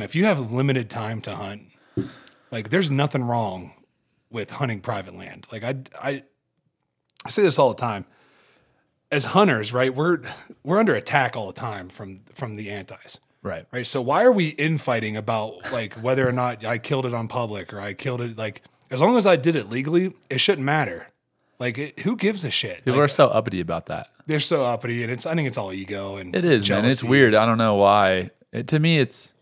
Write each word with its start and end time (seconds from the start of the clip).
man. 0.00 0.04
If 0.04 0.14
you 0.14 0.24
have 0.24 0.50
limited 0.52 0.90
time 0.90 1.20
to 1.22 1.34
hunt, 1.36 1.62
like 2.50 2.70
there's 2.70 2.90
nothing 2.90 3.22
wrong 3.24 3.72
with 4.30 4.50
hunting 4.50 4.80
private 4.80 5.14
land. 5.16 5.46
Like 5.52 5.62
I, 5.64 5.74
I, 6.00 6.22
I 7.24 7.28
say 7.30 7.42
this 7.42 7.58
all 7.58 7.68
the 7.70 7.74
time. 7.80 8.06
As 9.12 9.26
hunters, 9.26 9.72
right? 9.72 9.92
We're 9.94 10.18
we're 10.62 10.78
under 10.78 10.94
attack 10.94 11.36
all 11.36 11.46
the 11.48 11.52
time 11.52 11.88
from 11.88 12.20
from 12.32 12.54
the 12.56 12.70
antis, 12.70 13.18
Right. 13.42 13.66
right? 13.72 13.84
So 13.86 14.00
why 14.00 14.22
are 14.22 14.30
we 14.30 14.50
infighting 14.50 15.16
about 15.16 15.72
like 15.72 15.94
whether 15.94 16.28
or 16.28 16.32
not 16.32 16.64
I 16.64 16.78
killed 16.78 17.06
it 17.06 17.12
on 17.14 17.26
public 17.26 17.72
or 17.72 17.80
I 17.80 17.92
killed 17.92 18.20
it 18.20 18.38
like 18.38 18.62
as 18.88 19.00
long 19.00 19.16
as 19.16 19.26
I 19.26 19.34
did 19.34 19.56
it 19.56 19.68
legally, 19.68 20.12
it 20.28 20.38
shouldn't 20.38 20.64
matter. 20.64 21.08
Like 21.58 21.76
it, 21.76 21.98
who 22.00 22.14
gives 22.16 22.44
a 22.44 22.50
shit? 22.50 22.84
People 22.84 23.00
Like, 23.00 23.06
are 23.06 23.08
so 23.12 23.26
uppity 23.26 23.60
about 23.60 23.86
that. 23.86 24.08
they're 24.26 24.38
so 24.40 24.62
uppity, 24.62 25.02
and 25.02 25.10
it's 25.12 25.26
I 25.26 25.34
think 25.34 25.48
it's 25.48 25.58
all 25.58 25.72
ego 25.72 26.16
and 26.16 26.32
It 26.34 26.44
is, 26.44 26.70
man. 26.70 26.84
It's 26.84 27.02
weird. 27.02 27.34
I 27.34 27.44
don't 27.46 27.58
know 27.58 27.74
why. 27.74 28.30
It, 28.52 28.68
to 28.68 28.78
me, 28.78 29.00
it's 29.00 29.32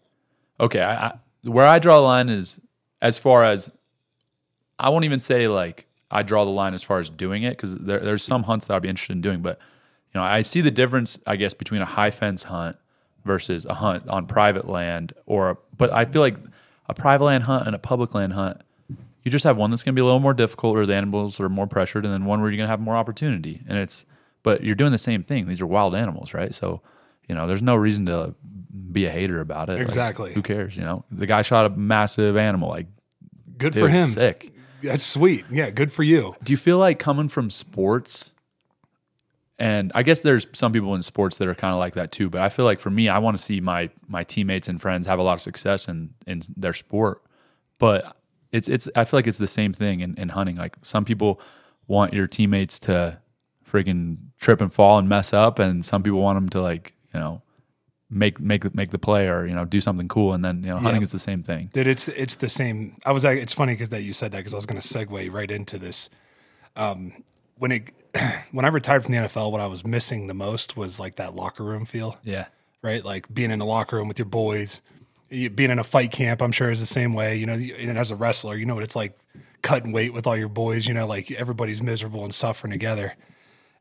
okay. 0.61 0.81
I, 0.81 1.09
I, 1.09 1.19
where 1.43 1.67
I 1.67 1.79
draw 1.79 1.97
the 1.97 2.03
line 2.03 2.29
is 2.29 2.61
as 3.01 3.19
far 3.19 3.45
as 3.45 3.71
I 4.79 4.89
won't 4.91 5.05
even 5.05 5.21
say 5.21 5.49
like 5.49 5.87
I 6.11 6.23
draw 6.23 6.45
the 6.45 6.51
line 6.51 6.75
as 6.75 6.83
far 6.83 6.99
as 6.99 7.11
doing 7.11 7.43
it 7.43 7.51
because 7.51 7.77
there, 7.77 8.01
there's 8.01 8.23
some 8.23 8.45
hunts 8.45 8.67
that 8.67 8.75
I'd 8.75 8.83
be 8.83 8.89
interested 8.89 9.13
in 9.13 9.21
doing, 9.21 9.41
but 9.41 9.59
you 10.15 10.21
know, 10.21 10.25
I 10.25 10.43
see 10.43 10.61
the 10.61 10.71
difference, 10.71 11.19
I 11.27 11.37
guess, 11.37 11.53
between 11.53 11.83
a 11.83 11.87
high 11.87 12.11
fence 12.11 12.45
hunt 12.45 12.77
versus 13.25 13.67
a 13.67 13.75
hunt 13.75 14.09
on 14.09 14.27
private 14.27 14.67
land, 14.67 15.13
or 15.27 15.59
but 15.77 15.93
I 15.93 16.07
feel 16.07 16.23
like 16.23 16.37
a 16.89 16.95
private 16.95 17.25
land 17.25 17.45
hunt 17.45 17.67
and 17.67 17.77
a 17.77 17.79
public 17.79 18.15
land 18.15 18.33
hunt. 18.33 18.63
You 19.23 19.31
just 19.31 19.45
have 19.45 19.59
one 19.59 19.71
that's 19.71 19.83
going 19.83 19.95
to 19.95 19.99
be 19.99 20.01
a 20.01 20.07
little 20.07 20.21
more 20.21 20.33
difficult, 20.33 20.79
or 20.79 20.87
the 20.87 20.95
animals 20.95 21.39
are 21.39 21.51
more 21.51 21.67
pressured, 21.67 22.07
and 22.07 22.15
then 22.15 22.25
one 22.25 22.41
where 22.41 22.51
you're 22.51 22.57
going 22.57 22.67
to 22.67 22.71
have 22.71 22.81
more 22.81 22.97
opportunity. 22.97 23.63
And 23.69 23.77
it's, 23.77 24.07
but 24.43 24.65
you're 24.65 24.75
doing 24.75 24.93
the 24.93 24.99
same 24.99 25.23
thing. 25.23 25.47
These 25.47 25.61
are 25.61 25.67
wild 25.67 25.95
animals, 25.95 26.33
right? 26.33 26.55
So, 26.55 26.81
you 27.29 27.35
know, 27.35 27.47
there's 27.47 27.61
no 27.61 27.77
reason 27.77 28.07
to 28.07 28.35
be 28.93 29.07
a 29.07 29.11
hater 29.11 29.41
about 29.41 29.69
it. 29.69 29.75
Like, 29.79 29.83
Exactly. 29.83 30.33
who 30.33 30.43
cares? 30.43 30.77
You 30.77 30.83
know, 30.85 31.05
the 31.11 31.27
guy 31.27 31.43
shot 31.43 31.67
a 31.67 31.71
massive 31.71 32.37
animal. 32.37 32.69
Like, 32.69 32.87
Good 33.57 33.73
dude, 33.73 33.83
for 33.83 33.89
him. 33.89 34.05
sick. 34.05 34.53
That's 34.83 35.05
sweet. 35.05 35.45
Yeah, 35.51 35.71
good 35.71 35.93
for 35.93 36.03
you. 36.05 36.35
Do 36.43 36.53
you 36.53 36.57
feel 36.57 36.79
like 36.79 36.99
coming 36.99 37.29
from 37.29 37.51
sports? 37.51 38.33
And 39.59 39.91
I 39.95 40.05
guess 40.05 40.21
there's 40.21 40.47
some 40.53 40.73
people 40.73 40.95
in 40.95 41.03
sports 41.03 41.39
that 41.39 41.49
are 41.49 41.55
kind 41.55 41.73
of 41.73 41.81
like 41.81 41.95
that 41.95 42.13
too. 42.13 42.31
But 42.31 42.43
I 42.43 42.49
feel 42.49 42.65
like 42.65 42.79
for 42.79 42.91
me, 42.91 43.09
I 43.09 43.19
want 43.19 43.37
to 43.37 43.43
see 43.43 43.61
my 43.61 43.91
my 44.07 44.23
teammates 44.23 44.69
and 44.69 44.81
friends 44.81 45.07
have 45.09 45.19
a 45.19 45.23
lot 45.23 45.33
of 45.35 45.41
success 45.41 45.89
in 45.89 46.11
in 46.29 46.43
their 46.57 46.73
sport. 46.73 47.23
But 47.79 48.17
it's 48.53 48.69
it's 48.69 48.89
I 48.95 49.05
feel 49.05 49.19
like 49.19 49.27
it's 49.27 49.39
the 49.39 49.49
same 49.49 49.73
thing 49.73 49.99
in, 50.01 50.15
in 50.17 50.29
hunting. 50.29 50.55
Like 50.57 50.77
some 50.85 51.05
people 51.05 51.41
want 51.89 52.15
your 52.15 52.29
teammates 52.29 52.79
to 52.81 53.19
freaking 53.69 54.19
trip 54.41 54.61
and 54.61 54.73
fall 54.73 54.97
and 55.01 55.09
mess 55.09 55.33
up, 55.33 55.59
and 55.59 55.85
some 55.85 56.05
people 56.05 56.21
want 56.21 56.37
them 56.37 56.49
to 56.51 56.61
like 56.63 56.95
you 57.13 57.19
know 57.19 57.43
make 58.11 58.41
make 58.41 58.75
make 58.75 58.91
the 58.91 58.99
play 58.99 59.29
or 59.29 59.47
you 59.47 59.55
know 59.55 59.65
do 59.65 59.81
something 59.81 60.09
cool. 60.09 60.33
And 60.33 60.45
then 60.45 60.63
you 60.63 60.69
know 60.71 60.77
hunting 60.77 61.03
Yeah. 61.03 61.05
is 61.07 61.13
the 61.13 61.19
same 61.19 61.43
thing. 61.43 61.71
Dude, 61.73 61.87
it's 61.87 62.09
it's 62.09 62.37
the 62.37 62.49
same. 62.49 62.97
I 63.05 63.13
was. 63.13 63.25
like- 63.25 63.39
It's 63.39 63.53
funny 63.53 63.75
because 63.75 63.91
that 63.91 64.03
you 64.03 64.13
said 64.13 64.33
that 64.33 64.39
because 64.39 64.55
I 64.55 64.57
was 64.57 64.67
going 64.67 64.81
to 64.81 64.87
segue 64.87 65.33
right 65.33 65.51
into 65.51 65.79
this. 65.79 66.09
Um, 66.77 67.25
when 67.57 67.73
it 67.73 67.93
when 68.53 68.65
I 68.65 68.69
retired 68.69 69.05
from 69.05 69.13
the 69.13 69.19
NFL, 69.21 69.51
what 69.53 69.61
I 69.61 69.67
was 69.67 69.85
missing 69.85 70.27
the 70.27 70.35
most 70.35 70.77
was 70.77 70.99
like 70.99 71.17
that 71.17 71.35
locker 71.35 71.65
room 71.65 71.85
feel, 71.85 72.19
Yeah. 72.25 72.47
right? 72.83 73.05
Like 73.05 73.33
being 73.33 73.51
in 73.51 73.59
the 73.59 73.67
locker 73.67 73.97
room 73.97 74.09
with 74.09 74.19
your 74.19 74.27
boys, 74.27 74.81
you, 75.29 75.51
being 75.51 75.71
in 75.71 75.79
a 75.79 75.85
fight 75.85 76.11
camp. 76.13 76.41
I'm 76.41 76.53
sure 76.53 76.71
is 76.71 76.81
the 76.81 76.87
same 76.87 77.13
way. 77.15 77.37
You 77.37 77.47
know, 77.47 77.55
you- 77.55 77.75
and 77.75 77.99
as 77.99 78.11
a 78.11 78.17
wrestler, 78.17 78.57
you 78.57 78.65
know 78.65 78.75
what 78.75 78.85
it's 78.85 78.97
like 78.97 79.19
cutting 79.61 79.93
weight 79.93 80.13
with 80.15 80.27
all 80.27 80.37
your 80.37 80.49
boys. 80.49 80.87
You 80.87 80.95
know, 80.95 81.07
like 81.07 81.31
everybody's 81.33 81.83
miserable 81.83 82.25
and 82.25 82.35
suffering 82.35 82.71
together. 82.71 83.17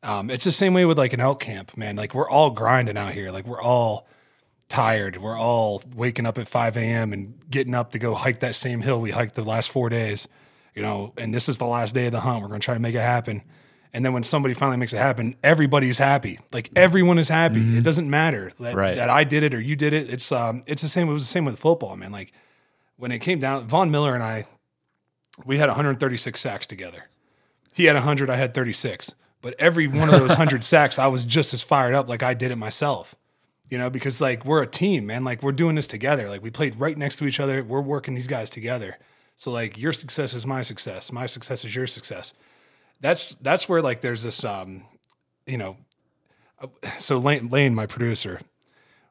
Um, 0.03 0.29
it's 0.29 0.43
the 0.43 0.51
same 0.51 0.73
way 0.73 0.85
with 0.85 0.97
like 0.97 1.13
an 1.13 1.19
elk 1.21 1.39
camp, 1.39 1.77
man. 1.77 1.95
Like 1.95 2.13
we're 2.13 2.29
all 2.29 2.49
grinding 2.51 2.97
out 2.97 3.13
here. 3.13 3.31
Like 3.31 3.45
we're 3.47 3.61
all 3.61 4.07
tired. 4.69 5.17
We're 5.17 5.37
all 5.37 5.81
waking 5.95 6.25
up 6.25 6.37
at 6.37 6.47
5 6.47 6.77
a.m. 6.77 7.13
and 7.13 7.39
getting 7.49 7.73
up 7.75 7.91
to 7.91 7.99
go 7.99 8.13
hike 8.15 8.39
that 8.39 8.55
same 8.55 8.81
hill 8.81 8.99
we 9.01 9.11
hiked 9.11 9.35
the 9.35 9.43
last 9.43 9.69
four 9.69 9.89
days, 9.89 10.27
you 10.75 10.81
know, 10.81 11.13
and 11.17 11.33
this 11.33 11.47
is 11.49 11.57
the 11.57 11.65
last 11.65 11.95
day 11.95 12.07
of 12.07 12.11
the 12.11 12.19
hunt. 12.21 12.41
We're 12.41 12.49
going 12.49 12.59
to 12.59 12.65
try 12.65 12.73
to 12.73 12.79
make 12.79 12.95
it 12.95 12.99
happen. 12.99 13.43
And 13.93 14.03
then 14.05 14.11
when 14.13 14.23
somebody 14.23 14.53
finally 14.53 14.77
makes 14.77 14.91
it 14.93 14.97
happen, 14.97 15.35
everybody's 15.43 15.97
happy. 15.97 16.39
Like 16.51 16.69
everyone 16.75 17.17
is 17.17 17.29
happy. 17.29 17.61
It 17.77 17.83
doesn't 17.83 18.09
matter 18.09 18.51
that, 18.59 18.75
Right. 18.75 18.95
that 18.97 19.09
I 19.09 19.23
did 19.23 19.43
it 19.43 19.53
or 19.53 19.59
you 19.61 19.75
did 19.75 19.93
it. 19.93 20.09
It's 20.09 20.31
um, 20.31 20.63
it's 20.67 20.81
the 20.81 20.89
same. 20.89 21.09
It 21.09 21.13
was 21.13 21.23
the 21.23 21.27
same 21.27 21.45
with 21.45 21.57
football, 21.57 21.95
man. 21.95 22.11
Like 22.11 22.33
when 22.97 23.11
it 23.11 23.19
came 23.19 23.39
down, 23.39 23.65
Von 23.67 23.89
Miller 23.89 24.13
and 24.13 24.21
I, 24.23 24.45
we 25.45 25.57
had 25.57 25.67
136 25.67 26.39
sacks 26.39 26.67
together. 26.67 27.05
He 27.73 27.85
had 27.85 27.93
100, 27.95 28.29
I 28.29 28.35
had 28.35 28.53
36. 28.53 29.13
But 29.41 29.53
every 29.59 29.87
one 29.87 30.09
of 30.13 30.19
those 30.19 30.29
100 30.29 30.63
sacks, 30.65 30.99
I 30.99 31.07
was 31.07 31.23
just 31.23 31.53
as 31.53 31.61
fired 31.61 31.93
up 31.93 32.09
like 32.09 32.21
I 32.23 32.33
did 32.33 32.51
it 32.51 32.55
myself. 32.57 33.15
You 33.69 33.77
know, 33.77 33.89
because 33.89 34.21
like 34.21 34.45
we're 34.45 34.63
a 34.63 34.67
team, 34.67 35.07
man. 35.07 35.23
Like 35.23 35.43
we're 35.43 35.51
doing 35.51 35.75
this 35.75 35.87
together. 35.87 36.29
Like 36.29 36.41
we 36.41 36.51
played 36.51 36.79
right 36.79 36.97
next 36.97 37.17
to 37.17 37.25
each 37.25 37.39
other. 37.39 37.63
We're 37.63 37.81
working 37.81 38.15
these 38.15 38.27
guys 38.27 38.49
together. 38.49 38.97
So 39.35 39.51
like 39.51 39.77
your 39.77 39.93
success 39.93 40.33
is 40.33 40.47
my 40.47 40.61
success. 40.61 41.11
My 41.11 41.25
success 41.25 41.65
is 41.65 41.75
your 41.75 41.87
success. 41.87 42.33
That's 43.01 43.35
that's 43.41 43.67
where 43.67 43.81
like 43.81 44.01
there's 44.01 44.23
this 44.23 44.43
um, 44.43 44.85
you 45.45 45.57
know, 45.57 45.77
uh, 46.59 46.67
so 46.99 47.17
Lane, 47.17 47.49
Lane, 47.49 47.75
my 47.75 47.85
producer, 47.85 48.41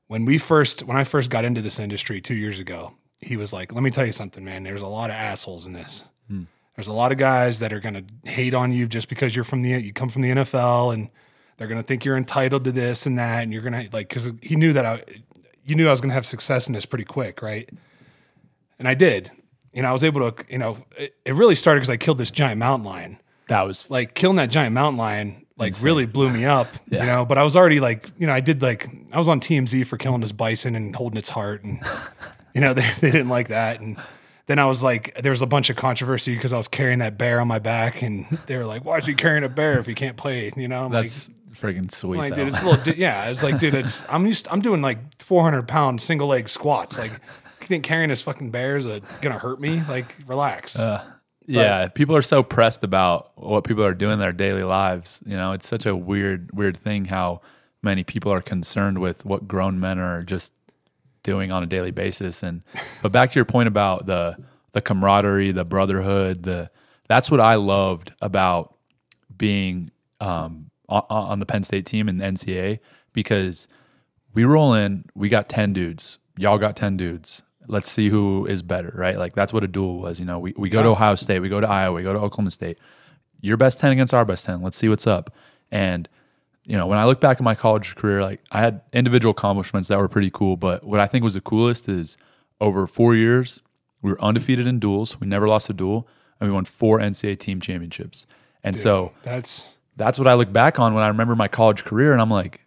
when 0.08 0.24
we 0.24 0.38
first 0.38 0.82
when 0.84 0.96
I 0.96 1.04
first 1.04 1.30
got 1.30 1.44
into 1.44 1.60
this 1.60 1.78
industry 1.78 2.20
two 2.20 2.34
years 2.34 2.58
ago, 2.58 2.94
he 3.20 3.36
was 3.36 3.52
like, 3.52 3.72
"Let 3.72 3.82
me 3.82 3.90
tell 3.90 4.06
you 4.06 4.12
something, 4.12 4.44
man. 4.44 4.62
There's 4.62 4.80
a 4.80 4.86
lot 4.86 5.10
of 5.10 5.16
assholes 5.16 5.66
in 5.66 5.72
this. 5.72 6.04
There's 6.76 6.88
a 6.88 6.92
lot 6.92 7.10
of 7.10 7.18
guys 7.18 7.60
that 7.60 7.72
are 7.72 7.80
going 7.80 7.94
to 7.94 8.30
hate 8.30 8.52
on 8.52 8.70
you 8.70 8.86
just 8.86 9.08
because 9.08 9.34
you're 9.34 9.44
from 9.46 9.62
the 9.62 9.70
you 9.70 9.92
come 9.92 10.10
from 10.10 10.22
the 10.22 10.30
NFL 10.30 10.92
and 10.92 11.10
they're 11.56 11.68
going 11.68 11.80
to 11.80 11.86
think 11.86 12.04
you're 12.04 12.16
entitled 12.16 12.64
to 12.64 12.72
this 12.72 13.06
and 13.06 13.18
that 13.18 13.42
and 13.42 13.52
you're 13.52 13.62
going 13.62 13.88
to 13.88 13.88
like 13.92 14.08
cuz 14.08 14.30
he 14.42 14.56
knew 14.56 14.72
that 14.72 14.84
I 14.84 15.02
you 15.64 15.74
knew 15.74 15.88
I 15.88 15.90
was 15.90 16.00
going 16.00 16.10
to 16.10 16.14
have 16.14 16.26
success 16.26 16.68
in 16.68 16.74
this 16.74 16.86
pretty 16.86 17.04
quick, 17.04 17.42
right? 17.42 17.68
And 18.78 18.86
I 18.86 18.94
did. 18.94 19.30
You 19.72 19.82
know, 19.82 19.88
I 19.88 19.92
was 19.92 20.04
able 20.04 20.30
to, 20.30 20.44
you 20.48 20.58
know, 20.58 20.78
it, 20.96 21.14
it 21.24 21.34
really 21.34 21.54
started 21.54 21.80
cuz 21.80 21.90
I 21.90 21.96
killed 21.96 22.18
this 22.18 22.30
giant 22.30 22.58
mountain 22.58 22.86
lion. 22.86 23.18
That 23.48 23.62
was 23.62 23.88
like 23.90 24.14
killing 24.14 24.36
that 24.36 24.50
giant 24.50 24.74
mountain 24.74 24.98
lion 24.98 25.46
like 25.58 25.74
really 25.80 26.06
blew 26.06 26.30
me 26.30 26.44
up 26.44 26.68
you 26.90 26.98
know? 26.98 27.24
But 27.24 27.38
i 27.38 27.42
was 27.42 27.56
already 27.56 27.80
like 27.80 28.10
you 28.18 28.26
know 28.26 28.32
i 28.32 28.40
did 28.40 28.62
like 28.62 28.88
i 29.12 29.18
was 29.18 29.28
on 29.28 29.40
tmz 29.40 29.86
for 29.86 29.96
killing 29.96 30.20
this 30.20 30.32
bison 30.32 30.74
and 30.74 30.94
holding 30.94 31.16
its 31.16 31.30
heart 31.30 31.64
and 31.64 31.80
you 32.54 32.60
know 32.60 32.74
they, 32.74 32.88
they 33.00 33.10
didn't 33.10 33.28
like 33.28 33.48
that. 33.48 33.80
And 33.80 33.96
then 34.46 34.58
i 34.58 34.64
was 34.66 34.82
like 34.82 35.14
there 35.22 35.32
was 35.32 35.42
a 35.42 35.46
bunch 35.46 35.70
of 35.70 35.76
controversy 35.76 36.34
because 36.34 36.52
i 36.52 36.56
was 36.56 36.68
carrying 36.68 36.98
that 36.98 37.16
bear 37.16 37.40
on 37.40 37.48
my 37.48 37.58
back 37.58 38.02
and 38.02 38.26
they 38.46 38.56
were 38.56 38.66
like 38.66 38.84
why 38.84 38.98
is 38.98 39.06
he 39.06 39.14
carrying 39.14 39.44
a 39.44 39.48
bear 39.48 39.78
if 39.78 39.86
he 39.86 39.94
can't 39.94 40.16
play? 40.16 40.52
You 40.56 40.68
know? 40.68 40.84
I'm 40.84 40.92
that's 40.92 41.30
freaking 41.56 41.92
sweet. 41.92 42.18
like, 42.18 42.34
though. 42.34 42.44
dude 42.44 42.54
it's 42.54 42.62
a 42.62 42.68
little 42.68 42.94
yeah 42.96 43.28
it's 43.28 43.42
like 43.42 43.58
dude 43.58 43.74
it's 43.74 44.02
i'm 44.08 44.26
used 44.26 44.46
i'm 44.50 44.60
doing 44.60 44.82
like 44.82 44.98
400 45.22 45.66
pound 45.66 46.00
single 46.02 46.28
leg 46.28 46.48
squats 46.48 46.98
like 46.98 47.10
you 47.12 47.66
think 47.66 47.84
carrying 47.84 48.10
this 48.10 48.22
fucking 48.22 48.50
bear 48.50 48.76
is 48.76 48.86
uh, 48.86 49.00
gonna 49.20 49.38
hurt 49.38 49.60
me 49.60 49.82
like 49.88 50.14
relax 50.26 50.78
Yeah, 51.48 51.88
people 51.88 52.16
are 52.16 52.22
so 52.22 52.42
pressed 52.42 52.82
about 52.82 53.30
what 53.36 53.64
people 53.64 53.84
are 53.84 53.94
doing 53.94 54.14
in 54.14 54.18
their 54.18 54.32
daily 54.32 54.64
lives. 54.64 55.20
You 55.24 55.36
know, 55.36 55.52
it's 55.52 55.66
such 55.66 55.86
a 55.86 55.94
weird, 55.94 56.50
weird 56.52 56.76
thing 56.76 57.04
how 57.04 57.40
many 57.82 58.02
people 58.02 58.32
are 58.32 58.40
concerned 58.40 58.98
with 58.98 59.24
what 59.24 59.46
grown 59.46 59.78
men 59.78 59.98
are 59.98 60.24
just 60.24 60.52
doing 61.22 61.52
on 61.52 61.62
a 61.62 61.66
daily 61.66 61.92
basis. 61.92 62.42
And 62.42 62.62
but 63.00 63.12
back 63.12 63.30
to 63.30 63.34
your 63.36 63.44
point 63.44 63.68
about 63.68 64.06
the 64.06 64.36
the 64.72 64.80
camaraderie, 64.80 65.52
the 65.52 65.64
brotherhood, 65.64 66.42
the 66.42 66.70
that's 67.08 67.30
what 67.30 67.40
I 67.40 67.54
loved 67.54 68.12
about 68.20 68.76
being 69.36 69.90
um, 70.20 70.70
on, 70.88 71.38
the 71.38 71.46
Penn 71.46 71.62
State 71.62 71.86
team 71.86 72.08
in 72.08 72.18
the 72.18 72.24
NCAA 72.24 72.78
because 73.12 73.68
we 74.34 74.44
roll 74.44 74.74
in, 74.74 75.04
we 75.14 75.28
got 75.28 75.48
10 75.48 75.72
dudes. 75.72 76.18
Y'all 76.36 76.58
got 76.58 76.76
10 76.76 76.96
dudes. 76.96 77.42
Let's 77.66 77.90
see 77.90 78.08
who 78.08 78.46
is 78.46 78.62
better, 78.62 78.92
right? 78.94 79.18
Like 79.18 79.34
that's 79.34 79.52
what 79.52 79.64
a 79.64 79.68
duel 79.68 79.98
was. 79.98 80.20
You 80.20 80.26
know, 80.26 80.38
we, 80.38 80.54
we 80.56 80.68
go 80.68 80.82
to 80.82 80.90
Ohio 80.90 81.16
State, 81.16 81.40
we 81.40 81.48
go 81.48 81.60
to 81.60 81.68
Iowa, 81.68 81.94
we 81.94 82.02
go 82.02 82.12
to 82.12 82.18
Oklahoma 82.18 82.50
State. 82.50 82.78
Your 83.40 83.56
best 83.56 83.78
10 83.78 83.92
against 83.92 84.14
our 84.14 84.24
best 84.24 84.44
10. 84.46 84.62
Let's 84.62 84.76
see 84.76 84.88
what's 84.88 85.06
up. 85.06 85.34
And, 85.70 86.08
you 86.64 86.76
know, 86.76 86.86
when 86.86 86.98
I 86.98 87.04
look 87.04 87.20
back 87.20 87.38
at 87.38 87.42
my 87.42 87.54
college 87.54 87.96
career, 87.96 88.22
like 88.22 88.40
I 88.52 88.60
had 88.60 88.82
individual 88.92 89.32
accomplishments 89.32 89.88
that 89.88 89.98
were 89.98 90.08
pretty 90.08 90.30
cool. 90.30 90.56
But 90.56 90.84
what 90.84 91.00
I 91.00 91.06
think 91.06 91.24
was 91.24 91.34
the 91.34 91.40
coolest 91.40 91.88
is 91.88 92.16
over 92.60 92.86
four 92.86 93.14
years, 93.14 93.60
we 94.02 94.10
were 94.10 94.22
undefeated 94.22 94.66
in 94.66 94.78
duels. 94.78 95.20
We 95.20 95.26
never 95.26 95.48
lost 95.48 95.68
a 95.68 95.72
duel. 95.72 96.06
And 96.38 96.48
we 96.48 96.54
won 96.54 96.66
four 96.66 96.98
NCAA 96.98 97.38
team 97.38 97.60
championships. 97.60 98.26
And 98.62 98.76
so, 98.76 99.12
that's 99.22 99.75
that's 99.96 100.18
what 100.18 100.28
I 100.28 100.34
look 100.34 100.52
back 100.52 100.78
on 100.78 100.94
when 100.94 101.02
I 101.02 101.08
remember 101.08 101.34
my 101.34 101.48
college 101.48 101.84
career. 101.84 102.12
And 102.12 102.20
I'm 102.20 102.30
like, 102.30 102.60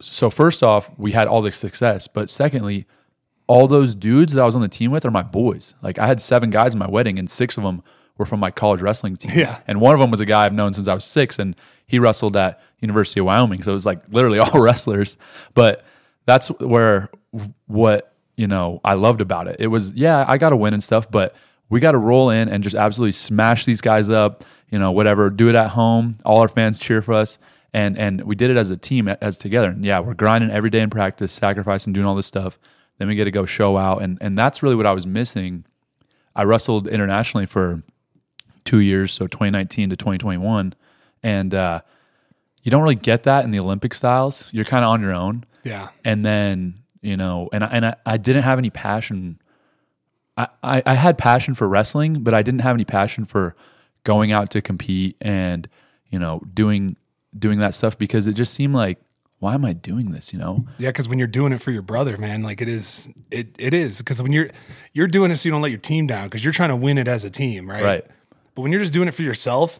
so 0.00 0.30
first 0.30 0.62
off, 0.62 0.90
we 0.98 1.12
had 1.12 1.26
all 1.26 1.42
this 1.42 1.56
success. 1.56 2.08
But 2.08 2.30
secondly, 2.30 2.86
all 3.46 3.68
those 3.68 3.94
dudes 3.94 4.32
that 4.32 4.42
I 4.42 4.44
was 4.44 4.56
on 4.56 4.62
the 4.62 4.68
team 4.68 4.90
with 4.90 5.04
are 5.04 5.10
my 5.10 5.22
boys. 5.22 5.74
Like 5.82 5.98
I 5.98 6.06
had 6.06 6.20
seven 6.20 6.50
guys 6.50 6.74
in 6.74 6.78
my 6.78 6.88
wedding, 6.88 7.18
and 7.18 7.28
six 7.28 7.56
of 7.56 7.62
them 7.62 7.82
were 8.18 8.24
from 8.26 8.40
my 8.40 8.50
college 8.50 8.80
wrestling 8.80 9.16
team. 9.16 9.32
Yeah. 9.34 9.60
And 9.66 9.80
one 9.80 9.94
of 9.94 10.00
them 10.00 10.10
was 10.10 10.20
a 10.20 10.26
guy 10.26 10.44
I've 10.44 10.52
known 10.52 10.72
since 10.72 10.88
I 10.88 10.94
was 10.94 11.04
six, 11.04 11.38
and 11.38 11.56
he 11.86 11.98
wrestled 11.98 12.36
at 12.36 12.60
University 12.80 13.20
of 13.20 13.26
Wyoming. 13.26 13.62
So 13.62 13.70
it 13.70 13.74
was 13.74 13.86
like 13.86 14.02
literally 14.08 14.38
all 14.40 14.60
wrestlers. 14.60 15.16
But 15.54 15.84
that's 16.26 16.48
where 16.48 17.10
what 17.66 18.12
you 18.36 18.46
know 18.46 18.80
I 18.84 18.94
loved 18.94 19.20
about 19.20 19.48
it. 19.48 19.56
It 19.58 19.68
was 19.68 19.92
yeah, 19.92 20.24
I 20.26 20.38
got 20.38 20.50
to 20.50 20.56
win 20.56 20.74
and 20.74 20.82
stuff, 20.82 21.10
but 21.10 21.34
we 21.68 21.80
got 21.80 21.92
to 21.92 21.98
roll 21.98 22.30
in 22.30 22.48
and 22.48 22.62
just 22.62 22.76
absolutely 22.76 23.12
smash 23.12 23.64
these 23.64 23.80
guys 23.80 24.10
up. 24.10 24.44
You 24.70 24.78
know, 24.78 24.90
whatever. 24.90 25.30
Do 25.30 25.48
it 25.48 25.54
at 25.54 25.70
home. 25.70 26.18
All 26.24 26.40
our 26.40 26.48
fans 26.48 26.78
cheer 26.78 27.00
for 27.02 27.14
us. 27.14 27.38
And, 27.72 27.98
and 27.98 28.22
we 28.22 28.34
did 28.34 28.50
it 28.50 28.56
as 28.56 28.70
a 28.70 28.76
team, 28.76 29.06
as 29.08 29.36
together. 29.36 29.68
And 29.70 29.84
yeah, 29.84 30.00
we're 30.00 30.14
grinding 30.14 30.50
every 30.50 30.70
day 30.70 30.80
in 30.80 30.88
practice, 30.90 31.32
sacrificing, 31.32 31.92
doing 31.92 32.06
all 32.06 32.14
this 32.14 32.26
stuff 32.26 32.58
then 32.98 33.08
we 33.08 33.14
get 33.14 33.24
to 33.24 33.30
go 33.30 33.44
show 33.44 33.76
out, 33.76 34.00
and 34.00 34.16
and 34.22 34.38
that's 34.38 34.62
really 34.62 34.74
what 34.74 34.86
I 34.86 34.92
was 34.94 35.06
missing. 35.06 35.66
I 36.34 36.44
wrestled 36.44 36.88
internationally 36.88 37.44
for 37.44 37.82
two 38.64 38.78
years, 38.80 39.12
so 39.12 39.26
2019 39.26 39.90
to 39.90 39.96
2021, 39.96 40.72
and 41.22 41.54
uh, 41.54 41.82
you 42.62 42.70
don't 42.70 42.82
really 42.82 42.94
get 42.94 43.24
that 43.24 43.44
in 43.44 43.50
the 43.50 43.58
Olympic 43.58 43.92
styles. 43.92 44.48
You're 44.50 44.64
kind 44.64 44.82
of 44.82 44.88
on 44.92 45.02
your 45.02 45.12
own, 45.12 45.44
Yeah. 45.62 45.88
and 46.06 46.24
then 46.24 46.76
you 47.02 47.18
know, 47.18 47.50
and 47.52 47.64
I, 47.64 47.66
and 47.66 47.84
I, 47.84 47.96
I 48.06 48.16
didn't 48.16 48.44
have 48.44 48.58
any 48.58 48.70
passion. 48.70 49.42
I, 50.38 50.48
I 50.62 50.82
I 50.86 50.94
had 50.94 51.18
passion 51.18 51.54
for 51.54 51.68
wrestling, 51.68 52.22
but 52.22 52.32
I 52.32 52.40
didn't 52.40 52.62
have 52.62 52.74
any 52.76 52.86
passion 52.86 53.26
for 53.26 53.54
going 54.06 54.32
out 54.32 54.50
to 54.52 54.62
compete 54.62 55.16
and 55.20 55.68
you 56.08 56.18
know 56.18 56.40
doing 56.54 56.96
doing 57.38 57.58
that 57.58 57.74
stuff 57.74 57.98
because 57.98 58.26
it 58.26 58.32
just 58.32 58.54
seemed 58.54 58.74
like 58.74 58.98
why 59.38 59.52
am 59.52 59.66
I 59.66 59.74
doing 59.74 60.12
this? 60.12 60.32
You 60.32 60.38
know, 60.38 60.64
Yeah, 60.78 60.88
because 60.88 61.10
when 61.10 61.18
you're 61.18 61.28
doing 61.28 61.52
it 61.52 61.60
for 61.60 61.70
your 61.70 61.82
brother, 61.82 62.16
man, 62.16 62.42
like 62.42 62.62
it 62.62 62.68
is, 62.68 63.10
it 63.30 63.48
it 63.58 63.74
is. 63.74 63.98
Because 63.98 64.22
when 64.22 64.32
you're 64.32 64.48
you're 64.94 65.08
doing 65.08 65.30
it 65.30 65.36
so 65.36 65.48
you 65.48 65.50
don't 65.52 65.60
let 65.60 65.70
your 65.70 65.80
team 65.80 66.06
down, 66.06 66.24
because 66.24 66.42
you're 66.42 66.54
trying 66.54 66.70
to 66.70 66.76
win 66.76 66.96
it 66.96 67.06
as 67.06 67.24
a 67.24 67.30
team, 67.30 67.68
right? 67.68 67.84
Right. 67.84 68.06
But 68.54 68.62
when 68.62 68.72
you're 68.72 68.80
just 68.80 68.94
doing 68.94 69.08
it 69.08 69.12
for 69.12 69.22
yourself, 69.22 69.78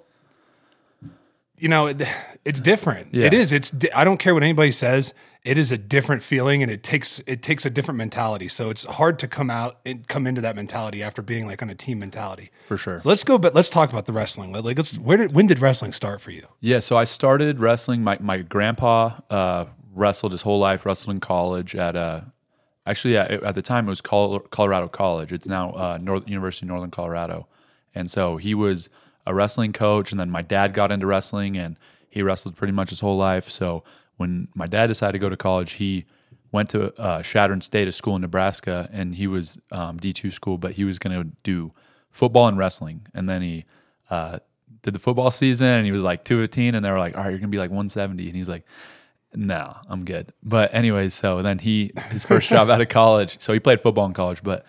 you 1.57 1.69
know, 1.69 1.87
it, 1.87 2.03
it's 2.45 2.61
different. 2.61 3.15
Yeah. 3.15 3.27
It 3.27 3.35
is. 3.35 3.53
It's. 3.55 3.73
I 3.95 4.05
don't 4.05 4.19
care 4.19 4.35
what 4.35 4.43
anybody 4.43 4.73
says. 4.73 5.15
It 5.47 5.59
is 5.59 5.71
a 5.71 5.79
different 5.79 6.25
feeling, 6.25 6.61
and 6.61 6.73
it 6.73 6.83
takes 6.83 7.21
it 7.25 7.41
takes 7.41 7.65
a 7.65 7.71
different 7.71 7.99
mentality. 7.99 8.49
So 8.49 8.69
it's 8.69 8.85
hard 8.85 9.21
to 9.21 9.29
come 9.29 9.49
out 9.49 9.79
and 9.87 10.07
come 10.09 10.27
into 10.27 10.41
that 10.41 10.57
mentality 10.57 11.05
after 11.05 11.23
being 11.23 11.47
like 11.47 11.63
on 11.63 11.71
a 11.71 11.75
team 11.75 12.01
mentality. 12.01 12.51
for 12.67 12.77
sure. 12.77 12.99
So 12.99 13.09
let's 13.09 13.23
go, 13.23 13.39
but 13.39 13.55
let's 13.55 13.69
talk 13.69 13.91
about 13.91 14.07
the 14.07 14.13
wrestling. 14.13 14.53
Like, 14.53 14.77
let's. 14.77 14.99
Where 14.99 15.17
did 15.17 15.35
when 15.37 15.47
did 15.47 15.61
wrestling 15.61 15.93
start 15.93 16.21
for 16.21 16.33
you? 16.33 16.49
Yeah, 16.61 16.81
so 16.81 16.97
I 16.97 17.05
started 17.05 17.61
wrestling. 17.61 18.03
My 18.03 18.19
my 18.21 18.39
grandpa 18.39 19.21
uh, 19.31 19.67
wrestled 19.95 20.33
his 20.33 20.43
whole 20.43 20.59
life. 20.59 20.85
Wrestled 20.85 21.15
in 21.15 21.21
college 21.21 21.77
at 21.77 21.95
uh, 21.95 22.23
actually 22.85 23.15
yeah, 23.15 23.39
at 23.45 23.55
the 23.55 23.63
time 23.63 23.87
it 23.87 23.91
was 23.91 24.01
Col- 24.01 24.41
Colorado 24.41 24.89
College. 24.89 25.33
It's 25.33 25.47
now 25.47 25.71
uh, 25.75 25.99
North 26.03 26.29
University 26.29 26.67
of 26.67 26.71
Northern 26.71 26.91
Colorado, 26.91 27.47
and 27.95 28.11
so 28.11 28.37
he 28.37 28.53
was 28.53 28.91
a 29.25 29.33
wrestling 29.33 29.73
coach. 29.73 30.11
And 30.11 30.19
then 30.19 30.29
my 30.29 30.43
dad 30.43 30.75
got 30.75 30.91
into 30.91 31.07
wrestling, 31.07 31.57
and 31.57 31.77
he 32.11 32.21
wrestled 32.21 32.57
pretty 32.57 32.73
much 32.73 32.91
his 32.91 32.99
whole 32.99 33.17
life. 33.17 33.49
So 33.49 33.85
when 34.17 34.49
my 34.55 34.67
dad 34.67 34.87
decided 34.89 35.13
to 35.13 35.19
go 35.19 35.29
to 35.29 35.37
college, 35.37 35.73
he 35.73 36.05
went 36.53 36.71
to 36.71 36.99
uh, 37.01 37.23
Chadron 37.23 37.61
State, 37.61 37.89
a 37.89 37.93
school 37.93 38.17
in 38.17 38.23
Nebraska, 38.23 38.89
and 38.93 39.15
he 39.15 39.27
was 39.27 39.59
um, 39.71 39.99
D 39.99 40.13
two 40.13 40.31
school, 40.31 40.59
but 40.59 40.73
he 40.73 40.85
was 40.85 40.99
going 40.99 41.19
to 41.21 41.31
do 41.43 41.73
football 42.11 42.49
and 42.49 42.57
wrestling, 42.57 43.07
and 43.15 43.29
then 43.29 43.43
he 43.43 43.65
uh, 44.11 44.39
did 44.83 44.95
the 44.95 44.99
football 44.99 45.31
season, 45.31 45.69
and 45.69 45.87
he 45.87 45.93
was 45.93 46.03
like 46.03 46.25
two 46.25 46.41
fifteen, 46.41 46.75
and 46.75 46.85
they 46.85 46.91
were 46.91 46.99
like, 46.99 47.17
"All 47.17 47.25
right, 47.25 47.31
you're 47.31 47.39
gonna 47.39 47.49
be 47.49 47.59
like 47.59 47.71
one 47.71 47.89
seventy," 47.89 48.27
and 48.27 48.37
he's 48.37 48.49
like, 48.49 48.65
"No, 49.35 49.77
I'm 49.89 50.05
good." 50.05 50.33
But 50.43 50.75
anyways, 50.75 51.15
so 51.15 51.43
then 51.43 51.59
he 51.59 51.93
his 52.11 52.25
first 52.25 52.49
job 52.49 52.71
out 52.71 52.81
of 52.81 52.89
college, 52.89 53.37
so 53.41 53.53
he 53.53 53.61
played 53.61 53.81
football 53.81 54.07
in 54.07 54.13
college, 54.15 54.43
but 54.43 54.65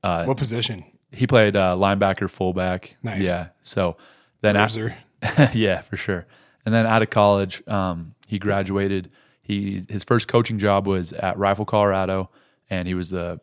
what 0.00 0.36
position? 0.36 0.84
he 1.12 1.26
played 1.26 1.56
uh, 1.56 1.74
linebacker, 1.76 2.28
fullback. 2.28 2.96
Nice. 3.02 3.24
Yeah. 3.24 3.48
So 3.62 3.96
then 4.40 4.56
after, 4.56 4.96
yeah, 5.54 5.80
for 5.80 5.96
sure. 5.96 6.26
And 6.64 6.74
then 6.74 6.86
out 6.86 7.02
of 7.02 7.10
college, 7.10 7.66
um, 7.68 8.14
he 8.26 8.38
graduated. 8.38 9.10
He 9.40 9.84
his 9.88 10.04
first 10.04 10.28
coaching 10.28 10.58
job 10.58 10.86
was 10.86 11.12
at 11.14 11.38
Rifle, 11.38 11.64
Colorado, 11.64 12.30
and 12.68 12.86
he 12.88 12.94
was 12.94 13.10
the 13.10 13.40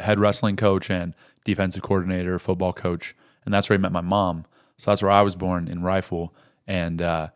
head 0.00 0.18
wrestling 0.18 0.56
coach 0.56 0.90
and 0.90 1.14
defensive 1.44 1.82
coordinator, 1.82 2.38
football 2.38 2.72
coach, 2.72 3.14
and 3.44 3.52
that's 3.54 3.68
where 3.68 3.78
he 3.78 3.82
met 3.82 3.92
my 3.92 4.00
mom. 4.00 4.44
So 4.78 4.90
that's 4.90 5.02
where 5.02 5.10
I 5.12 5.22
was 5.22 5.34
born 5.36 5.68
in 5.68 5.82
Rifle, 5.82 6.34
and 6.66 7.00
uh, 7.00 7.28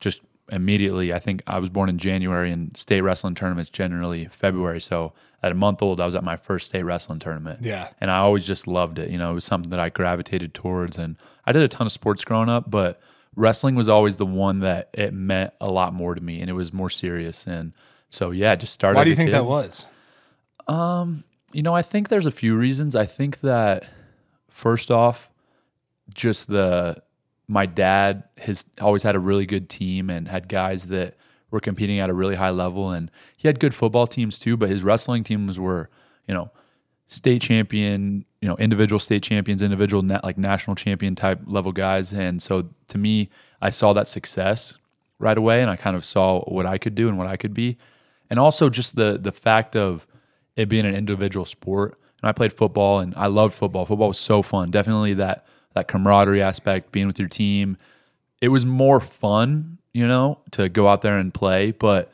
just 0.00 0.22
immediately, 0.52 1.12
I 1.12 1.18
think 1.18 1.42
I 1.46 1.58
was 1.58 1.70
born 1.70 1.88
in 1.88 1.96
January, 1.98 2.52
and 2.52 2.76
state 2.76 3.00
wrestling 3.00 3.34
tournaments 3.34 3.70
generally 3.70 4.26
February. 4.26 4.80
So 4.80 5.12
at 5.42 5.50
a 5.52 5.54
month 5.54 5.80
old, 5.82 6.00
I 6.00 6.04
was 6.04 6.14
at 6.14 6.22
my 6.24 6.36
first 6.36 6.66
state 6.66 6.82
wrestling 6.82 7.18
tournament 7.18 7.60
Yeah. 7.62 7.88
and 8.00 8.10
I 8.10 8.18
always 8.18 8.46
just 8.46 8.66
loved 8.66 8.98
it. 8.98 9.10
You 9.10 9.18
know, 9.18 9.30
it 9.30 9.34
was 9.34 9.44
something 9.44 9.70
that 9.70 9.80
I 9.80 9.88
gravitated 9.90 10.54
towards, 10.54 10.98
and 10.98 11.16
I 11.46 11.52
did 11.52 11.62
a 11.62 11.68
ton 11.68 11.86
of 11.86 11.92
sports 11.92 12.24
growing 12.24 12.48
up, 12.48 12.70
but 12.70 13.00
wrestling 13.36 13.74
was 13.74 13.88
always 13.88 14.16
the 14.16 14.26
one 14.26 14.60
that 14.60 14.90
it 14.92 15.12
meant 15.12 15.52
a 15.60 15.70
lot 15.70 15.92
more 15.92 16.14
to 16.14 16.20
me, 16.20 16.40
and 16.40 16.50
it 16.50 16.54
was 16.54 16.72
more 16.72 16.90
serious. 16.90 17.46
And 17.46 17.72
so, 18.10 18.30
yeah, 18.30 18.54
just 18.54 18.72
started. 18.72 18.96
Why 18.96 19.04
do 19.04 19.10
you 19.10 19.16
think 19.16 19.28
kid. 19.28 19.34
that 19.34 19.44
was? 19.44 19.86
Um, 20.66 21.24
you 21.52 21.62
know, 21.62 21.74
I 21.74 21.82
think 21.82 22.08
there's 22.08 22.26
a 22.26 22.30
few 22.30 22.56
reasons. 22.56 22.96
I 22.96 23.06
think 23.06 23.40
that 23.40 23.88
first 24.48 24.90
off, 24.90 25.30
just 26.12 26.48
the 26.48 27.02
my 27.46 27.66
dad 27.66 28.24
has 28.38 28.64
always 28.80 29.02
had 29.02 29.14
a 29.14 29.18
really 29.18 29.46
good 29.46 29.68
team 29.68 30.08
and 30.10 30.28
had 30.28 30.48
guys 30.48 30.86
that 30.86 31.16
were 31.50 31.60
competing 31.60 31.98
at 31.98 32.10
a 32.10 32.14
really 32.14 32.34
high 32.34 32.50
level 32.50 32.90
and 32.90 33.10
he 33.36 33.46
had 33.46 33.60
good 33.60 33.74
football 33.74 34.06
teams 34.06 34.38
too, 34.38 34.56
but 34.56 34.68
his 34.68 34.82
wrestling 34.82 35.22
teams 35.22 35.60
were, 35.60 35.90
you 36.26 36.34
know, 36.34 36.50
state 37.06 37.42
champion, 37.42 38.24
you 38.40 38.48
know, 38.48 38.56
individual 38.56 38.98
state 38.98 39.22
champions, 39.22 39.62
individual 39.62 40.02
na- 40.02 40.20
like 40.22 40.38
national 40.38 40.76
champion 40.76 41.14
type 41.14 41.40
level 41.46 41.72
guys 41.72 42.12
and 42.12 42.42
so 42.42 42.68
to 42.88 42.98
me, 42.98 43.28
I 43.60 43.70
saw 43.70 43.92
that 43.92 44.08
success 44.08 44.78
right 45.18 45.36
away 45.36 45.60
and 45.60 45.70
I 45.70 45.76
kind 45.76 45.96
of 45.96 46.04
saw 46.04 46.40
what 46.40 46.66
I 46.66 46.78
could 46.78 46.94
do 46.94 47.08
and 47.08 47.16
what 47.16 47.26
I 47.26 47.36
could 47.36 47.54
be. 47.54 47.76
And 48.30 48.38
also 48.38 48.68
just 48.68 48.96
the 48.96 49.18
the 49.20 49.32
fact 49.32 49.76
of 49.76 50.06
it 50.56 50.68
being 50.68 50.86
an 50.86 50.94
individual 50.94 51.46
sport. 51.46 51.98
And 52.22 52.28
I 52.28 52.32
played 52.32 52.52
football 52.52 53.00
and 53.00 53.14
I 53.16 53.26
loved 53.26 53.54
football. 53.54 53.86
Football 53.86 54.08
was 54.08 54.18
so 54.18 54.42
fun. 54.42 54.70
Definitely 54.70 55.14
that 55.14 55.46
that 55.74 55.88
camaraderie 55.88 56.42
aspect, 56.42 56.92
being 56.92 57.06
with 57.06 57.18
your 57.18 57.28
team. 57.28 57.76
It 58.40 58.48
was 58.48 58.64
more 58.64 59.00
fun, 59.00 59.78
you 59.92 60.06
know, 60.06 60.38
to 60.52 60.68
go 60.68 60.88
out 60.88 61.02
there 61.02 61.18
and 61.18 61.32
play, 61.32 61.72
but 61.72 62.12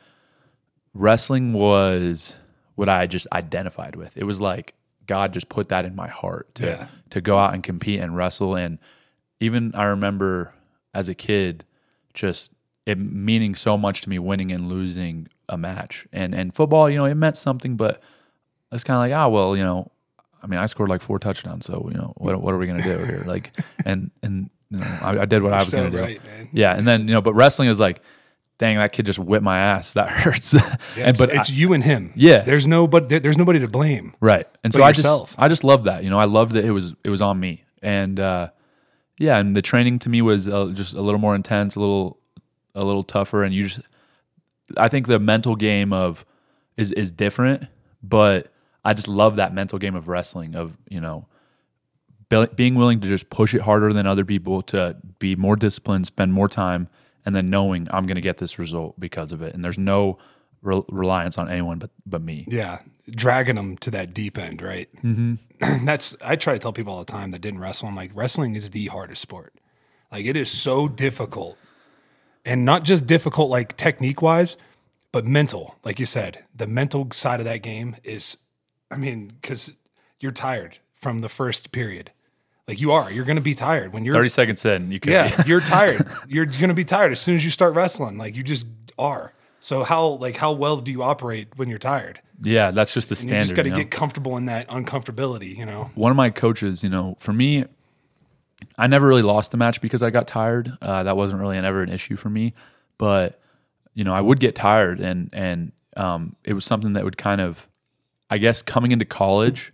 wrestling 0.93 1.53
was 1.53 2.35
what 2.75 2.89
I 2.89 3.07
just 3.07 3.27
identified 3.31 3.95
with. 3.95 4.17
It 4.17 4.23
was 4.23 4.41
like 4.41 4.73
God 5.07 5.33
just 5.33 5.49
put 5.49 5.69
that 5.69 5.85
in 5.85 5.95
my 5.95 6.07
heart 6.07 6.53
to 6.55 6.65
Yeah. 6.65 6.87
to 7.11 7.21
go 7.21 7.37
out 7.37 7.53
and 7.53 7.63
compete 7.63 7.99
and 7.99 8.15
wrestle 8.15 8.55
and 8.55 8.77
even 9.39 9.73
I 9.75 9.83
remember 9.85 10.53
as 10.93 11.07
a 11.09 11.15
kid 11.15 11.65
just 12.13 12.51
it 12.85 12.97
meaning 12.97 13.55
so 13.55 13.77
much 13.77 14.01
to 14.01 14.09
me 14.09 14.19
winning 14.19 14.51
and 14.51 14.67
losing 14.69 15.27
a 15.49 15.57
match. 15.57 16.07
And 16.11 16.33
and 16.35 16.53
football, 16.53 16.89
you 16.89 16.97
know, 16.97 17.05
it 17.05 17.15
meant 17.15 17.37
something, 17.37 17.75
but 17.77 18.01
it's 18.71 18.83
kind 18.83 18.95
of 18.95 19.01
like, 19.01 19.17
ah, 19.17 19.27
well, 19.27 19.55
you 19.55 19.63
know, 19.63 19.91
I 20.41 20.47
mean, 20.47 20.59
I 20.59 20.65
scored 20.65 20.89
like 20.89 21.01
four 21.01 21.19
touchdowns, 21.19 21.65
so 21.65 21.87
you 21.91 21.97
know, 21.97 22.13
what 22.17 22.41
what 22.41 22.53
are 22.53 22.57
we 22.57 22.67
gonna 22.67 22.81
do 22.83 22.97
here? 23.05 23.23
Like, 23.25 23.51
and 23.85 24.11
and 24.23 24.49
you 24.69 24.77
know, 24.79 24.97
I, 25.01 25.19
I 25.21 25.25
did 25.25 25.43
what 25.43 25.53
I 25.53 25.57
was 25.57 25.67
so 25.69 25.77
gonna 25.89 25.91
do. 25.91 26.19
man. 26.25 26.49
Yeah, 26.53 26.75
and 26.75 26.87
then 26.87 27.07
you 27.07 27.13
know, 27.13 27.21
but 27.21 27.33
wrestling 27.33 27.67
is 27.67 27.79
like, 27.79 28.01
dang, 28.61 28.77
that 28.77 28.91
kid 28.93 29.07
just 29.07 29.17
whipped 29.19 29.43
my 29.43 29.57
ass. 29.57 29.93
That 29.93 30.09
hurts. 30.23 30.53
Yeah, 30.53 30.75
and 30.97 31.17
but 31.17 31.31
it's 31.33 31.49
I- 31.49 31.53
you 31.53 31.73
and 31.73 31.83
him. 31.83 32.13
Yeah. 32.15 32.41
There's 32.43 32.65
no, 32.67 32.85
but 32.87 33.09
there- 33.09 33.19
there's 33.19 33.37
nobody 33.37 33.59
to 33.59 33.67
blame. 33.67 34.13
right, 34.21 34.47
and 34.63 34.71
so 34.73 34.83
I 34.83 34.89
yourself. 34.89 35.29
just 35.31 35.39
I 35.39 35.47
just 35.49 35.63
loved 35.63 35.85
that. 35.85 36.03
You 36.03 36.09
know, 36.11 36.19
I 36.19 36.25
loved 36.25 36.53
that 36.53 36.63
it 36.63 36.71
was 36.71 36.93
it 37.03 37.09
was 37.09 37.21
on 37.21 37.39
me, 37.39 37.63
and 37.81 38.19
uh, 38.19 38.49
yeah, 39.17 39.37
and 39.39 39.55
the 39.55 39.61
training 39.61 39.99
to 39.99 40.09
me 40.09 40.21
was 40.21 40.47
uh, 40.47 40.67
just 40.73 40.93
a 40.93 41.01
little 41.01 41.19
more 41.19 41.35
intense, 41.35 41.75
a 41.75 41.79
little 41.79 42.19
a 42.75 42.83
little 42.83 43.03
tougher, 43.03 43.43
and 43.43 43.53
you 43.53 43.67
just 43.67 43.79
I 44.77 44.87
think 44.87 45.07
the 45.07 45.19
mental 45.19 45.55
game 45.55 45.91
of 45.91 46.23
is 46.77 46.91
is 46.91 47.11
different, 47.11 47.67
but 48.03 48.51
I 48.85 48.93
just 48.93 49.07
love 49.07 49.35
that 49.37 49.53
mental 49.53 49.79
game 49.79 49.95
of 49.95 50.07
wrestling 50.07 50.55
of 50.55 50.77
you 50.89 51.01
know 51.01 51.25
be- 52.29 52.47
being 52.55 52.75
willing 52.75 52.99
to 53.01 53.07
just 53.07 53.29
push 53.29 53.53
it 53.53 53.61
harder 53.61 53.91
than 53.91 54.05
other 54.07 54.23
people 54.25 54.61
to 54.63 54.95
be 55.19 55.35
more 55.35 55.55
disciplined, 55.55 56.05
spend 56.07 56.31
more 56.33 56.47
time, 56.47 56.87
and 57.25 57.35
then 57.35 57.49
knowing 57.49 57.87
I'm 57.91 58.05
going 58.05 58.15
to 58.15 58.21
get 58.21 58.37
this 58.37 58.57
result 58.59 58.99
because 58.99 59.31
of 59.31 59.41
it, 59.41 59.53
and 59.53 59.63
there's 59.63 59.77
no 59.77 60.17
re- 60.61 60.83
reliance 60.89 61.37
on 61.37 61.49
anyone 61.49 61.79
but 61.79 61.91
but 62.05 62.21
me. 62.21 62.45
Yeah, 62.47 62.79
dragging 63.09 63.55
them 63.55 63.77
to 63.77 63.91
that 63.91 64.13
deep 64.13 64.37
end, 64.37 64.61
right? 64.61 64.89
Mm-hmm. 65.03 65.85
That's 65.85 66.15
I 66.21 66.35
try 66.35 66.53
to 66.53 66.59
tell 66.59 66.73
people 66.73 66.93
all 66.93 66.99
the 66.99 67.11
time 67.11 67.31
that 67.31 67.41
didn't 67.41 67.59
wrestle. 67.59 67.87
I'm 67.87 67.95
like, 67.95 68.11
wrestling 68.13 68.55
is 68.55 68.69
the 68.71 68.87
hardest 68.87 69.21
sport. 69.21 69.53
Like 70.11 70.25
it 70.25 70.35
is 70.35 70.51
so 70.51 70.87
difficult, 70.87 71.57
and 72.45 72.65
not 72.65 72.83
just 72.83 73.05
difficult 73.05 73.49
like 73.49 73.77
technique 73.77 74.21
wise, 74.21 74.57
but 75.11 75.25
mental. 75.25 75.75
Like 75.83 75.99
you 75.99 76.05
said, 76.05 76.45
the 76.55 76.67
mental 76.67 77.07
side 77.11 77.39
of 77.39 77.45
that 77.45 77.61
game 77.61 77.95
is, 78.03 78.37
I 78.89 78.97
mean, 78.97 79.33
because 79.41 79.73
you're 80.19 80.31
tired 80.31 80.77
from 80.95 81.21
the 81.21 81.29
first 81.29 81.71
period. 81.71 82.11
Like 82.67 82.79
you 82.79 82.91
are, 82.91 83.11
you're 83.11 83.25
going 83.25 83.37
to 83.37 83.41
be 83.41 83.55
tired 83.55 83.93
when 83.93 84.05
you're 84.05 84.13
Thirty 84.13 84.29
seconds 84.29 84.63
in, 84.65 84.91
you 84.91 84.99
could 84.99 85.11
yeah, 85.11 85.43
you're 85.45 85.61
tired. 85.61 86.07
You're 86.27 86.45
going 86.45 86.69
to 86.69 86.73
be 86.73 86.85
tired 86.85 87.11
as 87.11 87.19
soon 87.19 87.35
as 87.35 87.43
you 87.43 87.51
start 87.51 87.73
wrestling. 87.73 88.17
Like 88.17 88.35
you 88.35 88.43
just 88.43 88.67
are. 88.97 89.33
So 89.59 89.83
how 89.83 90.07
like 90.07 90.37
how 90.37 90.51
well 90.51 90.77
do 90.77 90.91
you 90.91 91.03
operate 91.03 91.49
when 91.57 91.69
you're 91.69 91.79
tired? 91.79 92.21
yeah, 92.43 92.71
that's 92.71 92.93
just 92.93 93.09
the 93.09 93.15
And 93.21 93.29
you 93.29 93.41
just 93.41 93.55
got 93.55 93.63
to 93.63 93.69
you 93.69 93.75
know? 93.75 93.81
get 93.81 93.91
comfortable 93.91 94.37
in 94.37 94.45
that 94.45 94.67
uncomfortability. 94.67 95.55
You 95.55 95.65
know. 95.65 95.91
one 95.95 96.11
of 96.11 96.17
my 96.17 96.29
coaches, 96.29 96.83
you 96.83 96.89
know, 96.89 97.15
for 97.19 97.33
me, 97.33 97.65
I 98.77 98.87
never 98.87 99.07
really 99.07 99.21
lost 99.21 99.51
the 99.51 99.57
match 99.57 99.81
because 99.81 100.01
I 100.01 100.09
got 100.09 100.27
tired. 100.27 100.71
Uh, 100.81 101.03
that 101.03 101.17
wasn't 101.17 101.41
really 101.41 101.57
an, 101.57 101.65
ever 101.65 101.83
an 101.83 101.89
issue 101.89 102.15
for 102.15 102.29
me, 102.29 102.53
but 102.97 103.39
you 103.93 104.03
know, 104.03 104.13
I 104.13 104.21
would 104.21 104.39
get 104.39 104.55
tired, 104.55 104.99
and 104.99 105.29
and 105.33 105.71
um, 105.97 106.35
it 106.43 106.53
was 106.53 106.65
something 106.65 106.93
that 106.93 107.03
would 107.03 107.17
kind 107.17 107.41
of, 107.41 107.67
I 108.29 108.37
guess, 108.37 108.61
coming 108.61 108.91
into 108.91 109.05
college, 109.05 109.73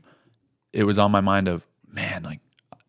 it 0.74 0.84
was 0.84 0.98
on 0.98 1.12
my 1.12 1.22
mind 1.22 1.48
of 1.48 1.66
man, 1.88 2.24
like 2.24 2.40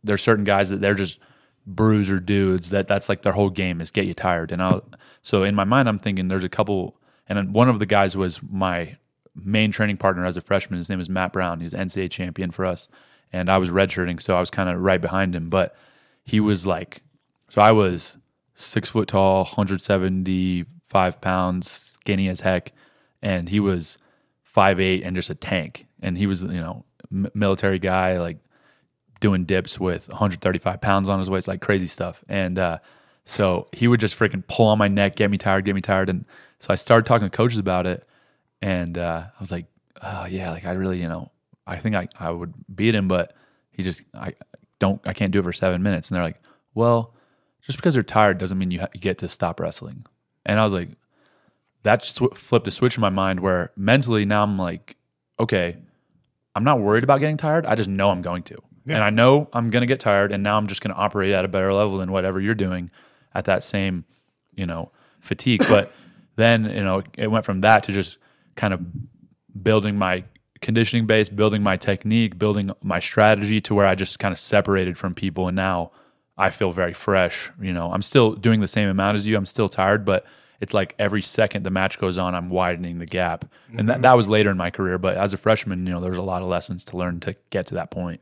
there's 0.03 0.23
certain 0.23 0.45
guys 0.45 0.71
that 0.71 0.81
they're 0.81 0.95
just 0.95 1.19
bruiser 1.67 2.19
dudes 2.19 2.71
that 2.71 2.89
that's 2.89 3.09
like 3.09 3.23
their 3.23 3.33
whole 3.33 3.51
game 3.51 3.81
is 3.81 3.91
get 3.91 4.07
you 4.07 4.15
tired, 4.15 4.53
and 4.53 4.63
I 4.63 4.81
so 5.23 5.43
in 5.43 5.55
my 5.55 5.65
mind 5.65 5.89
I'm 5.89 5.99
thinking 5.99 6.29
there's 6.29 6.45
a 6.45 6.49
couple, 6.49 6.97
and 7.29 7.55
one 7.55 7.69
of 7.69 7.79
the 7.79 7.87
guys 7.87 8.17
was 8.17 8.41
my 8.43 8.97
main 9.35 9.71
training 9.71 9.97
partner 9.99 10.25
as 10.25 10.37
a 10.37 10.41
freshman. 10.41 10.79
His 10.79 10.89
name 10.89 11.01
is 11.01 11.09
Matt 11.11 11.33
Brown. 11.33 11.61
He's 11.61 11.75
NCAA 11.75 12.11
champion 12.11 12.51
for 12.51 12.65
us, 12.65 12.89
and 13.33 13.51
I 13.51 13.59
was 13.59 13.71
redshirting, 13.71 14.21
so 14.23 14.37
I 14.37 14.41
was 14.41 14.51
kind 14.51 14.69
of 14.69 14.81
right 14.81 15.01
behind 15.01 15.35
him. 15.35 15.51
But 15.51 15.77
he 16.25 16.41
was 16.41 16.67
like, 16.67 17.03
so 17.49 17.61
I 17.61 17.73
was 17.73 18.17
six 18.55 18.89
foot 18.89 19.09
tall, 19.09 19.45
175 19.45 21.21
pounds, 21.21 21.71
skinny 21.71 22.29
as 22.29 22.41
heck, 22.41 22.73
and 23.23 23.49
he 23.49 23.61
was 23.61 23.99
five 24.43 24.81
eight 24.81 25.03
and 25.03 25.15
just 25.15 25.31
a 25.31 25.35
tank. 25.35 25.87
And 26.03 26.19
he 26.19 26.27
was, 26.27 26.43
you 26.43 26.61
know, 26.61 26.85
m- 27.13 27.31
military 27.35 27.79
guy, 27.79 28.19
like 28.19 28.39
doing 29.21 29.45
dips 29.45 29.79
with 29.81 30.09
135 30.09 30.81
pounds 30.81 31.09
on 31.09 31.19
his 31.19 31.29
waist, 31.31 31.49
like 31.49 31.61
crazy 31.61 31.87
stuff. 31.87 32.25
And 32.29 32.59
uh, 32.59 32.79
so 33.25 33.69
he 33.73 33.89
would 33.89 34.01
just 34.01 34.19
freaking 34.19 34.47
pull 34.47 34.67
on 34.67 34.79
my 34.79 34.89
neck, 34.89 35.17
get 35.17 35.31
me 35.31 35.39
tired, 35.39 35.65
get 35.65 35.75
me 35.75 35.81
tired. 35.81 36.09
And 36.09 36.25
so 36.61 36.69
I 36.71 36.77
started 36.77 37.07
talking 37.07 37.29
to 37.29 37.37
coaches 37.37 37.59
about 37.59 37.87
it, 37.87 38.07
and 38.63 38.97
uh, 38.99 39.25
I 39.27 39.41
was 39.41 39.51
like, 39.51 39.67
oh 40.03 40.27
yeah, 40.27 40.51
like 40.51 40.65
I 40.65 40.73
really, 40.73 41.01
you 41.01 41.09
know, 41.09 41.31
I 41.67 41.77
think 41.77 41.95
I, 41.95 42.09
I 42.19 42.31
would 42.31 42.55
beat 42.75 42.95
him, 42.95 43.09
but 43.09 43.35
he 43.71 43.83
just 43.83 44.03
I 44.15 44.35
don't 44.79 45.01
I 45.07 45.13
can't 45.13 45.33
do 45.33 45.41
it 45.41 45.45
for 45.45 45.53
seven 45.53 45.83
minutes. 45.83 46.09
And 46.09 46.17
they're 46.17 46.25
like, 46.25 46.41
well, 46.75 47.15
just 47.63 47.79
because 47.79 47.95
you're 47.95 48.03
tired 48.03 48.39
doesn't 48.39 48.59
mean 48.59 48.71
you, 48.71 48.81
ha- 48.81 48.89
you 48.95 49.01
get 49.01 49.19
to 49.19 49.29
stop 49.29 49.61
wrestling. 49.61 50.07
And 50.47 50.59
I 50.59 50.65
was 50.65 50.73
like, 50.73 50.89
that 51.83 52.05
sw- 52.05 52.35
flipped 52.35 52.67
a 52.67 52.71
switch 52.71 52.97
in 52.97 53.01
my 53.01 53.11
mind 53.11 53.41
where 53.41 53.73
mentally 53.77 54.25
now 54.25 54.43
I'm 54.43 54.59
like, 54.59 54.97
okay, 55.39 55.77
I'm 56.55 56.65
not 56.65 56.81
worried 56.81 57.05
about 57.05 57.21
getting 57.21 57.37
tired. 57.37 57.67
I 57.67 57.75
just 57.75 57.89
know 57.89 58.11
I'm 58.11 58.23
going 58.23 58.43
to. 58.45 58.57
And 58.87 59.03
I 59.03 59.11
know 59.11 59.49
I'm 59.53 59.71
going 59.71 59.83
to 59.83 59.87
get 59.87 60.01
tired. 60.01 60.33
And 60.33 60.43
now 60.43 60.57
I'm 60.57 60.67
just 60.67 60.81
going 60.81 60.95
to 60.95 61.01
operate 61.01 61.33
at 61.33 61.45
a 61.45 61.49
better 61.49 61.73
level 61.73 61.99
than 61.99 62.11
whatever 62.13 62.41
you're 62.41 62.55
doing 62.55 62.91
at 63.35 63.45
that 63.47 63.63
same, 63.63 64.05
you 64.55 64.67
know, 64.67 64.91
fatigue. 65.21 65.63
but 65.69 65.93
then, 66.37 66.65
you 66.65 66.85
know, 66.85 67.03
it 67.17 67.29
went 67.29 67.45
from 67.45 67.61
that 67.63 67.83
to 67.85 67.93
just 67.93 68.17
kind 68.57 68.73
of 68.73 68.81
building 69.63 69.97
my 69.97 70.25
conditioning 70.61 71.07
base, 71.07 71.29
building 71.29 71.63
my 71.63 71.77
technique, 71.77 72.39
building 72.39 72.71
my 72.83 72.99
strategy 72.99 73.61
to 73.61 73.75
where 73.75 73.87
I 73.87 73.95
just 73.95 74.19
kind 74.19 74.33
of 74.33 74.39
separated 74.39 74.99
from 74.99 75.15
people. 75.15 75.49
And 75.49 75.57
now 75.57 75.93
I 76.37 76.51
feel 76.51 76.73
very 76.73 76.95
fresh. 76.95 77.51
You 77.61 77.73
know, 77.73 77.93
I'm 77.93 78.03
still 78.03 78.35
doing 78.35 78.61
the 78.61 78.69
same 78.69 78.89
amount 78.89 79.17
as 79.17 79.27
you. 79.27 79.37
I'm 79.37 79.47
still 79.47 79.69
tired, 79.69 80.05
but 80.05 80.25
it's 80.61 80.75
like 80.75 80.95
every 80.99 81.23
second 81.23 81.65
the 81.65 81.71
match 81.71 81.99
goes 81.99 82.19
on, 82.19 82.35
I'm 82.35 82.51
widening 82.51 82.99
the 82.99 83.07
gap. 83.07 83.45
And 83.77 83.89
that, 83.89 83.95
mm-hmm. 83.95 84.03
that 84.03 84.17
was 84.17 84.29
later 84.29 84.51
in 84.51 84.57
my 84.57 84.71
career. 84.71 84.99
But 84.99 85.17
as 85.17 85.33
a 85.33 85.37
freshman, 85.37 85.87
you 85.87 85.93
know, 85.93 86.01
there 86.01 86.11
was 86.11 86.19
a 86.19 86.23
lot 86.23 86.43
of 86.43 86.49
lessons 86.49 86.85
to 86.87 86.97
learn 86.97 87.21
to 87.21 87.37
get 87.51 87.67
to 87.69 87.75
that 87.75 87.91
point. 87.91 88.21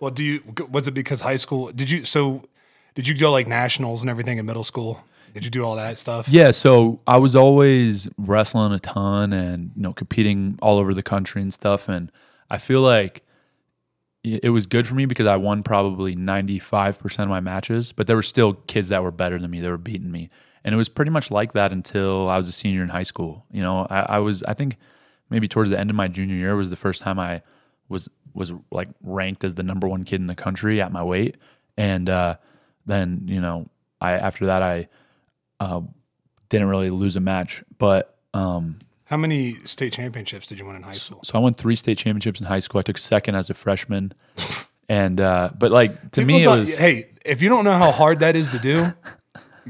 Well, 0.00 0.10
do 0.10 0.24
you 0.24 0.42
was 0.70 0.88
it 0.88 0.92
because 0.92 1.20
high 1.20 1.36
school? 1.36 1.70
Did 1.72 1.90
you 1.90 2.04
so? 2.04 2.48
Did 2.94 3.08
you 3.08 3.16
go 3.16 3.32
like 3.32 3.48
nationals 3.48 4.02
and 4.02 4.10
everything 4.10 4.38
in 4.38 4.46
middle 4.46 4.64
school? 4.64 5.04
Did 5.32 5.44
you 5.44 5.50
do 5.50 5.64
all 5.64 5.74
that 5.74 5.98
stuff? 5.98 6.28
Yeah, 6.28 6.52
so 6.52 7.00
I 7.08 7.16
was 7.18 7.34
always 7.34 8.08
wrestling 8.16 8.72
a 8.72 8.78
ton 8.78 9.32
and 9.32 9.72
you 9.74 9.82
know 9.82 9.92
competing 9.92 10.58
all 10.62 10.78
over 10.78 10.94
the 10.94 11.02
country 11.02 11.42
and 11.42 11.52
stuff, 11.52 11.88
and 11.88 12.12
I 12.50 12.58
feel 12.58 12.82
like 12.82 13.24
it 14.22 14.50
was 14.50 14.66
good 14.66 14.86
for 14.86 14.94
me 14.94 15.04
because 15.06 15.26
I 15.26 15.36
won 15.36 15.62
probably 15.62 16.14
ninety 16.14 16.58
five 16.58 16.98
percent 16.98 17.24
of 17.24 17.30
my 17.30 17.40
matches, 17.40 17.92
but 17.92 18.06
there 18.06 18.16
were 18.16 18.22
still 18.22 18.54
kids 18.54 18.88
that 18.88 19.02
were 19.02 19.10
better 19.10 19.38
than 19.38 19.50
me 19.50 19.60
that 19.60 19.68
were 19.68 19.76
beating 19.76 20.12
me, 20.12 20.30
and 20.62 20.72
it 20.72 20.78
was 20.78 20.88
pretty 20.88 21.10
much 21.10 21.30
like 21.30 21.52
that 21.52 21.72
until 21.72 22.28
I 22.28 22.36
was 22.36 22.48
a 22.48 22.52
senior 22.52 22.82
in 22.82 22.90
high 22.90 23.02
school. 23.02 23.44
You 23.50 23.62
know, 23.62 23.86
I, 23.90 24.00
I 24.00 24.18
was 24.20 24.44
I 24.44 24.54
think 24.54 24.76
maybe 25.30 25.48
towards 25.48 25.70
the 25.70 25.78
end 25.78 25.90
of 25.90 25.96
my 25.96 26.06
junior 26.06 26.36
year 26.36 26.54
was 26.54 26.70
the 26.70 26.76
first 26.76 27.02
time 27.02 27.18
I 27.18 27.42
was 27.88 28.08
was 28.34 28.52
like 28.70 28.88
ranked 29.02 29.44
as 29.44 29.54
the 29.54 29.62
number 29.62 29.88
one 29.88 30.04
kid 30.04 30.20
in 30.20 30.26
the 30.26 30.34
country 30.34 30.80
at 30.80 30.92
my 30.92 31.02
weight, 31.02 31.36
and 31.76 32.08
uh, 32.08 32.36
then 32.86 33.22
you 33.26 33.40
know 33.40 33.68
I 34.00 34.12
after 34.12 34.46
that 34.46 34.62
I 34.62 34.88
uh, 35.60 35.80
didn't 36.48 36.68
really 36.68 36.90
lose 36.90 37.16
a 37.16 37.20
match, 37.20 37.62
but 37.78 38.16
um, 38.34 38.80
How 39.06 39.16
many 39.16 39.56
state 39.64 39.92
championships 39.92 40.46
did 40.46 40.58
you 40.58 40.66
win 40.66 40.76
in 40.76 40.82
high 40.82 40.92
school? 40.92 41.20
so 41.24 41.38
I 41.38 41.40
won 41.40 41.54
three 41.54 41.76
state 41.76 41.98
championships 41.98 42.40
in 42.40 42.46
high 42.46 42.58
school. 42.58 42.80
I 42.80 42.82
took 42.82 42.98
second 42.98 43.36
as 43.36 43.48
a 43.50 43.54
freshman, 43.54 44.12
and 44.88 45.20
uh, 45.20 45.50
but 45.56 45.70
like 45.70 46.10
to 46.12 46.24
me 46.24 46.42
it 46.44 46.48
was 46.48 46.76
hey, 46.76 47.10
if 47.24 47.40
you 47.40 47.48
don't 47.48 47.64
know 47.64 47.78
how 47.78 47.92
hard 47.92 48.18
that 48.20 48.36
is 48.36 48.48
to 48.50 48.58
do, 48.58 48.92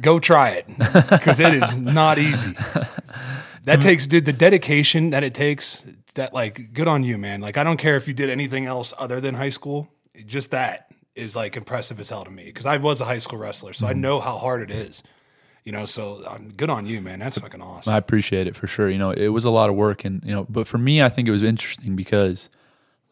go 0.01 0.19
try 0.19 0.51
it 0.51 0.67
because 1.11 1.39
it 1.41 1.55
is 1.55 1.77
not 1.77 2.19
easy. 2.19 2.55
That 3.65 3.81
takes, 3.81 4.07
dude, 4.07 4.27
the 4.27 4.33
dedication 4.35 5.09
that 5.09 5.25
it 5.25 5.33
takes. 5.33 5.83
That 6.15 6.33
like, 6.33 6.73
good 6.73 6.87
on 6.89 7.03
you, 7.03 7.19
man. 7.19 7.41
Like, 7.41 7.57
I 7.59 7.65
don't 7.65 7.77
care 7.77 7.97
if 7.97 8.07
you 8.07 8.15
did 8.15 8.31
anything 8.31 8.67
else 8.67 8.95
other 8.99 9.21
than 9.21 9.35
high 9.35 9.51
school. 9.51 9.89
Just 10.27 10.53
that 10.53 10.93
is 11.17 11.35
like 11.35 11.57
impressive 11.57 11.99
as 11.99 12.11
hell 12.11 12.25
to 12.25 12.31
me 12.31 12.45
because 12.45 12.67
I 12.67 12.77
was 12.77 13.01
a 13.01 13.05
high 13.05 13.19
school 13.19 13.39
wrestler, 13.39 13.73
so 13.73 13.87
I 13.87 13.91
Mm-hmm. 13.93 14.01
know 14.01 14.21
how 14.21 14.39
hard 14.39 14.63
it 14.63 14.71
is. 14.71 15.03
You 15.65 15.73
know, 15.73 15.87
so 15.87 16.23
um, 16.27 16.53
good 16.57 16.69
on 16.71 16.87
you, 16.87 17.01
man. 17.01 17.19
That's 17.21 17.39
fucking 17.39 17.63
awesome. 17.63 17.93
I 17.93 17.97
appreciate 17.97 18.47
it 18.47 18.55
for 18.55 18.67
sure. 18.67 18.91
You 18.91 18.99
know, 18.99 19.11
it 19.11 19.29
was 19.29 19.45
a 19.45 19.51
lot 19.51 19.71
of 19.71 19.77
work, 19.77 20.05
and 20.05 20.23
you 20.25 20.33
know, 20.35 20.47
but 20.49 20.67
for 20.67 20.77
me, 20.79 21.03
I 21.03 21.09
think 21.09 21.27
it 21.27 21.31
was 21.31 21.43
interesting 21.43 21.97
because, 21.97 22.51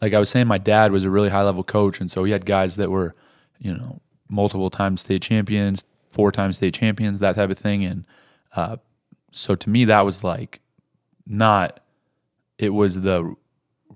like 0.02 0.12
I 0.12 0.18
was 0.18 0.28
saying, 0.30 0.46
my 0.48 0.58
dad 0.58 0.92
was 0.92 1.02
a 1.04 1.10
really 1.10 1.30
high 1.30 1.42
level 1.42 1.64
coach, 1.64 1.98
and 2.00 2.10
so 2.10 2.24
he 2.24 2.32
had 2.32 2.44
guys 2.44 2.76
that 2.76 2.90
were, 2.90 3.14
you 3.58 3.72
know, 3.74 4.00
multiple 4.28 4.68
time 4.70 4.96
state 4.98 5.22
champions, 5.22 5.82
four 6.10 6.30
time 6.30 6.52
state 6.52 6.74
champions, 6.74 7.20
that 7.20 7.36
type 7.36 7.50
of 7.50 7.58
thing, 7.58 7.84
and 7.84 8.04
uh, 8.54 8.76
so 9.32 9.54
to 9.54 9.70
me, 9.70 9.84
that 9.86 10.04
was 10.04 10.22
like 10.22 10.60
not. 11.26 11.80
It 12.58 12.70
was 12.70 13.00
the 13.00 13.34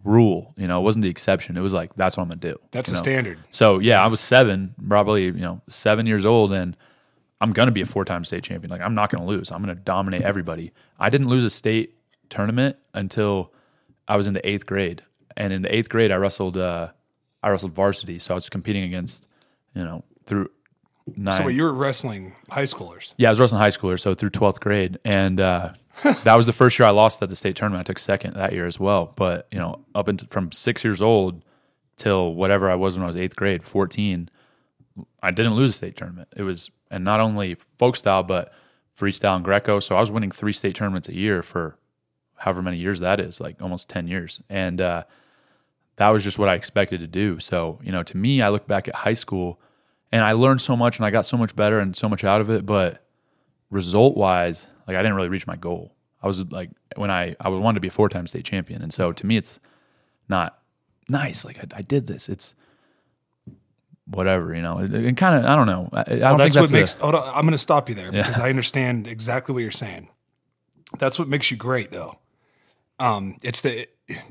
rule, 0.05 0.55
you 0.57 0.67
know. 0.67 0.81
It 0.81 0.85
wasn't 0.85 1.03
the 1.03 1.09
exception. 1.09 1.57
It 1.57 1.61
was 1.61 1.73
like 1.73 1.95
that's 1.95 2.17
what 2.17 2.23
I'm 2.23 2.29
gonna 2.29 2.41
do. 2.41 2.59
That's 2.71 2.89
the 2.89 2.97
know? 2.97 3.03
standard. 3.03 3.39
So 3.51 3.79
yeah, 3.79 4.03
I 4.03 4.07
was 4.07 4.21
seven, 4.21 4.75
probably 4.89 5.25
you 5.25 5.33
know 5.33 5.63
seven 5.69 6.07
years 6.07 6.25
old, 6.25 6.53
and 6.53 6.77
I'm 7.41 7.53
gonna 7.53 7.71
be 7.71 7.81
a 7.81 7.87
four 7.87 8.05
time 8.05 8.25
state 8.25 8.45
champion. 8.45 8.71
Like 8.71 8.81
I'm 8.81 8.95
not 8.95 9.11
gonna 9.11 9.27
lose. 9.27 9.51
I'm 9.51 9.61
gonna 9.61 9.75
dominate 9.75 10.23
everybody. 10.23 10.73
I 10.99 11.11
didn't 11.11 11.29
lose 11.29 11.45
a 11.45 11.51
state 11.51 11.95
tournament 12.29 12.77
until 12.95 13.53
I 14.09 14.17
was 14.17 14.27
in 14.27 14.35
the 14.35 14.47
eighth 14.49 14.67
grade, 14.67 15.03
and 15.37 15.53
in 15.53 15.63
the 15.63 15.75
eighth 15.75 15.89
grade, 15.89 16.11
I 16.13 16.17
wrestled. 16.17 16.57
Uh, 16.57 16.89
I 17.43 17.51
wrestled 17.51 17.73
varsity, 17.73 18.19
so 18.19 18.35
I 18.35 18.37
was 18.37 18.49
competing 18.49 18.83
against, 18.83 19.29
you 19.75 19.85
know, 19.85 20.05
through 20.25 20.51
nine. 21.15 21.35
So, 21.35 21.45
wait, 21.45 21.57
you 21.57 21.63
were 21.63 21.73
wrestling 21.73 22.35
high 22.51 22.65
schoolers. 22.65 23.15
Yeah, 23.17 23.29
I 23.29 23.31
was 23.33 23.41
wrestling 23.41 23.61
high 23.61 23.69
schoolers, 23.69 24.01
so 24.01 24.15
through 24.15 24.31
12th 24.31 24.61
grade. 24.61 24.99
And 25.05 25.41
uh, 25.41 25.73
that 26.25 26.35
was 26.35 26.47
the 26.47 26.53
first 26.53 26.79
year 26.79 26.89
I 26.89 26.91
lost 26.91 27.23
at 27.23 27.29
the 27.29 27.37
state 27.37 27.57
tournament. 27.57 27.81
I 27.81 27.85
took 27.85 27.99
second 27.99 28.35
that 28.35 28.53
year 28.53 28.67
as 28.67 28.81
well. 28.81 29.13
But, 29.17 29.47
you 29.51 29.59
know, 29.59 29.85
up 29.95 30.09
into 30.09 30.27
from 30.27 30.53
six 30.53 30.85
years 30.85 31.01
old 31.01 31.45
till 31.97 32.35
whatever 32.35 32.71
I 32.71 32.75
was 32.75 32.97
when 32.97 33.05
I 33.05 33.07
was 33.07 33.17
eighth 33.17 33.37
grade, 33.37 33.63
14, 33.63 34.29
I 35.23 35.31
didn't 35.31 35.55
lose 35.55 35.71
a 35.71 35.75
state 35.75 35.97
tournament. 35.97 36.29
It 36.37 36.43
was, 36.43 36.71
and 36.91 37.05
not 37.05 37.21
only 37.21 37.57
folk 37.79 37.97
style, 37.97 38.23
but 38.23 38.53
freestyle 38.99 39.37
and 39.37 39.45
Greco. 39.45 39.81
So 39.81 39.97
I 39.97 40.01
was 40.01 40.11
winning 40.11 40.31
three 40.31 40.53
state 40.53 40.75
tournaments 40.75 41.09
a 41.09 41.15
year 41.15 41.43
for 41.43 41.79
however 42.37 42.63
many 42.63 42.79
years 42.79 43.01
that 43.01 43.21
is, 43.21 43.41
like 43.41 43.61
almost 43.61 43.89
10 43.89 44.09
years. 44.09 44.41
And 44.49 44.81
uh, 44.81 45.05
that 45.97 46.09
was 46.11 46.25
just 46.25 46.39
what 46.39 46.49
I 46.49 46.55
expected 46.55 47.01
to 47.01 47.07
do. 47.07 47.39
So, 47.41 47.79
you 47.83 47.93
know, 47.93 48.03
to 48.03 48.17
me, 48.17 48.43
I 48.43 48.51
look 48.51 48.67
back 48.67 48.89
at 48.89 48.95
high 48.95 49.15
school 49.15 49.61
and 50.13 50.23
I 50.25 50.33
learned 50.33 50.61
so 50.61 50.77
much 50.77 50.99
and 50.99 51.07
I 51.07 51.11
got 51.11 51.27
so 51.27 51.37
much 51.37 51.55
better 51.57 51.79
and 51.79 51.97
so 51.97 52.09
much 52.09 52.25
out 52.25 52.41
of 52.41 52.51
it. 52.51 52.65
But 52.67 53.05
result 53.71 54.17
wise, 54.17 54.67
like 54.87 54.97
I 54.97 55.03
didn't 55.03 55.15
really 55.15 55.29
reach 55.29 55.47
my 55.47 55.57
goal. 55.57 55.95
I 56.23 56.27
was 56.27 56.45
like, 56.51 56.71
when 56.97 57.11
I, 57.11 57.37
I 57.41 57.49
wanted 57.49 57.77
to 57.77 57.81
be 57.81 57.89
a 57.89 57.91
four 57.93 58.09
time 58.09 58.27
state 58.27 58.45
champion. 58.45 58.83
And 58.83 58.93
so 58.93 59.13
to 59.13 59.27
me, 59.27 59.37
it's 59.37 59.61
not 60.29 60.59
nice. 61.09 61.45
Like 61.45 61.59
I, 61.59 61.79
I 61.79 61.83
did 61.83 62.07
this. 62.07 62.29
It's 62.29 62.55
whatever, 64.09 64.55
you 64.55 64.63
know, 64.63 64.79
and 64.79 65.17
kind 65.17 65.37
of, 65.39 65.45
I 65.51 65.57
don't 65.57 65.67
know. 65.67 65.89
I, 65.93 66.01
I 66.01 66.05
don't 66.05 66.21
Well, 66.21 66.39
think 66.39 66.39
that's 66.39 66.55
that's 66.55 66.73
what 66.73 66.79
makes. 66.79 66.95
Hold 66.95 67.15
on, 67.17 67.29
I'm 67.29 67.43
going 67.43 67.53
to 67.53 67.59
stop 67.59 67.89
you 67.89 67.95
there 67.95 68.11
because 68.13 68.41
I 68.41 68.49
understand 68.49 69.07
exactly 69.07 69.53
what 69.53 69.63
you're 69.63 69.71
saying. 69.71 70.09
That's 70.99 71.19
what 71.19 71.29
makes 71.29 71.51
you 71.51 71.57
great, 71.57 71.91
though. 71.91 72.19
Um, 72.99 73.37
it's 73.43 73.61
the 73.61 73.89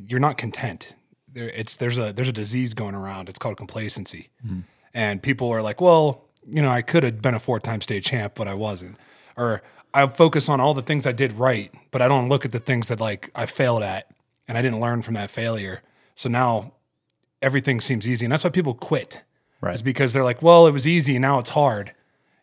you're 0.08 0.22
not 0.22 0.38
content. 0.38 0.96
There, 1.32 1.50
it's 1.50 1.76
there's 1.76 1.98
a 2.00 2.14
there's 2.14 2.30
a 2.30 2.34
disease 2.34 2.74
going 2.74 2.96
around. 2.96 3.28
It's 3.30 3.38
called 3.38 3.58
complacency, 3.58 4.30
Hmm. 4.46 4.62
And 4.96 5.22
people 5.22 5.52
are 5.52 5.62
like, 5.62 5.82
well, 5.82 6.24
you 6.50 6.62
know, 6.62 6.72
I 6.72 6.82
could 6.82 7.04
have 7.04 7.22
been 7.22 7.36
a 7.36 7.40
four 7.40 7.60
time 7.60 7.82
state 7.82 8.04
champ, 8.04 8.34
but 8.34 8.48
I 8.48 8.56
wasn't, 8.56 8.98
or 9.38 9.62
I 9.94 10.08
focus 10.08 10.50
on 10.50 10.60
all 10.60 10.74
the 10.74 10.82
things 10.82 11.06
I 11.06 11.12
did 11.12 11.34
right, 11.34 11.72
but 11.92 12.02
I 12.02 12.08
don't 12.08 12.30
look 12.30 12.46
at 12.46 12.52
the 12.52 12.60
things 12.60 12.88
that 12.88 13.00
like 13.00 13.30
I 13.36 13.46
failed 13.46 13.84
at, 13.84 14.10
and 14.48 14.58
I 14.58 14.62
didn't 14.64 14.80
learn 14.80 15.04
from 15.04 15.14
that 15.14 15.30
failure. 15.30 15.84
So 16.16 16.30
now 16.30 16.74
everything 17.42 17.82
seems 17.82 18.08
easy, 18.08 18.26
and 18.26 18.32
that's 18.32 18.44
why 18.44 18.50
people 18.50 18.74
quit. 18.74 19.22
Right. 19.62 19.76
Is 19.76 19.84
because 19.84 20.14
they're 20.14 20.24
like, 20.24 20.42
well, 20.42 20.68
it 20.68 20.72
was 20.72 20.88
easy, 20.88 21.16
and 21.16 21.22
now 21.22 21.40
it's 21.40 21.52
hard, 21.52 21.94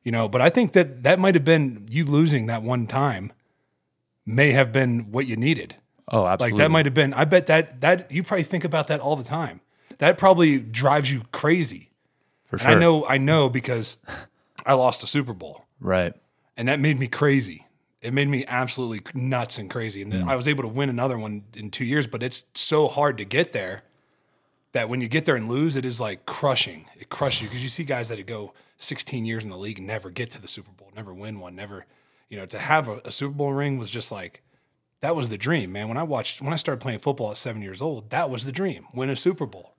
you 0.02 0.12
know. 0.12 0.28
But 0.28 0.40
I 0.40 0.50
think 0.50 0.72
that 0.72 1.02
that 1.04 1.18
might 1.18 1.34
have 1.34 1.44
been 1.44 1.86
you 1.90 2.04
losing 2.04 2.46
that 2.46 2.62
one 2.62 2.86
time, 2.86 3.32
may 4.26 4.52
have 4.52 4.72
been 4.72 5.10
what 5.12 5.26
you 5.26 5.36
needed. 5.36 5.76
oh, 6.08 6.26
absolutely. 6.26 6.58
Like 6.58 6.64
that 6.64 6.70
might 6.70 6.86
have 6.86 6.94
been. 6.94 7.14
I 7.14 7.24
bet 7.24 7.46
that 7.46 7.80
that 7.80 8.10
you 8.10 8.22
probably 8.22 8.44
think 8.44 8.64
about 8.64 8.88
that 8.88 9.00
all 9.00 9.14
the 9.16 9.24
time. 9.24 9.60
That 9.98 10.18
probably 10.18 10.58
drives 10.58 11.12
you 11.12 11.22
crazy. 11.32 11.91
For 12.58 12.66
And. 12.66 12.76
I 12.76 12.78
know, 12.80 13.06
I 13.06 13.18
know 13.18 13.48
because 13.48 13.96
I 14.66 14.74
lost 14.74 15.02
a 15.02 15.06
Super 15.06 15.32
Bowl, 15.32 15.64
Right. 15.80 16.14
and 16.56 16.68
that 16.68 16.80
made 16.80 16.98
me 16.98 17.08
crazy. 17.08 17.66
It 18.00 18.12
made 18.12 18.28
me 18.28 18.44
absolutely 18.48 19.00
nuts 19.14 19.58
and 19.58 19.70
crazy. 19.70 20.02
And 20.02 20.12
Mm. 20.12 20.28
I 20.28 20.34
was 20.36 20.48
able 20.48 20.62
to 20.62 20.68
win 20.68 20.88
another 20.88 21.16
one 21.18 21.44
in 21.54 21.70
two 21.70 21.84
years, 21.84 22.06
but 22.06 22.22
it's 22.22 22.44
so 22.54 22.88
hard 22.88 23.16
to 23.18 23.24
get 23.24 23.52
there 23.52 23.82
that 24.72 24.88
when 24.88 25.00
you 25.00 25.08
get 25.08 25.24
there 25.24 25.36
and 25.36 25.48
lose, 25.48 25.76
it 25.76 25.84
is 25.84 26.00
like 26.00 26.26
crushing. 26.26 26.86
It 26.98 27.10
crushes 27.10 27.42
you 27.42 27.48
because 27.48 27.62
you 27.62 27.68
see 27.68 27.84
guys 27.84 28.08
that 28.08 28.24
go 28.26 28.54
16 28.78 29.24
years 29.24 29.44
in 29.44 29.50
the 29.50 29.56
league 29.56 29.78
and 29.78 29.86
never 29.86 30.10
get 30.10 30.30
to 30.32 30.40
the 30.40 30.48
Super 30.48 30.72
Bowl, 30.72 30.90
never 30.96 31.12
win 31.14 31.38
one, 31.38 31.54
never, 31.54 31.86
you 32.28 32.36
know, 32.36 32.46
to 32.46 32.58
have 32.58 32.88
a, 32.88 33.00
a 33.04 33.10
Super 33.12 33.34
Bowl 33.34 33.52
ring 33.52 33.78
was 33.78 33.90
just 33.90 34.10
like, 34.10 34.42
that 35.00 35.14
was 35.14 35.30
the 35.30 35.38
dream, 35.38 35.70
man. 35.72 35.88
When 35.88 35.96
I 35.98 36.02
watched, 36.04 36.40
when 36.40 36.52
I 36.52 36.56
started 36.56 36.80
playing 36.80 37.00
football 37.00 37.30
at 37.32 37.36
seven 37.36 37.60
years 37.62 37.82
old, 37.82 38.10
that 38.10 38.30
was 38.30 38.44
the 38.46 38.52
dream: 38.52 38.86
win 38.94 39.10
a 39.10 39.16
Super 39.16 39.46
Bowl. 39.46 39.71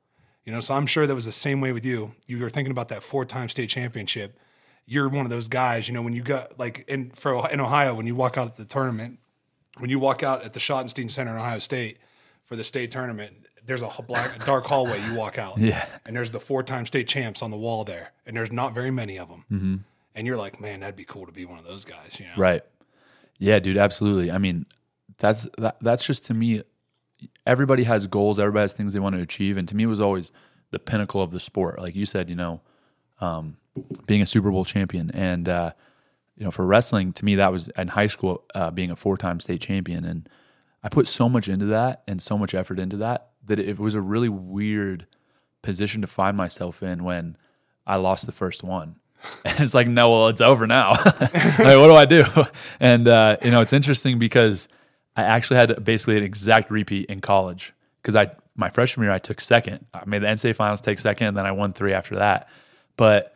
You 0.45 0.51
know, 0.51 0.59
so 0.59 0.75
I'm 0.75 0.85
sure 0.85 1.07
that 1.07 1.15
was 1.15 1.25
the 1.25 1.31
same 1.31 1.61
way 1.61 1.71
with 1.71 1.85
you. 1.85 2.15
You 2.25 2.39
were 2.39 2.49
thinking 2.49 2.71
about 2.71 2.89
that 2.89 3.01
four-time 3.01 3.49
state 3.49 3.69
championship. 3.69 4.37
You're 4.85 5.07
one 5.07 5.25
of 5.25 5.29
those 5.29 5.47
guys. 5.47 5.87
You 5.87 5.93
know, 5.93 6.01
when 6.01 6.13
you 6.13 6.21
got 6.21 6.59
like 6.59 6.83
in 6.87 7.11
for 7.11 7.49
in 7.49 7.61
Ohio, 7.61 7.93
when 7.93 8.07
you 8.07 8.15
walk 8.15 8.37
out 8.37 8.47
at 8.47 8.55
the 8.57 8.65
tournament, 8.65 9.19
when 9.77 9.89
you 9.89 9.99
walk 9.99 10.21
out 10.21 10.43
at 10.43 10.53
the 10.53 10.59
Schottenstein 10.59 11.09
Center 11.09 11.31
in 11.31 11.37
Ohio 11.37 11.59
State 11.59 11.97
for 12.43 12.57
the 12.57 12.63
state 12.63 12.91
tournament, 12.91 13.47
there's 13.65 13.81
a 13.81 13.89
black 14.05 14.43
dark 14.45 14.65
hallway 14.65 15.01
you 15.05 15.13
walk 15.13 15.37
out. 15.37 15.57
Yeah. 15.57 15.85
And 16.05 16.15
there's 16.15 16.31
the 16.31 16.39
four-time 16.39 16.85
state 16.85 17.07
champs 17.07 17.41
on 17.41 17.49
the 17.49 17.57
wall 17.57 17.85
there, 17.85 18.11
and 18.25 18.35
there's 18.35 18.51
not 18.51 18.73
very 18.73 18.91
many 18.91 19.17
of 19.17 19.29
them. 19.29 19.45
Mm-hmm. 19.51 19.75
And 20.15 20.27
you're 20.27 20.37
like, 20.37 20.59
man, 20.59 20.81
that'd 20.81 20.95
be 20.95 21.05
cool 21.05 21.25
to 21.25 21.31
be 21.31 21.45
one 21.45 21.57
of 21.57 21.65
those 21.65 21.85
guys. 21.85 22.19
You 22.19 22.25
know, 22.25 22.33
Right. 22.37 22.63
Yeah, 23.39 23.59
dude, 23.59 23.77
absolutely. 23.77 24.31
I 24.31 24.37
mean, 24.37 24.65
that's 25.17 25.47
that, 25.57 25.77
that's 25.81 26.05
just 26.05 26.25
to 26.25 26.33
me 26.33 26.63
everybody 27.45 27.83
has 27.83 28.07
goals, 28.07 28.39
everybody 28.39 28.63
has 28.63 28.73
things 28.73 28.93
they 28.93 28.99
want 28.99 29.15
to 29.15 29.21
achieve 29.21 29.57
and 29.57 29.67
to 29.67 29.75
me 29.75 29.83
it 29.83 29.87
was 29.87 30.01
always 30.01 30.31
the 30.71 30.79
pinnacle 30.79 31.21
of 31.21 31.31
the 31.31 31.39
sport. 31.39 31.79
Like 31.79 31.95
you 31.95 32.05
said, 32.05 32.29
you 32.29 32.35
know, 32.35 32.61
um, 33.21 33.57
being 34.05 34.21
a 34.21 34.25
Super 34.25 34.51
Bowl 34.51 34.65
champion 34.65 35.11
and 35.11 35.47
uh, 35.47 35.71
you 36.35 36.43
know, 36.43 36.51
for 36.51 36.65
wrestling 36.65 37.13
to 37.13 37.25
me 37.25 37.35
that 37.35 37.51
was 37.51 37.67
in 37.69 37.89
high 37.89 38.07
school 38.07 38.43
uh, 38.55 38.71
being 38.71 38.91
a 38.91 38.95
four-time 38.95 39.39
state 39.39 39.61
champion 39.61 40.03
and 40.05 40.29
I 40.83 40.89
put 40.89 41.07
so 41.07 41.29
much 41.29 41.47
into 41.47 41.65
that 41.67 42.03
and 42.07 42.21
so 42.21 42.37
much 42.37 42.53
effort 42.53 42.79
into 42.79 42.97
that 42.97 43.29
that 43.45 43.59
it 43.59 43.79
was 43.79 43.95
a 43.95 44.01
really 44.01 44.29
weird 44.29 45.05
position 45.61 46.01
to 46.01 46.07
find 46.07 46.37
myself 46.37 46.83
in 46.83 47.03
when 47.03 47.37
I 47.85 47.95
lost 47.97 48.25
the 48.25 48.31
first 48.31 48.63
one. 48.63 48.95
And 49.45 49.61
it's 49.61 49.73
like, 49.73 49.87
no, 49.87 50.11
well, 50.11 50.27
it's 50.27 50.41
over 50.41 50.67
now. 50.67 50.91
like, 51.05 51.77
what 51.77 51.87
do 51.87 51.95
I 51.95 52.05
do? 52.05 52.23
And 52.81 53.07
uh, 53.07 53.37
you 53.41 53.51
know, 53.51 53.61
it's 53.61 53.71
interesting 53.71 54.19
because 54.19 54.67
I 55.15 55.23
actually 55.23 55.57
had 55.57 55.83
basically 55.83 56.17
an 56.17 56.23
exact 56.23 56.71
repeat 56.71 57.09
in 57.09 57.21
college 57.21 57.73
because 58.01 58.15
I 58.15 58.31
my 58.55 58.69
freshman 58.69 59.05
year 59.05 59.13
I 59.13 59.19
took 59.19 59.41
second. 59.41 59.85
I 59.93 60.03
made 60.05 60.21
the 60.21 60.27
NCAA 60.27 60.55
finals, 60.55 60.81
take 60.81 60.99
second, 60.99 61.27
and 61.27 61.37
then 61.37 61.45
I 61.45 61.51
won 61.51 61.73
three 61.73 61.93
after 61.93 62.15
that. 62.15 62.47
But 62.97 63.35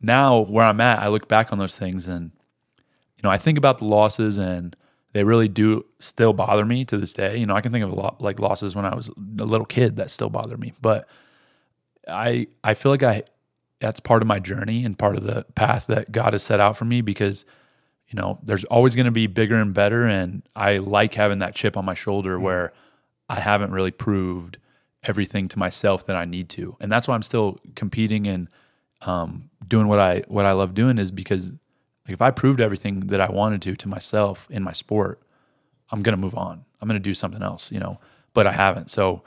now 0.00 0.40
where 0.40 0.64
I'm 0.64 0.80
at, 0.80 0.98
I 0.98 1.08
look 1.08 1.28
back 1.28 1.52
on 1.52 1.58
those 1.58 1.76
things 1.76 2.06
and 2.06 2.30
you 3.16 3.22
know 3.22 3.30
I 3.30 3.38
think 3.38 3.58
about 3.58 3.78
the 3.78 3.84
losses 3.84 4.38
and 4.38 4.76
they 5.12 5.24
really 5.24 5.48
do 5.48 5.84
still 5.98 6.32
bother 6.32 6.64
me 6.64 6.84
to 6.84 6.96
this 6.96 7.12
day. 7.12 7.38
You 7.38 7.46
know, 7.46 7.56
I 7.56 7.60
can 7.60 7.72
think 7.72 7.84
of 7.84 7.90
a 7.90 7.94
lot 7.94 8.20
like 8.20 8.38
losses 8.38 8.74
when 8.76 8.84
I 8.84 8.94
was 8.94 9.08
a 9.08 9.44
little 9.44 9.66
kid 9.66 9.96
that 9.96 10.10
still 10.10 10.30
bother 10.30 10.56
me, 10.56 10.74
but 10.80 11.08
I 12.06 12.48
I 12.62 12.74
feel 12.74 12.92
like 12.92 13.02
I 13.02 13.22
that's 13.80 14.00
part 14.00 14.22
of 14.22 14.28
my 14.28 14.38
journey 14.38 14.84
and 14.84 14.98
part 14.98 15.16
of 15.16 15.24
the 15.24 15.44
path 15.54 15.86
that 15.86 16.12
God 16.12 16.32
has 16.32 16.42
set 16.42 16.60
out 16.60 16.76
for 16.76 16.84
me 16.84 17.00
because 17.00 17.44
you 18.08 18.16
know 18.16 18.38
there's 18.42 18.64
always 18.64 18.94
going 18.94 19.06
to 19.06 19.12
be 19.12 19.26
bigger 19.26 19.56
and 19.56 19.74
better 19.74 20.04
and 20.04 20.42
I 20.56 20.78
like 20.78 21.14
having 21.14 21.40
that 21.40 21.54
chip 21.54 21.76
on 21.76 21.84
my 21.84 21.94
shoulder 21.94 22.38
where 22.40 22.72
I 23.28 23.40
haven't 23.40 23.72
really 23.72 23.90
proved 23.90 24.58
everything 25.02 25.48
to 25.48 25.58
myself 25.58 26.06
that 26.06 26.16
I 26.16 26.24
need 26.24 26.48
to. 26.50 26.76
And 26.80 26.90
that's 26.90 27.06
why 27.06 27.14
I'm 27.14 27.22
still 27.22 27.58
competing 27.74 28.26
and 28.26 28.48
um, 29.02 29.50
doing 29.66 29.86
what 29.86 29.98
I 29.98 30.24
what 30.28 30.44
I 30.44 30.52
love 30.52 30.74
doing 30.74 30.98
is 30.98 31.10
because 31.10 31.46
like 31.46 32.14
if 32.14 32.22
I 32.22 32.30
proved 32.30 32.60
everything 32.60 33.00
that 33.00 33.20
I 33.20 33.30
wanted 33.30 33.62
to 33.62 33.76
to 33.76 33.88
myself 33.88 34.48
in 34.50 34.62
my 34.62 34.72
sport 34.72 35.20
I'm 35.90 36.02
going 36.02 36.14
to 36.14 36.20
move 36.20 36.34
on. 36.34 36.64
I'm 36.80 36.88
going 36.88 37.00
to 37.00 37.08
do 37.10 37.14
something 37.14 37.42
else 37.42 37.70
you 37.70 37.78
know 37.78 38.00
but 38.34 38.46
I 38.46 38.52
haven't. 38.52 38.90
So 38.90 39.22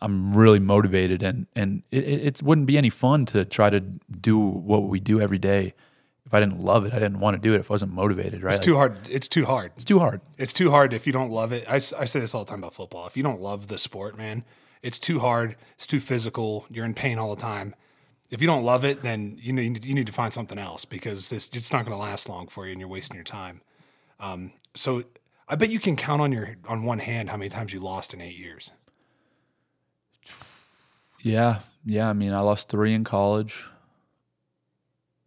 I'm 0.00 0.34
really 0.34 0.60
motivated 0.60 1.22
and 1.22 1.46
and 1.56 1.82
it, 1.90 2.04
it 2.04 2.42
wouldn't 2.42 2.66
be 2.66 2.78
any 2.78 2.90
fun 2.90 3.26
to 3.26 3.44
try 3.44 3.68
to 3.70 3.80
do 3.80 4.38
what 4.38 4.84
we 4.84 5.00
do 5.00 5.20
every 5.20 5.38
day 5.38 5.74
if 6.26 6.34
I 6.34 6.40
didn't 6.40 6.60
love 6.60 6.84
it. 6.84 6.92
I 6.92 6.98
didn't 6.98 7.20
want 7.20 7.36
to 7.36 7.40
do 7.40 7.54
it 7.54 7.60
if 7.60 7.70
I 7.70 7.74
wasn't 7.74 7.92
motivated. 7.92 8.42
Right? 8.42 8.54
It's 8.54 8.64
too 8.64 8.76
hard. 8.76 8.98
It's 9.08 9.28
too 9.28 9.44
hard. 9.44 9.72
It's 9.76 9.84
too 9.84 10.00
hard. 10.00 10.20
It's 10.36 10.52
too 10.52 10.70
hard 10.70 10.92
if 10.92 11.06
you 11.06 11.12
don't 11.12 11.30
love 11.30 11.52
it. 11.52 11.64
I 11.68 11.78
say 11.78 12.20
this 12.20 12.34
all 12.34 12.44
the 12.44 12.50
time 12.50 12.58
about 12.58 12.74
football. 12.74 13.06
If 13.06 13.16
you 13.16 13.22
don't 13.22 13.40
love 13.40 13.68
the 13.68 13.78
sport, 13.78 14.18
man, 14.18 14.44
it's 14.82 14.98
too 14.98 15.20
hard. 15.20 15.56
It's 15.76 15.86
too 15.86 16.00
physical. 16.00 16.66
You're 16.68 16.84
in 16.84 16.94
pain 16.94 17.18
all 17.18 17.34
the 17.34 17.40
time. 17.40 17.74
If 18.28 18.40
you 18.40 18.48
don't 18.48 18.64
love 18.64 18.84
it, 18.84 19.02
then 19.02 19.38
you 19.40 19.52
need 19.52 19.84
you 19.84 19.94
need 19.94 20.08
to 20.08 20.12
find 20.12 20.32
something 20.32 20.58
else 20.58 20.84
because 20.84 21.30
this, 21.30 21.48
it's 21.52 21.72
not 21.72 21.84
going 21.84 21.96
to 21.96 22.02
last 22.02 22.28
long 22.28 22.48
for 22.48 22.66
you, 22.66 22.72
and 22.72 22.80
you're 22.80 22.88
wasting 22.88 23.14
your 23.14 23.24
time. 23.24 23.62
Um, 24.18 24.52
so 24.74 25.04
I 25.48 25.54
bet 25.54 25.70
you 25.70 25.78
can 25.78 25.94
count 25.94 26.20
on 26.20 26.32
your 26.32 26.56
on 26.66 26.82
one 26.82 26.98
hand 26.98 27.30
how 27.30 27.36
many 27.36 27.50
times 27.50 27.72
you 27.72 27.78
lost 27.78 28.12
in 28.12 28.20
eight 28.20 28.36
years. 28.36 28.72
Yeah, 31.22 31.60
yeah. 31.84 32.08
I 32.08 32.14
mean, 32.14 32.32
I 32.32 32.40
lost 32.40 32.68
three 32.68 32.94
in 32.94 33.04
college. 33.04 33.64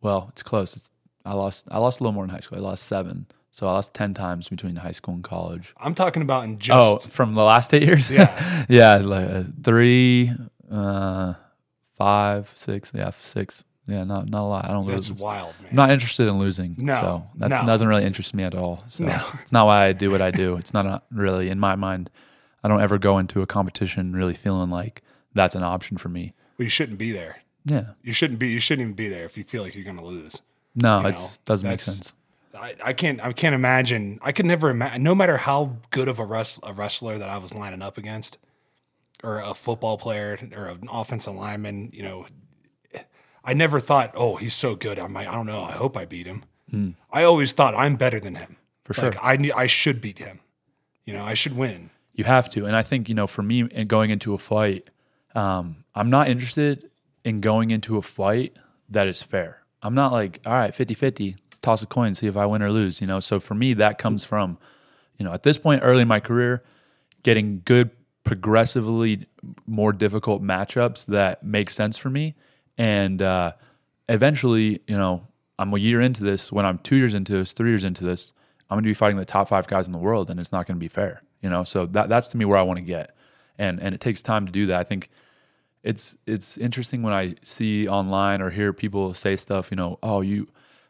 Well, 0.01 0.27
it's 0.31 0.43
close. 0.43 0.75
It's 0.75 0.91
I 1.29 1.33
lost 1.33 1.67
I 1.69 1.77
lost 1.77 1.99
a 1.99 2.03
little 2.03 2.13
more 2.13 2.23
in 2.23 2.29
high 2.29 2.39
school. 2.39 2.57
I 2.57 2.61
lost 2.61 2.83
seven, 2.83 3.27
so 3.51 3.67
I 3.67 3.73
lost 3.73 3.93
ten 3.93 4.13
times 4.13 4.49
between 4.49 4.75
high 4.77 4.91
school 4.91 5.13
and 5.13 5.23
college. 5.23 5.73
I'm 5.77 5.93
talking 5.93 6.21
about 6.21 6.43
in 6.45 6.57
just 6.59 7.07
Oh, 7.07 7.09
from 7.09 7.35
the 7.35 7.43
last 7.43 7.73
eight 7.73 7.83
years? 7.83 8.09
Yeah. 8.09 8.65
yeah, 8.69 8.95
like 8.95 9.29
uh, 9.29 9.43
three, 9.63 10.31
uh, 10.71 11.33
five, 11.97 12.51
six. 12.55 12.91
Yeah, 12.95 13.11
six. 13.11 13.63
Yeah, 13.87 14.03
not 14.03 14.29
not 14.29 14.41
a 14.41 14.49
lot. 14.49 14.65
I 14.65 14.69
don't 14.71 14.85
lose. 14.85 15.07
that's 15.09 15.19
wild, 15.21 15.53
man. 15.61 15.69
I'm 15.71 15.75
not 15.75 15.89
interested 15.91 16.27
in 16.27 16.37
losing. 16.39 16.75
No, 16.77 16.93
so 17.01 17.27
that 17.37 17.49
no. 17.49 17.65
doesn't 17.65 17.87
really 17.87 18.05
interest 18.05 18.33
me 18.33 18.43
at 18.43 18.53
all. 18.55 18.83
So 18.87 19.03
No. 19.05 19.23
it's 19.41 19.51
not 19.51 19.65
why 19.65 19.85
I 19.85 19.93
do 19.93 20.11
what 20.11 20.21
I 20.21 20.31
do. 20.31 20.57
It's 20.57 20.73
not 20.73 20.85
a, 20.85 21.01
really 21.11 21.49
in 21.49 21.59
my 21.59 21.75
mind. 21.75 22.09
I 22.63 22.67
don't 22.67 22.81
ever 22.81 22.97
go 22.97 23.17
into 23.17 23.41
a 23.41 23.47
competition 23.47 24.13
really 24.13 24.33
feeling 24.35 24.69
like 24.69 25.01
that's 25.33 25.55
an 25.55 25.63
option 25.63 25.97
for 25.97 26.09
me. 26.09 26.33
Well, 26.57 26.65
you 26.65 26.69
shouldn't 26.69 26.97
be 26.99 27.11
there. 27.11 27.41
Yeah. 27.65 27.91
You 28.03 28.13
shouldn't 28.13 28.39
be. 28.39 28.49
You 28.49 28.59
shouldn't 28.59 28.83
even 28.85 28.95
be 28.95 29.07
there 29.07 29.25
if 29.25 29.37
you 29.37 29.43
feel 29.43 29.63
like 29.63 29.75
you're 29.75 29.83
going 29.83 29.97
to 29.97 30.05
lose. 30.05 30.41
No, 30.75 31.05
it 31.05 31.37
doesn't 31.45 31.67
make 31.67 31.81
sense. 31.81 32.13
I, 32.57 32.75
I 32.83 32.93
can't. 32.93 33.23
I 33.23 33.31
can't 33.33 33.55
imagine. 33.55 34.19
I 34.21 34.31
could 34.31 34.45
never 34.45 34.69
imagine. 34.69 35.03
No 35.03 35.15
matter 35.15 35.37
how 35.37 35.77
good 35.91 36.07
of 36.07 36.19
a, 36.19 36.25
wrest, 36.25 36.59
a 36.63 36.73
wrestler 36.73 37.17
that 37.17 37.29
I 37.29 37.37
was 37.37 37.53
lining 37.53 37.81
up 37.81 37.97
against, 37.97 38.37
or 39.23 39.39
a 39.39 39.53
football 39.53 39.97
player, 39.97 40.37
or 40.55 40.65
an 40.67 40.87
offensive 40.91 41.35
lineman, 41.35 41.89
you 41.93 42.03
know, 42.03 42.25
I 43.43 43.53
never 43.53 43.79
thought, 43.79 44.11
"Oh, 44.15 44.35
he's 44.35 44.53
so 44.53 44.75
good." 44.75 44.99
I 44.99 45.07
might. 45.07 45.27
I 45.27 45.31
don't 45.31 45.45
know. 45.45 45.63
I 45.63 45.71
hope 45.71 45.95
I 45.95 46.05
beat 46.05 46.27
him. 46.27 46.43
I 47.11 47.23
always 47.23 47.51
thought 47.51 47.73
I'm 47.73 47.95
better 47.95 48.19
than 48.19 48.35
him. 48.35 48.57
For 48.83 48.93
Like, 49.01 49.13
sure. 49.13 49.23
I 49.23 49.51
I 49.55 49.65
should 49.65 50.01
beat 50.01 50.19
him. 50.19 50.39
You 51.05 51.13
know, 51.13 51.23
I 51.23 51.33
should 51.33 51.55
win. 51.55 51.89
You 52.13 52.25
have 52.25 52.49
to. 52.49 52.65
And 52.65 52.75
I 52.75 52.83
think, 52.83 53.09
you 53.09 53.15
know, 53.15 53.25
for 53.25 53.41
me 53.41 53.63
in 53.63 53.87
going 53.87 54.11
into 54.11 54.33
a 54.33 54.37
fight, 54.37 54.89
um, 55.33 55.83
I'm 55.95 56.09
not 56.09 56.27
interested 56.27 56.91
in 57.23 57.39
going 57.39 57.71
into 57.71 57.97
a 57.97 58.01
fight 58.01 58.57
that 58.89 59.07
is 59.07 59.23
fair. 59.23 59.63
I'm 59.81 59.95
not 59.95 60.11
like, 60.11 60.39
all 60.45 60.53
right, 60.53 60.73
50 60.73 60.93
50, 60.93 61.35
let's 61.49 61.59
toss 61.59 61.81
a 61.81 61.85
coin, 61.85 62.15
see 62.15 62.27
if 62.27 62.35
I 62.37 62.45
win 62.45 62.61
or 62.61 62.71
lose, 62.71 63.01
you 63.01 63.07
know? 63.07 63.19
So 63.19 63.39
for 63.39 63.55
me, 63.55 63.73
that 63.75 63.97
comes 63.97 64.23
from, 64.23 64.57
you 65.17 65.25
know, 65.25 65.33
at 65.33 65.43
this 65.43 65.57
point 65.57 65.81
early 65.83 66.01
in 66.01 66.07
my 66.07 66.19
career, 66.19 66.63
getting 67.23 67.61
good, 67.65 67.91
progressively 68.23 69.27
more 69.65 69.93
difficult 69.93 70.43
matchups 70.43 71.05
that 71.07 71.43
make 71.43 71.69
sense 71.69 71.97
for 71.97 72.09
me. 72.09 72.35
And 72.77 73.21
uh, 73.21 73.53
eventually, 74.07 74.81
you 74.87 74.97
know, 74.97 75.27
I'm 75.57 75.73
a 75.73 75.77
year 75.77 76.01
into 76.01 76.23
this. 76.23 76.51
When 76.51 76.65
I'm 76.65 76.79
two 76.79 76.95
years 76.95 77.13
into 77.13 77.33
this, 77.33 77.51
three 77.51 77.71
years 77.71 77.83
into 77.83 78.03
this, 78.03 78.31
I'm 78.69 78.75
going 78.75 78.83
to 78.83 78.89
be 78.89 78.93
fighting 78.93 79.17
the 79.17 79.25
top 79.25 79.49
five 79.49 79.67
guys 79.67 79.87
in 79.87 79.93
the 79.93 79.99
world, 79.99 80.29
and 80.29 80.39
it's 80.39 80.51
not 80.51 80.67
going 80.67 80.77
to 80.77 80.79
be 80.79 80.87
fair. 80.87 81.21
You 81.41 81.49
know, 81.49 81.63
so 81.63 81.85
that 81.87 82.07
that's 82.07 82.29
to 82.29 82.37
me 82.37 82.45
where 82.45 82.57
I 82.57 82.61
want 82.61 82.77
to 82.77 82.83
get, 82.83 83.15
and 83.57 83.79
and 83.81 83.95
it 83.95 84.01
takes 84.01 84.21
time 84.21 84.45
to 84.45 84.51
do 84.51 84.67
that. 84.67 84.79
I 84.79 84.83
think 84.83 85.09
it's 85.83 86.17
it's 86.25 86.57
interesting 86.57 87.03
when 87.03 87.13
I 87.13 87.35
see 87.41 87.87
online 87.87 88.41
or 88.41 88.49
hear 88.49 88.73
people 88.73 89.13
say 89.13 89.35
stuff. 89.35 89.71
You 89.71 89.77
know, 89.77 89.99
oh, 90.03 90.21
you 90.21 90.47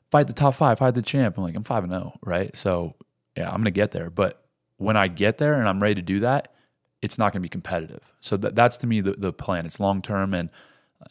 fight 0.09 0.27
the 0.27 0.33
top 0.33 0.55
five, 0.55 0.79
fight 0.79 0.93
the 0.93 1.01
champ. 1.01 1.37
I'm 1.37 1.43
like, 1.43 1.55
I'm 1.55 1.63
five 1.63 1.83
and 1.83 1.91
zero, 1.91 2.17
right? 2.23 2.55
So 2.57 2.95
yeah, 3.37 3.51
I'm 3.51 3.63
to 3.63 3.71
get 3.71 3.91
there. 3.91 4.09
But 4.09 4.43
when 4.77 4.97
I 4.97 5.07
get 5.07 5.37
there 5.37 5.53
and 5.53 5.67
I'm 5.67 5.81
ready 5.81 5.95
to 5.95 6.01
do 6.01 6.21
that, 6.21 6.53
it's 7.01 7.17
not 7.17 7.33
to 7.33 7.39
be 7.39 7.49
competitive. 7.49 8.13
So 8.19 8.37
that, 8.37 8.55
that's 8.55 8.77
to 8.77 8.87
me 8.87 9.01
the, 9.01 9.11
the 9.11 9.31
plan. 9.31 9.65
It's 9.65 9.79
long 9.79 10.01
term, 10.01 10.33
and 10.33 10.49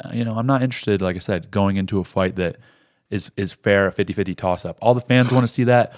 uh, 0.04 0.10
you 0.12 0.24
know 0.24 0.36
I'm 0.36 0.46
not 0.46 0.62
interested, 0.62 1.00
like 1.00 1.16
I 1.16 1.20
said, 1.20 1.50
going 1.50 1.76
into 1.76 2.00
a 2.00 2.04
fight 2.04 2.36
that 2.36 2.56
is 3.10 3.30
is 3.36 3.52
fair, 3.52 3.88
a 3.88 3.92
50-50 3.92 4.36
toss 4.36 4.64
up. 4.64 4.76
All 4.82 4.94
the 4.94 5.00
fans 5.00 5.32
want 5.32 5.44
to 5.44 5.52
see 5.52 5.64
that. 5.64 5.94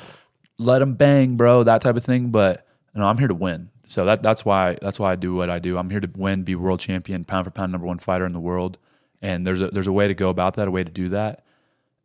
Let 0.59 0.81
them 0.81 0.95
bang, 0.95 1.37
bro, 1.37 1.65
that 1.65 1.81
type 1.81 1.97
of 1.97 2.05
thing. 2.05 2.31
But 2.31 2.67
you 2.95 3.01
know, 3.01 3.07
I'm 3.07 3.19
here 3.19 3.29
to 3.29 3.35
win. 3.35 3.71
So 3.91 4.05
that 4.05 4.23
that's 4.23 4.45
why 4.45 4.79
that's 4.81 5.01
why 5.01 5.11
I 5.11 5.17
do 5.17 5.35
what 5.35 5.51
I 5.51 5.59
do. 5.59 5.77
I'm 5.77 5.91
here 5.91 5.99
to 5.99 6.09
win, 6.15 6.45
be 6.45 6.55
world 6.55 6.79
champion, 6.79 7.25
pound 7.25 7.45
for 7.45 7.51
pound 7.51 7.73
number 7.73 7.89
one 7.89 7.99
fighter 7.99 8.25
in 8.25 8.33
the 8.33 8.39
world. 8.39 8.79
And 9.21 9.45
there's 9.45 9.61
a 9.61 9.67
there's 9.67 9.89
a 9.89 9.93
way 9.93 10.07
to 10.07 10.15
go 10.15 10.31
about 10.31 10.55
that, 10.55 10.69
a 10.69 10.71
way 10.71 10.85
to 10.85 10.91
do 10.91 11.09
that. 11.09 11.45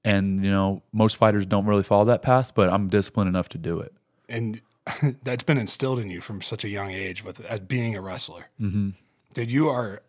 And 0.04 0.44
you 0.44 0.50
know, 0.50 0.82
most 0.92 1.16
fighters 1.16 1.46
don't 1.46 1.68
really 1.68 1.84
follow 1.84 2.06
that 2.06 2.24
path, 2.24 2.54
but 2.56 2.70
I'm 2.70 2.90
disciplined 2.90 3.30
enough 3.30 3.50
to 3.50 3.60
do 3.60 3.80
it. 3.82 3.94
and 4.28 4.62
that's 5.24 5.44
been 5.44 5.60
instilled 5.60 6.00
in 6.00 6.10
you 6.10 6.22
from 6.22 6.42
such 6.42 6.64
a 6.64 6.70
young 6.70 6.90
age 6.90 7.24
with 7.24 7.40
as 7.46 7.60
being 7.60 7.96
a 7.96 8.02
wrestler. 8.02 8.50
Mm-hmm. 8.60 8.90
Dude, 9.36 9.52
you 9.52 9.70
are. 9.70 10.02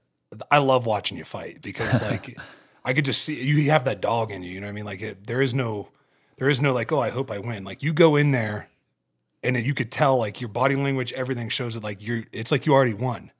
I 0.50 0.58
love 0.58 0.86
watching 0.86 1.18
you 1.18 1.24
fight 1.24 1.60
because 1.60 2.00
like 2.10 2.38
I 2.86 2.94
could 2.94 3.04
just 3.04 3.22
see 3.22 3.38
you 3.38 3.70
have 3.70 3.84
that 3.84 4.00
dog 4.00 4.32
in 4.32 4.42
you. 4.42 4.50
You 4.50 4.60
know 4.62 4.66
what 4.66 4.70
I 4.70 4.74
mean? 4.74 4.86
Like 4.86 5.02
it, 5.02 5.26
there 5.26 5.42
is 5.42 5.54
no, 5.54 5.88
there 6.36 6.48
is 6.48 6.62
no 6.62 6.72
like 6.72 6.90
oh 6.90 7.00
I 7.00 7.10
hope 7.10 7.30
I 7.30 7.38
win. 7.38 7.64
Like 7.64 7.82
you 7.82 7.92
go 7.92 8.16
in 8.16 8.32
there, 8.32 8.70
and 9.46 9.66
you 9.66 9.74
could 9.74 9.92
tell 9.92 10.16
like 10.18 10.40
your 10.40 10.48
body 10.48 10.76
language, 10.76 11.12
everything 11.12 11.48
shows 11.48 11.76
it 11.76 11.82
like 11.82 12.04
you're. 12.06 12.24
It's 12.32 12.50
like 12.50 12.66
you 12.66 12.72
already 12.72 12.94
won. 12.94 13.30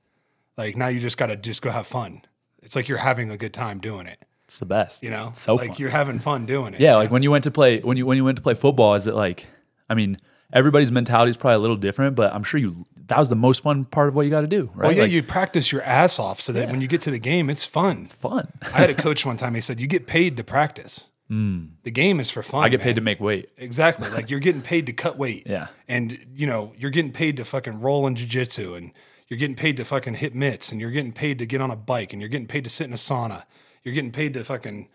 Like 0.56 0.76
now 0.76 0.88
you 0.88 1.00
just 1.00 1.18
got 1.18 1.26
to 1.26 1.36
just 1.36 1.62
go 1.62 1.70
have 1.70 1.86
fun. 1.86 2.22
It's 2.62 2.74
like 2.76 2.88
you're 2.88 2.98
having 2.98 3.30
a 3.30 3.36
good 3.36 3.52
time 3.52 3.78
doing 3.78 4.06
it. 4.06 4.18
It's 4.44 4.58
the 4.58 4.66
best. 4.66 5.02
You 5.02 5.10
know, 5.10 5.32
so 5.34 5.54
like 5.54 5.70
fun. 5.70 5.76
you're 5.78 5.90
having 5.90 6.18
fun 6.18 6.46
doing 6.46 6.74
it. 6.74 6.80
Yeah, 6.80 6.96
like 6.96 7.10
when 7.10 7.22
you 7.22 7.30
went 7.30 7.44
to 7.44 7.50
play 7.50 7.80
when 7.80 7.96
you 7.96 8.06
when 8.06 8.16
you 8.16 8.24
went 8.24 8.36
to 8.36 8.42
play 8.42 8.54
football, 8.54 8.94
is 8.94 9.06
it 9.06 9.14
like 9.14 9.46
I 9.90 9.94
mean, 9.94 10.18
everybody's 10.52 10.92
mentality 10.92 11.30
is 11.30 11.36
probably 11.36 11.56
a 11.56 11.60
little 11.60 11.76
different, 11.76 12.16
but 12.16 12.32
I'm 12.32 12.44
sure 12.44 12.60
you 12.60 12.84
that 13.08 13.18
was 13.18 13.28
the 13.28 13.36
most 13.36 13.62
fun 13.62 13.84
part 13.84 14.08
of 14.08 14.14
what 14.14 14.24
you 14.24 14.30
got 14.30 14.40
to 14.40 14.46
do, 14.46 14.70
right? 14.74 14.88
Well, 14.88 14.92
yeah, 14.92 15.02
Like, 15.02 15.12
you 15.12 15.22
practice 15.22 15.70
your 15.70 15.82
ass 15.82 16.18
off 16.18 16.40
so 16.40 16.52
that 16.52 16.70
when 16.70 16.80
you 16.80 16.88
get 16.88 17.00
to 17.02 17.10
the 17.10 17.18
game, 17.20 17.48
it's 17.50 17.64
fun. 17.64 18.02
It's 18.04 18.14
fun. 18.14 18.52
I 18.62 18.78
had 18.78 18.90
a 18.90 18.94
coach 19.06 19.24
one 19.24 19.36
time. 19.36 19.54
He 19.54 19.60
said, 19.60 19.80
"You 19.80 19.86
get 19.86 20.06
paid 20.06 20.36
to 20.36 20.44
practice. 20.44 21.08
The 21.28 21.90
game 21.90 22.20
is 22.20 22.30
for 22.30 22.42
fun. 22.42 22.64
I 22.64 22.68
get 22.68 22.80
paid 22.80 22.90
man." 22.90 22.94
to 22.96 23.00
make 23.00 23.20
weight. 23.20 23.50
Exactly. 23.56 24.08
Like 24.10 24.30
you're 24.30 24.40
getting 24.40 24.62
paid 24.62 24.86
to 24.86 24.92
cut 24.92 25.18
weight. 25.18 25.46
Yeah. 25.56 25.68
And 25.88 26.18
you 26.34 26.46
know, 26.46 26.72
you're 26.76 26.90
getting 26.90 27.12
paid 27.12 27.36
to 27.38 27.44
fucking 27.44 27.80
roll 27.80 28.06
in 28.06 28.14
jujitsu 28.14 28.76
and 28.76 28.92
you're 29.28 29.38
getting 29.38 29.56
paid 29.56 29.76
to 29.78 29.84
fucking 29.84 30.14
hit 30.14 30.34
mitts 30.34 30.70
and 30.70 30.80
you're 30.80 30.90
getting 30.90 31.12
paid 31.12 31.38
to 31.38 31.46
get 31.46 31.60
on 31.60 31.70
a 31.70 31.76
bike 31.76 32.12
and 32.12 32.20
you're 32.20 32.28
getting 32.28 32.46
paid 32.46 32.64
to 32.64 32.70
sit 32.70 32.86
in 32.86 32.92
a 32.92 32.96
sauna. 32.96 33.44
You're 33.82 33.94
getting 33.94 34.12
paid 34.12 34.34
to 34.34 34.44
fucking 34.44 34.88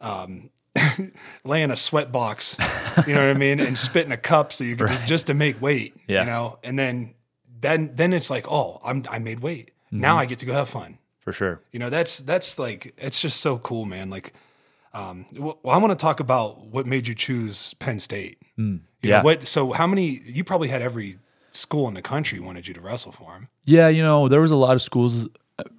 um, 0.00 0.50
lay 1.44 1.62
in 1.62 1.70
a 1.70 1.76
sweat 1.76 2.10
box, 2.12 2.56
you 3.06 3.14
know 3.14 3.20
what 3.20 3.28
I 3.28 3.34
mean, 3.38 3.60
and 3.60 3.78
spit 3.78 4.06
in 4.06 4.12
a 4.12 4.16
cup 4.16 4.52
so 4.52 4.64
you 4.64 4.76
can 4.76 4.88
just, 4.88 5.06
just 5.06 5.26
to 5.28 5.34
make 5.34 5.60
weight. 5.60 5.94
Yeah. 6.06 6.20
You 6.20 6.26
know, 6.26 6.58
and 6.64 6.78
then 6.78 7.14
then 7.60 7.92
then 7.94 8.12
it's 8.12 8.30
like, 8.30 8.50
oh, 8.50 8.80
I'm 8.84 9.04
I 9.10 9.18
made 9.18 9.40
weight. 9.40 9.72
Mm-hmm. 9.86 10.00
Now 10.00 10.16
I 10.16 10.26
get 10.26 10.38
to 10.40 10.46
go 10.46 10.52
have 10.52 10.68
fun. 10.68 10.98
For 11.20 11.32
sure. 11.32 11.60
You 11.72 11.78
know, 11.78 11.90
that's 11.90 12.18
that's 12.18 12.58
like 12.58 12.94
it's 12.98 13.20
just 13.20 13.40
so 13.40 13.58
cool, 13.58 13.84
man. 13.84 14.10
Like, 14.10 14.32
um, 14.92 15.26
well, 15.36 15.58
I 15.68 15.78
want 15.78 15.90
to 15.90 15.96
talk 15.96 16.20
about 16.20 16.66
what 16.66 16.86
made 16.86 17.06
you 17.08 17.14
choose 17.14 17.74
Penn 17.74 18.00
State. 18.00 18.38
You 18.56 18.64
know, 18.64 18.80
yeah. 19.02 19.22
what? 19.22 19.46
So, 19.46 19.72
how 19.72 19.86
many? 19.86 20.22
You 20.24 20.42
probably 20.44 20.68
had 20.68 20.82
every 20.82 21.18
school 21.50 21.88
in 21.88 21.94
the 21.94 22.02
country 22.02 22.40
wanted 22.40 22.66
you 22.66 22.74
to 22.74 22.80
wrestle 22.80 23.12
for 23.12 23.32
them. 23.32 23.48
Yeah, 23.64 23.88
you 23.88 24.02
know, 24.02 24.28
there 24.28 24.40
was 24.40 24.50
a 24.50 24.56
lot 24.56 24.74
of 24.74 24.82
schools 24.82 25.28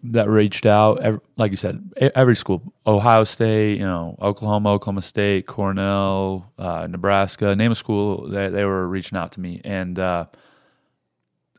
that 0.04 0.30
reached 0.30 0.66
out. 0.66 1.02
Ev- 1.02 1.22
Like 1.38 1.52
you 1.52 1.58
said, 1.58 1.92
every 2.16 2.36
school, 2.36 2.74
Ohio 2.86 3.24
State, 3.24 3.78
you 3.78 3.86
know, 3.86 4.18
Oklahoma, 4.22 4.72
Oklahoma 4.72 5.02
State, 5.02 5.48
Cornell, 5.48 6.52
uh, 6.58 6.88
Nebraska, 6.88 7.56
name 7.56 7.72
a 7.72 7.76
school, 7.76 8.28
they, 8.30 8.50
they 8.50 8.66
were 8.66 8.88
reaching 8.88 9.18
out 9.18 9.32
to 9.34 9.40
me. 9.40 9.62
And 9.64 9.98
uh, 9.98 10.26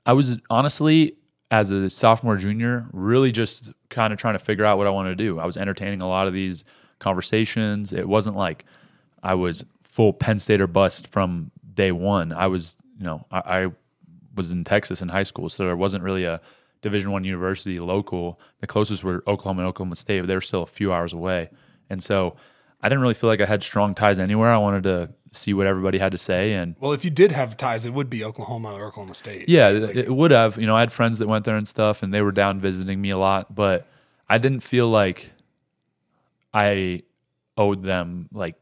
I 0.06 0.12
was 0.12 0.38
honestly, 0.48 1.16
as 1.50 1.70
a 1.70 1.88
sophomore, 1.90 2.36
junior, 2.36 2.86
really 2.92 3.32
just 3.32 3.70
kind 3.88 4.12
of 4.12 4.18
trying 4.18 4.34
to 4.34 4.38
figure 4.38 4.64
out 4.64 4.78
what 4.78 4.86
I 4.86 4.90
wanted 4.90 5.10
to 5.10 5.16
do. 5.16 5.38
I 5.38 5.46
was 5.46 5.56
entertaining 5.56 6.02
a 6.02 6.08
lot 6.08 6.26
of 6.26 6.32
these 6.32 6.64
conversations. 7.00 7.92
It 7.92 8.08
wasn't 8.08 8.36
like 8.36 8.64
I 9.22 9.34
was 9.34 9.64
full 9.82 10.12
Penn 10.12 10.38
State 10.38 10.60
or 10.60 10.68
bust 10.68 11.08
from 11.08 11.50
day 11.74 11.90
one. 11.90 12.32
I 12.32 12.46
was, 12.46 12.76
you 12.98 13.04
know, 13.04 13.26
I, 13.32 13.62
I 13.64 13.66
was 14.36 14.52
in 14.52 14.62
Texas 14.62 15.02
in 15.02 15.08
high 15.08 15.24
school, 15.24 15.48
so 15.48 15.64
there 15.64 15.76
wasn't 15.76 16.04
really 16.04 16.24
a 16.24 16.40
Division 16.82 17.10
One 17.10 17.24
university 17.24 17.78
local. 17.80 18.38
The 18.60 18.66
closest 18.66 19.02
were 19.04 19.22
Oklahoma 19.26 19.62
and 19.62 19.68
Oklahoma 19.68 19.96
State, 19.96 20.20
but 20.20 20.28
they 20.28 20.34
were 20.34 20.40
still 20.40 20.62
a 20.62 20.66
few 20.66 20.92
hours 20.92 21.12
away. 21.12 21.50
And 21.90 22.02
so 22.02 22.36
I 22.80 22.88
didn't 22.88 23.02
really 23.02 23.14
feel 23.14 23.28
like 23.28 23.40
I 23.40 23.46
had 23.46 23.62
strong 23.62 23.94
ties 23.94 24.18
anywhere. 24.18 24.50
I 24.50 24.56
wanted 24.58 24.84
to 24.84 25.10
see 25.32 25.52
what 25.52 25.66
everybody 25.66 25.98
had 25.98 26.10
to 26.12 26.18
say, 26.18 26.54
and 26.54 26.74
Well, 26.80 26.92
if 26.92 27.04
you 27.04 27.10
did 27.10 27.32
have 27.32 27.56
ties, 27.56 27.86
it 27.86 27.92
would 27.92 28.10
be 28.10 28.24
Oklahoma 28.24 28.72
or 28.72 28.86
Oklahoma 28.86 29.14
State. 29.14 29.48
yeah, 29.48 29.68
it, 29.68 29.96
it 29.96 30.14
would 30.14 30.30
have. 30.30 30.56
You 30.58 30.66
know, 30.66 30.74
I 30.74 30.80
had 30.80 30.92
friends 30.92 31.18
that 31.18 31.28
went 31.28 31.44
there 31.44 31.56
and 31.56 31.68
stuff, 31.68 32.02
and 32.02 32.12
they 32.14 32.22
were 32.22 32.32
down 32.32 32.60
visiting 32.60 33.00
me 33.00 33.10
a 33.10 33.18
lot, 33.18 33.54
but 33.54 33.86
I 34.28 34.38
didn't 34.38 34.60
feel 34.60 34.88
like 34.88 35.30
I 36.52 37.02
owed 37.56 37.82
them 37.82 38.28
like 38.32 38.56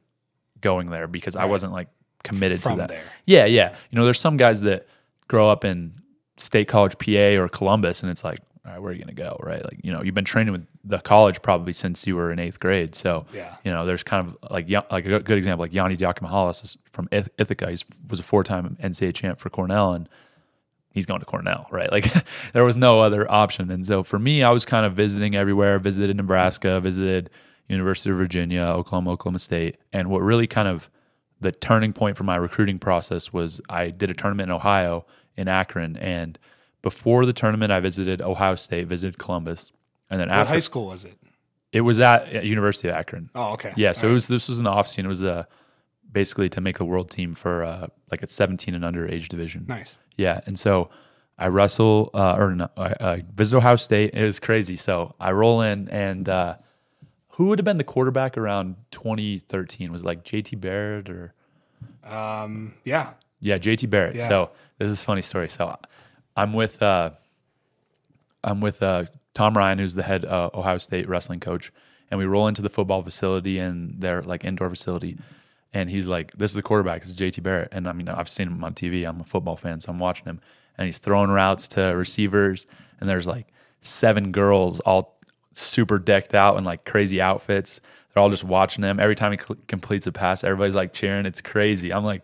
going 0.60 0.88
there 0.88 1.06
because 1.06 1.36
I 1.36 1.44
wasn't 1.46 1.72
like 1.72 1.88
committed 2.24 2.62
From 2.62 2.72
to 2.72 2.78
that. 2.78 2.88
there. 2.88 3.02
Yeah, 3.26 3.44
yeah. 3.44 3.74
You 3.90 3.98
know, 3.98 4.04
there's 4.04 4.20
some 4.20 4.36
guys 4.36 4.62
that 4.62 4.86
grow 5.28 5.48
up 5.48 5.64
in 5.64 5.94
State 6.36 6.68
College, 6.68 6.98
PA, 6.98 7.40
or 7.42 7.48
Columbus, 7.48 8.02
and 8.02 8.10
it's 8.10 8.24
like, 8.24 8.40
all 8.66 8.72
right, 8.72 8.82
where 8.82 8.90
are 8.90 8.94
you 8.94 9.00
gonna 9.00 9.12
go, 9.14 9.38
right? 9.42 9.62
Like, 9.64 9.80
you 9.82 9.92
know, 9.92 10.02
you've 10.02 10.14
been 10.14 10.24
training 10.24 10.52
with 10.52 10.66
the 10.84 10.98
college 10.98 11.40
probably 11.42 11.72
since 11.72 12.06
you 12.06 12.16
were 12.16 12.30
in 12.32 12.38
eighth 12.38 12.60
grade, 12.60 12.94
so 12.94 13.24
Yeah. 13.32 13.54
you 13.64 13.70
know, 13.70 13.86
there's 13.86 14.02
kind 14.02 14.26
of 14.26 14.36
like 14.50 14.68
like 14.90 15.06
a 15.06 15.20
good 15.20 15.38
example, 15.38 15.64
like 15.64 15.72
Yianni 15.72 15.96
Diakomihalis 15.96 16.64
is 16.64 16.78
from 16.92 17.08
Ith- 17.12 17.30
Ithaca. 17.38 17.70
He 17.70 17.78
was 18.10 18.20
a 18.20 18.22
four-time 18.22 18.76
NCAA 18.82 19.14
champ 19.14 19.38
for 19.40 19.48
Cornell, 19.48 19.92
and 19.92 20.08
he's 20.90 21.06
going 21.06 21.20
to 21.20 21.26
Cornell, 21.26 21.66
right? 21.70 21.90
Like 21.92 22.12
there 22.52 22.64
was 22.64 22.76
no 22.76 23.00
other 23.00 23.30
option. 23.30 23.70
And 23.70 23.86
so 23.86 24.02
for 24.02 24.18
me, 24.18 24.42
I 24.42 24.50
was 24.50 24.64
kind 24.64 24.84
of 24.84 24.92
visiting 24.94 25.34
everywhere, 25.36 25.78
visited 25.78 26.14
Nebraska, 26.16 26.80
visited 26.80 27.30
University 27.68 28.10
of 28.10 28.16
Virginia, 28.16 28.62
Oklahoma, 28.62 29.12
Oklahoma 29.12 29.38
State. 29.38 29.76
And 29.92 30.08
what 30.10 30.20
really 30.20 30.46
kind 30.46 30.68
of 30.68 30.90
the 31.40 31.52
turning 31.52 31.92
point 31.92 32.16
for 32.16 32.24
my 32.24 32.36
recruiting 32.36 32.78
process 32.78 33.32
was 33.32 33.60
I 33.68 33.90
did 33.90 34.10
a 34.10 34.14
tournament 34.14 34.48
in 34.50 34.54
Ohio 34.56 35.06
in 35.36 35.48
Akron. 35.48 35.96
And 35.96 36.38
before 36.82 37.26
the 37.26 37.32
tournament, 37.32 37.70
I 37.70 37.80
visited 37.80 38.20
Ohio 38.22 38.54
State, 38.56 38.86
visited 38.88 39.18
Columbus. 39.18 39.70
And 40.10 40.20
then 40.20 40.28
What 40.28 40.38
after 40.38 40.54
high 40.54 40.58
school 40.60 40.86
was 40.86 41.04
it? 41.04 41.14
it 41.72 41.82
was 41.82 42.00
at 42.00 42.28
at 42.30 42.44
University 42.44 42.88
of 42.88 42.94
Akron. 42.94 43.30
Oh, 43.34 43.52
okay. 43.52 43.72
Yeah, 43.76 43.92
so 43.92 44.08
it 44.08 44.12
was 44.12 44.26
this 44.28 44.48
was 44.48 44.58
in 44.58 44.64
the 44.64 44.70
off 44.70 44.88
season. 44.88 45.04
It 45.04 45.08
was 45.08 45.22
uh, 45.22 45.44
basically 46.10 46.48
to 46.48 46.60
make 46.60 46.78
the 46.78 46.84
world 46.86 47.10
team 47.10 47.34
for 47.34 47.62
uh, 47.62 47.88
like 48.10 48.22
a 48.22 48.26
17 48.26 48.74
and 48.74 48.84
under 48.84 49.06
age 49.06 49.28
division. 49.28 49.66
nice. 49.68 49.98
Yeah, 50.16 50.40
and 50.46 50.58
so 50.58 50.88
I 51.38 51.46
wrestle 51.48 52.10
uh, 52.14 52.34
or 52.36 52.54
no, 52.54 52.68
I, 52.76 52.94
I 53.00 53.24
visit 53.34 53.56
Ohio 53.56 53.76
State. 53.76 54.14
It 54.14 54.24
was 54.24 54.40
crazy. 54.40 54.74
So 54.76 55.14
I 55.20 55.30
roll 55.32 55.60
in, 55.60 55.88
and 55.90 56.28
uh, 56.28 56.56
who 57.38 57.46
would 57.46 57.60
have 57.60 57.64
been 57.64 57.78
the 57.78 57.84
quarterback 57.84 58.36
around 58.36 58.74
2013? 58.90 59.92
Was 59.92 60.02
it 60.02 60.04
like 60.04 60.24
JT 60.24 60.60
Barrett 60.60 61.08
or 61.08 61.32
Um, 62.04 62.74
yeah. 62.84 63.12
yeah, 63.40 63.58
JT 63.58 63.88
Barrett. 63.88 64.16
Yeah. 64.16 64.26
So 64.28 64.50
this 64.78 64.90
is 64.90 65.00
a 65.00 65.04
funny 65.04 65.22
story. 65.22 65.48
So 65.48 65.76
I'm 66.36 66.52
with 66.52 66.82
uh, 66.82 67.10
I'm 68.42 68.60
with 68.60 68.82
uh, 68.82 69.04
Tom 69.34 69.54
Ryan, 69.54 69.78
who's 69.78 69.94
the 69.94 70.02
head 70.02 70.24
uh, 70.24 70.50
Ohio 70.52 70.78
State 70.78 71.08
wrestling 71.08 71.38
coach, 71.40 71.72
and 72.10 72.18
we 72.18 72.26
roll 72.26 72.48
into 72.48 72.60
the 72.60 72.68
football 72.68 73.02
facility 73.02 73.58
and 73.60 74.00
their 74.00 74.20
like 74.22 74.44
indoor 74.44 74.68
facility, 74.70 75.16
and 75.72 75.88
he's 75.90 76.08
like, 76.08 76.32
"This 76.36 76.50
is 76.50 76.54
the 76.56 76.62
quarterback. 76.62 77.02
This 77.02 77.10
is 77.12 77.16
JT 77.16 77.42
Barrett." 77.42 77.68
And 77.72 77.88
I 77.88 77.92
mean, 77.92 78.08
I've 78.08 78.28
seen 78.28 78.48
him 78.48 78.64
on 78.64 78.74
TV. 78.74 79.06
I'm 79.06 79.20
a 79.20 79.24
football 79.24 79.56
fan, 79.56 79.80
so 79.80 79.90
I'm 79.92 79.98
watching 80.00 80.24
him, 80.26 80.40
and 80.76 80.86
he's 80.86 80.98
throwing 80.98 81.30
routes 81.30 81.68
to 81.68 81.82
receivers, 81.82 82.66
and 83.00 83.08
there's 83.08 83.26
like 83.26 83.46
seven 83.80 84.32
girls 84.32 84.80
all 84.80 85.17
super 85.60 85.98
decked 85.98 86.34
out 86.34 86.58
in 86.58 86.64
like 86.64 86.84
crazy 86.84 87.20
outfits. 87.20 87.80
They're 88.12 88.22
all 88.22 88.30
just 88.30 88.44
watching 88.44 88.84
him. 88.84 89.00
Every 89.00 89.16
time 89.16 89.32
he 89.32 89.38
cl- 89.38 89.58
completes 89.66 90.06
a 90.06 90.12
pass, 90.12 90.44
everybody's 90.44 90.74
like 90.74 90.92
cheering. 90.92 91.26
It's 91.26 91.40
crazy. 91.40 91.92
I'm 91.92 92.04
like, 92.04 92.22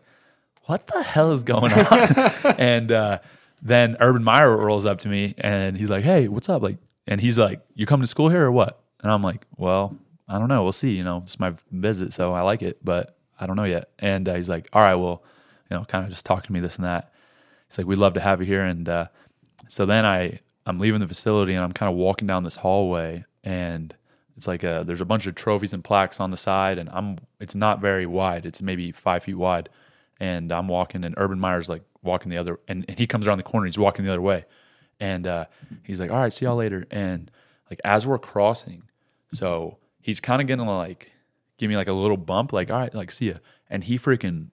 what 0.65 0.87
the 0.87 1.03
hell 1.03 1.33
is 1.33 1.43
going 1.43 1.73
on? 1.73 2.55
and 2.59 2.91
uh, 2.91 3.19
then 3.63 3.97
Urban 4.01 4.25
Meyer 4.25 4.57
rolls 4.57 4.87
up 4.87 5.01
to 5.01 5.09
me 5.09 5.35
and 5.39 5.77
he's 5.77 5.91
like, 5.91 6.05
hey, 6.05 6.29
what's 6.29 6.49
up? 6.49 6.63
Like, 6.63 6.79
and 7.07 7.21
he's 7.21 7.39
like, 7.39 7.61
you 7.75 7.87
come 7.87 8.01
to 8.01 8.07
school 8.07 8.29
here 8.29 8.45
or 8.45 8.53
what? 8.53 8.83
And 9.03 9.13
I'm 9.13 9.23
like, 9.23 9.45
well, 9.57 9.97
I 10.29 10.39
don't 10.39 10.49
know. 10.49 10.63
We'll 10.63 10.73
see. 10.73 10.93
You 10.93 11.05
know, 11.05 11.19
it's 11.19 11.39
my 11.39 11.55
visit, 11.71 12.15
so 12.15 12.33
I 12.33 12.41
like 12.41 12.63
it, 12.63 12.79
but 12.83 13.19
I 13.39 13.47
don't 13.47 13.57
know 13.57 13.65
yet. 13.65 13.91
And 13.99 14.29
uh, 14.29 14.35
he's 14.35 14.49
like, 14.49 14.69
all 14.73 14.81
right, 14.81 14.95
well, 14.95 15.23
you 15.71 15.77
know, 15.77 15.85
kind 15.85 16.05
of 16.05 16.11
just 16.11 16.25
talking 16.25 16.47
to 16.47 16.53
me 16.53 16.61
this 16.61 16.77
and 16.77 16.85
that. 16.87 17.13
He's 17.69 17.79
like, 17.79 17.87
we'd 17.87 17.99
love 17.99 18.15
to 18.15 18.21
have 18.21 18.41
you 18.41 18.47
here. 18.47 18.65
And 18.65 18.89
uh, 18.89 19.09
so 19.69 19.85
then 19.85 20.07
I 20.07 20.41
I'm 20.67 20.79
leaving 20.79 21.01
the 21.01 21.09
facility 21.09 21.55
and 21.55 21.63
I'm 21.63 21.73
kind 21.73 21.91
of 21.91 21.97
walking 21.97 22.27
down 22.27 22.45
this 22.45 22.57
hallway 22.57 23.25
and 23.43 23.95
it's 24.37 24.47
like 24.47 24.65
a, 24.65 24.83
there's 24.87 25.01
a 25.01 25.05
bunch 25.05 25.27
of 25.27 25.35
trophies 25.35 25.73
and 25.73 25.85
plaques 25.85 26.21
on 26.21 26.31
the 26.31 26.37
side 26.37 26.79
and 26.79 26.89
I'm 26.91 27.19
it's 27.41 27.55
not 27.55 27.81
very 27.81 28.07
wide. 28.07 28.47
It's 28.47 28.63
maybe 28.63 28.91
five 28.93 29.25
feet 29.25 29.35
wide. 29.35 29.69
And 30.21 30.53
I'm 30.53 30.69
walking 30.69 31.05
and 31.05 31.15
Urban 31.19 31.39
Meyer's 31.39 31.69
like 31.69 31.83
walking 32.03 32.31
the 32.31 32.39
other 32.39 32.59
and, 32.67 32.85
and 32.89 32.99
he 32.99 33.07
comes 33.07 33.27
around 33.27 33.39
the 33.39 33.45
corner, 33.45 33.67
he's 33.67 33.79
walking 33.79 34.05
the 34.05 34.11
other 34.11 34.23
way. 34.23 34.45
And 35.01 35.27
uh, 35.27 35.47
he's 35.83 36.01
like, 36.01 36.11
All 36.11 36.21
right, 36.21 36.33
see 36.33 36.47
y'all 36.47 36.57
later. 36.57 36.87
And 36.91 37.31
like 37.71 37.81
as 37.85 38.07
we're 38.07 38.19
crossing, 38.19 38.85
so 39.31 39.79
he's 40.01 40.21
kind 40.21 40.41
of 40.41 40.49
gonna 40.49 40.77
like 40.77 41.13
give 41.59 41.69
me 41.69 41.77
like 41.77 41.89
a 41.89 41.93
little 41.93 42.17
bump, 42.17 42.53
like, 42.53 42.71
all 42.71 42.79
right, 42.79 42.95
like 42.95 43.11
see 43.11 43.29
ya. 43.29 43.35
And 43.69 43.85
he 43.85 43.99
freaking 43.99 44.49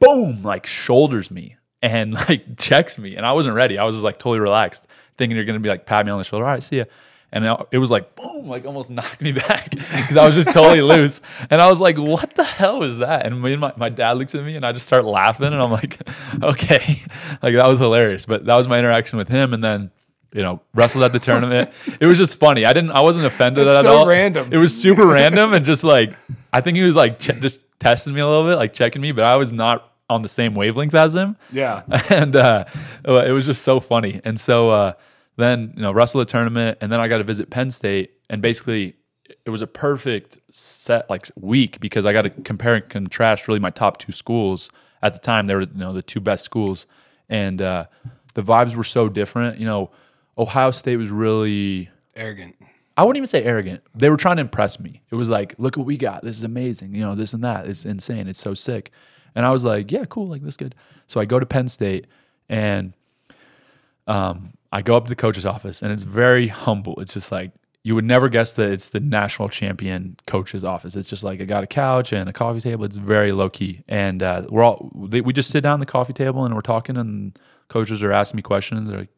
boom, 0.00 0.42
like 0.42 0.66
shoulders 0.66 1.30
me 1.30 1.56
and 1.92 2.14
like 2.14 2.56
checks 2.58 2.98
me. 2.98 3.16
And 3.16 3.24
I 3.26 3.32
wasn't 3.32 3.54
ready. 3.54 3.78
I 3.78 3.84
was 3.84 3.94
just 3.94 4.04
like 4.04 4.18
totally 4.18 4.40
relaxed, 4.40 4.86
thinking 5.16 5.36
you're 5.36 5.44
gonna 5.46 5.60
be 5.60 5.68
like 5.68 5.86
pat 5.86 6.04
me 6.06 6.12
on 6.12 6.18
the 6.18 6.24
shoulder. 6.24 6.44
All 6.44 6.50
right, 6.52 6.62
see 6.62 6.78
ya. 6.78 6.84
And 7.32 7.44
it 7.72 7.78
was 7.78 7.90
like 7.90 8.14
boom, 8.14 8.46
like 8.46 8.64
almost 8.66 8.90
knocked 8.98 9.20
me 9.20 9.32
back 9.32 9.70
because 9.70 10.16
I 10.16 10.24
was 10.24 10.34
just 10.34 10.52
totally 10.52 10.80
loose. 10.94 11.20
And 11.50 11.60
I 11.60 11.68
was 11.68 11.80
like, 11.80 11.98
"What 11.98 12.34
the 12.34 12.44
hell 12.44 12.82
is 12.84 12.98
that?" 12.98 13.26
And 13.26 13.42
me 13.42 13.52
and 13.52 13.60
my, 13.60 13.72
my 13.76 13.88
dad 13.88 14.12
looks 14.12 14.34
at 14.34 14.44
me, 14.44 14.56
and 14.56 14.64
I 14.64 14.72
just 14.72 14.86
start 14.86 15.04
laughing. 15.04 15.46
And 15.48 15.56
I'm 15.60 15.72
like, 15.72 15.98
"Okay," 16.42 17.02
like 17.42 17.54
that 17.54 17.66
was 17.66 17.78
hilarious. 17.80 18.26
But 18.26 18.44
that 18.46 18.56
was 18.56 18.68
my 18.68 18.78
interaction 18.78 19.18
with 19.18 19.28
him. 19.28 19.52
And 19.52 19.62
then 19.62 19.90
you 20.32 20.42
know, 20.42 20.60
wrestled 20.74 21.02
at 21.04 21.12
the 21.12 21.18
tournament. 21.18 21.70
It 21.98 22.04
was 22.04 22.18
just 22.18 22.38
funny. 22.38 22.66
I 22.66 22.72
didn't, 22.74 22.90
I 22.90 23.00
wasn't 23.00 23.24
offended 23.24 23.66
It's 23.66 23.74
at 23.76 23.82
so 23.82 23.98
all. 23.98 24.06
random. 24.06 24.52
It 24.52 24.58
was 24.58 24.76
super 24.78 25.06
random 25.06 25.54
and 25.54 25.64
just 25.64 25.82
like, 25.82 26.12
I 26.52 26.60
think 26.60 26.76
he 26.76 26.82
was 26.82 26.94
like 26.94 27.18
ch- 27.18 27.40
just 27.40 27.60
testing 27.78 28.12
me 28.12 28.20
a 28.20 28.26
little 28.26 28.44
bit, 28.44 28.56
like 28.56 28.74
checking 28.74 29.00
me, 29.00 29.12
but 29.12 29.24
I 29.24 29.36
was 29.36 29.50
not 29.50 29.94
on 30.08 30.22
the 30.22 30.28
same 30.28 30.54
wavelength 30.54 30.94
as 30.94 31.14
him. 31.14 31.36
Yeah. 31.52 31.82
And 32.10 32.36
uh, 32.36 32.64
it 33.04 33.32
was 33.32 33.46
just 33.46 33.62
so 33.62 33.80
funny. 33.80 34.20
And 34.24 34.38
so 34.38 34.70
uh, 34.70 34.92
then, 35.36 35.72
you 35.76 35.82
know, 35.82 35.92
wrestle 35.92 36.20
the 36.20 36.24
tournament, 36.24 36.78
and 36.80 36.90
then 36.90 37.00
I 37.00 37.08
got 37.08 37.18
to 37.18 37.24
visit 37.24 37.50
Penn 37.50 37.70
State, 37.70 38.12
and 38.30 38.40
basically 38.40 38.94
it 39.44 39.50
was 39.50 39.62
a 39.62 39.66
perfect 39.66 40.38
set 40.50 41.08
like 41.10 41.28
week 41.36 41.80
because 41.80 42.06
I 42.06 42.12
got 42.12 42.22
to 42.22 42.30
compare 42.30 42.74
and 42.76 42.88
contrast 42.88 43.48
really 43.48 43.60
my 43.60 43.70
top 43.70 43.98
two 43.98 44.12
schools 44.12 44.70
at 45.02 45.12
the 45.12 45.18
time. 45.18 45.46
They 45.46 45.54
were 45.54 45.62
you 45.62 45.68
know 45.74 45.92
the 45.92 46.02
two 46.02 46.20
best 46.20 46.44
schools, 46.44 46.86
and 47.28 47.60
uh, 47.60 47.86
the 48.34 48.42
vibes 48.42 48.76
were 48.76 48.84
so 48.84 49.08
different. 49.08 49.58
You 49.58 49.66
know, 49.66 49.90
Ohio 50.38 50.70
State 50.70 50.96
was 50.96 51.10
really 51.10 51.90
Arrogant. 52.14 52.56
I 52.96 53.04
wouldn't 53.04 53.18
even 53.18 53.28
say 53.28 53.44
arrogant. 53.44 53.82
They 53.94 54.08
were 54.08 54.16
trying 54.16 54.36
to 54.36 54.40
impress 54.40 54.80
me. 54.80 55.02
It 55.10 55.16
was 55.16 55.28
like, 55.28 55.54
look 55.58 55.76
what 55.76 55.84
we 55.84 55.98
got. 55.98 56.22
This 56.22 56.38
is 56.38 56.44
amazing. 56.44 56.94
You 56.94 57.02
know, 57.02 57.14
this 57.14 57.34
and 57.34 57.44
that. 57.44 57.66
It's 57.66 57.84
insane. 57.84 58.26
It's 58.26 58.40
so 58.40 58.54
sick. 58.54 58.90
And 59.36 59.46
I 59.46 59.52
was 59.52 59.64
like, 59.64 59.92
yeah, 59.92 60.04
cool, 60.06 60.26
like 60.26 60.42
this 60.42 60.56
good. 60.56 60.74
So 61.06 61.20
I 61.20 61.26
go 61.26 61.38
to 61.38 61.46
Penn 61.46 61.68
State 61.68 62.06
and 62.48 62.94
um, 64.08 64.54
I 64.72 64.82
go 64.82 64.96
up 64.96 65.04
to 65.04 65.08
the 65.08 65.16
coach's 65.16 65.46
office 65.46 65.82
and 65.82 65.92
it's 65.92 66.02
very 66.02 66.48
humble. 66.48 66.98
It's 67.00 67.12
just 67.12 67.30
like 67.30 67.52
you 67.86 67.94
would 67.94 68.04
never 68.04 68.28
guess 68.28 68.52
that 68.54 68.70
it's 68.72 68.88
the 68.88 68.98
national 68.98 69.48
champion 69.48 70.16
coach's 70.26 70.64
office. 70.64 70.96
It's 70.96 71.08
just 71.08 71.22
like 71.22 71.40
I 71.40 71.44
got 71.44 71.62
a 71.62 71.68
couch 71.68 72.12
and 72.12 72.28
a 72.28 72.32
coffee 72.32 72.60
table. 72.60 72.84
It's 72.84 72.96
very 72.96 73.30
low 73.30 73.48
key, 73.48 73.84
and 73.86 74.24
uh, 74.24 74.42
we're 74.48 74.64
all 74.64 74.90
they, 74.92 75.20
we 75.20 75.32
just 75.32 75.50
sit 75.50 75.60
down 75.60 75.78
the 75.78 75.86
coffee 75.86 76.12
table 76.12 76.44
and 76.44 76.52
we're 76.52 76.62
talking, 76.62 76.96
and 76.96 77.38
coaches 77.68 78.02
are 78.02 78.10
asking 78.10 78.38
me 78.38 78.42
questions. 78.42 78.88
They're 78.88 78.98
like, 78.98 79.14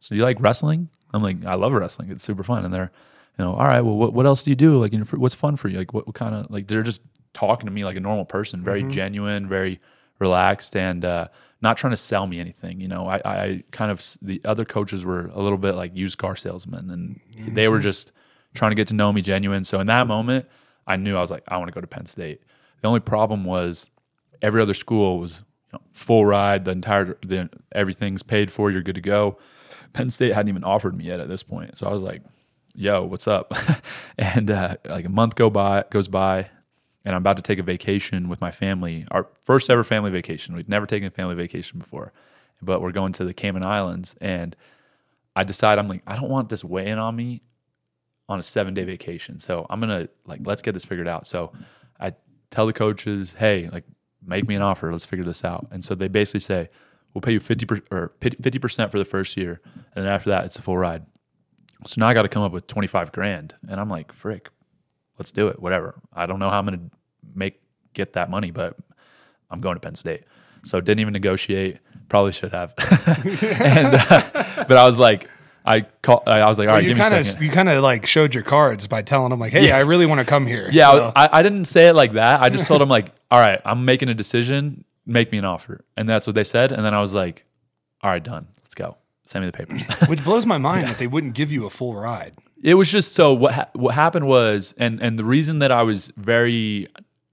"So 0.00 0.16
you 0.16 0.24
like 0.24 0.38
wrestling?" 0.40 0.88
I'm 1.14 1.22
like, 1.22 1.44
"I 1.44 1.54
love 1.54 1.72
wrestling. 1.72 2.10
It's 2.10 2.24
super 2.24 2.42
fun." 2.42 2.64
And 2.64 2.74
they're, 2.74 2.90
you 3.38 3.44
know, 3.44 3.52
all 3.52 3.66
right. 3.66 3.82
Well, 3.82 3.94
what, 3.94 4.12
what 4.12 4.26
else 4.26 4.42
do 4.42 4.50
you 4.50 4.56
do? 4.56 4.84
Like, 4.84 4.92
what's 5.12 5.36
fun 5.36 5.54
for 5.54 5.68
you? 5.68 5.78
Like, 5.78 5.94
what, 5.94 6.08
what 6.08 6.16
kind 6.16 6.34
of 6.34 6.50
like 6.50 6.66
they're 6.66 6.82
just 6.82 7.02
talking 7.34 7.66
to 7.66 7.72
me 7.72 7.84
like 7.84 7.96
a 7.96 8.00
normal 8.00 8.24
person, 8.24 8.62
very 8.62 8.82
genuine, 8.84 9.48
very 9.48 9.80
relaxed, 10.18 10.76
and 10.76 11.04
uh, 11.04 11.28
not 11.60 11.76
trying 11.76 11.92
to 11.92 11.96
sell 11.96 12.26
me 12.26 12.40
anything. 12.40 12.80
You 12.80 12.88
know, 12.88 13.06
I, 13.06 13.20
I 13.24 13.64
kind 13.70 13.90
of 13.90 14.16
the 14.22 14.40
other 14.44 14.64
coaches 14.64 15.04
were 15.04 15.26
a 15.26 15.40
little 15.40 15.58
bit 15.58 15.74
like 15.74 15.96
used 15.96 16.18
car 16.18 16.36
salesmen, 16.36 16.90
and 16.90 17.54
they 17.54 17.68
were 17.68 17.80
just 17.80 18.12
trying 18.54 18.70
to 18.70 18.74
get 18.74 18.88
to 18.88 18.94
know 18.94 19.12
me 19.12 19.22
genuine. 19.22 19.64
So 19.64 19.80
in 19.80 19.86
that 19.88 20.06
moment, 20.06 20.46
I 20.86 20.96
knew 20.96 21.16
I 21.16 21.20
was 21.20 21.30
like, 21.30 21.44
I 21.48 21.56
want 21.58 21.68
to 21.68 21.74
go 21.74 21.80
to 21.80 21.86
Penn 21.86 22.06
State. 22.06 22.42
The 22.80 22.88
only 22.88 23.00
problem 23.00 23.44
was 23.44 23.86
every 24.40 24.62
other 24.62 24.74
school 24.74 25.18
was 25.18 25.42
you 25.72 25.78
know, 25.78 25.80
full 25.92 26.24
ride, 26.24 26.64
the 26.64 26.70
entire 26.70 27.18
the, 27.22 27.50
everything's 27.72 28.22
paid 28.22 28.50
for, 28.50 28.70
you're 28.70 28.82
good 28.82 28.94
to 28.94 29.00
go. 29.00 29.38
Penn 29.92 30.10
State 30.10 30.34
hadn't 30.34 30.48
even 30.48 30.64
offered 30.64 30.96
me 30.96 31.04
yet 31.04 31.20
at 31.20 31.28
this 31.28 31.42
point, 31.42 31.78
so 31.78 31.86
I 31.88 31.92
was 31.92 32.02
like, 32.02 32.22
"Yo, 32.74 33.04
what's 33.04 33.26
up?" 33.26 33.52
and 34.18 34.50
uh, 34.50 34.76
like 34.84 35.04
a 35.04 35.10
month 35.10 35.34
go 35.34 35.50
by 35.50 35.84
goes 35.90 36.08
by, 36.08 36.50
and 37.08 37.14
I'm 37.14 37.22
about 37.22 37.38
to 37.38 37.42
take 37.42 37.58
a 37.58 37.62
vacation 37.62 38.28
with 38.28 38.38
my 38.42 38.50
family, 38.50 39.06
our 39.10 39.28
first 39.42 39.70
ever 39.70 39.82
family 39.82 40.10
vacation. 40.10 40.54
We'd 40.54 40.68
never 40.68 40.84
taken 40.84 41.08
a 41.08 41.10
family 41.10 41.34
vacation 41.34 41.78
before, 41.78 42.12
but 42.60 42.82
we're 42.82 42.92
going 42.92 43.14
to 43.14 43.24
the 43.24 43.32
Cayman 43.32 43.64
Islands, 43.64 44.14
and 44.20 44.54
I 45.34 45.44
decide 45.44 45.78
I'm 45.78 45.88
like, 45.88 46.02
I 46.06 46.16
don't 46.16 46.28
want 46.28 46.50
this 46.50 46.62
weighing 46.62 46.98
on 46.98 47.16
me 47.16 47.40
on 48.28 48.38
a 48.38 48.42
seven 48.42 48.74
day 48.74 48.84
vacation. 48.84 49.38
So 49.38 49.66
I'm 49.70 49.80
gonna 49.80 50.10
like 50.26 50.40
let's 50.44 50.60
get 50.60 50.72
this 50.72 50.84
figured 50.84 51.08
out. 51.08 51.26
So 51.26 51.50
I 51.98 52.12
tell 52.50 52.66
the 52.66 52.74
coaches, 52.74 53.34
hey, 53.38 53.70
like 53.72 53.84
make 54.22 54.46
me 54.46 54.54
an 54.54 54.60
offer. 54.60 54.92
Let's 54.92 55.06
figure 55.06 55.24
this 55.24 55.46
out. 55.46 55.66
And 55.70 55.82
so 55.82 55.94
they 55.94 56.08
basically 56.08 56.40
say, 56.40 56.68
we'll 57.14 57.22
pay 57.22 57.32
you 57.32 57.40
fifty 57.40 57.66
or 57.90 58.12
fifty 58.20 58.58
percent 58.58 58.90
for 58.92 58.98
the 58.98 59.06
first 59.06 59.34
year, 59.34 59.62
and 59.94 60.04
then 60.04 60.12
after 60.12 60.28
that, 60.28 60.44
it's 60.44 60.58
a 60.58 60.62
full 60.62 60.76
ride. 60.76 61.06
So 61.86 62.02
now 62.02 62.08
I 62.08 62.12
got 62.12 62.24
to 62.24 62.28
come 62.28 62.42
up 62.42 62.52
with 62.52 62.66
twenty 62.66 62.86
five 62.86 63.12
grand, 63.12 63.54
and 63.66 63.80
I'm 63.80 63.88
like, 63.88 64.12
frick, 64.12 64.50
let's 65.16 65.30
do 65.30 65.48
it. 65.48 65.58
Whatever. 65.58 66.02
I 66.12 66.26
don't 66.26 66.38
know 66.38 66.50
how 66.50 66.58
I'm 66.58 66.66
gonna 66.66 66.90
make 67.34 67.60
get 67.94 68.12
that 68.14 68.30
money, 68.30 68.50
but 68.50 68.76
I'm 69.50 69.60
going 69.60 69.74
to 69.76 69.80
Penn 69.80 69.94
State. 69.94 70.24
So 70.64 70.80
didn't 70.80 71.00
even 71.00 71.12
negotiate. 71.12 71.78
Probably 72.08 72.32
should 72.32 72.52
have. 72.52 72.74
and 72.78 73.94
uh, 73.94 74.64
but 74.66 74.76
I 74.76 74.86
was 74.86 74.98
like, 74.98 75.28
I 75.64 75.82
call. 76.02 76.22
I 76.26 76.46
was 76.48 76.58
like, 76.58 76.68
all 76.68 76.74
right, 76.74 76.82
you 76.82 76.90
give 76.90 76.98
me 76.98 77.04
a 77.04 77.08
kind 77.10 77.26
second. 77.26 77.38
of 77.40 77.44
you 77.46 77.50
kind 77.52 77.68
of 77.68 77.82
like 77.82 78.06
showed 78.06 78.34
your 78.34 78.42
cards 78.44 78.86
by 78.86 79.02
telling 79.02 79.30
them 79.30 79.38
like, 79.38 79.52
"Hey, 79.52 79.70
I 79.70 79.80
really 79.80 80.06
want 80.06 80.18
to 80.20 80.24
come 80.24 80.46
here." 80.46 80.68
Yeah, 80.72 80.90
So- 80.92 81.12
I, 81.14 81.28
I 81.32 81.42
didn't 81.42 81.66
say 81.66 81.88
it 81.88 81.94
like 81.94 82.12
that. 82.14 82.40
I 82.42 82.48
just 82.48 82.66
told 82.66 82.80
them 82.80 82.88
like, 82.88 83.12
all 83.30 83.38
right, 83.40 83.60
I'm 83.64 83.84
making 83.84 84.08
a 84.08 84.14
decision. 84.14 84.84
Make 85.04 85.30
me 85.32 85.38
an 85.38 85.44
offer, 85.44 85.84
and 85.96 86.08
that's 86.08 86.26
what 86.26 86.34
they 86.34 86.44
said. 86.44 86.72
And 86.72 86.84
then 86.84 86.94
I 86.94 87.00
was 87.00 87.14
like, 87.14 87.44
all 88.02 88.10
right, 88.10 88.22
done. 88.22 88.46
Let's 88.62 88.74
go. 88.74 88.96
Send 89.24 89.44
me 89.44 89.50
the 89.50 89.56
papers. 89.56 89.84
which 90.08 90.22
blows 90.24 90.44
my 90.46 90.58
mind 90.58 90.88
that 90.88 90.98
they 90.98 91.06
wouldn't 91.06 91.34
give 91.34 91.50
you 91.52 91.66
a 91.66 91.70
full 91.70 91.94
ride. 91.94 92.32
it 92.62 92.74
was 92.74 92.90
just 92.90 93.12
so 93.12 93.32
what 93.34 93.52
ha- 93.54 93.68
what 93.74 93.94
happened 93.94 94.26
was, 94.26 94.74
and 94.78 95.00
and 95.02 95.18
the 95.18 95.24
reason 95.24 95.58
that 95.60 95.70
I 95.72 95.82
was 95.82 96.10
very, 96.16 96.88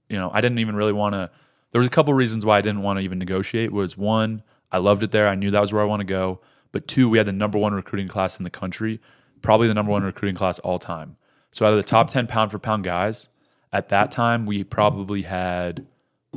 you 0.08 0.18
know, 0.18 0.30
I 0.32 0.40
didn't 0.40 0.58
even 0.58 0.76
really 0.76 0.92
want 0.92 1.14
to. 1.14 1.30
There 1.72 1.78
was 1.78 1.86
a 1.86 1.90
couple 1.90 2.14
reasons 2.14 2.44
why 2.44 2.58
I 2.58 2.60
didn't 2.60 2.82
want 2.82 2.98
to 2.98 3.04
even 3.04 3.18
negotiate. 3.18 3.72
Was 3.72 3.96
one, 3.96 4.42
I 4.72 4.78
loved 4.78 5.02
it 5.02 5.10
there. 5.10 5.28
I 5.28 5.34
knew 5.34 5.50
that 5.50 5.60
was 5.60 5.72
where 5.72 5.82
I 5.82 5.86
want 5.86 6.00
to 6.00 6.06
go. 6.06 6.40
But 6.72 6.88
two, 6.88 7.08
we 7.08 7.18
had 7.18 7.26
the 7.26 7.32
number 7.32 7.58
one 7.58 7.74
recruiting 7.74 8.08
class 8.08 8.38
in 8.38 8.44
the 8.44 8.50
country, 8.50 9.00
probably 9.42 9.68
the 9.68 9.74
number 9.74 9.92
one 9.92 10.02
recruiting 10.02 10.36
class 10.36 10.58
all 10.60 10.78
time. 10.78 11.16
So 11.52 11.66
out 11.66 11.72
of 11.72 11.76
the 11.76 11.82
top 11.82 12.10
ten 12.10 12.26
pound 12.26 12.50
for 12.50 12.58
pound 12.58 12.84
guys, 12.84 13.28
at 13.72 13.88
that 13.90 14.10
time 14.10 14.46
we 14.46 14.64
probably 14.64 15.22
had 15.22 15.86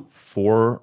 four 0.10 0.82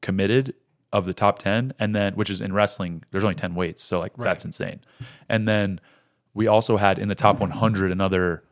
committed 0.00 0.54
of 0.92 1.04
the 1.04 1.12
top 1.12 1.38
10 1.38 1.74
and 1.78 1.94
then 1.94 2.14
which 2.14 2.30
is 2.30 2.40
in 2.40 2.52
wrestling 2.52 3.04
there's 3.10 3.24
only 3.24 3.34
10 3.34 3.54
weights 3.54 3.82
so 3.82 3.98
like 3.98 4.16
that's 4.16 4.44
insane 4.44 4.80
and 5.28 5.46
then 5.46 5.80
we 6.32 6.46
also 6.46 6.76
had 6.76 6.98
in 6.98 7.08
the 7.08 7.14
top 7.14 7.40
100 7.40 7.92
another 7.92 8.42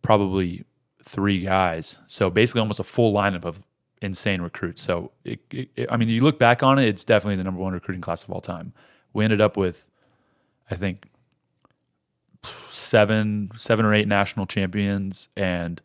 probably 0.00 0.64
three 1.08 1.40
guys. 1.40 1.98
So 2.08 2.28
basically 2.30 2.60
almost 2.60 2.80
a 2.80 2.84
full 2.84 3.12
lineup 3.14 3.44
of 3.44 3.62
insane 4.02 4.42
recruits. 4.42 4.82
So 4.82 5.12
it, 5.24 5.38
it, 5.50 5.68
it- 5.76 5.88
i 5.90 5.96
mean 5.96 6.08
you 6.08 6.20
look 6.20 6.38
back 6.38 6.62
on 6.62 6.78
it 6.78 6.86
it's 6.86 7.04
definitely 7.04 7.36
the 7.36 7.44
number 7.44 7.60
one 7.62 7.72
recruiting 7.72 8.02
class 8.02 8.24
of 8.24 8.30
all 8.30 8.40
time. 8.40 8.72
We 9.14 9.24
ended 9.24 9.40
up 9.40 9.56
with 9.56 9.86
i 10.70 10.74
think 10.74 11.06
seven 12.70 13.50
seven 13.56 13.84
or 13.86 13.94
eight 13.94 14.06
national 14.08 14.46
champions 14.46 15.28
and 15.36 15.80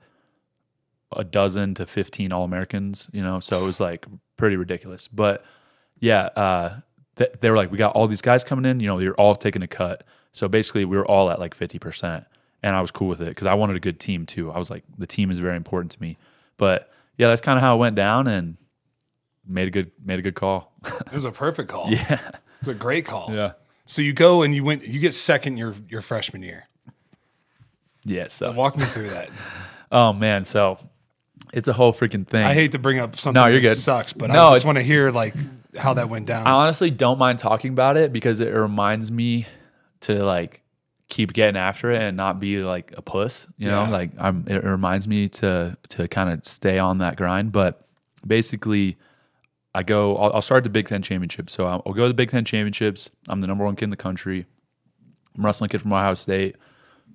a 1.15 1.23
dozen 1.23 1.73
to 1.75 1.85
15 1.85 2.31
all 2.31 2.43
americans 2.43 3.09
you 3.13 3.21
know? 3.21 3.39
So 3.39 3.61
it 3.61 3.65
was 3.65 3.79
like 3.79 4.05
pretty 4.37 4.55
ridiculous. 4.55 5.07
But 5.07 5.45
yeah 5.99 6.25
uh 6.35 6.79
th- 7.15 7.33
they 7.39 7.49
were 7.49 7.55
like 7.57 7.71
we 7.71 7.77
got 7.77 7.93
all 7.95 8.07
these 8.07 8.21
guys 8.21 8.43
coming 8.43 8.65
in 8.69 8.79
you 8.79 8.87
know 8.87 8.97
you're 8.99 9.15
all 9.15 9.35
taking 9.35 9.61
a 9.61 9.67
cut. 9.67 10.03
So 10.33 10.47
basically 10.47 10.85
we 10.85 10.97
were 10.97 11.05
all 11.05 11.29
at 11.29 11.39
like 11.39 11.55
50% 11.55 12.25
and 12.63 12.75
i 12.75 12.81
was 12.81 12.91
cool 12.91 13.07
with 13.07 13.21
it 13.21 13.29
because 13.29 13.47
i 13.47 13.53
wanted 13.53 13.75
a 13.75 13.79
good 13.79 13.99
team 13.99 14.25
too 14.25 14.51
i 14.51 14.57
was 14.57 14.69
like 14.69 14.83
the 14.97 15.07
team 15.07 15.31
is 15.31 15.37
very 15.39 15.55
important 15.57 15.91
to 15.91 16.01
me 16.01 16.17
but 16.57 16.89
yeah 17.17 17.27
that's 17.27 17.41
kind 17.41 17.57
of 17.57 17.61
how 17.61 17.75
it 17.75 17.79
went 17.79 17.95
down 17.95 18.27
and 18.27 18.57
made 19.47 19.67
a 19.67 19.71
good 19.71 19.91
made 20.03 20.19
a 20.19 20.21
good 20.21 20.35
call 20.35 20.71
It 20.85 21.13
was 21.13 21.25
a 21.25 21.31
perfect 21.31 21.69
call. 21.69 21.87
yeah 21.89 22.13
It 22.29 22.35
was 22.61 22.69
a 22.69 22.73
great 22.73 23.05
call. 23.05 23.29
yeah 23.33 23.53
So 23.85 24.01
you 24.01 24.13
go 24.13 24.41
and 24.43 24.53
you 24.55 24.63
went. 24.63 24.85
You 24.87 24.99
get 24.99 25.13
second 25.13 25.57
your 25.57 25.75
your 25.89 26.01
freshman 26.01 26.41
year. 26.43 26.67
yeah 28.05 28.27
so 28.27 28.51
Walk 28.51 28.77
me 28.77 28.85
through 28.85 29.09
that. 29.09 29.29
oh 29.91 30.13
man 30.13 30.45
so 30.45 30.77
it's 31.53 31.67
a 31.67 31.73
whole 31.73 31.91
freaking 31.93 32.25
thing 32.25 32.43
I 32.45 32.53
hate 32.53 32.71
to 32.73 32.79
bring 32.79 32.99
up 32.99 33.17
something 33.17 33.41
No, 33.41 33.47
you're 33.47 33.61
that 33.61 33.67
good. 33.75 33.77
sucks, 33.77 34.13
but 34.13 34.29
No, 34.31 34.47
I 34.49 34.53
just 34.53 34.65
want 34.65 34.77
to 34.77 34.83
hear 34.83 35.11
like 35.11 35.33
how 35.77 35.93
that 35.95 36.07
went 36.09 36.25
down. 36.27 36.47
I 36.47 36.51
honestly 36.51 36.91
don't 36.91 37.17
mind 37.17 37.39
talking 37.39 37.71
about 37.73 37.97
it 37.97 38.11
because 38.13 38.39
it 38.39 38.49
reminds 38.53 39.11
me 39.11 39.45
to 40.01 40.23
like 40.23 40.60
keep 41.11 41.33
getting 41.33 41.57
after 41.57 41.91
it 41.91 42.01
and 42.01 42.17
not 42.17 42.39
be 42.39 42.63
like 42.63 42.93
a 42.97 43.03
puss. 43.03 43.45
You 43.57 43.67
know, 43.67 43.83
Yeah. 43.83 43.89
like 43.89 44.11
I'm. 44.17 44.45
It 44.47 44.63
reminds 44.63 45.07
me 45.07 45.29
to 45.29 45.77
to 45.89 46.07
kind 46.07 46.31
of 46.31 46.47
stay 46.47 46.79
on 46.79 46.97
that 46.97 47.17
grind. 47.17 47.51
But 47.51 47.85
basically, 48.25 48.97
I 49.75 49.83
go. 49.83 50.17
I'll, 50.17 50.33
I'll 50.33 50.41
start 50.41 50.59
at 50.59 50.63
the 50.63 50.69
Big 50.69 50.87
Ten 50.87 51.01
championship. 51.03 51.49
So 51.49 51.65
I'll, 51.67 51.83
I'll 51.85 51.93
go 51.93 52.03
to 52.03 52.07
the 52.07 52.13
Big 52.15 52.31
Ten 52.31 52.43
championships. 52.45 53.11
I'm 53.27 53.41
the 53.41 53.47
number 53.47 53.63
one 53.65 53.75
kid 53.75 53.83
in 53.85 53.89
the 53.91 53.95
country. 53.97 54.45
I'm 55.37 55.45
wrestling 55.45 55.69
kid 55.69 55.81
from 55.81 55.93
Ohio 55.93 56.13
State. 56.15 56.55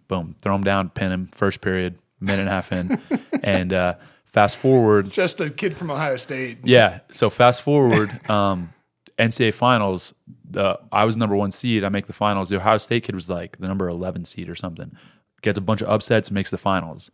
Boom, 0.08 0.36
throw 0.40 0.54
him 0.54 0.62
down, 0.62 0.90
pin 0.90 1.10
him. 1.10 1.26
First 1.26 1.60
period, 1.60 1.98
minute 2.20 2.42
and 2.42 2.48
a 2.48 2.52
half 2.52 2.70
in, 2.72 3.00
and 3.42 3.72
uh, 3.72 3.94
fast 4.24 4.56
forward. 4.56 5.10
just 5.10 5.40
a 5.40 5.50
kid 5.50 5.76
from 5.76 5.90
Ohio 5.90 6.16
State. 6.16 6.58
Yeah. 6.64 7.00
So 7.10 7.28
fast 7.28 7.62
forward, 7.62 8.08
um, 8.30 8.72
NCAA 9.18 9.52
finals. 9.54 10.14
The 10.56 10.80
I 10.90 11.04
was 11.04 11.18
number 11.18 11.36
one 11.36 11.50
seed. 11.50 11.84
I 11.84 11.90
make 11.90 12.06
the 12.06 12.14
finals. 12.14 12.48
The 12.48 12.56
Ohio 12.56 12.78
State 12.78 13.02
kid 13.02 13.14
was 13.14 13.28
like 13.28 13.58
the 13.58 13.68
number 13.68 13.86
eleven 13.90 14.24
seed 14.24 14.48
or 14.48 14.54
something. 14.54 14.96
Gets 15.42 15.58
a 15.58 15.60
bunch 15.60 15.82
of 15.82 15.88
upsets, 15.90 16.30
makes 16.30 16.50
the 16.50 16.56
finals. 16.56 17.10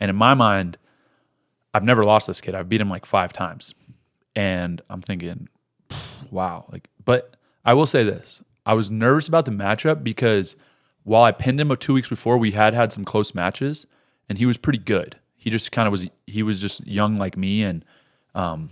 And 0.00 0.08
in 0.08 0.16
my 0.16 0.32
mind, 0.32 0.78
I've 1.74 1.84
never 1.84 2.04
lost 2.04 2.26
this 2.26 2.40
kid. 2.40 2.54
I've 2.54 2.70
beat 2.70 2.80
him 2.80 2.88
like 2.88 3.04
five 3.04 3.34
times, 3.34 3.74
and 4.34 4.80
I'm 4.88 5.02
thinking, 5.02 5.50
wow. 6.30 6.64
Like, 6.72 6.88
but 7.04 7.36
I 7.66 7.74
will 7.74 7.84
say 7.84 8.02
this: 8.02 8.40
I 8.64 8.72
was 8.72 8.90
nervous 8.90 9.28
about 9.28 9.44
the 9.44 9.50
matchup 9.52 10.02
because 10.02 10.56
while 11.04 11.22
I 11.22 11.32
pinned 11.32 11.60
him 11.60 11.76
two 11.76 11.92
weeks 11.92 12.08
before, 12.08 12.38
we 12.38 12.52
had 12.52 12.72
had 12.72 12.94
some 12.94 13.04
close 13.04 13.34
matches, 13.34 13.86
and 14.26 14.38
he 14.38 14.46
was 14.46 14.56
pretty 14.56 14.78
good. 14.78 15.16
He 15.34 15.50
just 15.50 15.70
kind 15.70 15.86
of 15.86 15.92
was. 15.92 16.08
He 16.26 16.42
was 16.42 16.62
just 16.62 16.86
young 16.86 17.16
like 17.16 17.36
me, 17.36 17.62
and 17.62 17.84
um, 18.34 18.70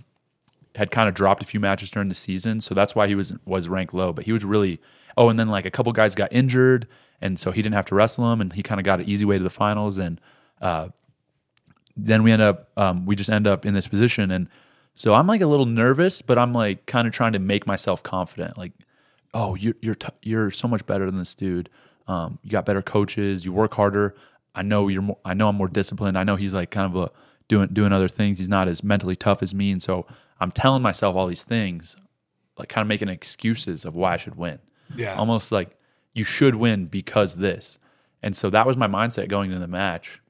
had 0.74 0.90
kind 0.90 1.08
of 1.08 1.14
dropped 1.14 1.42
a 1.42 1.46
few 1.46 1.60
matches 1.60 1.90
during 1.90 2.08
the 2.08 2.14
season, 2.14 2.60
so 2.60 2.74
that's 2.74 2.94
why 2.94 3.06
he 3.06 3.14
was 3.14 3.34
was 3.44 3.68
ranked 3.68 3.94
low. 3.94 4.12
But 4.12 4.24
he 4.24 4.32
was 4.32 4.44
really 4.44 4.80
oh, 5.16 5.28
and 5.28 5.38
then 5.38 5.48
like 5.48 5.64
a 5.64 5.70
couple 5.70 5.92
guys 5.92 6.14
got 6.14 6.32
injured, 6.32 6.86
and 7.20 7.38
so 7.38 7.50
he 7.52 7.62
didn't 7.62 7.74
have 7.74 7.86
to 7.86 7.94
wrestle 7.94 8.32
him, 8.32 8.40
and 8.40 8.52
he 8.52 8.62
kind 8.62 8.80
of 8.80 8.84
got 8.84 9.00
an 9.00 9.08
easy 9.08 9.24
way 9.24 9.38
to 9.38 9.44
the 9.44 9.50
finals, 9.50 9.98
and 9.98 10.20
uh, 10.60 10.88
then 11.96 12.22
we 12.22 12.32
end 12.32 12.42
up 12.42 12.70
um, 12.76 13.06
we 13.06 13.16
just 13.16 13.30
end 13.30 13.46
up 13.46 13.64
in 13.64 13.74
this 13.74 13.86
position, 13.86 14.30
and 14.30 14.48
so 14.94 15.14
I'm 15.14 15.26
like 15.26 15.40
a 15.40 15.46
little 15.46 15.66
nervous, 15.66 16.22
but 16.22 16.38
I'm 16.38 16.52
like 16.52 16.86
kind 16.86 17.06
of 17.06 17.14
trying 17.14 17.32
to 17.32 17.38
make 17.38 17.66
myself 17.66 18.02
confident, 18.02 18.58
like 18.58 18.72
oh 19.32 19.54
you're 19.54 19.74
you're 19.80 19.94
t- 19.94 20.08
you're 20.22 20.50
so 20.50 20.68
much 20.68 20.86
better 20.86 21.06
than 21.06 21.18
this 21.18 21.34
dude. 21.34 21.68
Um, 22.06 22.38
you 22.42 22.50
got 22.50 22.66
better 22.66 22.82
coaches, 22.82 23.44
you 23.44 23.52
work 23.52 23.74
harder. 23.74 24.14
I 24.54 24.62
know 24.62 24.88
you're 24.88 25.02
more, 25.02 25.18
I 25.24 25.34
know 25.34 25.48
I'm 25.48 25.56
more 25.56 25.68
disciplined. 25.68 26.18
I 26.18 26.24
know 26.24 26.36
he's 26.36 26.54
like 26.54 26.70
kind 26.70 26.94
of 26.94 27.02
a 27.02 27.10
doing 27.48 27.68
doing 27.68 27.92
other 27.92 28.08
things. 28.08 28.38
He's 28.38 28.48
not 28.48 28.68
as 28.68 28.84
mentally 28.84 29.16
tough 29.16 29.42
as 29.42 29.54
me, 29.54 29.70
and 29.70 29.82
so 29.82 30.06
I'm 30.40 30.50
telling 30.50 30.82
myself 30.82 31.16
all 31.16 31.26
these 31.26 31.44
things, 31.44 31.96
like 32.58 32.68
kind 32.68 32.82
of 32.82 32.88
making 32.88 33.08
excuses 33.08 33.84
of 33.84 33.94
why 33.94 34.14
I 34.14 34.16
should 34.16 34.36
win. 34.36 34.58
Yeah. 34.96 35.14
Almost 35.14 35.52
like 35.52 35.76
you 36.12 36.24
should 36.24 36.56
win 36.56 36.86
because 36.86 37.36
this. 37.36 37.78
And 38.22 38.36
so 38.36 38.50
that 38.50 38.66
was 38.66 38.76
my 38.76 38.86
mindset 38.86 39.28
going 39.28 39.50
into 39.50 39.60
the 39.60 39.68
match. 39.68 40.20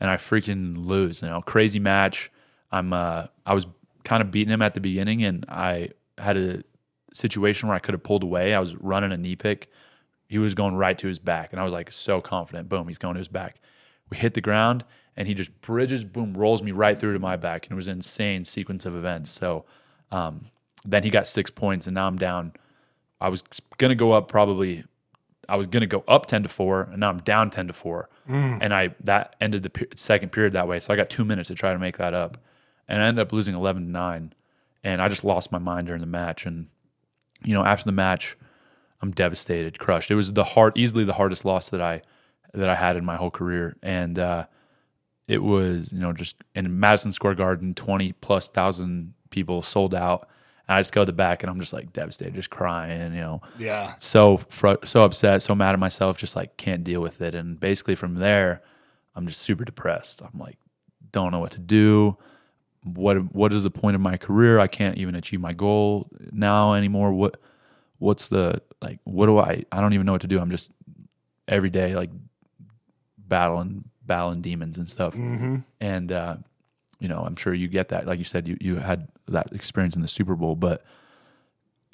And 0.00 0.10
I 0.10 0.16
freaking 0.16 0.86
lose, 0.86 1.22
you 1.22 1.28
know, 1.28 1.40
crazy 1.40 1.78
match. 1.78 2.30
I'm 2.72 2.92
uh 2.92 3.26
I 3.46 3.54
was 3.54 3.66
kind 4.04 4.22
of 4.22 4.30
beating 4.30 4.52
him 4.52 4.62
at 4.62 4.74
the 4.74 4.80
beginning, 4.80 5.22
and 5.22 5.44
I 5.48 5.90
had 6.18 6.36
a 6.36 6.64
situation 7.12 7.68
where 7.68 7.76
I 7.76 7.78
could 7.78 7.94
have 7.94 8.02
pulled 8.02 8.22
away. 8.22 8.54
I 8.54 8.58
was 8.58 8.74
running 8.76 9.12
a 9.12 9.16
knee 9.16 9.36
pick. 9.36 9.70
He 10.26 10.38
was 10.38 10.54
going 10.54 10.74
right 10.74 10.98
to 10.98 11.06
his 11.06 11.18
back, 11.18 11.52
and 11.52 11.60
I 11.60 11.64
was 11.64 11.72
like 11.72 11.92
so 11.92 12.20
confident. 12.20 12.68
Boom, 12.68 12.88
he's 12.88 12.98
going 12.98 13.14
to 13.14 13.18
his 13.18 13.28
back. 13.28 13.60
We 14.10 14.16
hit 14.16 14.34
the 14.34 14.40
ground, 14.40 14.84
and 15.16 15.28
he 15.28 15.34
just 15.34 15.60
bridges, 15.60 16.04
boom, 16.04 16.34
rolls 16.34 16.62
me 16.62 16.72
right 16.72 16.98
through 16.98 17.12
to 17.12 17.18
my 17.18 17.36
back, 17.36 17.66
and 17.66 17.72
it 17.72 17.76
was 17.76 17.88
an 17.88 17.96
insane 17.98 18.44
sequence 18.44 18.86
of 18.86 18.94
events. 18.96 19.30
So 19.30 19.64
um, 20.10 20.46
then 20.84 21.02
he 21.02 21.10
got 21.10 21.26
six 21.26 21.50
points, 21.50 21.86
and 21.86 21.94
now 21.94 22.06
I'm 22.06 22.16
down. 22.16 22.52
I 23.20 23.28
was 23.28 23.42
gonna 23.78 23.94
go 23.94 24.12
up 24.12 24.28
probably. 24.28 24.84
I 25.48 25.56
was 25.56 25.66
gonna 25.66 25.86
go 25.86 26.02
up 26.08 26.26
ten 26.26 26.42
to 26.44 26.48
four, 26.48 26.82
and 26.82 27.00
now 27.00 27.10
I'm 27.10 27.18
down 27.18 27.50
ten 27.50 27.66
to 27.66 27.72
four, 27.72 28.08
and 28.62 28.72
I 28.72 28.94
that 29.04 29.36
ended 29.40 29.62
the 29.62 29.70
pe- 29.70 29.86
second 29.96 30.30
period 30.32 30.52
that 30.54 30.66
way. 30.68 30.80
So 30.80 30.92
I 30.92 30.96
got 30.96 31.10
two 31.10 31.24
minutes 31.24 31.48
to 31.48 31.54
try 31.54 31.72
to 31.72 31.78
make 31.78 31.98
that 31.98 32.14
up, 32.14 32.38
and 32.88 33.02
I 33.02 33.06
ended 33.06 33.22
up 33.22 33.32
losing 33.32 33.54
eleven 33.54 33.84
to 33.86 33.90
nine, 33.90 34.32
and 34.82 35.02
I 35.02 35.08
just 35.08 35.24
lost 35.24 35.52
my 35.52 35.58
mind 35.58 35.86
during 35.88 36.00
the 36.00 36.06
match. 36.06 36.46
And 36.46 36.68
you 37.44 37.54
know, 37.54 37.64
after 37.64 37.84
the 37.84 37.92
match, 37.92 38.36
I'm 39.02 39.10
devastated, 39.10 39.78
crushed. 39.78 40.10
It 40.10 40.14
was 40.14 40.32
the 40.32 40.44
hard, 40.44 40.78
easily 40.78 41.04
the 41.04 41.14
hardest 41.14 41.44
loss 41.44 41.68
that 41.70 41.80
I 41.82 42.02
that 42.54 42.68
I 42.68 42.76
had 42.76 42.96
in 42.96 43.04
my 43.04 43.16
whole 43.16 43.30
career, 43.30 43.76
and 43.82 44.18
uh, 44.18 44.46
it 45.28 45.42
was 45.42 45.92
you 45.92 45.98
know 45.98 46.12
just 46.12 46.36
in 46.54 46.78
Madison 46.80 47.12
Square 47.12 47.34
Garden, 47.36 47.74
twenty 47.74 48.12
plus 48.12 48.48
thousand 48.48 49.14
people 49.30 49.62
sold 49.62 49.94
out. 49.94 50.28
And 50.68 50.76
I 50.76 50.80
just 50.80 50.92
go 50.92 51.02
to 51.02 51.06
the 51.06 51.12
back, 51.12 51.42
and 51.42 51.50
I'm 51.50 51.58
just 51.58 51.72
like 51.72 51.92
devastated, 51.92 52.34
just 52.34 52.50
crying, 52.50 53.14
you 53.14 53.20
know 53.20 53.42
Yeah. 53.58 53.94
so 53.98 54.36
fr- 54.36 54.84
so 54.84 55.00
upset, 55.00 55.42
so 55.42 55.54
mad 55.54 55.72
at 55.72 55.78
myself, 55.80 56.16
just 56.18 56.36
like 56.36 56.56
can't 56.56 56.84
deal 56.84 57.00
with 57.00 57.20
it. 57.20 57.34
And 57.34 57.58
basically 57.58 57.94
from 57.96 58.14
there, 58.16 58.62
I'm 59.16 59.26
just 59.26 59.40
super 59.40 59.64
depressed. 59.64 60.22
I'm 60.22 60.38
like, 60.38 60.58
don't 61.10 61.32
know 61.32 61.40
what 61.40 61.50
to 61.52 61.58
do. 61.58 62.16
What 62.84 63.32
what 63.34 63.52
is 63.52 63.62
the 63.64 63.70
point 63.70 63.94
of 63.96 64.00
my 64.00 64.16
career? 64.16 64.58
I 64.60 64.66
can't 64.68 64.98
even 64.98 65.14
achieve 65.14 65.40
my 65.40 65.52
goal 65.52 66.08
now 66.30 66.74
anymore. 66.74 67.12
What 67.12 67.38
what's 67.98 68.28
the 68.28 68.62
like? 68.80 68.98
What 69.04 69.26
do 69.26 69.38
I? 69.38 69.64
I 69.72 69.80
don't 69.80 69.92
even 69.94 70.06
know 70.06 70.12
what 70.12 70.20
to 70.22 70.26
do. 70.28 70.40
I'm 70.40 70.50
just 70.50 70.70
every 71.48 71.70
day 71.70 71.94
like 71.94 72.10
battling 73.18 73.84
battling 74.06 74.40
demons 74.42 74.78
and 74.78 74.88
stuff. 74.88 75.14
And 75.14 76.12
uh, 76.12 76.36
you 76.98 77.08
know, 77.08 77.24
I'm 77.24 77.36
sure 77.36 77.52
you 77.54 77.68
get 77.68 77.88
that. 77.90 78.06
Like 78.06 78.18
you 78.18 78.24
said, 78.24 78.46
you 78.48 78.56
you 78.60 78.76
had 78.76 79.08
that 79.28 79.52
experience 79.52 79.96
in 79.96 80.02
the 80.02 80.08
Super 80.08 80.34
Bowl, 80.36 80.54
but 80.56 80.84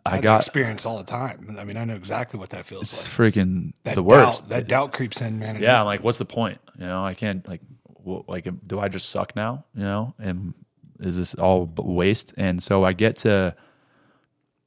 I 0.05 0.17
I 0.17 0.21
got 0.21 0.41
experience 0.41 0.87
all 0.87 0.99
the 0.99 1.05
time. 1.05 1.57
I 1.59 1.65
mean, 1.65 1.77
I 1.77 1.85
know 1.85 1.95
exactly 1.95 2.39
what 2.39 2.51
that 2.51 2.67
feels 2.67 2.81
like. 2.81 2.89
it's 2.89 3.19
like. 3.19 3.35
freaking 3.35 3.73
That 3.85 3.95
the 3.95 4.03
worst. 4.03 4.43
Doubt, 4.43 4.49
that 4.51 4.69
doubt 4.69 4.93
creeps 4.93 5.21
in, 5.21 5.39
man. 5.39 5.61
yeah, 5.61 5.81
I'm 5.81 5.87
like, 5.87 6.03
what's 6.03 6.19
the 6.19 6.25
point? 6.25 6.59
You 6.79 6.87
know, 6.87 7.05
I 7.05 7.15
can't 7.15 7.47
like, 7.49 7.61
well, 8.05 8.25
like, 8.29 8.47
do 8.67 8.81
I 8.81 8.89
just 8.89 9.11
suck 9.11 9.35
now? 9.37 9.65
You 9.75 9.83
know, 9.83 10.15
and 10.19 10.55
is 11.01 11.17
this 11.17 11.35
all 11.35 11.71
waste? 11.77 12.33
And 12.37 12.63
so 12.63 12.85
I 12.85 12.93
get 12.93 13.17
to 13.19 13.55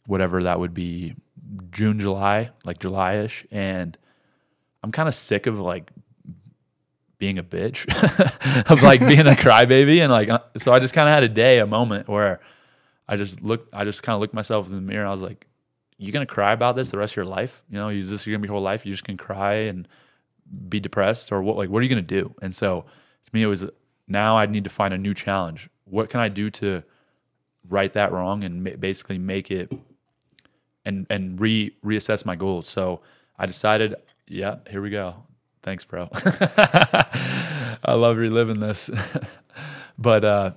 whatever 0.05 0.43
that 0.43 0.59
would 0.59 0.73
be, 0.73 1.15
June, 1.71 1.99
July, 1.99 2.49
like 2.63 2.79
July-ish, 2.79 3.45
and 3.51 3.97
I'm 4.83 4.91
kind 4.91 5.07
of 5.07 5.15
sick 5.15 5.47
of 5.47 5.59
like 5.59 5.91
being 7.21 7.37
a 7.37 7.43
bitch, 7.43 7.85
of 8.71 8.81
like 8.81 8.99
being 8.99 9.27
a 9.27 9.33
crybaby, 9.33 10.01
and 10.01 10.11
like, 10.11 10.27
uh, 10.27 10.39
so 10.57 10.73
I 10.73 10.79
just 10.79 10.95
kind 10.95 11.07
of 11.07 11.13
had 11.13 11.21
a 11.21 11.29
day, 11.29 11.59
a 11.59 11.67
moment 11.67 12.07
where 12.07 12.41
I 13.07 13.15
just 13.15 13.43
looked, 13.43 13.71
I 13.71 13.83
just 13.83 14.01
kind 14.01 14.15
of 14.15 14.21
looked 14.21 14.33
myself 14.33 14.67
in 14.69 14.75
the 14.75 14.81
mirror, 14.81 15.05
I 15.05 15.11
was 15.11 15.21
like, 15.21 15.45
you 15.99 16.11
gonna 16.11 16.25
cry 16.25 16.51
about 16.51 16.75
this 16.75 16.89
the 16.89 16.97
rest 16.97 17.13
of 17.13 17.17
your 17.17 17.25
life? 17.27 17.61
You 17.69 17.77
know, 17.77 17.89
is 17.89 18.09
this 18.09 18.25
gonna 18.25 18.39
be 18.39 18.47
your 18.47 18.55
whole 18.55 18.63
life? 18.63 18.87
You 18.87 18.91
just 18.91 19.03
can 19.03 19.17
cry 19.17 19.53
and 19.53 19.87
be 20.67 20.79
depressed 20.79 21.31
or 21.31 21.43
what 21.43 21.57
like 21.57 21.69
what 21.69 21.77
are 21.79 21.83
you 21.83 21.93
to 21.93 22.01
do? 22.01 22.33
And 22.41 22.55
so 22.55 22.85
to 23.23 23.29
me 23.33 23.43
it 23.43 23.47
was 23.47 23.65
now 24.07 24.35
i 24.35 24.47
need 24.47 24.63
to 24.63 24.71
find 24.71 24.91
a 24.91 24.97
new 24.97 25.13
challenge. 25.13 25.69
What 25.85 26.09
can 26.09 26.19
i 26.21 26.27
do 26.27 26.49
to 26.49 26.81
right 27.69 27.93
that 27.93 28.11
wrong 28.11 28.43
and 28.43 28.63
ma- 28.63 28.77
basically 28.79 29.19
make 29.19 29.51
it 29.51 29.71
and 30.83 31.05
and 31.11 31.39
re 31.39 31.75
reassess 31.85 32.25
my 32.25 32.35
goals? 32.35 32.67
So 32.67 33.01
i 33.37 33.45
decided 33.45 33.93
yeah 34.27 34.55
here 34.71 34.81
we 34.81 34.89
go 34.89 35.23
thanks 35.63 35.83
bro 35.85 36.09
i 36.13 37.93
love 37.93 38.17
reliving 38.17 38.59
this 38.59 38.89
but 39.97 40.23
uh 40.25 40.51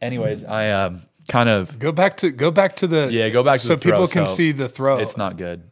anyways 0.00 0.44
i 0.44 0.70
um 0.70 1.02
kind 1.28 1.48
of 1.48 1.78
Go 1.78 1.92
back 1.92 2.16
to 2.18 2.30
go 2.30 2.50
back 2.50 2.76
to 2.76 2.86
the 2.86 3.08
yeah 3.12 3.28
go 3.28 3.42
back 3.44 3.60
to 3.60 3.66
so 3.66 3.76
people 3.76 4.08
can 4.08 4.26
so 4.26 4.32
see 4.34 4.52
the 4.52 4.68
throw. 4.68 4.98
it's 4.98 5.16
not 5.16 5.36
good 5.36 5.62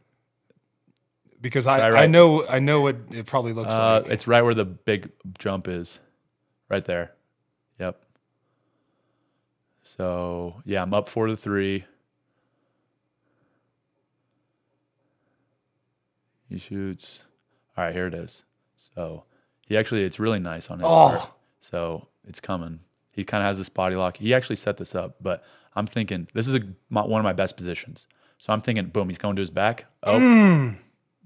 because 1.41 1.67
I, 1.67 1.91
Right, 1.91 2.03
I 2.03 2.07
know 2.07 2.47
I 2.47 2.59
know 2.59 2.81
what 2.81 2.97
it 3.13 3.27
probably 3.27 3.53
looks 3.53 3.75
Uh, 3.75 4.01
like. 4.03 4.13
it's 4.13 4.27
right 4.27 4.43
where 4.43 4.55
the 4.55 4.65
big 4.65 5.11
jump 5.39 5.69
is, 5.69 6.01
right 6.69 6.85
there. 6.85 7.13
Yep. 7.79 8.01
So 9.85 10.57
yeah, 10.65 10.83
I'm 10.83 10.93
up 10.93 11.09
four 11.09 11.29
to 11.29 11.37
three. 11.37 11.85
He 16.49 16.59
shoots. 16.59 17.23
All 17.79 17.85
right, 17.85 17.95
here 17.95 18.09
it 18.09 18.15
is. 18.15 18.43
So 18.95 19.23
he 19.67 19.77
actually, 19.77 20.03
it's 20.03 20.19
really 20.19 20.41
nice 20.41 20.69
on 20.69 20.81
his 20.81 20.87
Oh. 20.89 21.11
part. 21.17 21.31
So 21.61 22.09
it's 22.27 22.41
coming. 22.41 22.81
He 23.13 23.23
kind 23.25 23.41
of 23.43 23.47
has 23.47 23.57
this 23.59 23.69
body 23.69 23.95
lock. 23.95 24.17
He 24.17 24.35
actually 24.35 24.57
set 24.57 24.79
this 24.79 24.97
up, 24.97 25.15
but 25.21 25.45
I'm 25.77 25.87
thinking 25.87 26.27
this 26.35 26.49
is 26.49 26.57
a, 26.57 26.61
my, 26.91 27.03
one 27.05 27.21
of 27.21 27.25
my 27.25 27.33
best 27.33 27.57
positions. 27.57 28.09
So 28.39 28.53
I'm 28.53 28.61
thinking, 28.61 28.87
boom, 28.87 29.09
he's 29.09 29.19
going 29.19 29.37
to 29.37 29.41
his 29.41 29.51
back. 29.51 29.85
Oh, 30.03 30.19
Mm. 30.19 30.79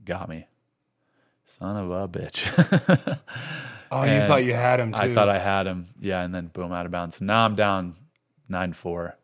got 0.05 0.29
me. 0.29 0.47
Son 1.47 1.75
of 1.77 1.91
a 1.91 2.07
bitch. 2.07 3.19
oh, 3.91 4.05
you 4.05 4.21
thought 4.27 4.45
you 4.45 4.53
had 4.55 4.79
him 4.81 4.93
too. 4.93 4.99
I 5.01 5.13
thought 5.15 5.29
I 5.31 5.39
had 5.39 5.67
him. 5.67 5.87
Yeah, 6.01 6.23
and 6.23 6.35
then 6.35 6.49
boom, 6.49 6.71
out 6.73 6.85
of 6.87 6.93
bounds. 6.93 7.17
So 7.17 7.25
now 7.25 7.45
I'm 7.47 7.55
down 7.55 7.97
nine 8.49 8.73
four. 8.75 9.17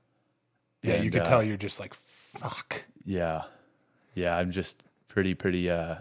yeah, 0.82 1.02
you 1.02 1.10
could 1.10 1.22
uh, 1.22 1.24
tell 1.24 1.42
you're 1.42 1.56
just 1.58 1.78
like 1.78 1.92
fuck. 1.94 2.84
Yeah, 3.04 3.42
yeah. 4.14 4.36
I'm 4.36 4.50
just 4.50 4.82
pretty 5.08 5.34
pretty 5.34 5.70
uh, 5.70 5.96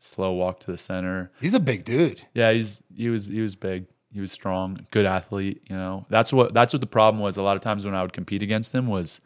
slow 0.00 0.32
walk 0.32 0.60
to 0.60 0.70
the 0.72 0.78
center. 0.78 1.30
He's 1.40 1.54
a 1.54 1.60
big 1.60 1.84
dude. 1.84 2.22
Yeah, 2.34 2.52
he's 2.52 2.82
he 2.94 3.08
was 3.08 3.26
he 3.28 3.40
was 3.40 3.54
big. 3.56 3.86
He 4.12 4.20
was 4.20 4.32
strong, 4.32 4.86
good 4.90 5.04
athlete. 5.06 5.62
You 5.68 5.76
know, 5.76 6.06
that's 6.08 6.32
what 6.32 6.54
that's 6.54 6.72
what 6.72 6.80
the 6.80 6.86
problem 6.86 7.22
was. 7.22 7.36
A 7.36 7.42
lot 7.42 7.56
of 7.56 7.62
times 7.62 7.84
when 7.84 7.94
I 7.94 8.02
would 8.02 8.12
compete 8.12 8.42
against 8.42 8.74
him 8.74 8.86
was, 8.86 9.20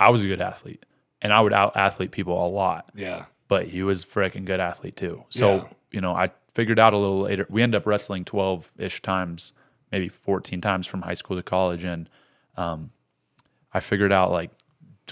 I 0.00 0.10
was 0.10 0.24
a 0.24 0.26
good 0.26 0.40
athlete, 0.40 0.84
and 1.20 1.32
I 1.32 1.40
would 1.40 1.52
out 1.52 1.76
athlete 1.76 2.10
people 2.10 2.44
a 2.44 2.48
lot. 2.48 2.90
Yeah. 2.94 3.26
but 3.48 3.68
he 3.68 3.82
was 3.82 4.04
freaking 4.04 4.44
good 4.46 4.60
athlete 4.60 4.96
too. 4.96 5.24
So, 5.28 5.54
Yeah. 5.56 5.64
you 5.92 6.00
know, 6.00 6.14
I 6.14 6.30
figured 6.54 6.78
out 6.78 6.94
a 6.94 6.96
little 6.96 7.20
later. 7.20 7.46
We 7.50 7.62
ended 7.62 7.80
up 7.82 7.86
wrestling 7.86 8.24
12 8.24 8.72
ish 8.78 9.02
times, 9.02 9.52
maybe 9.92 10.08
14 10.08 10.60
times 10.62 10.86
from 10.86 11.02
high 11.02 11.12
school 11.14 11.36
to 11.36 11.42
college. 11.42 11.84
And 11.84 12.08
um, 12.56 12.90
I 13.72 13.80
figured 13.80 14.10
out 14.10 14.32
like, 14.32 14.50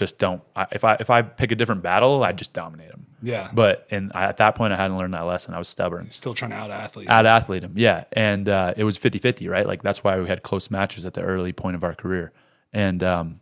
just 0.01 0.17
don't, 0.17 0.41
I, 0.55 0.65
if 0.71 0.83
I, 0.83 0.97
if 0.99 1.11
I 1.11 1.21
pick 1.21 1.51
a 1.51 1.55
different 1.55 1.83
battle, 1.83 2.23
I 2.23 2.31
just 2.31 2.53
dominate 2.53 2.89
him. 2.89 3.05
Yeah. 3.21 3.51
But, 3.53 3.85
and 3.91 4.11
I, 4.15 4.23
at 4.23 4.37
that 4.37 4.55
point 4.55 4.73
I 4.73 4.75
hadn't 4.75 4.97
learned 4.97 5.13
that 5.13 5.21
lesson. 5.21 5.53
I 5.53 5.59
was 5.59 5.67
stubborn. 5.67 6.09
Still 6.09 6.33
trying 6.33 6.49
to 6.49 6.57
out 6.57 6.71
athlete. 6.71 7.07
Out 7.07 7.27
athlete 7.27 7.63
him. 7.63 7.73
Yeah. 7.75 8.05
And 8.13 8.49
uh, 8.49 8.73
it 8.75 8.83
was 8.83 8.97
50 8.97 9.19
50, 9.19 9.47
right? 9.47 9.67
Like 9.67 9.83
that's 9.83 10.03
why 10.03 10.19
we 10.19 10.27
had 10.27 10.41
close 10.41 10.71
matches 10.71 11.05
at 11.05 11.13
the 11.13 11.21
early 11.21 11.53
point 11.53 11.75
of 11.75 11.83
our 11.83 11.93
career. 11.93 12.31
And 12.73 13.03
um, 13.03 13.41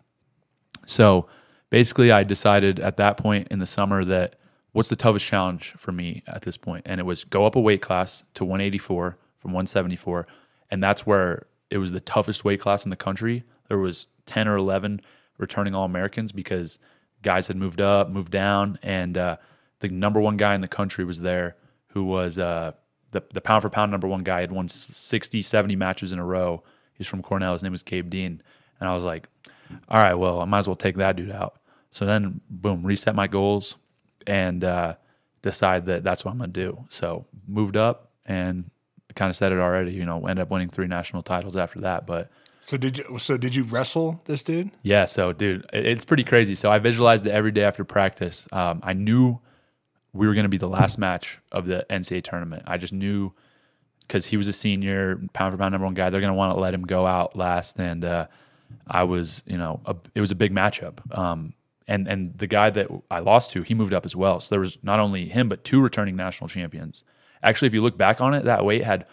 so 0.85 1.27
basically, 1.69 2.11
I 2.11 2.25
decided 2.25 2.81
at 2.81 2.97
that 2.97 3.15
point 3.15 3.47
in 3.49 3.59
the 3.59 3.65
summer 3.65 4.03
that 4.03 4.35
what's 4.73 4.89
the 4.89 4.97
toughest 4.97 5.25
challenge 5.25 5.75
for 5.77 5.93
me 5.93 6.23
at 6.27 6.41
this 6.41 6.57
point? 6.57 6.85
And 6.85 6.99
it 6.99 7.05
was 7.05 7.23
go 7.23 7.45
up 7.45 7.55
a 7.55 7.61
weight 7.61 7.81
class 7.81 8.25
to 8.33 8.43
184 8.43 9.17
from 9.37 9.51
174. 9.51 10.27
And 10.69 10.83
that's 10.83 11.05
where 11.05 11.45
it 11.69 11.77
was 11.77 11.93
the 11.93 12.01
toughest 12.01 12.43
weight 12.43 12.59
class 12.59 12.83
in 12.83 12.89
the 12.89 12.97
country. 12.97 13.45
There 13.69 13.77
was 13.77 14.07
10 14.25 14.49
or 14.49 14.57
11 14.57 14.99
returning 15.39 15.73
All 15.73 15.85
Americans 15.85 16.31
because 16.31 16.77
guys 17.23 17.47
had 17.47 17.57
moved 17.57 17.81
up, 17.81 18.09
moved 18.09 18.31
down, 18.31 18.77
and 18.83 19.17
uh, 19.17 19.37
the 19.79 19.89
number 19.89 20.19
one 20.19 20.37
guy 20.37 20.53
in 20.53 20.61
the 20.61 20.67
country 20.67 21.03
was 21.03 21.21
there 21.21 21.55
who 21.87 22.03
was 22.03 22.37
uh, 22.37 22.73
the, 23.11 23.23
the 23.33 23.41
pound 23.41 23.63
for 23.63 23.69
pound 23.69 23.91
number 23.91 24.07
one 24.07 24.23
guy 24.23 24.41
had 24.41 24.51
won 24.51 24.69
60, 24.69 25.41
70 25.41 25.75
matches 25.75 26.11
in 26.11 26.19
a 26.19 26.25
row. 26.25 26.63
He's 26.93 27.07
from 27.07 27.21
Cornell. 27.21 27.53
His 27.53 27.63
name 27.63 27.71
was 27.71 27.81
Gabe 27.81 28.09
Dean. 28.09 28.41
And 28.79 28.87
I 28.89 28.93
was 28.93 29.03
like, 29.03 29.27
all 29.87 30.03
right, 30.03 30.13
well, 30.13 30.41
I 30.41 30.45
might 30.45 30.59
as 30.59 30.67
well 30.67 30.75
take 30.75 30.97
that 30.97 31.15
dude 31.15 31.31
out. 31.31 31.59
So 31.91 32.05
then, 32.05 32.41
boom, 32.49 32.85
reset 32.85 33.15
my 33.15 33.27
goals 33.27 33.75
and 34.27 34.63
uh, 34.63 34.95
decide 35.41 35.85
that 35.87 36.03
that's 36.03 36.23
what 36.23 36.31
I'm 36.31 36.37
going 36.37 36.53
to 36.53 36.61
do. 36.61 36.85
So 36.89 37.25
moved 37.47 37.75
up 37.75 38.11
and 38.25 38.69
kind 39.15 39.29
of 39.29 39.35
said 39.35 39.51
it 39.51 39.59
already, 39.59 39.93
you 39.93 40.05
know, 40.05 40.27
ended 40.27 40.43
up 40.43 40.51
winning 40.51 40.69
three 40.69 40.87
national 40.87 41.23
titles 41.23 41.57
after 41.57 41.81
that. 41.81 42.05
But 42.05 42.29
So 42.61 42.77
did 42.77 42.97
you? 42.99 43.17
So 43.19 43.37
did 43.37 43.55
you 43.55 43.63
wrestle 43.63 44.21
this 44.25 44.43
dude? 44.43 44.71
yeah, 44.83 45.05
so 45.05 45.31
dude, 45.33 45.65
it- 45.73 45.85
it's 45.85 46.05
pretty 46.05 46.23
crazy. 46.23 46.55
So 46.55 46.71
I 46.71 46.79
visualized 46.79 47.25
it 47.25 47.31
every 47.31 47.51
day 47.51 47.63
after 47.63 47.83
practice. 47.83 48.47
Um, 48.51 48.81
I 48.83 48.93
knew 48.93 49.39
we 50.13 50.27
were 50.27 50.33
going 50.33 50.43
to 50.43 50.49
be 50.49 50.57
the 50.57 50.67
last 50.69 50.97
match 50.97 51.39
of 51.51 51.65
the 51.67 51.85
NCAA 51.89 52.23
tournament. 52.23 52.63
I 52.67 52.77
just 52.77 52.93
knew 52.93 53.31
because 54.01 54.25
he 54.25 54.37
was 54.37 54.47
a 54.47 54.53
senior, 54.53 55.17
pound 55.33 55.53
for 55.53 55.57
pound 55.57 55.71
number 55.71 55.85
one 55.85 55.93
guy. 55.93 56.09
They're 56.09 56.19
going 56.21 56.33
to 56.33 56.37
want 56.37 56.53
to 56.53 56.59
let 56.59 56.73
him 56.73 56.81
go 56.81 57.05
out 57.05 57.35
last, 57.35 57.79
and 57.79 58.03
uh, 58.03 58.25
I 58.87 59.03
was, 59.03 59.43
you 59.45 59.57
know, 59.57 59.81
a, 59.85 59.95
it 60.15 60.19
was 60.21 60.31
a 60.31 60.35
big 60.35 60.51
matchup. 60.53 61.15
Um, 61.17 61.53
and 61.87 62.07
and 62.07 62.37
the 62.37 62.47
guy 62.47 62.69
that 62.71 62.87
I 63.09 63.19
lost 63.19 63.51
to, 63.51 63.61
he 63.63 63.73
moved 63.73 63.93
up 63.93 64.05
as 64.05 64.15
well. 64.15 64.39
So 64.39 64.49
there 64.53 64.59
was 64.59 64.77
not 64.83 64.99
only 64.99 65.25
him, 65.27 65.47
but 65.47 65.63
two 65.63 65.79
returning 65.81 66.15
national 66.15 66.47
champions. 66.49 67.03
Actually, 67.41 67.67
if 67.67 67.73
you 67.73 67.81
look 67.81 67.97
back 67.97 68.19
on 68.19 68.33
it, 68.33 68.43
that 68.45 68.65
weight 68.65 68.83
had 68.83 69.05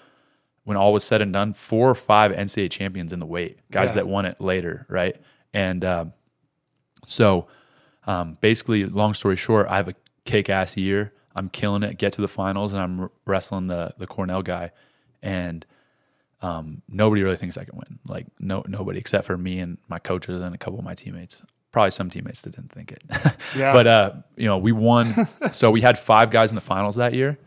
when 0.67 0.77
all 0.77 0.93
was 0.93 1.03
said 1.05 1.23
and 1.23 1.33
done, 1.33 1.55
four 1.55 1.89
or 1.89 1.95
five 1.95 2.31
NCAA 2.33 2.71
champions 2.71 3.13
in 3.13 3.21
the 3.21 3.27
weight, 3.27 3.59
guys 3.71 3.91
Yeah. 3.91 3.95
that 3.97 4.09
won 4.09 4.27
it 4.27 4.41
later, 4.41 4.85
right? 4.89 5.17
And 5.55 5.83
um, 5.85 6.13
so 7.07 7.47
um, 8.07 8.37
basically, 8.41 8.85
long 8.85 9.15
story 9.15 9.37
short, 9.37 9.67
I 9.69 9.77
have 9.77 9.89
a 9.89 9.95
kick 10.25 10.51
ass 10.51 10.77
year. 10.77 11.13
I'm 11.35 11.49
killing 11.49 11.83
it. 11.83 11.99
Get 11.99 12.13
to 12.15 12.21
the 12.21 12.29
finals, 12.29 12.73
and 12.73 12.83
I'm 12.83 13.11
wrestling 13.27 13.67
the 13.69 13.93
the 13.99 14.07
Cornell 14.07 14.43
guy, 14.43 14.73
and 15.23 15.65
um, 16.43 16.83
nobody 16.89 17.23
really 17.23 17.37
thinks 17.37 17.57
I 17.57 17.65
can 17.65 17.77
win. 17.77 17.99
Like 18.07 18.27
no 18.39 18.65
nobody 18.67 18.99
except 18.99 19.25
for 19.27 19.37
me 19.37 19.59
and 19.61 19.79
my 19.89 19.99
coaches 19.99 20.41
and 20.43 20.55
a 20.55 20.59
couple 20.59 20.79
of 20.79 20.85
my 20.85 20.95
teammates. 20.95 21.43
Probably 21.73 21.91
some 21.91 22.09
teammates 22.11 22.41
that 22.43 22.55
didn't 22.57 22.73
think 22.73 22.93
it. 22.93 23.05
Yeah. 23.57 23.73
but 23.73 23.87
uh, 23.87 24.13
you 24.37 24.47
know, 24.47 24.59
we 24.59 24.73
won. 24.73 25.29
so 25.53 25.71
we 25.71 25.81
had 25.83 25.99
five 25.99 26.31
guys 26.31 26.51
in 26.51 26.55
the 26.55 26.61
finals 26.63 26.97
that 26.97 27.13
year, 27.15 27.39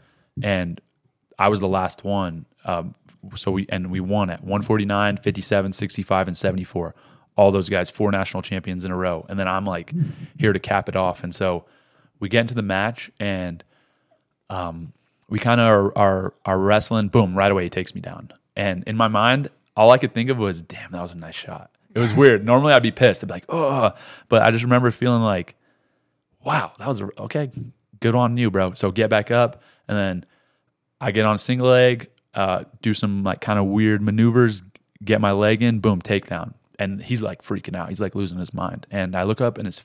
and 0.41 0.79
I 1.37 1.49
was 1.49 1.59
the 1.59 1.67
last 1.67 2.03
one. 2.03 2.45
Um, 2.65 2.93
so 3.35 3.51
we 3.51 3.65
and 3.69 3.91
we 3.91 3.99
won 3.99 4.29
at 4.29 4.41
149, 4.41 5.17
57, 5.17 5.73
65, 5.73 6.27
and 6.27 6.37
74. 6.37 6.95
All 7.35 7.51
those 7.51 7.69
guys, 7.69 7.89
four 7.89 8.11
national 8.11 8.41
champions 8.43 8.83
in 8.83 8.91
a 8.91 8.97
row. 8.97 9.25
And 9.29 9.39
then 9.39 9.47
I'm 9.47 9.65
like 9.65 9.93
here 10.37 10.51
to 10.51 10.59
cap 10.59 10.89
it 10.89 10.95
off. 10.95 11.23
And 11.23 11.33
so 11.33 11.65
we 12.19 12.27
get 12.27 12.41
into 12.41 12.55
the 12.55 12.61
match 12.61 13.09
and 13.19 13.63
um, 14.49 14.93
we 15.29 15.39
kind 15.39 15.61
of 15.61 15.67
are, 15.67 15.97
are 15.97 16.33
are 16.45 16.59
wrestling. 16.59 17.07
Boom! 17.09 17.37
Right 17.37 17.51
away, 17.51 17.63
he 17.63 17.69
takes 17.69 17.93
me 17.93 18.01
down. 18.01 18.31
And 18.55 18.83
in 18.85 18.97
my 18.97 19.07
mind, 19.07 19.49
all 19.77 19.91
I 19.91 19.97
could 19.97 20.13
think 20.13 20.29
of 20.29 20.37
was, 20.37 20.61
"Damn, 20.61 20.91
that 20.91 21.01
was 21.01 21.13
a 21.13 21.17
nice 21.17 21.35
shot." 21.35 21.71
It 21.93 21.99
was 21.99 22.13
weird. 22.13 22.45
Normally, 22.45 22.73
I'd 22.73 22.83
be 22.83 22.91
pissed. 22.91 23.23
I'd 23.23 23.27
be 23.27 23.33
like, 23.33 23.45
"Oh," 23.49 23.91
but 24.27 24.43
I 24.43 24.51
just 24.51 24.63
remember 24.63 24.91
feeling 24.91 25.21
like, 25.21 25.55
"Wow, 26.43 26.73
that 26.79 26.87
was 26.87 26.99
a, 27.01 27.09
okay. 27.19 27.51
Good 27.99 28.15
on 28.15 28.37
you, 28.37 28.49
bro." 28.49 28.73
So 28.73 28.91
get 28.91 29.09
back 29.09 29.29
up, 29.29 29.61
and 29.87 29.97
then 29.97 30.25
I 30.99 31.11
get 31.11 31.25
on 31.25 31.37
single 31.37 31.67
leg, 31.67 32.09
uh, 32.33 32.63
do 32.81 32.93
some 32.93 33.23
like 33.23 33.41
kind 33.41 33.59
of 33.59 33.65
weird 33.65 34.01
maneuvers, 34.01 34.63
get 35.03 35.21
my 35.21 35.31
leg 35.31 35.61
in, 35.61 35.79
boom, 35.79 36.01
takedown. 36.01 36.53
And 36.77 37.03
he's 37.03 37.21
like 37.21 37.41
freaking 37.41 37.75
out. 37.75 37.89
He's 37.89 37.99
like 37.99 38.15
losing 38.15 38.39
his 38.39 38.53
mind. 38.53 38.87
And 38.89 39.15
I 39.15 39.23
look 39.23 39.41
up 39.41 39.57
and 39.57 39.65
his 39.65 39.81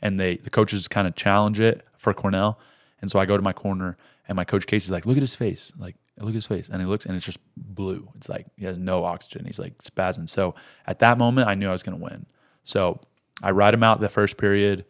and 0.00 0.20
they 0.20 0.36
the 0.36 0.50
coaches 0.50 0.86
kind 0.88 1.08
of 1.08 1.14
challenge 1.16 1.58
it 1.58 1.84
for 1.96 2.14
Cornell. 2.14 2.58
And 3.00 3.10
so 3.10 3.18
I 3.18 3.26
go 3.26 3.36
to 3.36 3.42
my 3.42 3.52
corner 3.52 3.96
and 4.28 4.36
my 4.36 4.44
coach 4.44 4.66
Casey's 4.66 4.90
like, 4.90 5.06
look 5.06 5.16
at 5.16 5.22
his 5.22 5.34
face. 5.34 5.72
Like, 5.78 5.96
look 6.18 6.30
at 6.30 6.34
his 6.34 6.46
face. 6.46 6.68
And 6.68 6.80
he 6.80 6.86
looks 6.86 7.06
and 7.06 7.16
it's 7.16 7.26
just 7.26 7.38
blue. 7.56 8.08
It's 8.16 8.28
like 8.28 8.46
he 8.56 8.64
has 8.64 8.78
no 8.78 9.04
oxygen. 9.04 9.44
He's 9.44 9.58
like 9.58 9.78
spazzing. 9.82 10.28
So 10.28 10.54
at 10.86 11.00
that 11.00 11.18
moment 11.18 11.48
I 11.48 11.54
knew 11.54 11.68
I 11.68 11.72
was 11.72 11.82
gonna 11.82 11.96
win. 11.96 12.26
So 12.62 13.00
I 13.42 13.50
ride 13.50 13.74
him 13.74 13.82
out 13.82 14.00
the 14.00 14.08
first 14.08 14.36
period. 14.36 14.84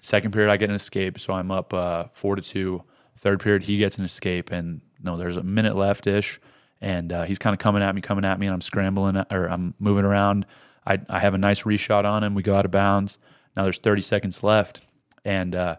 Second 0.00 0.32
period, 0.32 0.50
I 0.50 0.56
get 0.56 0.68
an 0.68 0.76
escape, 0.76 1.18
so 1.18 1.32
I'm 1.32 1.50
up 1.50 1.74
uh, 1.74 2.04
four 2.12 2.36
to 2.36 2.42
two. 2.42 2.84
Third 3.16 3.40
period, 3.40 3.64
he 3.64 3.78
gets 3.78 3.98
an 3.98 4.04
escape, 4.04 4.52
and 4.52 4.80
no, 5.02 5.16
there's 5.16 5.36
a 5.36 5.42
minute 5.42 5.74
left 5.74 6.06
ish, 6.06 6.40
and 6.80 7.12
uh, 7.12 7.22
he's 7.24 7.38
kind 7.38 7.54
of 7.54 7.58
coming 7.58 7.82
at 7.82 7.94
me, 7.94 8.00
coming 8.00 8.24
at 8.24 8.38
me, 8.38 8.46
and 8.46 8.54
I'm 8.54 8.60
scrambling 8.60 9.16
or 9.30 9.46
I'm 9.46 9.74
moving 9.78 10.04
around. 10.04 10.46
I 10.86 10.98
I 11.08 11.20
have 11.20 11.34
a 11.34 11.38
nice 11.38 11.62
reshot 11.62 12.04
on 12.04 12.24
him. 12.24 12.34
We 12.34 12.42
go 12.42 12.54
out 12.54 12.64
of 12.64 12.70
bounds. 12.70 13.18
Now 13.56 13.64
there's 13.64 13.78
30 13.78 14.02
seconds 14.02 14.42
left, 14.42 14.80
and 15.24 15.54
uh, 15.54 15.76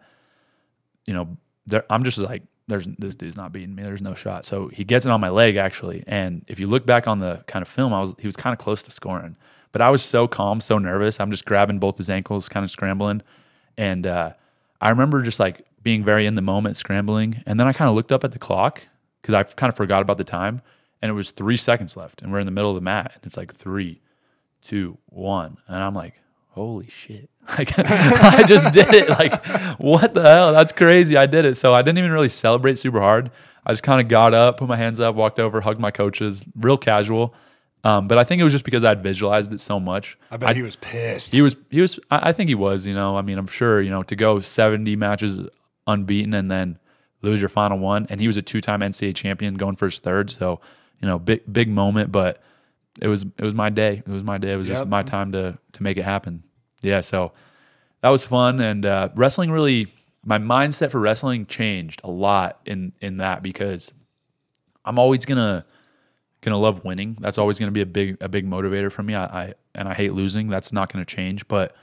you 1.06 1.14
know 1.14 1.38
there, 1.66 1.86
I'm 1.90 2.04
just 2.04 2.18
like, 2.18 2.44
there's 2.68 2.88
this 2.98 3.16
dude's 3.16 3.38
not 3.38 3.52
beating 3.52 3.76
me. 3.76 3.84
There's 3.84 4.02
no 4.02 4.16
shot. 4.16 4.46
So 4.46 4.68
he 4.68 4.84
gets 4.84 5.06
it 5.06 5.12
on 5.12 5.22
my 5.22 5.30
leg 5.30 5.56
actually, 5.56 6.04
and 6.08 6.44
if 6.48 6.60
you 6.60 6.68
look 6.68 6.86
back 6.86 7.08
on 7.08 7.20
the 7.20 7.44
kind 7.48 7.62
of 7.62 7.68
film, 7.68 7.94
I 7.94 8.00
was 8.00 8.14
he 8.20 8.28
was 8.28 8.36
kind 8.36 8.54
of 8.54 8.60
close 8.60 8.84
to 8.84 8.92
scoring, 8.92 9.38
but 9.72 9.82
I 9.82 9.90
was 9.90 10.04
so 10.04 10.28
calm, 10.28 10.62
so 10.62 10.78
nervous. 10.78 11.20
I'm 11.20 11.32
just 11.32 11.46
grabbing 11.46 11.80
both 11.80 11.98
his 11.98 12.10
ankles, 12.10 12.50
kind 12.50 12.64
of 12.64 12.72
scrambling. 12.72 13.22
And 13.78 14.06
uh, 14.06 14.34
I 14.82 14.90
remember 14.90 15.22
just 15.22 15.40
like 15.40 15.66
being 15.82 16.04
very 16.04 16.26
in 16.26 16.36
the 16.36 16.42
moment, 16.42 16.78
scrambling. 16.78 17.44
And 17.46 17.60
then 17.60 17.68
I 17.68 17.74
kind 17.74 17.90
of 17.90 17.96
looked 17.96 18.12
up 18.12 18.24
at 18.24 18.32
the 18.32 18.40
clock 18.40 18.84
because 19.22 19.34
I 19.34 19.44
kind 19.44 19.72
of 19.72 19.78
forgot 19.78 20.02
about 20.02 20.18
the 20.18 20.24
time. 20.24 20.62
And 21.02 21.10
it 21.10 21.14
was 21.14 21.32
three 21.32 21.58
seconds 21.58 21.96
left. 21.96 22.22
And 22.22 22.32
we're 22.32 22.40
in 22.40 22.46
the 22.46 22.52
middle 22.52 22.72
of 22.72 22.76
the 22.76 22.82
mat. 22.82 23.12
And 23.16 23.26
it's 23.26 23.38
like 23.38 23.54
three, 23.54 24.02
two, 24.62 24.98
one. 25.08 25.58
And 25.68 25.78
I'm 25.78 25.96
like, 25.96 26.16
holy 26.50 26.88
shit. 26.88 27.30
Like, 27.58 27.74
I 27.80 28.44
just 28.48 28.72
did 28.76 28.94
it. 28.94 29.10
Like, 29.10 29.44
what 29.80 30.14
the 30.14 30.22
hell? 30.22 30.54
That's 30.54 30.72
crazy. 30.72 31.18
I 31.18 31.26
did 31.26 31.46
it. 31.46 31.58
So 31.58 31.74
I 31.74 31.82
didn't 31.82 31.98
even 31.98 32.12
really 32.12 32.30
celebrate 32.30 32.78
super 32.78 33.00
hard. 33.00 33.32
I 33.66 33.74
just 33.74 33.82
kind 33.82 34.00
of 34.00 34.08
got 34.08 34.36
up, 34.36 34.58
put 34.58 34.68
my 34.68 34.78
hands 34.78 35.00
up, 35.00 35.16
walked 35.16 35.40
over, 35.40 35.60
hugged 35.62 35.80
my 35.80 35.90
coaches, 35.90 36.44
real 36.56 36.78
casual. 36.78 37.34
Um, 37.84 38.08
but 38.08 38.18
I 38.20 38.24
think 38.24 38.40
it 38.40 38.44
was 38.44 38.54
just 38.54 38.66
because 38.66 38.84
I'd 38.84 39.02
visualized 39.02 39.52
it 39.54 39.62
so 39.62 39.80
much. 39.80 40.18
I 40.30 40.38
bet 40.38 40.56
he 40.56 40.62
was 40.62 40.76
pissed. 40.76 41.34
He 41.34 41.42
was 41.42 41.56
he 41.72 41.82
was 41.82 42.00
I 42.12 42.30
I 42.30 42.34
think 42.34 42.50
he 42.50 42.56
was, 42.56 42.86
you 42.86 42.94
know. 42.94 43.18
I 43.18 43.22
mean, 43.22 43.38
I'm 43.38 43.48
sure, 43.48 43.82
you 43.82 43.90
know, 43.90 44.04
to 44.04 44.16
go 44.16 44.40
70 44.40 44.96
matches 44.96 45.40
unbeaten 45.88 46.34
and 46.34 46.52
then 46.52 46.78
lose 47.22 47.42
your 47.42 47.50
final 47.50 47.80
one 47.80 48.06
and 48.10 48.20
he 48.22 48.28
was 48.28 48.38
a 48.38 48.42
two-time 48.42 48.82
NCAA 48.82 49.16
champion 49.16 49.56
going 49.56 49.76
for 49.76 49.86
his 49.86 50.00
third, 50.00 50.30
so, 50.30 50.60
you 51.02 51.08
know, 51.08 51.20
big 51.20 51.42
big 51.52 51.70
moment, 51.70 52.12
but 52.12 52.42
it 53.02 53.08
was 53.08 53.24
it 53.24 53.44
was 53.44 53.54
my 53.54 53.70
day. 53.70 54.04
It 54.06 54.12
was 54.12 54.24
my 54.24 54.38
day. 54.38 54.54
It 54.54 54.58
was 54.58 54.68
just 54.68 54.86
my 54.86 55.04
time 55.04 55.32
to 55.32 55.58
to 55.74 55.84
make 55.84 55.98
it 55.98 56.04
happen. 56.04 56.44
Yeah, 56.82 57.02
so 57.02 57.32
that 58.02 58.10
was 58.10 58.26
fun 58.26 58.62
and 58.62 58.86
uh, 58.86 59.10
wrestling 59.16 59.52
really 59.52 59.88
my 60.26 60.38
mindset 60.38 60.92
for 60.92 61.00
wrestling 61.00 61.46
changed 61.46 62.02
a 62.04 62.12
lot 62.12 62.60
in 62.66 62.94
in 63.02 63.18
that 63.18 63.44
because 63.44 63.92
I'm 64.86 65.00
always 65.00 65.26
to 65.26 65.66
gonna 66.42 66.58
love 66.58 66.84
winning. 66.84 67.18
That's 67.20 67.38
always 67.38 67.60
gonna 67.60 67.72
be 67.72 67.82
a 67.82 67.86
big 67.86 68.18
a 68.22 68.30
big 68.30 68.48
motivator 68.48 68.92
for 68.92 69.04
me. 69.04 69.16
I, 69.16 69.26
I 69.26 69.54
and 69.76 69.88
I 69.88 69.94
hate 69.94 70.14
losing. 70.14 70.50
That's 70.50 70.72
not 70.72 70.92
gonna 70.92 71.06
change. 71.06 71.48
But 71.48 71.76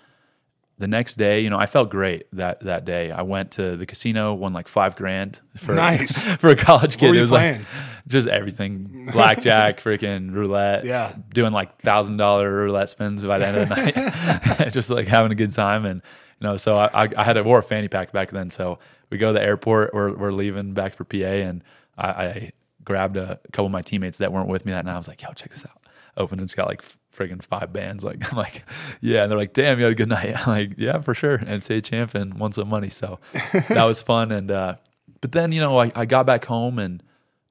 the 0.79 0.87
next 0.87 1.15
day, 1.17 1.41
you 1.41 1.49
know, 1.49 1.59
I 1.59 1.67
felt 1.67 1.89
great 1.91 2.27
that 2.33 2.61
that 2.61 2.85
day. 2.85 3.11
I 3.11 3.23
went 3.23 3.53
to 3.53 3.77
the 3.77 3.87
casino, 3.87 4.35
won 4.35 4.53
like 4.53 4.69
five 4.69 4.95
grand 4.97 5.41
for 5.57 5.75
Nice. 5.75 6.23
for 6.37 6.49
a 6.51 6.57
college 6.57 6.99
kid. 6.99 7.15
it 7.15 7.21
was 7.21 7.31
playing? 7.31 7.61
like 7.61 7.67
just 8.09 8.29
everything, 8.29 9.09
blackjack, 9.13 9.81
freaking 9.81 10.33
roulette. 10.33 10.85
Yeah. 10.85 11.15
doing 11.33 11.53
like 11.53 11.81
thousand 11.81 12.19
dollar 12.19 12.51
roulette 12.51 12.91
spins 12.91 13.23
by 13.25 13.39
the 13.39 13.47
end 13.47 13.57
of 13.57 13.69
the 13.69 13.75
night, 13.75 14.73
just 14.73 14.91
like 14.91 15.09
having 15.09 15.33
a 15.33 15.35
good 15.35 15.53
time. 15.53 15.85
And 15.87 16.03
you 16.41 16.47
know, 16.49 16.57
so 16.59 16.77
I, 16.77 17.05
I, 17.05 17.09
I 17.17 17.25
had 17.25 17.37
a 17.39 17.43
wore 17.43 17.59
a 17.61 17.63
fanny 17.63 17.89
pack 17.89 18.13
back 18.13 18.31
then. 18.31 18.51
So 18.51 18.79
we 19.11 19.19
go 19.19 19.29
to 19.29 19.33
the 19.33 19.43
airport. 19.43 19.95
We're 19.95 20.15
we're 20.15 20.33
leaving 20.33 20.75
back 20.75 20.95
for 20.95 21.05
PA, 21.05 21.17
and 21.17 21.65
I, 21.97 22.09
I 22.09 22.53
grabbed 22.85 23.17
a 23.17 23.41
couple 23.53 23.67
of 23.67 23.73
my 23.73 23.83
teammates 23.83 24.19
that 24.19 24.31
weren't 24.33 24.49
with 24.49 24.67
me 24.67 24.73
that 24.73 24.85
night. 24.85 24.95
I 24.95 24.99
was 24.99 25.09
like, 25.09 25.23
"Yo, 25.23 25.33
check 25.33 25.51
this 25.51 25.65
out." 25.65 25.81
Open 26.19 26.39
it's 26.41 26.55
got 26.55 26.69
like 26.69 26.83
friggin' 27.17 27.43
five 27.43 27.73
bands. 27.73 28.05
Like 28.05 28.31
I'm 28.31 28.39
like, 28.47 28.65
yeah. 29.01 29.23
And 29.23 29.31
they're 29.31 29.39
like, 29.39 29.53
"Damn, 29.53 29.79
you 29.79 29.85
had 29.85 29.93
a 29.93 29.97
good 29.97 30.09
night." 30.09 30.35
I'm 30.47 30.49
like, 30.49 30.75
"Yeah, 30.77 31.01
for 31.01 31.15
sure." 31.15 31.37
And 31.37 31.63
say 31.63 31.81
champ 31.81 32.15
and 32.15 32.35
won 32.35 32.53
some 32.53 32.69
money. 32.69 32.91
So 32.91 33.19
that 33.53 33.85
was 33.85 34.03
fun. 34.03 34.33
And 34.33 34.51
uh, 34.51 34.77
but 35.21 35.33
then 35.33 35.53
you 35.53 35.61
know, 35.61 35.79
I, 35.79 35.93
I 35.95 36.05
got 36.05 36.27
back 36.27 36.45
home 36.45 36.79
and 36.79 37.03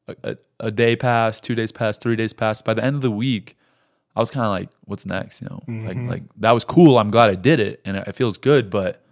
a, 0.08 0.16
a, 0.24 0.38
a 0.60 0.72
day 0.72 0.96
passed, 0.96 1.44
two 1.44 1.56
days 1.56 1.72
passed, 1.72 2.02
three 2.02 2.16
days 2.16 2.34
passed. 2.34 2.64
By 2.66 2.74
the 2.74 2.84
end 2.84 2.96
of 2.96 3.02
the 3.02 3.12
week, 3.12 3.58
I 4.16 4.20
was 4.20 4.32
kind 4.32 4.46
of 4.46 4.52
like, 4.52 4.70
"What's 4.86 5.06
next?" 5.06 5.42
You 5.42 5.48
know, 5.50 5.64
like 5.88 5.98
like 5.98 6.24
that 6.38 6.54
was 6.54 6.64
cool. 6.64 6.98
I'm 6.98 7.12
glad 7.12 7.30
I 7.30 7.36
did 7.36 7.60
it, 7.60 7.82
and 7.86 7.98
it 7.98 8.16
feels 8.16 8.38
good, 8.38 8.70
but 8.70 9.04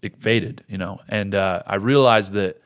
it 0.00 0.22
faded. 0.22 0.64
You 0.68 0.78
know, 0.78 1.00
and 1.08 1.34
uh, 1.34 1.62
I 1.66 1.76
realized 1.76 2.32
that 2.34 2.62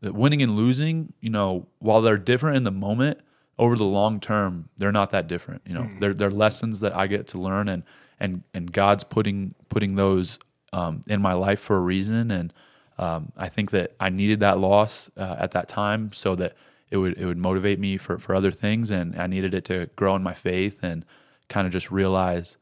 that 0.00 0.14
winning 0.14 0.42
and 0.42 0.54
losing, 0.56 1.12
you 1.20 1.30
know, 1.30 1.66
while 1.78 2.00
they're 2.00 2.18
different 2.18 2.56
in 2.56 2.64
the 2.64 2.70
moment, 2.70 3.18
over 3.58 3.76
the 3.76 3.84
long 3.84 4.20
term, 4.20 4.68
they're 4.78 4.92
not 4.92 5.10
that 5.10 5.26
different. 5.26 5.62
You 5.66 5.74
know, 5.74 5.88
they're 5.98 6.14
they're 6.14 6.30
lessons 6.30 6.80
that 6.80 6.94
I 6.96 7.06
get 7.06 7.26
to 7.28 7.38
learn, 7.38 7.68
and 7.68 7.82
and 8.20 8.42
and 8.54 8.70
God's 8.72 9.04
putting 9.04 9.54
putting 9.68 9.96
those 9.96 10.38
um, 10.72 11.04
in 11.08 11.20
my 11.20 11.32
life 11.32 11.60
for 11.60 11.76
a 11.76 11.80
reason, 11.80 12.30
and 12.30 12.52
um, 12.98 13.32
I 13.36 13.48
think 13.48 13.70
that 13.72 13.94
I 14.00 14.10
needed 14.10 14.40
that 14.40 14.58
loss 14.58 15.10
uh, 15.16 15.36
at 15.38 15.52
that 15.52 15.68
time 15.68 16.12
so 16.12 16.34
that 16.36 16.56
it 16.90 16.96
would 16.96 17.18
it 17.18 17.26
would 17.26 17.38
motivate 17.38 17.78
me 17.78 17.96
for 17.96 18.18
for 18.18 18.34
other 18.34 18.50
things, 18.50 18.90
and 18.90 19.20
I 19.20 19.26
needed 19.26 19.54
it 19.54 19.64
to 19.66 19.90
grow 19.96 20.14
in 20.16 20.22
my 20.22 20.34
faith 20.34 20.80
and 20.82 21.04
kind 21.48 21.66
of 21.66 21.72
just 21.72 21.90
realize 21.90 22.56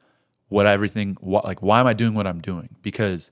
what 0.48 0.66
everything 0.66 1.16
what, 1.20 1.44
like 1.44 1.60
why 1.62 1.80
am 1.80 1.86
I 1.86 1.92
doing 1.92 2.14
what 2.14 2.26
I'm 2.26 2.40
doing? 2.40 2.76
Because 2.82 3.30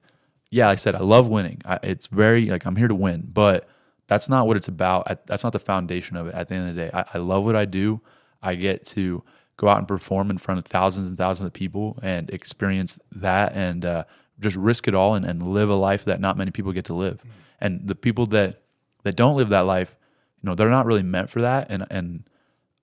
yeah, 0.51 0.67
like 0.67 0.75
I 0.75 0.77
said, 0.77 0.95
I 0.95 1.01
love 1.01 1.29
winning. 1.29 1.63
I, 1.65 1.79
it's 1.83 2.07
very 2.09 2.47
like 2.47 2.65
I'm 2.65 2.77
here 2.77 2.89
to 2.89 2.95
win, 2.95 3.29
but 3.33 3.69
that's 4.07 4.29
not 4.29 4.47
what 4.47 4.57
it's 4.57 4.69
about. 4.69 5.11
I, 5.11 5.17
that's 5.27 5.45
not 5.45 5.53
the 5.53 5.59
foundation 5.59 6.17
of 6.17 6.27
it. 6.27 6.35
At 6.35 6.49
the 6.49 6.55
end 6.57 6.69
of 6.71 6.75
the 6.77 6.83
day, 6.83 6.91
I, 6.93 7.05
I 7.15 7.19
love 7.19 7.45
what 7.45 7.57
I 7.57 7.65
do. 7.65 8.01
I 8.43 8.55
get 8.55 8.85
to 8.87 9.23
go 9.57 9.69
out 9.69 9.79
and 9.79 9.89
perform 9.89 10.31
in 10.31 10.39
front 10.39 10.59
of 10.59 10.65
thousands 10.65 11.09
and 11.09 11.17
thousands 11.17 11.47
of 11.47 11.53
people 11.53 11.99
and 12.03 12.29
experience 12.31 12.99
that 13.13 13.53
and 13.55 13.85
uh, 13.85 14.05
just 14.41 14.57
risk 14.57 14.89
it 14.89 14.95
all 14.95 15.15
and, 15.15 15.25
and 15.25 15.43
live 15.43 15.71
a 15.71 15.75
life 15.75 16.05
that 16.05 16.21
not 16.21 16.37
many 16.37 16.51
people 16.51 16.73
get 16.73 16.85
to 16.87 16.95
live. 16.95 17.23
And 17.61 17.87
the 17.87 17.95
people 17.95 18.27
that 18.27 18.61
that 19.05 19.17
don't 19.17 19.37
live 19.37 19.51
that 19.51 19.61
life, 19.61 19.97
you 20.43 20.49
know, 20.49 20.55
they're 20.55 20.71
not 20.71 20.87
really 20.87 21.03
meant 21.03 21.31
for 21.31 21.41
that. 21.43 21.69
And 21.71 21.87
and 21.91 22.25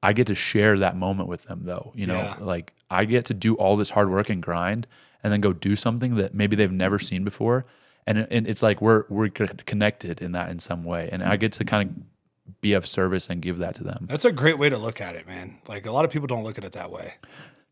I 0.01 0.13
get 0.13 0.27
to 0.27 0.35
share 0.35 0.79
that 0.79 0.95
moment 0.95 1.29
with 1.29 1.43
them 1.43 1.61
though. 1.65 1.91
You 1.95 2.07
know, 2.07 2.15
Yeah. 2.15 2.35
like 2.39 2.73
I 2.89 3.05
get 3.05 3.25
to 3.25 3.33
do 3.35 3.55
all 3.55 3.75
this 3.77 3.91
hard 3.91 4.09
work 4.09 4.29
and 4.29 4.41
grind 4.41 4.87
and 5.23 5.31
then 5.31 5.41
go 5.41 5.53
do 5.53 5.75
something 5.75 6.15
that 6.15 6.33
maybe 6.33 6.55
they've 6.55 6.71
never 6.71 6.97
seen 6.97 7.23
before. 7.23 7.65
And, 8.17 8.27
and 8.31 8.47
it's 8.47 8.61
like 8.61 8.81
we're 8.81 9.05
we're 9.09 9.29
connected 9.29 10.21
in 10.21 10.31
that 10.33 10.49
in 10.49 10.59
some 10.59 10.83
way, 10.83 11.09
and 11.11 11.23
I 11.23 11.37
get 11.37 11.51
to 11.53 11.65
kind 11.65 11.89
of 11.89 12.61
be 12.61 12.73
of 12.73 12.85
service 12.85 13.29
and 13.29 13.41
give 13.41 13.57
that 13.59 13.75
to 13.75 13.83
them. 13.83 14.07
That's 14.09 14.25
a 14.25 14.31
great 14.31 14.57
way 14.57 14.69
to 14.69 14.77
look 14.77 15.01
at 15.01 15.15
it, 15.15 15.27
man. 15.27 15.59
Like 15.67 15.85
a 15.85 15.91
lot 15.91 16.05
of 16.05 16.11
people 16.11 16.27
don't 16.27 16.43
look 16.43 16.57
at 16.57 16.63
it 16.63 16.73
that 16.73 16.91
way. 16.91 17.15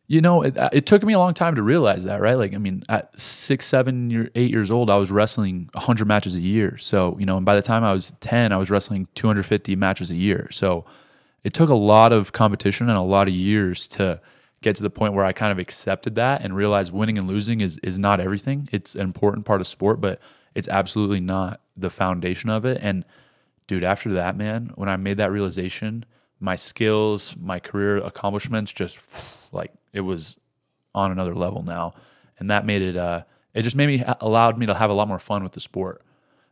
You 0.07 0.21
know, 0.21 0.41
it, 0.41 0.57
it 0.73 0.87
took 0.87 1.03
me 1.03 1.13
a 1.13 1.19
long 1.19 1.35
time 1.35 1.53
to 1.53 1.61
realize 1.61 2.03
that, 2.05 2.19
right? 2.19 2.33
Like, 2.33 2.55
I 2.55 2.57
mean, 2.57 2.81
at 2.89 3.19
six, 3.19 3.67
seven, 3.67 4.09
year, 4.09 4.31
eight 4.33 4.49
years 4.49 4.71
old, 4.71 4.89
I 4.89 4.97
was 4.97 5.11
wrestling 5.11 5.69
100 5.73 6.07
matches 6.07 6.33
a 6.33 6.39
year. 6.39 6.79
So, 6.79 7.15
you 7.19 7.27
know, 7.27 7.37
and 7.37 7.45
by 7.45 7.55
the 7.55 7.61
time 7.61 7.83
I 7.83 7.93
was 7.93 8.11
10, 8.19 8.51
I 8.51 8.57
was 8.57 8.71
wrestling 8.71 9.07
250 9.13 9.75
matches 9.75 10.09
a 10.09 10.15
year. 10.15 10.47
So, 10.51 10.83
it 11.43 11.53
took 11.53 11.69
a 11.69 11.75
lot 11.75 12.11
of 12.11 12.31
competition 12.31 12.89
and 12.89 12.97
a 12.97 13.01
lot 13.01 13.27
of 13.27 13.33
years 13.33 13.87
to 13.89 14.19
get 14.61 14.75
to 14.75 14.83
the 14.83 14.89
point 14.89 15.13
where 15.13 15.25
I 15.25 15.31
kind 15.31 15.51
of 15.51 15.59
accepted 15.59 16.15
that 16.15 16.41
and 16.41 16.55
realized 16.55 16.91
winning 16.91 17.17
and 17.17 17.27
losing 17.27 17.61
is 17.61 17.77
is 17.79 17.97
not 17.97 18.19
everything. 18.19 18.69
It's 18.71 18.95
an 18.95 19.01
important 19.01 19.45
part 19.45 19.61
of 19.61 19.67
sport, 19.67 20.01
but 20.01 20.19
it's 20.55 20.67
absolutely 20.67 21.19
not 21.19 21.61
the 21.77 21.89
foundation 21.89 22.49
of 22.49 22.65
it. 22.65 22.79
And 22.81 23.05
dude, 23.67 23.83
after 23.83 24.13
that, 24.13 24.35
man, 24.35 24.71
when 24.75 24.89
I 24.89 24.97
made 24.97 25.17
that 25.17 25.31
realization, 25.31 26.05
my 26.39 26.55
skills, 26.55 27.35
my 27.39 27.59
career 27.59 27.97
accomplishments 27.97 28.71
just 28.71 28.99
like 29.51 29.71
it 29.93 30.01
was 30.01 30.35
on 30.93 31.11
another 31.11 31.35
level 31.35 31.63
now. 31.63 31.93
And 32.39 32.49
that 32.49 32.65
made 32.65 32.81
it 32.81 32.97
uh 32.97 33.23
it 33.53 33.63
just 33.63 33.75
made 33.75 33.87
me 33.87 34.03
allowed 34.21 34.57
me 34.57 34.65
to 34.65 34.73
have 34.73 34.89
a 34.89 34.93
lot 34.93 35.07
more 35.07 35.19
fun 35.19 35.43
with 35.43 35.53
the 35.53 35.59
sport. 35.59 36.03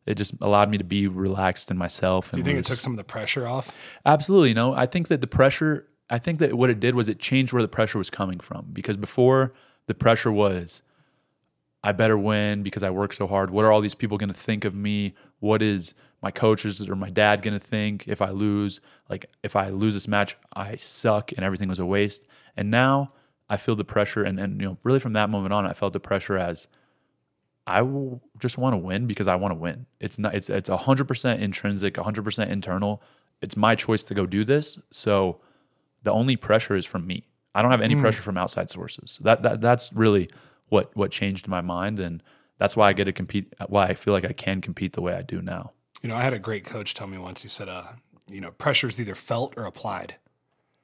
It 0.05 0.15
just 0.15 0.35
allowed 0.39 0.69
me 0.69 0.77
to 0.77 0.85
be 0.85 1.07
relaxed 1.07 1.69
in 1.69 1.77
myself. 1.77 2.31
Do 2.31 2.37
you 2.37 2.43
think 2.43 2.57
it 2.57 2.65
took 2.65 2.79
some 2.79 2.93
of 2.93 2.97
the 2.97 3.03
pressure 3.03 3.45
off? 3.45 3.75
Absolutely. 4.05 4.53
No, 4.53 4.73
I 4.73 4.85
think 4.85 5.09
that 5.09 5.19
the 5.19 5.27
pressure, 5.27 5.85
I 6.09 6.19
think 6.19 6.39
that 6.39 6.53
what 6.53 6.69
it 6.69 6.79
did 6.79 6.95
was 6.95 7.09
it 7.09 7.19
changed 7.19 7.53
where 7.53 7.61
the 7.61 7.67
pressure 7.67 7.97
was 7.97 8.09
coming 8.09 8.39
from. 8.39 8.67
Because 8.71 8.97
before 8.97 9.53
the 9.87 9.93
pressure 9.93 10.31
was, 10.31 10.83
I 11.83 11.91
better 11.91 12.17
win 12.17 12.63
because 12.63 12.83
I 12.83 12.89
work 12.89 13.13
so 13.13 13.27
hard. 13.27 13.49
What 13.49 13.65
are 13.65 13.71
all 13.71 13.81
these 13.81 13.95
people 13.95 14.17
going 14.17 14.31
to 14.31 14.37
think 14.37 14.65
of 14.65 14.73
me? 14.73 15.13
What 15.39 15.61
is 15.61 15.93
my 16.21 16.31
coaches 16.31 16.87
or 16.89 16.95
my 16.95 17.09
dad 17.09 17.41
going 17.41 17.53
to 17.53 17.65
think 17.65 18.07
if 18.07 18.21
I 18.21 18.29
lose? 18.29 18.81
Like, 19.09 19.27
if 19.43 19.55
I 19.55 19.69
lose 19.69 19.93
this 19.93 20.07
match, 20.07 20.37
I 20.55 20.75
suck 20.77 21.31
and 21.31 21.43
everything 21.43 21.69
was 21.69 21.79
a 21.79 21.85
waste. 21.85 22.25
And 22.55 22.71
now 22.71 23.13
I 23.49 23.57
feel 23.57 23.75
the 23.75 23.85
pressure. 23.85 24.23
And, 24.23 24.39
and 24.39 24.59
you 24.59 24.67
know, 24.67 24.77
really 24.83 24.99
from 24.99 25.13
that 25.13 25.29
moment 25.29 25.53
on, 25.53 25.65
I 25.65 25.73
felt 25.73 25.93
the 25.93 25.99
pressure 25.99 26.37
as, 26.37 26.67
I 27.67 27.81
will 27.81 28.21
just 28.39 28.57
want 28.57 28.73
to 28.73 28.77
win 28.77 29.07
because 29.07 29.27
I 29.27 29.35
want 29.35 29.51
to 29.51 29.59
win. 29.59 29.85
It's 29.99 30.17
not 30.17 30.33
it's 30.33 30.49
it's 30.49 30.69
100% 30.69 31.39
intrinsic, 31.39 31.95
100% 31.95 32.49
internal. 32.49 33.03
It's 33.41 33.57
my 33.57 33.75
choice 33.75 34.03
to 34.03 34.13
go 34.13 34.25
do 34.25 34.45
this. 34.45 34.79
So 34.89 35.41
the 36.07 36.13
only 36.13 36.37
pressure 36.37 36.73
is 36.73 36.85
from 36.85 37.05
me. 37.05 37.27
I 37.53 37.61
don't 37.61 37.71
have 37.71 37.81
any 37.81 37.95
mm. 37.95 37.99
pressure 37.99 38.21
from 38.21 38.37
outside 38.37 38.69
sources. 38.69 39.19
That 39.23 39.43
that 39.43 39.59
that's 39.59 39.91
really 39.91 40.29
what 40.69 40.95
what 40.95 41.11
changed 41.11 41.49
my 41.49 41.59
mind 41.59 41.99
and 41.99 42.23
that's 42.59 42.77
why 42.77 42.87
I 42.87 42.93
get 42.93 43.05
to 43.05 43.11
compete 43.11 43.53
why 43.67 43.87
I 43.87 43.93
feel 43.93 44.13
like 44.13 44.23
I 44.23 44.31
can 44.31 44.61
compete 44.61 44.93
the 44.93 45.01
way 45.01 45.13
I 45.13 45.21
do 45.21 45.41
now. 45.41 45.73
You 46.01 46.07
know, 46.07 46.15
I 46.15 46.21
had 46.21 46.33
a 46.33 46.39
great 46.39 46.63
coach 46.63 46.93
tell 46.93 47.07
me 47.07 47.17
once 47.17 47.41
he 47.41 47.49
said 47.49 47.67
uh, 47.67 47.83
you 48.31 48.39
know, 48.39 48.51
pressure 48.51 48.87
is 48.87 49.01
either 49.01 49.15
felt 49.15 49.53
or 49.57 49.65
applied. 49.65 50.15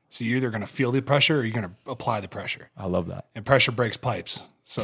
So 0.09 0.25
you're 0.25 0.37
either 0.37 0.49
going 0.49 0.61
to 0.61 0.67
feel 0.67 0.91
the 0.91 1.01
pressure 1.01 1.39
or 1.39 1.43
you're 1.43 1.53
going 1.53 1.69
to 1.69 1.91
apply 1.91 2.19
the 2.19 2.27
pressure. 2.27 2.69
I 2.75 2.87
love 2.87 3.07
that. 3.07 3.27
And 3.33 3.45
pressure 3.45 3.71
breaks 3.71 3.95
pipes. 3.97 4.43
So 4.65 4.83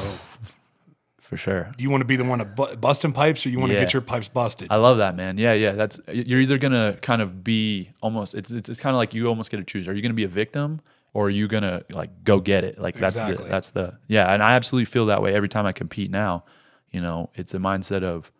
for 1.29 1.37
sure. 1.37 1.71
Do 1.77 1.83
you 1.83 1.91
want 1.91 2.01
to 2.01 2.05
be 2.05 2.15
the 2.15 2.23
one 2.23 2.39
bu- 2.55 2.75
busting 2.77 3.13
pipes, 3.13 3.45
or 3.45 3.49
you 3.49 3.59
want 3.59 3.71
yeah. 3.71 3.77
to 3.77 3.85
get 3.85 3.93
your 3.93 4.01
pipes 4.01 4.27
busted? 4.27 4.69
I 4.71 4.77
love 4.77 4.97
that, 4.97 5.15
man. 5.15 5.37
Yeah, 5.37 5.53
yeah. 5.53 5.73
That's 5.73 5.99
you're 6.11 6.41
either 6.41 6.57
gonna 6.57 6.97
kind 7.03 7.21
of 7.21 7.43
be 7.43 7.91
almost. 8.01 8.33
It's 8.33 8.49
it's, 8.49 8.67
it's 8.67 8.79
kind 8.79 8.95
of 8.95 8.97
like 8.97 9.13
you 9.13 9.27
almost 9.27 9.51
get 9.51 9.57
to 9.57 9.63
choose. 9.63 9.87
Are 9.87 9.93
you 9.93 10.01
gonna 10.01 10.15
be 10.15 10.23
a 10.23 10.27
victim, 10.27 10.81
or 11.13 11.27
are 11.27 11.29
you 11.29 11.47
gonna 11.47 11.83
like 11.91 12.23
go 12.23 12.39
get 12.39 12.63
it? 12.63 12.79
Like 12.79 12.95
that's 12.95 13.15
exactly. 13.15 13.43
the 13.43 13.49
that's 13.51 13.69
the 13.69 13.99
yeah. 14.07 14.33
And 14.33 14.41
I 14.41 14.55
absolutely 14.55 14.85
feel 14.85 15.05
that 15.05 15.21
way 15.21 15.35
every 15.35 15.49
time 15.49 15.67
I 15.67 15.71
compete. 15.71 16.09
Now, 16.09 16.45
you 16.89 16.99
know, 16.99 17.29
it's 17.35 17.53
a 17.53 17.59
mindset 17.59 18.01
of 18.01 18.31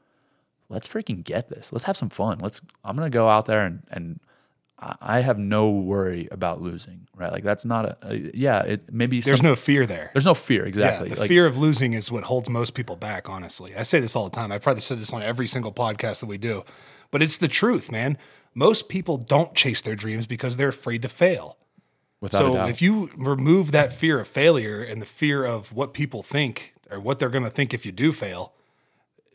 let's 0.68 0.88
freaking 0.88 1.24
get 1.24 1.48
this. 1.48 1.72
Let's 1.72 1.84
have 1.84 1.96
some 1.96 2.10
fun. 2.10 2.40
Let's. 2.40 2.60
I'm 2.84 2.96
gonna 2.96 3.12
go 3.12 3.30
out 3.30 3.46
there 3.46 3.66
and 3.66 3.84
and 3.92 4.20
I 4.82 5.20
have 5.20 5.38
no 5.38 5.70
worry 5.70 6.28
about 6.32 6.62
losing, 6.62 7.08
right? 7.16 7.32
Like 7.32 7.44
that's 7.44 7.66
not 7.66 7.86
a, 7.86 7.98
a 8.04 8.32
yeah. 8.34 8.62
It 8.62 8.94
maybe 8.94 9.20
there's 9.20 9.40
some, 9.40 9.50
no 9.50 9.56
fear 9.56 9.86
there. 9.86 10.12
There's 10.14 10.26
no 10.26 10.34
fear 10.34 10.66
exactly. 10.66 11.10
Yeah, 11.10 11.16
the 11.16 11.22
like, 11.22 11.28
fear 11.28 11.46
of 11.46 11.58
losing 11.58 11.94
is 11.94 12.12
what 12.12 12.24
holds 12.24 12.50
most 12.50 12.74
people 12.74 12.96
back. 12.96 13.30
Honestly, 13.30 13.76
I 13.76 13.84
say 13.84 14.00
this 14.00 14.16
all 14.16 14.24
the 14.30 14.36
time. 14.36 14.52
I 14.52 14.58
probably 14.58 14.82
said 14.82 15.00
this 15.00 15.12
on 15.12 15.22
every 15.22 15.48
single 15.48 15.74
podcast 15.74 16.22
that 16.22 16.28
we 16.28 16.38
do, 16.38 16.64
but 17.12 17.22
it's 17.22 17.38
the 17.38 17.48
truth, 17.48 17.92
man. 17.92 18.18
Most 18.56 18.90
people 18.90 19.18
don't 19.18 19.54
chase 19.54 19.82
their 19.82 19.96
dreams 19.96 20.28
because 20.28 20.58
they're 20.58 20.70
afraid 20.70 21.02
to 21.02 21.10
fail. 21.10 21.58
Without 22.22 22.40
so 22.40 22.66
if 22.66 22.82
you 22.82 23.10
remove 23.16 23.72
that 23.72 23.94
fear 23.94 24.20
of 24.20 24.28
failure 24.28 24.82
and 24.82 25.02
the 25.02 25.06
fear 25.06 25.46
of 25.46 25.72
what 25.72 25.94
people 25.94 26.24
think 26.24 26.74
or 26.92 27.00
what 27.00 27.20
they're 27.20 27.30
going 27.30 27.44
to 27.46 27.50
think 27.50 27.74
if 27.74 27.86
you 27.86 27.92
do 27.92 28.12
fail, 28.12 28.54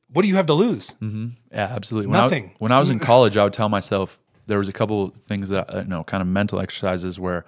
what 0.09 0.23
do 0.23 0.29
you 0.29 0.37
have 0.37 0.47
to 0.47 0.55
lose? 0.55 0.95
Mm-hmm. 1.03 1.29
Yeah, 1.51 1.73
absolutely. 1.75 2.11
When 2.11 2.21
Nothing. 2.21 2.51
I, 2.51 2.57
when 2.59 2.73
I 2.73 2.79
was 2.79 2.91
in 2.91 2.99
college, 2.99 3.37
I 3.37 3.45
would 3.45 3.53
tell 3.53 3.69
myself 3.69 4.19
there 4.47 4.59
was 4.59 4.69
a 4.69 4.73
couple 4.73 5.09
things 5.09 5.49
that 5.49 5.75
uh, 5.75 5.79
you 5.81 5.89
know, 5.89 6.05
kind 6.05 6.21
of 6.21 6.27
mental 6.27 6.61
exercises 6.61 7.19
where, 7.19 7.45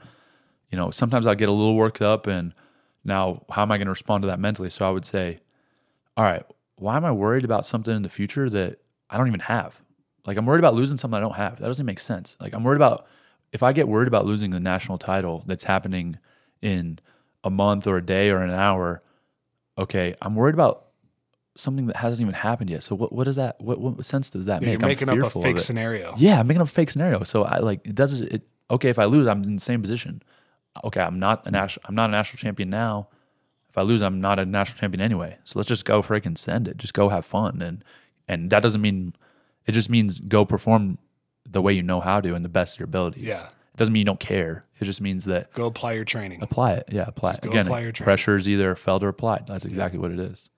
you 0.70 0.76
know, 0.76 0.90
sometimes 0.90 1.26
I 1.26 1.34
get 1.34 1.48
a 1.48 1.52
little 1.52 1.76
worked 1.76 2.02
up, 2.02 2.26
and 2.26 2.52
now 3.04 3.44
how 3.50 3.62
am 3.62 3.72
I 3.72 3.78
going 3.78 3.86
to 3.86 3.92
respond 3.92 4.22
to 4.22 4.28
that 4.28 4.40
mentally? 4.40 4.70
So 4.70 4.86
I 4.86 4.90
would 4.90 5.04
say, 5.04 5.40
all 6.16 6.24
right, 6.24 6.44
why 6.76 6.96
am 6.96 7.04
I 7.04 7.12
worried 7.12 7.44
about 7.44 7.66
something 7.66 7.94
in 7.94 8.02
the 8.02 8.08
future 8.08 8.50
that 8.50 8.80
I 9.10 9.16
don't 9.18 9.28
even 9.28 9.40
have? 9.40 9.80
Like 10.26 10.36
I'm 10.36 10.46
worried 10.46 10.58
about 10.58 10.74
losing 10.74 10.96
something 10.96 11.16
I 11.16 11.20
don't 11.20 11.36
have. 11.36 11.60
That 11.60 11.66
doesn't 11.66 11.86
make 11.86 12.00
sense. 12.00 12.36
Like 12.40 12.52
I'm 12.52 12.64
worried 12.64 12.76
about 12.76 13.06
if 13.52 13.62
I 13.62 13.72
get 13.72 13.88
worried 13.88 14.08
about 14.08 14.26
losing 14.26 14.50
the 14.50 14.60
national 14.60 14.98
title 14.98 15.44
that's 15.46 15.64
happening 15.64 16.18
in 16.60 16.98
a 17.44 17.50
month 17.50 17.86
or 17.86 17.96
a 17.96 18.04
day 18.04 18.30
or 18.30 18.38
an 18.42 18.50
hour. 18.50 19.02
Okay, 19.78 20.14
I'm 20.20 20.34
worried 20.34 20.54
about 20.54 20.85
something 21.56 21.86
that 21.86 21.96
hasn't 21.96 22.20
even 22.20 22.34
happened 22.34 22.70
yet. 22.70 22.82
So 22.82 22.94
what 22.94 23.12
what 23.12 23.24
does 23.24 23.36
that 23.36 23.60
what 23.60 23.80
what 23.80 24.04
sense 24.04 24.30
does 24.30 24.46
that 24.46 24.62
yeah, 24.62 24.68
make? 24.68 24.80
You're 24.80 24.88
making 24.88 25.08
up 25.08 25.34
a 25.34 25.42
fake 25.42 25.58
scenario. 25.58 26.14
Yeah, 26.16 26.40
I'm 26.40 26.46
making 26.46 26.60
up 26.60 26.68
a 26.68 26.70
fake 26.70 26.90
scenario. 26.90 27.22
So 27.24 27.44
I 27.44 27.58
like 27.58 27.86
it 27.86 27.94
does 27.94 28.20
it 28.20 28.42
okay 28.70 28.88
if 28.88 28.98
I 28.98 29.04
lose, 29.04 29.26
I'm 29.26 29.42
in 29.42 29.54
the 29.54 29.60
same 29.60 29.80
position. 29.80 30.22
Okay, 30.84 31.00
I'm 31.00 31.18
not 31.18 31.46
a 31.46 31.50
national 31.50 31.84
I'm 31.88 31.94
not 31.94 32.10
a 32.10 32.12
national 32.12 32.38
champion 32.38 32.70
now. 32.70 33.08
If 33.70 33.78
I 33.78 33.82
lose, 33.82 34.02
I'm 34.02 34.20
not 34.20 34.38
a 34.38 34.46
national 34.46 34.78
champion 34.78 35.00
anyway. 35.00 35.38
So 35.44 35.58
let's 35.58 35.68
just 35.68 35.84
go 35.84 36.02
freaking 36.02 36.38
send 36.38 36.68
it. 36.68 36.76
Just 36.76 36.94
go 36.94 37.08
have 37.08 37.24
fun. 37.24 37.62
And 37.62 37.84
and 38.28 38.50
that 38.50 38.60
doesn't 38.60 38.80
mean 38.80 39.14
it 39.66 39.72
just 39.72 39.90
means 39.90 40.18
go 40.18 40.44
perform 40.44 40.98
the 41.48 41.62
way 41.62 41.72
you 41.72 41.82
know 41.82 42.00
how 42.00 42.20
to 42.20 42.34
and 42.34 42.44
the 42.44 42.48
best 42.48 42.76
of 42.76 42.80
your 42.80 42.86
abilities. 42.86 43.24
Yeah. 43.24 43.46
It 43.46 43.78
doesn't 43.78 43.92
mean 43.92 44.00
you 44.00 44.06
don't 44.06 44.20
care. 44.20 44.64
It 44.80 44.86
just 44.86 45.00
means 45.00 45.26
that 45.26 45.52
go 45.52 45.66
apply 45.66 45.92
your 45.92 46.04
training. 46.04 46.42
Apply 46.42 46.72
it. 46.72 46.88
Yeah, 46.90 47.04
apply 47.06 47.32
just 47.32 47.44
it. 47.44 47.48
Again, 47.48 47.66
apply 47.66 47.90
pressure 47.92 48.36
is 48.36 48.48
either 48.48 48.74
felt 48.74 49.02
or 49.02 49.08
applied. 49.08 49.46
That's 49.46 49.64
exactly 49.64 49.98
yeah. 49.98 50.02
what 50.02 50.10
it 50.12 50.18
is. 50.18 50.48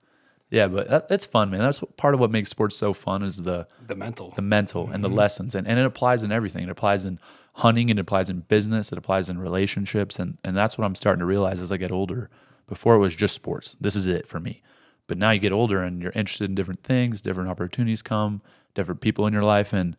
Yeah, 0.49 0.67
but 0.67 0.89
that, 0.89 1.09
that's 1.09 1.25
fun, 1.25 1.51
man. 1.51 1.59
That's 1.59 1.81
what, 1.81 1.95
part 1.95 2.13
of 2.13 2.19
what 2.19 2.31
makes 2.31 2.49
sports 2.49 2.75
so 2.75 2.93
fun 2.93 3.21
is 3.23 3.43
the 3.43 3.67
the 3.87 3.95
mental, 3.95 4.31
the 4.31 4.41
mental, 4.41 4.85
mm-hmm. 4.85 4.95
and 4.95 5.03
the 5.03 5.07
mm-hmm. 5.07 5.17
lessons, 5.17 5.55
and, 5.55 5.67
and 5.67 5.79
it 5.79 5.85
applies 5.85 6.23
in 6.23 6.31
everything. 6.31 6.63
It 6.63 6.69
applies 6.69 7.05
in 7.05 7.19
hunting, 7.53 7.89
it 7.89 7.99
applies 7.99 8.29
in 8.29 8.41
business, 8.41 8.91
it 8.91 8.97
applies 8.97 9.29
in 9.29 9.39
relationships, 9.39 10.17
and 10.17 10.37
and 10.43 10.57
that's 10.57 10.77
what 10.77 10.85
I'm 10.85 10.95
starting 10.95 11.19
to 11.19 11.25
realize 11.25 11.59
as 11.59 11.71
I 11.71 11.77
get 11.77 11.91
older. 11.91 12.29
Before 12.67 12.93
it 12.93 12.99
was 12.99 13.15
just 13.15 13.33
sports. 13.33 13.75
This 13.81 13.95
is 13.95 14.05
it 14.05 14.27
for 14.27 14.39
me. 14.39 14.61
But 15.07 15.17
now 15.17 15.31
you 15.31 15.39
get 15.39 15.51
older 15.51 15.81
and 15.81 16.03
you're 16.03 16.11
interested 16.11 16.51
in 16.51 16.53
different 16.53 16.83
things, 16.83 17.19
different 17.19 17.49
opportunities 17.49 18.03
come, 18.03 18.43
different 18.75 19.01
people 19.01 19.25
in 19.25 19.33
your 19.33 19.43
life, 19.43 19.73
and 19.73 19.97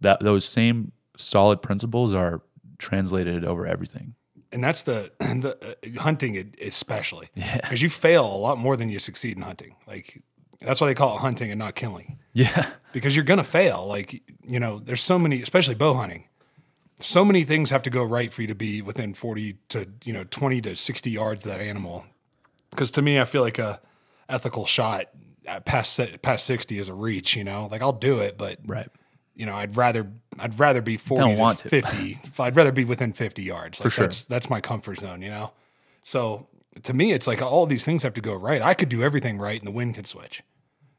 that 0.00 0.18
those 0.18 0.44
same 0.44 0.90
solid 1.16 1.62
principles 1.62 2.14
are 2.14 2.42
translated 2.76 3.44
over 3.44 3.68
everything 3.68 4.16
and 4.52 4.62
that's 4.62 4.82
the 4.82 5.12
the 5.18 5.56
uh, 5.62 6.00
hunting 6.00 6.54
especially. 6.60 7.28
Yeah. 7.34 7.56
Because 7.56 7.82
you 7.82 7.88
fail 7.88 8.24
a 8.24 8.38
lot 8.38 8.58
more 8.58 8.76
than 8.76 8.88
you 8.88 8.98
succeed 8.98 9.36
in 9.36 9.42
hunting. 9.42 9.76
Like 9.86 10.22
that's 10.60 10.80
why 10.80 10.86
they 10.88 10.94
call 10.94 11.16
it 11.16 11.20
hunting 11.20 11.50
and 11.50 11.58
not 11.58 11.74
killing. 11.74 12.18
Yeah. 12.32 12.70
Because 12.92 13.14
you're 13.14 13.24
gonna 13.24 13.44
fail. 13.44 13.86
Like 13.86 14.22
you 14.42 14.60
know 14.60 14.78
there's 14.78 15.02
so 15.02 15.18
many 15.18 15.42
especially 15.42 15.74
bow 15.74 15.94
hunting 15.94 16.24
so 17.00 17.24
many 17.24 17.44
things 17.44 17.70
have 17.70 17.82
to 17.82 17.90
go 17.90 18.02
right 18.02 18.32
for 18.32 18.42
you 18.42 18.48
to 18.48 18.54
be 18.54 18.82
within 18.82 19.14
40 19.14 19.56
to 19.70 19.88
you 20.04 20.12
know 20.12 20.24
20 20.24 20.60
to 20.62 20.76
60 20.76 21.10
yards 21.10 21.46
of 21.46 21.52
that 21.52 21.60
animal. 21.60 22.04
Because 22.70 22.90
to 22.92 23.02
me 23.02 23.20
i 23.20 23.24
feel 23.24 23.42
like 23.42 23.58
a 23.58 23.80
ethical 24.28 24.66
shot 24.66 25.06
past 25.64 26.00
past 26.22 26.44
60 26.46 26.78
is 26.78 26.88
a 26.88 26.94
reach 26.94 27.36
you 27.36 27.44
know? 27.44 27.68
Like 27.70 27.82
i'll 27.82 27.92
do 27.92 28.18
it 28.18 28.36
but 28.36 28.58
right 28.66 28.88
you 29.38 29.46
know, 29.46 29.54
I'd 29.54 29.76
rather 29.76 30.10
I'd 30.38 30.58
rather 30.58 30.82
be 30.82 30.96
forty 30.98 31.34
to, 31.36 31.54
to 31.54 31.68
fifty. 31.68 32.20
I'd 32.38 32.56
rather 32.56 32.72
be 32.72 32.84
within 32.84 33.12
fifty 33.12 33.44
yards. 33.44 33.80
Like 33.80 33.84
For 33.84 33.90
sure. 33.90 34.04
That's 34.04 34.24
that's 34.26 34.50
my 34.50 34.60
comfort 34.60 34.98
zone. 34.98 35.22
You 35.22 35.30
know, 35.30 35.52
so 36.02 36.48
to 36.82 36.92
me, 36.92 37.12
it's 37.12 37.26
like 37.26 37.40
all 37.40 37.64
these 37.64 37.84
things 37.84 38.02
have 38.02 38.14
to 38.14 38.20
go 38.20 38.34
right. 38.34 38.60
I 38.60 38.74
could 38.74 38.88
do 38.88 39.02
everything 39.02 39.38
right, 39.38 39.58
and 39.58 39.66
the 39.66 39.72
wind 39.72 39.94
could 39.94 40.08
switch. 40.08 40.42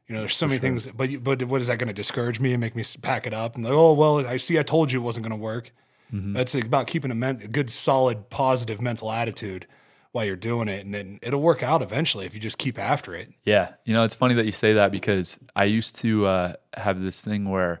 You 0.08 0.14
know, 0.14 0.20
there's 0.22 0.34
so 0.34 0.46
For 0.46 0.48
many 0.48 0.60
sure. 0.60 0.80
things, 0.80 0.86
but 0.88 1.22
but 1.22 1.42
what 1.44 1.60
is 1.60 1.68
that 1.68 1.78
going 1.78 1.88
to 1.88 1.94
discourage 1.94 2.40
me 2.40 2.52
and 2.52 2.60
make 2.60 2.74
me 2.74 2.82
pack 3.02 3.26
it 3.26 3.34
up 3.34 3.54
and 3.54 3.64
like, 3.64 3.74
oh 3.74 3.92
well, 3.92 4.26
I 4.26 4.38
see, 4.38 4.58
I 4.58 4.62
told 4.62 4.90
you 4.90 5.00
it 5.00 5.04
wasn't 5.04 5.26
going 5.26 5.38
to 5.38 5.42
work. 5.42 5.70
Mm-hmm. 6.12 6.32
That's 6.32 6.54
about 6.56 6.88
keeping 6.88 7.12
a, 7.12 7.14
men- 7.14 7.40
a 7.44 7.46
good, 7.46 7.70
solid, 7.70 8.30
positive 8.30 8.80
mental 8.80 9.12
attitude 9.12 9.68
while 10.10 10.24
you're 10.24 10.34
doing 10.34 10.66
it, 10.66 10.84
and 10.84 10.92
then 10.92 11.20
it'll 11.22 11.42
work 11.42 11.62
out 11.62 11.82
eventually 11.82 12.26
if 12.26 12.34
you 12.34 12.40
just 12.40 12.58
keep 12.58 12.78
after 12.78 13.14
it. 13.14 13.32
Yeah, 13.44 13.74
you 13.84 13.94
know, 13.94 14.02
it's 14.02 14.16
funny 14.16 14.34
that 14.34 14.46
you 14.46 14.50
say 14.50 14.72
that 14.72 14.90
because 14.90 15.38
I 15.54 15.64
used 15.64 15.94
to 15.96 16.26
uh, 16.26 16.52
have 16.74 17.00
this 17.00 17.20
thing 17.22 17.48
where 17.48 17.80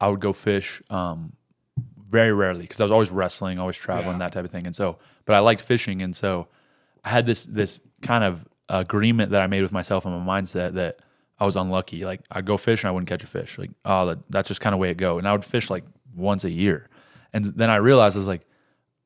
I 0.00 0.08
would 0.08 0.20
go 0.20 0.32
fish 0.32 0.82
um, 0.90 1.32
very 2.08 2.32
rarely 2.32 2.62
because 2.62 2.80
I 2.80 2.84
was 2.84 2.92
always 2.92 3.10
wrestling, 3.10 3.58
always 3.58 3.76
traveling, 3.76 4.14
yeah. 4.14 4.18
that 4.18 4.32
type 4.32 4.44
of 4.44 4.50
thing. 4.50 4.66
And 4.66 4.76
so, 4.76 4.98
but 5.24 5.34
I 5.34 5.40
liked 5.40 5.60
fishing, 5.60 6.02
and 6.02 6.14
so 6.14 6.48
I 7.04 7.10
had 7.10 7.26
this 7.26 7.44
this 7.44 7.80
kind 8.02 8.24
of 8.24 8.46
agreement 8.68 9.30
that 9.30 9.40
I 9.40 9.46
made 9.46 9.62
with 9.62 9.72
myself 9.72 10.04
and 10.04 10.14
my 10.18 10.40
mindset 10.40 10.74
that 10.74 10.98
I 11.38 11.44
was 11.44 11.56
unlucky. 11.56 12.04
Like 12.04 12.20
I'd 12.30 12.44
go 12.44 12.56
fish 12.56 12.82
and 12.82 12.88
I 12.88 12.92
wouldn't 12.92 13.08
catch 13.08 13.24
a 13.24 13.26
fish. 13.26 13.58
Like 13.58 13.70
oh, 13.84 14.06
that, 14.06 14.18
that's 14.30 14.48
just 14.48 14.60
kind 14.60 14.74
of 14.74 14.80
way 14.80 14.90
it 14.90 14.96
go. 14.96 15.18
And 15.18 15.26
I 15.26 15.32
would 15.32 15.44
fish 15.44 15.70
like 15.70 15.84
once 16.14 16.44
a 16.44 16.50
year, 16.50 16.88
and 17.32 17.44
then 17.44 17.70
I 17.70 17.76
realized 17.76 18.16
I 18.16 18.20
was 18.20 18.26
like, 18.26 18.46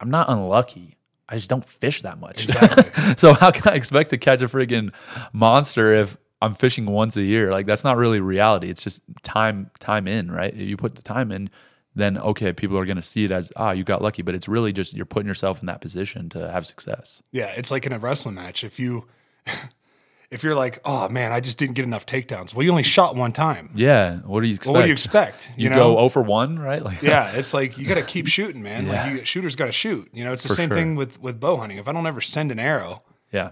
I'm 0.00 0.10
not 0.10 0.28
unlucky. 0.28 0.96
I 1.28 1.36
just 1.36 1.48
don't 1.48 1.64
fish 1.64 2.02
that 2.02 2.18
much. 2.18 2.42
Exactly. 2.48 3.14
so 3.16 3.34
how 3.34 3.52
can 3.52 3.72
I 3.72 3.76
expect 3.76 4.10
to 4.10 4.18
catch 4.18 4.42
a 4.42 4.48
friggin' 4.48 4.92
monster 5.32 5.94
if 5.94 6.16
I'm 6.42 6.54
fishing 6.54 6.86
once 6.86 7.16
a 7.16 7.22
year. 7.22 7.50
Like 7.52 7.66
that's 7.66 7.84
not 7.84 7.96
really 7.96 8.20
reality. 8.20 8.70
It's 8.70 8.82
just 8.82 9.02
time 9.22 9.70
time 9.78 10.08
in, 10.08 10.30
right? 10.30 10.52
If 10.52 10.60
You 10.60 10.76
put 10.76 10.96
the 10.96 11.02
time 11.02 11.30
in, 11.30 11.50
then 11.94 12.16
okay, 12.18 12.52
people 12.52 12.78
are 12.78 12.86
going 12.86 12.96
to 12.96 13.02
see 13.02 13.24
it 13.24 13.30
as 13.30 13.52
ah, 13.56 13.72
you 13.72 13.84
got 13.84 14.02
lucky. 14.02 14.22
But 14.22 14.34
it's 14.34 14.48
really 14.48 14.72
just 14.72 14.94
you're 14.94 15.06
putting 15.06 15.28
yourself 15.28 15.60
in 15.60 15.66
that 15.66 15.80
position 15.80 16.28
to 16.30 16.50
have 16.50 16.66
success. 16.66 17.22
Yeah, 17.30 17.52
it's 17.56 17.70
like 17.70 17.86
in 17.86 17.92
a 17.92 17.98
wrestling 17.98 18.36
match. 18.36 18.64
If 18.64 18.80
you 18.80 19.06
if 20.30 20.44
you're 20.44 20.54
like, 20.54 20.78
oh 20.84 21.08
man, 21.08 21.32
I 21.32 21.40
just 21.40 21.58
didn't 21.58 21.74
get 21.74 21.84
enough 21.84 22.06
takedowns. 22.06 22.54
Well, 22.54 22.62
you 22.62 22.70
only 22.70 22.84
shot 22.84 23.16
one 23.16 23.32
time. 23.32 23.70
Yeah. 23.74 24.18
What 24.18 24.40
do 24.40 24.46
you 24.46 24.54
expect? 24.54 24.66
Well, 24.72 24.80
what 24.80 24.82
do 24.82 24.88
you 24.88 24.92
expect? 24.92 25.50
You, 25.56 25.68
know? 25.70 25.76
go 25.76 25.96
0 25.96 26.08
for 26.10 26.22
one, 26.22 26.58
right? 26.58 26.82
Like 26.82 27.02
yeah, 27.02 27.30
it's 27.34 27.52
like 27.52 27.76
you 27.76 27.86
got 27.86 27.96
to 27.96 28.02
keep 28.02 28.28
shooting, 28.28 28.62
man. 28.62 28.86
Yeah. 28.86 29.04
Like 29.04 29.12
you, 29.12 29.24
shooters 29.24 29.56
got 29.56 29.66
to 29.66 29.72
shoot. 29.72 30.08
You 30.12 30.24
know, 30.24 30.32
it's 30.32 30.44
the 30.44 30.50
For 30.50 30.54
same 30.54 30.68
sure. 30.70 30.76
thing 30.76 30.94
with 30.94 31.20
with 31.20 31.40
bow 31.40 31.56
hunting. 31.56 31.78
If 31.78 31.88
I 31.88 31.92
don't 31.92 32.06
ever 32.06 32.20
send 32.20 32.52
an 32.52 32.58
arrow, 32.58 33.02
yeah. 33.32 33.50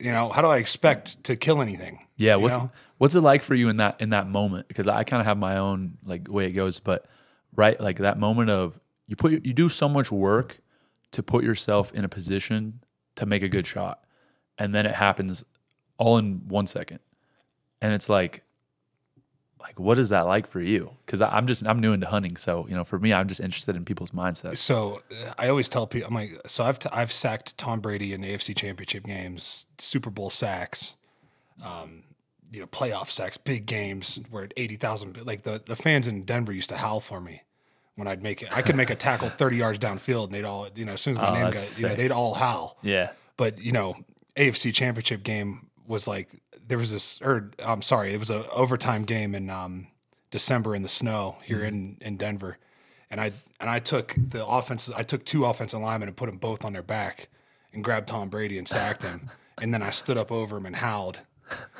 You 0.00 0.12
know, 0.12 0.30
how 0.30 0.42
do 0.42 0.48
I 0.48 0.58
expect 0.58 1.24
to 1.24 1.36
kill 1.36 1.60
anything? 1.62 2.00
Yeah, 2.16 2.36
what's 2.36 2.56
know? 2.56 2.70
what's 2.98 3.14
it 3.14 3.20
like 3.20 3.42
for 3.42 3.54
you 3.54 3.68
in 3.68 3.76
that 3.76 4.00
in 4.00 4.10
that 4.10 4.28
moment? 4.28 4.68
Because 4.68 4.88
I 4.88 5.04
kind 5.04 5.20
of 5.20 5.26
have 5.26 5.38
my 5.38 5.58
own 5.58 5.98
like 6.04 6.28
way 6.28 6.46
it 6.46 6.52
goes, 6.52 6.78
but 6.80 7.06
right, 7.54 7.80
like 7.80 7.98
that 7.98 8.18
moment 8.18 8.50
of 8.50 8.80
you 9.06 9.16
put 9.16 9.32
you 9.32 9.52
do 9.52 9.68
so 9.68 9.88
much 9.88 10.10
work 10.10 10.60
to 11.12 11.22
put 11.22 11.44
yourself 11.44 11.92
in 11.92 12.04
a 12.04 12.08
position 12.08 12.80
to 13.16 13.26
make 13.26 13.42
a 13.42 13.48
good 13.48 13.66
shot, 13.66 14.04
and 14.58 14.74
then 14.74 14.86
it 14.86 14.94
happens 14.94 15.44
all 15.98 16.18
in 16.18 16.42
one 16.48 16.66
second, 16.66 17.00
and 17.80 17.92
it's 17.92 18.08
like, 18.08 18.42
like 19.66 19.78
what 19.80 19.98
is 19.98 20.10
that 20.10 20.22
like 20.22 20.46
for 20.46 20.60
you? 20.60 20.92
Because 21.04 21.20
I'm 21.20 21.46
just 21.48 21.66
I'm 21.66 21.80
new 21.80 21.92
into 21.92 22.06
hunting, 22.06 22.36
so 22.36 22.66
you 22.68 22.74
know, 22.76 22.84
for 22.84 22.98
me, 22.98 23.12
I'm 23.12 23.26
just 23.28 23.40
interested 23.40 23.74
in 23.76 23.84
people's 23.84 24.12
mindsets. 24.12 24.58
So 24.58 25.02
uh, 25.10 25.32
I 25.36 25.48
always 25.48 25.68
tell 25.68 25.86
people, 25.86 26.08
I'm 26.08 26.14
like, 26.14 26.40
so 26.46 26.64
I've 26.64 26.78
t- 26.78 26.88
I've 26.92 27.10
sacked 27.12 27.58
Tom 27.58 27.80
Brady 27.80 28.12
in 28.12 28.22
AFC 28.22 28.54
Championship 28.56 29.04
games, 29.04 29.66
Super 29.78 30.10
Bowl 30.10 30.30
sacks, 30.30 30.94
um, 31.64 32.04
you 32.52 32.60
know, 32.60 32.66
playoff 32.66 33.08
sacks, 33.10 33.36
big 33.36 33.66
games 33.66 34.20
where 34.30 34.44
at 34.44 34.52
eighty 34.56 34.76
thousand, 34.76 35.20
like 35.26 35.42
the 35.42 35.60
the 35.64 35.76
fans 35.76 36.06
in 36.06 36.24
Denver 36.24 36.52
used 36.52 36.68
to 36.70 36.76
howl 36.76 37.00
for 37.00 37.20
me 37.20 37.42
when 37.96 38.06
I'd 38.06 38.22
make 38.22 38.42
it. 38.42 38.56
I 38.56 38.62
could 38.62 38.76
make 38.76 38.90
a 38.90 38.94
tackle 38.94 39.28
thirty 39.42 39.56
yards 39.56 39.78
downfield, 39.80 40.26
and 40.26 40.32
they'd 40.34 40.44
all, 40.44 40.68
you 40.76 40.84
know, 40.84 40.92
as 40.92 41.00
soon 41.00 41.16
as 41.16 41.22
my 41.22 41.30
Oh, 41.30 41.34
name 41.34 41.50
got, 41.50 41.78
you 41.78 41.88
know, 41.88 41.94
they'd 41.94 42.12
all 42.12 42.34
howl. 42.34 42.76
Yeah, 42.82 43.10
But 43.36 43.58
you 43.58 43.72
know, 43.72 43.96
AFC 44.36 44.72
Championship 44.72 45.22
game 45.24 45.65
was 45.86 46.06
like 46.06 46.42
there 46.66 46.78
was 46.78 46.90
this, 46.90 47.20
or 47.22 47.50
I'm 47.58 47.82
sorry, 47.82 48.12
it 48.12 48.18
was 48.18 48.30
a 48.30 48.48
overtime 48.50 49.04
game 49.04 49.34
in 49.34 49.50
um, 49.50 49.88
December 50.30 50.74
in 50.74 50.82
the 50.82 50.88
snow 50.88 51.36
here 51.42 51.62
in 51.62 51.98
in 52.00 52.16
Denver, 52.16 52.58
and 53.10 53.20
I 53.20 53.32
and 53.60 53.70
I 53.70 53.78
took 53.78 54.14
the 54.16 54.46
offense, 54.46 54.90
I 54.94 55.02
took 55.02 55.24
two 55.24 55.44
offensive 55.44 55.80
linemen 55.80 56.08
and 56.08 56.16
put 56.16 56.26
them 56.26 56.38
both 56.38 56.64
on 56.64 56.72
their 56.72 56.82
back, 56.82 57.28
and 57.72 57.82
grabbed 57.84 58.08
Tom 58.08 58.28
Brady 58.28 58.58
and 58.58 58.68
sacked 58.68 59.02
him, 59.02 59.30
and 59.60 59.72
then 59.72 59.82
I 59.82 59.90
stood 59.90 60.16
up 60.18 60.32
over 60.32 60.56
him 60.56 60.66
and 60.66 60.76
howled, 60.76 61.20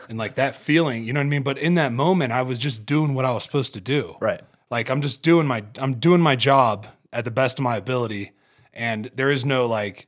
and 0.09 0.19
like 0.19 0.35
that 0.37 0.55
feeling, 0.55 1.05
you 1.05 1.13
know 1.13 1.21
what 1.21 1.27
I 1.27 1.31
mean. 1.31 1.43
But 1.43 1.59
in 1.59 1.75
that 1.75 1.93
moment, 1.93 2.33
I 2.33 2.43
was 2.43 2.59
just 2.59 2.87
doing 2.87 3.15
what 3.15 3.25
I 3.25 3.33
was 3.33 3.43
supposed 3.43 3.75
to 3.75 3.81
do, 3.81 4.17
right. 4.21 4.41
like 4.71 4.91
I'm 4.91 5.03
just 5.03 5.23
doing 5.23 5.47
my 5.47 5.65
I'm 5.79 5.95
doing 5.95 6.21
my 6.21 6.37
job 6.37 6.87
at 7.13 7.25
the 7.25 7.31
best 7.31 7.59
of 7.59 7.63
my 7.63 7.77
ability 7.77 8.33
and 8.77 9.11
there 9.15 9.31
is 9.31 9.45
no 9.45 9.67
like 9.67 10.07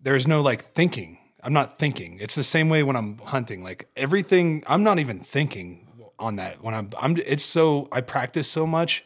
there 0.00 0.14
is 0.14 0.28
no 0.28 0.40
like 0.42 0.62
thinking. 0.62 1.17
I'm 1.42 1.52
not 1.52 1.78
thinking. 1.78 2.18
It's 2.20 2.34
the 2.34 2.44
same 2.44 2.68
way 2.68 2.82
when 2.82 2.96
I'm 2.96 3.18
hunting. 3.18 3.62
Like 3.62 3.88
everything 3.96 4.62
I'm 4.66 4.82
not 4.82 4.98
even 4.98 5.20
thinking 5.20 5.86
on 6.18 6.36
that 6.36 6.62
when 6.62 6.74
I'm 6.74 6.90
I'm 6.98 7.16
it's 7.18 7.44
so 7.44 7.88
I 7.92 8.00
practice 8.00 8.50
so 8.50 8.66
much 8.66 9.04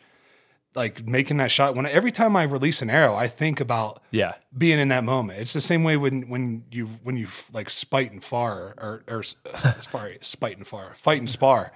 like 0.74 1.06
making 1.06 1.36
that 1.36 1.50
shot 1.50 1.74
when 1.74 1.84
every 1.84 2.10
time 2.10 2.34
I 2.34 2.44
release 2.44 2.80
an 2.80 2.88
arrow 2.88 3.14
I 3.14 3.28
think 3.28 3.60
about 3.60 4.02
Yeah, 4.10 4.34
being 4.56 4.78
in 4.78 4.88
that 4.88 5.04
moment. 5.04 5.38
It's 5.38 5.52
the 5.52 5.60
same 5.60 5.84
way 5.84 5.98
when 5.98 6.22
when 6.30 6.64
you 6.70 6.86
when 7.02 7.16
you 7.16 7.28
like 7.52 7.68
spite 7.68 8.10
and 8.12 8.24
far 8.24 8.74
or 8.78 9.02
or 9.06 9.22
sorry, 9.90 10.18
spite 10.22 10.56
and 10.56 10.66
far, 10.66 10.94
fight 10.94 11.18
and 11.18 11.28
spar. 11.28 11.72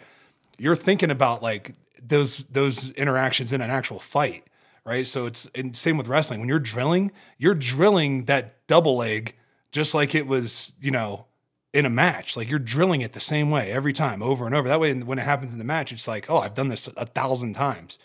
You're 0.58 0.76
thinking 0.76 1.10
about 1.10 1.42
like 1.42 1.74
those 2.02 2.44
those 2.44 2.90
interactions 2.92 3.52
in 3.52 3.60
an 3.60 3.70
actual 3.70 3.98
fight, 3.98 4.44
right? 4.86 5.06
So 5.06 5.26
it's 5.26 5.50
and 5.54 5.76
same 5.76 5.98
with 5.98 6.08
wrestling. 6.08 6.40
When 6.40 6.48
you're 6.48 6.58
drilling, 6.58 7.12
you're 7.36 7.54
drilling 7.54 8.24
that 8.24 8.66
double 8.66 8.96
leg 8.96 9.34
just 9.76 9.94
like 9.94 10.14
it 10.14 10.26
was, 10.26 10.72
you 10.80 10.90
know, 10.90 11.26
in 11.72 11.86
a 11.86 11.90
match. 11.90 12.36
Like 12.36 12.48
you're 12.50 12.58
drilling 12.58 13.02
it 13.02 13.12
the 13.12 13.20
same 13.20 13.50
way 13.50 13.70
every 13.70 13.92
time, 13.92 14.22
over 14.22 14.46
and 14.46 14.54
over. 14.54 14.68
That 14.68 14.80
way, 14.80 14.92
when 14.94 15.18
it 15.18 15.24
happens 15.24 15.52
in 15.52 15.58
the 15.58 15.64
match, 15.64 15.92
it's 15.92 16.08
like, 16.08 16.28
oh, 16.28 16.38
I've 16.38 16.54
done 16.54 16.68
this 16.68 16.88
a 16.96 17.06
thousand 17.06 17.54
times. 17.54 17.98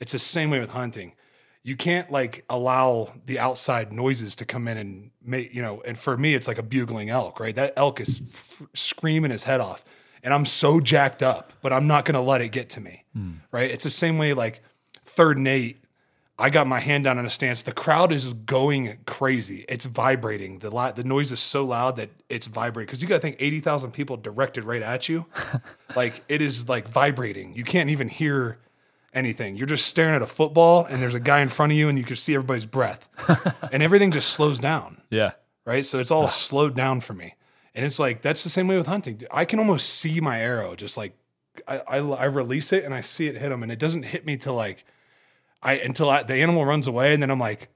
It's 0.00 0.12
the 0.12 0.18
same 0.18 0.50
way 0.50 0.58
with 0.58 0.70
hunting. 0.70 1.12
You 1.62 1.76
can't 1.76 2.10
like 2.10 2.44
allow 2.50 3.12
the 3.24 3.38
outside 3.38 3.92
noises 3.92 4.34
to 4.36 4.44
come 4.44 4.66
in 4.66 4.76
and 4.76 5.10
make, 5.22 5.54
you 5.54 5.62
know, 5.62 5.80
and 5.86 5.96
for 5.96 6.16
me, 6.16 6.34
it's 6.34 6.48
like 6.48 6.58
a 6.58 6.62
bugling 6.62 7.08
elk, 7.08 7.38
right? 7.38 7.54
That 7.54 7.74
elk 7.76 8.00
is 8.00 8.20
f- 8.32 8.62
screaming 8.74 9.30
his 9.30 9.44
head 9.44 9.60
off 9.60 9.84
and 10.22 10.32
I'm 10.32 10.46
so 10.46 10.80
jacked 10.80 11.22
up, 11.22 11.52
but 11.62 11.72
I'm 11.72 11.86
not 11.86 12.04
going 12.04 12.14
to 12.14 12.20
let 12.20 12.40
it 12.40 12.48
get 12.48 12.70
to 12.70 12.80
me, 12.80 13.04
hmm. 13.12 13.32
right? 13.50 13.70
It's 13.70 13.84
the 13.84 13.90
same 13.90 14.18
way 14.18 14.32
like 14.32 14.62
third 15.04 15.36
and 15.36 15.48
eight. 15.48 15.81
I 16.38 16.50
got 16.50 16.66
my 16.66 16.80
hand 16.80 17.04
down 17.04 17.18
in 17.18 17.26
a 17.26 17.30
stance. 17.30 17.62
The 17.62 17.72
crowd 17.72 18.10
is 18.10 18.32
going 18.32 18.98
crazy. 19.06 19.64
It's 19.68 19.84
vibrating. 19.84 20.58
The 20.58 20.70
li- 20.74 20.92
the 20.94 21.04
noise 21.04 21.30
is 21.30 21.40
so 21.40 21.64
loud 21.64 21.96
that 21.96 22.10
it's 22.28 22.46
vibrating. 22.46 22.86
Because 22.86 23.02
you 23.02 23.08
got 23.08 23.16
to 23.16 23.20
think 23.20 23.36
eighty 23.38 23.60
thousand 23.60 23.92
people 23.92 24.16
directed 24.16 24.64
right 24.64 24.82
at 24.82 25.08
you. 25.08 25.26
like 25.96 26.24
it 26.28 26.40
is 26.40 26.68
like 26.68 26.88
vibrating. 26.88 27.54
You 27.54 27.64
can't 27.64 27.90
even 27.90 28.08
hear 28.08 28.58
anything. 29.12 29.56
You're 29.56 29.66
just 29.66 29.86
staring 29.86 30.14
at 30.14 30.22
a 30.22 30.26
football, 30.26 30.84
and 30.86 31.02
there's 31.02 31.14
a 31.14 31.20
guy 31.20 31.40
in 31.40 31.48
front 31.48 31.72
of 31.72 31.78
you, 31.78 31.88
and 31.88 31.98
you 31.98 32.04
can 32.04 32.16
see 32.16 32.34
everybody's 32.34 32.66
breath, 32.66 33.08
and 33.72 33.82
everything 33.82 34.10
just 34.10 34.30
slows 34.30 34.58
down 34.58 35.02
yeah, 35.12 35.32
right? 35.66 35.84
So 35.84 35.98
it's 35.98 36.10
all 36.10 36.26
slowed 36.28 36.74
down 36.74 37.00
for 37.02 37.12
me. 37.12 37.34
And 37.74 37.84
it's 37.84 37.98
like 37.98 38.22
that's 38.22 38.42
the 38.42 38.50
same 38.50 38.66
way 38.66 38.76
with 38.76 38.86
hunting. 38.86 39.20
I 39.30 39.44
can 39.44 39.58
almost 39.58 39.88
see 39.88 40.20
my 40.20 40.40
arrow 40.40 40.74
just 40.74 40.96
like 40.96 41.16
I, 41.68 41.78
I, 41.80 41.98
I 41.98 42.24
release 42.24 42.72
it 42.72 42.84
and 42.84 42.94
I 42.94 43.02
see 43.02 43.28
it 43.28 43.36
hit 43.36 43.52
him, 43.52 43.62
and 43.62 43.70
it 43.70 43.78
doesn't 43.78 44.04
hit 44.04 44.26
me 44.26 44.36
till 44.36 44.54
like 44.54 44.84
I 45.62 45.74
until 45.74 46.10
I, 46.10 46.22
the 46.22 46.34
animal 46.36 46.64
runs 46.64 46.86
away, 46.86 47.14
and 47.14 47.22
then 47.22 47.30
I'm 47.30 47.38
like, 47.40 47.68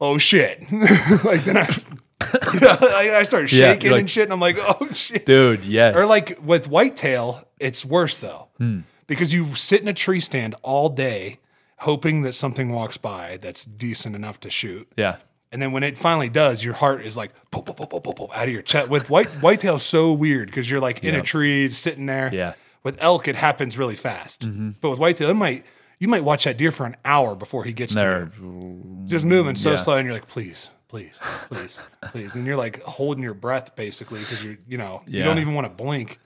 oh 0.00 0.18
shit! 0.18 0.60
like 1.24 1.44
then 1.44 1.56
I, 1.56 1.68
you 2.54 2.60
know, 2.60 2.76
I, 2.80 3.16
I 3.18 3.22
start 3.22 3.50
Yeah, 3.52 3.72
shaking 3.72 3.82
you're 3.86 3.92
like- 3.92 4.00
and 4.00 4.10
shit, 4.10 4.24
and 4.24 4.32
I'm 4.32 4.40
like, 4.40 4.58
oh 4.60 4.88
shit! 4.92 5.26
dude. 5.26 5.64
Yes. 5.64 5.96
Or 5.96 6.06
like 6.06 6.38
with 6.42 6.68
whitetail, 6.68 7.46
it's 7.58 7.84
worse 7.84 8.18
though. 8.18 8.48
Hmm. 8.58 8.80
Because 9.06 9.34
you 9.34 9.54
sit 9.54 9.82
in 9.82 9.88
a 9.88 9.92
tree 9.94 10.20
stand 10.20 10.54
all 10.62 10.88
day 10.88 11.38
hoping 11.78 12.22
that 12.22 12.32
something 12.32 12.72
walks 12.72 12.96
by 12.96 13.36
that's 13.42 13.64
decent 13.64 14.14
enough 14.14 14.38
to 14.40 14.48
shoot. 14.48 14.90
yeah, 14.96 15.16
And 15.50 15.60
then 15.60 15.72
when 15.72 15.82
it 15.82 15.98
finally 15.98 16.28
does, 16.28 16.62
your 16.64 16.74
heart 16.74 17.04
is 17.04 17.16
like 17.16 17.32
pop, 17.50 17.66
pop, 17.66 17.76
pop, 17.76 17.90
pop, 17.90 18.04
pop, 18.04 18.16
pop, 18.16 18.36
out 18.38 18.44
of 18.44 18.50
your 18.50 18.62
chest. 18.62 18.88
With 18.88 19.10
white 19.10 19.32
whitetail's 19.42 19.82
so 19.82 20.12
weird 20.12 20.46
because 20.46 20.70
you're 20.70 20.80
like 20.80 21.02
in 21.02 21.14
a 21.16 21.22
tree 21.22 21.68
sitting 21.70 22.06
there. 22.06 22.30
Yeah. 22.32 22.54
With 22.84 22.96
elk, 23.00 23.26
it 23.28 23.34
happens 23.36 23.76
really 23.76 23.96
fast. 23.96 24.46
But 24.80 24.90
with 24.90 24.98
whitetail, 25.00 25.30
it 25.30 25.34
might 25.34 25.64
you 26.02 26.08
might 26.08 26.24
watch 26.24 26.42
that 26.44 26.56
deer 26.56 26.72
for 26.72 26.84
an 26.84 26.96
hour 27.04 27.36
before 27.36 27.62
he 27.62 27.72
gets 27.72 27.94
to 27.94 28.28
you. 28.40 29.04
Just 29.06 29.24
moving 29.24 29.54
so 29.54 29.70
Yeah. 29.70 29.76
slow, 29.76 29.96
and 29.98 30.04
you're 30.04 30.14
like, 30.14 30.26
please, 30.26 30.68
please, 30.88 31.16
please, 31.48 31.78
please. 32.10 32.34
And 32.34 32.44
you're 32.44 32.56
like 32.56 32.82
holding 32.82 33.22
your 33.22 33.34
breath 33.34 33.76
basically 33.76 34.18
because 34.18 34.44
you're, 34.44 34.56
you 34.66 34.78
know 34.78 35.02
you 35.06 35.22
don't 35.22 35.38
even 35.38 35.54
want 35.54 35.68
to 35.68 35.72
blink. 35.72 36.18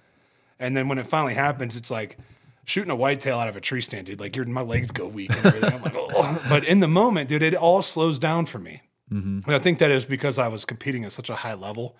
And 0.59 0.75
then 0.75 0.89
when 0.89 0.97
it 0.97 1.07
finally 1.07 1.35
happens, 1.35 1.77
it's 1.77 1.91
like 1.91 2.17
shooting 2.65 2.91
a 2.91 2.97
whitetail 2.97 3.39
out 3.39 3.49
of 3.51 3.57
a 3.57 3.61
tree 3.61 3.83
stand, 3.83 4.07
dude. 4.07 4.19
Like 4.19 4.35
your 4.35 4.47
my 4.47 4.63
legs 4.63 4.91
go 4.91 5.07
weak 5.07 5.31
and 5.37 5.45
everything. 5.45 5.75
I'm 5.75 5.83
like, 5.83 5.95
oh. 5.95 6.43
But 6.49 6.65
in 6.65 6.81
the 6.81 6.89
moment, 6.89 7.29
dude, 7.29 7.43
it 7.43 7.55
all 7.55 7.83
slows 7.83 8.19
down 8.19 8.47
for 8.47 8.59
me. 8.59 8.81
Mm-hmm. 9.13 9.41
And 9.45 9.55
I 9.55 9.59
think 9.59 9.79
that 9.81 9.91
is 9.91 10.07
because 10.07 10.39
I 10.39 10.49
was 10.49 10.65
competing 10.65 11.05
at 11.05 11.13
such 11.13 11.29
a 11.29 11.35
high 11.35 11.55
level. 11.55 11.97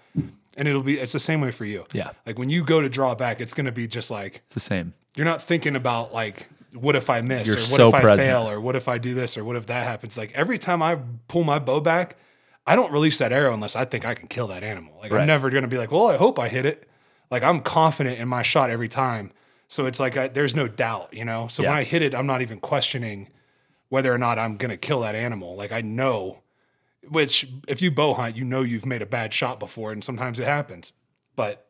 And 0.57 0.67
it'll 0.67 0.83
be 0.83 0.99
it's 0.99 1.13
the 1.13 1.21
same 1.21 1.43
way 1.43 1.51
for 1.51 1.67
you. 1.67 1.85
Yeah. 1.93 2.13
Like 2.25 2.39
when 2.39 2.49
you 2.49 2.65
go 2.65 2.81
to 2.81 2.89
draw 2.89 3.15
back, 3.15 3.43
it's 3.43 3.53
gonna 3.53 3.71
be 3.71 3.87
just 3.87 4.11
like 4.11 4.37
it's 4.47 4.55
the 4.55 4.61
same. 4.61 4.95
you're 5.15 5.27
not 5.27 5.43
thinking 5.43 5.77
about 5.77 6.15
like 6.15 6.49
what 6.75 6.97
if 6.97 7.09
I 7.11 7.21
miss 7.21 7.47
You're 7.47 7.57
or 7.57 7.61
what 7.61 7.77
so 7.77 7.89
if 7.89 7.95
I 7.95 8.01
present. 8.01 8.29
fail 8.29 8.49
or 8.49 8.61
what 8.61 8.77
if 8.77 8.89
I 8.89 8.99
do 8.99 9.15
this 9.15 9.37
or 9.37 9.45
what 9.45 9.57
if 9.57 9.67
that 9.67 9.87
happens. 9.87 10.17
Like 10.17 10.33
every 10.35 10.59
time 10.59 10.83
I 10.83 10.99
pull 11.29 11.45
my 11.45 11.59
bow 11.59 11.81
back, 11.81 12.17
I 12.67 12.77
don't 12.77 12.93
release 12.93 13.19
that 13.19 13.33
arrow 13.33 13.55
unless 13.55 13.77
I 13.77 13.85
think 13.85 14.05
I 14.05 14.15
can 14.15 14.29
kill 14.29 14.49
that 14.49 14.63
animal. 14.65 14.95
Like 15.01 15.13
Right. 15.13 15.21
I'm 15.21 15.27
never 15.27 15.51
gonna 15.51 15.69
be 15.69 15.79
like, 15.79 15.91
well, 15.91 16.09
I 16.09 16.17
hope 16.17 16.39
I 16.39 16.49
hit 16.49 16.67
it. 16.67 16.89
Like 17.31 17.43
I'm 17.43 17.61
confident 17.61 18.19
in 18.19 18.29
my 18.29 18.43
shot 18.43 18.71
every 18.71 18.89
time. 18.89 19.33
So 19.69 19.87
it's 19.87 19.99
like 19.99 20.17
I, 20.17 20.29
there's 20.29 20.55
no 20.55 20.69
doubt, 20.69 21.13
you 21.13 21.25
know. 21.25 21.49
So 21.49 21.63
when 21.65 21.73
I 21.73 21.83
hit 21.83 22.03
it, 22.03 22.15
I'm 22.15 22.27
not 22.27 22.43
even 22.43 22.59
questioning 22.61 23.31
whether 23.89 24.13
or 24.13 24.19
not 24.19 24.39
I'm 24.39 24.57
gonna 24.57 24.77
kill 24.77 25.01
that 25.01 25.15
animal. 25.15 25.57
Like 25.57 25.73
I 25.73 25.81
know, 25.81 26.43
which 27.09 27.49
if 27.69 27.83
you 27.83 27.91
bow 27.91 28.15
hunt, 28.15 28.37
you 28.37 28.45
know 28.45 28.63
you've 28.63 28.87
made 28.87 29.03
a 29.03 29.07
bad 29.07 29.33
shot 29.33 29.59
before, 29.59 29.93
and 29.93 30.05
sometimes 30.05 30.39
it 30.39 30.47
happens. 30.47 30.93
But 31.35 31.69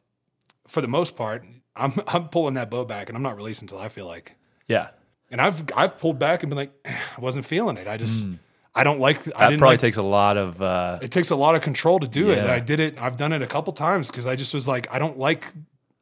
for 0.67 0.81
the 0.81 0.89
most 0.89 1.17
part, 1.17 1.45
I'm 1.75 1.95
I'm 2.07 2.29
pulling 2.29 2.55
that 2.55 2.71
bow 2.71 2.85
back, 2.85 3.09
and 3.09 3.17
I'm 3.17 3.23
not 3.23 3.37
releasing 3.37 3.65
until 3.65 3.79
I 3.79 3.89
feel 3.89 4.07
like. 4.07 4.37
Yeah, 4.69 4.89
And 5.31 5.41
I've 5.41 5.63
I've 5.77 5.99
pulled 5.99 6.19
back 6.19 6.43
and 6.43 6.51
been 6.51 6.57
like, 6.57 6.73
I 6.87 7.21
wasn't 7.21 7.47
feeling 7.47 7.77
it. 7.77 7.87
I 7.87 7.97
just 7.97 8.27
I 8.75 8.85
don't 8.85 9.01
like. 9.01 9.19
I 9.29 9.31
that 9.31 9.39
didn't 9.51 9.59
probably 9.61 9.75
like, 9.75 9.81
takes 9.81 9.97
a 9.97 10.03
lot 10.03 10.37
of. 10.37 10.61
Uh, 10.61 10.99
it 11.01 11.11
takes 11.11 11.31
a 11.31 11.37
lot 11.37 11.55
of 11.55 11.63
control 11.63 11.99
to 12.01 12.07
do 12.09 12.31
it. 12.31 12.39
And 12.39 12.51
I 12.51 12.59
did 12.61 12.79
it. 12.81 13.01
I've 13.01 13.17
done 13.17 13.33
it 13.33 13.41
a 13.43 13.47
couple 13.47 13.73
times 13.73 14.11
because 14.11 14.27
I 14.27 14.37
just 14.37 14.53
was 14.53 14.69
like, 14.69 14.87
I 14.93 14.99
don't 14.99 15.19
like. 15.19 15.53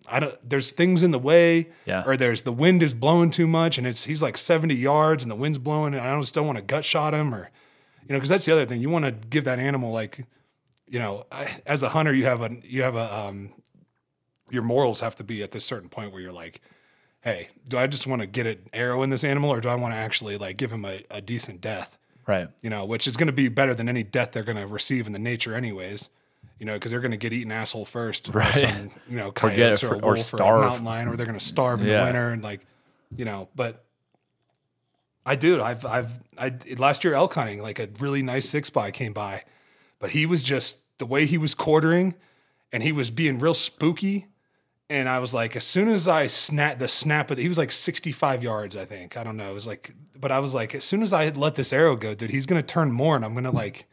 I 0.08 0.18
don't. 0.20 0.34
There's 0.48 0.70
things 0.72 1.02
in 1.02 1.10
the 1.12 1.18
way, 1.18 1.68
Yeah. 1.86 2.02
or 2.04 2.16
there's 2.16 2.42
the 2.42 2.52
wind 2.52 2.82
is 2.82 2.92
blowing 2.92 3.30
too 3.30 3.46
much, 3.46 3.78
and 3.78 3.86
it's 3.86 4.04
he's 4.04 4.20
like 4.22 4.36
70 4.36 4.74
yards, 4.74 5.22
and 5.22 5.30
the 5.30 5.36
wind's 5.36 5.58
blowing, 5.58 5.94
and 5.94 6.02
I 6.02 6.06
just 6.06 6.34
don't 6.34 6.42
still 6.42 6.44
want 6.44 6.58
to 6.58 6.64
gut 6.64 6.84
shot 6.84 7.14
him, 7.14 7.34
or 7.34 7.50
you 8.02 8.12
know, 8.12 8.16
because 8.16 8.28
that's 8.28 8.44
the 8.44 8.52
other 8.52 8.66
thing. 8.66 8.80
You 8.80 8.90
want 8.90 9.04
to 9.06 9.12
give 9.12 9.44
that 9.44 9.58
animal 9.58 9.92
like, 9.92 10.26
you 10.88 10.98
know, 10.98 11.24
I, 11.32 11.48
as 11.64 11.82
a 11.82 11.88
hunter, 11.90 12.12
you 12.12 12.24
have 12.26 12.42
a 12.42 12.50
you 12.64 12.82
have 12.82 12.96
a 12.96 13.18
um, 13.28 13.54
your 14.50 14.62
morals 14.62 15.00
have 15.00 15.16
to 15.16 15.24
be 15.24 15.42
at 15.42 15.52
this 15.52 15.64
certain 15.64 15.88
point 15.88 16.12
where 16.12 16.20
you're 16.20 16.32
like, 16.32 16.60
hey, 17.24 17.48
do 17.68 17.76
I 17.78 17.86
just 17.86 18.06
want 18.06 18.20
to 18.22 18.26
get 18.26 18.46
an 18.46 18.58
arrow 18.72 19.02
in 19.02 19.10
this 19.10 19.24
animal 19.24 19.50
or 19.50 19.60
do 19.60 19.68
I 19.68 19.74
want 19.74 19.94
to 19.94 19.98
actually 19.98 20.36
like 20.36 20.56
give 20.58 20.70
him 20.70 20.84
a, 20.84 21.02
a 21.10 21.20
decent 21.20 21.60
death? 21.60 21.96
Right. 22.26 22.48
You 22.62 22.70
know, 22.70 22.84
which 22.84 23.06
is 23.06 23.16
going 23.16 23.26
to 23.26 23.32
be 23.32 23.48
better 23.48 23.74
than 23.74 23.88
any 23.88 24.02
death 24.02 24.32
they're 24.32 24.42
going 24.44 24.56
to 24.58 24.66
receive 24.66 25.06
in 25.06 25.12
the 25.12 25.18
nature, 25.18 25.54
anyways. 25.54 26.08
You 26.58 26.66
know, 26.66 26.74
because 26.74 26.90
they're 26.92 27.00
going 27.00 27.10
to 27.10 27.16
get 27.16 27.32
eaten 27.32 27.50
asshole 27.50 27.84
first, 27.86 28.28
Right. 28.32 28.54
some 28.54 28.90
you 29.08 29.16
know 29.16 29.32
coyotes 29.42 29.82
it 29.82 29.86
or, 29.86 29.94
a 29.94 29.98
for- 29.98 30.04
or 30.04 30.12
wolf 30.14 30.16
or, 30.16 30.20
a 30.20 30.22
starve. 30.22 30.60
mountain 30.60 30.84
lion, 30.84 31.08
or 31.08 31.16
they're 31.16 31.26
going 31.26 31.38
to 31.38 31.44
starve 31.44 31.80
in 31.80 31.88
Yeah. 31.88 31.98
the 32.00 32.04
winter 32.04 32.28
and 32.30 32.42
like, 32.44 32.64
you 33.16 33.24
know. 33.24 33.48
But 33.56 33.84
I 35.26 35.36
do. 35.36 35.62
I've 35.62 35.84
I've 35.84 36.18
I 36.38 36.52
last 36.78 37.02
year 37.04 37.14
elk 37.14 37.34
hunting, 37.34 37.60
like 37.62 37.78
a 37.78 37.88
really 37.98 38.22
nice 38.22 38.48
six 38.48 38.70
by 38.70 38.90
came 38.90 39.12
by, 39.12 39.42
but 39.98 40.10
he 40.10 40.26
was 40.26 40.42
just 40.42 40.78
the 40.98 41.06
way 41.06 41.26
he 41.26 41.38
was 41.38 41.54
quartering, 41.54 42.14
and 42.72 42.82
he 42.82 42.92
was 42.92 43.10
being 43.10 43.38
real 43.38 43.54
spooky. 43.54 44.26
And 44.90 45.08
I 45.08 45.18
was 45.18 45.32
like, 45.32 45.56
as 45.56 45.64
soon 45.64 45.88
as 45.88 46.08
I 46.08 46.26
snap 46.26 46.78
the 46.78 46.88
snap 46.88 47.30
of, 47.30 47.38
it, 47.38 47.42
he 47.42 47.48
was 47.48 47.56
like 47.56 47.72
65 47.72 48.42
yards, 48.42 48.76
I 48.76 48.84
think. 48.84 49.16
I 49.16 49.24
don't 49.24 49.36
know. 49.36 49.50
It 49.50 49.54
was 49.54 49.66
like, 49.66 49.94
but 50.14 50.30
I 50.30 50.40
was 50.40 50.52
like, 50.52 50.74
as 50.74 50.84
soon 50.84 51.02
as 51.02 51.12
I 51.12 51.30
let 51.30 51.54
this 51.54 51.72
arrow 51.72 51.96
go, 51.96 52.14
dude, 52.14 52.30
he's 52.30 52.46
gonna 52.46 52.62
turn 52.62 52.92
more, 52.92 53.16
and 53.16 53.24
I'm 53.24 53.34
gonna 53.34 53.50
like, 53.50 53.86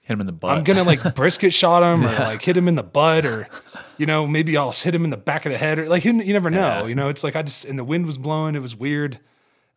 Hit 0.00 0.12
him 0.12 0.20
in 0.20 0.26
the 0.26 0.32
butt. 0.32 0.58
I'm 0.58 0.64
gonna 0.64 0.82
like 0.82 1.14
brisket 1.14 1.54
shot 1.54 1.82
him, 1.82 2.04
or 2.04 2.12
like 2.18 2.42
hit 2.42 2.56
him 2.56 2.68
in 2.68 2.74
the 2.74 2.82
butt, 2.82 3.24
or 3.24 3.48
you 3.96 4.04
know, 4.04 4.26
maybe 4.26 4.56
I'll 4.56 4.72
hit 4.72 4.94
him 4.94 5.04
in 5.04 5.10
the 5.10 5.16
back 5.16 5.46
of 5.46 5.52
the 5.52 5.58
head, 5.58 5.78
or 5.78 5.88
like 5.88 6.04
you 6.04 6.12
you 6.20 6.34
never 6.34 6.50
know. 6.50 6.82
Yeah. 6.82 6.86
You 6.86 6.94
know, 6.94 7.08
it's 7.08 7.24
like 7.24 7.36
I 7.36 7.42
just 7.42 7.64
and 7.64 7.78
the 7.78 7.84
wind 7.84 8.04
was 8.04 8.18
blowing, 8.18 8.54
it 8.54 8.60
was 8.60 8.76
weird. 8.76 9.18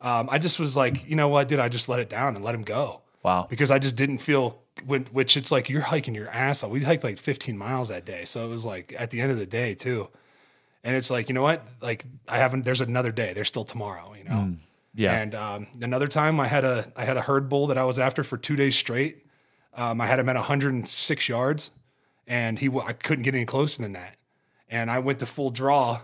Um, 0.01 0.27
I 0.29 0.37
just 0.37 0.59
was 0.59 0.75
like, 0.75 1.09
you 1.09 1.15
know 1.15 1.29
what, 1.29 1.47
did 1.47 1.59
I 1.59 1.69
just 1.69 1.87
let 1.87 1.99
it 1.99 2.09
down 2.09 2.35
and 2.35 2.43
let 2.43 2.53
him 2.53 2.63
go? 2.63 3.01
wow. 3.27 3.47
because 3.49 3.71
I 3.71 3.79
just 3.79 3.95
didn't 3.95 4.19
feel 4.19 4.61
when, 4.85 5.05
which 5.05 5.35
it's 5.35 5.51
like 5.51 5.69
you're 5.69 5.81
hiking 5.81 6.15
your 6.15 6.29
ass 6.29 6.63
off. 6.63 6.71
We 6.71 6.83
hiked 6.83 7.03
like 7.03 7.17
15 7.17 7.57
miles 7.57 7.89
that 7.89 8.05
day, 8.05 8.25
so 8.25 8.45
it 8.45 8.49
was 8.49 8.65
like 8.65 8.95
at 8.97 9.11
the 9.11 9.21
end 9.21 9.31
of 9.31 9.37
the 9.37 9.45
day 9.45 9.73
too. 9.73 10.09
And 10.84 10.95
it's 10.95 11.11
like 11.11 11.30
you 11.30 11.36
know 11.36 11.41
what, 11.41 11.65
like 11.82 12.05
I 12.28 12.38
haven't. 12.38 12.65
There's 12.65 12.82
another 12.82 13.11
day. 13.11 13.34
There's 13.34 13.47
still 13.47 13.65
tomorrow. 13.65 14.13
You 14.17 14.23
know. 14.23 14.32
Mm, 14.32 14.57
Yeah. 14.95 15.19
And 15.19 15.36
um, 15.36 15.67
another 15.82 16.07
time, 16.07 16.39
I 16.39 16.47
had 16.47 16.63
a 16.63 16.91
I 16.95 17.05
had 17.05 17.17
a 17.17 17.21
herd 17.21 17.49
bull 17.49 17.67
that 17.67 17.78
I 17.78 17.84
was 17.84 17.99
after 17.99 18.23
for 18.23 18.38
two 18.38 18.55
days 18.55 18.75
straight. 18.75 19.25
Um, 19.73 20.01
I 20.01 20.07
had 20.07 20.19
him 20.19 20.28
at 20.30 20.36
106 20.36 21.30
yards, 21.30 21.71
and 22.25 22.57
he 22.59 22.69
I 22.69 22.93
couldn't 22.93 23.23
get 23.23 23.36
any 23.36 23.45
closer 23.45 23.82
than 23.82 23.93
that. 23.93 24.15
And 24.69 24.89
I 24.89 24.99
went 24.99 25.19
to 25.19 25.25
full 25.25 25.49
draw, 25.49 26.01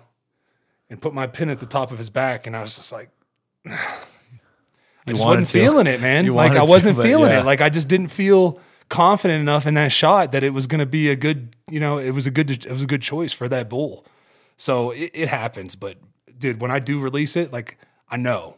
and 0.89 1.01
put 1.01 1.13
my 1.13 1.28
pin 1.28 1.49
at 1.49 1.59
the 1.59 1.65
top 1.65 1.91
of 1.91 1.97
his 1.97 2.09
back, 2.09 2.45
and 2.47 2.55
I 2.55 2.61
was 2.61 2.76
just 2.76 2.91
like. 2.91 3.09
I 5.05 5.11
just 5.11 5.26
wasn't 5.26 5.47
to. 5.47 5.51
feeling 5.59 5.88
it, 5.88 6.01
man. 6.01 6.26
You 6.26 6.34
Like 6.34 6.53
I 6.53 6.63
wasn't 6.63 6.95
but 6.95 7.03
feeling 7.03 7.32
yeah. 7.32 7.41
it. 7.41 7.45
Like 7.45 7.61
I 7.61 7.69
just 7.69 7.88
didn't 7.88 8.07
feel 8.07 8.59
confident 8.89 9.41
enough 9.41 9.65
in 9.65 9.74
that 9.74 9.91
shot 9.91 10.32
that 10.32 10.43
it 10.43 10.51
was 10.51 10.67
going 10.67 10.80
to 10.80 10.86
be 10.86 11.09
a 11.09 11.15
good, 11.15 11.55
you 11.69 11.80
know, 11.80 11.97
it 11.97 12.11
was 12.11 12.26
a 12.28 12.32
good, 12.32 12.49
it 12.49 12.71
was 12.71 12.84
a 12.84 12.88
good 12.88 13.01
choice 13.01 13.34
for 13.34 13.49
that 13.49 13.69
bull. 13.69 14.05
So 14.58 14.91
it, 14.91 15.12
it 15.14 15.28
happens, 15.30 15.76
but 15.76 15.97
dude, 16.38 16.62
when 16.62 16.72
I 16.72 16.80
do 16.80 16.99
release 16.99 17.36
it, 17.36 17.51
like 17.54 17.78
I 18.10 18.18
know 18.18 18.58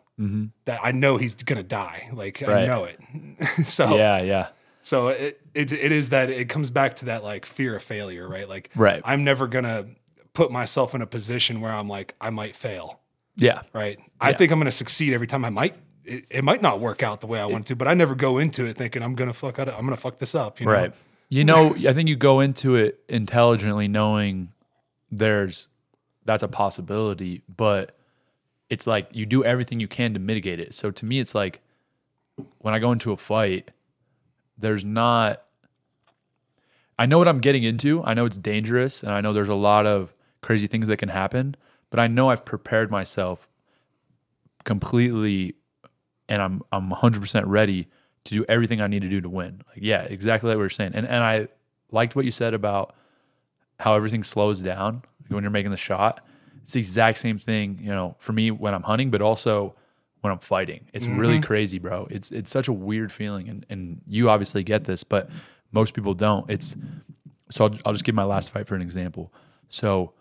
that 0.65 0.79
I 0.81 0.91
know 0.93 1.17
he's 1.17 1.35
to 1.57 1.63
die. 1.63 2.09
Like 2.13 2.41
I 2.41 2.45
Mm-hmm. 2.45 2.67
Know 2.67 2.83
it. 2.85 3.65
so 3.65 3.95
Yeah. 3.97 4.21
Yeah. 4.21 4.47
so 4.81 5.09
it, 5.09 5.41
it 5.53 5.71
it 5.73 5.91
is 5.91 6.09
that 6.11 6.29
it 6.29 6.47
comes 6.47 6.69
back 6.69 6.95
to 6.97 7.05
that 7.05 7.23
like 7.23 7.45
fear 7.45 7.75
of 7.75 7.83
failure, 7.83 8.27
right? 8.27 8.47
Like 8.47 8.69
Right. 8.75 9.01
I'm 9.03 9.23
never 9.25 9.47
gonna 9.47 9.87
put 10.33 10.51
myself 10.51 10.95
in 10.95 11.01
a 11.01 11.07
position 11.07 11.59
where 11.61 11.71
I'm 11.73 11.87
like 11.89 12.15
I 12.21 12.29
might 12.29 12.55
fail 12.55 12.99
Yeah. 13.35 13.61
right? 13.73 13.99
I 14.21 14.31
think 14.33 14.51
I'm 14.51 14.59
to 14.65 14.71
succeed 14.71 15.13
every 15.13 15.27
time. 15.27 15.43
I 15.45 15.49
might. 15.49 15.75
It, 16.05 16.25
it 16.29 16.43
might 16.43 16.61
not 16.61 16.79
work 16.79 17.01
out 17.03 17.19
the 17.21 17.27
way 17.27 17.39
I 17.41 17.45
want 17.47 17.65
to, 17.67 17.75
but 17.75 17.87
I 17.87 17.93
never 17.95 18.13
go 18.15 18.37
into 18.37 18.63
it 18.65 18.77
thinking 18.77 19.01
I'm 19.01 19.15
to 19.29 19.33
fuck 19.33 19.57
up. 19.59 19.67
I'm 19.69 19.81
to 19.97 20.01
fuck 20.01 20.19
this 20.19 20.35
up. 20.35 20.59
You 20.59 20.67
know? 20.67 20.71
Right. 20.71 20.93
You 21.29 21.43
know, 21.43 21.75
I 21.75 21.93
think 21.93 22.07
you 22.09 22.15
go 22.15 22.39
into 22.41 22.75
it 22.75 22.99
intelligently 23.09 23.87
knowing 23.87 24.49
there's 25.11 25.67
that's 26.25 26.43
a 26.43 26.47
possibility, 26.47 27.43
but 27.55 27.97
it's 28.69 28.87
like 28.87 29.07
you 29.11 29.25
do 29.25 29.43
everything 29.43 29.79
you 29.79 29.87
can 29.87 30.13
to 30.13 30.19
mitigate 30.19 30.59
it. 30.59 30.73
So 30.73 30.91
to 30.91 31.05
me 31.05 31.19
it's 31.19 31.35
like 31.35 31.61
when 32.59 32.73
I 32.73 32.79
go 32.79 32.91
into 32.91 33.11
a 33.11 33.17
fight, 33.17 33.71
there's 34.57 34.83
not 34.83 35.43
I 36.97 37.05
know 37.05 37.17
what 37.17 37.27
I'm 37.27 37.39
getting 37.39 37.63
into. 37.63 38.03
I 38.03 38.13
know 38.13 38.25
it's 38.25 38.37
dangerous 38.37 39.03
and 39.03 39.11
I 39.11 39.21
know 39.21 39.33
there's 39.33 39.49
a 39.49 39.55
lot 39.55 39.85
of 39.85 40.13
crazy 40.41 40.67
things 40.67 40.87
that 40.87 40.97
can 40.97 41.09
happen, 41.09 41.55
but 41.89 41.99
I 41.99 42.07
know 42.07 42.29
I've 42.29 42.45
prepared 42.45 42.89
myself 42.89 43.47
completely 44.63 45.55
and 46.27 46.41
I'm 46.41 46.61
I'm 46.71 46.89
100% 46.89 47.43
ready 47.45 47.87
to 48.25 48.33
do 48.33 48.45
everything 48.49 48.81
I 48.81 48.87
need 48.87 49.03
to 49.03 49.09
do 49.09 49.21
to 49.21 49.29
win. 49.29 49.61
Like 49.67 49.79
yeah, 49.81 50.01
exactly 50.01 50.49
like 50.49 50.57
what 50.57 50.63
you're 50.63 50.69
saying. 50.69 50.93
And 50.95 51.07
and 51.07 51.23
I 51.23 51.49
liked 51.91 52.15
what 52.15 52.25
you 52.25 52.31
said 52.31 52.55
about 52.55 52.95
how 53.79 53.93
everything 53.93 54.23
slows 54.23 54.61
down 54.61 55.03
when 55.29 55.43
you're 55.43 55.51
making 55.51 55.71
the 55.71 55.77
shot. 55.77 56.25
It's 56.63 56.73
the 56.73 56.79
exact 56.79 57.19
same 57.19 57.37
thing, 57.37 57.79
you 57.81 57.89
know, 57.89 58.15
for 58.19 58.33
me 58.33 58.51
when 58.51 58.73
I'm 58.73 58.83
hunting, 58.83 59.11
but 59.11 59.21
also 59.21 59.75
when 60.21 60.33
I'm 60.33 60.39
fighting. 60.39 60.87
It's 60.93 61.05
really 61.05 61.39
crazy, 61.39 61.77
bro. 61.77 62.07
It's 62.09 62.31
it's 62.31 62.49
such 62.49 62.67
a 62.67 62.73
weird 62.73 63.11
feeling 63.11 63.47
and 63.47 63.65
and 63.69 64.01
you 64.07 64.29
obviously 64.29 64.63
get 64.63 64.85
this, 64.85 65.03
but 65.03 65.29
most 65.71 65.93
people 65.93 66.15
don't. 66.15 66.49
It's 66.49 66.75
so 67.51 67.65
I'll, 67.65 67.77
I'll 67.85 67.93
just 67.93 68.05
give 68.05 68.15
my 68.15 68.23
last 68.23 68.51
fight 68.51 68.67
for 68.67 68.75
an 68.75 68.81
example. 68.81 69.31
So 69.69 70.13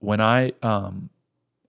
when 0.00 0.20
I 0.20 0.52
um 0.62 1.10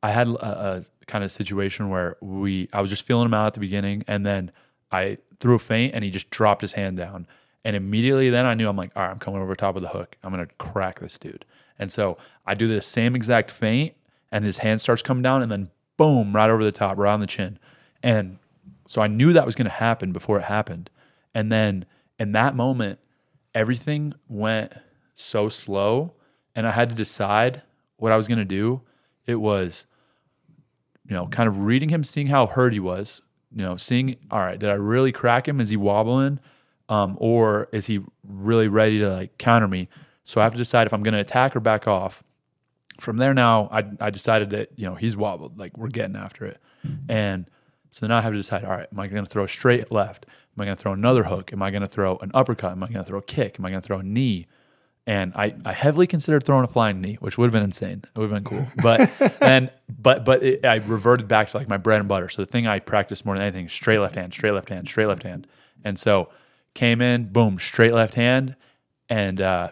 I 0.02 0.12
had 0.12 0.28
a, 0.28 0.78
a 0.78 0.86
kind 1.06 1.24
of 1.24 1.32
situation 1.32 1.90
where 1.90 2.18
we 2.22 2.68
I 2.74 2.82
was 2.82 2.90
just 2.90 3.04
feeling 3.04 3.26
him 3.26 3.34
out 3.36 3.48
at 3.48 3.54
the 3.54 3.60
beginning 3.60 4.04
and 4.08 4.26
then 4.26 4.52
I 4.92 5.18
threw 5.38 5.56
a 5.56 5.60
feint 5.60 5.94
and 5.94 6.04
he 6.04 6.10
just 6.10 6.30
dropped 6.32 6.62
his 6.62 6.74
hand 6.74 6.98
down. 6.98 7.28
And 7.64 7.76
immediately 7.76 8.30
then 8.30 8.46
I 8.46 8.54
knew 8.54 8.68
I'm 8.68 8.76
like, 8.78 8.92
all 8.96 9.04
right, 9.04 9.12
I'm 9.12 9.20
coming 9.20 9.42
over 9.42 9.56
top 9.56 9.76
of 9.76 9.82
the 9.82 9.90
hook. 9.90 10.16
I'm 10.24 10.32
gonna 10.32 10.48
crack 10.58 11.00
this 11.00 11.18
dude. 11.18 11.46
And 11.78 11.92
so 11.92 12.18
I 12.46 12.54
do 12.54 12.68
the 12.68 12.82
same 12.82 13.16
exact 13.16 13.52
feint 13.52 13.96
and 14.32 14.46
his 14.46 14.60
hand 14.60 14.82
starts 14.82 15.02
coming 15.02 15.24
down 15.24 15.42
and 15.42 15.52
then 15.52 15.70
boom, 15.98 16.36
right 16.36 16.50
over 16.50 16.64
the 16.64 16.72
top, 16.72 16.98
right 16.98 17.14
on 17.14 17.20
the 17.20 17.28
chin. 17.28 17.60
And 18.04 18.38
so 18.88 19.02
I 19.02 19.08
knew 19.08 19.34
that 19.34 19.46
was 19.46 19.56
gonna 19.56 19.70
happen 19.70 20.12
before 20.12 20.40
it 20.40 20.44
happened. 20.44 20.90
And 21.34 21.52
then 21.52 21.86
in 22.20 22.32
that 22.34 22.56
moment, 22.56 23.00
everything 23.54 24.14
went 24.28 24.74
so 25.16 25.50
slow 25.50 26.14
and 26.56 26.68
I 26.68 26.72
had 26.72 26.90
to 26.90 26.96
decide 26.96 27.62
what 27.98 28.12
I 28.12 28.18
was 28.18 28.28
gonna 28.28 28.46
do. 28.46 28.82
It 29.26 29.36
was 29.36 29.86
you 31.08 31.16
know, 31.16 31.28
kind 31.28 31.48
of 31.48 31.60
reading 31.60 31.90
him, 31.90 32.04
seeing 32.04 32.28
how 32.28 32.48
hurt 32.48 32.74
he 32.74 32.80
was, 32.80 33.22
you 33.56 33.62
know, 33.62 33.78
seeing, 33.78 34.16
all 34.32 34.40
right, 34.40 34.58
did 34.58 34.70
I 34.70 34.74
really 34.74 35.12
crack 35.12 35.48
him? 35.48 35.62
Is 35.62 35.70
he 35.70 35.78
wobbling? 35.78 36.40
Um, 36.90 37.18
or 37.20 37.68
is 37.72 37.88
he 37.88 38.00
really 38.28 38.68
ready 38.68 39.00
to 39.00 39.10
like 39.10 39.38
counter 39.38 39.68
me? 39.68 39.90
So 40.26 40.42
I 40.42 40.44
have 40.44 40.54
to 40.54 40.58
decide 40.58 40.88
if 40.88 40.94
I'm 40.94 41.04
going 41.04 41.14
to 41.14 41.20
attack 41.20 41.56
or 41.56 41.60
back 41.60 41.88
off. 41.88 42.24
From 43.00 43.18
there 43.18 43.34
now, 43.34 43.70
I, 43.72 43.84
I 44.00 44.10
decided 44.10 44.50
that, 44.52 44.72
you 44.76 44.86
know, 44.88 44.96
he's 44.96 45.16
wobbled, 45.18 45.58
like 45.58 45.78
we're 45.78 45.88
getting 45.88 46.16
after 46.16 46.46
it. 46.46 46.62
And 47.10 47.46
so 47.92 48.08
now 48.08 48.18
I 48.18 48.22
have 48.22 48.32
to 48.34 48.38
decide, 48.38 48.64
all 48.64 48.72
right, 48.72 48.88
am 48.92 49.00
I 49.00 49.08
going 49.08 49.24
to 49.24 49.30
throw 49.30 49.44
a 49.44 49.48
straight 49.48 49.92
left? 49.92 50.26
Am 50.56 50.62
I 50.62 50.66
going 50.66 50.78
to 50.78 50.82
throw 50.82 50.94
another 50.94 51.24
hook? 51.24 51.52
Am 51.52 51.62
I 51.62 51.72
going 51.72 51.82
to 51.82 51.88
throw 51.88 52.18
an 52.18 52.32
uppercut? 52.34 52.72
Am 52.72 52.84
I 52.84 52.88
going 52.88 53.00
to 53.00 53.04
throw 53.04 53.20
a 53.20 53.24
kick? 53.24 53.58
Am 53.60 53.66
I 53.66 53.70
going 53.70 53.82
to 53.82 53.86
throw 53.86 54.00
a 54.00 54.04
knee? 54.04 54.48
and 55.08 55.34
I, 55.36 55.56
I 55.64 55.74
heavily 55.74 56.08
considered 56.08 56.44
throwing 56.44 56.64
a 56.64 56.68
flying 56.68 57.00
knee, 57.00 57.18
which 57.20 57.38
would 57.38 57.46
have 57.46 57.52
been 57.52 57.64
insane. 57.64 58.04
It 58.04 58.20
would 58.20 58.32
have 58.32 58.44
been 58.44 58.58
cool. 58.58 58.68
But 58.82 59.38
then, 59.40 59.70
but 59.88 60.26
but 60.26 60.44
it, 60.44 60.66
I 60.66 60.76
reverted 60.76 61.28
back 61.28 61.48
to 61.50 61.58
like 61.58 61.70
my 61.70 61.78
bread 61.78 62.00
and 62.00 62.10
butter. 62.10 62.30
So 62.30 62.42
the 62.44 62.52
thing 62.52 62.68
I 62.68 62.80
practiced 62.80 63.26
more 63.26 63.36
than 63.36 63.44
anything: 63.44 63.70
straight 63.70 64.00
left 64.00 64.16
hand, 64.16 64.34
straight 64.34 64.52
left 64.52 64.70
hand, 64.70 64.88
straight 64.88 65.06
left 65.06 65.24
hand. 65.24 65.48
And 65.84 66.00
so 66.00 66.30
came 66.74 67.02
in, 67.02 67.32
boom, 67.32 67.60
straight 67.60 67.94
left 67.94 68.16
hand, 68.16 68.56
and 69.08 69.40
uh, 69.40 69.72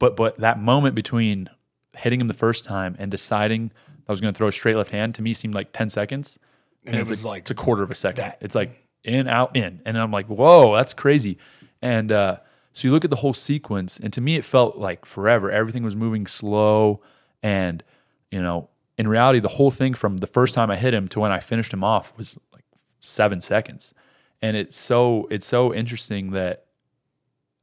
but 0.00 0.16
but 0.16 0.36
that 0.38 0.60
moment 0.60 0.96
between 0.96 1.48
hitting 1.96 2.20
him 2.20 2.26
the 2.26 2.34
first 2.34 2.64
time 2.64 2.96
and 2.98 3.10
deciding 3.10 3.70
I 4.08 4.12
was 4.12 4.20
going 4.20 4.34
to 4.34 4.36
throw 4.36 4.48
a 4.48 4.52
straight 4.52 4.74
left 4.74 4.90
hand 4.90 5.14
to 5.14 5.22
me 5.22 5.32
seemed 5.34 5.54
like 5.54 5.72
ten 5.72 5.88
seconds, 5.88 6.40
And 6.84 6.96
it 6.96 7.00
it's 7.02 7.10
was 7.10 7.24
a, 7.24 7.28
like 7.28 7.42
it's 7.42 7.52
a 7.52 7.54
quarter 7.54 7.84
of 7.84 7.90
a 7.92 7.94
second. 7.94 8.24
that. 8.24 8.38
It's 8.40 8.56
like 8.56 8.86
in, 9.04 9.28
out, 9.28 9.54
in. 9.56 9.80
And 9.86 9.96
I'm 9.96 10.10
like, 10.10 10.26
whoa, 10.26 10.74
that's 10.74 10.94
crazy. 10.94 11.38
And 11.80 12.10
uh, 12.10 12.38
so 12.72 12.88
you 12.88 12.92
look 12.92 13.04
at 13.04 13.10
the 13.10 13.16
whole 13.16 13.34
sequence, 13.34 13.98
and 13.98 14.12
to 14.12 14.20
me, 14.20 14.36
it 14.36 14.44
felt 14.44 14.76
like 14.76 15.06
forever. 15.06 15.50
Everything 15.50 15.82
was 15.82 15.96
moving 15.96 16.26
slow. 16.26 17.00
And, 17.42 17.82
you 18.30 18.42
know, 18.42 18.68
in 18.98 19.08
reality, 19.08 19.40
the 19.40 19.48
whole 19.48 19.70
thing 19.70 19.94
from 19.94 20.18
the 20.18 20.26
first 20.26 20.54
time 20.54 20.70
I 20.70 20.76
hit 20.76 20.92
him 20.92 21.08
to 21.08 21.20
when 21.20 21.32
I 21.32 21.40
finished 21.40 21.72
him 21.72 21.82
off 21.84 22.12
was 22.18 22.38
like 22.52 22.64
seven 23.00 23.40
seconds. 23.40 23.94
And 24.42 24.56
it's 24.56 24.76
so 24.76 25.26
it's 25.30 25.46
so 25.46 25.72
interesting 25.72 26.32
that 26.32 26.66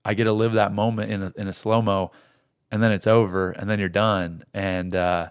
I 0.06 0.14
get 0.14 0.26
to 0.26 0.34
live 0.34 0.54
that 0.54 0.74
moment 0.74 1.12
in 1.12 1.24
a, 1.24 1.34
in 1.36 1.48
a 1.48 1.54
slow 1.54 1.82
mo, 1.82 2.12
and 2.72 2.82
then 2.82 2.92
it's 2.92 3.08
over, 3.08 3.52
and 3.52 3.70
then 3.70 3.80
you're 3.80 3.90
done. 3.90 4.44
And 4.54 4.96
uh, 4.96 5.30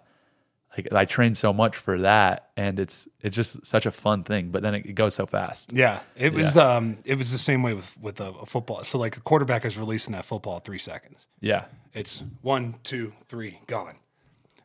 like 0.76 0.92
I 0.92 1.04
trained 1.04 1.36
so 1.36 1.52
much 1.52 1.76
for 1.76 1.98
that, 2.00 2.50
and 2.56 2.78
it's 2.78 3.08
it's 3.20 3.34
just 3.34 3.64
such 3.64 3.86
a 3.86 3.90
fun 3.90 4.24
thing. 4.24 4.50
But 4.50 4.62
then 4.62 4.74
it, 4.74 4.86
it 4.86 4.92
goes 4.94 5.14
so 5.14 5.26
fast. 5.26 5.72
Yeah, 5.72 6.00
it 6.16 6.32
was 6.32 6.56
um, 6.56 6.98
it 7.04 7.18
was 7.18 7.32
the 7.32 7.38
same 7.38 7.62
way 7.62 7.74
with 7.74 7.96
with 7.98 8.20
a, 8.20 8.30
a 8.30 8.46
football. 8.46 8.84
So 8.84 8.98
like 8.98 9.16
a 9.16 9.20
quarterback 9.20 9.64
is 9.64 9.76
releasing 9.76 10.12
that 10.12 10.24
football 10.24 10.58
three 10.58 10.78
seconds. 10.78 11.26
Yeah, 11.40 11.64
It's 11.94 12.22
one, 12.42 12.76
two, 12.82 13.12
three, 13.26 13.60
gone. 13.66 13.96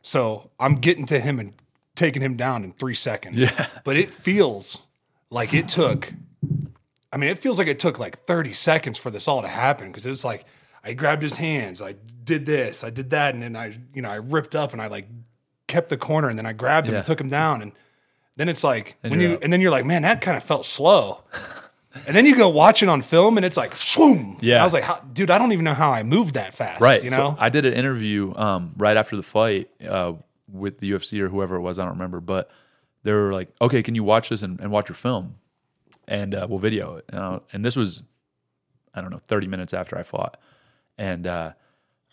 So 0.02 0.50
I'm 0.58 0.76
getting 0.76 1.06
to 1.06 1.20
him 1.20 1.38
and 1.38 1.54
taking 1.94 2.22
him 2.22 2.36
down 2.36 2.64
in 2.64 2.72
three 2.72 2.94
seconds. 2.94 3.40
Yeah. 3.40 3.66
But 3.84 3.96
it 3.96 4.10
feels 4.10 4.80
like 5.30 5.54
it 5.54 5.68
took. 5.68 6.12
I 7.12 7.18
mean, 7.18 7.28
it 7.28 7.38
feels 7.38 7.58
like 7.58 7.68
it 7.68 7.78
took 7.78 7.98
like 7.98 8.24
30 8.24 8.54
seconds 8.54 8.96
for 8.96 9.10
this 9.10 9.28
all 9.28 9.42
to 9.42 9.48
happen 9.48 9.88
because 9.88 10.06
it 10.06 10.10
was 10.10 10.24
like 10.24 10.46
I 10.82 10.94
grabbed 10.94 11.22
his 11.22 11.36
hands, 11.36 11.82
I 11.82 11.96
did 12.24 12.46
this, 12.46 12.84
I 12.84 12.90
did 12.90 13.10
that, 13.10 13.34
and 13.34 13.42
then 13.42 13.56
I, 13.56 13.76
you 13.94 14.02
know, 14.02 14.10
I 14.10 14.16
ripped 14.16 14.54
up 14.54 14.72
and 14.72 14.80
I 14.82 14.86
like 14.88 15.08
kept 15.68 15.88
the 15.88 15.96
corner, 15.96 16.28
and 16.28 16.38
then 16.38 16.46
I 16.46 16.52
grabbed 16.52 16.86
him 16.86 16.92
Yeah. 16.94 16.98
and 16.98 17.06
took 17.06 17.20
him 17.20 17.28
down, 17.28 17.62
and 17.62 17.72
then 18.36 18.48
it's 18.48 18.62
like 18.64 18.96
when 19.02 19.20
you're 19.20 19.34
up. 19.34 19.42
and 19.42 19.52
then 19.52 19.60
you're 19.60 19.70
like, 19.70 19.84
man, 19.84 20.02
that 20.02 20.20
kind 20.20 20.36
of 20.36 20.42
felt 20.44 20.66
slow. 20.66 21.22
And 22.06 22.16
then 22.16 22.24
you 22.24 22.34
go 22.34 22.48
watch 22.48 22.82
it 22.82 22.88
on 22.88 23.02
film, 23.02 23.36
and 23.36 23.44
it's 23.44 23.56
like, 23.58 23.74
swoom. 23.74 24.38
Yeah. 24.40 24.62
I 24.62 24.64
was 24.64 24.72
like, 24.72 24.82
how, 24.82 25.00
dude, 25.12 25.30
I 25.30 25.36
don't 25.36 25.52
even 25.52 25.64
know 25.66 25.74
how 25.74 25.90
I 25.90 26.02
moved 26.02 26.34
that 26.34 26.54
fast. 26.54 26.80
Right. 26.80 27.04
You 27.04 27.10
So 27.10 27.16
know. 27.18 27.36
I 27.38 27.50
did 27.50 27.66
an 27.66 27.74
interview 27.74 28.34
um, 28.34 28.72
right 28.78 28.96
after 28.96 29.14
the 29.14 29.22
fight 29.22 29.68
uh, 29.86 30.14
with 30.50 30.78
the 30.78 30.90
UFC 30.90 31.20
or 31.20 31.28
whoever 31.28 31.56
it 31.56 31.60
was. 31.60 31.78
I 31.78 31.82
don't 31.84 31.92
remember, 31.92 32.20
but 32.20 32.50
they 33.02 33.12
were 33.12 33.32
like, 33.32 33.50
"Okay, 33.60 33.82
can 33.82 33.94
you 33.94 34.04
watch 34.04 34.30
this 34.30 34.40
and, 34.42 34.58
and 34.60 34.70
watch 34.70 34.88
your 34.88 34.96
film, 34.96 35.34
and 36.08 36.34
uh, 36.34 36.46
we'll 36.48 36.58
video 36.58 36.96
it." 36.96 37.04
Uh, 37.12 37.40
and 37.52 37.62
this 37.62 37.76
was, 37.76 38.02
I 38.94 39.02
don't 39.02 39.10
know, 39.10 39.18
thirty 39.18 39.46
minutes 39.46 39.74
after 39.74 39.98
I 39.98 40.02
fought, 40.02 40.38
and 40.96 41.26
uh, 41.26 41.52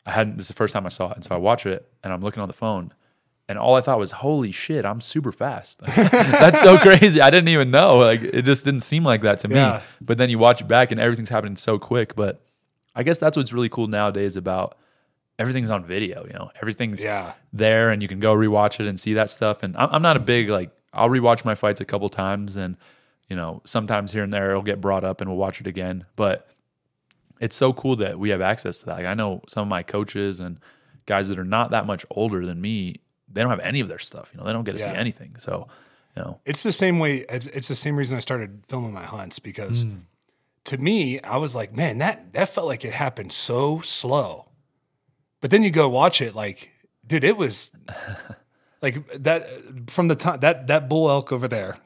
I 0.09 0.13
hadn't. 0.13 0.37
This 0.37 0.45
is 0.45 0.49
the 0.49 0.53
first 0.55 0.73
time 0.73 0.85
I 0.85 0.89
saw 0.89 1.11
it, 1.11 1.15
and 1.15 1.23
so 1.23 1.35
I 1.35 1.37
watch 1.37 1.65
it, 1.65 1.87
and 2.03 2.11
I'm 2.11 2.21
looking 2.21 2.41
on 2.41 2.47
the 2.47 2.53
phone. 2.53 2.93
And 3.47 3.57
all 3.57 3.75
I 3.75 3.81
thought 3.81 3.97
was, 3.97 4.11
"Holy 4.11 4.51
shit, 4.51 4.85
I'm 4.85 5.01
super 5.01 5.31
fast! 5.31 5.79
That's 5.95 6.61
so 6.61 6.77
crazy! 6.77 7.21
I 7.21 7.29
didn't 7.29 7.47
even 7.49 7.71
know. 7.71 7.97
Like, 7.97 8.21
it 8.21 8.43
just 8.43 8.63
didn't 8.65 8.81
seem 8.81 9.03
like 9.03 9.21
that 9.21 9.39
to 9.39 9.47
me. 9.47 9.55
Yeah. 9.55 9.81
But 10.01 10.17
then 10.19 10.29
you 10.29 10.37
watch 10.37 10.61
it 10.61 10.67
back, 10.67 10.91
and 10.91 10.99
everything's 10.99 11.29
happening 11.29 11.55
so 11.57 11.79
quick. 11.79 12.15
But 12.15 12.41
I 12.95 13.03
guess 13.03 13.17
that's 13.17 13.35
what's 13.37 13.51
really 13.53 13.69
cool 13.69 13.87
nowadays 13.87 14.35
about 14.35 14.77
everything's 15.39 15.69
on 15.71 15.83
video. 15.85 16.25
You 16.25 16.33
know, 16.33 16.51
everything's 16.61 17.03
Yeah. 17.03 17.33
there, 17.53 17.89
and 17.89 18.01
you 18.03 18.07
can 18.07 18.19
go 18.19 18.35
rewatch 18.35 18.79
it 18.79 18.87
and 18.87 18.99
see 18.99 19.13
that 19.15 19.29
stuff. 19.31 19.63
And 19.63 19.75
I'm, 19.77 19.89
I'm 19.93 20.01
not 20.01 20.15
a 20.17 20.19
big 20.19 20.49
like 20.49 20.69
I'll 20.93 21.09
rewatch 21.09 21.43
my 21.45 21.55
fights 21.55 21.81
a 21.81 21.85
couple 21.85 22.09
times, 22.09 22.55
and 22.55 22.77
you 23.29 23.35
know 23.35 23.61
sometimes 23.65 24.11
here 24.11 24.23
and 24.23 24.31
there 24.33 24.51
it'll 24.51 24.61
get 24.61 24.79
brought 24.81 25.03
up, 25.03 25.21
and 25.21 25.29
we'll 25.29 25.39
watch 25.39 25.59
it 25.59 25.65
again. 25.67 26.05
But 26.15 26.47
it's 27.39 27.55
so 27.55 27.73
cool 27.73 27.95
that 27.97 28.19
we 28.19 28.29
have 28.29 28.41
access 28.41 28.79
to 28.79 28.85
that. 28.87 28.97
Like 28.97 29.05
I 29.05 29.13
know 29.13 29.41
some 29.49 29.63
of 29.63 29.67
my 29.69 29.83
coaches 29.83 30.39
and 30.39 30.59
guys 31.05 31.29
that 31.29 31.39
are 31.39 31.43
not 31.45 31.71
that 31.71 31.85
much 31.85 32.05
older 32.11 32.45
than 32.45 32.59
me, 32.61 32.95
they 33.31 33.41
don't 33.41 33.49
have 33.49 33.59
any 33.61 33.79
of 33.79 33.87
their 33.87 33.99
stuff. 33.99 34.29
You 34.33 34.39
know, 34.39 34.45
they 34.45 34.53
don't 34.53 34.63
get 34.63 34.73
to 34.73 34.79
see 34.79 34.85
anything. 34.95 35.35
So, 35.39 35.67
you 36.15 36.21
know, 36.23 36.39
It's 36.45 36.63
the 36.63 36.71
same 36.71 36.99
way. 36.99 37.25
It's, 37.29 37.47
it's 37.47 37.67
the 37.67 37.75
same 37.75 37.95
reason 37.95 38.17
I 38.17 38.19
started 38.19 38.63
filming 38.67 38.93
my 38.93 39.03
hunts 39.03 39.39
because 39.39 39.83
Hmm. 39.83 39.95
to 40.65 40.77
me, 40.77 41.19
I 41.21 41.37
was 41.37 41.55
like, 41.55 41.75
man, 41.75 41.97
that 41.99 42.33
that 42.33 42.49
felt 42.49 42.67
like 42.67 42.83
it 42.85 42.93
happened 42.93 43.31
so 43.31 43.81
slow. 43.81 44.49
But 45.41 45.51
then 45.51 45.63
you 45.63 45.71
go 45.71 45.87
watch 45.87 46.21
it, 46.21 46.35
like, 46.35 46.69
dude, 47.07 47.23
it 47.23 47.37
was 47.37 47.71
like 48.81 49.07
that 49.23 49.47
from 49.89 50.07
the 50.09 50.15
time 50.15 50.39
that 50.41 50.67
that 50.67 50.89
bull 50.89 51.09
elk 51.09 51.31
over 51.31 51.47
there, 51.47 51.77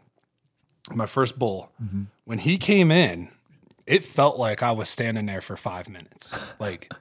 my 0.91 1.06
first 1.06 1.38
bull, 1.39 1.72
Mm-hmm. 1.84 2.04
when 2.26 2.39
he 2.39 2.58
came 2.58 2.91
in, 2.91 3.30
it 3.86 4.03
felt 4.03 4.38
like 4.38 4.63
I 4.63 4.71
was 4.71 4.89
standing 4.89 5.25
there 5.25 5.41
for 5.41 5.57
five 5.57 5.89
minutes. 5.89 6.34
Like, 6.59 6.91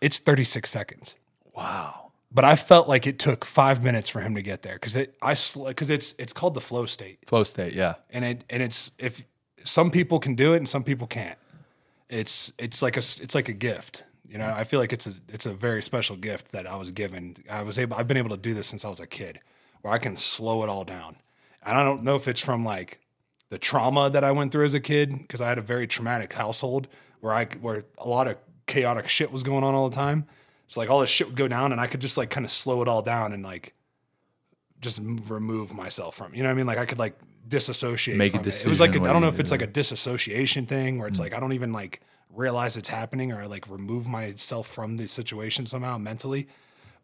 it's 0.00 0.18
thirty 0.18 0.44
six 0.44 0.70
seconds 0.70 1.16
wow. 1.54 2.12
but 2.30 2.44
I 2.44 2.56
felt 2.56 2.88
like 2.88 3.06
it 3.06 3.18
took 3.18 3.44
five 3.44 3.82
minutes 3.82 4.08
for 4.08 4.20
him 4.20 4.34
to 4.34 4.42
get 4.42 4.62
there 4.62 4.74
because 4.74 4.96
it 4.96 5.16
I 5.22 5.34
because 5.66 5.90
it's 5.90 6.14
it's 6.18 6.32
called 6.32 6.54
the 6.54 6.60
flow 6.60 6.86
state 6.86 7.18
Flow 7.26 7.44
state, 7.44 7.74
yeah. 7.74 7.94
and 8.10 8.24
it 8.24 8.44
and 8.50 8.62
it's 8.62 8.92
if 8.98 9.24
some 9.64 9.90
people 9.90 10.18
can 10.18 10.34
do 10.34 10.54
it 10.54 10.58
and 10.58 10.68
some 10.68 10.84
people 10.84 11.06
can't. 11.06 11.38
It's 12.08 12.52
it's 12.58 12.82
like 12.82 12.96
a 12.96 13.00
it's 13.00 13.34
like 13.34 13.48
a 13.48 13.54
gift. 13.54 14.04
You 14.28 14.38
know, 14.38 14.50
I 14.50 14.64
feel 14.64 14.80
like 14.80 14.92
it's 14.92 15.06
a 15.06 15.14
it's 15.28 15.46
a 15.46 15.52
very 15.52 15.82
special 15.82 16.16
gift 16.16 16.52
that 16.52 16.66
I 16.66 16.76
was 16.76 16.90
given. 16.90 17.36
I 17.50 17.62
was 17.62 17.78
able 17.78 17.96
I've 17.96 18.08
been 18.08 18.16
able 18.16 18.30
to 18.30 18.36
do 18.36 18.54
this 18.54 18.66
since 18.66 18.84
I 18.84 18.88
was 18.88 19.00
a 19.00 19.06
kid, 19.06 19.40
where 19.82 19.92
I 19.92 19.98
can 19.98 20.16
slow 20.16 20.62
it 20.62 20.68
all 20.68 20.84
down. 20.84 21.16
And 21.64 21.78
I 21.78 21.84
don't 21.84 22.02
know 22.02 22.16
if 22.16 22.26
it's 22.26 22.40
from 22.40 22.64
like 22.64 22.98
the 23.52 23.58
trauma 23.58 24.08
that 24.08 24.24
I 24.24 24.32
went 24.32 24.50
through 24.50 24.64
as 24.64 24.72
a 24.72 24.80
kid 24.80 25.14
because 25.18 25.42
I 25.42 25.48
had 25.50 25.58
a 25.58 25.60
very 25.62 25.86
traumatic 25.86 26.32
household 26.32 26.88
where 27.20 27.34
I 27.34 27.44
where 27.60 27.84
a 27.98 28.08
lot 28.08 28.26
of 28.26 28.38
chaotic 28.64 29.08
shit 29.08 29.30
was 29.30 29.42
going 29.42 29.62
on 29.62 29.74
all 29.74 29.90
the 29.90 29.94
time. 29.94 30.26
It's 30.66 30.78
like 30.78 30.88
all 30.88 31.00
this 31.00 31.10
shit 31.10 31.26
would 31.26 31.36
go 31.36 31.48
down 31.48 31.70
and 31.70 31.78
I 31.78 31.86
could 31.86 32.00
just 32.00 32.16
like 32.16 32.30
kind 32.30 32.46
of 32.46 32.50
slow 32.50 32.80
it 32.80 32.88
all 32.88 33.02
down 33.02 33.34
and 33.34 33.44
like 33.44 33.74
just 34.80 35.02
remove 35.02 35.74
myself 35.74 36.14
from. 36.16 36.34
You 36.34 36.42
know 36.42 36.48
what 36.48 36.54
I 36.54 36.56
mean? 36.56 36.66
Like 36.66 36.78
I 36.78 36.86
could 36.86 36.98
like 36.98 37.18
disassociate. 37.46 38.16
Make 38.16 38.32
a 38.32 38.40
it. 38.40 38.46
It 38.46 38.66
was 38.66 38.80
like 38.80 38.96
I 38.96 39.12
don't 39.12 39.20
know 39.20 39.28
if 39.28 39.38
it's 39.38 39.50
like 39.50 39.60
a 39.60 39.66
disassociation 39.66 40.64
thing 40.64 40.98
where 40.98 41.06
it's 41.06 41.20
like 41.20 41.34
I 41.34 41.38
don't 41.38 41.52
even 41.52 41.74
like 41.74 42.00
realize 42.30 42.78
it's 42.78 42.88
happening 42.88 43.32
or 43.32 43.42
I 43.42 43.44
like 43.44 43.68
remove 43.68 44.08
myself 44.08 44.66
from 44.66 44.96
the 44.96 45.06
situation 45.08 45.66
somehow 45.66 45.98
mentally. 45.98 46.48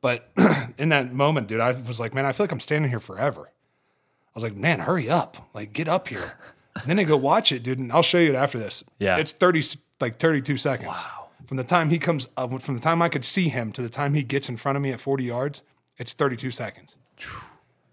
But 0.01 0.31
in 0.79 0.89
that 0.89 1.13
moment, 1.13 1.49
dude, 1.49 1.61
I 1.61 1.73
was 1.73 2.01
like, 2.01 2.15
man, 2.15 2.25
I 2.25 2.33
feel 2.33 2.45
like 2.45 2.53
I'm 2.53 2.61
standing 2.61 2.91
here 2.91 3.01
forever. 3.01 3.51
I 4.35 4.39
was 4.39 4.45
like, 4.45 4.57
man, 4.57 4.81
hurry 4.81 5.11
up, 5.11 5.49
like 5.55 5.73
get 5.73 5.89
up 5.89 6.09
here. 6.09 6.35
and 6.75 6.85
then 6.87 6.99
I 6.99 7.05
go 7.05 7.17
watch 7.17 7.53
it, 7.53 7.63
dude, 7.63 7.79
and 7.79 7.93
I'll 7.93 8.03
show 8.03 8.19
you 8.19 8.31
it 8.31 8.37
after 8.37 8.59
this. 8.59 8.85
Yeah. 8.99 9.17
it's 9.17 9.33
thirty 9.33 9.63
like 10.01 10.19
thirty 10.19 10.41
two 10.43 10.57
seconds. 10.57 10.89
Wow. 10.89 11.29
From 11.47 11.57
the 11.57 11.65
time 11.65 11.89
he 11.91 11.99
comes, 11.99 12.29
uh, 12.37 12.47
from 12.59 12.75
the 12.75 12.81
time 12.83 13.01
I 13.01 13.09
could 13.09 13.25
see 13.25 13.49
him 13.49 13.73
to 13.73 13.81
the 13.83 13.89
time 13.89 14.15
he 14.15 14.23
gets 14.23 14.49
in 14.49 14.57
front 14.59 14.77
of 14.77 14.83
me 14.83 14.93
at 14.93 15.01
forty 15.01 15.25
yards, 15.25 15.63
it's 15.97 16.13
thirty 16.13 16.37
two 16.37 16.51
seconds. 16.51 16.97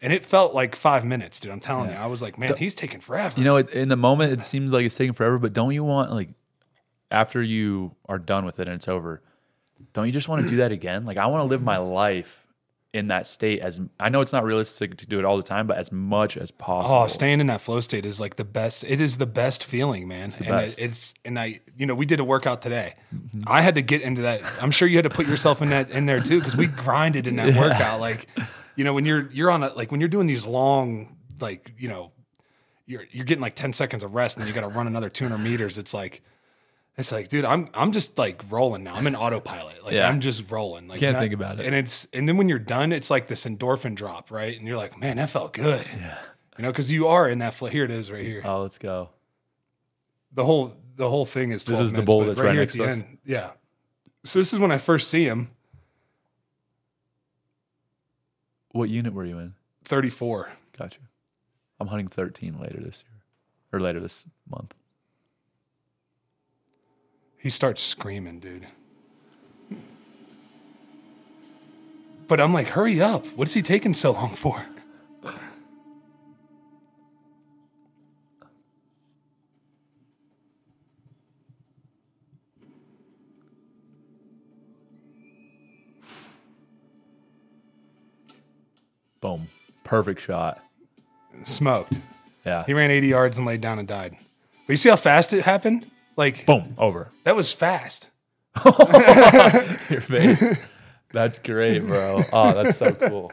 And 0.02 0.14
it 0.14 0.24
felt 0.24 0.54
like 0.54 0.76
five 0.76 1.04
minutes, 1.04 1.40
dude. 1.40 1.52
I'm 1.52 1.60
telling 1.60 1.90
you, 1.90 1.96
I 1.96 2.06
was 2.06 2.22
like, 2.22 2.38
man, 2.38 2.56
he's 2.58 2.76
taking 2.76 3.00
forever. 3.00 3.34
You 3.40 3.44
know, 3.44 3.58
in 3.58 3.88
the 3.88 3.96
moment, 3.96 4.34
it 4.34 4.42
seems 4.42 4.72
like 4.72 4.86
it's 4.86 4.96
taking 4.96 5.14
forever, 5.14 5.40
but 5.40 5.54
don't 5.54 5.74
you 5.74 5.84
want, 5.84 6.12
like, 6.12 6.30
after 7.10 7.42
you 7.42 7.96
are 8.08 8.20
done 8.20 8.46
with 8.46 8.60
it 8.60 8.68
and 8.68 8.76
it's 8.76 8.88
over, 8.88 9.24
don't 9.94 10.06
you 10.06 10.12
just 10.12 10.28
want 10.28 10.44
to 10.44 10.48
do 10.48 10.58
that 10.58 10.72
again? 10.72 11.06
Like, 11.06 11.18
I 11.18 11.26
want 11.28 11.42
to 11.42 11.48
live 11.48 11.64
my 11.64 11.78
life 11.78 12.45
in 12.96 13.10
that 13.10 13.28
state 13.28 13.60
as 13.60 13.82
I 14.00 14.08
know 14.08 14.22
it's 14.22 14.32
not 14.32 14.46
realistic 14.46 14.96
to 14.98 15.06
do 15.06 15.20
it 15.20 15.26
all 15.26 15.36
the 15.36 15.44
time, 15.44 15.68
but 15.68 15.78
as 15.78 15.92
much 15.92 16.38
as 16.38 16.50
possible. 16.50 16.98
Oh, 16.98 17.08
staying 17.08 17.42
in 17.42 17.48
that 17.48 17.60
flow 17.60 17.82
state 17.82 18.06
is 18.06 18.22
like 18.22 18.38
the 18.38 18.46
best. 18.46 18.86
It 18.86 19.02
is 19.02 19.18
the 19.18 19.26
best 19.26 19.66
feeling, 19.66 20.08
man. 20.08 20.32
and 20.38 20.48
best. 20.48 20.80
It, 20.80 20.84
it's 20.84 21.14
and 21.26 21.38
I, 21.38 21.60
you 21.78 21.86
know, 21.86 21.94
we 21.94 22.06
did 22.06 22.22
a 22.22 22.24
workout 22.24 22.62
today. 22.62 22.96
I 23.46 23.62
had 23.62 23.76
to 23.76 23.82
get 23.82 24.02
into 24.02 24.22
that. 24.22 24.42
I'm 24.62 24.72
sure 24.72 24.88
you 24.88 24.96
had 24.96 25.04
to 25.04 25.10
put 25.10 25.28
yourself 25.28 25.62
in 25.62 25.72
that 25.72 25.92
in 25.92 26.06
there 26.06 26.22
too 26.22 26.40
because 26.40 26.56
we 26.56 26.68
grinded 26.68 27.28
in 27.28 27.36
that 27.36 27.54
workout. 27.58 28.00
Like, 28.00 28.30
you 28.78 28.86
know, 28.86 28.94
when 28.94 29.06
you're 29.06 29.30
you're 29.32 29.52
on 29.52 29.62
a 29.62 29.74
like 29.74 29.92
when 29.92 30.00
you're 30.00 30.08
doing 30.08 30.28
these 30.28 30.46
long 30.46 31.18
like 31.42 31.74
you 31.78 31.90
know, 31.90 32.14
you're 32.86 33.04
you're 33.12 33.26
getting 33.26 33.42
like 33.42 33.56
10 33.56 33.74
seconds 33.74 34.06
of 34.06 34.16
rest 34.16 34.38
and 34.38 34.48
you 34.48 34.54
got 34.54 34.62
to 34.62 34.70
run 34.70 34.88
another 34.88 35.10
200 35.10 35.38
meters. 35.38 35.78
It's 35.78 35.94
like. 35.94 36.22
It's 36.98 37.12
like, 37.12 37.28
dude, 37.28 37.44
I'm 37.46 37.70
I'm 37.74 37.92
just 37.92 38.18
like 38.18 38.42
rolling 38.50 38.84
now. 38.86 38.96
I'm 38.96 39.06
in 39.08 39.16
autopilot. 39.16 39.84
Like 39.84 39.94
Yeah. 39.94 40.08
I'm 40.08 40.22
just 40.22 40.50
rolling. 40.50 40.88
Like 40.88 41.00
Can't 41.02 41.18
think 41.18 41.34
about 41.34 41.60
it. 41.60 41.66
And 41.66 41.76
it's 41.76 42.08
and 42.14 42.28
then 42.28 42.38
when 42.38 42.48
you're 42.48 42.58
done, 42.60 42.94
it's 42.94 43.10
like 43.12 43.28
this 43.28 43.46
endorphin 43.46 43.96
drop, 43.96 44.32
right? 44.32 44.58
And 44.58 44.66
you're 44.68 44.78
like, 44.78 44.98
man, 44.98 45.18
that 45.18 45.30
felt 45.30 45.52
good. 45.54 45.88
Yeah. 45.98 46.18
You 46.58 46.62
know, 46.64 46.72
because 46.72 46.90
you 46.90 47.08
are 47.08 47.28
in 47.28 47.40
that 47.40 47.54
flow. 47.54 47.68
Here 47.68 47.84
it 47.84 47.92
is, 47.92 48.10
right 48.10 48.24
here. 48.24 48.42
Oh, 48.46 48.62
let's 48.62 48.78
go. 48.78 49.10
The 50.32 50.46
whole 50.46 50.74
the 50.96 51.10
whole 51.10 51.26
thing 51.26 51.52
is 51.52 51.66
12 51.66 51.82
is 51.88 51.94
the 51.94 52.02
bowl 52.02 52.24
that's 52.24 52.40
right 52.40 52.54
here 52.54 52.62
next 52.62 52.76
at 52.76 52.78
the 52.80 52.86
to 52.86 52.92
us? 52.92 52.98
end. 52.98 53.18
Yeah. 53.26 53.52
So 54.24 54.40
this 54.40 54.54
is 54.54 54.60
when 54.60 54.72
I 54.72 54.78
first 54.78 55.10
see 55.10 55.26
him, 55.26 55.50
What 58.72 58.90
unit 58.90 59.14
were 59.14 59.26
you 59.26 59.40
in? 59.40 59.54
34. 59.86 60.52
Gotcha. 60.78 61.00
I'm 61.80 61.88
hunting 61.88 62.08
13 62.08 62.58
later 62.60 62.80
this 62.82 63.04
year 63.08 63.22
or 63.74 63.80
later 63.80 64.00
this 64.00 64.26
month. 64.50 64.74
He 67.46 67.52
starts 67.52 67.84
screaming, 67.84 68.40
dude. 68.40 68.66
But 72.28 72.42
I'm 72.42 72.52
like, 72.52 72.70
hurry 72.70 73.00
up. 73.00 73.24
What's 73.36 73.54
he 73.54 73.62
taking 73.62 73.94
so 73.94 74.14
long 74.14 74.30
for? 74.30 74.66
Boom. 89.22 89.50
Perfect 89.84 90.20
shot. 90.20 90.64
Smoked. 91.44 92.00
Yeah. 92.44 92.64
He 92.66 92.74
ran 92.74 92.90
80 92.90 93.06
yards 93.06 93.38
and 93.38 93.46
laid 93.46 93.62
down 93.62 93.78
and 93.78 93.88
died. 93.88 94.18
But 94.66 94.74
you 94.74 94.78
see 94.78 94.90
how 94.90 94.96
fast 94.96 95.32
it 95.32 95.44
happened? 95.44 95.92
Like, 96.16 96.46
Boom. 96.46 96.76
Over. 96.78 97.10
that 97.24 97.36
was 97.36 97.52
fast. 97.52 98.10
Your 98.66 100.02
face. 100.02 100.44
That's 101.12 101.40
great, 101.40 101.80
bro. 101.80 102.24
Oh, 102.34 102.54
that's 102.54 102.78
so 102.78 102.92
cool. 102.94 103.32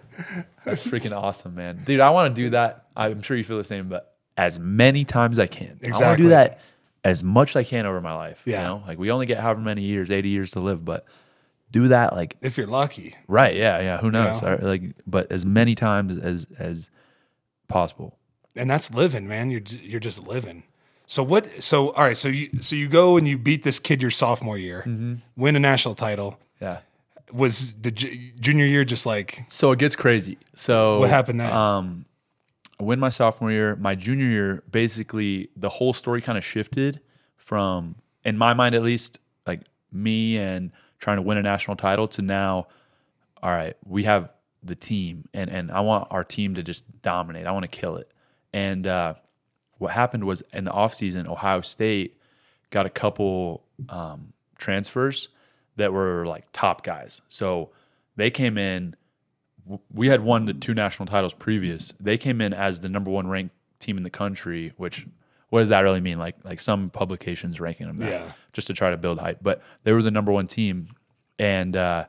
That's 0.65 0.85
freaking 0.87 1.17
awesome, 1.17 1.55
man. 1.55 1.83
Dude, 1.85 2.01
I 2.01 2.11
want 2.11 2.35
to 2.35 2.43
do 2.43 2.51
that. 2.51 2.87
I'm 2.97 3.23
sure 3.23 3.37
you 3.37 3.45
feel 3.45 3.59
the 3.59 3.65
same, 3.65 3.89
but 3.89 4.15
as 4.37 4.59
many 4.59 5.05
times 5.05 5.39
as 5.39 5.43
I 5.43 5.47
can. 5.47 5.67
I 5.67 5.71
want 5.71 5.81
to 5.83 5.89
Exactly. 5.89 6.25
do 6.25 6.29
that 6.31 6.61
as 7.05 7.23
much 7.25 7.51
as 7.51 7.57
I 7.57 7.65
can 7.65 7.87
over 7.87 8.01
my 8.01 8.15
life. 8.15 8.43
Yeah. 8.45 8.61
You 8.61 8.67
know, 8.67 8.83
like 8.87 8.99
we 8.99 9.11
only 9.11 9.27
get 9.27 9.39
however 9.41 9.61
many 9.61 9.83
years, 9.83 10.11
80 10.11 10.29
years 10.29 10.51
to 10.53 10.61
live, 10.61 10.85
but 10.85 11.07
do 11.71 11.89
that 11.89 12.13
like 12.15 12.37
If 12.41 12.57
you're 12.57 12.67
lucky. 12.67 13.15
right. 13.29 13.57
Yeah. 13.57 13.81
Yeah. 13.81 13.99
Who 13.99 14.11
knows? 14.11 14.43
know? 14.43 14.59
Like, 14.61 14.83
but 15.07 15.33
as 15.33 15.45
many 15.47 15.75
times 15.75 16.19
as, 16.19 16.47
as 16.59 16.91
possible. 17.69 18.19
and 18.55 18.71
that's 18.71 18.93
living, 18.95 19.27
man. 19.27 19.51
You're 19.51 19.63
you're 19.83 20.01
just 20.01 20.23
living. 20.23 20.65
So 21.13 21.23
what? 21.23 21.63
So 21.63 21.91
all 21.91 22.05
right. 22.05 22.17
So 22.17 22.29
you 22.29 22.49
so 22.63 22.75
you 22.75 22.89
go 22.89 23.19
and 23.19 23.29
you 23.29 23.37
beat 23.37 23.65
this 23.65 23.79
kid 23.79 24.01
your 24.01 24.11
sophomore 24.11 24.57
year, 24.57 24.83
Mm-hmm. 24.87 25.17
win 25.37 25.57
a 25.57 25.61
national 25.61 25.95
title. 25.95 26.39
Yeah. 26.59 26.79
Was 27.31 27.75
the 27.75 27.91
j- 27.91 28.33
junior 28.41 28.65
year 28.65 28.83
just 28.87 29.05
like 29.05 29.45
So 29.49 29.73
it 29.73 29.79
gets 29.79 29.95
crazy. 29.95 30.39
So 30.55 31.01
what 31.01 31.11
happened 31.11 31.39
then? 31.39 31.53
Um, 31.53 32.07
I 32.81 32.85
win 32.85 32.99
my 32.99 33.11
sophomore 33.11 33.53
year. 33.53 33.77
My 33.77 33.95
junior 33.95 34.25
year, 34.27 34.63
basically, 34.71 35.51
the 35.55 35.69
whole 35.69 35.93
story 35.93 36.23
kind 36.23 36.39
of 36.39 36.45
shifted 36.47 37.01
from, 37.37 37.97
in 38.25 38.39
my 38.39 38.55
mind 38.55 38.75
at 38.75 38.83
least, 38.83 39.19
like 39.47 39.61
me 39.93 40.39
and 40.39 40.73
trying 40.99 41.17
to 41.19 41.23
win 41.23 41.37
a 41.37 41.43
national 41.43 41.77
title 41.77 42.09
to 42.09 42.23
now. 42.23 42.69
All 43.43 43.51
right, 43.51 43.77
we 43.85 44.05
have 44.05 44.31
the 44.63 44.77
team 44.77 45.29
and 45.35 45.51
and 45.51 45.71
I 45.71 45.81
want 45.81 46.09
our 46.11 46.25
team 46.25 46.55
to 46.55 46.63
just 46.63 46.85
dominate. 47.03 47.47
I 47.47 47.53
want 47.53 47.65
to 47.71 47.81
kill 47.81 47.97
it. 47.99 48.11
And 48.55 48.87
uh, 48.87 49.15
what 49.83 49.93
happened 49.93 50.25
was 50.25 50.43
in 50.53 50.65
the 50.65 50.71
offseason, 50.71 51.27
Ohio 51.29 51.61
State 51.61 52.17
got 52.71 52.87
a 52.87 52.91
couple 52.91 53.63
um, 53.91 54.33
transfers 54.57 55.29
that 55.77 55.93
were 55.93 56.25
like 56.27 56.47
top 56.53 56.83
guys. 56.85 57.21
So 57.29 57.71
they 58.17 58.31
came 58.31 58.57
in. 58.57 58.95
We 59.93 60.09
had 60.09 60.23
won 60.23 60.45
the 60.47 60.55
two 60.55 60.75
national 60.75 61.07
titles 61.07 61.35
previous. 61.35 61.93
They 62.01 62.17
came 62.19 62.41
in 62.41 62.53
as 62.55 62.81
the 62.81 62.89
number 62.89 63.11
one 63.11 63.27
ranked 63.29 63.55
team 63.79 63.97
in 63.97 64.03
the 64.03 64.11
country. 64.11 64.73
Which 64.77 65.07
what 65.51 65.61
does 65.61 65.69
that 65.69 65.81
really 65.81 66.01
mean? 66.01 66.19
Like 66.19 66.37
like 66.45 66.61
some 66.61 66.89
publications 66.91 67.61
ranking 67.61 67.87
them 67.87 67.99
that 67.99 68.11
Yeah. 68.11 68.33
just 68.53 68.67
to 68.69 68.73
try 68.75 68.91
to 68.91 68.97
build 68.97 69.19
hype. 69.21 69.39
But 69.43 69.63
they 69.85 69.93
were 69.93 70.03
the 70.03 70.11
number 70.11 70.33
one 70.33 70.47
team, 70.47 70.89
and 71.39 71.77
uh, 71.77 72.07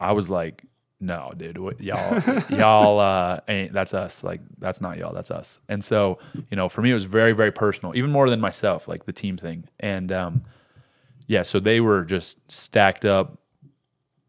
I 0.00 0.12
was 0.12 0.30
like, 0.30 0.64
no, 1.02 1.32
dude, 1.36 1.58
what, 1.58 1.80
y'all, 1.80 2.22
y'all, 2.48 2.98
uh, 2.98 3.40
ain't 3.48 3.72
that's 3.72 3.92
us. 3.92 4.24
Like 4.24 4.40
that's 4.58 4.80
not 4.80 4.96
y'all, 4.96 5.12
that's 5.12 5.30
us. 5.30 5.58
And 5.68 5.84
so, 5.84 6.18
you 6.50 6.56
know, 6.56 6.68
for 6.68 6.80
me, 6.80 6.92
it 6.92 6.94
was 6.94 7.04
very, 7.04 7.32
very 7.32 7.52
personal, 7.52 7.94
even 7.96 8.10
more 8.10 8.30
than 8.30 8.40
myself, 8.40 8.88
like 8.88 9.04
the 9.04 9.12
team 9.12 9.36
thing. 9.36 9.68
And 9.80 10.10
um, 10.12 10.44
yeah, 11.26 11.42
so 11.42 11.60
they 11.60 11.80
were 11.80 12.04
just 12.04 12.38
stacked 12.50 13.04
up. 13.04 13.38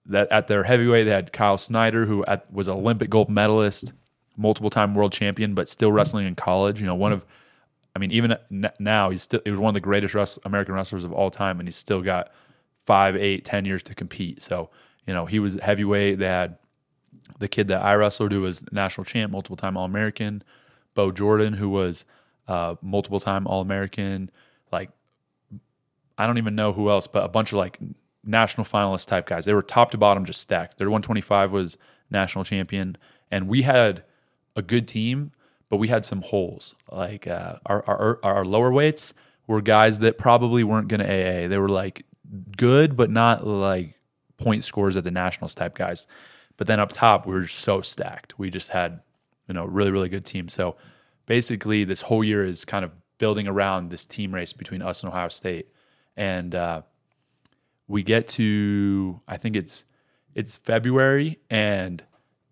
That 0.07 0.29
at 0.33 0.47
their 0.47 0.63
heavyweight, 0.63 1.05
they 1.05 1.11
had 1.11 1.31
Kyle 1.31 1.57
Snyder, 1.57 2.05
who 2.05 2.25
at, 2.25 2.51
was 2.51 2.67
an 2.67 2.73
Olympic 2.73 3.09
gold 3.09 3.29
medalist, 3.29 3.93
multiple 4.35 4.69
time 4.69 4.95
world 4.95 5.13
champion, 5.13 5.53
but 5.53 5.69
still 5.69 5.93
wrestling 5.93 6.27
in 6.27 6.35
college. 6.35 6.81
You 6.81 6.87
know, 6.87 6.95
one 6.95 7.13
of, 7.13 7.23
I 7.95 7.99
mean, 7.99 8.11
even 8.11 8.35
now, 8.79 9.11
he's 9.11 9.21
still 9.21 9.39
he 9.45 9.49
was 9.49 9.61
one 9.61 9.69
of 9.69 9.75
the 9.75 9.79
greatest 9.79 10.39
American 10.43 10.75
wrestlers 10.75 11.05
of 11.05 11.13
all 11.13 11.31
time, 11.31 11.57
and 11.59 11.69
he's 11.69 11.77
still 11.77 12.01
got 12.01 12.31
five, 12.85 13.15
eight, 13.15 13.45
ten 13.45 13.63
years 13.63 13.81
to 13.83 13.95
compete. 13.95 14.41
So, 14.41 14.69
you 15.07 15.13
know, 15.13 15.25
he 15.25 15.39
was 15.39 15.55
heavyweight. 15.55 16.19
They 16.19 16.25
had 16.25 16.57
the 17.39 17.47
kid 17.47 17.67
that 17.69 17.83
I 17.83 17.95
wrestled 17.95 18.31
who 18.31 18.41
was 18.41 18.63
national 18.71 19.05
champ, 19.05 19.31
multiple 19.31 19.57
time 19.57 19.77
All 19.77 19.85
American, 19.85 20.43
Bo 20.95 21.11
Jordan, 21.11 21.53
who 21.53 21.69
was 21.69 22.05
uh, 22.47 22.75
multiple 22.81 23.19
time 23.19 23.47
All 23.47 23.61
American. 23.61 24.29
Like, 24.71 24.89
I 26.17 26.27
don't 26.27 26.37
even 26.37 26.55
know 26.55 26.73
who 26.73 26.89
else, 26.89 27.07
but 27.07 27.23
a 27.23 27.27
bunch 27.29 27.51
of 27.51 27.57
like 27.57 27.79
national 28.23 28.65
finalist 28.65 29.07
type 29.07 29.25
guys. 29.25 29.45
They 29.45 29.53
were 29.53 29.61
top 29.61 29.91
to 29.91 29.97
bottom 29.97 30.25
just 30.25 30.41
stacked. 30.41 30.77
Their 30.77 30.89
125 30.89 31.51
was 31.51 31.77
national 32.09 32.43
champion, 32.43 32.97
and 33.31 33.47
we 33.47 33.63
had 33.63 34.03
a 34.55 34.61
good 34.61 34.87
team, 34.87 35.31
but 35.69 35.77
we 35.77 35.87
had 35.87 36.05
some 36.05 36.21
holes. 36.21 36.75
Like 36.91 37.27
uh, 37.27 37.55
our, 37.65 37.83
our 37.87 38.19
our 38.23 38.45
lower 38.45 38.71
weights 38.71 39.13
were 39.47 39.61
guys 39.61 39.99
that 39.99 40.17
probably 40.17 40.63
weren't 40.63 40.87
going 40.87 41.01
to 41.01 41.05
AA. 41.05 41.47
They 41.47 41.57
were 41.57 41.69
like 41.69 42.05
good, 42.55 42.95
but 42.95 43.09
not 43.09 43.45
like 43.45 43.95
point 44.37 44.63
scores 44.63 44.95
at 44.95 45.03
the 45.03 45.11
nationals 45.11 45.55
type 45.55 45.75
guys. 45.75 46.07
But 46.57 46.67
then 46.67 46.79
up 46.79 46.91
top, 46.91 47.25
we 47.25 47.33
were 47.33 47.47
so 47.47 47.81
stacked. 47.81 48.37
We 48.37 48.49
just 48.49 48.69
had, 48.69 49.01
you 49.47 49.53
know, 49.53 49.65
really, 49.65 49.91
really 49.91 50.09
good 50.09 50.25
team. 50.25 50.49
So 50.49 50.75
basically, 51.25 51.83
this 51.83 52.01
whole 52.01 52.23
year 52.23 52.45
is 52.45 52.63
kind 52.65 52.85
of 52.85 52.91
building 53.17 53.47
around 53.47 53.89
this 53.89 54.05
team 54.05 54.33
race 54.33 54.53
between 54.53 54.81
us 54.81 55.01
and 55.03 55.11
Ohio 55.11 55.29
State. 55.29 55.67
And 56.15 56.53
uh, 56.53 56.81
we 57.87 58.03
get 58.03 58.27
to, 58.29 59.19
I 59.27 59.37
think 59.37 59.55
it's 59.55 59.85
it's 60.35 60.55
February, 60.57 61.39
and 61.49 62.03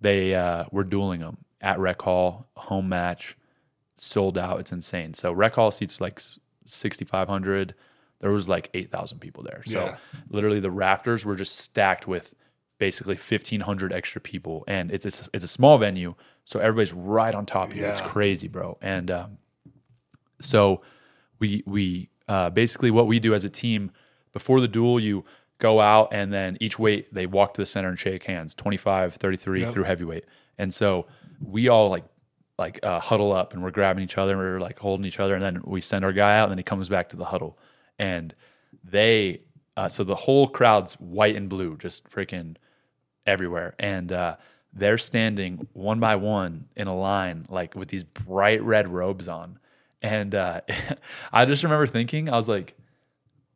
they 0.01 0.33
uh, 0.35 0.65
we're 0.71 0.83
dueling 0.83 1.19
them 1.21 1.37
at 1.61 1.79
Rec 1.79 2.01
Hall, 2.01 2.47
home 2.55 2.89
match, 2.89 3.37
sold 3.97 4.37
out. 4.37 4.59
It's 4.59 4.71
insane. 4.71 5.13
So 5.13 5.31
Rec 5.31 5.55
Hall 5.55 5.71
seats 5.71 6.01
like 6.01 6.21
sixty 6.67 7.05
five 7.05 7.27
hundred. 7.27 7.75
There 8.19 8.31
was 8.31 8.47
like 8.49 8.69
eight 8.73 8.91
thousand 8.91 9.19
people 9.19 9.43
there. 9.43 9.61
So 9.65 9.79
Yeah. 9.79 9.95
literally, 10.29 10.59
the 10.59 10.71
rafters 10.71 11.25
were 11.25 11.35
just 11.35 11.55
stacked 11.57 12.07
with 12.07 12.35
basically 12.81 13.15
fifteen 13.15 13.61
hundred 13.61 13.93
extra 13.93 14.19
people, 14.19 14.63
and 14.67 14.91
it's 14.91 15.05
a, 15.05 15.29
it's 15.33 15.43
a 15.45 15.47
small 15.47 15.77
venue, 15.77 16.15
so 16.43 16.59
everybody's 16.59 16.91
right 16.93 17.33
on 17.35 17.45
top 17.45 17.69
of 17.69 17.77
you. 17.77 17.85
It's 17.85 18.01
crazy, 18.01 18.47
bro. 18.49 18.77
And 18.81 19.09
um, 19.11 19.37
so 20.39 20.81
we 21.39 21.63
we 21.65 22.09
uh, 22.27 22.49
basically 22.49 22.91
what 22.91 23.07
we 23.07 23.19
do 23.19 23.33
as 23.33 23.45
a 23.45 23.49
team 23.49 23.91
before 24.33 24.59
the 24.61 24.67
duel 24.67 24.99
you 24.99 25.23
go 25.59 25.79
out 25.79 26.07
and 26.11 26.33
then 26.33 26.57
each 26.59 26.79
weight 26.79 27.13
they 27.13 27.27
walk 27.27 27.53
to 27.53 27.61
the 27.61 27.65
center 27.67 27.87
and 27.89 27.99
shake 27.99 28.23
hands 28.23 28.55
25 28.55 29.13
33 29.15 29.61
Yep. 29.61 29.73
through 29.73 29.83
heavyweight 29.83 30.25
and 30.57 30.73
so 30.73 31.05
we 31.39 31.67
all 31.67 31.89
like 31.89 32.05
like 32.57 32.79
uh, 32.83 32.99
huddle 32.99 33.31
up 33.31 33.53
and 33.53 33.61
we're 33.61 33.69
grabbing 33.69 34.03
each 34.03 34.17
other 34.17 34.31
and 34.31 34.39
we're 34.41 34.59
like 34.59 34.79
holding 34.79 35.05
each 35.05 35.19
other 35.19 35.35
and 35.35 35.43
then 35.43 35.61
we 35.65 35.79
send 35.81 36.03
our 36.03 36.13
guy 36.13 36.37
out 36.37 36.45
and 36.45 36.51
then 36.53 36.57
he 36.57 36.63
comes 36.63 36.89
back 36.89 37.09
to 37.09 37.15
the 37.15 37.25
huddle 37.25 37.59
and 37.99 38.33
they 38.83 39.41
uh, 39.77 39.87
so 39.87 40.03
the 40.03 40.15
whole 40.15 40.47
crowd's 40.47 40.93
white 40.95 41.35
and 41.35 41.47
blue 41.47 41.77
just 41.77 42.09
freaking 42.09 42.55
everywhere. 43.25 43.75
And 43.79 44.11
uh, 44.11 44.37
they're 44.73 44.97
standing 44.97 45.67
one 45.73 45.99
by 45.99 46.15
one 46.15 46.65
in 46.75 46.87
a 46.87 46.95
line 46.97 47.45
like 47.49 47.75
with 47.75 47.87
these 47.89 48.03
bright 48.03 48.61
red 48.63 48.89
robes 48.89 49.27
on. 49.27 49.59
And 50.01 50.33
uh, 50.33 50.61
i 51.33 51.45
just 51.45 51.61
remember 51.63 51.85
thinking 51.87 52.27
i 52.31 52.35
was 52.35 52.47
like 52.49 52.75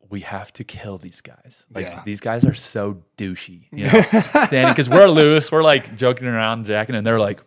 we 0.08 0.20
have 0.20 0.52
to 0.52 0.62
kill 0.62 0.98
these 0.98 1.20
guys. 1.20 1.66
Like 1.74 1.86
Yeah. 1.86 2.02
these 2.04 2.20
guys 2.20 2.44
are 2.44 2.54
so 2.54 3.02
douchey 3.18 3.64
you 3.72 3.86
know 3.86 4.00
standing 4.44 4.72
because 4.72 4.88
we're 4.88 5.08
loose. 5.08 5.50
We're 5.50 5.64
like 5.64 5.96
joking 5.96 6.28
around 6.28 6.66
jacking 6.66 6.94
and 6.94 7.04
they're 7.04 7.18
like 7.18 7.40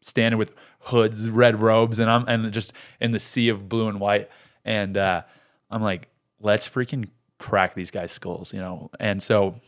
standing 0.00 0.38
with 0.38 0.54
hoods 0.80 1.28
red 1.28 1.60
robes 1.60 1.98
and 1.98 2.08
i'm 2.08 2.24
and 2.28 2.52
just 2.52 2.72
in 3.00 3.10
the 3.10 3.18
sea 3.18 3.48
of 3.48 3.68
blue 3.68 3.88
and 3.88 3.98
white. 3.98 4.30
And 4.64 4.96
uh, 4.96 5.22
i'm 5.70 5.82
like 5.82 6.08
let's 6.40 6.68
freaking 6.68 7.08
crack 7.38 7.74
these 7.74 7.90
guys 7.90 8.12
skulls 8.12 8.52
you 8.54 8.60
know? 8.60 8.90
And 9.00 9.20
so 9.22 9.60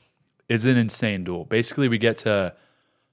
it's 0.51 0.65
an 0.65 0.77
insane 0.77 1.23
duel. 1.23 1.45
Basically, 1.45 1.87
we 1.89 1.97
get 1.97 2.19
to 2.19 2.53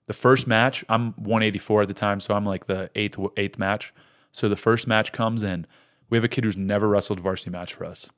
the 0.07 0.13
first 0.13 0.47
match. 0.47 0.83
I'm 0.89 1.13
184 1.13 1.83
at 1.83 1.87
the 1.87 1.93
time, 1.93 2.19
so 2.19 2.33
I'm 2.33 2.45
like 2.45 2.65
the 2.65 2.89
eighth 2.95 3.17
eighth 3.37 3.59
match. 3.59 3.93
So 4.31 4.49
the 4.49 4.55
first 4.55 4.87
match 4.87 5.11
comes 5.11 5.43
in. 5.43 5.67
We 6.09 6.17
have 6.17 6.23
a 6.23 6.27
kid 6.29 6.43
who's 6.43 6.57
never 6.57 6.87
wrestled 6.87 7.19
a 7.19 7.21
varsity 7.21 7.51
match 7.51 7.75
for 7.75 7.85
us, 7.85 8.09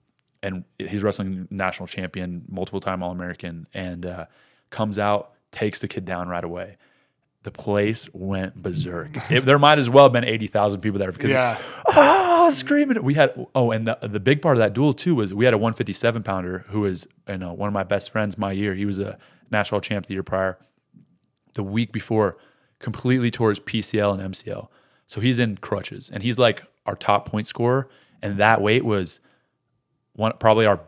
and 0.41 0.63
he's 0.77 1.03
wrestling 1.03 1.49
national 1.51 1.87
champion, 1.87 2.45
multiple 2.47 2.79
time 2.79 3.03
All 3.03 3.11
American, 3.11 3.67
and 3.73 4.05
uh, 4.05 4.25
comes 4.69 4.97
out, 4.97 5.33
takes 5.51 5.81
the 5.81 5.87
kid 5.89 6.05
down 6.05 6.29
right 6.29 6.43
away. 6.43 6.77
The 7.43 7.51
place 7.51 8.09
went 8.13 8.61
berserk. 8.61 9.31
It, 9.31 9.45
there 9.45 9.57
might 9.57 9.79
as 9.79 9.89
well 9.89 10.03
have 10.05 10.11
been 10.11 10.25
80,000 10.25 10.81
people 10.81 10.99
there 10.99 11.11
because 11.11 11.31
Yeah. 11.31 11.57
ah, 11.87 12.49
screaming. 12.53 13.01
We 13.01 13.13
had 13.13 13.33
oh, 13.55 13.71
and 13.71 13.87
the 13.87 13.97
the 14.01 14.19
big 14.19 14.41
part 14.41 14.57
of 14.57 14.59
that 14.59 14.73
duel 14.73 14.93
too 14.93 15.15
was 15.15 15.33
we 15.33 15.45
had 15.45 15.53
a 15.53 15.57
157 15.57 16.21
pounder 16.23 16.65
who 16.67 16.81
was 16.81 17.07
you 17.29 17.37
know 17.37 17.53
one 17.53 17.67
of 17.67 17.73
my 17.73 17.83
best 17.83 18.11
friends 18.11 18.37
my 18.37 18.51
year. 18.51 18.75
He 18.75 18.85
was 18.85 18.99
a 18.99 19.17
national 19.51 19.79
champ 19.81 20.05
the 20.07 20.13
year 20.15 20.23
prior. 20.23 20.57
The 21.55 21.63
week 21.63 21.91
before, 21.93 22.37
completely 22.79 23.31
tore 23.31 23.49
his 23.49 23.59
PCL 23.59 24.19
and 24.19 24.33
MCL, 24.33 24.67
so 25.07 25.19
he's 25.21 25.39
in 25.39 25.57
crutches, 25.57 26.09
and 26.09 26.21
he's 26.21 26.37
like 26.37 26.63
our 26.85 26.95
top 26.95 27.25
point 27.27 27.47
scorer. 27.47 27.89
And 28.21 28.37
that 28.37 28.61
weight 28.61 28.83
was 28.83 29.19
one 30.13 30.33
probably 30.39 30.65
our 30.65 30.81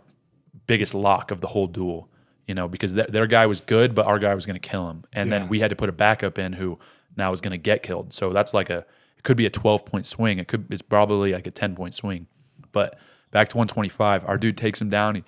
biggest 0.68 0.94
lock 0.94 1.32
of 1.32 1.40
the 1.42 1.48
whole 1.48 1.68
duel. 1.68 2.10
You 2.48 2.56
know, 2.56 2.68
because 2.68 2.94
th- 2.96 3.08
their 3.08 3.28
guy 3.28 3.46
was 3.46 3.62
good, 3.62 3.94
but 3.96 4.06
our 4.06 4.20
guy 4.20 4.34
was 4.36 4.46
going 4.46 4.60
to 4.60 4.68
kill 4.70 4.90
him, 4.90 5.04
and 5.14 5.30
Yeah. 5.30 5.40
then 5.40 5.48
we 5.50 5.60
had 5.60 5.70
to 5.70 5.76
put 5.76 5.90
a 5.90 5.94
backup 5.94 6.38
in 6.40 6.54
who 6.54 6.80
now 7.16 7.32
is 7.32 7.40
going 7.42 7.52
to 7.52 7.58
get 7.58 7.84
killed. 7.84 8.14
So 8.14 8.32
that's 8.32 8.54
like 8.54 8.70
a 8.70 8.86
it 9.18 9.24
could 9.24 9.38
be 9.38 9.46
a 9.46 9.50
12 9.52 9.86
point 9.86 10.06
swing. 10.08 10.40
It 10.40 10.48
could 10.48 10.66
it's 10.72 10.82
probably 10.82 11.34
like 11.34 11.46
a 11.48 11.52
10 11.52 11.76
point 11.76 11.94
swing. 11.94 12.28
But 12.72 12.98
back 13.32 13.50
to 13.50 13.58
125, 13.58 14.26
our 14.28 14.38
dude 14.38 14.58
takes 14.58 14.82
him 14.82 14.90
down 14.90 15.16
he- 15.16 15.24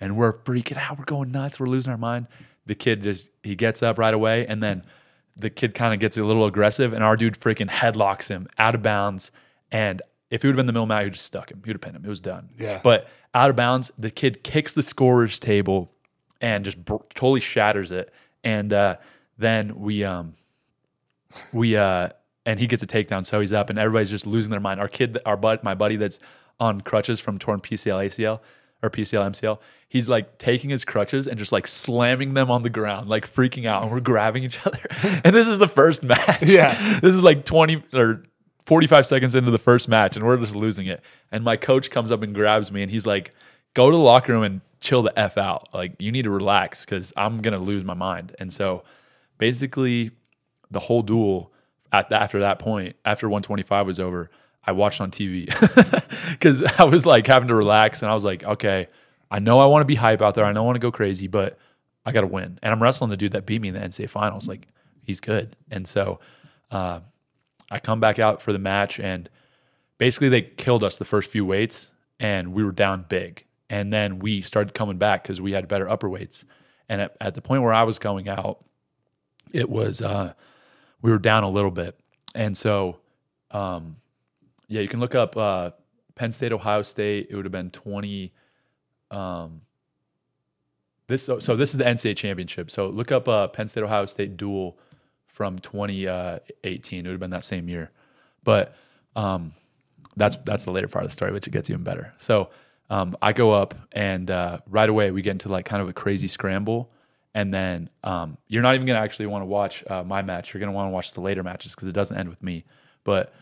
and 0.00 0.16
we're 0.16 0.32
freaking 0.32 0.76
out. 0.76 0.98
We're 0.98 1.04
going 1.06 1.32
nuts. 1.32 1.58
We're 1.58 1.66
losing 1.66 1.90
our 1.90 1.98
mind. 1.98 2.26
The 2.66 2.74
kid 2.74 3.02
just 3.02 3.30
he 3.42 3.54
gets 3.56 3.82
up 3.82 3.98
right 3.98 4.12
away 4.14 4.46
and 4.46 4.62
then 4.62 4.84
the 5.36 5.48
kid 5.50 5.74
kind 5.74 5.94
of 5.94 6.00
gets 6.00 6.16
a 6.18 6.22
little 6.24 6.44
aggressive 6.44 6.92
and 6.92 7.02
our 7.02 7.16
dude 7.16 7.38
freaking 7.40 7.68
headlocks 7.70 8.28
him 8.28 8.46
out 8.58 8.74
of 8.74 8.82
bounds 8.82 9.30
and 9.72 10.02
if 10.30 10.42
he 10.42 10.48
would 10.48 10.52
have 10.52 10.56
been 10.58 10.66
the 10.66 10.72
middle 10.72 10.84
mat, 10.86 11.00
he 11.00 11.06
would 11.06 11.14
have 11.14 11.20
stuck 11.20 11.50
him. 11.50 11.62
He 11.64 11.70
would 11.70 11.76
have 11.76 11.80
pinned 11.80 11.96
him. 11.96 12.04
It 12.04 12.08
was 12.08 12.20
done. 12.20 12.50
Yeah. 12.58 12.80
But 12.84 13.08
out 13.32 13.48
of 13.48 13.56
bounds, 13.56 13.90
the 13.96 14.10
kid 14.10 14.42
kicks 14.44 14.74
the 14.74 14.82
scorer's 14.82 15.38
table 15.38 15.90
and 16.40 16.64
just 16.64 16.84
br- 16.84 16.96
totally 17.14 17.40
shatters 17.40 17.92
it. 17.92 18.12
And 18.44 18.72
uh, 18.72 18.96
then 19.36 19.80
we 19.80 20.04
um 20.04 20.34
we 21.52 21.76
uh 21.76 22.10
and 22.46 22.58
he 22.58 22.66
gets 22.66 22.82
a 22.82 22.86
takedown, 22.86 23.26
so 23.26 23.40
he's 23.40 23.52
up, 23.52 23.68
and 23.68 23.78
everybody's 23.78 24.10
just 24.10 24.26
losing 24.26 24.50
their 24.50 24.60
mind. 24.60 24.80
Our 24.80 24.88
kid, 24.88 25.18
our 25.26 25.36
bud, 25.36 25.62
my 25.62 25.74
buddy 25.74 25.96
that's 25.96 26.18
on 26.58 26.80
crutches 26.80 27.20
from 27.20 27.38
torn 27.38 27.60
PCL, 27.60 28.06
ACL 28.06 28.40
or 28.82 28.90
PCL, 28.90 29.32
MCL, 29.32 29.58
he's 29.88 30.08
like 30.08 30.38
taking 30.38 30.70
his 30.70 30.84
crutches 30.84 31.26
and 31.26 31.38
just 31.38 31.50
like 31.50 31.66
slamming 31.66 32.34
them 32.34 32.50
on 32.50 32.62
the 32.62 32.70
ground, 32.70 33.08
like 33.08 33.32
freaking 33.32 33.66
out, 33.66 33.82
and 33.82 33.90
we're 33.90 34.00
grabbing 34.00 34.44
each 34.44 34.64
other. 34.64 34.80
and 35.24 35.34
this 35.34 35.46
is 35.48 35.58
the 35.58 35.68
first 35.68 36.02
match. 36.02 36.42
Yeah. 36.42 37.00
this 37.02 37.14
is 37.14 37.22
like 37.22 37.44
twenty 37.44 37.82
or. 37.92 38.22
45 38.66 39.06
seconds 39.06 39.34
into 39.34 39.50
the 39.50 39.58
first 39.58 39.88
match 39.88 40.14
and 40.14 40.26
we're 40.26 40.36
just 40.36 40.54
losing 40.54 40.86
it. 40.86 41.00
And 41.32 41.42
my 41.42 41.56
coach 41.56 41.90
comes 41.90 42.12
up 42.12 42.20
and 42.20 42.34
grabs 42.34 42.70
me 42.70 42.82
and 42.82 42.90
he's 42.90 43.06
like, 43.06 43.34
go 43.72 43.90
to 43.90 43.96
the 43.96 44.02
locker 44.02 44.34
room 44.34 44.42
and 44.42 44.60
chill 44.80 45.02
the 45.02 45.16
F 45.18 45.36
out. 45.38 45.72
Like, 45.74 46.00
you 46.00 46.12
need 46.12 46.22
to 46.22 46.30
relax 46.30 46.84
because 46.84 47.12
I'm 47.16 47.40
to 47.40 47.58
lose 47.58 47.84
my 47.84 47.94
mind. 47.94 48.34
And 48.38 48.52
so 48.52 48.84
basically, 49.38 50.10
the 50.70 50.80
whole 50.80 51.02
duel 51.02 51.52
at 51.92 52.08
the, 52.08 52.20
after 52.20 52.40
that 52.40 52.58
point, 52.58 52.96
after 53.04 53.28
125 53.28 53.86
was 53.86 54.00
over, 54.00 54.30
I 54.64 54.72
watched 54.72 55.00
on 55.00 55.10
TV 55.10 55.46
because 56.30 56.62
I 56.78 56.84
was 56.84 57.06
like 57.06 57.26
having 57.26 57.48
to 57.48 57.54
relax 57.54 58.02
and 58.02 58.10
I 58.10 58.14
was 58.14 58.24
like, 58.24 58.44
okay, 58.44 58.88
I 59.30 59.38
know 59.38 59.60
I 59.60 59.66
want 59.66 59.82
to 59.82 59.86
be 59.86 59.94
hype 59.94 60.20
out 60.20 60.34
there. 60.34 60.44
I 60.44 60.52
know 60.52 60.62
I 60.62 60.66
want 60.66 60.76
to 60.76 60.80
go 60.80 60.92
crazy, 60.92 61.26
but 61.26 61.58
I 62.04 62.12
got 62.12 62.22
to 62.22 62.26
win. 62.26 62.58
And 62.62 62.72
I'm 62.72 62.82
wrestling 62.82 63.10
the 63.10 63.16
dude 63.16 63.32
that 63.32 63.46
beat 63.46 63.62
me 63.62 63.68
in 63.68 63.74
the 63.74 63.80
NCAA 63.80 64.10
finals. 64.10 64.46
Like 64.48 64.68
he's 65.02 65.20
good. 65.20 65.56
And 65.70 65.86
so 65.86 66.20
uh, 66.70 67.00
I 67.70 67.78
come 67.78 68.00
back 68.00 68.18
out 68.18 68.42
for 68.42 68.52
the 68.52 68.58
match 68.58 69.00
and 69.00 69.28
basically 69.96 70.28
they 70.28 70.42
killed 70.42 70.84
us 70.84 70.98
the 70.98 71.04
first 71.04 71.30
few 71.30 71.44
weights 71.44 71.90
and 72.20 72.52
we 72.52 72.62
were 72.62 72.72
down 72.72 73.06
big. 73.08 73.44
And 73.70 73.92
then 73.92 74.18
we 74.18 74.42
started 74.42 74.74
coming 74.74 74.98
back 74.98 75.22
because 75.22 75.40
we 75.40 75.52
had 75.52 75.68
better 75.68 75.88
upper 75.88 76.08
weights. 76.08 76.44
And 76.88 77.02
at, 77.02 77.16
at, 77.20 77.34
the 77.34 77.42
point 77.42 77.62
where 77.62 77.72
I 77.72 77.82
was 77.82 77.98
going 77.98 78.28
out, 78.28 78.64
it 79.52 79.68
was 79.68 80.00
uh, 80.00 80.32
we 81.02 81.10
were 81.10 81.18
down 81.18 81.44
a 81.44 81.50
little 81.50 81.70
bit. 81.70 81.98
And 82.34 82.56
so, 82.56 83.00
um, 83.50 83.96
yeah, 84.68 84.80
you 84.80 84.88
can 84.88 85.00
look 85.00 85.14
up 85.14 85.36
uh, 85.36 85.70
Penn 86.14 86.32
State, 86.32 86.52
Ohio 86.52 86.82
State. 86.82 87.28
It 87.30 87.36
would 87.36 87.44
have 87.44 87.52
been 87.52 87.70
20. 87.70 88.32
Um, 89.10 89.62
this 91.08 91.22
so, 91.22 91.38
so, 91.38 91.56
this 91.56 91.72
is 91.72 91.78
the 91.78 91.84
NCAA 91.84 92.16
championship. 92.16 92.70
So 92.70 92.88
look 92.88 93.12
up 93.12 93.28
uh, 93.28 93.48
Penn 93.48 93.68
State, 93.68 93.82
Ohio 93.82 94.04
State 94.06 94.36
duel 94.36 94.78
from 95.26 95.58
2018. 95.58 96.98
It 96.98 97.08
would 97.08 97.12
have 97.12 97.20
been 97.20 97.30
that 97.30 97.44
same 97.44 97.68
year, 97.68 97.90
but 98.44 98.76
um, 99.16 99.52
that's 100.16 100.36
that's 100.36 100.64
the 100.64 100.70
later 100.70 100.88
part 100.88 101.04
of 101.04 101.10
the 101.10 101.14
story, 101.14 101.32
which 101.32 101.46
it 101.46 101.50
gets 101.50 101.70
even 101.70 101.82
better. 101.82 102.12
So 102.18 102.50
um, 102.90 103.16
I 103.20 103.32
go 103.32 103.52
up 103.52 103.74
and 103.92 104.30
uh, 104.30 104.58
right 104.66 104.88
away 104.88 105.10
we 105.10 105.22
get 105.22 105.32
into 105.32 105.48
like 105.48 105.66
kind 105.66 105.82
of 105.82 105.88
a 105.88 105.92
crazy 105.92 106.28
scramble. 106.28 106.90
And 107.34 107.52
then 107.52 107.90
um, 108.02 108.38
you're 108.48 108.62
not 108.62 108.74
even 108.74 108.86
going 108.86 108.96
to 108.96 109.02
actually 109.02 109.26
want 109.26 109.42
to 109.42 109.46
watch 109.46 109.84
uh, 109.88 110.02
my 110.02 110.22
match. 110.22 110.52
You're 110.52 110.60
going 110.60 110.72
to 110.72 110.76
want 110.76 110.88
to 110.88 110.92
watch 110.92 111.12
the 111.12 111.20
later 111.20 111.42
matches 111.42 111.74
because 111.74 111.86
it 111.86 111.92
doesn't 111.92 112.16
end 112.16 112.28
with 112.28 112.42
me. 112.42 112.64
But 113.04 113.32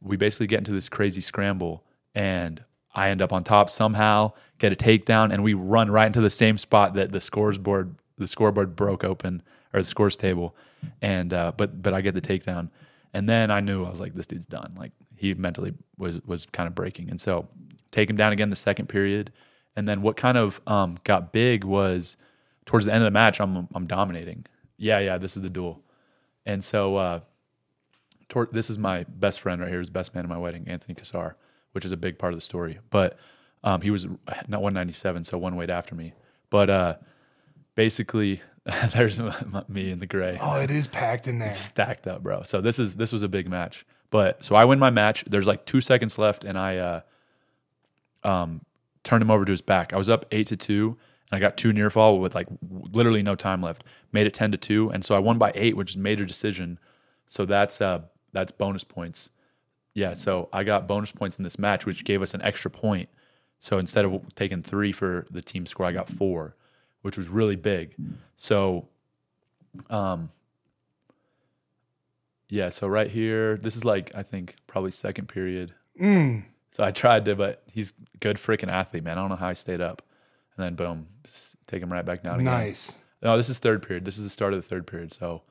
we 0.00 0.16
basically 0.16 0.46
get 0.46 0.58
into 0.58 0.72
this 0.72 0.88
crazy 0.88 1.20
scramble, 1.20 1.84
and 2.14 2.62
I 2.94 3.10
end 3.10 3.22
up 3.22 3.32
on 3.32 3.44
top 3.44 3.70
somehow, 3.70 4.32
get 4.58 4.72
a 4.72 4.76
takedown, 4.76 5.32
and 5.32 5.42
we 5.42 5.54
run 5.54 5.90
right 5.90 6.06
into 6.06 6.20
the 6.20 6.30
same 6.30 6.58
spot 6.58 6.94
that 6.94 7.12
the 7.12 7.20
scores 7.20 7.58
board, 7.58 7.94
the 8.18 8.26
scoreboard 8.26 8.76
broke 8.76 9.04
open, 9.04 9.42
or 9.72 9.80
the 9.80 9.86
scores 9.86 10.16
table. 10.16 10.54
And 11.00 11.32
uh, 11.32 11.52
but 11.56 11.82
but 11.82 11.94
I 11.94 12.00
get 12.00 12.14
the 12.14 12.20
takedown, 12.20 12.70
and 13.12 13.28
then 13.28 13.50
I 13.50 13.60
knew 13.60 13.84
I 13.84 13.90
was 13.90 14.00
like, 14.00 14.14
this 14.14 14.26
dude's 14.26 14.46
done. 14.46 14.74
Like 14.76 14.92
he 15.16 15.32
mentally 15.34 15.74
was 15.96 16.20
was 16.26 16.46
kind 16.46 16.66
of 16.66 16.74
breaking, 16.74 17.10
and 17.10 17.20
so 17.20 17.48
take 17.94 18.10
him 18.10 18.16
down 18.16 18.32
again 18.32 18.50
the 18.50 18.56
second 18.56 18.88
period. 18.88 19.32
And 19.76 19.88
then 19.88 20.02
what 20.02 20.16
kind 20.16 20.36
of 20.36 20.60
um, 20.66 20.98
got 21.04 21.32
big 21.32 21.64
was 21.64 22.16
towards 22.66 22.86
the 22.86 22.92
end 22.92 23.02
of 23.02 23.06
the 23.06 23.10
match, 23.10 23.40
I'm 23.40 23.68
I'm 23.74 23.86
dominating. 23.86 24.46
Yeah, 24.76 24.98
yeah, 24.98 25.18
this 25.18 25.36
is 25.36 25.42
the 25.42 25.50
duel. 25.50 25.82
And 26.46 26.64
so 26.64 26.96
uh, 26.96 27.20
toward, 28.28 28.52
this 28.52 28.68
is 28.70 28.78
my 28.78 29.04
best 29.08 29.40
friend 29.40 29.60
right 29.60 29.70
here, 29.70 29.78
his 29.78 29.90
best 29.90 30.14
man 30.14 30.24
at 30.24 30.28
my 30.28 30.38
wedding, 30.38 30.64
Anthony 30.66 30.94
Cassar, 30.94 31.36
which 31.72 31.84
is 31.84 31.92
a 31.92 31.96
big 31.96 32.18
part 32.18 32.32
of 32.32 32.38
the 32.38 32.44
story. 32.44 32.78
But 32.90 33.18
um, 33.62 33.80
he 33.80 33.90
was 33.90 34.06
not 34.06 34.60
197, 34.60 35.24
so 35.24 35.38
one 35.38 35.56
weight 35.56 35.70
after 35.70 35.94
me. 35.94 36.12
But 36.50 36.70
uh, 36.70 36.94
basically, 37.74 38.42
there's 38.94 39.20
me 39.68 39.90
in 39.90 40.00
the 40.00 40.06
gray. 40.06 40.38
Oh, 40.40 40.60
it 40.60 40.70
is 40.70 40.86
packed 40.86 41.28
in 41.28 41.38
there. 41.38 41.48
It's 41.48 41.58
stacked 41.58 42.06
up, 42.06 42.22
bro. 42.22 42.42
So 42.42 42.60
this 42.60 42.78
is 42.78 42.96
this 42.96 43.12
was 43.12 43.22
a 43.22 43.28
big 43.28 43.48
match. 43.48 43.86
But 44.10 44.44
so 44.44 44.54
I 44.54 44.64
win 44.64 44.78
my 44.78 44.90
match. 44.90 45.24
There's 45.26 45.46
like 45.46 45.64
two 45.64 45.80
seconds 45.80 46.18
left, 46.18 46.44
and 46.44 46.58
I 46.58 46.76
uh, 46.78 47.00
um, 48.24 48.62
turned 49.02 49.22
him 49.22 49.30
over 49.30 49.44
to 49.44 49.50
his 49.50 49.62
back. 49.62 49.92
I 49.92 49.96
was 49.96 50.08
up 50.08 50.26
eight 50.32 50.46
to 50.48 50.56
two, 50.56 50.96
and 51.30 51.36
I 51.36 51.40
got 51.40 51.56
two 51.56 51.72
near 51.72 51.90
fall 51.90 52.18
with 52.20 52.34
like 52.34 52.48
literally 52.62 53.22
no 53.22 53.34
time 53.34 53.62
left. 53.62 53.84
Made 54.12 54.26
it 54.26 54.34
ten 54.34 54.50
to 54.52 54.58
two, 54.58 54.90
and 54.90 55.04
so 55.04 55.14
I 55.14 55.18
won 55.18 55.38
by 55.38 55.52
eight, 55.54 55.76
which 55.76 55.90
is 55.90 55.96
major 55.96 56.24
decision. 56.24 56.78
So 57.26 57.44
that's 57.44 57.80
uh, 57.80 58.02
that's 58.32 58.52
bonus 58.52 58.84
points. 58.84 59.30
Yeah, 59.94 60.14
so 60.14 60.48
I 60.52 60.64
got 60.64 60.88
bonus 60.88 61.12
points 61.12 61.38
in 61.38 61.44
this 61.44 61.58
match, 61.58 61.86
which 61.86 62.04
gave 62.04 62.20
us 62.20 62.34
an 62.34 62.42
extra 62.42 62.70
point. 62.70 63.08
So 63.60 63.78
instead 63.78 64.04
of 64.04 64.34
taking 64.34 64.62
three 64.62 64.92
for 64.92 65.26
the 65.30 65.40
team 65.40 65.66
score, 65.66 65.86
I 65.86 65.92
got 65.92 66.08
four, 66.08 66.56
which 67.02 67.16
was 67.16 67.28
really 67.28 67.56
big. 67.56 67.94
So, 68.36 68.88
um, 69.88 70.30
yeah, 72.48 72.68
so 72.68 72.88
right 72.88 73.08
here, 73.08 73.56
this 73.56 73.76
is 73.76 73.84
like 73.84 74.10
I 74.14 74.22
think 74.22 74.56
probably 74.66 74.90
second 74.90 75.28
period. 75.28 75.72
Mm. 76.00 76.44
So 76.74 76.82
I 76.82 76.90
tried 76.90 77.24
to, 77.26 77.36
but 77.36 77.62
he's 77.70 77.92
good 78.18 78.36
freaking 78.36 78.68
athlete, 78.68 79.04
man. 79.04 79.16
I 79.16 79.20
don't 79.20 79.28
know 79.28 79.36
how 79.36 79.46
I 79.46 79.52
stayed 79.52 79.80
up. 79.80 80.02
And 80.56 80.66
then 80.66 80.74
boom, 80.74 81.06
take 81.68 81.80
him 81.80 81.92
right 81.92 82.04
back 82.04 82.24
down 82.24 82.40
again. 82.40 82.46
Nice. 82.46 82.96
No, 83.22 83.36
this 83.36 83.48
is 83.48 83.60
third 83.60 83.86
period. 83.86 84.04
This 84.04 84.18
is 84.18 84.24
the 84.24 84.30
start 84.30 84.52
of 84.52 84.60
the 84.60 84.68
third 84.68 84.84
period. 84.84 85.12
So 85.14 85.42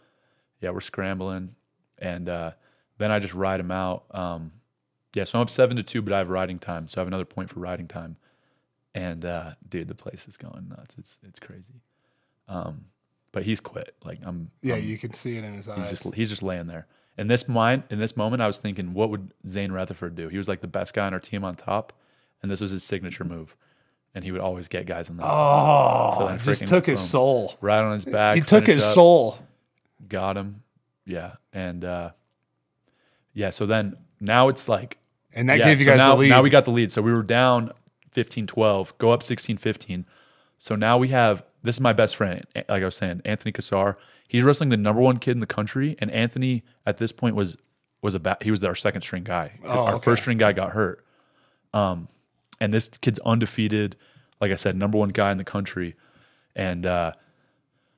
yeah, 0.60 0.72
we're 0.72 0.82
scrambling, 0.82 1.56
and 1.98 2.28
uh, 2.28 2.52
then 2.98 3.10
I 3.10 3.20
just 3.20 3.34
ride 3.34 3.62
him 3.62 3.72
out. 3.72 4.04
Um, 4.12 4.52
yeah, 5.14 5.24
so 5.24 5.40
I'm 5.40 5.44
up 5.44 5.50
seven 5.50 5.78
to 5.78 5.84
two, 5.84 6.02
but 6.02 6.12
I 6.12 6.18
have 6.18 6.30
riding 6.30 6.60
time, 6.60 6.90
so 6.90 7.00
I 7.00 7.02
have 7.02 7.08
another 7.08 7.26
point 7.26 7.50
for 7.50 7.62
riding 7.62 7.88
time. 7.88 8.18
And 8.94 9.24
uh, 9.24 9.52
dude, 9.68 9.88
the 9.88 9.96
place 9.96 10.28
is 10.28 10.36
going 10.36 10.68
nuts. 10.68 10.96
It's 10.98 11.20
it's 11.26 11.40
crazy. 11.40 11.82
Um, 12.50 12.86
but 13.32 13.44
he's 13.44 13.62
quit. 13.62 13.96
Like 14.04 14.20
I'm. 14.24 14.52
Yeah, 14.62 14.76
I'm, 14.76 14.84
you 14.84 14.98
can 14.98 15.14
see 15.14 15.38
it 15.38 15.46
in 15.46 15.54
his 15.54 15.70
eyes. 15.70 15.90
He's 15.90 16.02
just 16.02 16.16
he's 16.16 16.30
just 16.30 16.44
laying 16.44 16.68
there. 16.68 16.86
In 17.18 17.28
this 17.28 17.48
mind, 17.48 17.84
in 17.90 18.00
this 18.00 18.18
moment, 18.18 18.42
I 18.42 18.48
was 18.48 18.58
thinking, 18.58 18.94
what 18.94 19.10
would 19.10 19.32
Zain 19.48 19.72
Retherford 19.72 20.16
do? 20.16 20.30
He 20.30 20.38
was 20.38 20.48
like 20.48 20.62
the 20.62 20.68
best 20.68 20.94
guy 20.94 21.06
on 21.06 21.14
our 21.14 21.20
team 21.20 21.44
on 21.44 21.56
top, 21.56 21.94
and 22.42 22.50
this 22.50 22.60
was 22.60 22.72
his 22.72 22.84
signature 22.84 23.24
move. 23.24 23.56
And 24.16 24.24
he 24.24 24.32
would 24.32 24.42
always 24.42 24.68
get 24.68 24.86
guys 24.86 25.10
on 25.10 25.18
the. 25.18 25.24
Oh, 25.26 26.16
so 26.18 26.38
just 26.38 26.68
took 26.68 26.86
his 26.86 27.00
boom, 27.02 27.08
soul 27.08 27.58
right 27.62 27.82
on 27.82 27.94
his 27.94 28.06
back. 28.06 28.36
He 28.36 28.42
took 28.42 28.68
his 28.68 28.84
up, 28.84 28.94
soul. 28.94 29.38
Got 30.08 30.38
him, 30.38 30.62
yeah, 31.06 31.34
and 31.52 31.84
uh, 31.84 32.12
yeah. 33.34 33.50
So 33.50 33.66
then 33.66 33.96
now 34.20 34.50
it's 34.50 34.70
like, 34.70 34.98
and 35.34 35.50
that 35.50 35.60
yeah, 35.60 35.66
gave 35.66 35.80
you 35.80 35.86
so 35.86 35.92
guys 35.92 35.98
now, 35.98 36.16
the 36.16 36.22
lead. 36.22 36.30
Now 36.30 36.42
we 36.44 36.50
got 36.52 36.66
the 36.66 36.72
lead. 36.72 36.92
So 36.92 37.02
we 37.02 37.12
were 37.12 37.24
down 37.24 37.72
15-12, 38.14 38.98
go 38.98 39.12
up 39.12 39.22
16-15. 39.22 40.06
So 40.58 40.76
now 40.76 40.98
we 40.98 41.10
have 41.10 41.44
this 41.64 41.76
is 41.76 41.82
my 41.82 41.94
best 41.94 42.16
friend, 42.16 42.46
like 42.56 42.70
I 42.70 42.86
was 42.86 42.96
saying, 42.96 43.22
Anthony 43.26 43.52
Cassar. 43.52 43.98
He's 44.28 44.44
wrestling 44.44 44.70
the 44.70 44.78
number 44.78 45.02
one 45.02 45.18
kid 45.18 45.32
in 45.32 45.40
the 45.40 45.46
country, 45.48 45.96
and 46.00 46.12
Anthony 46.12 46.64
at 46.86 46.98
this 46.98 47.12
point 47.12 47.36
was 47.36 47.58
was 48.02 48.16
a 48.16 48.38
he 48.42 48.52
was 48.52 48.64
our 48.64 48.76
second 48.76 49.02
string 49.02 49.24
guy. 49.24 49.60
Oh, 49.64 49.86
our 49.86 49.96
okay. 49.96 50.04
first 50.04 50.24
string 50.24 50.38
guy 50.38 50.52
got 50.52 50.72
hurt, 50.72 51.06
um, 51.74 52.10
and 52.60 52.74
this 52.74 52.90
kid's 52.90 53.20
undefeated. 53.20 53.96
Like 54.42 54.52
I 54.52 54.56
said, 54.56 54.76
number 54.76 54.98
one 54.98 55.10
guy 55.10 55.32
in 55.32 55.38
the 55.38 55.46
country, 55.46 55.96
and 56.56 56.86
uh, 56.86 57.14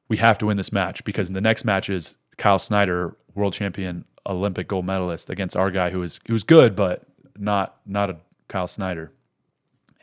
we 0.08 0.18
have 0.18 0.38
to 0.40 0.46
win 0.46 0.58
this 0.58 0.72
match 0.72 1.04
because 1.04 1.32
the 1.32 1.42
next 1.42 1.66
match 1.66 1.90
is 1.90 2.16
Kyle 2.38 2.60
Snyder, 2.60 3.18
world 3.34 3.54
champion, 3.54 4.06
Olympic 4.28 4.68
gold 4.68 4.86
medalist, 4.86 5.32
against 5.32 5.56
our 5.56 5.72
guy 5.72 5.90
who 5.90 6.04
is 6.04 6.20
who's 6.28 6.44
good 6.44 6.76
but 6.76 7.04
not 7.36 7.78
not 7.88 8.12
a 8.12 8.18
Kyle 8.48 8.68
Snyder, 8.68 9.12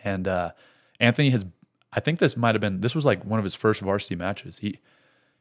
and 0.02 0.26
uh, 0.26 0.50
Anthony 0.98 1.30
has 1.30 1.44
I 1.92 2.00
think 2.00 2.18
this 2.18 2.36
might 2.36 2.54
have 2.54 2.60
been 2.60 2.80
this 2.80 2.94
was 2.94 3.04
like 3.04 3.24
one 3.24 3.38
of 3.38 3.44
his 3.44 3.54
first 3.54 3.80
varsity 3.80 4.16
matches. 4.16 4.58
He 4.58 4.78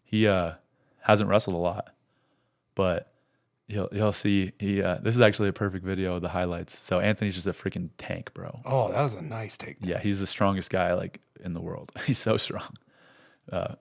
he 0.04 0.28
uh, 0.28 0.54
hasn't 1.02 1.30
wrestled 1.30 1.56
a 1.56 1.60
lot, 1.60 1.94
but 2.76 3.14
you'll 3.68 3.90
you'll 3.92 4.12
see 4.12 4.52
he 4.60 4.82
uh, 4.82 4.98
this 5.02 5.16
is 5.16 5.22
actually 5.22 5.50
a 5.50 5.54
perfect 5.54 5.86
video 5.86 6.16
of 6.16 6.22
the 6.22 6.30
highlights. 6.30 6.78
So 6.78 7.00
Anthony's 7.00 7.36
just 7.36 7.48
a 7.48 7.54
freaking 7.54 7.90
tank, 7.98 8.34
bro. 8.34 8.60
Oh, 8.66 8.92
that 8.92 9.02
was 9.02 9.14
a 9.14 9.22
nice 9.22 9.58
take. 9.58 9.78
Yeah, 9.82 10.00
he's 10.00 10.20
the 10.20 10.28
strongest 10.28 10.70
guy 10.70 10.94
like 10.94 11.22
in 11.44 11.54
the 11.54 11.62
world. 11.62 11.92
He's 12.06 12.20
so 12.20 12.38
strong. 12.38 12.74
Uh, 13.52 13.76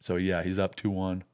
so 0.00 0.16
yeah, 0.16 0.42
he's 0.42 0.58
up 0.58 0.76
two 0.76 0.90
one. 0.90 1.24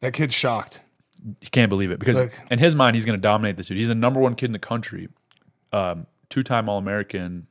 That 0.00 0.14
kid's 0.14 0.34
shocked. 0.34 0.80
You 1.22 1.48
can't 1.50 1.68
believe 1.68 1.90
it 1.90 1.98
because 1.98 2.18
Look. 2.18 2.32
in 2.50 2.58
his 2.58 2.74
mind 2.74 2.96
he's 2.96 3.04
going 3.04 3.18
to 3.18 3.22
dominate 3.22 3.56
this 3.56 3.66
dude. 3.66 3.78
He's 3.78 3.88
the 3.88 3.94
number 3.94 4.20
one 4.20 4.34
kid 4.34 4.46
in 4.46 4.52
the 4.52 4.58
country, 4.58 5.08
um, 5.72 6.06
two 6.28 6.42
time 6.42 6.68
All 6.68 6.78
American, 6.78 7.46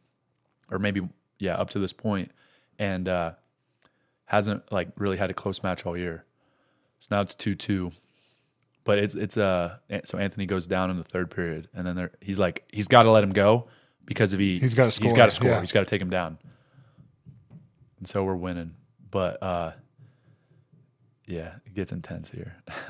or 0.69 0.79
maybe 0.79 1.01
yeah, 1.39 1.55
up 1.55 1.69
to 1.71 1.79
this 1.79 1.93
point, 1.93 2.31
and 2.79 3.07
uh, 3.07 3.31
hasn't 4.25 4.71
like 4.71 4.89
really 4.97 5.17
had 5.17 5.29
a 5.29 5.33
close 5.33 5.63
match 5.63 5.85
all 5.85 5.97
year. 5.97 6.25
So 6.99 7.07
now 7.11 7.21
it's 7.21 7.35
two 7.35 7.53
two, 7.53 7.91
but 8.83 8.97
it's 8.97 9.15
it's 9.15 9.37
uh 9.37 9.77
so 10.05 10.17
Anthony 10.17 10.45
goes 10.45 10.67
down 10.67 10.89
in 10.89 10.97
the 10.97 11.03
third 11.03 11.31
period, 11.31 11.67
and 11.73 11.85
then 11.85 11.95
there 11.95 12.11
he's 12.21 12.39
like 12.39 12.63
he's 12.71 12.87
got 12.87 13.03
to 13.03 13.11
let 13.11 13.23
him 13.23 13.31
go 13.31 13.67
because 14.05 14.33
if 14.33 14.39
he 14.39 14.59
he's 14.59 14.75
got 14.75 14.85
to 14.85 14.91
score, 14.91 15.09
he's 15.09 15.17
got 15.17 15.25
to 15.25 15.31
score, 15.31 15.49
yeah. 15.49 15.61
he's 15.61 15.71
got 15.71 15.81
to 15.81 15.85
take 15.85 16.01
him 16.01 16.09
down, 16.09 16.37
and 17.99 18.07
so 18.07 18.23
we're 18.23 18.35
winning. 18.35 18.75
But 19.11 19.43
uh, 19.43 19.71
yeah, 21.27 21.55
it 21.65 21.73
gets 21.73 21.91
intense 21.91 22.31
here. 22.31 22.55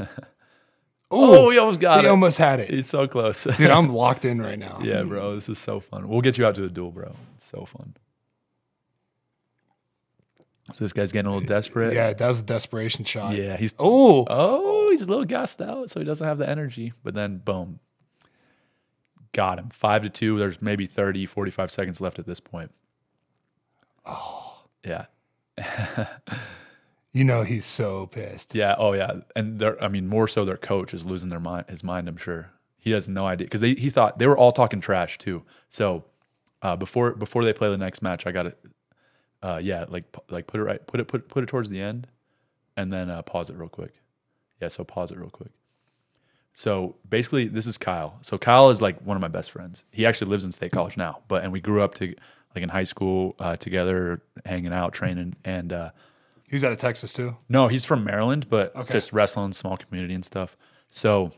Ooh, 1.14 1.18
oh, 1.18 1.50
he 1.52 1.60
almost 1.60 1.80
got 1.80 1.96
he 1.96 2.00
it. 2.00 2.04
He 2.04 2.10
almost 2.10 2.40
had 2.40 2.60
it. 2.60 2.72
He's 2.72 2.88
so 2.88 3.08
close. 3.08 3.44
Dude, 3.44 3.70
I'm 3.70 3.90
locked 3.94 4.26
in 4.26 4.42
right 4.42 4.58
now. 4.58 4.80
yeah, 4.82 5.04
bro. 5.04 5.36
This 5.36 5.48
is 5.48 5.60
so 5.60 5.80
fun. 5.80 6.08
We'll 6.08 6.22
get 6.22 6.40
you 6.40 6.46
out 6.46 6.56
to 6.56 6.62
the 6.62 6.70
duel, 6.70 6.90
bro. 6.90 7.16
It's 7.36 7.46
so 7.50 7.66
fun. 7.66 7.94
So 10.72 10.84
this 10.86 10.94
guy's 10.94 11.12
getting 11.12 11.30
a 11.30 11.34
little 11.34 11.46
desperate. 11.46 11.94
Yeah, 11.94 12.14
that 12.14 12.28
was 12.28 12.40
a 12.40 12.44
desperation 12.44 13.04
shot. 13.04 13.36
Yeah, 13.36 13.58
he's 13.58 13.76
oh 13.80 14.26
oh 14.30 14.90
he's 14.92 15.02
a 15.02 15.06
little 15.06 15.26
gassed 15.26 15.62
out, 15.62 15.90
so 15.90 16.00
he 16.00 16.06
doesn't 16.06 16.26
have 16.26 16.38
the 16.38 16.50
energy. 16.50 16.94
But 17.04 17.16
then 17.16 17.40
boom, 17.40 17.80
got 19.34 19.60
him 19.60 19.70
five 19.74 20.04
to 20.04 20.10
two. 20.10 20.38
There's 20.40 20.62
maybe 20.62 20.86
30, 20.86 21.26
45 21.26 21.72
seconds 21.72 22.00
left 22.00 22.18
at 22.18 22.26
this 22.26 22.40
point. 22.40 22.72
Oh 24.06 24.64
yeah. 24.86 25.08
you 27.14 27.26
know 27.26 27.44
he's 27.44 27.66
so 27.66 28.08
pissed. 28.08 28.56
Yeah. 28.56 28.76
Oh 28.78 28.94
yeah. 28.94 29.20
And 29.36 29.60
they're 29.60 29.82
I 29.84 29.90
mean 29.90 30.08
more 30.08 30.30
so 30.30 30.46
their 30.46 30.58
coach 30.58 30.94
is 30.94 31.06
losing 31.06 31.28
their 31.28 31.42
mind 31.42 31.66
his 31.68 31.84
mind. 31.84 32.08
I'm 32.08 32.18
sure 32.18 32.52
he 32.78 32.92
has 32.92 33.10
no 33.10 33.26
idea 33.26 33.46
because 33.46 33.62
he 33.62 33.90
thought 33.90 34.18
they 34.18 34.28
were 34.28 34.38
all 34.38 34.54
talking 34.54 34.80
trash 34.80 35.18
too. 35.18 35.44
So 35.68 36.06
uh, 36.62 36.78
before 36.78 37.12
before 37.12 37.44
they 37.44 37.54
play 37.54 37.70
the 37.70 37.78
next 37.78 38.02
match, 38.02 38.26
I 38.26 38.32
got 38.32 38.44
to 38.44 38.56
uh, 39.44 39.60
yeah, 39.62 39.86
like 39.90 40.06
like 40.32 40.48
put 40.48 40.60
it 40.60 40.64
right, 40.64 40.86
put 40.88 41.00
it 41.00 41.08
put 41.08 41.28
put 41.30 41.44
it 41.44 41.48
towards 41.48 41.70
the 41.70 41.80
end, 41.82 42.08
and 42.76 42.92
then 42.92 43.10
uh, 43.12 43.22
pause 43.22 43.50
it 43.52 43.58
real 43.58 43.70
quick. 43.70 43.94
Yeah, 44.62 44.70
so 44.70 44.84
pause 44.84 45.12
it 45.12 45.18
real 45.20 45.30
quick. 45.30 45.52
So 46.54 46.96
basically, 47.10 47.48
this 47.48 47.66
is 47.68 47.78
Kyle. 47.78 48.20
So 48.22 48.38
Kyle 48.38 48.70
is 48.70 48.82
like 48.82 49.00
one 49.02 49.18
of 49.18 49.22
my 49.22 49.28
best 49.28 49.52
friends. 49.52 49.86
He 49.92 50.06
actually 50.06 50.30
lives 50.30 50.44
in 50.44 50.52
State 50.52 50.72
College 50.72 50.98
now, 50.98 51.20
but 51.28 51.44
and 51.44 51.52
we 51.52 51.60
grew 51.60 51.82
up 51.82 51.96
to 51.96 52.16
like 52.56 52.64
in 52.64 52.70
high 52.70 52.84
school 52.84 53.36
uh, 53.40 53.56
together, 53.58 54.22
hanging 54.46 54.72
out, 54.74 54.94
training, 54.94 55.36
and 55.44 55.74
uh, 55.74 55.90
He's 56.48 56.64
out 56.64 56.72
of 56.72 56.78
Texas 56.78 57.12
too. 57.12 57.36
no, 57.50 57.68
he's 57.68 57.84
from 57.84 58.04
Maryland, 58.04 58.48
but 58.50 58.76
Okay. 58.76 58.94
just 58.94 59.12
wrestling, 59.12 59.54
small 59.54 59.76
community 59.76 60.14
and 60.14 60.24
stuff. 60.24 60.56
So 60.92 61.32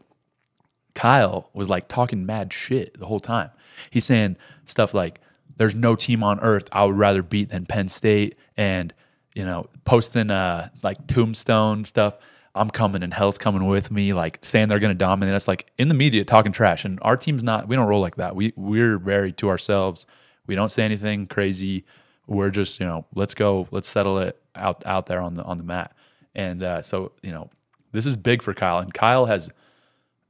Kyle 0.94 1.50
was 1.54 1.70
like 1.70 1.88
talking 1.88 2.26
mad 2.26 2.52
shit 2.52 3.00
the 3.00 3.06
whole 3.06 3.22
time. 3.22 3.52
He's 3.90 4.04
saying 4.04 4.36
stuff 4.66 4.94
like, 4.94 5.22
"There's 5.58 5.76
no 5.76 5.96
team 5.96 6.24
on 6.24 6.40
earth 6.40 6.68
I 6.72 6.86
would 6.86 6.98
rather 6.98 7.24
beat 7.24 7.50
than 7.50 7.66
Penn 7.66 7.88
State," 7.88 8.38
and 8.58 8.94
you 9.34 9.46
know, 9.46 9.68
posting 9.84 10.32
uh 10.32 10.70
like 10.84 11.08
tombstone 11.08 11.86
stuff. 11.86 12.18
I'm 12.58 12.70
coming 12.70 13.04
and 13.04 13.14
hell's 13.14 13.38
coming 13.38 13.66
with 13.66 13.92
me, 13.92 14.14
like 14.14 14.40
saying 14.42 14.70
they're 14.70 14.80
going 14.80 14.94
to 14.94 14.98
dominate 14.98 15.36
us, 15.36 15.46
like 15.46 15.70
in 15.78 15.90
the 15.90 15.94
media 15.94 16.24
talking 16.24 16.54
trash. 16.54 16.86
And 16.86 17.00
our 17.02 17.18
team's 17.18 17.44
not. 17.44 17.68
We 17.68 17.76
don't 17.76 17.88
roll 17.88 18.00
like 18.00 18.16
that. 18.16 18.36
We 18.36 18.54
we're 18.56 18.98
very 18.98 19.34
to 19.34 19.50
ourselves. 19.50 20.06
We 20.48 20.56
don't 20.56 20.70
say 20.70 20.84
anything 20.84 21.28
crazy. 21.28 21.84
We're 22.28 22.50
just 22.50 22.80
you 22.80 22.86
know, 22.86 23.06
let's 23.14 23.34
go, 23.34 23.68
let's 23.72 23.90
settle 23.90 24.20
it 24.20 24.42
out 24.56 24.86
out 24.86 25.08
there 25.08 25.22
on 25.22 25.36
the 25.36 25.44
on 25.44 25.58
the 25.58 25.64
mat. 25.64 25.96
And 26.34 26.64
uh, 26.64 26.82
so 26.82 27.12
you 27.22 27.32
know, 27.32 27.50
this 27.92 28.06
is 28.06 28.16
big 28.16 28.42
for 28.42 28.54
Kyle. 28.54 28.80
And 28.80 28.94
Kyle 28.94 29.26
has 29.26 29.50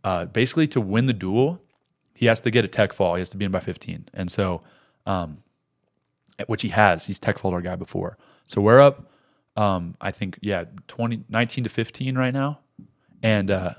uh, 0.06 0.26
basically 0.26 0.68
to 0.68 0.80
win 0.80 1.07
the 1.07 1.14
duel, 1.14 1.60
he 2.14 2.27
has 2.27 2.39
to 2.41 2.52
get 2.52 2.64
a 2.64 2.68
tech 2.68 2.93
fall. 2.93 3.15
He 3.15 3.19
has 3.19 3.30
to 3.31 3.38
be 3.38 3.43
in 3.43 3.52
by 3.52 3.60
15. 3.60 4.10
And 4.14 4.31
so, 4.31 4.61
um, 5.06 5.40
which 6.48 6.61
he 6.61 6.69
has, 6.69 7.06
he's 7.06 7.19
tech 7.19 7.40
falled 7.40 7.53
our 7.53 7.61
guy 7.61 7.76
before. 7.76 8.18
So 8.45 8.61
we're 8.61 8.80
up, 8.80 9.10
um, 9.56 9.95
I 10.02 10.11
think, 10.11 10.38
yeah, 10.41 10.65
20, 10.88 11.26
19 11.30 11.64
to 11.64 11.69
15 11.69 12.18
right 12.18 12.34
now. 12.34 12.60
And 13.23 13.49
uh, 13.49 13.73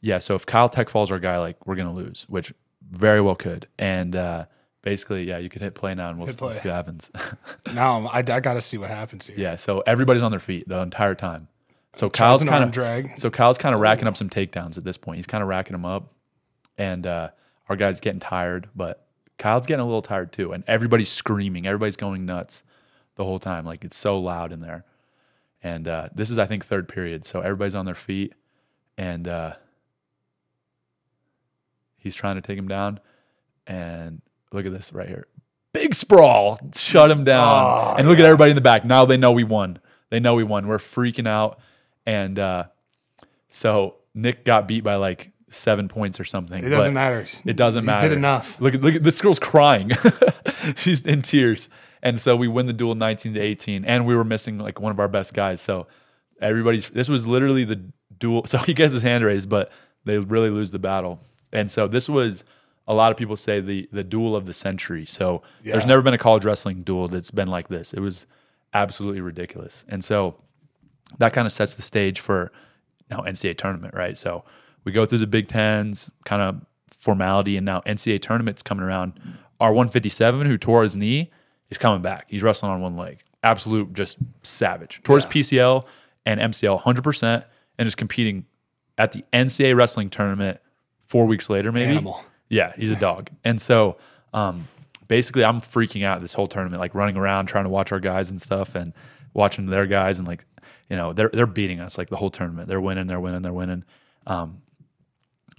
yeah, 0.00 0.18
so 0.18 0.34
if 0.34 0.44
Kyle 0.46 0.68
tech 0.68 0.88
falls 0.88 1.10
our 1.10 1.18
guy, 1.18 1.38
like 1.38 1.66
we're 1.66 1.76
going 1.76 1.88
to 1.88 1.94
lose, 1.94 2.26
which 2.28 2.52
very 2.90 3.20
well 3.20 3.36
could. 3.36 3.68
And 3.78 4.16
uh, 4.16 4.46
basically, 4.82 5.24
yeah, 5.24 5.38
you 5.38 5.48
could 5.48 5.62
hit 5.62 5.74
play 5.74 5.94
now 5.94 6.10
and 6.10 6.18
we'll, 6.18 6.26
Hit 6.26 6.38
see 6.38 6.44
what 6.44 6.56
happens. 6.62 7.10
Now 7.72 8.06
I, 8.08 8.18
I 8.18 8.40
got 8.40 8.54
to 8.54 8.60
see 8.60 8.78
what 8.78 8.90
happens 8.90 9.26
here. 9.26 9.36
yeah, 9.38 9.56
so 9.56 9.82
everybody's 9.86 10.22
on 10.22 10.30
their 10.30 10.40
feet 10.40 10.68
the 10.68 10.78
entire 10.80 11.14
time. 11.14 11.48
So 11.94 12.08
Kyle's 12.08 12.44
kind 12.44 12.62
of 12.62 12.70
drag. 12.70 13.18
so 13.18 13.30
Kyle's 13.30 13.58
kind 13.58 13.74
of 13.74 13.80
racking 13.80 14.06
up 14.06 14.16
some 14.16 14.30
takedowns 14.30 14.78
at 14.78 14.84
this 14.84 14.96
point. 14.96 15.16
He's 15.16 15.26
kind 15.26 15.42
of 15.42 15.48
racking 15.48 15.72
them 15.72 15.84
up, 15.84 16.12
and 16.78 17.04
uh, 17.06 17.30
our 17.68 17.74
guy's 17.76 17.98
getting 17.98 18.20
tired, 18.20 18.68
but 18.76 19.06
Kyle's 19.40 19.66
getting 19.66 19.82
a 19.82 19.86
little 19.86 20.02
tired 20.02 20.32
too. 20.32 20.52
And 20.52 20.62
everybody's 20.68 21.10
screaming, 21.10 21.66
everybody's 21.66 21.96
going 21.96 22.26
nuts 22.26 22.62
the 23.16 23.24
whole 23.24 23.40
time. 23.40 23.64
Like 23.64 23.84
it's 23.84 23.96
so 23.96 24.20
loud 24.20 24.52
in 24.52 24.60
there. 24.60 24.84
And 25.62 25.88
uh, 25.88 26.08
this 26.14 26.30
is, 26.30 26.38
I 26.38 26.46
think, 26.46 26.64
third 26.64 26.88
period, 26.88 27.24
so 27.24 27.40
everybody's 27.40 27.74
on 27.74 27.84
their 27.84 27.94
feet, 27.94 28.32
and 28.96 29.28
uh, 29.28 29.56
he's 31.98 32.14
trying 32.14 32.36
to 32.36 32.40
take 32.40 32.56
him 32.56 32.66
down. 32.66 32.98
And 33.66 34.22
look 34.52 34.64
at 34.64 34.72
this 34.72 34.90
right 34.94 35.06
here, 35.06 35.26
big 35.74 35.94
sprawl, 35.94 36.58
shut 36.74 37.10
him 37.10 37.24
down. 37.24 37.46
Oh, 37.46 37.94
and 37.98 38.08
look 38.08 38.18
at 38.18 38.24
everybody 38.24 38.52
in 38.52 38.54
the 38.54 38.62
back. 38.62 38.86
Now 38.86 39.04
they 39.04 39.18
know 39.18 39.32
we 39.32 39.44
won. 39.44 39.80
They 40.08 40.18
know 40.18 40.34
we 40.34 40.44
won. 40.44 40.66
We're 40.66 40.78
freaking 40.78 41.28
out. 41.28 41.60
And 42.06 42.38
uh, 42.38 42.64
so 43.50 43.96
Nick 44.14 44.46
got 44.46 44.66
beat 44.66 44.82
by 44.82 44.96
like 44.96 45.30
seven 45.50 45.88
points 45.88 46.18
or 46.18 46.24
something. 46.24 46.64
It 46.64 46.68
doesn't 46.68 46.94
matter. 46.94 47.26
It 47.44 47.56
doesn't 47.56 47.84
matter. 47.84 48.08
Did 48.08 48.16
enough. 48.16 48.60
Look 48.60 48.74
at 48.74 48.80
look 48.80 48.94
at 48.94 49.02
this 49.02 49.20
girl's 49.20 49.38
crying. 49.38 49.90
She's 50.76 51.02
in 51.02 51.22
tears. 51.22 51.68
And 52.02 52.20
so 52.20 52.34
we 52.34 52.48
win 52.48 52.66
the 52.66 52.72
duel 52.72 52.94
19 52.94 53.34
to 53.34 53.40
18. 53.40 53.84
And 53.84 54.06
we 54.06 54.14
were 54.14 54.24
missing 54.24 54.58
like 54.58 54.80
one 54.80 54.90
of 54.90 54.98
our 54.98 55.08
best 55.08 55.34
guys. 55.34 55.60
So 55.60 55.86
everybody's 56.40 56.88
this 56.88 57.08
was 57.08 57.26
literally 57.26 57.64
the 57.64 57.82
duel. 58.18 58.44
So 58.46 58.58
he 58.58 58.74
gets 58.74 58.94
his 58.94 59.02
hand 59.02 59.24
raised, 59.24 59.48
but 59.48 59.70
they 60.04 60.18
really 60.18 60.50
lose 60.50 60.70
the 60.70 60.78
battle. 60.78 61.20
And 61.52 61.70
so 61.70 61.88
this 61.88 62.08
was 62.08 62.44
a 62.86 62.94
lot 62.94 63.10
of 63.10 63.18
people 63.18 63.36
say 63.36 63.60
the 63.60 63.88
the 63.92 64.04
duel 64.04 64.34
of 64.34 64.46
the 64.46 64.54
century. 64.54 65.04
So 65.04 65.42
there's 65.64 65.86
never 65.86 66.02
been 66.02 66.14
a 66.14 66.18
college 66.18 66.44
wrestling 66.44 66.82
duel 66.82 67.08
that's 67.08 67.30
been 67.30 67.48
like 67.48 67.68
this. 67.68 67.92
It 67.92 68.00
was 68.00 68.26
absolutely 68.72 69.20
ridiculous. 69.20 69.84
And 69.88 70.04
so 70.04 70.36
that 71.18 71.32
kind 71.32 71.46
of 71.46 71.52
sets 71.52 71.74
the 71.74 71.82
stage 71.82 72.20
for 72.20 72.52
now 73.10 73.22
NCAA 73.22 73.58
tournament, 73.58 73.94
right? 73.94 74.16
So 74.16 74.44
we 74.84 74.92
go 74.92 75.06
through 75.06 75.18
the 75.18 75.26
Big 75.26 75.48
Tens 75.48 76.10
kind 76.24 76.42
of 76.42 76.60
formality, 76.90 77.56
and 77.56 77.64
now 77.64 77.80
NCAA 77.82 78.20
tournament's 78.22 78.62
coming 78.62 78.84
around. 78.84 79.14
Our 79.60 79.72
157, 79.72 80.46
who 80.46 80.56
tore 80.56 80.82
his 80.82 80.96
knee, 80.96 81.30
is 81.68 81.78
coming 81.78 82.02
back. 82.02 82.26
He's 82.28 82.42
wrestling 82.42 82.72
on 82.72 82.80
one 82.80 82.96
leg. 82.96 83.20
Absolute, 83.42 83.92
just 83.92 84.18
savage. 84.42 85.00
Tore 85.02 85.16
his 85.16 85.26
PCL 85.26 85.84
and 86.26 86.40
MCL 86.40 86.82
100%, 86.82 87.44
and 87.78 87.88
is 87.88 87.94
competing 87.94 88.46
at 88.98 89.12
the 89.12 89.24
NCAA 89.32 89.76
wrestling 89.76 90.10
tournament 90.10 90.60
four 91.06 91.26
weeks 91.26 91.48
later, 91.48 91.72
maybe. 91.72 91.90
Animal. 91.90 92.22
Yeah, 92.48 92.72
he's 92.76 92.90
a 92.90 92.96
dog. 92.96 93.30
And 93.44 93.60
so 93.60 93.96
um, 94.34 94.68
basically, 95.08 95.44
I'm 95.44 95.60
freaking 95.60 96.04
out 96.04 96.20
this 96.20 96.34
whole 96.34 96.46
tournament, 96.46 96.80
like 96.80 96.94
running 96.94 97.16
around 97.16 97.46
trying 97.46 97.64
to 97.64 97.70
watch 97.70 97.92
our 97.92 98.00
guys 98.00 98.30
and 98.30 98.40
stuff, 98.40 98.74
and 98.74 98.92
watching 99.34 99.66
their 99.66 99.86
guys, 99.86 100.18
and 100.18 100.26
like 100.26 100.44
you 100.88 100.96
know 100.96 101.12
they're 101.12 101.30
they're 101.32 101.46
beating 101.46 101.80
us 101.80 101.96
like 101.96 102.10
the 102.10 102.16
whole 102.16 102.30
tournament. 102.30 102.68
They're 102.68 102.80
winning, 102.80 103.06
they're 103.06 103.20
winning, 103.20 103.42
they're 103.42 103.52
winning. 103.52 103.84
Um, 104.26 104.62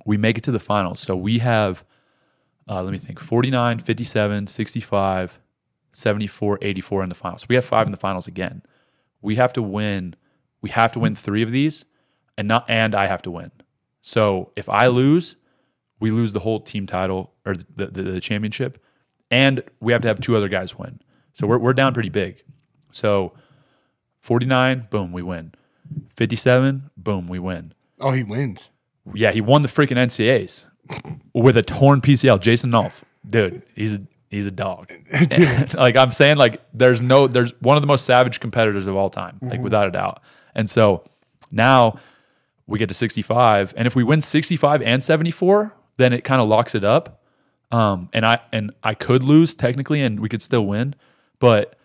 we 0.05 0.17
make 0.17 0.37
it 0.37 0.43
to 0.45 0.51
the 0.51 0.59
finals, 0.59 0.99
so 0.99 1.15
we 1.15 1.39
have 1.39 1.83
uh, 2.67 2.81
let 2.81 2.91
me 2.91 2.97
think 2.97 3.19
49, 3.19 3.79
57, 3.79 4.47
65, 4.47 5.39
74, 5.91 6.59
84 6.61 7.03
in 7.03 7.09
the 7.09 7.15
finals. 7.15 7.49
We 7.49 7.55
have 7.55 7.65
five 7.65 7.87
in 7.87 7.91
the 7.91 7.97
finals 7.97 8.27
again. 8.27 8.63
We 9.21 9.35
have 9.35 9.51
to 9.53 9.61
win. 9.61 10.15
We 10.61 10.69
have 10.69 10.91
to 10.93 10.99
win 10.99 11.15
three 11.15 11.41
of 11.41 11.51
these, 11.51 11.85
and 12.37 12.47
not 12.47 12.69
and 12.69 12.95
I 12.95 13.07
have 13.07 13.21
to 13.23 13.31
win. 13.31 13.51
So 14.01 14.51
if 14.55 14.69
I 14.69 14.87
lose, 14.87 15.35
we 15.99 16.11
lose 16.11 16.33
the 16.33 16.39
whole 16.39 16.59
team 16.59 16.87
title 16.87 17.33
or 17.45 17.55
the, 17.55 17.87
the, 17.87 18.01
the 18.03 18.21
championship, 18.21 18.81
and 19.29 19.63
we 19.79 19.91
have 19.91 20.01
to 20.03 20.07
have 20.07 20.19
two 20.19 20.35
other 20.35 20.47
guys 20.47 20.77
win. 20.77 21.01
So 21.33 21.47
we're, 21.47 21.57
we're 21.57 21.73
down 21.73 21.93
pretty 21.93 22.09
big. 22.09 22.43
So 22.91 23.33
49, 24.21 24.87
boom, 24.89 25.11
we 25.11 25.21
win. 25.21 25.53
57, 26.15 26.89
boom, 26.95 27.27
we 27.27 27.39
win. 27.39 27.73
Oh, 27.99 28.11
he 28.11 28.23
wins. 28.23 28.71
Yeah, 29.13 29.31
he 29.31 29.41
won 29.41 29.61
the 29.61 29.67
freaking 29.67 29.97
NCAAs 29.97 30.65
with 31.33 31.57
a 31.57 31.63
torn 31.63 32.01
PCL. 32.01 32.39
Jason 32.39 32.71
Nolf, 32.71 33.01
dude, 33.27 33.63
he's 33.75 33.95
a, 33.95 34.01
he's 34.29 34.45
a 34.45 34.51
dog. 34.51 34.91
like 35.73 35.97
I'm 35.97 36.11
saying, 36.11 36.37
like 36.37 36.61
there's 36.73 37.01
no, 37.01 37.27
there's 37.27 37.53
one 37.61 37.77
of 37.77 37.81
the 37.81 37.87
most 37.87 38.05
savage 38.05 38.39
competitors 38.39 38.87
of 38.87 38.95
all 38.95 39.09
time, 39.09 39.39
like 39.41 39.61
without 39.61 39.87
a 39.87 39.91
doubt. 39.91 40.21
And 40.55 40.69
so 40.69 41.03
now 41.51 41.99
we 42.67 42.79
get 42.79 42.89
to 42.89 42.95
65, 42.95 43.73
and 43.75 43.87
if 43.87 43.95
we 43.95 44.03
win 44.03 44.21
65 44.21 44.81
and 44.81 45.03
74, 45.03 45.73
then 45.97 46.13
it 46.13 46.23
kind 46.23 46.41
of 46.41 46.47
locks 46.47 46.75
it 46.75 46.83
up. 46.83 47.21
Um, 47.71 48.09
and 48.11 48.25
I 48.25 48.39
and 48.51 48.71
I 48.83 48.93
could 48.93 49.23
lose 49.23 49.55
technically, 49.55 50.01
and 50.01 50.19
we 50.19 50.27
could 50.27 50.41
still 50.41 50.65
win, 50.65 50.93
but 51.39 51.77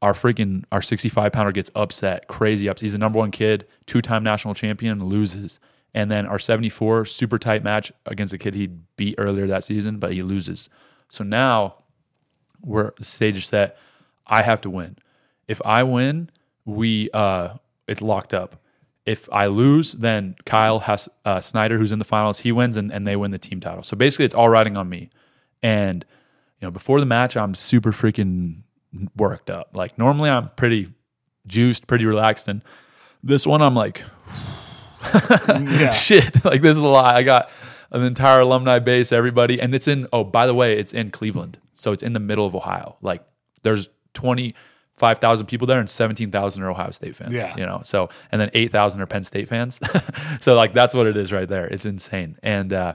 our 0.00 0.12
freaking 0.12 0.64
our 0.70 0.82
65 0.82 1.32
pounder 1.32 1.52
gets 1.52 1.70
upset, 1.74 2.28
crazy 2.28 2.68
upset. 2.68 2.82
He's 2.82 2.92
the 2.92 2.98
number 2.98 3.18
one 3.18 3.30
kid, 3.30 3.66
two 3.86 4.00
time 4.00 4.22
national 4.22 4.54
champion, 4.54 5.04
loses. 5.04 5.58
And 5.94 6.10
then 6.10 6.26
our 6.26 6.38
74 6.38 7.04
super 7.04 7.38
tight 7.38 7.62
match 7.62 7.92
against 8.06 8.32
a 8.32 8.38
kid 8.38 8.54
he'd 8.54 8.80
beat 8.96 9.14
earlier 9.18 9.46
that 9.46 9.64
season, 9.64 9.98
but 9.98 10.12
he 10.12 10.22
loses. 10.22 10.68
So 11.08 11.22
now 11.22 11.76
we're 12.62 12.92
the 12.98 13.04
stage 13.04 13.36
is 13.36 13.46
set. 13.46 13.76
I 14.26 14.42
have 14.42 14.60
to 14.62 14.70
win. 14.70 14.96
If 15.48 15.60
I 15.64 15.82
win, 15.82 16.30
we 16.64 17.10
uh 17.12 17.54
it's 17.86 18.00
locked 18.00 18.32
up. 18.32 18.56
If 19.04 19.28
I 19.32 19.46
lose, 19.46 19.92
then 19.94 20.36
Kyle 20.46 20.78
has 20.78 21.08
uh, 21.24 21.40
Snyder, 21.40 21.76
who's 21.76 21.90
in 21.90 21.98
the 21.98 22.04
finals, 22.04 22.38
he 22.38 22.52
wins 22.52 22.76
and, 22.76 22.92
and 22.92 23.04
they 23.04 23.16
win 23.16 23.32
the 23.32 23.38
team 23.38 23.58
title. 23.58 23.82
So 23.82 23.96
basically, 23.96 24.24
it's 24.26 24.34
all 24.34 24.48
riding 24.48 24.76
on 24.76 24.88
me. 24.88 25.10
And 25.60 26.04
you 26.60 26.66
know, 26.66 26.70
before 26.70 27.00
the 27.00 27.06
match, 27.06 27.36
I'm 27.36 27.56
super 27.56 27.90
freaking 27.90 28.62
worked 29.16 29.50
up. 29.50 29.70
Like 29.74 29.98
normally, 29.98 30.30
I'm 30.30 30.50
pretty 30.50 30.92
juiced, 31.46 31.88
pretty 31.88 32.06
relaxed, 32.06 32.46
and 32.46 32.62
this 33.24 33.46
one, 33.46 33.60
I'm 33.60 33.74
like, 33.74 34.02
Yeah. 35.48 35.92
shit, 35.92 36.44
like 36.44 36.62
this 36.62 36.76
is 36.76 36.82
a 36.82 36.86
lot. 36.88 37.14
I 37.16 37.22
got 37.22 37.50
an 37.90 38.02
entire 38.02 38.40
alumni 38.40 38.78
base, 38.78 39.12
everybody, 39.12 39.60
and 39.60 39.74
it's 39.74 39.88
in. 39.88 40.06
Oh, 40.12 40.24
by 40.24 40.46
the 40.46 40.54
way, 40.54 40.78
it's 40.78 40.92
in 40.92 41.10
Cleveland, 41.10 41.58
so 41.74 41.92
it's 41.92 42.02
in 42.02 42.12
the 42.12 42.20
middle 42.20 42.46
of 42.46 42.54
Ohio. 42.54 42.96
Like 43.02 43.22
there's 43.62 43.88
twenty 44.14 44.54
five 44.96 45.18
thousand 45.18 45.46
people 45.46 45.66
there, 45.66 45.80
and 45.80 45.90
seventeen 45.90 46.30
thousand 46.30 46.62
are 46.62 46.70
Ohio 46.70 46.90
State 46.90 47.16
fans. 47.16 47.34
Yeah. 47.34 47.56
you 47.56 47.66
know. 47.66 47.80
So 47.84 48.08
and 48.30 48.40
then 48.40 48.50
eight 48.54 48.70
thousand 48.70 49.00
are 49.00 49.06
Penn 49.06 49.24
State 49.24 49.48
fans. 49.48 49.80
so 50.40 50.54
like 50.56 50.72
that's 50.72 50.94
what 50.94 51.06
it 51.06 51.16
is 51.16 51.32
right 51.32 51.48
there. 51.48 51.66
It's 51.66 51.84
insane. 51.84 52.38
And 52.42 52.72
uh, 52.72 52.94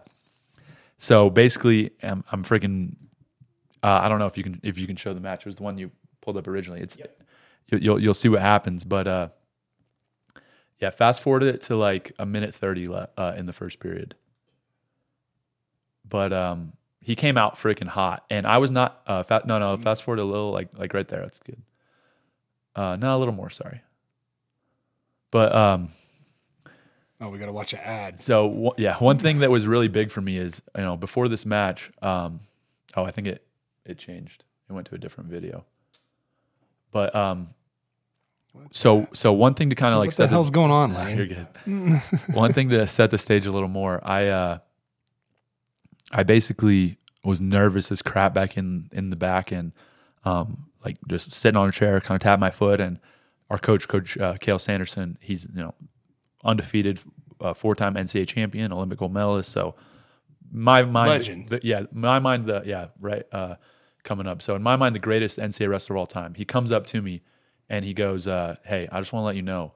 so 0.98 1.30
basically, 1.30 1.92
I'm, 2.02 2.24
I'm 2.32 2.44
freaking. 2.44 2.96
Uh, 3.84 4.00
I 4.04 4.10
don't 4.10 4.20
know 4.20 4.26
if 4.26 4.38
you 4.38 4.44
can 4.44 4.60
if 4.64 4.78
you 4.80 4.88
can 4.88 4.96
show 4.96 5.14
the 5.14 5.20
match. 5.20 5.42
It 5.42 5.46
was 5.46 5.58
the 5.58 5.64
one 5.64 5.78
you 5.78 5.92
pulled 6.22 6.38
up 6.38 6.48
originally. 6.48 6.82
It's 6.82 6.98
you, 7.68 7.78
you'll 7.80 8.00
you'll 8.02 8.14
see 8.14 8.30
what 8.30 8.42
happens, 8.42 8.84
but. 8.84 9.08
uh 9.08 9.28
yeah, 10.80 10.90
fast 10.91 11.22
forward 11.22 11.44
it 11.44 11.62
to 11.64 11.76
like 11.76 12.12
a 12.20 12.26
minute 12.26 12.54
30 12.54 12.88
le- 12.88 13.10
uh, 13.18 13.34
in 13.38 13.45
the 13.45 13.54
first 13.54 13.80
period. 13.80 14.16
But 16.08 16.32
um, 16.34 16.74
he 17.02 17.16
came 17.16 17.38
out 17.38 17.56
freaking 17.58 17.88
hot, 17.88 18.24
and 18.30 18.45
I 18.48 18.58
was 18.60 18.72
not. 18.72 19.02
Uh, 19.06 19.24
fa- 19.24 19.44
no, 19.45 19.60
no, 19.60 19.76
fast 19.78 20.04
forward 20.04 20.20
a 20.20 20.24
little, 20.24 20.52
like 20.52 20.70
like 20.78 20.94
right 20.94 21.08
there. 21.08 21.22
That's 21.22 21.40
good. 21.40 21.62
Uh, 22.76 22.95
no, 22.95 23.18
a 23.18 23.20
little 23.20 23.34
more. 23.34 23.49
Sorry. 23.49 23.82
But 25.32 25.54
um, 25.54 25.90
Oh, 27.20 27.30
we 27.30 27.40
got 27.40 27.48
to 27.48 27.52
watch 27.52 27.74
an 27.74 27.80
ad. 27.80 28.22
so 28.22 28.48
w- 28.48 28.72
yeah, 28.78 28.95
one 28.98 29.18
thing 29.18 29.40
that 29.40 29.49
was 29.49 29.66
really 29.66 29.88
big 29.88 30.12
for 30.12 30.22
me 30.22 30.38
is 30.38 30.62
you 30.76 30.84
know 30.84 30.95
before 30.95 31.28
this 31.28 31.45
match. 31.45 31.91
Um, 32.02 32.40
oh, 32.95 33.04
I 33.04 33.12
think 33.12 33.28
it 33.28 33.44
it 33.86 33.98
changed. 33.98 34.44
It 34.70 34.74
went 34.74 34.88
to 34.88 34.95
a 34.95 34.98
different 34.98 35.30
video. 35.30 35.66
But 36.91 37.14
um, 37.16 37.49
so 38.72 39.08
so 39.14 39.34
one 39.34 39.54
thing 39.54 39.70
to 39.70 39.76
kind 39.76 39.94
of 39.94 40.00
like 40.00 40.08
what 40.08 40.16
the 40.18 40.24
set 40.24 40.30
hell's 40.30 40.50
going 40.50 40.72
on, 40.72 40.94
Lane? 40.94 41.18
You're 41.18 41.28
good. 41.28 41.48
One 42.34 42.54
thing 42.54 42.70
to 42.70 42.86
set 42.88 43.12
the 43.12 43.18
stage 43.18 43.46
a 43.46 43.52
little 43.52 43.68
more. 43.68 44.00
I 44.04 44.28
uh, 44.28 44.58
I 46.12 46.24
basically 46.24 46.98
was 47.24 47.42
nervous 47.42 47.92
as 47.92 48.02
crap 48.02 48.34
back 48.34 48.58
in 48.58 48.90
in 48.92 49.10
the 49.10 49.16
back 49.16 49.52
and 49.52 49.72
um, 50.26 50.68
like 50.84 50.98
just 51.08 51.32
sitting 51.32 51.58
on 51.58 51.70
a 51.70 51.72
chair, 51.72 52.00
kind 52.02 52.16
of 52.16 52.22
tapped 52.22 52.40
my 52.40 52.52
foot. 52.52 52.80
And 52.80 53.00
our 53.50 53.58
coach, 53.58 53.88
Coach 53.88 54.18
uh, 54.18 54.36
Cael 54.36 54.60
Sanderson, 54.60 55.18
he's 55.22 55.46
you 55.54 55.62
know 55.62 55.74
undefeated, 56.44 57.00
uh, 57.42 57.54
four 57.54 57.76
time 57.76 57.96
NCAA 57.96 58.28
champion, 58.28 58.72
Olympic 58.72 59.00
gold 59.00 59.14
medalist. 59.14 59.52
So 59.52 59.76
my 60.52 60.84
mind, 60.84 61.10
Legend. 61.10 61.50
the- 61.50 61.62
yeah, 61.64 61.84
my 61.92 62.20
mind, 62.20 62.46
the 62.46 62.64
yeah, 62.66 62.88
right, 63.00 63.24
uh, 63.32 63.56
coming 64.04 64.28
up. 64.28 64.42
So 64.42 64.56
in 64.56 64.64
my 64.64 64.76
mind, 64.76 64.96
the 64.96 65.00
greatest 65.00 65.40
NCAA 65.40 65.70
wrestler 65.70 65.96
of 65.96 66.00
all 66.00 66.08
time. 66.08 66.34
He 66.36 66.46
comes 66.46 66.72
up 66.72 66.86
to 66.88 67.02
me 67.02 67.22
and 67.69 67.84
he 67.85 67.94
goes, 67.94 68.27
uh, 68.27 68.56
"Hey, 68.65 68.88
I 68.91 68.99
just 68.99 69.11
want 69.14 69.23
to 69.23 69.27
let 69.27 69.35
you 69.35 69.41
know, 69.41 69.73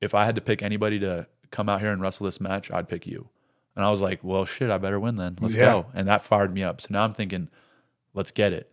if 0.00 0.14
I 0.14 0.24
had 0.24 0.34
to 0.36 0.40
pick 0.40 0.62
anybody 0.62 0.98
to 1.00 1.26
come 1.50 1.68
out 1.68 1.80
here 1.80 1.92
and 1.92 2.00
wrestle 2.02 2.24
this 2.26 2.40
match, 2.40 2.70
I'd 2.70 2.88
pick 2.88 3.06
you." 3.06 3.28
And 3.76 3.84
I 3.84 3.90
was 3.90 4.00
like, 4.00 4.22
"Well, 4.22 4.44
shit, 4.44 4.70
I 4.70 4.78
better 4.78 4.98
win 5.00 5.14
then. 5.16 5.38
Let's 5.40 5.56
Yeah. 5.56 5.64
go." 5.72 5.86
And 5.94 6.08
that 6.08 6.24
fired 6.24 6.52
me 6.52 6.62
up. 6.62 6.80
So 6.80 6.88
now 6.90 7.04
I'm 7.04 7.14
thinking, 7.14 7.48
"Let's 8.14 8.30
get 8.32 8.52
it." 8.52 8.72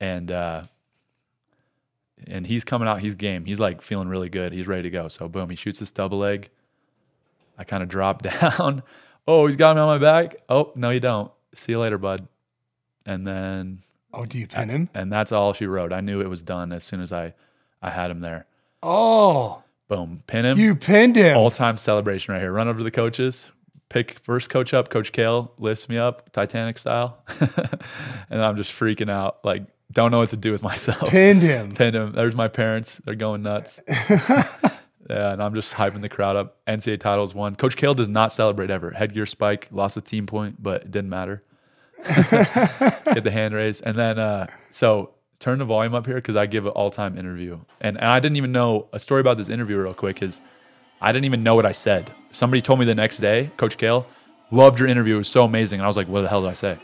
And 0.00 0.30
uh, 0.30 0.62
and 2.26 2.46
he's 2.46 2.64
coming 2.64 2.86
out. 2.88 3.00
He's 3.00 3.14
game. 3.14 3.44
He's 3.44 3.60
like 3.60 3.82
feeling 3.82 4.08
really 4.08 4.28
good. 4.28 4.52
He's 4.52 4.66
ready 4.66 4.82
to 4.82 4.90
go. 4.90 5.08
So 5.08 5.28
boom, 5.28 5.50
he 5.50 5.56
shoots 5.56 5.78
this 5.80 5.90
double 5.90 6.18
leg. 6.18 6.50
I 7.58 7.64
kind 7.64 7.82
of 7.82 7.88
drop 7.88 8.22
down. 8.40 8.82
oh, 9.26 9.46
he's 9.46 9.56
got 9.56 9.76
me 9.76 9.82
on 9.82 9.88
my 9.88 9.98
back. 9.98 10.36
Oh 10.48 10.72
no, 10.74 10.90
you 10.90 11.00
don't. 11.00 11.30
See 11.54 11.72
you 11.72 11.80
later, 11.80 11.98
bud. 11.98 12.28
And 13.06 13.26
then 13.26 13.78
Oh, 14.12 14.24
do 14.24 14.38
you 14.38 14.46
pin 14.46 14.68
him? 14.68 14.88
and 14.94 15.12
that's 15.12 15.32
all 15.32 15.52
she 15.52 15.66
wrote. 15.66 15.92
I 15.92 16.00
knew 16.00 16.20
it 16.20 16.28
was 16.28 16.42
done 16.42 16.72
as 16.72 16.84
soon 16.84 17.00
as 17.00 17.12
I 17.12 17.34
I 17.82 17.90
had 17.90 18.10
him 18.10 18.20
there. 18.20 18.46
Oh, 18.82 19.62
Boom, 19.88 20.22
pin 20.26 20.44
him. 20.44 20.58
you 20.58 20.74
pinned 20.76 21.16
him. 21.16 21.36
All 21.36 21.50
time 21.50 21.76
celebration 21.76 22.32
right 22.32 22.40
here. 22.40 22.52
Run 22.52 22.68
over 22.68 22.78
to 22.78 22.84
the 22.84 22.90
coaches. 22.90 23.46
Pick 23.88 24.20
first 24.20 24.50
coach 24.50 24.72
up, 24.72 24.88
Coach 24.88 25.10
Cael 25.10 25.50
lifts 25.58 25.88
me 25.88 25.98
up, 25.98 26.30
Titanic 26.30 26.78
style, 26.78 27.24
and 28.30 28.40
I'm 28.40 28.56
just 28.56 28.70
freaking 28.70 29.10
out. 29.10 29.44
Like, 29.44 29.64
don't 29.90 30.12
know 30.12 30.18
what 30.18 30.30
to 30.30 30.36
do 30.36 30.52
with 30.52 30.62
myself. 30.62 31.08
Pinned 31.10 31.42
him. 31.42 31.72
Pinned 31.74 31.96
him. 31.96 32.12
There's 32.12 32.36
my 32.36 32.46
parents. 32.46 33.00
They're 33.04 33.16
going 33.16 33.42
nuts. 33.42 33.80
yeah, 33.88 34.46
and 35.08 35.42
I'm 35.42 35.56
just 35.56 35.74
hyping 35.74 36.02
the 36.02 36.08
crowd 36.08 36.36
up. 36.36 36.64
NCAA 36.66 37.00
titles 37.00 37.34
won. 37.34 37.56
Coach 37.56 37.76
Cael 37.76 37.96
does 37.96 38.08
not 38.08 38.32
celebrate 38.32 38.70
ever. 38.70 38.92
Headgear 38.92 39.26
spike, 39.26 39.66
lost 39.72 39.96
a 39.96 40.00
team 40.00 40.24
point, 40.24 40.62
but 40.62 40.82
it 40.82 40.90
didn't 40.92 41.10
matter. 41.10 41.42
Get 42.06 43.24
the 43.24 43.30
hand 43.32 43.54
raised. 43.54 43.82
And 43.84 43.96
then, 43.96 44.20
uh, 44.20 44.46
so 44.70 45.14
turn 45.40 45.58
the 45.58 45.64
volume 45.64 45.94
up 45.94 46.06
here 46.06 46.16
because 46.16 46.36
I 46.36 46.46
give 46.46 46.66
an 46.66 46.72
all 46.72 46.90
time 46.90 47.18
interview. 47.18 47.58
And, 47.80 47.96
and 47.96 48.06
I 48.06 48.20
didn't 48.20 48.36
even 48.36 48.52
know 48.52 48.86
a 48.92 49.00
story 49.00 49.20
about 49.20 49.38
this 49.38 49.48
interview, 49.48 49.78
real 49.78 49.90
quick, 49.90 50.22
is 50.22 50.40
I 51.00 51.10
didn't 51.12 51.24
even 51.24 51.42
know 51.42 51.54
what 51.54 51.66
I 51.66 51.72
said. 51.72 52.10
Somebody 52.30 52.60
told 52.60 52.78
me 52.78 52.84
the 52.84 52.94
next 52.94 53.16
day, 53.16 53.50
Coach 53.56 53.78
Cael, 53.78 54.04
loved 54.50 54.78
your 54.78 54.86
interview. 54.86 55.14
It 55.14 55.18
was 55.18 55.28
so 55.28 55.44
amazing. 55.44 55.80
And 55.80 55.84
I 55.84 55.88
was 55.88 55.96
like, 55.96 56.08
what 56.08 56.20
the 56.20 56.28
hell 56.28 56.42
did 56.42 56.50
I 56.50 56.54
say? 56.54 56.78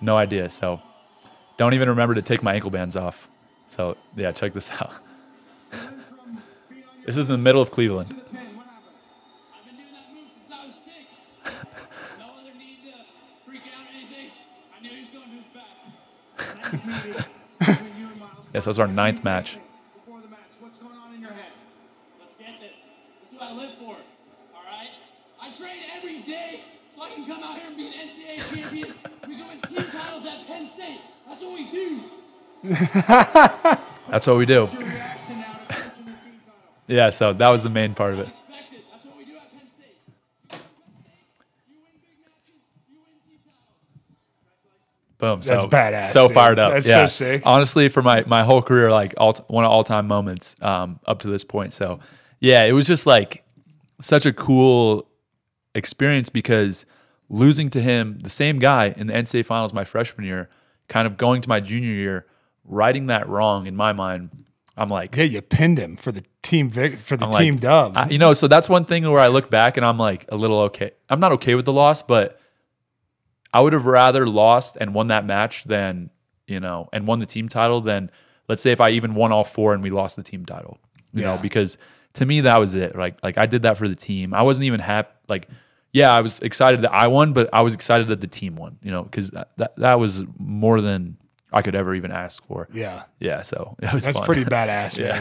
No 0.00 0.16
idea. 0.16 0.50
So 0.50 0.82
don't 1.56 1.74
even 1.74 1.88
remember 1.88 2.14
to 2.16 2.22
take 2.22 2.42
my 2.42 2.54
ankle 2.54 2.70
bands 2.70 2.96
off. 2.96 3.28
So 3.68 3.96
yeah, 4.16 4.32
check 4.32 4.52
this 4.52 4.70
out. 4.80 4.92
this 7.06 7.16
is 7.16 7.24
in 7.24 7.30
the 7.30 7.38
middle 7.38 7.62
of 7.62 7.70
Cleveland. 7.70 8.14
Yes, 18.52 18.64
that 18.64 18.70
was 18.70 18.80
our 18.80 18.88
ninth 18.88 19.22
match. 19.22 19.58
Before 19.94 20.20
the 20.20 20.26
match, 20.28 20.40
what's 20.58 20.78
going 20.78 20.96
on 20.96 21.14
in 21.14 21.20
your 21.20 21.30
head? 21.30 21.52
Let's 22.18 22.34
get 22.34 22.60
this. 22.60 22.78
This 23.22 23.32
is 23.32 23.38
what 23.38 23.48
I 23.48 23.54
live 23.54 23.74
for. 23.78 23.94
All 23.94 24.64
right? 24.66 24.90
I 25.40 25.52
train 25.52 25.78
every 25.96 26.22
day 26.22 26.62
so 26.96 27.02
I 27.02 27.10
can 27.10 27.26
come 27.26 27.44
out 27.44 27.58
here 27.58 27.68
and 27.68 27.76
be 27.76 27.86
an 27.86 27.92
NCAA 27.92 28.56
champion. 28.56 28.94
we 29.28 29.38
go 29.38 29.46
win 29.46 29.60
team 29.60 29.84
titles 29.92 30.26
at 30.26 30.46
Penn 30.48 30.68
State. 30.74 31.00
That's 31.28 31.42
what 31.42 31.54
we 31.54 31.70
do. 31.70 32.00
That's 34.10 34.26
what 34.26 34.36
we 34.36 34.46
do. 34.46 34.52
Your 34.52 34.66
reaction 34.66 35.38
now 35.38 35.52
to 35.52 35.66
clinching 35.66 36.04
the 36.06 36.10
team 36.10 36.40
title. 36.44 36.58
Yeah, 36.88 37.10
so 37.10 37.32
that 37.32 37.48
was 37.50 37.62
the 37.62 37.70
main 37.70 37.94
part 37.94 38.14
of 38.14 38.18
it. 38.18 38.26
That's 38.26 39.06
what 39.06 39.16
we 39.16 39.26
do 39.26 39.36
at 39.36 39.48
Penn 39.52 39.68
State. 39.78 39.94
You 41.70 41.76
win 41.78 41.94
big 42.02 42.18
matches, 42.18 42.58
you 42.90 42.96
win 42.98 43.14
team 43.30 43.38
Boom. 45.20 45.40
That's 45.42 45.62
so, 45.62 45.68
badass, 45.68 46.10
So 46.10 46.26
dude. 46.26 46.34
fired 46.34 46.58
up. 46.58 46.72
That's 46.72 46.86
yeah. 46.86 47.06
so 47.06 47.24
sick. 47.24 47.42
Honestly, 47.46 47.88
for 47.88 48.02
my 48.02 48.24
my 48.26 48.42
whole 48.42 48.62
career, 48.62 48.90
like 48.90 49.14
all 49.18 49.34
one 49.48 49.64
of 49.64 49.70
all 49.70 49.84
time 49.84 50.06
moments 50.08 50.56
um, 50.62 50.98
up 51.06 51.20
to 51.22 51.28
this 51.28 51.44
point. 51.44 51.72
So 51.72 52.00
yeah, 52.40 52.64
it 52.64 52.72
was 52.72 52.86
just 52.86 53.06
like 53.06 53.44
such 54.00 54.24
a 54.26 54.32
cool 54.32 55.06
experience 55.74 56.28
because 56.30 56.86
losing 57.28 57.68
to 57.70 57.80
him, 57.80 58.18
the 58.22 58.30
same 58.30 58.58
guy 58.58 58.94
in 58.96 59.06
the 59.06 59.12
NCAA 59.12 59.44
finals 59.44 59.72
my 59.72 59.84
freshman 59.84 60.26
year, 60.26 60.48
kind 60.88 61.06
of 61.06 61.16
going 61.16 61.42
to 61.42 61.48
my 61.48 61.60
junior 61.60 61.92
year, 61.92 62.26
righting 62.64 63.06
that 63.06 63.28
wrong 63.28 63.66
in 63.66 63.76
my 63.76 63.92
mind. 63.92 64.30
I'm 64.76 64.88
like, 64.88 65.14
Yeah, 65.16 65.24
you 65.24 65.42
pinned 65.42 65.78
him 65.78 65.96
for 65.96 66.10
the 66.10 66.24
team 66.42 66.70
vic- 66.70 66.98
for 67.00 67.16
the 67.16 67.26
I'm 67.26 67.30
like, 67.32 67.42
team 67.42 67.58
dub. 67.58 67.92
I- 67.96 68.08
you 68.08 68.18
know, 68.18 68.32
so 68.32 68.48
that's 68.48 68.68
one 68.68 68.84
thing 68.86 69.08
where 69.08 69.20
I 69.20 69.28
look 69.28 69.50
back 69.50 69.76
and 69.76 69.84
I'm 69.84 69.98
like 69.98 70.24
a 70.30 70.36
little 70.36 70.58
okay. 70.60 70.92
I'm 71.10 71.20
not 71.20 71.32
okay 71.32 71.54
with 71.54 71.66
the 71.66 71.72
loss, 71.72 72.02
but 72.02 72.39
I 73.52 73.60
would 73.60 73.72
have 73.72 73.86
rather 73.86 74.26
lost 74.26 74.76
and 74.80 74.94
won 74.94 75.08
that 75.08 75.24
match 75.24 75.64
than, 75.64 76.10
you 76.46 76.60
know, 76.60 76.88
and 76.92 77.06
won 77.06 77.18
the 77.18 77.26
team 77.26 77.48
title 77.48 77.80
than 77.80 78.10
let's 78.48 78.62
say 78.62 78.72
if 78.72 78.80
I 78.80 78.90
even 78.90 79.14
won 79.14 79.32
all 79.32 79.44
four 79.44 79.74
and 79.74 79.82
we 79.82 79.90
lost 79.90 80.16
the 80.16 80.22
team 80.22 80.44
title. 80.46 80.78
You 81.12 81.22
know, 81.22 81.38
because 81.38 81.76
to 82.14 82.24
me 82.26 82.42
that 82.42 82.60
was 82.60 82.74
it. 82.74 82.94
Like 82.96 83.18
like 83.22 83.36
I 83.38 83.46
did 83.46 83.62
that 83.62 83.76
for 83.78 83.88
the 83.88 83.96
team. 83.96 84.32
I 84.34 84.42
wasn't 84.42 84.64
even 84.66 84.80
happy 84.80 85.10
like 85.28 85.48
yeah, 85.92 86.12
I 86.14 86.20
was 86.20 86.38
excited 86.38 86.82
that 86.82 86.92
I 86.92 87.08
won, 87.08 87.32
but 87.32 87.50
I 87.52 87.62
was 87.62 87.74
excited 87.74 88.06
that 88.08 88.20
the 88.20 88.28
team 88.28 88.54
won, 88.54 88.78
you 88.80 88.92
know, 88.92 89.02
because 89.02 89.30
that, 89.30 89.50
that 89.56 89.76
that 89.76 89.98
was 89.98 90.22
more 90.38 90.80
than 90.80 91.16
I 91.52 91.62
could 91.62 91.74
ever 91.74 91.96
even 91.96 92.12
ask 92.12 92.46
for. 92.46 92.68
yeah, 92.72 93.02
Yeah, 93.18 93.42
so 93.42 93.74
it 93.82 93.92
was 93.92 94.04
that's 94.04 94.18
fun. 94.18 94.24
pretty 94.26 94.44
badass, 94.44 94.96
Yeah. 95.04 95.20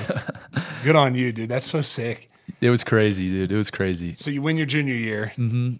man. 0.53 0.63
Good 0.83 0.95
on 0.95 1.15
you, 1.15 1.31
dude. 1.31 1.49
That's 1.49 1.65
so 1.65 1.81
sick. 1.81 2.29
It 2.61 2.69
was 2.69 2.83
crazy, 2.83 3.29
dude. 3.29 3.51
It 3.51 3.55
was 3.55 3.71
crazy. 3.71 4.15
So 4.17 4.29
you 4.29 4.41
win 4.41 4.57
your 4.57 4.65
junior 4.65 4.95
year 4.95 5.33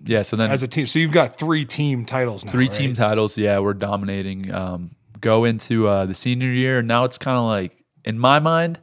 Yeah, 0.03 0.21
so 0.21 0.35
then 0.35 0.49
as 0.49 0.63
a 0.63 0.67
team. 0.67 0.85
So 0.85 0.99
you've 0.99 1.11
got 1.11 1.37
three 1.37 1.65
team 1.65 2.05
titles 2.05 2.45
now. 2.45 2.51
three 2.51 2.67
right? 2.67 2.77
team 2.77 2.93
titles. 2.93 3.37
Yeah, 3.37 3.59
we're 3.59 3.73
dominating. 3.73 4.51
Um, 4.53 4.91
go 5.19 5.43
into 5.43 5.87
uh, 5.87 6.05
the 6.05 6.15
senior 6.15 6.51
year. 6.51 6.81
Now 6.81 7.03
it's 7.03 7.17
kind 7.17 7.37
of 7.37 7.43
like 7.43 7.83
in 8.05 8.17
my 8.17 8.39
mind. 8.39 8.79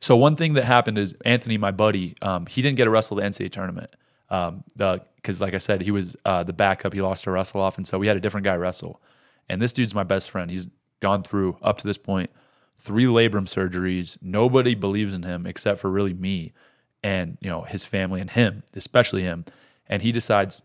So 0.00 0.16
one 0.16 0.36
thing 0.36 0.54
that 0.54 0.64
happened 0.64 0.98
is 0.98 1.14
Anthony, 1.24 1.58
my 1.58 1.70
buddy, 1.70 2.14
um, 2.22 2.46
he 2.46 2.62
didn't 2.62 2.76
get 2.76 2.84
to 2.84 2.90
wrestle 2.90 3.16
the 3.16 3.22
NCAA 3.22 3.52
tournament. 3.52 3.94
Um, 4.30 4.64
the 4.76 5.02
because 5.16 5.40
like 5.40 5.54
I 5.54 5.58
said, 5.58 5.82
he 5.82 5.90
was 5.90 6.16
uh, 6.24 6.42
the 6.44 6.52
backup. 6.52 6.92
He 6.92 7.02
lost 7.02 7.24
to 7.24 7.30
wrestle 7.30 7.60
off, 7.60 7.76
and 7.76 7.86
so 7.86 7.98
we 7.98 8.06
had 8.06 8.16
a 8.16 8.20
different 8.20 8.44
guy 8.44 8.56
wrestle. 8.56 9.00
And 9.48 9.60
this 9.60 9.72
dude's 9.72 9.94
my 9.94 10.04
best 10.04 10.30
friend. 10.30 10.50
He's 10.50 10.68
gone 11.00 11.22
through 11.22 11.58
up 11.62 11.78
to 11.78 11.86
this 11.86 11.98
point 11.98 12.30
three 12.78 13.04
labrum 13.04 13.46
surgeries. 13.46 14.16
Nobody 14.22 14.74
believes 14.74 15.12
in 15.12 15.22
him 15.22 15.46
except 15.46 15.80
for 15.80 15.90
really 15.90 16.14
me 16.14 16.52
and 17.02 17.38
you 17.40 17.50
know 17.50 17.62
his 17.62 17.84
family 17.84 18.20
and 18.20 18.30
him, 18.30 18.62
especially 18.74 19.22
him. 19.22 19.44
And 19.88 20.02
he 20.02 20.12
decides 20.12 20.62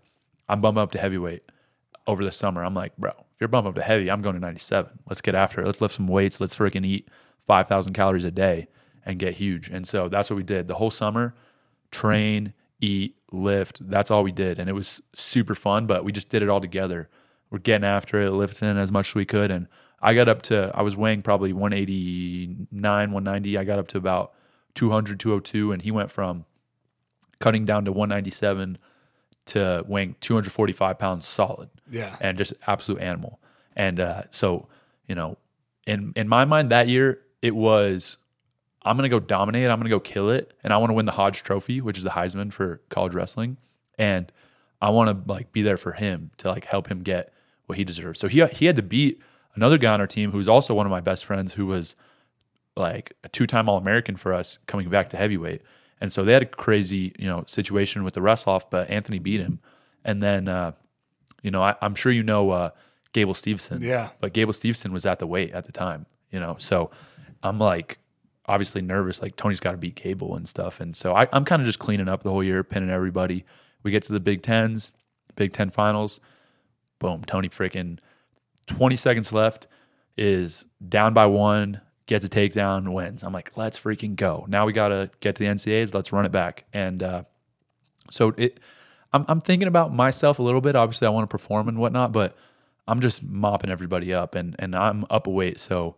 I'm 0.48 0.62
bumping 0.62 0.82
up 0.82 0.92
to 0.92 1.00
heavyweight 1.00 1.44
over 2.08 2.24
the 2.24 2.32
summer. 2.32 2.64
I'm 2.64 2.76
like, 2.76 2.96
bro, 2.98 3.12
if 3.12 3.40
you're 3.40 3.48
bumping 3.48 3.70
up 3.70 3.76
to 3.76 3.82
heavy, 3.82 4.12
I'm 4.12 4.22
going 4.22 4.36
to 4.36 4.42
97. 4.42 5.00
Let's 5.08 5.22
get 5.22 5.36
after 5.36 5.62
it. 5.62 5.66
Let's 5.66 5.82
lift 5.82 5.96
some 5.96 6.08
weights. 6.08 6.40
Let's 6.40 6.56
freaking 6.56 6.86
eat 6.86 7.10
5,000 7.48 7.94
calories 7.94 8.24
a 8.24 8.32
day 8.32 8.68
and 9.06 9.20
get 9.20 9.36
huge. 9.36 9.70
And 9.70 9.88
so 9.88 10.08
that's 10.08 10.30
what 10.30 10.38
we 10.38 10.44
did 10.44 10.68
the 10.68 10.76
whole 10.76 10.92
summer. 10.92 11.34
Train, 11.92 12.54
eat, 12.80 13.16
lift. 13.32 13.88
That's 13.88 14.12
all 14.12 14.24
we 14.24 14.32
did, 14.32 14.60
and 14.60 14.70
it 14.70 14.74
was 14.74 15.02
super 15.16 15.56
fun. 15.56 15.88
But 15.88 16.04
we 16.04 16.12
just 16.12 16.30
did 16.30 16.44
it 16.44 16.50
all 16.50 16.62
together. 16.62 17.10
We're 17.50 17.60
getting 17.60 17.86
after 17.86 18.22
it, 18.22 18.32
lifting 18.32 18.78
as 18.78 18.92
much 18.92 19.10
as 19.10 19.16
we 19.16 19.26
could, 19.26 19.52
and 19.52 19.68
I 20.02 20.14
got 20.14 20.28
up 20.28 20.42
to 20.44 20.72
I 20.74 20.82
was 20.82 20.96
weighing 20.96 21.22
probably 21.22 21.54
189, 21.54 23.12
190. 23.12 23.58
I 23.58 23.64
got 23.64 23.80
up 23.80 23.88
to 23.90 23.98
about 23.98 24.34
200, 24.76 25.20
202, 25.20 25.72
and 25.72 25.82
he 25.82 25.92
went 25.92 26.12
from 26.12 26.46
cutting 27.40 27.66
down 27.66 27.86
to 27.86 27.92
197 27.92 28.78
to 29.48 29.84
weighing 29.88 30.16
245 30.22 30.98
pounds 30.98 31.26
solid 31.28 31.70
Yeah. 31.90 32.16
and 32.20 32.38
just 32.38 32.54
absolute 32.68 33.02
animal. 33.02 33.40
And 33.76 34.00
uh, 34.00 34.24
so, 34.32 34.68
you 35.08 35.16
know, 35.16 35.38
in 35.86 36.14
in 36.16 36.28
my 36.28 36.46
mind 36.46 36.72
that 36.72 36.88
year 36.88 37.20
it 37.42 37.56
was 37.56 38.18
I'm 38.84 38.96
gonna 38.98 39.10
go 39.10 39.20
dominate, 39.20 39.70
I'm 39.70 39.78
gonna 39.80 39.90
go 39.90 40.00
kill 40.00 40.30
it, 40.30 40.54
and 40.64 40.72
I 40.74 40.78
want 40.78 40.90
to 40.90 40.94
win 40.94 41.06
the 41.06 41.12
Hodge 41.12 41.44
Trophy, 41.44 41.82
which 41.82 41.98
is 41.98 42.04
the 42.04 42.12
Heisman 42.12 42.52
for 42.54 42.82
college 42.90 43.14
wrestling, 43.14 43.58
and 44.00 44.32
I 44.82 44.90
want 44.90 45.10
to 45.26 45.32
like 45.32 45.52
be 45.52 45.62
there 45.62 45.78
for 45.78 45.92
him 45.94 46.32
to 46.38 46.50
like 46.50 46.66
help 46.66 46.88
him 46.88 47.02
get 47.04 47.34
what 47.68 47.78
he 47.78 47.84
deserves. 47.84 48.20
So 48.20 48.28
he 48.28 48.44
he 48.48 48.66
had 48.66 48.76
to 48.78 48.82
beat 48.84 49.22
another 49.56 49.78
guy 49.78 49.94
on 49.94 50.02
our 50.02 50.08
team 50.08 50.32
who's 50.32 50.48
also 50.48 50.74
one 50.74 50.86
of 50.88 50.92
my 50.92 51.02
best 51.02 51.26
friends, 51.26 51.54
who 51.54 51.66
was 51.68 51.96
like 52.76 53.14
a 53.24 53.30
two-time 53.30 53.70
All-American 53.70 54.16
for 54.16 54.34
us 54.34 54.60
coming 54.68 54.90
back 54.90 55.10
to 55.10 55.18
heavyweight. 55.18 55.62
And 56.02 56.12
so 56.12 56.24
they 56.24 56.34
had 56.34 56.44
a 56.44 56.46
crazy, 56.48 57.14
you 57.18 57.28
know, 57.28 57.46
situation 57.48 58.04
with 58.04 58.14
the 58.14 58.22
wrestle 58.22 58.54
off, 58.54 58.70
but 58.70 58.90
Anthony 58.90 59.20
beat 59.20 59.40
him. 59.40 59.60
And 60.04 60.22
then, 60.22 60.48
uh, 60.48 60.74
you 61.42 61.52
know, 61.52 61.64
I, 61.64 61.76
I'm 61.82 61.96
sure 61.96 62.12
you 62.12 62.24
know 62.24 62.52
uh, 62.52 62.70
Gable 63.14 63.34
Steveson. 63.34 63.82
Yeah. 63.82 64.10
But 64.20 64.34
Gable 64.34 64.54
Steveson 64.54 64.92
was 64.92 65.06
at 65.06 65.20
the 65.20 65.28
weight 65.28 65.54
at 65.54 65.66
the 65.66 65.72
time, 65.72 66.06
you 66.32 66.40
know. 66.40 66.58
So 66.60 66.92
I'm 67.42 67.60
like, 67.60 67.98
obviously 68.48 68.82
nervous. 68.82 69.22
Like 69.22 69.36
Tony's 69.36 69.60
got 69.60 69.72
to 69.72 69.78
beat 69.78 69.96
Gable 69.96 70.36
and 70.36 70.48
stuff. 70.48 70.80
And 70.80 70.96
so 70.96 71.16
I, 71.16 71.28
I'm 71.32 71.46
kind 71.46 71.62
of 71.62 71.66
just 71.66 71.80
cleaning 71.80 72.08
up 72.08 72.24
the 72.24 72.32
whole 72.32 72.44
year, 72.44 72.64
pinning 72.64 72.90
everybody. 72.90 73.46
We 73.84 73.92
get 73.92 74.04
to 74.06 74.14
the 74.14 74.20
Big 74.20 74.42
Tens, 74.42 74.92
Big 75.36 75.54
Ten 75.54 75.70
finals. 75.70 76.20
Boom, 77.00 77.24
Tony 77.26 77.50
freaking 77.50 78.00
20 78.68 78.96
seconds 78.96 79.34
left 79.34 79.68
is 80.18 80.66
down 80.88 81.14
by 81.14 81.26
one, 81.26 81.82
gets 82.08 82.26
a 82.26 82.30
takedown, 82.30 82.94
wins. 82.94 83.24
I'm 83.24 83.34
like, 83.34 83.56
let's 83.56 83.80
freaking 83.80 84.16
go. 84.16 84.46
Now 84.48 84.66
we 84.66 84.74
got 84.74 84.90
to 84.90 85.10
get 85.20 85.36
to 85.36 85.44
the 85.44 85.50
NCAAs. 85.50 85.94
Let's 85.94 86.12
run 86.12 86.26
it 86.26 86.32
back. 86.32 86.66
And 86.74 87.02
uh, 87.02 87.24
so 88.12 88.34
it, 88.38 88.60
I'm, 89.14 89.26
I'm 89.28 89.42
thinking 89.42 89.68
about 89.68 89.94
myself 89.94 90.40
a 90.40 90.44
little 90.44 90.62
bit. 90.62 90.76
Obviously, 90.76 91.08
I 91.08 91.10
want 91.10 91.28
to 91.28 91.32
perform 91.32 91.68
and 91.68 91.78
whatnot, 91.78 92.12
but 92.12 92.38
I'm 92.88 93.00
just 93.00 93.24
mopping 93.24 93.72
everybody 93.72 94.14
up, 94.14 94.36
and 94.36 94.56
and 94.60 94.76
I'm 94.76 95.06
up 95.10 95.28
a 95.28 95.30
weight, 95.32 95.60
so 95.60 95.96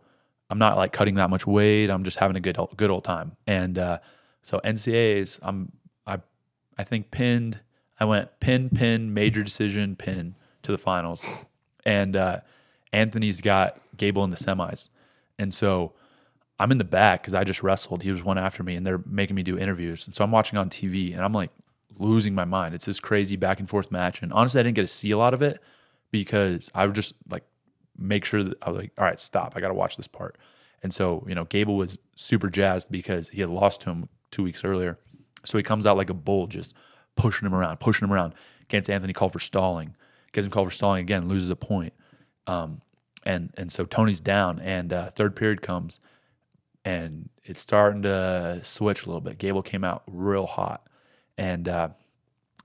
I'm 0.48 0.58
not 0.58 0.76
like 0.76 0.92
cutting 0.92 1.16
that 1.16 1.28
much 1.28 1.46
weight. 1.46 1.90
I'm 1.90 2.04
just 2.04 2.18
having 2.18 2.36
a 2.36 2.40
good 2.40 2.56
good 2.76 2.90
old 2.90 3.04
time. 3.04 3.36
And 3.46 3.78
uh, 3.78 3.98
so 4.42 4.60
NCAAs, 4.64 5.38
I'm 5.42 5.72
I 6.06 6.20
I 6.78 6.84
think 6.84 7.10
pinned. 7.10 7.60
I 8.00 8.04
went 8.04 8.40
pin 8.40 8.70
pin 8.70 9.12
major 9.12 9.42
decision 9.42 9.96
pin 9.96 10.36
to 10.62 10.72
the 10.72 10.78
finals, 10.78 11.24
and 11.84 12.16
uh, 12.16 12.40
Anthony's 12.92 13.40
got 13.40 13.80
Gable 13.96 14.24
in 14.24 14.30
the 14.30 14.36
semis, 14.36 14.88
and 15.38 15.52
so 15.52 15.92
I'm 16.58 16.72
in 16.72 16.78
the 16.78 16.84
back 16.84 17.22
because 17.22 17.34
I 17.34 17.44
just 17.44 17.62
wrestled. 17.62 18.02
He 18.02 18.10
was 18.10 18.24
one 18.24 18.38
after 18.38 18.62
me, 18.62 18.74
and 18.74 18.86
they're 18.86 19.02
making 19.06 19.36
me 19.36 19.42
do 19.42 19.58
interviews. 19.58 20.06
And 20.06 20.14
so 20.14 20.24
I'm 20.24 20.32
watching 20.32 20.58
on 20.58 20.70
TV, 20.70 21.14
and 21.14 21.22
I'm 21.22 21.32
like 21.32 21.50
losing 21.98 22.34
my 22.34 22.44
mind. 22.44 22.74
It's 22.74 22.86
this 22.86 23.00
crazy 23.00 23.36
back 23.36 23.60
and 23.60 23.68
forth 23.68 23.90
match, 23.90 24.22
and 24.22 24.32
honestly, 24.32 24.60
I 24.60 24.62
didn't 24.62 24.76
get 24.76 24.82
to 24.82 24.88
see 24.88 25.10
a 25.10 25.18
lot 25.18 25.34
of 25.34 25.42
it 25.42 25.60
because 26.10 26.70
I 26.74 26.86
would 26.86 26.94
just 26.94 27.14
like 27.30 27.44
make 27.96 28.24
sure 28.24 28.42
that 28.42 28.56
I 28.62 28.70
was 28.70 28.78
like, 28.78 28.92
all 28.98 29.04
right, 29.04 29.20
stop. 29.20 29.54
I 29.56 29.60
got 29.60 29.68
to 29.68 29.74
watch 29.74 29.96
this 29.96 30.08
part. 30.08 30.36
And 30.82 30.94
so, 30.94 31.24
you 31.28 31.34
know, 31.34 31.44
Gable 31.44 31.76
was 31.76 31.98
super 32.14 32.48
jazzed 32.48 32.90
because 32.90 33.30
he 33.30 33.40
had 33.40 33.50
lost 33.50 33.80
to 33.82 33.90
him 33.90 34.08
two 34.30 34.42
weeks 34.42 34.64
earlier. 34.64 34.98
So 35.44 35.58
he 35.58 35.64
comes 35.64 35.86
out 35.86 35.96
like 35.96 36.10
a 36.10 36.14
bull, 36.14 36.46
just 36.46 36.74
pushing 37.16 37.46
him 37.46 37.54
around, 37.54 37.80
pushing 37.80 38.06
him 38.06 38.12
around. 38.12 38.34
Gets 38.68 38.88
Anthony 38.88 39.12
called 39.12 39.32
for 39.32 39.40
stalling. 39.40 39.96
Gets 40.32 40.46
him 40.46 40.50
called 40.50 40.68
for 40.68 40.74
stalling 40.74 41.00
again, 41.00 41.28
loses 41.28 41.50
a 41.50 41.56
point. 41.56 41.94
Um, 42.46 42.82
and 43.24 43.52
and 43.56 43.72
so 43.72 43.84
Tony's 43.84 44.20
down, 44.20 44.60
and 44.60 44.92
uh, 44.92 45.10
third 45.10 45.34
period 45.34 45.60
comes, 45.62 45.98
and 46.84 47.28
it's 47.44 47.60
starting 47.60 48.02
to 48.02 48.60
switch 48.62 49.02
a 49.04 49.06
little 49.06 49.20
bit. 49.20 49.38
Gable 49.38 49.62
came 49.62 49.84
out 49.84 50.02
real 50.06 50.46
hot, 50.46 50.86
and 51.36 51.68
uh, 51.68 51.88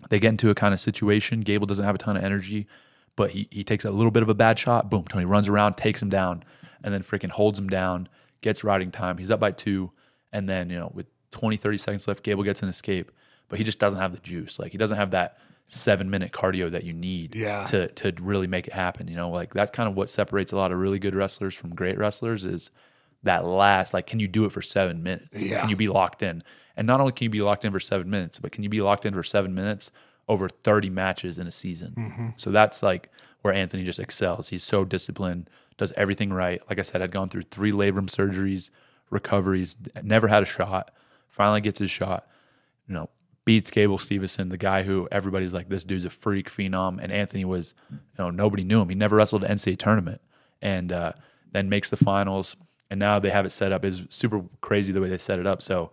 they 0.09 0.19
get 0.19 0.29
into 0.29 0.49
a 0.49 0.55
kind 0.55 0.73
of 0.73 0.79
situation. 0.79 1.41
Gable 1.41 1.65
doesn't 1.67 1.85
have 1.85 1.95
a 1.95 1.97
ton 1.97 2.17
of 2.17 2.23
energy, 2.23 2.67
but 3.15 3.31
he 3.31 3.47
he 3.51 3.63
takes 3.63 3.85
a 3.85 3.91
little 3.91 4.11
bit 4.11 4.23
of 4.23 4.29
a 4.29 4.33
bad 4.33 4.57
shot. 4.59 4.89
Boom, 4.89 5.05
Tony 5.05 5.25
runs 5.25 5.47
around, 5.47 5.75
takes 5.77 6.01
him 6.01 6.09
down, 6.09 6.43
and 6.83 6.93
then 6.93 7.03
freaking 7.03 7.29
holds 7.31 7.57
him 7.59 7.67
down, 7.69 8.07
gets 8.41 8.63
riding 8.63 8.91
time. 8.91 9.17
He's 9.17 9.31
up 9.31 9.39
by 9.39 9.51
two, 9.51 9.91
and 10.31 10.47
then 10.49 10.69
you 10.69 10.77
know 10.79 10.91
with 10.93 11.07
20, 11.31 11.57
30 11.57 11.77
seconds 11.77 12.07
left, 12.07 12.23
Gable 12.23 12.43
gets 12.43 12.61
an 12.61 12.69
escape, 12.69 13.11
but 13.49 13.57
he 13.57 13.65
just 13.65 13.79
doesn't 13.79 13.99
have 13.99 14.11
the 14.11 14.19
juice. 14.19 14.59
Like 14.59 14.71
he 14.71 14.77
doesn't 14.77 14.97
have 14.97 15.11
that 15.11 15.37
seven 15.67 16.09
minute 16.09 16.31
cardio 16.31 16.69
that 16.69 16.83
you 16.83 16.93
need 16.93 17.35
Yeah. 17.35 17.65
to 17.67 17.87
to 17.87 18.13
really 18.21 18.47
make 18.47 18.67
it 18.67 18.73
happen. 18.73 19.07
You 19.07 19.15
know, 19.15 19.29
like 19.31 19.53
that's 19.53 19.71
kind 19.71 19.89
of 19.89 19.95
what 19.95 20.09
separates 20.09 20.51
a 20.51 20.57
lot 20.57 20.71
of 20.71 20.77
really 20.77 20.99
good 20.99 21.15
wrestlers 21.15 21.55
from 21.55 21.73
great 21.73 21.97
wrestlers 21.97 22.43
is 22.45 22.69
that 23.23 23.45
last 23.45 23.93
like 23.93 24.07
can 24.07 24.19
you 24.19 24.27
do 24.27 24.45
it 24.45 24.51
for 24.51 24.61
seven 24.61 25.03
minutes? 25.03 25.41
Yeah. 25.41 25.61
Can 25.61 25.69
you 25.69 25.75
be 25.75 25.87
locked 25.87 26.21
in? 26.21 26.43
And 26.75 26.87
not 26.87 26.99
only 26.99 27.11
can 27.11 27.25
you 27.25 27.29
be 27.29 27.41
locked 27.41 27.65
in 27.65 27.71
for 27.71 27.79
seven 27.79 28.09
minutes, 28.09 28.39
but 28.39 28.51
can 28.51 28.63
you 28.63 28.69
be 28.69 28.81
locked 28.81 29.05
in 29.05 29.13
for 29.13 29.23
seven 29.23 29.53
minutes 29.53 29.91
over 30.27 30.49
30 30.49 30.89
matches 30.89 31.39
in 31.39 31.47
a 31.47 31.51
season? 31.51 31.93
Mm-hmm. 31.97 32.29
So 32.37 32.51
that's 32.51 32.81
like 32.81 33.09
where 33.41 33.53
Anthony 33.53 33.83
just 33.83 33.99
excels. 33.99 34.49
He's 34.49 34.63
so 34.63 34.83
disciplined, 34.83 35.49
does 35.77 35.91
everything 35.95 36.33
right. 36.33 36.61
Like 36.69 36.79
I 36.79 36.81
said, 36.81 37.01
I'd 37.01 37.11
gone 37.11 37.29
through 37.29 37.43
three 37.43 37.71
labrum 37.71 38.07
surgeries, 38.07 38.69
recoveries, 39.09 39.77
never 40.01 40.27
had 40.27 40.43
a 40.43 40.45
shot. 40.47 40.91
Finally 41.29 41.61
gets 41.61 41.79
his 41.79 41.91
shot. 41.91 42.27
You 42.87 42.95
know, 42.95 43.09
beats 43.45 43.69
Gable 43.69 43.97
Steveson, 43.97 44.49
the 44.49 44.57
guy 44.57 44.83
who 44.83 45.07
everybody's 45.11 45.53
like, 45.53 45.69
this 45.69 45.83
dude's 45.83 46.05
a 46.05 46.09
freak 46.09 46.49
phenom. 46.49 46.99
And 47.01 47.11
Anthony 47.11 47.45
was, 47.45 47.73
you 47.91 47.99
know, 48.17 48.29
nobody 48.29 48.63
knew 48.63 48.81
him. 48.81 48.89
He 48.89 48.95
never 48.95 49.15
wrestled 49.15 49.43
an 49.43 49.55
NCAA 49.55 49.77
tournament, 49.77 50.21
and 50.61 50.91
uh, 50.91 51.13
then 51.51 51.69
makes 51.69 51.89
the 51.89 51.97
finals. 51.97 52.55
And 52.93 52.99
now 52.99 53.17
they 53.17 53.31
have 53.31 53.43
it 53.43 53.49
set 53.49 53.71
up. 53.71 53.83
is 53.83 54.03
super 54.09 54.43
crazy 54.61 54.93
the 54.93 55.01
way 55.01 55.09
they 55.09 55.17
set 55.17 55.39
it 55.39 55.47
up. 55.47 55.63
So 55.63 55.89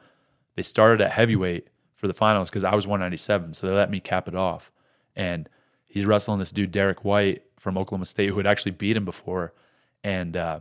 they 0.54 0.62
started 0.62 1.00
at 1.00 1.12
heavyweight 1.12 1.68
for 1.94 2.06
the 2.08 2.12
finals 2.12 2.50
because 2.50 2.62
I 2.62 2.74
was 2.74 2.86
197, 2.86 3.54
so 3.54 3.66
they 3.66 3.72
let 3.72 3.90
me 3.90 4.00
cap 4.00 4.28
it 4.28 4.34
off. 4.34 4.70
And 5.16 5.48
he's 5.86 6.04
wrestling 6.04 6.40
this 6.40 6.52
dude 6.52 6.72
Derek 6.72 7.02
White 7.02 7.42
from 7.58 7.78
Oklahoma 7.78 8.04
State 8.04 8.28
who 8.28 8.36
had 8.36 8.46
actually 8.46 8.72
beat 8.72 8.98
him 8.98 9.06
before, 9.06 9.54
and 10.04 10.36
uh, 10.36 10.60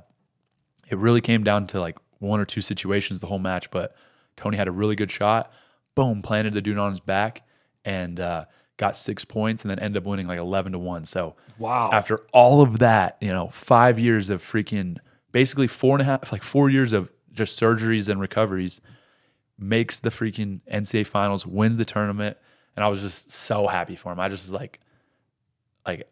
it 0.90 0.98
really 0.98 1.20
came 1.20 1.44
down 1.44 1.68
to 1.68 1.82
like 1.82 1.98
one 2.20 2.40
or 2.40 2.46
two 2.46 2.62
situations 2.62 3.20
the 3.20 3.28
whole 3.28 3.38
match. 3.38 3.70
But 3.70 3.94
Tony 4.38 4.56
had 4.56 4.70
a 4.70 4.72
really 4.72 4.96
good 4.96 5.12
shot, 5.12 5.52
boom, 5.94 6.22
planted 6.22 6.54
the 6.54 6.62
dude 6.62 6.78
on 6.78 6.92
his 6.92 7.02
back, 7.02 7.44
and 7.84 8.18
uh, 8.18 8.46
got 8.78 8.96
six 8.96 9.26
points, 9.26 9.64
and 9.64 9.72
then 9.72 9.80
ended 9.80 10.02
up 10.02 10.08
winning 10.08 10.28
like 10.28 10.40
11 10.40 10.72
to 10.72 10.80
one. 10.80 11.04
So 11.04 11.36
Wow. 11.58 11.90
after 11.92 12.18
all 12.32 12.62
of 12.62 12.80
that, 12.80 13.18
you 13.20 13.34
know, 13.34 13.50
five 13.50 14.00
years 14.00 14.30
of 14.30 14.42
freaking 14.42 15.00
basically 15.32 15.68
four 15.68 15.96
and 15.96 16.02
a 16.02 16.06
half, 16.06 16.32
like 16.32 16.44
four 16.44 16.70
years 16.70 16.94
of 16.94 17.12
just 17.32 17.60
surgeries 17.60 18.10
and 18.10 18.20
recoveries, 18.20 18.82
makes 19.58 20.00
the 20.00 20.10
freaking 20.10 20.62
NCAA 20.72 21.06
finals, 21.08 21.46
wins 21.46 21.78
the 21.78 21.86
tournament, 21.86 22.38
and 22.76 22.84
I 22.84 22.88
was 22.88 23.02
just 23.02 23.32
so 23.32 23.68
happy 23.68 23.96
for 23.96 24.12
him. 24.12 24.20
I 24.20 24.30
just 24.30 24.46
was 24.46 24.54
like, 24.54 24.80
like 25.86 26.08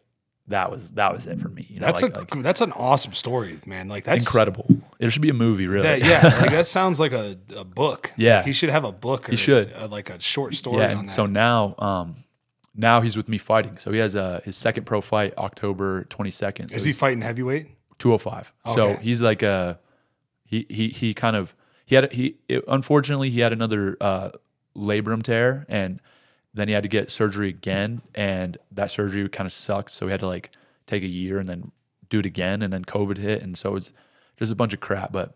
that 0.48 0.70
was 0.70 0.92
that 0.92 1.12
was 1.12 1.26
it 1.26 1.38
for 1.40 1.48
me. 1.48 1.66
You 1.68 1.80
know, 1.80 1.86
That's 1.86 2.02
like, 2.02 2.16
a 2.16 2.18
like, 2.20 2.42
that's 2.42 2.60
an 2.62 2.72
awesome 2.72 3.12
story, 3.12 3.58
man. 3.66 3.88
Like 3.88 4.04
that's 4.04 4.24
incredible. 4.24 4.66
It 4.98 5.10
should 5.10 5.22
be 5.22 5.28
a 5.28 5.34
movie, 5.34 5.66
really. 5.66 5.82
That, 5.82 6.00
yeah, 6.04 6.22
like 6.40 6.50
that 6.50 6.66
sounds 6.66 6.98
like 6.98 7.12
a, 7.12 7.36
a 7.54 7.64
book. 7.64 8.12
Yeah. 8.16 8.36
Like 8.38 8.46
he 8.46 8.52
should 8.52 8.70
have 8.70 8.84
a 8.84 8.92
book. 8.92 9.28
Or 9.28 9.32
He 9.32 9.36
should. 9.36 9.72
uh, 9.74 9.88
like 9.88 10.08
a 10.10 10.18
short 10.20 10.54
story 10.54 10.78
yeah. 10.78 10.92
on 10.92 10.98
And 11.00 11.08
that. 11.08 11.12
so 11.12 11.26
now, 11.26 11.74
um, 11.78 12.16
now 12.74 13.00
he's 13.02 13.16
with 13.16 13.28
me 13.28 13.38
fighting. 13.38 13.76
So 13.78 13.92
he 13.92 13.98
has 13.98 14.16
uh, 14.16 14.40
his 14.44 14.56
second 14.56 14.84
pro 14.84 15.00
fight 15.00 15.34
October 15.36 16.04
twenty 16.04 16.30
second. 16.30 16.70
So 16.70 16.76
is 16.76 16.84
he 16.84 16.92
fighting 16.92 17.20
heavyweight? 17.22 17.66
205. 17.98 18.52
So 18.74 18.94
he's 18.94 19.22
like 19.22 19.42
a 19.42 19.78
he 20.44 20.66
he 20.68 20.88
he 20.88 21.14
kind 21.14 21.36
of 21.36 21.54
he 21.84 21.94
had 21.94 22.12
he 22.12 22.36
it, 22.48 22.64
unfortunately 22.68 23.30
he 23.30 23.40
had 23.40 23.52
another 23.52 23.96
uh 24.00 24.30
labrum 24.76 25.22
tear 25.22 25.66
and 25.68 26.00
then 26.54 26.68
he 26.68 26.74
had 26.74 26.82
to 26.82 26.88
get 26.88 27.10
surgery 27.10 27.48
again 27.48 28.00
and 28.14 28.58
that 28.70 28.90
surgery 28.90 29.28
kind 29.28 29.46
of 29.46 29.52
sucked. 29.52 29.90
So 29.90 30.06
he 30.06 30.10
had 30.10 30.20
to 30.20 30.26
like 30.26 30.50
take 30.86 31.02
a 31.02 31.08
year 31.08 31.38
and 31.38 31.48
then 31.48 31.72
do 32.08 32.20
it 32.20 32.26
again 32.26 32.62
and 32.62 32.72
then 32.72 32.84
covid 32.84 33.18
hit 33.18 33.42
and 33.42 33.58
so 33.58 33.76
it's 33.76 33.92
just 34.36 34.50
a 34.50 34.54
bunch 34.54 34.72
of 34.72 34.80
crap. 34.80 35.12
But 35.12 35.34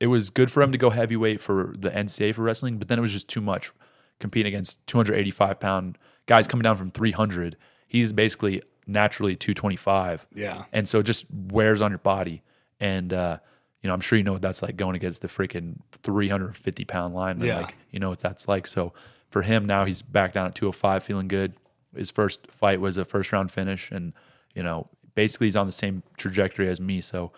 it 0.00 0.08
was 0.08 0.30
good 0.30 0.50
for 0.50 0.62
him 0.62 0.72
to 0.72 0.78
go 0.78 0.90
heavyweight 0.90 1.40
for 1.40 1.74
the 1.78 1.90
NCAA 1.90 2.34
for 2.34 2.42
wrestling 2.42 2.78
but 2.78 2.88
then 2.88 2.98
it 2.98 3.02
was 3.02 3.12
just 3.12 3.28
too 3.28 3.40
much 3.40 3.72
competing 4.18 4.52
against 4.52 4.84
285 4.86 5.58
pound 5.58 5.98
guys 6.26 6.46
coming 6.46 6.62
down 6.62 6.76
from 6.76 6.90
300 6.90 7.56
he's 7.88 8.12
basically 8.12 8.62
naturally 8.86 9.36
225 9.36 10.26
Yeah. 10.34 10.64
and 10.72 10.88
so 10.88 10.98
it 11.00 11.04
just 11.04 11.24
wears 11.30 11.80
on 11.82 11.90
your 11.90 11.98
body. 11.98 12.42
And 12.80 13.12
uh, 13.12 13.38
you 13.80 13.88
know, 13.88 13.94
I'm 13.94 14.00
sure 14.00 14.16
you 14.18 14.24
know 14.24 14.32
what 14.32 14.42
that's 14.42 14.62
like 14.62 14.76
going 14.76 14.96
against 14.96 15.22
the 15.22 15.28
freaking 15.28 15.76
350 16.02 16.84
pound 16.84 17.14
lineman. 17.14 17.46
Yeah. 17.46 17.60
Like, 17.60 17.74
you 17.90 17.98
know 18.00 18.08
what 18.10 18.18
that's 18.18 18.48
like. 18.48 18.66
So 18.66 18.92
for 19.30 19.42
him 19.42 19.66
now, 19.66 19.84
he's 19.84 20.02
back 20.02 20.32
down 20.32 20.46
at 20.46 20.54
205, 20.54 21.02
feeling 21.04 21.28
good. 21.28 21.54
His 21.96 22.10
first 22.10 22.46
fight 22.50 22.80
was 22.80 22.96
a 22.96 23.04
first 23.04 23.32
round 23.32 23.50
finish, 23.50 23.90
and 23.90 24.12
you 24.54 24.62
know, 24.62 24.88
basically 25.14 25.46
he's 25.46 25.56
on 25.56 25.66
the 25.66 25.72
same 25.72 26.02
trajectory 26.16 26.68
as 26.68 26.80
me. 26.80 27.00
So 27.00 27.32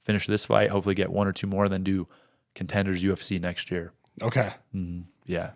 finish 0.00 0.26
this 0.26 0.44
fight, 0.44 0.70
hopefully 0.70 0.94
get 0.94 1.10
one 1.10 1.26
or 1.26 1.32
two 1.32 1.46
more, 1.46 1.68
then 1.68 1.82
do 1.84 2.06
contenders 2.54 3.02
UFC 3.04 3.40
next 3.40 3.70
year. 3.70 3.92
Okay. 4.22 4.50
Yeah, 5.26 5.50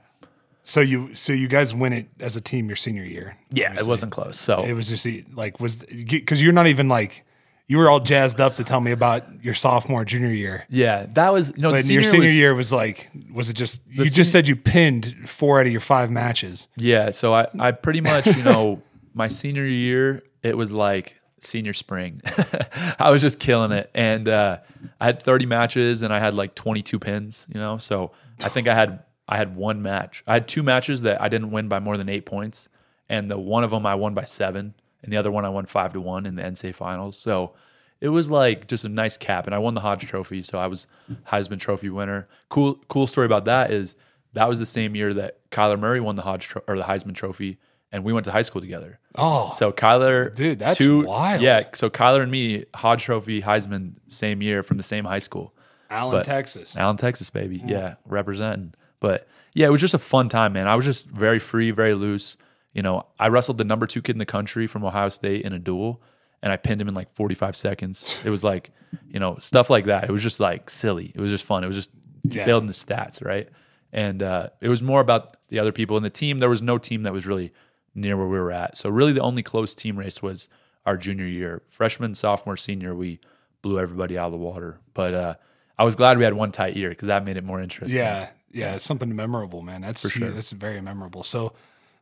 So 0.66 0.81
you 0.81 1.15
so 1.15 1.32
you 1.32 1.47
guys 1.47 1.74
win 1.74 1.93
it 1.93 2.09
as 2.20 2.36
a 2.36 2.41
team 2.41 2.69
your 2.69 2.77
senior 2.77 3.05
year. 3.05 3.36
yeah, 3.51 3.74
it 3.78 3.86
wasn't 3.86 4.12
close. 4.12 4.39
So 4.41 4.65
It 4.65 4.73
was 4.73 4.89
just 4.89 5.07
like 5.35 5.61
was 5.61 5.85
because 5.85 6.43
you're 6.43 6.53
not 6.55 6.66
even 6.66 6.89
like 6.89 7.24
you 7.66 7.78
were 7.78 7.89
all 7.89 8.01
jazzed 8.01 8.41
up 8.41 8.57
to 8.57 8.65
tell 8.65 8.81
me 8.81 8.91
about 8.91 9.43
your 9.45 9.55
sophomore 9.55 10.05
junior 10.05 10.28
year. 10.31 10.66
yeah, 10.69 11.07
that 11.15 11.32
was 11.32 11.53
you 11.57 11.62
know, 11.62 11.70
the 11.70 11.77
But 11.78 11.85
your 11.86 12.03
senior 12.03 12.11
senior 12.11 12.24
was- 12.24 12.36
year 12.36 12.55
was 12.55 12.73
like 12.73 13.11
was 13.32 13.51
it 13.51 13.55
just 13.55 13.82
you 13.89 13.95
senior- 14.05 14.11
just 14.11 14.32
said 14.32 14.49
you 14.49 14.57
pinned 14.57 15.28
four 15.28 15.61
out 15.61 15.66
of 15.66 15.73
your 15.73 15.81
five 15.82 16.11
matches. 16.11 16.66
Yeah, 16.77 17.11
so 17.11 17.35
I, 17.35 17.47
I 17.59 17.70
pretty 17.73 18.01
much, 18.01 18.27
you 18.27 18.43
know, 18.43 18.82
my 19.15 19.28
senior 19.28 19.66
year, 19.66 20.23
it 20.43 20.57
was 20.57 20.73
like 20.73 21.20
senior 21.43 21.74
spring. 21.74 22.23
I 22.99 23.11
was 23.11 23.20
just 23.20 23.39
killing 23.39 23.70
it. 23.73 23.91
And 23.95 24.28
uh, 24.28 24.59
I 24.99 25.05
had 25.05 25.23
30 25.23 25.45
matches 25.47 26.03
and 26.03 26.11
I 26.12 26.19
had 26.19 26.32
like 26.35 26.55
22 26.55 26.99
pins, 26.99 27.47
you 27.53 27.61
know. 27.61 27.77
So 27.78 28.12
I 28.43 28.49
think 28.49 28.66
I 28.66 28.74
had 28.74 29.01
I 29.28 29.36
had 29.36 29.56
one 29.56 29.82
match. 29.82 30.22
I 30.26 30.34
had 30.34 30.48
two 30.48 30.62
matches 30.62 31.02
that 31.02 31.20
I 31.20 31.28
didn't 31.28 31.51
win 31.51 31.68
by 31.68 31.78
more 31.80 31.96
than 31.96 32.09
8 32.09 32.26
points, 32.26 32.68
and 33.09 33.30
the 33.30 33.38
one 33.38 33.64
of 33.64 33.70
them 33.70 33.86
I 33.86 33.94
won 33.94 34.14
by 34.14 34.24
7, 34.24 34.74
and 35.02 35.12
the 35.12 35.16
other 35.16 35.30
one 35.30 35.44
I 35.44 35.48
won 35.48 35.66
5 35.66 35.92
to 35.94 36.01
1 36.01 36.26
in 36.26 36.34
the 36.36 36.42
NCAA 36.42 36.74
finals. 36.74 37.16
So 37.18 37.55
it 38.01 38.09
was 38.10 38.30
like 38.30 38.66
just 38.68 38.84
a 38.84 38.88
nice 38.88 39.16
cap. 39.16 39.46
And 39.46 39.55
I 39.55 39.59
won 39.59 39.74
the 39.74 39.80
Hodge 39.80 40.06
Trophy, 40.06 40.42
so 40.42 40.59
I 40.59 40.66
was 40.66 40.86
Heisman 41.28 41.59
Trophy 41.59 41.88
winner. 41.88 42.28
Cool, 42.51 42.74
cool 42.88 43.06
story 43.06 43.24
about 43.26 43.46
that 43.46 43.70
is 43.70 43.96
that 44.34 44.48
was 44.48 44.59
the 44.59 44.66
same 44.66 44.94
year 44.94 45.14
that 45.14 45.48
Kyler 45.51 45.78
Murray 45.78 46.01
won 46.01 46.16
the 46.16 46.22
Hodge 46.22 46.48
tro- 46.48 46.62
or 46.66 46.76
the 46.76 46.82
Heisman 46.82 47.14
Trophy, 47.14 47.59
and 47.92 48.05
we 48.05 48.12
went 48.12 48.24
to 48.26 48.32
high 48.32 48.42
school 48.42 48.60
together. 48.60 48.98
Oh, 49.14 49.48
So 49.51 49.72
Kyler, 49.72 50.34
Dude, 50.34 50.59
that's 50.59 50.76
two, 50.76 51.06
wild. 51.06 51.40
Yeah, 51.40 51.64
so 51.74 51.88
Kyler 51.88 52.22
and 52.22 52.30
me, 52.30 52.64
Hodge 52.74 53.05
Trophy, 53.05 53.40
Heisman, 53.40 53.94
same 54.09 54.42
year 54.42 54.62
from 54.62 54.76
the 54.76 54.82
same 54.82 55.05
high 55.06 55.20
school. 55.20 55.55
Allen, 55.88 56.18
but- 56.18 56.24
Texas. 56.26 56.76
Allen, 56.76 56.96
Texas, 56.96 57.30
baby. 57.30 57.62
Yeah, 57.64 57.94
representing. 58.06 58.74
But 59.05 59.28
yeah, 59.55 59.66
it 59.66 59.70
was 59.70 59.82
just 59.82 59.93
a 59.94 59.98
fun 59.98 60.31
time, 60.31 60.55
man. 60.55 60.66
I 60.66 60.76
was 60.76 60.85
just 60.86 61.10
very 61.10 61.39
free, 61.39 61.70
very 61.72 61.93
loose. 61.94 62.39
You 62.72 62.81
know, 62.82 63.06
I 63.18 63.28
wrestled 63.28 63.59
the 63.59 63.64
number 63.64 63.86
two 63.86 64.01
kid 64.02 64.14
in 64.14 64.18
the 64.18 64.24
country 64.26 64.66
from 64.66 64.82
Ohio 64.85 65.10
State 65.10 65.43
in 65.44 65.52
a 65.52 65.59
duel, 65.59 66.01
and 66.43 66.51
I 66.52 66.56
pinned 66.56 66.81
him 66.81 66.89
in 66.89 66.94
like 66.94 67.10
45 67.14 67.55
seconds. 67.55 68.18
It 68.24 68.31
was 68.31 68.43
like, 68.43 68.70
you 69.09 69.20
know, 69.20 69.36
stuff 69.40 69.68
like 69.68 69.85
that. 69.85 70.05
It 70.05 70.10
was 70.10 70.22
just 70.22 70.40
like 70.40 70.70
silly. 70.70 71.12
It 71.14 71.20
was 71.20 71.31
just 71.31 71.44
fun. 71.44 71.62
It 71.64 71.66
was 71.66 71.76
just 71.76 71.90
Yeah. 72.22 72.47
building 72.47 72.66
the 72.66 72.72
stats, 72.72 73.22
right? 73.24 73.48
And 73.93 74.22
uh, 74.22 74.48
it 74.62 74.68
was 74.70 74.82
more 74.82 75.01
about 75.01 75.36
the 75.51 75.59
other 75.59 75.70
people 75.72 75.97
in 75.98 76.02
the 76.02 76.10
team. 76.10 76.39
There 76.40 76.48
was 76.51 76.62
no 76.62 76.78
team 76.78 77.02
that 77.05 77.12
was 77.12 77.26
really 77.26 77.52
near 77.94 78.16
where 78.16 78.26
we 78.26 78.39
were 78.40 78.51
at. 78.51 78.76
So 78.78 78.89
really, 78.89 79.12
the 79.12 79.20
only 79.20 79.43
close 79.43 79.74
team 79.74 79.97
race 79.98 80.20
was 80.22 80.48
our 80.86 80.97
junior 80.97 81.26
year, 81.26 81.62
freshman, 81.68 82.14
sophomore, 82.16 82.56
senior. 82.56 82.94
We 82.94 83.20
blew 83.62 83.78
everybody 83.78 84.18
out 84.18 84.26
of 84.26 84.32
the 84.32 84.39
water. 84.39 84.78
But 84.94 85.14
uh, 85.14 85.35
I 85.78 85.85
was 85.85 85.94
glad 85.94 86.18
we 86.18 86.24
had 86.24 86.35
one 86.35 86.51
tight 86.51 86.76
year 86.76 86.89
because 86.89 87.06
that 87.09 87.24
made 87.24 87.36
it 87.36 87.44
more 87.44 87.60
interesting. 87.60 88.01
Yeah, 88.01 88.31
yeah, 88.55 88.74
it's 88.76 88.85
something 88.85 89.14
memorable, 89.14 89.62
man. 89.62 89.81
That's 89.82 90.02
For 90.02 90.09
sure. 90.09 90.31
that's 90.31 90.52
very 90.52 90.81
memorable. 90.81 91.22
So, 91.22 91.52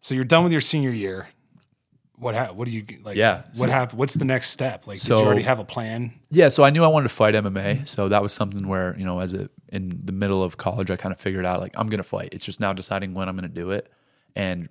so 0.01 0.15
you're 0.15 0.24
done 0.24 0.43
with 0.45 0.53
your 0.53 0.61
senior 0.61 0.91
year. 0.91 1.29
What 2.16 2.35
ha- 2.37 2.53
what 2.53 2.66
do 2.66 2.70
you 2.70 2.85
like? 3.03 3.16
Yeah, 3.16 3.39
What 3.57 3.66
so- 3.66 3.70
happened? 3.70 3.99
What's 3.99 4.15
the 4.15 4.24
next 4.24 4.51
step? 4.51 4.87
Like, 4.87 4.99
did 4.99 5.07
So- 5.07 5.19
you 5.20 5.24
already 5.27 5.43
have 5.43 5.59
a 5.59 5.65
plan? 5.65 6.12
Yeah, 6.31 6.51
so 6.51 6.62
I 6.62 6.70
knew 6.70 6.85
I 6.85 6.87
wanted 6.87 7.09
to 7.09 7.15
fight 7.15 7.35
MMA, 7.35 7.85
so 7.89 8.09
that 8.09 8.23
was 8.23 8.33
something 8.33 8.69
where 8.69 8.97
you 8.97 9.05
know, 9.05 9.19
as 9.19 9.33
a 9.33 9.49
in 9.70 10.01
the 10.05 10.12
middle 10.12 10.43
of 10.43 10.57
college, 10.57 10.91
I 10.91 10.97
kind 10.97 11.12
of 11.12 11.20
figured 11.20 11.45
out 11.45 11.61
like 11.61 11.73
I'm 11.77 11.89
gonna 11.89 12.03
fight. 12.05 12.29
It's 12.33 12.45
just 12.45 12.61
now 12.61 12.73
deciding 12.73 13.15
when 13.15 13.29
I'm 13.29 13.35
gonna 13.35 13.49
do 13.49 13.70
it. 13.73 13.91
And 14.37 14.69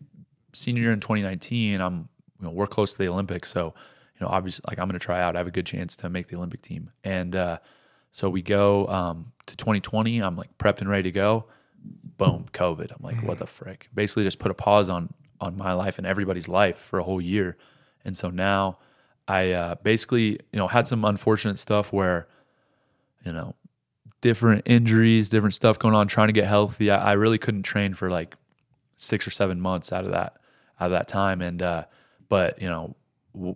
senior 0.54 0.84
year 0.84 0.92
in 0.94 1.00
2019, 1.02 1.82
I'm 1.82 2.08
you 2.40 2.46
know 2.46 2.52
we're 2.52 2.68
close 2.68 2.94
to 2.94 2.98
the 3.00 3.10
Olympics, 3.10 3.52
so 3.52 3.74
you 4.18 4.26
know 4.26 4.32
obviously 4.32 4.64
like 4.70 4.80
I'm 4.80 4.88
gonna 4.88 5.00
try 5.00 5.20
out. 5.22 5.36
I 5.36 5.40
have 5.40 5.48
a 5.48 5.52
good 5.52 5.66
chance 5.66 5.96
to 5.98 6.10
make 6.10 6.28
the 6.28 6.38
Olympic 6.38 6.62
team, 6.62 6.92
and 7.04 7.36
uh, 7.36 7.58
so 8.12 8.30
we 8.30 8.42
go 8.44 8.88
um, 8.88 9.34
to 9.48 9.58
2020. 9.58 10.20
I'm 10.20 10.38
like 10.38 10.58
prepped 10.58 10.80
and 10.80 10.90
ready 10.90 11.04
to 11.04 11.12
go. 11.12 11.48
Boom, 12.22 12.46
COVID. 12.54 12.92
I'm 12.92 13.04
like, 13.04 13.24
what 13.24 13.40
the 13.40 13.48
frick? 13.48 13.90
Basically, 13.96 14.24
just 14.24 14.38
put 14.38 14.52
a 14.52 14.54
pause 14.54 14.90
on 14.90 15.14
on 15.40 15.58
my 15.58 15.74
life 15.74 15.98
and 15.98 16.06
everybody's 16.06 16.48
life 16.48 16.78
for 16.78 17.00
a 17.00 17.04
whole 17.04 17.20
year, 17.20 17.58
and 18.06 18.16
so 18.16 18.30
now 18.30 18.78
I 19.28 19.52
uh, 19.54 19.76
basically, 19.82 20.32
you 20.52 20.60
know, 20.60 20.68
had 20.68 20.88
some 20.88 21.04
unfortunate 21.04 21.58
stuff 21.58 21.92
where, 21.92 22.28
you 23.26 23.32
know, 23.32 23.56
different 24.22 24.64
injuries, 24.66 25.30
different 25.30 25.56
stuff 25.56 25.80
going 25.80 25.96
on, 25.96 26.08
trying 26.08 26.28
to 26.28 26.34
get 26.34 26.46
healthy. 26.46 26.92
I, 26.92 27.12
I 27.12 27.14
really 27.14 27.38
couldn't 27.40 27.64
train 27.64 27.96
for 27.96 28.12
like 28.12 28.36
six 28.98 29.26
or 29.26 29.32
seven 29.32 29.60
months 29.60 29.92
out 29.92 30.06
of 30.06 30.12
that 30.12 30.38
out 30.80 30.86
of 30.86 30.92
that 30.92 31.08
time, 31.08 31.42
and 31.42 31.62
uh, 31.64 31.86
but 32.30 32.62
you 32.62 32.68
know, 32.68 32.96
w- 33.34 33.56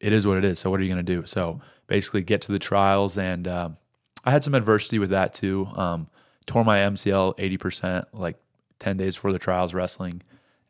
it 0.00 0.14
is 0.14 0.26
what 0.26 0.38
it 0.38 0.44
is. 0.44 0.58
So 0.58 0.70
what 0.70 0.80
are 0.80 0.82
you 0.82 0.88
going 0.88 1.04
to 1.04 1.14
do? 1.14 1.26
So 1.26 1.60
basically, 1.88 2.22
get 2.22 2.40
to 2.42 2.52
the 2.52 2.58
trials, 2.58 3.18
and 3.18 3.46
um, 3.46 3.76
I 4.24 4.30
had 4.30 4.42
some 4.42 4.54
adversity 4.54 4.98
with 4.98 5.10
that 5.10 5.34
too. 5.34 5.68
Um, 5.74 6.08
tore 6.46 6.64
my 6.64 6.78
MCL 6.78 7.34
eighty 7.38 7.56
percent, 7.56 8.06
like 8.12 8.36
ten 8.78 8.96
days 8.96 9.16
before 9.16 9.32
the 9.32 9.38
trials 9.38 9.74
wrestling, 9.74 10.22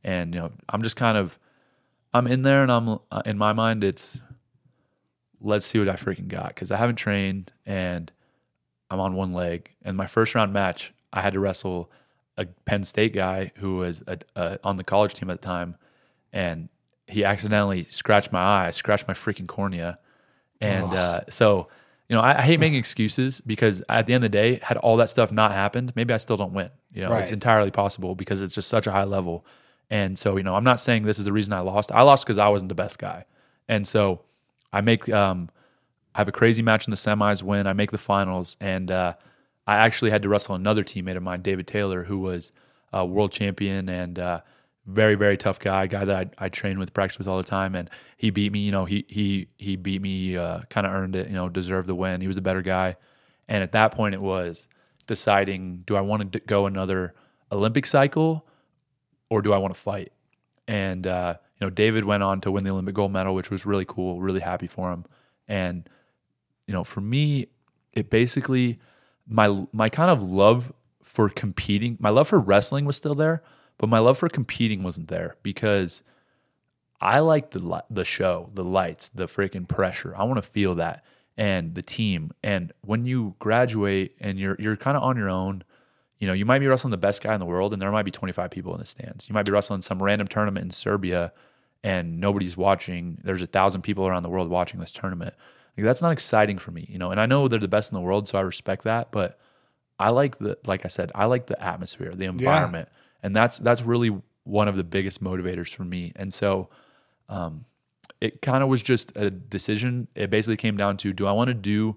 and 0.04 0.34
you 0.34 0.40
know, 0.40 0.52
I'm 0.68 0.82
just 0.82 0.96
kind 0.96 1.16
of 1.16 1.38
I'm 2.14 2.26
in 2.26 2.42
there, 2.42 2.62
and 2.62 2.70
I'm 2.70 2.88
uh, 3.10 3.22
in 3.24 3.38
my 3.38 3.52
mind, 3.52 3.84
it's 3.84 4.20
let's 5.40 5.66
see 5.66 5.78
what 5.78 5.88
I 5.88 5.94
freaking 5.94 6.28
got 6.28 6.48
because 6.48 6.70
I 6.70 6.76
haven't 6.76 6.96
trained 6.96 7.50
and 7.66 8.12
I'm 8.90 9.00
on 9.00 9.14
one 9.14 9.32
leg. 9.32 9.70
And 9.82 9.96
my 9.96 10.06
first 10.06 10.34
round 10.34 10.52
match, 10.52 10.92
I 11.12 11.20
had 11.20 11.32
to 11.32 11.40
wrestle 11.40 11.90
a 12.36 12.46
Penn 12.46 12.84
State 12.84 13.12
guy 13.12 13.50
who 13.56 13.78
was 13.78 14.02
a, 14.06 14.18
a, 14.36 14.58
on 14.62 14.76
the 14.76 14.84
college 14.84 15.14
team 15.14 15.30
at 15.30 15.40
the 15.40 15.46
time, 15.46 15.76
and 16.32 16.68
he 17.06 17.24
accidentally 17.24 17.84
scratched 17.84 18.32
my 18.32 18.40
eye, 18.40 18.70
scratched 18.70 19.08
my 19.08 19.14
freaking 19.14 19.46
cornea, 19.46 19.98
and 20.60 20.92
uh, 20.92 21.20
so. 21.28 21.68
You 22.08 22.16
know, 22.16 22.22
I, 22.22 22.38
I 22.38 22.42
hate 22.42 22.60
making 22.60 22.78
excuses 22.78 23.40
because 23.40 23.82
at 23.88 24.06
the 24.06 24.12
end 24.14 24.24
of 24.24 24.30
the 24.30 24.36
day, 24.36 24.60
had 24.62 24.76
all 24.78 24.96
that 24.98 25.08
stuff 25.08 25.32
not 25.32 25.52
happened, 25.52 25.92
maybe 25.96 26.12
I 26.12 26.18
still 26.18 26.36
don't 26.36 26.52
win. 26.52 26.70
You 26.92 27.02
know, 27.02 27.10
Right. 27.10 27.22
it's 27.22 27.32
entirely 27.32 27.70
possible 27.70 28.14
because 28.14 28.42
it's 28.42 28.54
just 28.54 28.68
such 28.68 28.86
a 28.86 28.92
high 28.92 29.04
level. 29.04 29.46
And 29.88 30.18
so, 30.18 30.36
you 30.36 30.42
know, 30.42 30.54
I'm 30.54 30.64
not 30.64 30.80
saying 30.80 31.02
this 31.04 31.18
is 31.18 31.24
the 31.24 31.32
reason 31.32 31.52
I 31.52 31.60
lost. 31.60 31.90
I 31.92 32.02
lost 32.02 32.24
because 32.24 32.38
I 32.38 32.48
wasn't 32.48 32.68
the 32.68 32.74
best 32.74 32.98
guy. 32.98 33.24
And 33.68 33.86
so 33.88 34.22
I 34.72 34.80
make 34.80 35.08
um 35.08 35.48
I 36.14 36.18
have 36.18 36.28
a 36.28 36.32
crazy 36.32 36.62
match 36.62 36.86
in 36.86 36.90
the 36.90 36.96
semis 36.96 37.42
win. 37.42 37.66
I 37.66 37.72
make 37.72 37.90
the 37.92 37.98
finals 37.98 38.56
and 38.60 38.90
uh 38.90 39.14
I 39.66 39.76
actually 39.76 40.10
had 40.10 40.22
to 40.22 40.28
wrestle 40.28 40.54
another 40.54 40.82
teammate 40.82 41.16
of 41.16 41.22
mine, 41.22 41.40
David 41.40 41.66
Taylor, 41.66 42.04
who 42.04 42.18
was 42.18 42.52
a 42.92 43.06
world 43.06 43.32
champion 43.32 43.88
and 43.88 44.18
uh 44.18 44.40
very, 44.86 45.14
very 45.14 45.36
tough 45.36 45.60
guy, 45.60 45.86
guy 45.86 46.04
that 46.04 46.34
I, 46.38 46.46
I 46.46 46.48
train 46.48 46.78
with, 46.78 46.92
practice 46.92 47.18
with 47.18 47.28
all 47.28 47.38
the 47.38 47.44
time, 47.44 47.74
and 47.74 47.88
he 48.16 48.30
beat 48.30 48.52
me. 48.52 48.60
You 48.60 48.72
know, 48.72 48.84
he 48.84 49.04
he 49.08 49.48
he 49.58 49.76
beat 49.76 50.02
me, 50.02 50.36
uh, 50.36 50.60
kind 50.70 50.86
of 50.86 50.92
earned 50.92 51.16
it. 51.16 51.28
You 51.28 51.34
know, 51.34 51.48
deserved 51.48 51.86
the 51.88 51.94
win. 51.94 52.20
He 52.20 52.26
was 52.26 52.36
a 52.36 52.42
better 52.42 52.62
guy, 52.62 52.96
and 53.48 53.62
at 53.62 53.72
that 53.72 53.92
point, 53.92 54.14
it 54.14 54.20
was 54.20 54.66
deciding: 55.06 55.84
do 55.86 55.96
I 55.96 56.00
want 56.00 56.32
to 56.32 56.40
go 56.40 56.66
another 56.66 57.14
Olympic 57.50 57.86
cycle, 57.86 58.46
or 59.30 59.42
do 59.42 59.52
I 59.52 59.58
want 59.58 59.74
to 59.74 59.80
fight? 59.80 60.12
And 60.66 61.06
uh, 61.06 61.36
you 61.60 61.66
know, 61.66 61.70
David 61.70 62.04
went 62.04 62.22
on 62.22 62.40
to 62.40 62.50
win 62.50 62.64
the 62.64 62.70
Olympic 62.70 62.94
gold 62.94 63.12
medal, 63.12 63.34
which 63.34 63.50
was 63.50 63.64
really 63.64 63.84
cool. 63.84 64.20
Really 64.20 64.40
happy 64.40 64.66
for 64.66 64.92
him. 64.92 65.04
And 65.46 65.88
you 66.66 66.74
know, 66.74 66.82
for 66.82 67.00
me, 67.00 67.46
it 67.92 68.10
basically 68.10 68.80
my 69.28 69.64
my 69.72 69.88
kind 69.88 70.10
of 70.10 70.22
love 70.22 70.72
for 71.02 71.28
competing, 71.28 71.96
my 72.00 72.10
love 72.10 72.28
for 72.28 72.38
wrestling 72.38 72.84
was 72.84 72.96
still 72.96 73.14
there, 73.14 73.42
but 73.82 73.88
my 73.88 73.98
love 73.98 74.16
for 74.16 74.28
competing 74.28 74.84
wasn't 74.84 75.08
there 75.08 75.34
because 75.42 76.04
I 77.00 77.18
like 77.18 77.50
the 77.50 77.82
the 77.90 78.04
show, 78.04 78.48
the 78.54 78.62
lights, 78.62 79.08
the 79.08 79.26
freaking 79.26 79.66
pressure. 79.66 80.14
I 80.16 80.22
want 80.22 80.36
to 80.36 80.48
feel 80.48 80.76
that 80.76 81.04
and 81.36 81.74
the 81.74 81.82
team. 81.82 82.30
And 82.44 82.72
when 82.82 83.06
you 83.06 83.34
graduate 83.40 84.14
and 84.20 84.38
you're 84.38 84.54
you're 84.60 84.76
kind 84.76 84.96
of 84.96 85.02
on 85.02 85.16
your 85.16 85.28
own, 85.28 85.64
you 86.20 86.28
know, 86.28 86.32
you 86.32 86.44
might 86.44 86.60
be 86.60 86.68
wrestling 86.68 86.92
the 86.92 86.96
best 86.96 87.24
guy 87.24 87.34
in 87.34 87.40
the 87.40 87.44
world 87.44 87.72
and 87.72 87.82
there 87.82 87.90
might 87.90 88.04
be 88.04 88.12
25 88.12 88.52
people 88.52 88.72
in 88.72 88.78
the 88.78 88.86
stands. 88.86 89.28
You 89.28 89.32
might 89.32 89.42
be 89.42 89.50
wrestling 89.50 89.82
some 89.82 90.00
random 90.00 90.28
tournament 90.28 90.62
in 90.62 90.70
Serbia 90.70 91.32
and 91.82 92.20
nobody's 92.20 92.56
watching. 92.56 93.18
There's 93.24 93.42
a 93.42 93.48
thousand 93.48 93.82
people 93.82 94.06
around 94.06 94.22
the 94.22 94.30
world 94.30 94.48
watching 94.48 94.78
this 94.78 94.92
tournament. 94.92 95.34
Like 95.76 95.82
that's 95.86 96.02
not 96.02 96.12
exciting 96.12 96.58
for 96.58 96.70
me, 96.70 96.86
you 96.88 96.98
know. 96.98 97.10
And 97.10 97.20
I 97.20 97.26
know 97.26 97.48
they're 97.48 97.58
the 97.58 97.66
best 97.66 97.90
in 97.90 97.96
the 97.96 98.02
world, 98.02 98.28
so 98.28 98.38
I 98.38 98.42
respect 98.42 98.84
that, 98.84 99.10
but 99.10 99.40
I 99.98 100.10
like 100.10 100.38
the 100.38 100.56
like 100.66 100.84
I 100.84 100.88
said, 100.88 101.10
I 101.16 101.24
like 101.24 101.46
the 101.46 101.60
atmosphere, 101.60 102.12
the 102.14 102.26
environment. 102.26 102.88
And 103.22 103.34
that's 103.34 103.58
that's 103.58 103.82
really 103.82 104.16
one 104.44 104.68
of 104.68 104.76
the 104.76 104.84
biggest 104.84 105.22
motivators 105.22 105.74
for 105.74 105.84
me. 105.84 106.12
And 106.16 106.32
so 106.32 106.68
um 107.28 107.64
it 108.20 108.40
kind 108.40 108.62
of 108.62 108.68
was 108.68 108.82
just 108.82 109.16
a 109.16 109.30
decision. 109.30 110.06
It 110.14 110.30
basically 110.30 110.56
came 110.56 110.76
down 110.76 110.96
to 110.98 111.12
do 111.12 111.26
I 111.26 111.32
want 111.32 111.48
to 111.48 111.54
do 111.54 111.96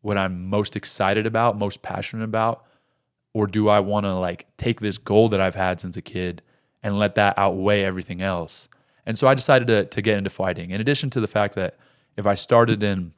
what 0.00 0.18
I'm 0.18 0.48
most 0.48 0.74
excited 0.74 1.26
about, 1.26 1.56
most 1.56 1.82
passionate 1.82 2.24
about, 2.24 2.64
or 3.32 3.46
do 3.46 3.68
I 3.68 3.80
want 3.80 4.04
to 4.04 4.14
like 4.14 4.46
take 4.56 4.80
this 4.80 4.98
goal 4.98 5.28
that 5.28 5.40
I've 5.40 5.54
had 5.54 5.80
since 5.80 5.96
a 5.96 6.02
kid 6.02 6.42
and 6.82 6.98
let 6.98 7.14
that 7.14 7.38
outweigh 7.38 7.84
everything 7.84 8.20
else? 8.20 8.68
And 9.06 9.18
so 9.18 9.26
I 9.26 9.34
decided 9.34 9.68
to 9.68 9.84
to 9.86 10.02
get 10.02 10.18
into 10.18 10.30
fighting. 10.30 10.70
In 10.70 10.80
addition 10.80 11.10
to 11.10 11.20
the 11.20 11.28
fact 11.28 11.54
that 11.54 11.76
if 12.16 12.26
I 12.26 12.34
started 12.34 12.82
in 12.82 13.12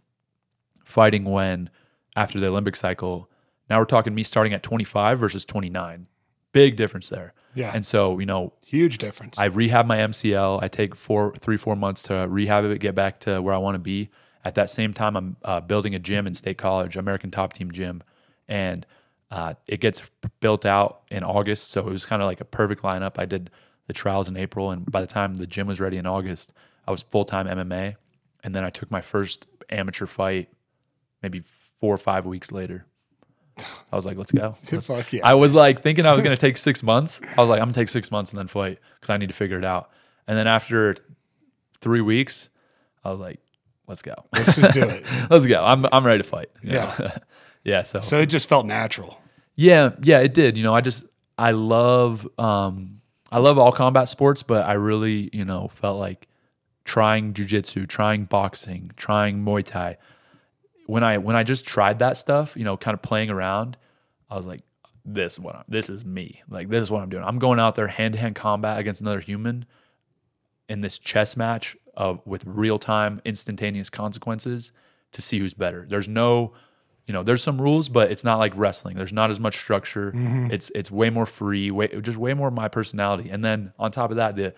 fighting 0.85 1.25
when 1.25 1.71
after 2.17 2.39
the 2.39 2.47
Olympic 2.47 2.77
cycle, 2.77 3.29
now 3.69 3.79
we're 3.79 3.87
talking 3.87 4.15
me 4.15 4.23
starting 4.23 4.53
at 4.53 4.63
25 4.63 5.19
versus 5.19 5.45
29. 5.45 6.07
Big 6.55 6.77
difference 6.77 7.11
there. 7.11 7.35
Yeah. 7.55 7.71
And 7.75 7.85
so, 7.85 8.19
you 8.19 8.27
know, 8.27 8.53
Huge 8.65 8.99
difference. 8.99 9.39
I 9.39 9.45
rehab 9.45 9.87
my 9.87 9.99
MCL. 9.99 10.63
I 10.63 10.69
take 10.69 10.95
four, 10.95 11.35
three, 11.37 11.57
four 11.57 11.77
months 11.77 12.03
to 12.05 12.27
rehab 12.29 12.65
it, 12.65 12.81
get 12.81 12.95
back 12.95 13.21
to 13.21 13.41
where 13.41 13.55
I 13.55 13.59
want 13.59 13.75
to 13.77 13.79
be. 13.79 14.11
At 14.45 14.57
that 14.57 14.71
same 14.71 14.93
time, 14.93 15.17
I'm 15.17 15.37
uh, 15.45 15.61
building 15.61 15.95
a 15.95 15.99
gym 15.99 16.27
in 16.27 16.35
State 16.35 16.59
College, 16.59 16.97
American 16.97 17.31
Top 17.31 17.53
Team 17.53 17.71
Gym, 17.71 18.03
and 18.49 18.85
uh, 19.31 19.55
it 19.67 19.81
gets 19.81 20.03
built 20.41 20.67
out 20.67 21.03
in 21.11 21.23
August. 21.23 21.71
So 21.71 21.87
it 21.87 21.91
was 21.93 22.05
kind 22.05 22.21
of 22.21 22.27
like 22.27 22.41
a 22.41 22.45
perfect 22.45 22.83
lineup. 22.83 23.13
I 23.19 23.27
did 23.27 23.51
the 23.87 23.93
trials 23.93 24.29
in 24.29 24.37
April, 24.37 24.71
and 24.71 24.91
by 24.91 25.01
the 25.01 25.07
time 25.07 25.35
the 25.35 25.47
gym 25.47 25.67
was 25.67 25.81
ready 25.81 25.97
in 25.97 26.07
August, 26.07 26.53
I 26.87 26.91
was 26.91 27.03
full 27.03 27.25
time 27.25 27.47
MMA, 27.47 27.97
and 28.43 28.55
then 28.55 28.65
I 28.65 28.71
took 28.71 28.91
my 28.91 29.01
first 29.01 29.47
amateur 29.71 30.07
fight, 30.07 30.49
maybe 31.23 31.43
four 31.81 31.95
or 31.95 31.99
five 31.99 32.27
weeks 32.27 32.51
later. 32.51 32.87
I 33.93 33.97
was 33.97 34.05
like, 34.07 34.17
"Let's 34.17 34.33
go." 34.33 34.55
Let's- 34.73 34.87
Fuck 34.87 35.13
yeah. 35.13 35.21
I 35.25 35.35
was 35.35 35.55
like 35.55 35.81
thinking 35.83 36.07
I 36.07 36.13
was 36.13 36.23
going 36.23 36.37
to 36.37 36.41
take 36.41 36.57
six 36.57 36.83
months. 36.83 37.21
I 37.37 37.41
was 37.41 37.49
like, 37.49 37.61
I'm 37.61 37.67
going 37.67 37.75
to 37.75 37.81
take 37.81 37.89
six 37.89 38.11
months 38.11 38.33
and 38.33 38.39
then 38.39 38.49
fight 38.49 38.79
because 38.97 39.11
I 39.11 39.17
need 39.17 39.29
to 39.29 39.35
figure 39.35 39.59
it 39.59 39.65
out. 39.65 39.91
And 40.27 40.37
then 40.37 40.47
after 40.47 40.97
three 41.81 42.01
weeks, 42.01 42.49
I 43.05 43.11
was 43.11 43.21
like, 43.21 43.41
let's 43.87 44.03
go. 44.03 44.15
Let's 44.35 44.57
just 44.57 44.73
do 44.73 44.83
it. 44.83 45.05
let's 45.31 45.47
go. 45.47 45.63
I'm, 45.65 45.87
I'm 45.93 46.05
ready 46.05 46.23
to 46.23 46.29
fight. 46.29 46.51
Yeah. 46.63 46.95
know? 46.99 47.09
yeah. 47.65 47.83
So, 47.83 48.01
So 48.01 48.19
it 48.21 48.27
just 48.27 48.49
felt 48.49 48.65
natural. 48.67 49.21
yeah, 49.55 49.91
yeah, 50.03 50.21
it 50.21 50.33
did. 50.35 50.57
You 50.57 50.63
know, 50.63 50.75
I 50.75 50.81
just, 50.81 51.05
I 51.37 51.51
love, 51.53 52.27
um, 52.39 53.01
I 53.31 53.39
love 53.39 53.59
all 53.59 53.71
combat 53.73 54.09
sports, 54.09 54.43
but 54.43 54.65
I 54.67 54.73
really, 54.75 55.29
you 55.33 55.45
know, 55.45 55.69
felt 55.69 55.99
like 55.99 56.27
trying 56.85 57.35
jujitsu, 57.35 57.87
trying 57.87 58.25
boxing, 58.25 58.91
trying 58.97 59.45
Muay 59.45 59.65
Thai. 59.65 59.97
When 60.87 61.05
I 61.05 61.19
when 61.19 61.37
I 61.37 61.43
just 61.43 61.67
tried 61.67 61.99
that 62.01 62.17
stuff, 62.17 62.57
you 62.57 62.65
know, 62.65 62.77
kind 62.77 62.95
of 62.95 63.03
playing 63.03 63.31
around, 63.31 63.77
I 64.31 64.37
was 64.37 64.47
like, 64.47 64.63
this 65.05 65.35
is 65.35 65.41
what 65.41 65.57
I'm, 65.57 65.65
this 65.69 65.91
is 65.91 66.05
me. 66.05 66.43
Like 66.49 66.69
this 66.69 66.83
is 66.83 66.91
what 66.91 67.03
I'm 67.03 67.09
doing. 67.09 67.25
I'm 67.25 67.39
going 67.39 67.61
out 67.61 67.75
there 67.75 67.89
hand 67.89 68.15
to 68.15 68.21
hand 68.21 68.35
combat 68.35 68.79
against 68.79 69.01
another 69.01 69.21
human 69.21 69.67
in 70.69 70.81
this 70.81 70.99
chess 70.99 71.37
match 71.37 71.77
of 71.95 72.21
with 72.27 72.45
real 72.47 72.79
time 72.79 73.21
instantaneous 73.25 73.91
consequences 73.91 74.73
to 75.13 75.23
see 75.23 75.39
who's 75.39 75.55
better. 75.55 75.87
There's 75.89 76.09
no 76.09 76.55
you 77.07 77.13
know, 77.13 77.23
there's 77.23 77.43
some 77.43 77.61
rules, 77.61 77.91
but 77.91 78.11
it's 78.11 78.25
not 78.25 78.39
like 78.39 78.53
wrestling. 78.57 78.97
There's 78.97 79.13
not 79.13 79.31
as 79.31 79.39
much 79.39 79.59
structure. 79.59 80.13
Mm-hmm. 80.13 80.51
It's 80.51 80.71
it's 80.75 80.91
way 80.91 81.11
more 81.11 81.27
free, 81.27 81.71
way 81.71 81.89
just 82.01 82.17
way 82.17 82.33
more 82.33 82.51
my 82.51 82.69
personality. 82.69 83.29
And 83.29 83.45
then 83.45 83.73
on 83.79 83.91
top 83.91 84.11
of 84.11 84.17
that, 84.17 84.37
the 84.37 84.55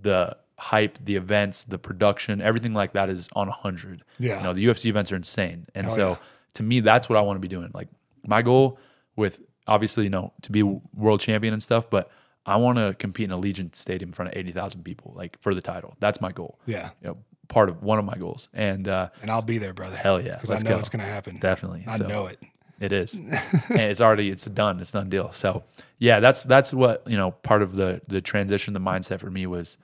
the 0.00 0.36
hype, 0.58 0.98
the 1.04 1.16
events, 1.16 1.64
the 1.64 1.78
production, 1.78 2.40
everything 2.40 2.72
like 2.72 2.92
that 2.92 3.08
is 3.10 3.28
on 3.34 3.48
100. 3.48 4.02
Yeah. 4.18 4.38
You 4.38 4.44
know, 4.44 4.52
the 4.54 4.64
UFC 4.66 4.86
events 4.86 5.12
are 5.12 5.16
insane. 5.16 5.66
And 5.74 5.90
so 5.90 6.10
yeah. 6.10 6.16
to 6.54 6.62
me, 6.62 6.80
that's 6.80 7.08
what 7.08 7.18
I 7.18 7.20
want 7.22 7.36
to 7.36 7.40
be 7.40 7.48
doing. 7.48 7.70
Like 7.74 7.88
my 8.26 8.42
goal 8.42 8.78
with 9.16 9.40
obviously, 9.66 10.04
you 10.04 10.10
know, 10.10 10.32
to 10.42 10.52
be 10.52 10.62
world 10.62 11.20
champion 11.20 11.52
and 11.52 11.62
stuff, 11.62 11.90
but 11.90 12.10
I 12.46 12.56
want 12.56 12.78
to 12.78 12.94
compete 12.98 13.30
in 13.30 13.36
Allegiant 13.36 13.74
Stadium 13.74 14.10
in 14.10 14.14
front 14.14 14.30
of 14.30 14.36
80,000 14.38 14.82
people, 14.84 15.12
like 15.16 15.36
for 15.42 15.54
the 15.54 15.60
title. 15.60 15.96
That's 16.00 16.20
my 16.20 16.32
goal. 16.32 16.58
Yeah. 16.64 16.90
You 17.02 17.08
know, 17.08 17.18
part 17.48 17.68
of 17.68 17.82
one 17.82 17.98
of 17.98 18.04
my 18.04 18.14
goals. 18.16 18.48
And 18.54 18.88
uh, 18.88 19.08
And 19.20 19.30
I'll 19.30 19.42
be 19.42 19.58
there, 19.58 19.72
brother. 19.74 19.96
Hell 19.96 20.20
yeah. 20.22 20.34
Because 20.34 20.52
I 20.52 20.58
know 20.58 20.70
go. 20.70 20.78
it's 20.78 20.88
going 20.88 21.04
to 21.04 21.10
happen. 21.10 21.38
definitely. 21.38 21.84
I 21.86 21.98
So- 21.98 22.06
know 22.06 22.26
it. 22.26 22.38
it 22.80 22.92
is. 22.92 23.14
and 23.18 23.32
it's 23.80 24.00
already 24.00 24.30
it's 24.30 24.44
done. 24.44 24.80
It's 24.80 24.92
done 24.92 25.08
deal. 25.10 25.32
So 25.32 25.64
yeah, 25.98 26.20
that's 26.20 26.44
that's 26.44 26.72
what, 26.72 27.02
you 27.06 27.16
know, 27.16 27.32
part 27.32 27.62
of 27.62 27.74
the 27.76 28.00
the 28.06 28.20
transition, 28.20 28.74
the 28.74 28.80
mindset 28.80 29.18
for 29.20 29.30
me 29.30 29.46
was 29.46 29.76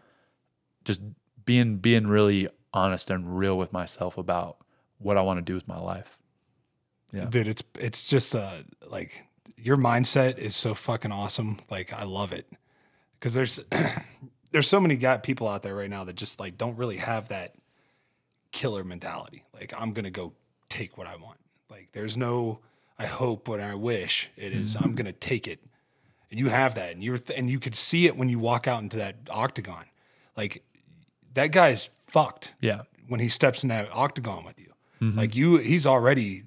just 0.85 1.01
being 1.45 1.79
being 1.79 2.07
really 2.07 2.49
honest 2.73 3.11
and 3.11 3.39
real 3.39 3.57
with 3.59 3.73
myself 3.73 4.17
about 4.17 4.59
what 4.99 5.17
I 5.17 5.23
want 5.23 5.39
to 5.39 5.43
do 5.43 5.55
with 5.55 5.69
my 5.69 5.79
life. 5.79 6.19
Yeah. 7.13 7.27
Dude, 7.27 7.49
it's 7.49 7.63
it's 7.79 8.09
just 8.09 8.35
uh 8.35 8.63
like 8.87 9.25
your 9.57 9.77
mindset 9.77 10.39
is 10.39 10.57
so 10.57 10.75
fucking 10.75 11.13
awesome. 11.13 11.61
Like 11.71 11.93
I 11.93 12.05
love 12.05 12.33
it. 12.33 12.51
Cuz 13.21 13.35
there's 13.35 13.61
there's 14.53 14.69
so 14.69 14.81
many 14.81 14.97
got 14.97 15.23
people 15.23 15.49
out 15.49 15.63
there 15.63 15.75
right 15.75 15.91
now 15.91 16.05
that 16.05 16.17
just 16.17 16.41
like 16.41 16.57
don't 16.57 16.77
really 16.77 16.97
have 16.99 17.29
that 17.29 17.55
killer 18.53 18.85
mentality. 18.85 19.45
Like 19.53 19.75
I'm 19.77 19.93
going 19.93 20.05
to 20.05 20.11
go 20.11 20.35
take 20.69 20.97
what 20.97 21.07
I 21.07 21.17
want. 21.17 21.39
Like 21.71 21.91
there's 21.93 22.17
no 22.17 22.61
I 22.99 23.07
hope 23.07 23.49
what 23.49 23.61
I 23.61 23.75
wish. 23.75 24.31
It 24.37 24.53
is, 24.53 24.77
I'm 24.77 24.95
going 24.95 25.07
to 25.07 25.13
take 25.13 25.49
it. 25.49 25.61
And 26.31 26.39
you 26.39 26.51
have 26.51 26.75
that 26.77 26.93
and 26.93 27.03
you're 27.03 27.19
th- 27.19 27.39
and 27.39 27.51
you 27.51 27.59
could 27.59 27.75
see 27.75 28.07
it 28.07 28.17
when 28.17 28.29
you 28.29 28.39
walk 28.39 28.69
out 28.69 28.83
into 28.83 28.97
that 28.99 29.17
octagon. 29.29 29.85
Like 30.37 30.63
that 31.35 31.49
guy's 31.53 31.89
fucked 32.09 32.55
Yeah. 32.61 32.83
when 33.09 33.21
he 33.21 33.29
steps 33.29 33.63
in 33.63 33.69
that 33.71 33.89
octagon 33.93 34.45
with 34.45 34.59
you. 34.61 34.69
Like 35.01 35.35
you, 35.35 35.57
he's 35.57 35.85
already, 35.85 36.45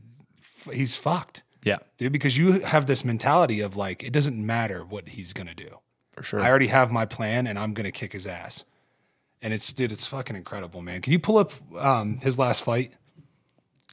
he's 0.71 0.95
fucked, 0.95 1.43
Yeah. 1.63 1.79
dude. 1.97 2.13
Because 2.13 2.37
you 2.37 2.61
have 2.61 2.85
this 2.87 3.03
mentality 3.03 3.59
of 3.59 3.75
like, 3.75 4.01
it 4.01 4.13
doesn't 4.13 4.37
matter 4.45 4.85
what 4.85 5.09
he's 5.09 5.33
gonna 5.33 5.53
do. 5.53 5.79
For 6.13 6.23
sure. 6.23 6.39
I 6.39 6.47
already 6.49 6.67
have 6.67 6.89
my 6.89 7.03
plan, 7.05 7.47
and 7.47 7.59
I'm 7.59 7.73
gonna 7.73 7.91
kick 7.91 8.13
his 8.13 8.25
ass. 8.25 8.63
And 9.41 9.53
it's, 9.53 9.73
dude, 9.73 9.91
it's 9.91 10.05
fucking 10.07 10.37
incredible, 10.37 10.81
man. 10.81 11.01
Can 11.01 11.11
you 11.11 11.19
pull 11.19 11.37
up 11.37 11.51
um, 11.77 12.19
his 12.19 12.39
last 12.39 12.63
fight? 12.63 12.93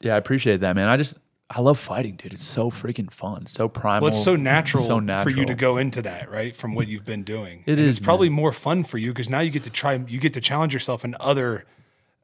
yeah, 0.00 0.14
I 0.14 0.16
appreciate 0.16 0.60
that, 0.60 0.76
man. 0.76 0.88
I 0.88 0.96
just 0.96 1.16
I 1.54 1.60
love 1.60 1.78
fighting, 1.78 2.16
dude. 2.16 2.32
It's 2.32 2.46
so 2.46 2.70
freaking 2.70 3.10
fun. 3.12 3.46
So 3.46 3.68
primal. 3.68 4.06
Well, 4.06 4.08
it's 4.14 4.24
so 4.24 4.36
natural, 4.36 4.84
so 4.84 5.00
natural. 5.00 5.34
for 5.34 5.38
you 5.38 5.44
to 5.46 5.54
go 5.54 5.76
into 5.76 6.00
that, 6.02 6.30
right? 6.30 6.56
From 6.56 6.74
what 6.74 6.88
you've 6.88 7.04
been 7.04 7.24
doing, 7.24 7.62
It 7.66 7.78
And 7.78 7.80
is, 7.88 7.98
It's 7.98 8.04
probably 8.04 8.30
more 8.30 8.52
fun 8.52 8.84
for 8.84 8.96
you 8.96 9.10
because 9.10 9.28
now 9.28 9.40
you 9.40 9.50
get 9.50 9.64
to 9.64 9.70
try, 9.70 9.94
you 10.08 10.18
get 10.18 10.32
to 10.34 10.40
challenge 10.40 10.72
yourself 10.72 11.04
in 11.04 11.14
other 11.20 11.66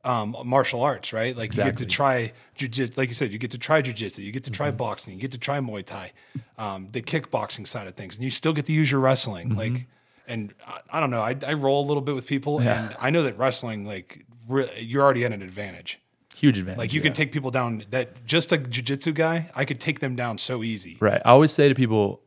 um, 0.05 0.35
martial 0.45 0.83
arts, 0.83 1.13
right? 1.13 1.37
Like 1.37 1.55
you 1.57 1.63
get 1.65 1.77
to 1.79 1.87
try 1.87 2.33
jujitsu, 2.57 2.97
like 2.97 3.09
you 3.09 3.15
said, 3.15 3.31
you 3.33 3.39
get 3.39 3.51
to 3.51 3.59
try 3.59 3.83
jujitsu, 3.83 4.25
you 4.25 4.33
get 4.33 4.45
to 4.45 4.51
try 4.51 4.71
boxing, 4.71 5.15
you 5.15 5.21
get 5.21 5.33
to 5.33 5.39
try 5.39 5.59
Muay 5.59 5.85
Thai, 5.85 6.13
um, 6.57 6.89
the 6.93 7.03
kickboxing 7.03 7.67
side 7.67 7.87
of 7.87 7.95
things, 7.95 8.15
and 8.15 8.25
you 8.25 8.31
still 8.31 8.55
get 8.55 8.65
to 8.67 8.73
use 8.73 8.91
your 8.91 9.01
wrestling. 9.01 9.55
Like, 9.57 9.87
and 10.27 10.55
I, 10.67 10.81
I 10.93 11.01
don't 11.01 11.11
know, 11.11 11.21
I, 11.21 11.37
I 11.47 11.53
roll 11.53 11.85
a 11.85 11.87
little 11.87 12.01
bit 12.01 12.15
with 12.15 12.27
people, 12.27 12.61
and 12.61 12.97
I 12.99 13.11
know 13.11 13.23
that 13.25 13.37
wrestling, 13.37 13.85
like, 13.87 14.25
re- 14.49 14.71
you're 14.79 15.03
already 15.03 15.25
at 15.25 15.33
an 15.33 15.43
advantage. 15.43 15.99
Huge 16.39 16.59
advantage. 16.59 16.79
Like 16.79 16.93
you 16.93 17.01
yeah. 17.01 17.05
can 17.05 17.13
take 17.13 17.33
people 17.33 17.51
down. 17.51 17.85
That 17.91 18.25
just 18.25 18.53
a 18.53 18.59
jujitsu 18.59 19.15
guy, 19.15 19.51
I 19.55 19.65
could 19.65 19.81
take 19.81 20.01
them 20.01 20.17
down 20.17 20.39
so 20.39 20.63
easy. 20.63 20.97
Right. 21.01 21.21
I 21.25 21.31
always 21.31 21.53
say 21.53 21.69
to 21.69 21.75
people, 21.75 22.23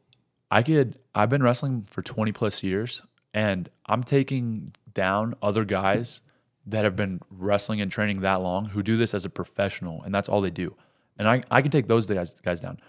I 0.49 0.63
could 0.63 0.97
I've 1.15 1.29
been 1.29 1.43
wrestling 1.43 1.87
for 1.89 2.01
20 2.01 2.31
plus 2.31 2.63
years 2.63 3.01
and 3.33 3.69
I'm 3.85 4.03
taking 4.03 4.73
down 4.93 5.35
other 5.41 5.65
guys 5.65 6.21
that 6.65 6.83
have 6.83 6.95
been 6.95 7.21
wrestling 7.29 7.81
and 7.81 7.91
training 7.91 8.21
that 8.21 8.41
long 8.41 8.65
who 8.65 8.83
do 8.83 8.97
this 8.97 9.13
as 9.13 9.25
a 9.25 9.29
professional 9.29 10.03
and 10.03 10.13
that's 10.13 10.29
all 10.29 10.41
they 10.41 10.49
do. 10.49 10.75
And 11.17 11.27
I, 11.27 11.43
I 11.49 11.61
can 11.61 11.71
take 11.71 11.87
those 11.87 12.07
guys 12.07 12.33
guys 12.43 12.59
down. 12.59 12.79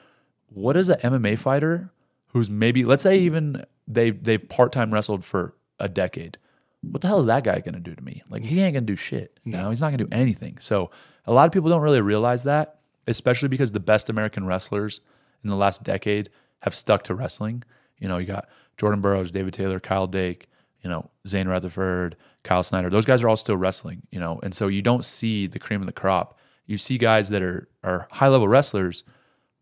What 0.48 0.76
is 0.76 0.88
an 0.88 0.98
MMA 1.00 1.38
fighter 1.38 1.90
who's 2.28 2.50
maybe 2.50 2.84
let's 2.84 3.02
say 3.02 3.18
even 3.18 3.64
they 3.86 4.10
they've 4.10 4.46
part-time 4.48 4.92
wrestled 4.92 5.24
for 5.24 5.54
a 5.78 5.88
decade. 5.88 6.38
What 6.80 7.00
the 7.00 7.08
hell 7.08 7.20
is 7.20 7.26
that 7.26 7.44
guy 7.44 7.60
going 7.60 7.74
to 7.74 7.80
do 7.80 7.94
to 7.94 8.02
me? 8.02 8.22
Like 8.28 8.42
he 8.42 8.60
ain't 8.60 8.74
going 8.74 8.86
to 8.86 8.92
do 8.92 8.96
shit. 8.96 9.38
No, 9.44 9.70
he's 9.70 9.80
not 9.80 9.88
going 9.88 9.98
to 9.98 10.04
do 10.04 10.16
anything. 10.16 10.58
So 10.58 10.90
a 11.26 11.32
lot 11.32 11.46
of 11.46 11.52
people 11.52 11.68
don't 11.68 11.82
really 11.82 12.00
realize 12.00 12.42
that, 12.44 12.78
especially 13.06 13.48
because 13.48 13.72
the 13.72 13.80
best 13.80 14.08
American 14.08 14.46
wrestlers 14.46 15.00
in 15.42 15.50
the 15.50 15.56
last 15.56 15.82
decade 15.82 16.30
have 16.60 16.74
stuck 16.74 17.04
to 17.04 17.14
wrestling. 17.14 17.62
You 17.98 18.08
know, 18.08 18.18
you 18.18 18.26
got 18.26 18.48
Jordan 18.76 19.00
Burroughs, 19.00 19.30
David 19.30 19.54
Taylor, 19.54 19.80
Kyle 19.80 20.06
Dake, 20.06 20.48
you 20.82 20.90
know, 20.90 21.10
Zain 21.26 21.46
Retherford, 21.46 22.14
Kyle 22.42 22.62
Snyder. 22.62 22.90
Those 22.90 23.04
guys 23.04 23.22
are 23.22 23.28
all 23.28 23.36
still 23.36 23.56
wrestling, 23.56 24.02
you 24.10 24.18
know, 24.18 24.40
and 24.42 24.54
so 24.54 24.68
you 24.68 24.82
don't 24.82 25.04
see 25.04 25.46
the 25.46 25.58
cream 25.58 25.80
of 25.80 25.86
the 25.86 25.92
crop. 25.92 26.38
You 26.66 26.78
see 26.78 26.98
guys 26.98 27.28
that 27.30 27.42
are 27.42 27.68
are 27.84 28.08
high 28.10 28.28
level 28.28 28.48
wrestlers, 28.48 29.04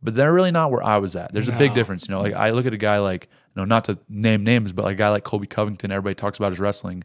but 0.03 0.15
they're 0.15 0.33
really 0.33 0.51
not 0.51 0.71
where 0.71 0.83
I 0.83 0.99
was 0.99 1.17
at. 1.17 1.33
There's 1.33 1.49
a 1.49 1.59
big 1.59 1.75
difference, 1.75 2.09
you 2.09 2.15
know. 2.15 2.21
Like 2.21 2.35
I 2.35 2.51
look 2.51 2.67
at 2.67 2.75
a 2.75 2.79
guy 2.79 2.99
like, 2.99 3.29
you 3.55 3.61
know, 3.61 3.65
not 3.65 3.85
to 3.85 3.99
name 4.09 4.45
names, 4.45 4.73
but 4.73 4.85
like 4.85 4.95
a 4.95 4.99
guy 4.99 5.11
like 5.11 5.25
Colby 5.25 5.47
Covington. 5.47 5.91
Everybody 5.91 6.15
talks 6.15 6.39
about 6.39 6.53
his 6.53 6.61
wrestling. 6.61 7.05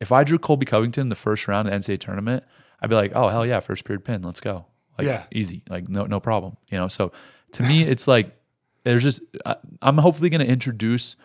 If 0.00 0.12
I 0.12 0.24
drew 0.24 0.38
Colby 0.38 0.66
Covington 0.66 1.02
in 1.02 1.08
the 1.08 1.14
first 1.14 1.48
round 1.48 1.68
of 1.68 1.72
the 1.72 1.78
NCAA 1.94 2.00
tournament, 2.00 2.44
I'd 2.80 2.90
be 2.90 2.96
like, 2.96 3.12
oh 3.14 3.28
hell 3.28 3.46
yeah, 3.46 3.60
first 3.60 3.84
period 3.84 4.04
pin, 4.04 4.22
let's 4.22 4.40
go. 4.40 4.66
Like 4.98 5.06
Yeah. 5.06 5.24
easy, 5.32 5.62
like 5.68 5.88
no 5.88 6.06
no 6.06 6.20
problem, 6.20 6.56
you 6.70 6.78
know. 6.78 6.88
So 6.88 7.12
to 7.52 7.62
me, 7.62 7.82
it's 7.82 8.08
like 8.08 8.36
there's 8.84 9.02
just 9.02 9.20
I, 9.44 9.56
I'm 9.82 9.98
hopefully 9.98 10.30
going 10.30 10.40
to 10.40 10.50
introduce 10.50 11.16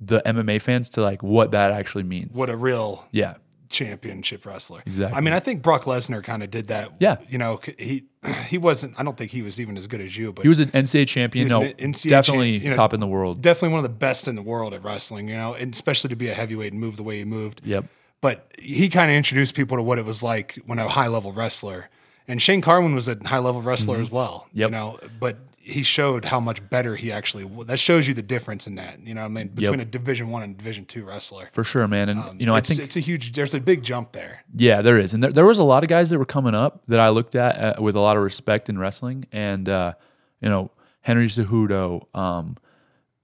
the 0.00 0.20
MMA 0.26 0.60
fans 0.60 0.90
to 0.90 1.02
like 1.02 1.22
what 1.22 1.52
that 1.52 1.70
actually 1.72 2.02
means. 2.02 2.36
What 2.36 2.50
a 2.50 2.56
real 2.56 3.06
yeah, 3.12 3.34
championship 3.68 4.44
wrestler. 4.46 4.82
Exactly. 4.86 5.16
I 5.16 5.20
mean, 5.20 5.34
I 5.34 5.40
think 5.40 5.62
Brock 5.62 5.84
Lesnar 5.84 6.22
kind 6.22 6.42
of 6.42 6.50
did 6.50 6.68
that. 6.68 6.92
Yeah. 7.00 7.16
You 7.28 7.38
know, 7.38 7.60
he 7.78 8.04
he 8.48 8.58
wasn't. 8.58 8.98
I 8.98 9.02
don't 9.02 9.16
think 9.16 9.30
he 9.30 9.42
was 9.42 9.60
even 9.60 9.76
as 9.76 9.86
good 9.86 10.00
as 10.00 10.16
you, 10.16 10.32
but 10.32 10.42
he 10.42 10.48
was 10.48 10.60
an 10.60 10.70
NCAA 10.70 11.06
champion. 11.08 11.48
No, 11.48 11.60
NCAA 11.60 12.08
definitely 12.08 12.58
you 12.58 12.70
know, 12.70 12.76
top 12.76 12.94
in 12.94 13.00
the 13.00 13.06
world. 13.06 13.42
definitely 13.42 13.70
one 13.70 13.78
of 13.80 13.84
the 13.84 13.96
best 13.96 14.28
in 14.28 14.36
the 14.36 14.42
world 14.42 14.74
at 14.74 14.82
wrestling. 14.82 15.28
You 15.28 15.36
know, 15.36 15.54
and 15.54 15.72
especially 15.74 16.08
to 16.08 16.16
be 16.16 16.28
a 16.28 16.34
heavyweight 16.34 16.72
and 16.72 16.80
move 16.80 16.96
the 16.96 17.02
way 17.04 17.18
he 17.18 17.24
moved. 17.24 17.60
Yep. 17.64 17.86
But 18.24 18.50
he 18.58 18.88
kind 18.88 19.10
of 19.10 19.16
introduced 19.18 19.54
people 19.54 19.76
to 19.76 19.82
what 19.82 19.98
it 19.98 20.06
was 20.06 20.22
like 20.22 20.54
when 20.64 20.78
a 20.78 20.88
high 20.88 21.08
level 21.08 21.30
wrestler. 21.32 21.90
And 22.26 22.40
Shane 22.40 22.62
Carwin 22.62 22.94
was 22.94 23.06
a 23.06 23.18
high 23.22 23.38
level 23.38 23.60
wrestler 23.60 24.00
as 24.00 24.10
well. 24.10 24.46
Mm-hmm. 24.48 24.58
Yep. 24.60 24.68
You 24.68 24.70
know, 24.70 24.98
but 25.20 25.36
he 25.58 25.82
showed 25.82 26.24
how 26.24 26.40
much 26.40 26.66
better 26.70 26.96
he 26.96 27.12
actually. 27.12 27.44
That 27.66 27.78
shows 27.78 28.08
you 28.08 28.14
the 28.14 28.22
difference 28.22 28.66
in 28.66 28.76
that. 28.76 29.06
You 29.06 29.12
know, 29.12 29.20
what 29.20 29.26
I 29.26 29.28
mean, 29.28 29.48
between 29.48 29.80
a 29.80 29.84
Division 29.84 30.30
One 30.30 30.42
and 30.42 30.56
Division 30.56 30.86
Two 30.86 31.04
wrestler. 31.04 31.50
For 31.52 31.64
sure, 31.64 31.86
man. 31.86 32.08
And 32.08 32.40
you 32.40 32.46
know, 32.46 32.54
I 32.54 32.58
Um, 32.58 32.64
think 32.64 32.80
it's 32.80 32.96
a 32.96 33.00
huge. 33.00 33.32
There's 33.32 33.52
a 33.52 33.60
big 33.60 33.82
jump 33.82 34.12
there. 34.12 34.42
Yeah, 34.56 34.80
there 34.80 34.98
is, 34.98 35.12
and 35.12 35.22
there, 35.22 35.30
there 35.30 35.44
was 35.44 35.58
a 35.58 35.64
lot 35.64 35.82
of 35.84 35.90
guys 35.90 36.08
that 36.08 36.18
were 36.18 36.24
coming 36.24 36.54
up 36.54 36.82
that 36.88 37.00
I 37.00 37.10
looked 37.10 37.34
at 37.34 37.78
uh, 37.78 37.82
with 37.82 37.94
a 37.94 38.00
lot 38.00 38.16
of 38.16 38.22
respect 38.22 38.70
in 38.70 38.78
wrestling, 38.78 39.26
and 39.32 39.68
uh, 39.68 39.92
you 40.40 40.48
know 40.48 40.70
Henry 41.02 41.26
Cejudo, 41.26 42.06
um, 42.16 42.56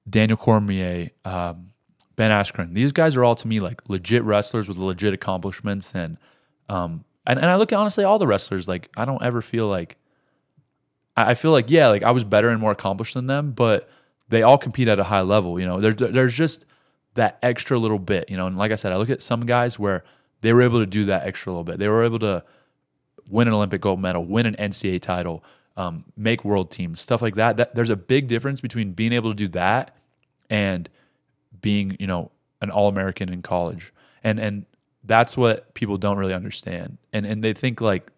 Daniel 0.09 0.37
Cormier, 0.37 1.11
um, 1.25 1.70
Ben 2.21 2.33
Askren. 2.33 2.75
These 2.75 2.93
guys 2.93 3.17
are 3.17 3.25
all 3.25 3.35
to 3.35 3.49
me 3.49 3.61
like 3.61 3.81
legit 3.89 4.23
wrestlers 4.25 4.69
with 4.69 4.77
legit 4.77 5.15
accomplishments, 5.15 5.95
and 5.95 6.19
um, 6.69 7.03
and, 7.27 7.39
and 7.39 7.49
I 7.49 7.57
look 7.57 7.73
at 7.73 7.79
honestly 7.79 8.05
all 8.05 8.19
the 8.19 8.27
wrestlers 8.27 8.69
like 8.69 8.91
I 8.95 9.07
don't 9.07 9.23
ever 9.23 9.41
feel 9.41 9.69
like 9.69 9.97
I 11.17 11.33
feel 11.33 11.51
like 11.51 11.71
yeah, 11.71 11.89
like 11.89 12.03
I 12.03 12.11
was 12.11 12.25
better 12.25 12.51
and 12.51 12.61
more 12.61 12.73
accomplished 12.73 13.15
than 13.15 13.27
them, 13.27 13.53
but 13.53 13.89
they 14.29 14.43
all 14.43 14.59
compete 14.59 14.87
at 14.87 14.99
a 14.99 15.05
high 15.05 15.23
level. 15.23 15.59
You 15.59 15.65
know, 15.65 15.81
there, 15.81 15.95
there's 15.95 16.35
just 16.35 16.67
that 17.15 17.39
extra 17.43 17.79
little 17.79 17.99
bit. 17.99 18.29
You 18.29 18.37
know, 18.37 18.47
and 18.47 18.59
like 18.59 18.71
I 18.71 18.77
said, 18.77 18.93
I 18.93 18.99
look 18.99 19.09
at 19.09 19.23
some 19.23 19.47
guys 19.47 19.79
where 19.79 20.05
they 20.43 20.53
were 20.53 20.61
able 20.61 20.81
to 20.81 20.87
do 20.87 21.07
that 21.07 21.27
extra 21.27 21.51
little 21.51 21.65
bit. 21.65 21.79
They 21.79 21.89
were 21.89 22.05
able 22.05 22.19
to 22.19 22.45
win 23.31 23.49
an 23.49 23.55
Olympic 23.55 23.81
gold 23.81 23.99
medal, 23.99 24.27
win 24.27 24.45
an 24.45 24.57
NCAA 24.57 25.01
title, 25.01 25.43
um, 25.79 26.05
make 26.19 26.45
world 26.45 26.71
teams, 26.71 27.01
stuff 27.01 27.23
like 27.23 27.37
that. 27.37 27.57
that. 27.57 27.75
There's 27.75 27.89
a 27.89 27.97
big 27.97 28.29
difference 28.29 28.61
between 28.61 28.93
being 28.93 29.15
able 29.15 29.31
to 29.31 29.35
do 29.35 29.49
that 29.49 29.97
and 30.51 30.87
being, 31.61 31.97
you 31.99 32.07
know, 32.07 32.31
an 32.61 32.71
All 32.71 32.89
American 32.89 33.33
in 33.33 33.43
college, 33.43 33.93
and 34.23 34.39
and 34.39 34.67
that's 35.05 35.37
what 35.37 35.73
people 35.75 35.97
don't 35.97 36.19
really 36.19 36.35
understand, 36.35 36.99
and 37.13 37.27
and 37.27 37.43
they 37.43 37.53
think 37.53 37.81
like 37.81 38.11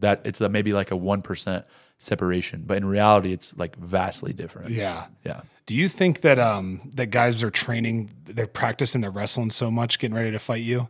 that 0.00 0.20
it's 0.24 0.40
a, 0.40 0.48
maybe 0.48 0.72
like 0.72 0.90
a 0.90 0.96
one 0.96 1.22
percent 1.22 1.64
separation, 1.98 2.62
but 2.66 2.76
in 2.76 2.84
reality, 2.84 3.32
it's 3.32 3.56
like 3.56 3.76
vastly 3.76 4.32
different. 4.32 4.70
Yeah. 4.70 5.06
yeah. 5.24 5.42
Do 5.66 5.74
you 5.74 5.88
think 5.88 6.22
that 6.22 6.38
um 6.38 6.90
that 6.94 7.06
guys 7.06 7.42
are 7.42 7.50
training, 7.50 8.10
they're 8.24 8.46
practicing 8.46 9.00
their 9.00 9.10
wrestling 9.10 9.50
so 9.50 9.70
much, 9.70 9.98
getting 9.98 10.14
ready 10.14 10.30
to 10.30 10.38
fight 10.38 10.62
you, 10.62 10.88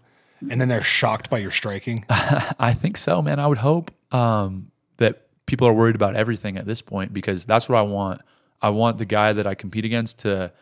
and 0.48 0.60
then 0.60 0.68
they're 0.68 0.82
shocked 0.82 1.30
by 1.30 1.38
your 1.38 1.50
striking? 1.50 2.04
I 2.10 2.74
think 2.74 2.96
so, 2.96 3.20
man. 3.22 3.40
I 3.40 3.46
would 3.46 3.58
hope 3.58 3.90
um, 4.12 4.70
that 4.98 5.26
people 5.46 5.66
are 5.66 5.72
worried 5.72 5.96
about 5.96 6.14
everything 6.14 6.56
at 6.56 6.66
this 6.66 6.82
point 6.82 7.12
because 7.12 7.46
that's 7.46 7.68
what 7.68 7.78
I 7.78 7.82
want. 7.82 8.20
I 8.60 8.70
want 8.70 8.98
the 8.98 9.04
guy 9.04 9.32
that 9.32 9.46
I 9.46 9.54
compete 9.54 9.84
against 9.84 10.20
to 10.20 10.52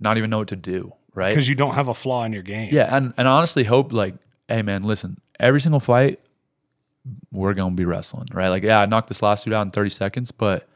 not 0.00 0.18
even 0.18 0.30
know 0.30 0.38
what 0.38 0.48
to 0.48 0.56
do, 0.56 0.92
right? 1.14 1.30
Because 1.30 1.48
you 1.48 1.54
don't 1.54 1.74
have 1.74 1.88
a 1.88 1.94
flaw 1.94 2.24
in 2.24 2.32
your 2.32 2.42
game. 2.42 2.70
Yeah, 2.72 2.94
and 2.94 3.12
and 3.16 3.26
I 3.28 3.32
honestly 3.32 3.64
hope 3.64 3.92
like, 3.92 4.14
hey 4.48 4.62
man, 4.62 4.82
listen, 4.82 5.20
every 5.40 5.60
single 5.60 5.80
fight 5.80 6.20
we're 7.30 7.54
gonna 7.54 7.74
be 7.74 7.84
wrestling, 7.84 8.26
right? 8.32 8.48
Like, 8.48 8.62
yeah, 8.62 8.80
I 8.80 8.86
knocked 8.86 9.08
this 9.08 9.22
last 9.22 9.44
dude 9.44 9.54
out 9.54 9.62
in 9.62 9.70
30 9.70 9.90
seconds, 9.90 10.30
but 10.32 10.68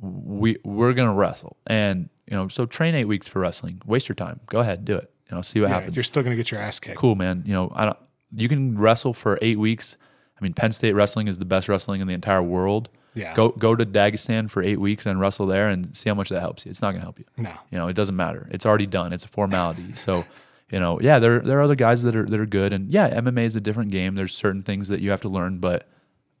we 0.00 0.56
we're 0.64 0.92
gonna 0.92 1.12
wrestle. 1.14 1.56
And 1.66 2.08
you 2.26 2.36
know, 2.36 2.48
so 2.48 2.66
train 2.66 2.94
eight 2.94 3.04
weeks 3.06 3.28
for 3.28 3.40
wrestling. 3.40 3.80
Waste 3.86 4.08
your 4.08 4.16
time. 4.16 4.40
Go 4.46 4.60
ahead, 4.60 4.84
do 4.84 4.96
it. 4.96 5.10
You 5.30 5.36
know, 5.36 5.42
see 5.42 5.60
what 5.60 5.68
Yeah, 5.68 5.74
happens. 5.76 5.96
You're 5.96 6.04
still 6.04 6.22
gonna 6.22 6.36
get 6.36 6.50
your 6.50 6.60
ass 6.60 6.78
kicked. 6.80 6.96
cool, 6.98 7.14
man. 7.14 7.42
You 7.46 7.52
know, 7.52 7.72
I 7.74 7.84
don't 7.86 7.98
you 8.34 8.48
can 8.48 8.78
wrestle 8.78 9.12
for 9.12 9.38
eight 9.42 9.58
weeks. 9.58 9.96
I 10.38 10.42
mean, 10.42 10.54
Penn 10.54 10.72
State 10.72 10.92
wrestling 10.94 11.28
is 11.28 11.38
the 11.38 11.44
best 11.44 11.68
wrestling 11.68 12.00
in 12.00 12.06
the 12.06 12.14
entire 12.14 12.42
world. 12.42 12.88
Yeah. 13.14 13.34
Go 13.34 13.50
go 13.50 13.74
to 13.74 13.84
Dagestan 13.84 14.50
for 14.50 14.62
eight 14.62 14.78
weeks 14.80 15.06
and 15.06 15.20
wrestle 15.20 15.46
there 15.46 15.68
and 15.68 15.96
see 15.96 16.08
how 16.08 16.14
much 16.14 16.28
that 16.28 16.40
helps 16.40 16.64
you. 16.64 16.70
It's 16.70 16.82
not 16.82 16.92
gonna 16.92 17.02
help 17.02 17.18
you. 17.18 17.24
No. 17.36 17.52
You 17.70 17.78
know, 17.78 17.88
it 17.88 17.94
doesn't 17.94 18.16
matter. 18.16 18.48
It's 18.50 18.64
already 18.64 18.86
done. 18.86 19.12
It's 19.12 19.24
a 19.24 19.28
formality. 19.28 19.94
So, 19.94 20.24
you 20.70 20.78
know, 20.78 21.00
yeah, 21.00 21.18
there 21.18 21.40
there 21.40 21.58
are 21.58 21.62
other 21.62 21.74
guys 21.74 22.02
that 22.04 22.14
are 22.14 22.26
that 22.26 22.38
are 22.38 22.46
good, 22.46 22.72
and 22.72 22.92
yeah, 22.92 23.10
MMA 23.10 23.44
is 23.44 23.56
a 23.56 23.60
different 23.60 23.90
game. 23.90 24.14
There's 24.14 24.34
certain 24.34 24.62
things 24.62 24.88
that 24.88 25.00
you 25.00 25.10
have 25.10 25.22
to 25.22 25.28
learn, 25.28 25.58
but 25.58 25.88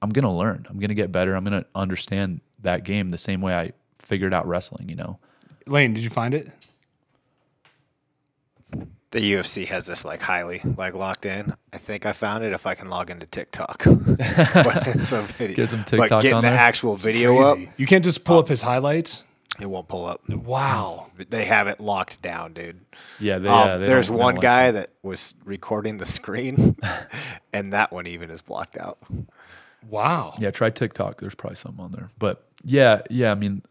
I'm 0.00 0.10
gonna 0.10 0.34
learn. 0.36 0.66
I'm 0.70 0.78
gonna 0.78 0.94
get 0.94 1.10
better. 1.10 1.34
I'm 1.34 1.44
gonna 1.44 1.66
understand 1.74 2.40
that 2.60 2.84
game 2.84 3.10
the 3.10 3.18
same 3.18 3.40
way 3.40 3.54
I 3.54 3.72
figured 3.98 4.32
out 4.32 4.46
wrestling. 4.46 4.88
You 4.88 4.96
know, 4.96 5.18
Lane, 5.66 5.94
did 5.94 6.04
you 6.04 6.10
find 6.10 6.34
it? 6.34 6.50
The 9.12 9.32
UFC 9.32 9.66
has 9.66 9.86
this 9.86 10.04
like 10.04 10.22
highly 10.22 10.60
like 10.76 10.94
locked 10.94 11.26
in. 11.26 11.54
I 11.72 11.78
think 11.78 12.06
I 12.06 12.12
found 12.12 12.44
it 12.44 12.52
if 12.52 12.64
I 12.66 12.74
can 12.76 12.88
log 12.88 13.10
into 13.10 13.26
TikTok. 13.26 13.82
But 13.84 14.86
it's 14.86 15.10
a 15.12 15.22
video. 15.22 15.56
Get 15.56 15.68
some 15.68 15.80
but 15.80 15.86
TikTok 15.88 16.22
getting 16.22 16.36
on 16.36 16.42
the 16.44 16.50
there? 16.50 16.58
actual 16.58 16.96
video 16.96 17.38
up, 17.40 17.58
You 17.76 17.86
can't 17.86 18.04
just 18.04 18.22
pull 18.24 18.38
up 18.38 18.46
his 18.48 18.62
highlights. 18.62 19.24
it 19.60 19.66
won't 19.66 19.88
pull 19.88 20.06
up. 20.06 20.28
Wow. 20.28 21.08
They 21.28 21.44
have 21.46 21.66
it 21.66 21.80
locked 21.80 22.22
down, 22.22 22.52
dude. 22.52 22.80
yeah. 23.18 23.38
They, 23.40 23.48
Um, 23.48 23.68
yeah 23.68 23.76
they 23.78 23.86
there's 23.86 24.10
one 24.12 24.36
like 24.36 24.42
guy 24.42 24.70
that. 24.70 24.86
that 24.86 24.90
was 25.02 25.34
recording 25.44 25.96
the 25.98 26.06
screen, 26.06 26.76
and 27.52 27.72
that 27.72 27.90
one 27.92 28.06
even 28.06 28.30
is 28.30 28.42
blocked 28.42 28.78
out. 28.78 28.98
Wow. 29.88 30.34
Yeah, 30.38 30.50
try 30.52 30.70
TikTok. 30.70 31.20
There's 31.20 31.34
probably 31.34 31.56
something 31.56 31.82
on 31.84 31.90
there. 31.90 32.10
But 32.18 32.44
yeah, 32.62 33.02
yeah. 33.10 33.32
I 33.32 33.34
mean, 33.34 33.62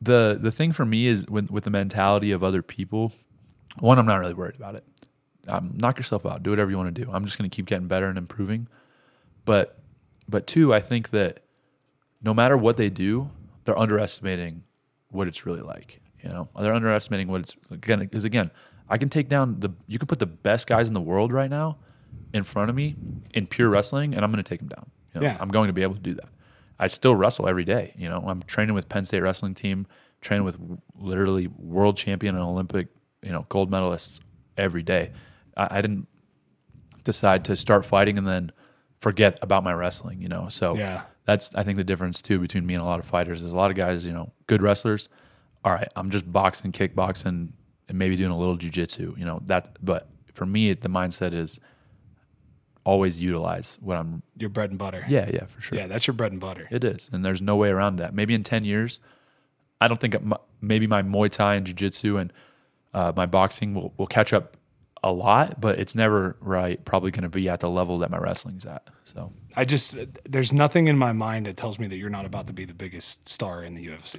the 0.00 0.36
the 0.40 0.50
thing 0.50 0.72
for 0.72 0.84
me 0.84 1.06
is 1.06 1.24
with 1.26 1.50
with 1.50 1.62
the 1.64 1.70
mentality 1.70 2.32
of 2.32 2.42
other 2.42 2.62
people. 2.62 3.12
One, 3.78 3.98
I'm 3.98 4.06
not 4.06 4.18
really 4.18 4.34
worried 4.34 4.56
about 4.56 4.74
it. 4.74 4.84
Um, 5.48 5.72
knock 5.74 5.96
yourself 5.98 6.26
out. 6.26 6.42
Do 6.42 6.50
whatever 6.50 6.70
you 6.70 6.76
want 6.76 6.94
to 6.94 7.04
do. 7.04 7.10
I'm 7.10 7.24
just 7.24 7.38
going 7.38 7.48
to 7.48 7.54
keep 7.54 7.66
getting 7.66 7.88
better 7.88 8.08
and 8.08 8.18
improving. 8.18 8.68
But 9.44 9.78
but 10.28 10.46
two, 10.46 10.72
I 10.74 10.80
think 10.80 11.10
that 11.10 11.44
no 12.22 12.34
matter 12.34 12.56
what 12.56 12.76
they 12.76 12.90
do, 12.90 13.30
they're 13.64 13.78
underestimating 13.78 14.64
what 15.08 15.26
it's 15.28 15.46
really 15.46 15.62
like. 15.62 16.00
You 16.22 16.28
know, 16.28 16.48
they're 16.60 16.74
underestimating 16.74 17.28
what 17.28 17.40
it's 17.40 17.56
again. 17.70 18.00
Because 18.00 18.24
again, 18.24 18.50
I 18.88 18.98
can 18.98 19.08
take 19.08 19.28
down 19.28 19.60
the. 19.60 19.70
You 19.86 19.98
can 19.98 20.06
put 20.06 20.18
the 20.18 20.26
best 20.26 20.66
guys 20.66 20.88
in 20.88 20.94
the 20.94 21.00
world 21.00 21.32
right 21.32 21.50
now 21.50 21.78
in 22.34 22.42
front 22.42 22.68
of 22.70 22.76
me 22.76 22.96
in 23.32 23.46
pure 23.46 23.68
wrestling, 23.70 24.14
and 24.14 24.24
I'm 24.24 24.30
going 24.30 24.42
to 24.44 24.48
take 24.48 24.60
them 24.60 24.68
down. 24.68 24.90
You 25.14 25.20
know, 25.20 25.26
Yeah. 25.26 25.36
I'm 25.40 25.48
going 25.48 25.68
to 25.68 25.72
be 25.72 25.82
able 25.82 25.94
to 25.94 26.00
do 26.00 26.14
that. 26.14 26.28
I 26.78 26.86
still 26.86 27.14
wrestle 27.16 27.48
every 27.48 27.64
day. 27.64 27.94
You 27.96 28.08
know, 28.08 28.22
I'm 28.26 28.42
training 28.42 28.74
with 28.74 28.88
Penn 28.88 29.04
State 29.04 29.20
wrestling 29.20 29.54
team, 29.54 29.86
training 30.20 30.44
with 30.44 30.58
literally 30.98 31.46
world 31.46 31.96
champion 31.96 32.34
and 32.34 32.44
Olympic, 32.44 32.88
you 33.22 33.30
know, 33.32 33.46
gold 33.48 33.70
medalists 33.70 34.20
every 34.56 34.82
day. 34.82 35.10
I, 35.56 35.78
I 35.78 35.80
didn't 35.80 36.06
decide 37.04 37.44
to 37.46 37.56
start 37.56 37.84
fighting 37.86 38.18
and 38.18 38.26
then 38.26 38.52
forget 39.00 39.38
about 39.42 39.64
my 39.64 39.72
wrestling. 39.72 40.20
You 40.20 40.28
know, 40.28 40.48
so 40.48 40.74
Yeah. 40.76 41.02
that's 41.24 41.54
I 41.54 41.62
think 41.62 41.76
the 41.76 41.84
difference 41.84 42.20
too 42.22 42.38
between 42.38 42.66
me 42.66 42.74
and 42.74 42.82
a 42.82 42.86
lot 42.86 42.98
of 42.98 43.06
fighters 43.06 43.42
is 43.42 43.52
a 43.52 43.56
lot 43.56 43.70
of 43.70 43.76
guys, 43.76 44.04
you 44.06 44.12
know, 44.12 44.32
good 44.46 44.62
wrestlers. 44.62 45.08
All 45.64 45.72
right, 45.72 45.88
I'm 45.96 46.10
just 46.10 46.30
boxing, 46.30 46.72
kickboxing, 46.72 47.52
and 47.88 47.98
maybe 47.98 48.16
doing 48.16 48.30
a 48.30 48.38
little 48.38 48.56
jujitsu. 48.56 49.18
You 49.18 49.24
know 49.26 49.40
that, 49.46 49.76
but 49.84 50.08
for 50.32 50.46
me, 50.46 50.72
the 50.72 50.88
mindset 50.88 51.34
is 51.34 51.60
always 52.84 53.20
utilize 53.20 53.76
what 53.80 53.96
I'm. 53.98 54.22
Your 54.38 54.48
bread 54.50 54.70
and 54.70 54.78
butter. 54.78 55.04
Yeah, 55.08 55.28
yeah, 55.32 55.44
for 55.46 55.60
sure. 55.60 55.76
Yeah, 55.78 55.86
that's 55.86 56.06
your 56.06 56.14
bread 56.14 56.32
and 56.32 56.40
butter. 56.40 56.66
It 56.70 56.82
is, 56.84 57.10
and 57.12 57.24
there's 57.24 57.42
no 57.42 57.56
way 57.56 57.68
around 57.68 57.96
that. 57.96 58.14
Maybe 58.14 58.32
in 58.34 58.42
ten 58.42 58.64
years, 58.64 59.00
I 59.80 59.88
don't 59.88 60.00
think 60.00 60.20
my, 60.22 60.38
maybe 60.62 60.86
my 60.86 61.02
Muay 61.02 61.30
Thai 61.30 61.56
and 61.56 61.66
Jiu 61.66 61.74
Jitsu 61.74 62.16
and 62.16 62.32
uh, 62.94 63.12
my 63.16 63.26
boxing 63.26 63.74
will, 63.74 63.92
will 63.96 64.06
catch 64.06 64.32
up 64.32 64.56
a 65.02 65.10
lot, 65.12 65.60
but 65.60 65.78
it's 65.78 65.94
never 65.94 66.36
right. 66.40 66.84
Probably 66.84 67.10
going 67.10 67.22
to 67.22 67.28
be 67.30 67.48
at 67.48 67.60
the 67.60 67.70
level 67.70 67.98
that 68.00 68.10
my 68.10 68.18
wrestling's 68.18 68.66
at. 68.66 68.88
So 69.04 69.32
I 69.56 69.64
just 69.64 69.96
there's 70.28 70.52
nothing 70.52 70.88
in 70.88 70.98
my 70.98 71.12
mind 71.12 71.46
that 71.46 71.56
tells 71.56 71.78
me 71.78 71.86
that 71.86 71.96
you're 71.96 72.10
not 72.10 72.26
about 72.26 72.46
to 72.48 72.52
be 72.52 72.64
the 72.64 72.74
biggest 72.74 73.28
star 73.28 73.62
in 73.62 73.74
the 73.74 73.86
UFC. 73.86 74.18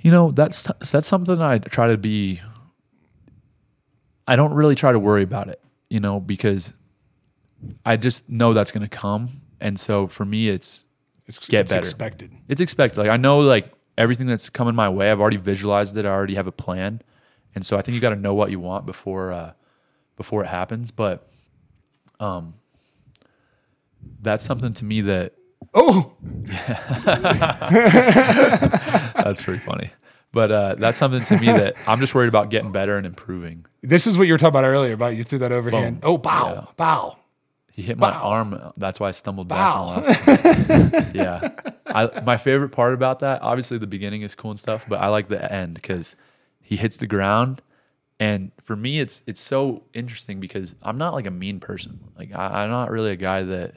you 0.00 0.10
know 0.10 0.30
that's 0.30 0.66
that's 0.90 1.06
something 1.06 1.40
I 1.40 1.58
try 1.58 1.88
to 1.88 1.98
be. 1.98 2.40
I 4.26 4.36
don't 4.36 4.52
really 4.54 4.74
try 4.74 4.92
to 4.92 4.98
worry 4.98 5.22
about 5.22 5.48
it, 5.48 5.60
you 5.88 6.00
know, 6.00 6.20
because 6.20 6.72
I 7.84 7.96
just 7.96 8.28
know 8.30 8.52
that's 8.52 8.70
going 8.72 8.82
to 8.88 8.88
come, 8.88 9.28
and 9.60 9.78
so 9.78 10.06
for 10.06 10.24
me, 10.24 10.48
it's 10.48 10.84
It's, 11.26 11.46
Get 11.48 11.62
it's 11.62 11.70
better. 11.72 11.80
expected. 11.80 12.30
it's 12.48 12.60
expected. 12.60 12.98
Like 13.00 13.10
I 13.10 13.16
know 13.16 13.40
like 13.40 13.72
everything 13.98 14.26
that's 14.28 14.48
coming 14.48 14.74
my 14.74 14.88
way, 14.88 15.10
I've 15.10 15.20
already 15.20 15.36
visualized 15.36 15.96
it. 15.96 16.04
I 16.06 16.08
already 16.08 16.36
have 16.36 16.46
a 16.46 16.52
plan, 16.52 17.02
and 17.54 17.64
so 17.66 17.76
I 17.76 17.82
think 17.82 17.94
you 17.94 18.00
got 18.00 18.10
to 18.10 18.16
know 18.16 18.34
what 18.34 18.50
you 18.50 18.60
want 18.60 18.86
before 18.86 19.32
uh, 19.32 19.52
before 20.16 20.42
it 20.44 20.48
happens. 20.48 20.90
But 20.90 21.28
um, 22.18 22.54
that's 24.20 24.44
something 24.44 24.72
to 24.74 24.84
me 24.84 25.00
that 25.02 25.34
Oh, 25.74 26.14
that's 28.14 29.42
pretty 29.42 29.60
funny. 29.60 29.90
But 30.32 30.52
uh, 30.52 30.74
that's 30.76 30.96
something 30.96 31.24
to 31.24 31.38
me 31.38 31.46
that 31.46 31.74
I'm 31.86 31.98
just 32.00 32.14
worried 32.14 32.28
about 32.28 32.50
getting 32.50 32.70
better 32.72 32.96
and 32.96 33.04
improving. 33.04 33.66
this 33.82 34.06
is 34.06 34.16
what 34.16 34.26
you 34.28 34.32
were 34.34 34.38
talking 34.38 34.50
about 34.58 34.64
earlier 34.64 34.92
about 34.94 35.16
you 35.16 35.24
threw 35.24 35.40
that 35.40 35.50
overhand. 35.52 36.00
Boom. 36.00 36.10
Oh, 36.10 36.18
bow, 36.18 36.54
Yeah. 36.54 36.64
bow. 36.76 37.16
He 37.72 37.82
hit 37.82 37.98
my 37.98 38.10
arm. 38.12 38.72
That's 38.76 39.00
why 39.00 39.08
I 39.08 39.10
stumbled. 39.12 39.48
Bow. 39.48 39.86
Last 39.96 40.28
yeah. 41.14 41.50
I, 41.86 42.20
my 42.24 42.36
favorite 42.36 42.70
part 42.70 42.94
about 42.94 43.20
that, 43.20 43.42
obviously, 43.42 43.78
the 43.78 43.86
beginning 43.86 44.22
is 44.22 44.34
cool 44.34 44.50
and 44.50 44.60
stuff, 44.60 44.84
but 44.88 45.00
I 45.00 45.06
like 45.08 45.28
the 45.28 45.50
end 45.52 45.74
because 45.74 46.14
he 46.70 46.76
hits 46.76 46.96
the 46.98 47.06
ground, 47.08 47.60
and 48.20 48.52
for 48.62 48.76
me, 48.76 49.00
it's 49.00 49.22
it's 49.26 49.40
so 49.40 49.82
interesting 49.92 50.38
because 50.38 50.76
I'm 50.82 50.98
not 50.98 51.14
like 51.14 51.26
a 51.26 51.30
mean 51.32 51.58
person. 51.58 51.98
Like 52.16 52.30
I, 52.32 52.62
I'm 52.62 52.70
not 52.70 52.90
really 52.92 53.10
a 53.10 53.16
guy 53.16 53.42
that 53.42 53.74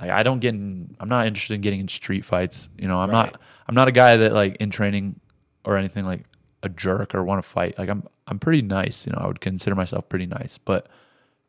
like 0.00 0.10
I 0.10 0.22
don't 0.22 0.40
get. 0.40 0.54
In, 0.54 0.96
I'm 0.98 1.10
not 1.10 1.26
interested 1.26 1.54
in 1.54 1.60
getting 1.60 1.80
in 1.80 1.88
street 1.88 2.24
fights. 2.24 2.70
You 2.78 2.88
know, 2.88 2.98
I'm 2.98 3.10
Right. 3.10 3.30
not. 3.32 3.40
I'm 3.68 3.74
not 3.74 3.88
a 3.88 3.92
guy 3.92 4.16
that 4.16 4.32
like 4.32 4.56
in 4.56 4.70
training 4.70 5.20
or 5.64 5.76
anything 5.76 6.06
like 6.06 6.24
a 6.62 6.70
jerk 6.70 7.14
or 7.14 7.22
want 7.22 7.42
to 7.42 7.48
fight. 7.48 7.78
Like 7.78 7.90
I'm 7.90 8.04
I'm 8.26 8.38
pretty 8.38 8.62
nice. 8.62 9.06
You 9.06 9.12
know, 9.12 9.18
I 9.20 9.26
would 9.26 9.40
consider 9.42 9.76
myself 9.76 10.08
pretty 10.08 10.26
nice, 10.26 10.56
but 10.56 10.86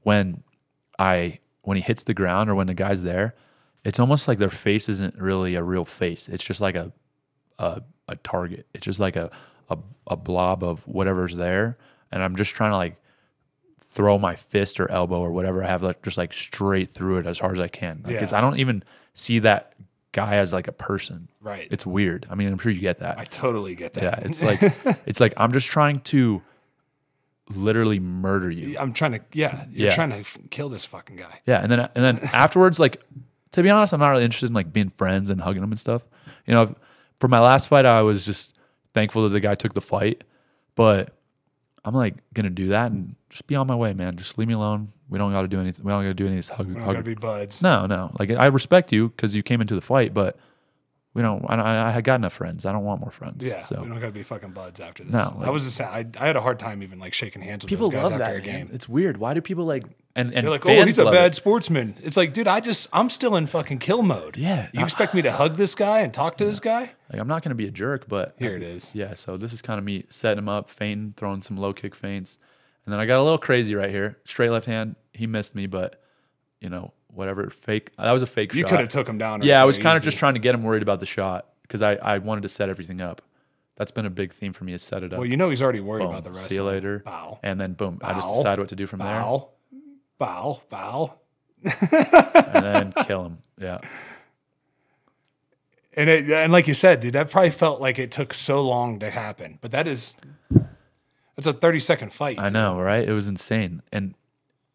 when 0.03 0.43
I 0.99 1.39
when 1.61 1.77
he 1.77 1.83
hits 1.83 2.03
the 2.03 2.13
ground 2.13 2.49
or 2.49 2.55
when 2.55 2.67
the 2.67 2.73
guy's 2.73 3.01
there, 3.03 3.33
it's 3.85 3.99
almost 3.99 4.27
like 4.27 4.39
their 4.39 4.49
face 4.49 4.89
isn't 4.89 5.15
really 5.15 5.55
a 5.55 5.63
real 5.63 5.85
face. 5.85 6.27
It's 6.27 6.43
just 6.43 6.59
like 6.59 6.75
a 6.75 6.91
a, 7.59 7.81
a 8.09 8.15
target. 8.17 8.65
It's 8.73 8.85
just 8.85 8.99
like 8.99 9.15
a, 9.15 9.29
a 9.69 9.77
a 10.07 10.15
blob 10.15 10.63
of 10.63 10.87
whatever's 10.87 11.35
there, 11.35 11.77
and 12.11 12.23
I'm 12.23 12.35
just 12.35 12.51
trying 12.51 12.71
to 12.71 12.77
like 12.77 12.95
throw 13.81 14.17
my 14.17 14.35
fist 14.35 14.79
or 14.79 14.89
elbow 14.91 15.19
or 15.19 15.31
whatever 15.31 15.63
I 15.63 15.67
have 15.67 15.81
like 15.83 16.01
just 16.03 16.17
like 16.17 16.33
straight 16.33 16.91
through 16.91 17.19
it 17.19 17.25
as 17.25 17.39
hard 17.39 17.53
as 17.57 17.59
I 17.59 17.67
can. 17.67 18.01
Like 18.05 18.15
it's 18.15 18.31
Yeah. 18.31 18.37
I 18.37 18.41
don't 18.41 18.59
even 18.59 18.83
see 19.13 19.39
that 19.39 19.73
guy 20.11 20.35
as 20.35 20.53
like 20.53 20.67
a 20.67 20.71
person. 20.71 21.27
Right. 21.41 21.67
It's 21.71 21.85
weird. 21.85 22.25
I 22.29 22.35
mean, 22.35 22.47
I'm 22.51 22.57
sure 22.59 22.71
you 22.71 22.79
get 22.81 22.99
that. 22.99 23.19
I 23.19 23.23
totally 23.25 23.75
get 23.75 23.93
that. 23.95 24.03
yeah, 24.03 24.19
it's 24.21 24.43
like 24.43 24.59
it's 25.07 25.19
like 25.19 25.33
I'm 25.37 25.51
just 25.51 25.67
trying 25.67 26.01
to 26.01 26.41
literally 27.53 27.99
murder 27.99 28.49
you. 28.51 28.77
I'm 28.79 28.93
trying 28.93 29.13
to. 29.13 29.21
Yeah, 29.33 29.65
you're 29.71 29.89
Yeah. 29.89 29.95
trying 29.95 30.11
to 30.23 30.23
kill 30.49 30.69
this 30.69 30.85
fucking 30.85 31.15
guy. 31.15 31.41
Yeah, 31.45 31.59
and 31.61 31.71
then 31.71 31.79
and 31.79 31.89
then 31.95 32.19
afterwards, 32.33 32.79
like 32.79 33.03
to 33.53 33.63
be 33.63 33.69
honest, 33.69 33.93
I'm 33.93 33.99
not 33.99 34.09
really 34.09 34.23
interested 34.25 34.49
in 34.49 34.53
like 34.53 34.71
being 34.71 34.89
friends 34.91 35.29
and 35.29 35.41
hugging 35.41 35.61
them 35.61 35.71
and 35.71 35.79
stuff. 35.79 36.03
You 36.45 36.53
know, 36.53 36.75
for 37.19 37.27
my 37.27 37.39
last 37.39 37.67
fight, 37.69 37.85
I 37.85 38.01
was 38.03 38.25
just 38.25 38.55
thankful 38.93 39.23
that 39.23 39.29
the 39.29 39.39
guy 39.39 39.55
took 39.55 39.73
the 39.73 39.81
fight, 39.81 40.23
but 40.75 41.15
I'm 41.85 41.93
like 41.93 42.15
gonna 42.33 42.49
do 42.49 42.69
that 42.69 42.91
and 42.91 43.15
just 43.29 43.47
be 43.47 43.55
on 43.55 43.67
my 43.67 43.75
way, 43.75 43.93
man. 43.93 44.15
Just 44.15 44.37
leave 44.37 44.47
me 44.47 44.53
alone. 44.53 44.91
We 45.09 45.17
don't 45.17 45.31
got 45.31 45.41
to 45.41 45.47
do 45.47 45.59
anything. 45.59 45.85
We 45.85 45.91
don't 45.91 46.03
got 46.03 46.09
to 46.09 46.13
do 46.13 46.27
any 46.27 46.35
of 46.35 46.39
this 46.39 46.49
hug. 46.49 46.67
We're 46.67 46.73
not 46.73 46.85
hug. 46.85 46.93
gonna 46.95 47.03
be 47.03 47.15
buds. 47.15 47.61
no, 47.63 47.85
no. 47.87 48.11
Like 48.19 48.31
I 48.31 48.45
respect 48.47 48.91
you 48.91 49.09
because 49.09 49.33
you 49.33 49.41
came 49.41 49.59
into 49.61 49.73
the 49.75 49.81
fight, 49.81 50.13
but 50.13 50.37
we 51.13 51.21
don't. 51.23 51.43
I, 51.49 51.55
I, 51.55 51.95
I 51.95 52.01
got 52.01 52.15
enough 52.15 52.33
friends. 52.33 52.65
I 52.65 52.71
don't 52.71 52.83
want 52.83 53.01
more 53.01 53.11
friends. 53.11 53.45
Yeah, 53.45 53.65
So 53.65 53.81
we 53.81 53.89
don't 53.89 53.99
gotta 53.99 54.11
be 54.11 54.23
fucking 54.23 54.51
buds 54.51 54.79
after 54.79 55.03
this. 55.03 55.13
No, 55.13 55.41
I 55.41 55.49
was 55.49 55.65
the 55.65 55.71
same. 55.71 55.87
I, 55.87 56.05
I 56.19 56.27
had 56.27 56.35
a 56.35 56.41
hard 56.41 56.59
time 56.59 56.83
even 56.83 56.99
like 56.99 57.13
shaking 57.13 57.41
hands 57.41 57.63
with 57.63 57.69
people 57.69 57.89
those 57.89 57.95
guys 57.95 58.03
love 58.11 58.21
after 58.21 58.33
that 58.33 58.37
a 58.37 58.41
game. 58.41 58.69
It's 58.71 58.87
weird. 58.87 59.17
Why 59.17 59.33
do 59.33 59.41
people 59.41 59.65
like 59.65 59.85
and 60.15 60.33
and 60.33 60.43
They're 60.45 60.51
like, 60.51 60.65
oh, 60.65 60.85
he's 60.85 60.97
a 60.99 61.05
bad 61.05 61.31
it. 61.31 61.35
sportsman. 61.35 61.95
It's 62.01 62.17
like, 62.17 62.33
dude, 62.33 62.47
I 62.47 62.59
just, 62.59 62.87
I'm 62.91 63.09
still 63.09 63.35
in 63.35 63.45
fucking 63.47 63.77
kill 63.79 64.01
mode. 64.01 64.37
Yeah. 64.37 64.67
You 64.73 64.83
expect 64.83 65.13
me 65.13 65.21
to 65.21 65.31
hug 65.31 65.55
this 65.55 65.75
guy 65.75 65.99
and 65.99 66.13
talk 66.13 66.37
to 66.37 66.45
this 66.45 66.59
guy? 66.59 66.91
Like 67.11 67.21
I'm 67.21 67.27
not 67.27 67.43
going 67.43 67.49
to 67.51 67.55
be 67.55 67.67
a 67.67 67.71
jerk, 67.71 68.07
but 68.07 68.35
Here 68.37 68.55
it 68.55 68.63
is. 68.63 68.89
Yeah, 68.93 69.13
so 69.13 69.37
this 69.37 69.53
is 69.53 69.61
kind 69.61 69.77
of 69.77 69.85
me 69.85 70.05
setting 70.09 70.39
him 70.39 70.49
up, 70.49 70.69
feinting, 70.69 71.13
throwing 71.15 71.41
some 71.41 71.57
low 71.57 71.73
kick 71.73 71.95
feints, 71.95 72.37
and 72.85 72.93
then 72.93 72.99
I 72.99 73.05
got 73.05 73.19
a 73.19 73.23
little 73.23 73.37
crazy 73.37 73.75
right 73.75 73.89
here. 73.89 74.17
Straight 74.25 74.49
left 74.49 74.65
hand, 74.65 74.95
he 75.13 75.27
missed 75.27 75.53
me, 75.55 75.67
but 75.67 76.01
you 76.59 76.69
know, 76.69 76.91
whatever 77.07 77.49
fake. 77.49 77.91
That 77.97 78.11
was 78.11 78.21
a 78.21 78.27
fake 78.27 78.53
You 78.53 78.61
shot. 78.61 78.69
could 78.71 78.79
have 78.81 78.89
took 78.89 79.07
him 79.07 79.17
down. 79.17 79.41
yeah, 79.43 79.61
I 79.61 79.65
was 79.65 79.77
kind 79.77 79.95
of 79.97 80.03
just 80.03 80.17
trying 80.17 80.33
to 80.33 80.39
get 80.39 80.53
him 80.55 80.63
worried 80.63 80.81
about 80.83 80.99
the 80.99 81.05
shot 81.05 81.47
because 81.63 81.81
I, 81.81 81.93
I 81.95 82.17
wanted 82.17 82.41
to 82.41 82.49
set 82.49 82.69
everything 82.69 82.99
up. 83.01 83.21
That's 83.77 83.91
been 83.91 84.05
a 84.05 84.09
big 84.09 84.33
theme 84.33 84.51
for 84.53 84.65
me 84.65 84.73
is 84.73 84.81
set 84.83 85.03
it 85.03 85.13
up. 85.13 85.19
Well, 85.19 85.27
you 85.27 85.37
know 85.37 85.49
he's 85.49 85.61
already 85.61 85.79
worried 85.79 86.01
boom, 86.01 86.09
about 86.09 86.25
the 86.25 86.31
rest. 86.31 86.49
see 86.49 86.55
you 86.55 86.63
later. 86.65 86.99
Bow. 86.99 87.39
And 87.41 87.61
then 87.61 87.73
boom, 87.73 87.99
I 88.03 88.13
just 88.13 88.27
Bow. 88.27 88.33
decide 88.35 88.59
what 88.59 88.69
to 88.69 88.75
do 88.75 88.85
from 88.87 88.99
there 88.99 89.21
Bow. 90.19 90.61
Bow. 90.69 91.15
And 91.63 91.73
then 92.63 92.93
kill 93.05 93.25
him. 93.25 93.37
Yeah. 93.59 93.79
And 95.93 96.09
it, 96.09 96.29
and 96.29 96.51
like 96.51 96.67
you 96.67 96.75
said, 96.75 96.99
dude, 96.99 97.13
that 97.13 97.31
probably 97.31 97.49
felt 97.49 97.81
like 97.81 97.97
it 97.97 98.11
took 98.11 98.33
so 98.33 98.61
long 98.61 98.99
to 98.99 99.09
happen. 99.09 99.57
But 99.61 99.71
that 99.71 99.87
is, 99.87 100.15
it's 101.35 101.47
a 101.47 101.53
thirty 101.53 101.79
second 101.79 102.13
fight. 102.13 102.37
I 102.37 102.49
know, 102.49 102.79
right? 102.79 103.07
It 103.07 103.11
was 103.11 103.27
insane. 103.27 103.81
And 103.91 104.13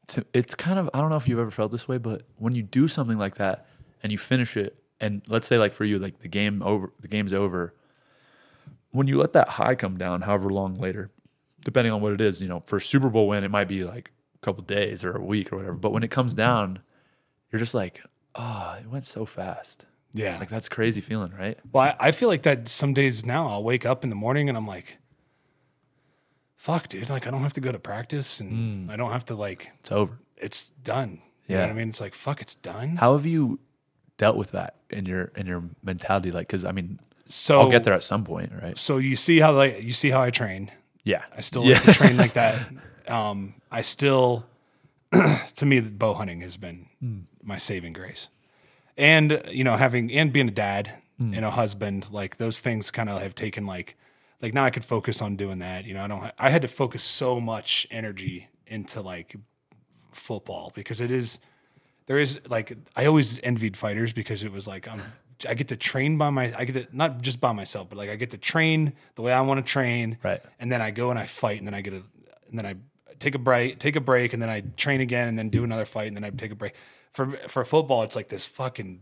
to, 0.08 0.26
it's 0.34 0.54
kind 0.54 0.78
of, 0.78 0.90
I 0.92 1.00
don't 1.00 1.10
know 1.10 1.16
if 1.16 1.28
you've 1.28 1.38
ever 1.38 1.50
felt 1.50 1.70
this 1.70 1.86
way, 1.86 1.98
but 1.98 2.22
when 2.36 2.54
you 2.54 2.62
do 2.62 2.88
something 2.88 3.16
like 3.16 3.36
that 3.36 3.66
and 4.02 4.10
you 4.10 4.18
finish 4.18 4.56
it, 4.56 4.76
and 5.00 5.22
let's 5.28 5.46
say 5.46 5.58
like 5.58 5.72
for 5.72 5.84
you, 5.84 5.98
like 5.98 6.20
the 6.20 6.28
game 6.28 6.62
over, 6.62 6.92
the 7.00 7.08
game's 7.08 7.32
over. 7.32 7.74
When 8.90 9.06
you 9.06 9.18
let 9.18 9.32
that 9.32 9.48
high 9.50 9.74
come 9.74 9.98
down, 9.98 10.22
however 10.22 10.50
long 10.50 10.76
later, 10.78 11.10
depending 11.64 11.92
on 11.92 12.00
what 12.00 12.12
it 12.12 12.20
is, 12.20 12.40
you 12.40 12.48
know, 12.48 12.62
for 12.66 12.76
a 12.76 12.80
Super 12.80 13.08
Bowl 13.08 13.28
win, 13.28 13.44
it 13.44 13.50
might 13.50 13.68
be 13.68 13.84
like 13.84 14.10
couple 14.44 14.62
days 14.62 15.04
or 15.04 15.16
a 15.16 15.20
week 15.24 15.52
or 15.52 15.56
whatever. 15.56 15.74
But 15.74 15.90
when 15.92 16.02
it 16.02 16.10
comes 16.10 16.34
down, 16.34 16.80
you're 17.50 17.58
just 17.60 17.74
like, 17.74 18.02
oh, 18.34 18.76
it 18.80 18.86
went 18.88 19.06
so 19.06 19.24
fast. 19.24 19.86
Yeah. 20.12 20.38
Like 20.38 20.48
that's 20.48 20.68
crazy 20.68 21.00
feeling, 21.00 21.32
right? 21.38 21.58
Well, 21.72 21.84
I, 21.98 22.08
I 22.08 22.12
feel 22.12 22.28
like 22.28 22.42
that 22.42 22.68
some 22.68 22.94
days 22.94 23.24
now 23.26 23.48
I'll 23.48 23.64
wake 23.64 23.84
up 23.84 24.04
in 24.04 24.10
the 24.10 24.16
morning 24.16 24.48
and 24.48 24.56
I'm 24.56 24.66
like, 24.66 24.98
fuck, 26.56 26.88
dude, 26.88 27.10
like 27.10 27.26
I 27.26 27.30
don't 27.30 27.42
have 27.42 27.52
to 27.54 27.60
go 27.60 27.72
to 27.72 27.78
practice 27.78 28.40
and 28.40 28.90
I 28.90 28.96
don't 28.96 29.10
have 29.12 29.24
to 29.26 29.34
like, 29.34 29.70
It's 29.80 29.92
over. 29.92 30.18
it's 30.36 30.68
done. 30.70 31.20
You 31.46 31.56
know 31.56 31.60
Yeah. 31.62 31.66
what 31.66 31.70
I 31.70 31.74
mean? 31.74 31.88
It's 31.88 32.00
like, 32.00 32.14
fuck, 32.14 32.40
it's 32.40 32.54
done. 32.54 32.96
How 32.96 33.12
have 33.16 33.26
you 33.26 33.58
dealt 34.16 34.36
with 34.36 34.52
that 34.52 34.76
in 34.90 35.06
your 35.06 35.32
in 35.36 35.46
your 35.46 35.64
mentality? 35.82 36.30
Like, 36.30 36.46
because 36.46 36.64
I 36.64 36.72
mean, 36.72 37.00
So 37.26 37.60
I'll 37.60 37.70
get 37.70 37.84
there 37.84 37.94
at 37.94 38.04
some 38.04 38.24
point, 38.24 38.52
right? 38.62 38.78
So 38.78 38.98
you 38.98 39.16
see 39.16 39.40
how 39.40 39.52
like 39.52 39.82
you 39.82 39.92
see 39.92 40.10
how 40.10 40.22
I 40.22 40.30
train. 40.30 40.70
Yeah, 41.02 41.24
I 41.36 41.42
still 41.42 41.64
yeah. 41.64 41.74
like 41.74 41.82
to 41.82 41.92
train 41.94 42.16
like 42.16 42.34
that. 42.34 42.66
Um, 43.06 43.52
I 43.74 43.82
still, 43.82 44.46
to 45.56 45.66
me, 45.66 45.80
bow 45.80 46.14
hunting 46.14 46.40
has 46.42 46.56
been 46.56 46.86
hmm. 47.00 47.20
my 47.42 47.58
saving 47.58 47.92
grace, 47.92 48.28
and 48.96 49.42
you 49.50 49.64
know, 49.64 49.76
having 49.76 50.12
and 50.12 50.32
being 50.32 50.48
a 50.48 50.52
dad 50.52 51.00
hmm. 51.18 51.34
and 51.34 51.44
a 51.44 51.50
husband, 51.50 52.12
like 52.12 52.36
those 52.36 52.60
things, 52.60 52.92
kind 52.92 53.08
of 53.08 53.20
have 53.20 53.34
taken 53.34 53.66
like, 53.66 53.96
like 54.40 54.54
now 54.54 54.64
I 54.64 54.70
could 54.70 54.84
focus 54.84 55.20
on 55.20 55.34
doing 55.34 55.58
that. 55.58 55.86
You 55.86 55.94
know, 55.94 56.04
I 56.04 56.06
don't. 56.06 56.32
I 56.38 56.50
had 56.50 56.62
to 56.62 56.68
focus 56.68 57.02
so 57.02 57.40
much 57.40 57.84
energy 57.90 58.48
into 58.64 59.00
like 59.00 59.34
football 60.12 60.70
because 60.72 61.00
it 61.00 61.10
is 61.10 61.40
there 62.06 62.20
is 62.20 62.40
like 62.48 62.76
I 62.94 63.06
always 63.06 63.40
envied 63.42 63.76
fighters 63.76 64.12
because 64.12 64.44
it 64.44 64.52
was 64.52 64.68
like 64.68 64.86
I'm 64.86 65.02
I 65.48 65.54
get 65.54 65.66
to 65.68 65.76
train 65.76 66.16
by 66.16 66.30
my 66.30 66.54
I 66.56 66.64
get 66.64 66.74
to 66.74 66.96
not 66.96 67.22
just 67.22 67.40
by 67.40 67.50
myself 67.50 67.88
but 67.88 67.98
like 67.98 68.08
I 68.08 68.14
get 68.14 68.30
to 68.30 68.38
train 68.38 68.92
the 69.16 69.22
way 69.22 69.32
I 69.32 69.40
want 69.40 69.64
to 69.64 69.68
train 69.68 70.18
Right. 70.22 70.40
and 70.60 70.70
then 70.70 70.80
I 70.80 70.92
go 70.92 71.10
and 71.10 71.18
I 71.18 71.26
fight 71.26 71.58
and 71.58 71.66
then 71.66 71.74
I 71.74 71.80
get 71.80 71.92
a 71.92 72.02
and 72.48 72.58
then 72.58 72.66
I 72.66 72.76
take 73.18 73.34
a 73.34 73.38
break 73.38 73.78
take 73.78 73.96
a 73.96 74.00
break 74.00 74.32
and 74.32 74.42
then 74.42 74.48
I 74.48 74.62
train 74.76 75.00
again 75.00 75.28
and 75.28 75.38
then 75.38 75.48
do 75.48 75.64
another 75.64 75.84
fight 75.84 76.08
and 76.08 76.16
then 76.16 76.24
I 76.24 76.30
take 76.30 76.50
a 76.52 76.56
break 76.56 76.74
for 77.12 77.32
for 77.48 77.64
football 77.64 78.02
it's 78.02 78.16
like 78.16 78.28
this 78.28 78.46
fucking 78.46 79.00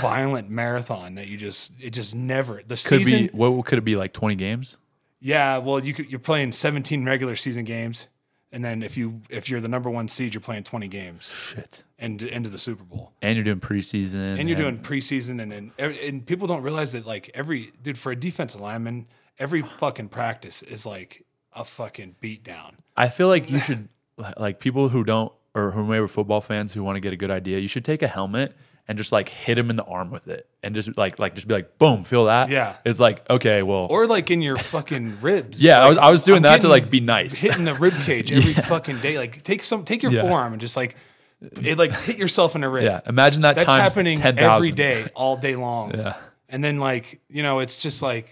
violent 0.00 0.50
marathon 0.60 1.14
that 1.14 1.28
you 1.28 1.36
just 1.36 1.72
it 1.80 1.90
just 1.90 2.14
never 2.14 2.56
the 2.66 2.74
could 2.76 3.04
season 3.04 3.26
be 3.26 3.32
what 3.32 3.64
could 3.66 3.78
it 3.78 3.84
be 3.84 3.96
like 3.96 4.12
twenty 4.12 4.34
games? 4.34 4.76
yeah 5.20 5.58
well 5.58 5.84
you 5.84 5.92
could, 5.92 6.10
you're 6.10 6.18
playing 6.20 6.52
17 6.52 7.04
regular 7.04 7.36
season 7.36 7.64
games 7.64 8.08
and 8.52 8.64
then 8.64 8.82
if 8.82 8.96
you 8.96 9.22
if 9.28 9.48
you're 9.48 9.60
the 9.60 9.68
number 9.68 9.90
one 9.90 10.08
seed 10.08 10.34
you're 10.34 10.40
playing 10.40 10.64
20 10.64 10.88
games 10.88 11.30
Shit. 11.30 11.84
and 11.98 12.22
into 12.22 12.48
the 12.48 12.58
Super 12.58 12.84
Bowl 12.84 13.12
And 13.22 13.36
you're 13.36 13.44
doing 13.44 13.60
preseason, 13.60 14.38
and 14.38 14.48
you're 14.48 14.56
doing 14.58 14.78
preseason 14.78 15.40
and, 15.42 15.52
and 15.52 15.72
and 15.78 16.26
people 16.26 16.46
don't 16.46 16.62
realize 16.62 16.92
that 16.92 17.06
like 17.06 17.30
every 17.34 17.72
dude 17.82 17.98
for 17.98 18.12
a 18.12 18.16
defensive 18.16 18.60
lineman 18.60 19.06
every 19.38 19.62
fucking 19.62 20.08
practice 20.08 20.62
is 20.62 20.84
like 20.86 21.24
a 21.54 21.64
fucking 21.64 22.16
beat 22.20 22.42
down 22.44 22.76
I 22.96 23.08
feel 23.08 23.28
like 23.28 23.50
you 23.50 23.58
should 23.58 23.88
like 24.38 24.60
people 24.60 24.88
who 24.90 25.04
don't 25.04 25.32
or 25.54 25.70
who 25.72 25.84
maybe 25.84 26.06
football 26.06 26.40
fans 26.40 26.72
who 26.74 26.84
want 26.84 26.96
to 26.96 27.00
get 27.00 27.12
a 27.12 27.16
good 27.16 27.30
idea. 27.30 27.58
You 27.58 27.66
should 27.66 27.84
take 27.84 28.02
a 28.02 28.06
helmet 28.08 28.54
and 28.86 28.96
just 28.98 29.10
like 29.10 29.28
hit 29.28 29.56
him 29.58 29.68
in 29.70 29.76
the 29.76 29.84
arm 29.84 30.10
with 30.10 30.28
it, 30.28 30.48
and 30.62 30.74
just 30.74 30.96
like 30.96 31.18
like 31.18 31.34
just 31.34 31.48
be 31.48 31.54
like 31.54 31.78
boom, 31.78 32.04
feel 32.04 32.26
that? 32.26 32.50
Yeah. 32.50 32.76
It's 32.84 33.00
like 33.00 33.28
okay, 33.30 33.62
well, 33.62 33.86
or 33.90 34.06
like 34.06 34.30
in 34.30 34.42
your 34.42 34.58
fucking 34.58 35.18
ribs 35.22 35.62
yeah. 35.62 35.80
I 35.84 35.88
was 35.88 35.98
I 35.98 36.10
was 36.10 36.22
doing 36.22 36.38
I'm 36.38 36.42
that 36.42 36.60
to 36.62 36.68
like 36.68 36.90
be 36.90 37.00
nice. 37.00 37.40
hitting 37.40 37.64
the 37.64 37.74
rib 37.74 37.94
cage 38.02 38.30
every 38.38 38.52
fucking 38.54 38.98
day 39.00 39.16
like 39.18 39.42
take 39.42 39.62
some 39.64 39.84
take 39.84 40.02
your 40.02 40.12
Yeah. 40.12 40.22
forearm 40.22 40.52
and 40.52 40.60
just 40.60 40.76
like 40.76 40.94
it 41.40 41.78
like 41.78 41.94
hit 42.00 42.18
yourself 42.18 42.54
in 42.54 42.60
the 42.60 42.68
rib 42.68 42.84
yeah, 42.84 43.00
imagine 43.06 43.42
that 43.42 43.56
that's 43.56 43.66
times 43.66 43.88
happening 43.90 44.18
10,000. 44.18 44.38
every 44.52 44.70
day 44.72 45.06
all 45.14 45.36
day 45.36 45.56
long 45.56 45.94
Yeah. 45.94 46.16
and 46.48 46.62
then 46.62 46.78
like 46.78 47.20
you 47.28 47.42
know 47.42 47.60
it's 47.60 47.80
just 47.82 48.02
like 48.02 48.28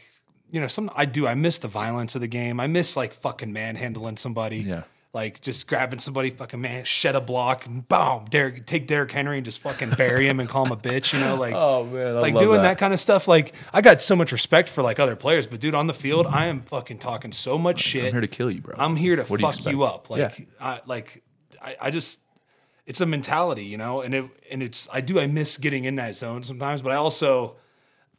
you 0.50 0.60
know 0.60 0.66
some 0.66 0.90
i 0.96 1.04
do 1.04 1.26
i 1.26 1.34
miss 1.34 1.58
the 1.58 1.68
violence 1.68 2.14
of 2.14 2.20
the 2.20 2.28
game 2.28 2.58
i 2.60 2.66
miss 2.66 2.96
like 2.96 3.12
fucking 3.12 3.52
manhandling 3.52 4.16
somebody 4.16 4.58
Yeah. 4.58 4.82
like 5.12 5.40
just 5.40 5.66
grabbing 5.68 5.98
somebody 5.98 6.30
fucking 6.30 6.60
man 6.60 6.84
shed 6.84 7.14
a 7.16 7.20
block 7.20 7.66
and 7.66 7.86
boom 7.88 8.26
Derek, 8.30 8.66
take 8.66 8.86
Derrick 8.86 9.10
Henry 9.12 9.36
and 9.38 9.44
just 9.44 9.58
fucking 9.60 9.90
bury 9.90 10.26
him 10.28 10.40
and 10.40 10.48
call 10.48 10.64
him 10.66 10.72
a 10.72 10.76
bitch 10.76 11.12
you 11.12 11.20
know 11.20 11.34
like 11.36 11.54
Oh, 11.56 11.84
man, 11.84 12.16
I 12.16 12.20
like 12.20 12.36
doing 12.38 12.56
that. 12.62 12.62
that. 12.62 12.78
kind 12.78 12.92
of 12.92 13.00
stuff 13.00 13.26
like 13.28 13.52
I 13.72 13.80
got 13.80 14.00
so 14.00 14.14
much 14.16 14.32
respect 14.32 14.68
for 14.68 14.82
like 14.82 14.98
other 14.98 15.16
players 15.16 15.46
but 15.46 15.60
dude 15.60 15.74
on 15.74 15.86
the 15.86 15.94
field 15.94 16.26
I 16.26 16.46
am 16.46 16.62
fucking 16.62 16.98
talking 16.98 17.32
so 17.32 17.58
much 17.58 17.80
shit 17.80 18.06
I'm 18.06 18.12
here 18.12 18.20
to 18.20 18.26
kill 18.28 18.50
you, 18.50 18.60
bro. 18.60 18.74
I'm 18.78 18.96
here 18.96 19.16
to 19.16 19.24
What 19.24 19.40
do 19.40 19.46
you 19.46 19.52
fuck 19.52 19.66
you, 19.72 19.82
up. 19.84 20.10
Like, 20.10 20.38
Yeah. 20.38 20.44
I, 20.60 20.80
like, 20.86 21.22
I, 21.60 21.76
I 21.80 21.90
just, 21.90 22.20
it's 22.86 23.00
a 23.02 23.06
mentality, 23.06 23.64
you 23.64 23.76
know, 23.76 24.00
and 24.00 24.14
it, 24.14 24.24
and 24.50 24.62
it's, 24.62 24.88
I 24.92 25.00
do, 25.02 25.20
I 25.20 25.26
miss 25.26 25.58
getting 25.58 25.84
in 25.84 25.96
that 25.96 26.16
zone 26.16 26.42
sometimes, 26.42 26.80
but 26.80 26.90
I 26.92 26.94
also, 26.96 27.56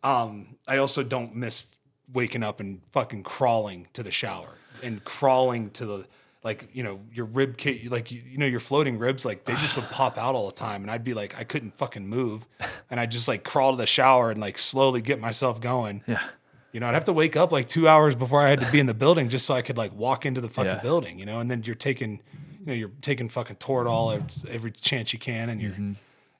um, 0.03 0.57
I 0.67 0.77
also 0.77 1.01
don't 1.03 1.35
miss 1.35 1.75
waking 2.13 2.43
up 2.43 2.59
and 2.59 2.81
fucking 2.91 3.23
crawling 3.23 3.87
to 3.93 4.03
the 4.03 4.11
shower 4.11 4.55
and 4.83 5.03
crawling 5.03 5.69
to 5.71 5.85
the, 5.85 6.07
like, 6.43 6.69
you 6.73 6.81
know, 6.83 7.01
your 7.13 7.25
rib 7.25 7.57
cage, 7.57 7.89
like, 7.89 8.11
you, 8.11 8.21
you 8.25 8.37
know, 8.37 8.45
your 8.45 8.59
floating 8.61 8.97
ribs, 8.97 9.25
like 9.25 9.45
they 9.45 9.53
just 9.55 9.75
would 9.75 9.85
pop 9.91 10.17
out 10.17 10.35
all 10.35 10.47
the 10.47 10.53
time. 10.53 10.81
And 10.81 10.89
I'd 10.91 11.03
be 11.03 11.13
like, 11.13 11.37
I 11.37 11.43
couldn't 11.43 11.75
fucking 11.75 12.07
move. 12.07 12.47
And 12.89 12.99
I'd 12.99 13.11
just 13.11 13.27
like 13.27 13.43
crawl 13.43 13.71
to 13.71 13.77
the 13.77 13.85
shower 13.85 14.31
and 14.31 14.39
like 14.39 14.57
slowly 14.57 15.01
get 15.01 15.19
myself 15.19 15.59
going. 15.61 16.03
yeah. 16.07 16.21
You 16.71 16.79
know, 16.79 16.87
I'd 16.87 16.93
have 16.93 17.05
to 17.05 17.13
wake 17.13 17.35
up 17.35 17.51
like 17.51 17.67
two 17.67 17.87
hours 17.87 18.15
before 18.15 18.41
I 18.41 18.49
had 18.49 18.59
to 18.61 18.71
be 18.71 18.79
in 18.79 18.85
the 18.85 18.93
building 18.93 19.27
just 19.27 19.45
so 19.47 19.55
I 19.55 19.61
could 19.63 19.77
like 19.77 19.91
walk 19.93 20.25
into 20.25 20.39
the 20.39 20.49
fucking 20.49 20.71
Yeah. 20.75 20.81
building, 20.81 21.17
you 21.19 21.25
know, 21.25 21.39
and 21.39 21.49
then 21.49 21.63
you're 21.63 21.73
taking, 21.75 22.21
you 22.59 22.65
know, 22.67 22.73
you're 22.73 22.91
taking 23.01 23.27
fucking 23.27 23.55
Toradol 23.55 24.13
every, 24.15 24.53
every 24.55 24.71
chance 24.71 25.11
you 25.11 25.19
can. 25.19 25.49
And 25.49 25.59
you're, 25.61 25.71
Mm-hmm. 25.71 25.93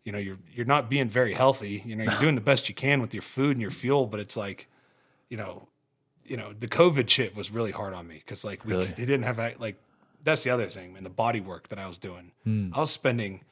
you 0.06 0.12
know, 0.12 0.20
you're, 0.20 0.38
you're 0.54 0.66
not 0.68 0.90
being 0.90 1.10
very 1.10 1.34
healthy. 1.34 1.82
You 1.86 1.96
know, 1.96 2.04
you're 2.06 2.20
doing 2.22 2.36
the 2.36 2.42
best 2.42 2.70
you 2.70 2.76
can 2.76 3.02
with 3.02 3.14
your 3.14 3.24
food 3.24 3.54
and 3.58 3.62
your 3.62 3.72
fuel, 3.72 4.06
but 4.08 4.20
it's 4.20 4.38
like, 4.38 4.68
you 5.30 5.38
know, 5.38 5.68
you 6.26 6.38
know, 6.38 6.54
the 6.54 6.68
COVID 6.68 7.10
shit 7.10 7.36
was 7.36 7.50
really 7.52 7.72
hard 7.72 7.94
on 7.94 8.08
me. 8.08 8.22
Cause 8.28 8.44
like 8.46 8.66
we, 8.66 8.74
Really? 8.74 8.86
they 8.88 9.06
didn't 9.06 9.24
have 9.24 9.38
that, 9.38 9.60
like, 9.60 9.78
that's 10.24 10.44
the 10.44 10.50
other 10.50 10.66
thing, 10.66 10.96
and 10.98 11.06
the 11.06 11.10
body 11.10 11.40
work 11.40 11.70
that 11.70 11.80
I 11.80 11.88
was 11.88 11.98
doing. 11.98 12.34
Hmm. 12.44 12.72
I 12.74 12.80
was 12.82 12.92
spending 12.92 13.46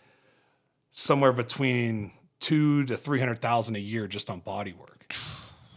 somewhere 0.91 1.31
between 1.33 2.11
two 2.39 2.83
to 2.85 2.97
300,000 2.97 3.75
a 3.75 3.79
year 3.79 4.07
just 4.07 4.29
on 4.29 4.39
body 4.41 4.73
work 4.73 5.15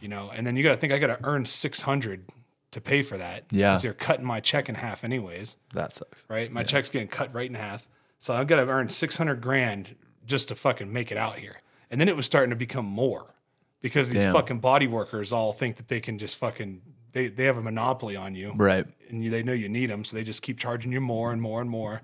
you 0.01 0.09
know 0.09 0.31
and 0.35 0.47
then 0.47 0.57
you 0.57 0.63
got 0.63 0.71
to 0.71 0.77
think 0.77 0.93
i 0.93 0.99
got 0.99 1.07
to 1.07 1.19
earn 1.25 1.45
600 1.47 2.27
to 2.71 2.81
pay 2.81 3.03
for 3.03 3.17
that 3.17 3.45
Yeah. 3.51 3.71
because 3.73 3.85
you're 3.85 3.93
cutting 3.95 4.27
my 4.27 4.41
check 4.41 4.69
in 4.69 4.75
half 4.77 5.03
anyways 5.05 5.57
That 5.73 5.93
sucks. 5.93 6.25
right 6.29 6.51
my 6.53 6.63
check's 6.63 6.89
getting 6.91 7.09
cut 7.09 7.33
right 7.35 7.49
in 7.49 7.55
half 7.55 7.89
so 8.19 8.35
i've 8.35 8.47
got 8.47 8.57
to 8.57 8.69
earn 8.69 8.89
600 8.91 9.41
grand 9.41 9.97
just 10.27 10.49
to 10.49 10.55
fucking 10.55 10.93
make 10.93 11.11
it 11.11 11.17
out 11.19 11.37
here 11.39 11.63
and 11.91 11.99
then 12.01 12.09
it 12.09 12.17
was 12.17 12.27
starting 12.27 12.51
to 12.51 12.57
become 12.57 12.85
more 12.87 13.35
because 13.81 14.11
these 14.11 14.23
Damn. 14.23 14.33
fucking 14.33 14.59
body 14.61 14.87
workers 14.87 15.33
all 15.33 15.53
think 15.53 15.77
that 15.77 15.89
they 15.89 16.01
can 16.01 16.19
just 16.19 16.37
fucking 16.37 16.83
they, 17.13 17.27
they 17.29 17.45
have 17.45 17.57
a 17.57 17.63
monopoly 17.63 18.15
on 18.17 18.35
you 18.37 18.53
Right. 18.57 18.87
and 19.09 19.25
you, 19.25 19.31
they 19.31 19.43
know 19.43 19.53
you 19.53 19.69
need 19.69 19.91
them, 19.91 20.05
so 20.05 20.17
they 20.17 20.23
just 20.23 20.43
keep 20.43 20.59
charging 20.59 20.93
you 20.93 21.01
more 21.01 21.33
and 21.33 21.43
more 21.43 21.61
and 21.61 21.69
more. 21.69 22.03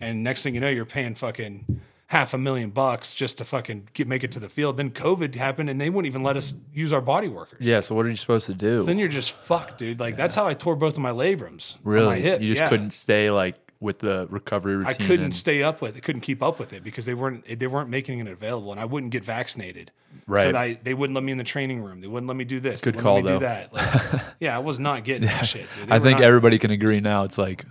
And 0.00 0.22
next 0.22 0.42
thing 0.42 0.54
you 0.54 0.60
know, 0.60 0.68
you're 0.68 0.84
paying 0.84 1.14
fucking 1.16 1.80
half 2.08 2.34
a 2.34 2.38
million 2.38 2.70
bucks 2.70 3.12
just 3.14 3.38
to 3.38 3.44
fucking 3.44 3.88
get 3.94 4.06
make 4.06 4.22
it 4.22 4.30
to 4.32 4.38
the 4.38 4.48
field. 4.48 4.76
Then 4.76 4.90
COVID 4.90 5.34
happened, 5.34 5.70
and 5.70 5.80
they 5.80 5.90
wouldn't 5.90 6.06
even 6.06 6.22
let 6.22 6.36
us 6.36 6.54
use 6.72 6.92
our 6.92 7.00
body 7.00 7.26
workers. 7.28 7.58
Yeah. 7.60 7.80
So 7.80 7.94
what 7.96 8.06
are 8.06 8.10
you 8.10 8.16
supposed 8.16 8.46
to 8.46 8.54
do? 8.54 8.80
Then 8.82 8.98
you're 8.98 9.08
just 9.08 9.32
fucked, 9.32 9.78
dude. 9.78 9.98
Like 9.98 10.16
that's 10.16 10.34
how 10.36 10.46
I 10.46 10.54
tore 10.54 10.76
both 10.76 10.94
of 10.94 11.00
my 11.00 11.10
labrums. 11.10 11.76
really? 11.82 12.06
my 12.06 12.16
hip. 12.16 12.40
You 12.42 12.50
just 12.50 12.60
Yeah. 12.60 12.68
couldn't 12.68 12.92
stay 12.92 13.30
like 13.30 13.63
with 13.84 14.00
the 14.00 14.26
recovery 14.30 14.76
routine. 14.76 14.90
I 14.90 14.94
couldn't 14.94 15.24
and- 15.26 15.34
stay 15.34 15.62
up 15.62 15.80
with 15.80 15.96
it. 15.96 16.02
Couldn't 16.02 16.22
keep 16.22 16.42
up 16.42 16.58
with 16.58 16.72
it 16.72 16.82
because 16.82 17.06
they 17.06 17.14
weren't 17.14 17.44
they 17.58 17.66
weren't 17.66 17.90
making 17.90 18.18
it 18.18 18.26
available, 18.26 18.72
and 18.72 18.80
I 18.80 18.86
wouldn't 18.86 19.12
get 19.12 19.22
vaccinated. 19.24 19.92
Right. 20.26 20.52
So. 20.52 20.58
I, 20.58 20.78
they 20.82 20.94
wouldn't 20.94 21.14
let 21.14 21.22
me 21.22 21.32
in 21.32 21.38
the 21.38 21.44
training 21.44 21.82
room. 21.82 22.00
They 22.00 22.08
wouldn't 22.08 22.26
let 22.28 22.36
me 22.36 22.44
do 22.44 22.58
this. 22.58 22.80
Good 22.80 22.94
they 22.94 23.00
call, 23.00 23.16
wouldn't 23.22 23.40
let 23.40 23.40
me 23.40 23.46
though. 23.46 23.78
do 23.78 24.08
that. 24.08 24.12
Like, 24.14 24.22
yeah, 24.40 24.56
I 24.56 24.60
was 24.60 24.78
not 24.78 25.04
getting 25.04 25.28
that 25.28 25.42
shit. 25.42 25.66
Dude. 25.78 25.92
I 25.92 25.98
think 25.98 26.18
not- 26.18 26.26
everybody 26.26 26.58
can 26.58 26.70
agree 26.70 27.00
now. 27.00 27.24
It's 27.24 27.38
like 27.38 27.64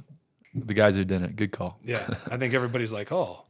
the 0.53 0.73
guys 0.73 0.95
who 0.95 1.03
didn't. 1.03 1.35
Good 1.35 1.51
call. 1.51 1.79
Yeah, 1.83 2.05
I 2.31 2.37
think 2.37 2.53
everybody's 2.53 2.91
like, 2.91 3.11
oh, 3.11 3.45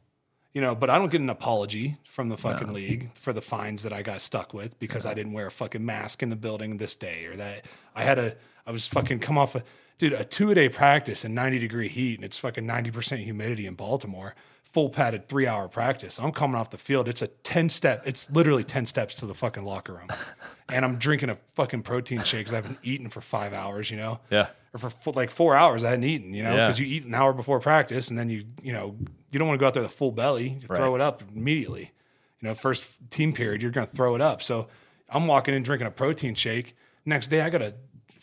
you 0.54 0.60
know, 0.60 0.74
but 0.74 0.88
I 0.88 0.98
don't 0.98 1.10
get 1.10 1.20
an 1.20 1.30
apology 1.30 1.98
from 2.04 2.28
the 2.30 2.36
fucking 2.36 2.72
league 2.72 3.10
for 3.14 3.32
the 3.32 3.42
fines 3.42 3.82
that 3.82 3.92
I 3.92 4.02
got 4.02 4.20
stuck 4.22 4.54
with 4.54 4.78
because 4.78 5.04
I 5.04 5.12
didn't 5.12 5.32
wear 5.32 5.48
a 5.48 5.50
fucking 5.50 5.84
mask 5.84 6.22
in 6.22 6.30
the 6.30 6.36
building 6.36 6.76
this 6.78 6.94
day 6.96 7.26
or 7.26 7.36
that 7.36 7.66
I 7.94 8.04
had 8.04 8.18
a, 8.20 8.36
I 8.64 8.70
was 8.70 8.86
fucking 8.88 9.18
come 9.18 9.36
off 9.36 9.56
a, 9.56 9.64
dude, 10.10 10.20
a 10.20 10.24
two 10.24 10.50
a 10.50 10.54
day 10.54 10.68
practice 10.68 11.24
in 11.24 11.34
90 11.34 11.58
degree 11.58 11.88
heat 11.88 12.16
and 12.16 12.24
it's 12.24 12.38
fucking 12.38 12.64
90% 12.66 13.18
humidity 13.18 13.66
in 13.66 13.74
Baltimore. 13.74 14.34
full 14.62 14.90
padded 14.90 15.28
three 15.28 15.46
hour 15.46 15.68
practice. 15.68 16.18
I'm 16.18 16.32
coming 16.32 16.56
off 16.56 16.70
the 16.70 16.78
field. 16.78 17.08
It's 17.08 17.22
a 17.22 17.28
10 17.28 17.68
step, 17.70 18.02
it's 18.04 18.28
literally 18.30 18.64
10 18.64 18.86
steps 18.86 19.14
to 19.16 19.26
the 19.26 19.34
fucking 19.34 19.64
locker 19.64 19.94
room. 19.94 20.08
and 20.68 20.84
I'm 20.84 20.96
drinking 20.96 21.30
a 21.30 21.36
fucking 21.54 21.82
protein 21.82 22.22
shake 22.24 22.40
because 22.40 22.52
I 22.52 22.56
haven't 22.56 22.78
eaten 22.82 23.08
for 23.08 23.20
five 23.20 23.52
hours, 23.52 23.90
you 23.90 23.96
know? 23.96 24.20
Yeah. 24.30 24.48
Or 24.74 24.80
for 24.80 24.90
fo- 24.90 25.12
like 25.12 25.30
four 25.30 25.54
hours, 25.54 25.84
I 25.84 25.90
hadn't 25.90 26.04
eaten, 26.04 26.34
you 26.34 26.42
know? 26.42 26.54
Yeah. 26.54 26.66
Because 26.66 26.80
you 26.80 26.86
eat 26.86 27.04
an 27.04 27.14
hour 27.14 27.32
before 27.32 27.60
practice 27.60 28.10
and 28.10 28.18
then 28.18 28.28
you, 28.28 28.44
you 28.62 28.72
know, 28.72 28.96
you 29.30 29.38
don't 29.38 29.46
want 29.46 29.58
to 29.58 29.62
go 29.62 29.68
out 29.68 29.74
there 29.74 29.82
with 29.84 29.92
a 29.92 29.94
full 29.94 30.12
belly. 30.12 30.58
You 30.60 30.66
throw 30.66 30.94
it 30.96 31.00
up 31.00 31.22
immediately. 31.34 31.92
You 32.40 32.48
know, 32.48 32.54
first 32.54 32.98
team 33.10 33.32
period, 33.32 33.62
you're 33.62 33.70
going 33.70 33.86
to 33.86 33.94
throw 33.94 34.14
it 34.16 34.20
up. 34.20 34.42
So 34.42 34.66
I'm 35.08 35.26
walking 35.28 35.54
in 35.54 35.62
drinking 35.62 35.86
a 35.86 35.92
protein 35.92 36.34
shake. 36.34 36.76
Next 37.06 37.28
day, 37.28 37.42
I 37.42 37.48
got 37.48 37.62
a 37.62 37.74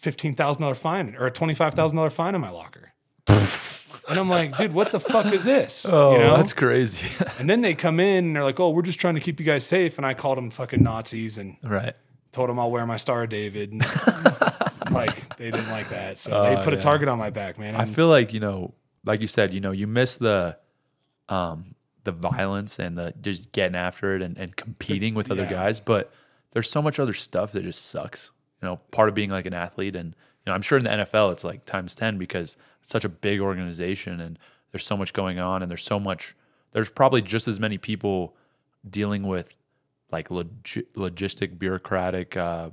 $15,000 0.01 0.77
fine 0.77 1.15
or 1.17 1.27
a 1.27 1.31
$25,000 1.31 2.11
fine 2.11 2.35
in 2.35 2.41
my 2.41 2.49
locker. 2.49 2.93
and 3.27 4.19
I'm 4.19 4.29
like, 4.29 4.57
dude, 4.57 4.73
what 4.73 4.91
the 4.91 4.99
fuck 4.99 5.31
is 5.33 5.43
this? 5.45 5.85
Oh, 5.87 6.13
you 6.13 6.17
know? 6.19 6.35
that's 6.37 6.53
crazy. 6.53 7.07
And 7.39 7.49
then 7.49 7.61
they 7.61 7.73
come 7.73 7.99
in 7.99 8.25
and 8.25 8.35
they're 8.35 8.43
like, 8.43 8.59
"Oh, 8.59 8.69
we're 8.69 8.83
just 8.83 8.99
trying 8.99 9.15
to 9.15 9.19
keep 9.21 9.39
you 9.39 9.45
guys 9.45 9.65
safe." 9.65 9.97
And 9.97 10.05
I 10.05 10.13
called 10.13 10.37
them 10.37 10.51
fucking 10.51 10.83
Nazis 10.83 11.39
and 11.39 11.57
right. 11.63 11.95
told 12.31 12.49
them 12.49 12.59
I'll 12.59 12.69
wear 12.69 12.85
my 12.85 12.97
Star 12.97 13.25
David. 13.25 13.71
And 13.71 13.81
like 14.91 15.37
they 15.37 15.49
didn't 15.49 15.69
like 15.69 15.89
that, 15.89 16.19
so 16.19 16.43
they 16.43 16.61
put 16.63 16.73
a 16.73 16.77
target 16.77 17.09
on 17.09 17.17
my 17.17 17.31
back, 17.31 17.57
man. 17.57 17.75
I 17.75 17.85
feel 17.85 18.07
like 18.09 18.31
you 18.31 18.39
know, 18.39 18.75
like 19.05 19.21
you 19.21 19.27
said, 19.27 19.55
you 19.55 19.59
know, 19.59 19.71
you 19.71 19.87
miss 19.87 20.17
the, 20.17 20.57
um, 21.29 21.73
the 22.03 22.11
violence 22.11 22.77
and 22.77 22.95
the 22.95 23.13
just 23.21 23.51
getting 23.53 23.75
after 23.75 24.15
it 24.15 24.21
and, 24.21 24.37
and 24.37 24.55
competing 24.55 25.15
with 25.15 25.31
other 25.31 25.43
Yeah. 25.43 25.49
guys. 25.49 25.79
But 25.79 26.11
there's 26.51 26.69
so 26.69 26.81
much 26.83 26.99
other 26.99 27.13
stuff 27.13 27.53
that 27.53 27.63
just 27.63 27.83
sucks. 27.83 28.29
You 28.61 28.67
know, 28.67 28.79
part 28.91 29.09
of 29.09 29.15
being 29.15 29.29
like 29.29 29.45
an 29.45 29.53
athlete, 29.53 29.95
and 29.95 30.09
you 30.09 30.49
know, 30.49 30.53
I'm 30.53 30.61
sure 30.61 30.77
in 30.77 30.83
the 30.83 30.89
NFL 30.91 31.31
it's 31.31 31.43
like 31.43 31.65
times 31.65 31.95
ten 31.95 32.17
because 32.17 32.57
it's 32.81 32.89
such 32.91 33.05
a 33.05 33.09
big 33.09 33.39
organization 33.39 34.19
and 34.19 34.37
there's 34.71 34.85
so 34.85 34.95
much 34.95 35.13
going 35.13 35.39
on 35.39 35.61
and 35.61 35.69
there's 35.69 35.83
so 35.83 35.99
much. 35.99 36.35
There's 36.73 36.89
probably 36.89 37.21
just 37.21 37.47
as 37.47 37.59
many 37.59 37.77
people 37.77 38.35
dealing 38.89 39.23
with 39.23 39.53
like 40.11 40.29
log- 40.31 40.63
logistic, 40.95 41.57
bureaucratic 41.59 42.37
uh, 42.37 42.69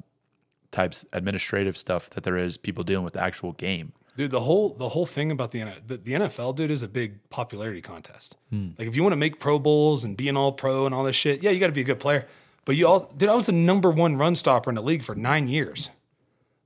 types, 0.70 1.04
administrative 1.12 1.76
stuff 1.76 2.10
that 2.10 2.22
there 2.24 2.36
is 2.36 2.56
people 2.58 2.84
dealing 2.84 3.04
with 3.04 3.14
the 3.14 3.22
actual 3.22 3.52
game. 3.52 3.92
dude, 4.16 4.30
the 4.30 4.40
whole 4.40 4.74
the 4.74 4.90
whole 4.90 5.06
thing 5.06 5.30
about 5.30 5.50
the, 5.52 5.64
the 5.86 5.96
the 5.96 6.12
NFL, 6.12 6.54
dude, 6.56 6.70
is 6.70 6.82
a 6.82 6.88
big 6.88 7.28
popularity 7.30 7.80
contest. 7.80 8.36
Like 8.78 8.88
if 8.88 8.94
you 8.96 9.02
want 9.02 9.12
to 9.12 9.16
make 9.16 9.38
Pro 9.40 9.58
Bowls 9.58 10.04
and 10.04 10.16
be 10.16 10.28
an 10.28 10.36
All 10.36 10.52
Pro 10.52 10.86
and 10.86 10.94
all 10.94 11.04
this 11.04 11.16
shit, 11.16 11.42
yeah, 11.42 11.50
you 11.50 11.58
got 11.60 11.66
to 11.68 11.72
be 11.72 11.80
a 11.80 11.84
good 11.84 12.00
player. 12.00 12.26
But 12.68 12.76
you 12.76 12.86
all, 12.86 13.10
dude, 13.16 13.30
I 13.30 13.34
was 13.34 13.46
the 13.46 13.52
number 13.52 13.90
one 13.90 14.16
run 14.16 14.36
stopper 14.36 14.68
in 14.68 14.74
the 14.76 14.82
league 14.82 15.02
for 15.02 15.14
nine 15.14 15.48
years. 15.48 15.88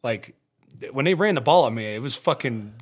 Like 0.03 0.35
when 0.91 1.05
they 1.05 1.15
ran 1.15 1.37
the 1.37 1.41
ball 1.41 1.65
at 1.65 1.73
me, 1.73 1.95
it 1.95 2.03
was 2.03 2.17
fucking 2.17 2.75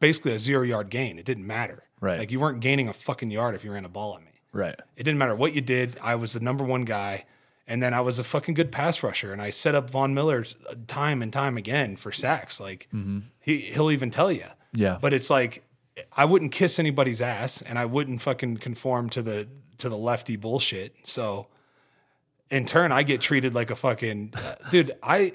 basically 0.00 0.32
a 0.32 0.40
zero 0.40 0.64
yard 0.64 0.90
gain. 0.90 1.16
It 1.16 1.24
didn't 1.24 1.46
matter. 1.46 1.84
Right. 2.00 2.18
Like 2.18 2.32
you 2.32 2.40
weren't 2.40 2.58
gaining 2.58 2.88
a 2.88 2.92
fucking 2.92 3.30
yard 3.30 3.54
if 3.54 3.62
you 3.62 3.70
ran 3.70 3.84
a 3.84 3.88
ball 3.88 4.16
at 4.16 4.22
me. 4.24 4.40
Right. 4.52 4.74
It 4.96 5.04
didn't 5.04 5.18
matter 5.18 5.36
what 5.36 5.52
you 5.52 5.60
did. 5.60 5.96
I 6.02 6.16
was 6.16 6.32
the 6.32 6.40
number 6.40 6.64
one 6.64 6.84
guy. 6.84 7.26
And 7.68 7.80
then 7.80 7.94
I 7.94 8.00
was 8.00 8.18
a 8.18 8.24
fucking 8.24 8.54
good 8.54 8.72
pass 8.72 9.04
rusher. 9.04 9.32
And 9.32 9.40
I 9.40 9.50
set 9.50 9.76
up 9.76 9.88
Von 9.88 10.12
Miller 10.12 10.44
uh, 10.68 10.74
time 10.88 11.22
and 11.22 11.32
time 11.32 11.56
again 11.56 11.94
for 11.94 12.10
sacks. 12.10 12.58
Like 12.58 12.88
mm-hmm. 12.92 13.20
he, 13.38 13.60
he'll 13.60 13.92
even 13.92 14.10
tell 14.10 14.32
you. 14.32 14.46
Yeah. 14.72 14.98
But 15.00 15.14
it's 15.14 15.30
like, 15.30 15.62
I 16.16 16.24
wouldn't 16.24 16.50
kiss 16.50 16.80
anybody's 16.80 17.20
ass 17.20 17.62
and 17.62 17.78
I 17.78 17.84
wouldn't 17.84 18.20
fucking 18.20 18.56
conform 18.56 19.10
to 19.10 19.22
the, 19.22 19.46
to 19.78 19.88
the 19.88 19.96
lefty 19.96 20.34
bullshit. 20.34 20.96
So 21.04 21.46
in 22.54 22.66
turn, 22.66 22.92
I 22.92 23.02
get 23.02 23.20
treated 23.20 23.52
like 23.52 23.70
a 23.70 23.76
fucking, 23.76 24.34
uh, 24.36 24.54
dude, 24.70 24.92
I, 25.02 25.32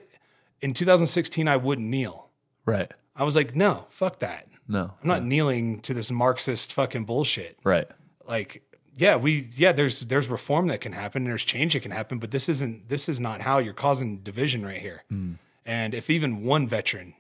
in 0.62 0.74
2016, 0.74 1.48
I 1.48 1.58
wouldn't 1.58 1.88
kneel. 1.88 2.30
Right. 2.66 2.92
I 3.16 3.24
was 3.26 3.36
like, 3.36 3.56
no, 3.56 3.88
fuck 3.90 4.20
that. 4.20 4.48
No. 4.68 4.94
I'm 5.02 5.08
not 5.08 5.24
kneeling 5.24 5.80
to 5.82 5.94
this 5.94 6.12
Marxist 6.12 6.72
fucking 6.72 7.06
bullshit 7.06 7.58
Right. 7.64 7.88
like 8.28 8.64
yeah 8.96 9.16
we 9.16 9.50
yeah 9.56 9.72
there's 9.72 10.02
there's 10.02 10.28
reform 10.28 10.68
that 10.68 10.82
can 10.82 10.92
happen 10.92 11.24
there's 11.24 11.44
change 11.44 11.74
that 11.74 11.80
can 11.80 11.92
happen 11.92 12.20
but 12.20 12.30
this 12.32 12.48
isn't 12.50 12.88
this 12.90 13.10
is 13.10 13.20
not 13.20 13.42
how 13.42 13.58
you're 13.58 13.74
causing 13.74 14.18
division 14.18 14.64
right 14.64 14.82
here 14.82 15.04
mm. 15.12 15.36
and 15.66 15.94
if 15.96 16.10
even 16.10 16.44
one 16.44 16.68
veteran 16.68 17.16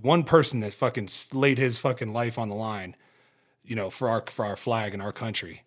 one 0.00 0.22
person 0.22 0.60
that 0.60 0.72
fucking 0.72 1.08
laid 1.32 1.58
his 1.58 1.78
fucking 1.78 2.12
life 2.12 2.38
on 2.38 2.48
the 2.48 2.54
line 2.54 2.96
you 3.64 3.74
know 3.76 3.90
for 3.90 4.08
our 4.08 4.24
for 4.28 4.46
our 4.46 4.56
flag 4.56 4.94
and 4.94 5.02
our 5.02 5.12
country 5.12 5.64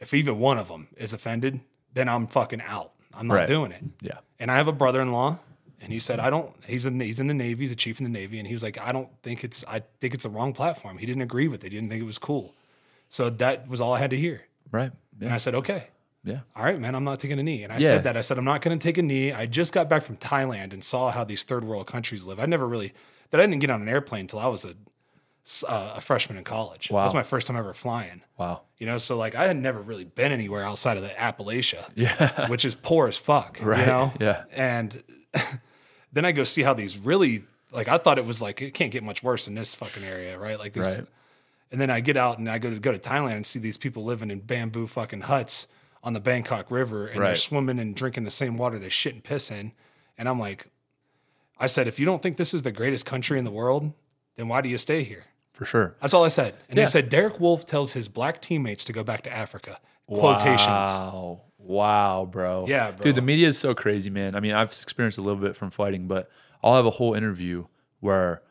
if 0.00 0.14
even 0.14 0.38
one 0.38 0.56
of 0.56 0.68
them 0.68 0.88
is 0.96 1.12
offended 1.12 1.60
then 1.92 2.08
i'm 2.08 2.26
fucking 2.26 2.62
out 2.62 2.92
i'm 3.14 3.26
not 3.26 3.34
Right. 3.34 3.48
doing 3.48 3.72
it 3.72 3.82
Yeah. 4.00 4.18
and 4.40 4.50
I 4.50 4.56
have 4.56 4.68
a 4.68 4.72
brother-in-law, 4.72 5.38
and 5.80 5.92
he 5.92 5.98
said, 5.98 6.18
"I 6.20 6.30
don't." 6.30 6.54
He's 6.66 6.86
in 6.86 6.98
he's 7.00 7.18
in 7.20 7.26
the 7.26 7.34
Navy. 7.34 7.64
He's 7.64 7.72
a 7.72 7.76
chief 7.76 7.98
in 8.00 8.04
the 8.04 8.10
Navy, 8.10 8.38
and 8.38 8.46
he 8.46 8.54
was 8.54 8.62
like, 8.62 8.78
"I 8.80 8.92
don't 8.92 9.08
think 9.22 9.42
it's. 9.44 9.64
I 9.66 9.82
think 10.00 10.14
it's 10.14 10.22
the 10.24 10.30
wrong 10.30 10.52
platform." 10.52 10.98
He 10.98 11.06
didn't 11.06 11.22
agree 11.22 11.48
with 11.48 11.64
it. 11.64 11.72
He 11.72 11.78
didn't 11.78 11.90
think 11.90 12.02
it 12.02 12.06
was 12.06 12.18
cool. 12.18 12.54
So 13.08 13.28
that 13.30 13.66
was 13.68 13.80
all 13.80 13.92
I 13.94 13.98
had 13.98 14.10
to 14.10 14.16
hear. 14.16 14.46
Right. 14.70 14.92
And 15.20 15.32
I 15.32 15.38
said, 15.38 15.54
"Okay, 15.56 15.88
Yeah. 16.24 16.40
all 16.56 16.64
right, 16.64 16.78
man. 16.78 16.94
I'm 16.94 17.02
not 17.04 17.18
taking 17.20 17.38
a 17.38 17.42
knee." 17.42 17.62
And 17.64 17.72
I 17.72 17.78
Yeah. 17.78 17.88
said 17.88 18.04
that. 18.04 18.16
I 18.16 18.20
said, 18.20 18.38
"I'm 18.38 18.44
not 18.44 18.62
going 18.62 18.78
to 18.78 18.82
take 18.82 18.96
a 18.96 19.02
knee." 19.02 19.32
I 19.32 19.46
just 19.46 19.72
got 19.72 19.88
back 19.88 20.02
from 20.04 20.16
Thailand 20.18 20.72
and 20.72 20.82
saw 20.84 21.10
how 21.10 21.24
these 21.24 21.42
third 21.44 21.64
world 21.64 21.86
countries 21.88 22.26
live. 22.26 22.38
I 22.40 22.46
never 22.46 22.66
really 22.68 22.92
that 23.30 23.40
I 23.40 23.46
didn't 23.46 23.60
get 23.60 23.70
on 23.70 23.82
an 23.82 23.88
airplane 23.88 24.22
until 24.22 24.38
I 24.38 24.46
was 24.46 24.64
a 24.64 24.74
uh, 25.68 25.94
a 25.96 26.00
freshman 26.00 26.38
in 26.38 26.44
college. 26.44 26.88
That 26.88 26.94
was 26.94 27.14
my 27.14 27.22
first 27.22 27.46
time 27.46 27.56
ever 27.56 27.74
flying. 27.74 28.22
Wow. 28.38 28.62
You 28.78 28.86
know, 28.86 28.98
so 28.98 29.16
like 29.16 29.34
I 29.34 29.46
had 29.46 29.56
never 29.56 29.80
really 29.80 30.04
been 30.04 30.32
anywhere 30.32 30.62
outside 30.64 30.96
of 30.96 31.02
the 31.02 31.08
Appalachia, 31.10 31.84
Yeah. 31.94 32.48
which 32.48 32.64
is 32.64 32.74
poor 32.74 33.08
as 33.08 33.16
fuck. 33.16 33.60
You 33.60 33.66
Right, 33.66 33.86
know? 33.86 34.12
yeah. 34.20 34.44
And 34.52 35.02
then 36.12 36.24
I 36.24 36.32
go 36.32 36.44
see 36.44 36.62
how 36.62 36.74
these 36.74 36.98
really 36.98 37.44
like 37.72 37.88
I 37.88 37.98
thought 37.98 38.18
it 38.18 38.26
was 38.26 38.40
like 38.42 38.60
it 38.62 38.72
can't 38.74 38.92
get 38.92 39.02
much 39.02 39.22
worse 39.22 39.48
in 39.48 39.54
this 39.54 39.74
fucking 39.74 40.04
area, 40.04 40.38
right? 40.38 40.58
Like 40.58 40.72
there's 40.74 40.98
Right. 40.98 41.06
and 41.70 41.80
then 41.80 41.90
I 41.90 42.00
get 42.00 42.16
out 42.16 42.38
and 42.38 42.48
I 42.48 42.58
go 42.58 42.70
to 42.70 42.78
go 42.78 42.92
to 42.92 42.98
Thailand 42.98 43.32
and 43.34 43.46
see 43.46 43.58
these 43.58 43.78
people 43.78 44.04
living 44.04 44.30
in 44.30 44.40
bamboo 44.40 44.86
fucking 44.86 45.22
huts 45.22 45.66
on 46.04 46.12
the 46.12 46.20
Bangkok 46.20 46.70
River 46.70 47.06
and 47.06 47.22
they're 47.24 47.34
swimming 47.34 47.78
and 47.78 47.94
drinking 47.94 48.24
the 48.24 48.30
same 48.30 48.56
water 48.56 48.78
they 48.78 48.88
shit 48.88 49.14
and 49.14 49.22
piss 49.24 49.50
in. 49.50 49.72
And 50.18 50.28
I'm 50.28 50.38
like, 50.38 50.66
I 51.58 51.66
said, 51.68 51.86
if 51.88 51.98
you 51.98 52.04
don't 52.06 52.20
think 52.22 52.36
this 52.36 52.52
is 52.54 52.62
the 52.62 52.72
greatest 52.72 53.06
country 53.06 53.38
in 53.38 53.44
the 53.44 53.50
world, 53.52 53.92
then 54.36 54.48
why 54.48 54.60
do 54.60 54.68
you 54.68 54.78
stay 54.78 55.04
here? 55.04 55.26
For 55.52 55.64
sure. 55.64 55.96
That's 56.00 56.14
all 56.14 56.24
I 56.24 56.28
said. 56.28 56.54
And 56.68 56.78
Yeah. 56.78 56.84
he 56.84 56.90
said 56.90 57.08
Derek 57.08 57.38
Wolfe 57.38 57.66
tells 57.66 57.92
his 57.92 58.08
black 58.08 58.40
teammates 58.40 58.84
to 58.84 58.92
go 58.92 59.04
back 59.04 59.22
to 59.22 59.32
Africa. 59.32 59.78
Quotations. 60.06 60.60
Wow. 60.68 61.42
Wow, 61.58 62.28
bro. 62.30 62.66
Yeah, 62.68 62.90
bro. 62.90 63.04
Dude, 63.04 63.14
the 63.14 63.22
media 63.22 63.46
is 63.48 63.58
so 63.58 63.74
crazy, 63.74 64.10
man. 64.10 64.34
I 64.34 64.40
mean, 64.40 64.52
I've 64.52 64.70
experienced 64.72 65.18
a 65.18 65.22
little 65.22 65.40
bit 65.40 65.54
from 65.56 65.70
fighting, 65.70 66.08
but 66.08 66.28
I'll 66.62 66.74
have 66.74 66.86
a 66.86 66.90
whole 66.90 67.14
interview 67.14 67.66
where 68.00 68.42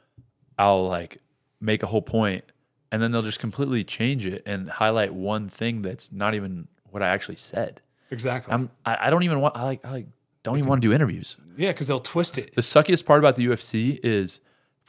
I'll 0.57 0.87
like 0.87 1.17
make 1.59 1.83
a 1.83 1.87
whole 1.87 2.01
point 2.01 2.45
and 2.91 3.01
then 3.01 3.11
they'll 3.11 3.21
just 3.21 3.39
completely 3.39 3.83
change 3.83 4.25
it 4.25 4.43
and 4.45 4.69
highlight 4.69 5.13
one 5.13 5.49
thing 5.49 5.81
that's 5.81 6.11
not 6.11 6.33
even 6.35 6.67
what 6.89 7.01
I 7.03 7.07
actually 7.09 7.35
said. 7.37 7.81
Exactly. 8.11 8.53
I'm 8.53 8.69
I, 8.85 9.07
I 9.07 9.09
don't 9.09 9.23
even 9.23 9.39
want 9.41 9.55
I 9.57 9.63
like 9.63 9.85
I 9.85 9.91
like 9.91 10.07
don't 10.43 10.57
even 10.57 10.69
want 10.69 10.81
to 10.81 10.87
do 10.87 10.93
interviews. 10.93 11.37
yeah, 11.57 11.71
because 11.71 11.87
they'll 11.87 11.99
twist 11.99 12.37
it. 12.37 12.55
The 12.55 12.61
suckiest 12.61 13.05
part 13.05 13.19
about 13.19 13.35
the 13.35 13.45
UFC 13.45 13.99
is 14.03 14.39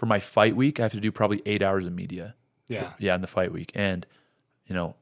for 0.03 0.07
my 0.07 0.19
fight 0.19 0.57
week, 0.57 0.81
I 0.81 0.83
have 0.83 0.93
to 0.95 1.01
do 1.01 1.13
probably 1.13 1.43
eight 1.47 1.63
hours 1.63 1.87
of 1.87 1.93
media. 1.93 2.35
Yeah. 2.67 2.91
Yeah, 2.99 3.15
in 3.15 3.21
the 3.21 3.29
fight 3.29 3.53
week. 3.53 3.71
And, 3.73 4.05
you 4.67 4.75
know, 4.75 4.97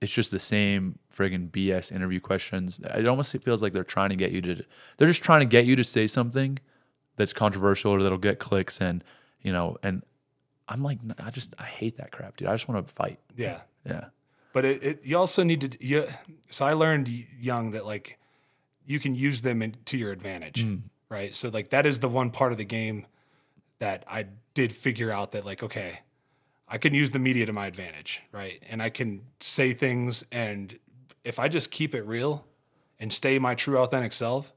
it's 0.00 0.10
just 0.10 0.30
the 0.30 0.38
same 0.38 0.98
friggin' 1.14 1.50
BS 1.50 1.92
interview 1.92 2.18
questions. 2.18 2.80
It 2.82 3.06
almost 3.06 3.36
feels 3.42 3.60
like 3.60 3.74
they're 3.74 3.84
trying 3.84 4.08
to 4.08 4.16
get 4.16 4.32
you 4.32 4.40
to, 4.40 4.64
they're 4.96 5.06
just 5.06 5.22
trying 5.22 5.40
to 5.40 5.46
get 5.46 5.66
you 5.66 5.76
to 5.76 5.84
say 5.84 6.06
something 6.06 6.58
that's 7.16 7.34
controversial 7.34 7.92
or 7.92 8.02
that'll 8.02 8.16
get 8.16 8.38
clicks. 8.38 8.80
And, 8.80 9.04
you 9.42 9.52
know, 9.52 9.76
and 9.82 10.02
I'm 10.66 10.82
like, 10.82 11.00
I 11.22 11.30
just, 11.30 11.52
I 11.58 11.64
hate 11.64 11.98
that 11.98 12.10
crap, 12.10 12.38
dude. 12.38 12.48
I 12.48 12.54
just 12.54 12.66
want 12.66 12.88
to 12.88 12.94
fight. 12.94 13.18
Yeah. 13.36 13.60
Yeah. 13.84 14.06
But 14.54 14.64
it, 14.64 14.82
it 14.82 15.00
you 15.04 15.18
also 15.18 15.42
need 15.42 15.72
to 15.72 15.86
you, 15.86 16.08
so 16.48 16.64
I 16.64 16.72
learned 16.72 17.06
young 17.38 17.72
that 17.72 17.84
like 17.84 18.18
you 18.86 18.98
can 18.98 19.14
use 19.14 19.42
them 19.42 19.60
in, 19.60 19.76
to 19.84 19.98
your 19.98 20.10
advantage, 20.10 20.64
mm. 20.64 20.80
right? 21.10 21.34
So 21.34 21.50
like 21.50 21.68
that 21.68 21.84
is 21.84 22.00
the 22.00 22.08
one 22.08 22.30
part 22.30 22.52
of 22.52 22.56
the 22.56 22.64
game 22.64 23.04
that 23.82 24.04
I 24.06 24.26
did 24.54 24.70
figure 24.70 25.10
out 25.10 25.32
that 25.32 25.44
like 25.44 25.60
okay, 25.60 26.02
I 26.68 26.78
can 26.78 26.94
use 26.94 27.10
the 27.10 27.18
media 27.18 27.46
to 27.46 27.52
my 27.52 27.66
advantage, 27.66 28.22
right? 28.30 28.62
And 28.70 28.80
I 28.80 28.90
can 28.90 29.22
say 29.40 29.72
things 29.72 30.24
and 30.30 30.78
if 31.24 31.40
I 31.40 31.48
just 31.48 31.72
keep 31.72 31.92
it 31.92 32.06
real 32.06 32.46
and 33.00 33.12
stay 33.12 33.40
my 33.40 33.56
true 33.56 33.78
authentic 33.78 34.12
self, 34.12 34.52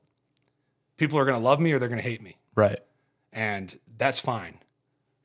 people 0.98 1.18
are 1.18 1.26
going 1.26 1.40
to 1.40 1.44
love 1.44 1.60
me 1.60 1.72
or 1.72 1.80
they're 1.80 1.90
going 1.90 2.02
to 2.02 2.08
hate 2.08 2.22
me. 2.22 2.38
Right. 2.54 2.80
And 3.34 3.80
that's 3.98 4.20
fine. 4.20 4.60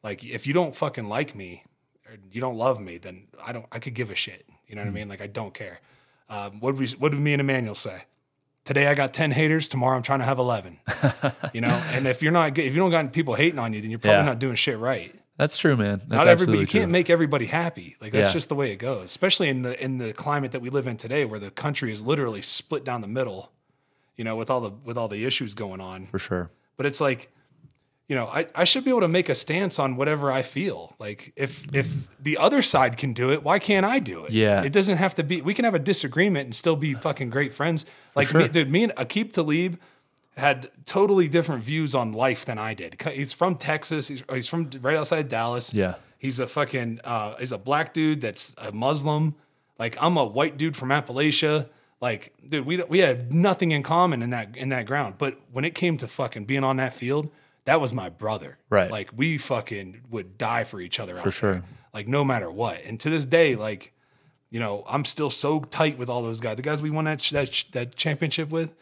Like 0.03 0.25
if 0.25 0.47
you 0.47 0.55
don't 0.55 0.75
fucking 0.75 1.07
like 1.07 1.35
me 1.35 1.65
or 2.09 2.17
you 2.33 2.41
don't 2.41 2.57
love 2.57 2.81
me, 2.81 2.97
then 2.97 3.27
I 3.45 3.53
don't 3.53 3.67
I 3.71 3.81
could 3.81 3.93
give 3.93 4.11
a 4.11 4.15
shit. 4.15 4.49
You 4.67 4.77
know 4.77 4.81
what 4.81 4.89
I 4.89 4.93
mean? 4.93 5.11
Like 5.11 5.21
I 5.21 5.27
don't 5.27 5.53
care. 5.53 5.81
Um, 6.31 6.61
what 6.61 6.73
did 6.73 6.81
we 6.81 6.87
what 6.97 7.13
did 7.13 7.21
me 7.21 7.35
and 7.35 7.41
Emmanuel 7.41 7.75
say? 7.75 8.05
Today 8.65 8.87
I 8.87 8.95
got 8.95 9.15
ten 9.15 9.31
haters. 9.31 9.69
Tomorrow 9.69 9.97
I'm 9.97 10.03
trying 10.03 10.19
to 10.21 10.25
have 10.25 10.39
eleven. 10.39 10.79
you 11.53 11.61
know, 11.61 11.69
and 11.93 12.07
if 12.07 12.23
you're 12.23 12.33
not 12.33 12.57
if 12.59 12.73
you 12.75 12.79
don't 12.81 12.91
got 12.91 13.13
people 13.13 13.35
hating 13.35 13.59
on 13.59 13.73
you, 13.73 13.81
then 13.81 13.91
you're 13.91 13.99
probably 13.99 14.19
Yeah. 14.19 14.25
not 14.25 14.39
doing 14.39 14.55
shit 14.55 14.79
right. 14.79 15.15
That's 15.39 15.57
true, 15.57 15.75
man. 15.77 15.97
That's 15.99 16.09
not 16.11 16.29
everybody. 16.29 16.59
You 16.59 16.67
can't 16.67 16.85
true. 16.85 16.93
make 16.93 17.09
everybody 17.09 17.47
happy. 17.47 17.97
Like 18.01 18.13
that's 18.13 18.29
Yeah. 18.29 18.33
just 18.35 18.51
the 18.51 18.55
way 18.55 18.73
it 18.73 18.77
goes. 18.77 19.05
Especially 19.07 19.49
in 19.49 19.63
the 19.63 19.83
in 19.83 19.99
the 19.99 20.13
climate 20.13 20.53
that 20.53 20.61
we 20.61 20.69
live 20.69 20.87
in 20.87 20.97
today, 20.99 21.25
where 21.25 21.39
the 21.41 21.51
country 21.51 21.93
is 21.93 22.03
literally 22.03 22.43
split 22.43 22.85
down 22.85 23.01
the 23.01 23.09
middle. 23.09 23.51
You 24.17 24.25
know, 24.25 24.37
with 24.37 24.51
all 24.51 24.61
the 24.61 24.73
with 24.85 24.99
all 24.99 25.09
the 25.09 25.25
issues 25.25 25.55
going 25.55 25.81
on. 25.81 26.07
For 26.09 26.19
sure. 26.19 26.51
But 26.77 26.85
it's 26.87 27.01
like, 27.01 27.33
you 28.11 28.17
know, 28.17 28.27
I, 28.27 28.49
I 28.57 28.65
should 28.65 28.83
be 28.83 28.91
able 28.91 29.03
to 29.03 29.09
make 29.09 29.29
a 29.29 29.37
stance 29.37 29.79
on 29.79 29.95
whatever 29.95 30.33
I 30.33 30.43
feel. 30.43 30.97
Like 30.99 31.33
if 31.37 31.73
if 31.73 32.09
the 32.19 32.39
other 32.39 32.61
side 32.61 32.97
can 32.97 33.13
do 33.13 33.31
it, 33.31 33.45
why 33.45 33.61
can't 33.61 33.87
I 33.87 34.01
do 34.01 34.25
it? 34.25 34.33
Yeah. 34.33 34.65
It 34.65 34.73
doesn't 34.73 34.97
have 34.97 35.15
to 35.15 35.23
be 35.23 35.41
we 35.43 35.55
can 35.55 35.65
have 35.65 35.77
a 35.77 35.79
disagreement 35.79 36.47
and 36.47 36.57
still 36.57 36.75
be 36.75 36.95
fucking 36.95 37.31
great 37.31 37.55
friends. 37.55 37.87
Like 38.17 38.35
me, 38.35 38.49
dude, 38.49 38.69
me 38.69 38.83
and 38.83 38.93
Aqib 38.97 39.33
Talib 39.33 39.79
had 40.37 40.71
totally 40.87 41.29
different 41.29 41.63
views 41.63 41.95
on 41.95 42.13
life 42.13 42.45
than 42.45 42.59
I 42.59 42.75
did. 42.75 43.01
He's 43.01 43.33
from 43.33 43.55
Texas. 43.55 44.09
He's, 44.09 44.25
he's 44.33 44.49
from 44.49 44.69
right 44.81 44.97
outside 44.97 45.29
Dallas. 45.29 45.73
Yeah. 45.73 45.95
He's 46.19 46.41
a 46.41 46.49
fucking 46.49 46.99
uh, 47.05 47.37
he's 47.37 47.53
a 47.53 47.59
black 47.59 47.95
dude 47.95 48.23
that's 48.23 48.57
a 48.59 48.73
Muslim. 48.73 49.37
Like 49.79 49.97
I'm 50.01 50.17
a 50.17 50.25
white 50.25 50.57
dude 50.57 50.77
from 50.77 50.89
Appalachia. 50.89 51.69
Like, 52.01 52.35
dude, 52.49 52.67
we 52.67 52.83
we 52.83 52.99
had 52.99 53.33
nothing 53.33 53.71
in 53.71 53.85
common 53.85 54.21
in 54.21 54.31
that 54.31 54.57
in 54.57 54.71
that 54.71 54.87
ground. 54.87 55.15
But 55.17 55.39
when 55.53 55.65
it 55.65 55.77
came 55.77 55.97
to 55.99 56.09
fucking 56.09 56.47
being 56.47 56.65
on 56.65 56.79
that 56.79 56.93
field, 56.93 57.31
that 57.65 57.81
was 57.81 57.93
my 57.93 58.09
brother. 58.09 58.59
Right. 58.69 58.91
Like 58.91 59.11
we 59.15 59.39
fucking 59.39 60.03
would 60.11 60.39
die 60.39 60.65
for 60.65 60.81
each 60.81 60.99
other. 61.01 61.17
For 61.17 61.31
sure. 61.31 61.63
Like 61.93 62.09
no 62.09 62.25
matter 62.25 62.51
what. 62.51 62.83
And 62.85 62.99
to 63.01 63.11
this 63.11 63.25
day, 63.25 63.57
like, 63.57 63.93
you 64.51 64.61
know, 64.61 64.85
I'm 64.89 65.05
still 65.05 65.31
so 65.31 65.61
tight 65.61 65.99
with 65.99 66.09
all 66.09 66.23
those 66.23 66.41
guys. 66.41 66.57
The 66.57 66.63
guys 66.63 66.83
we 66.83 66.91
won 66.91 67.05
that 67.05 67.21
that 67.33 67.65
that 67.73 67.97
championship 67.97 68.51
with. 68.51 68.75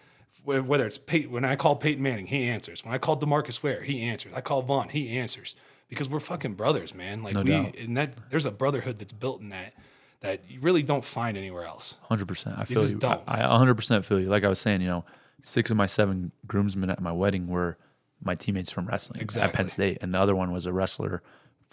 Whether 0.44 0.86
it's 0.86 0.96
Peyton, 0.96 1.30
when 1.30 1.44
I 1.44 1.56
call 1.56 1.76
Peyton 1.76 2.02
Manning, 2.02 2.26
he 2.26 2.44
answers. 2.44 2.82
When 2.82 2.94
I 2.94 2.98
call 2.98 3.18
DeMarcus 3.18 3.62
Ware, 3.62 3.82
he 3.82 4.00
answers. 4.00 4.32
I 4.34 4.40
call 4.40 4.62
Von, 4.62 4.88
he 4.88 5.18
answers. 5.18 5.55
Because 5.90 6.09
we're 6.09 6.20
fucking 6.20 6.55
brothers, 6.55 6.94
man. 6.94 7.22
Like 7.22 7.36
we, 7.36 7.50
doubt. 7.50 7.76
and 7.76 7.98
that 7.98 8.30
there's 8.30 8.46
a 8.46 8.50
brotherhood 8.50 8.98
that's 8.98 9.12
built 9.12 9.42
in 9.42 9.50
that 9.50 9.74
that 10.20 10.42
you 10.48 10.60
really 10.60 10.82
don't 10.82 11.05
find 11.05 11.36
anywhere 11.36 11.64
else. 11.64 11.96
Hundred 12.02 12.28
percent. 12.28 12.59
I 12.59 12.64
feel 12.64 12.88
you. 12.88 12.96
don't. 12.96 13.22
I 13.26 13.40
hundred 13.40 13.74
percent 13.74 14.05
feel 14.05 14.20
you. 14.20 14.28
Like 14.28 14.44
I 14.44 14.48
was 14.48 14.59
saying, 14.59 14.80
you 14.80 14.88
know, 14.88 15.05
six 15.42 15.70
of 15.70 15.76
my 15.76 15.86
seven 15.86 16.32
groomsmen 16.46 16.90
at 16.90 17.00
my 17.00 17.12
wedding 17.12 17.46
were 17.48 17.76
my 18.23 18.35
teammates 18.35 18.70
from 18.70 18.86
wrestling 18.86 19.28
at 19.36 19.53
Penn 19.53 19.69
State, 19.69 19.99
and 20.01 20.15
the 20.15 20.19
other 20.19 20.35
one 20.35 20.53
was 20.53 20.66
a 20.66 20.73
wrestler 20.73 21.23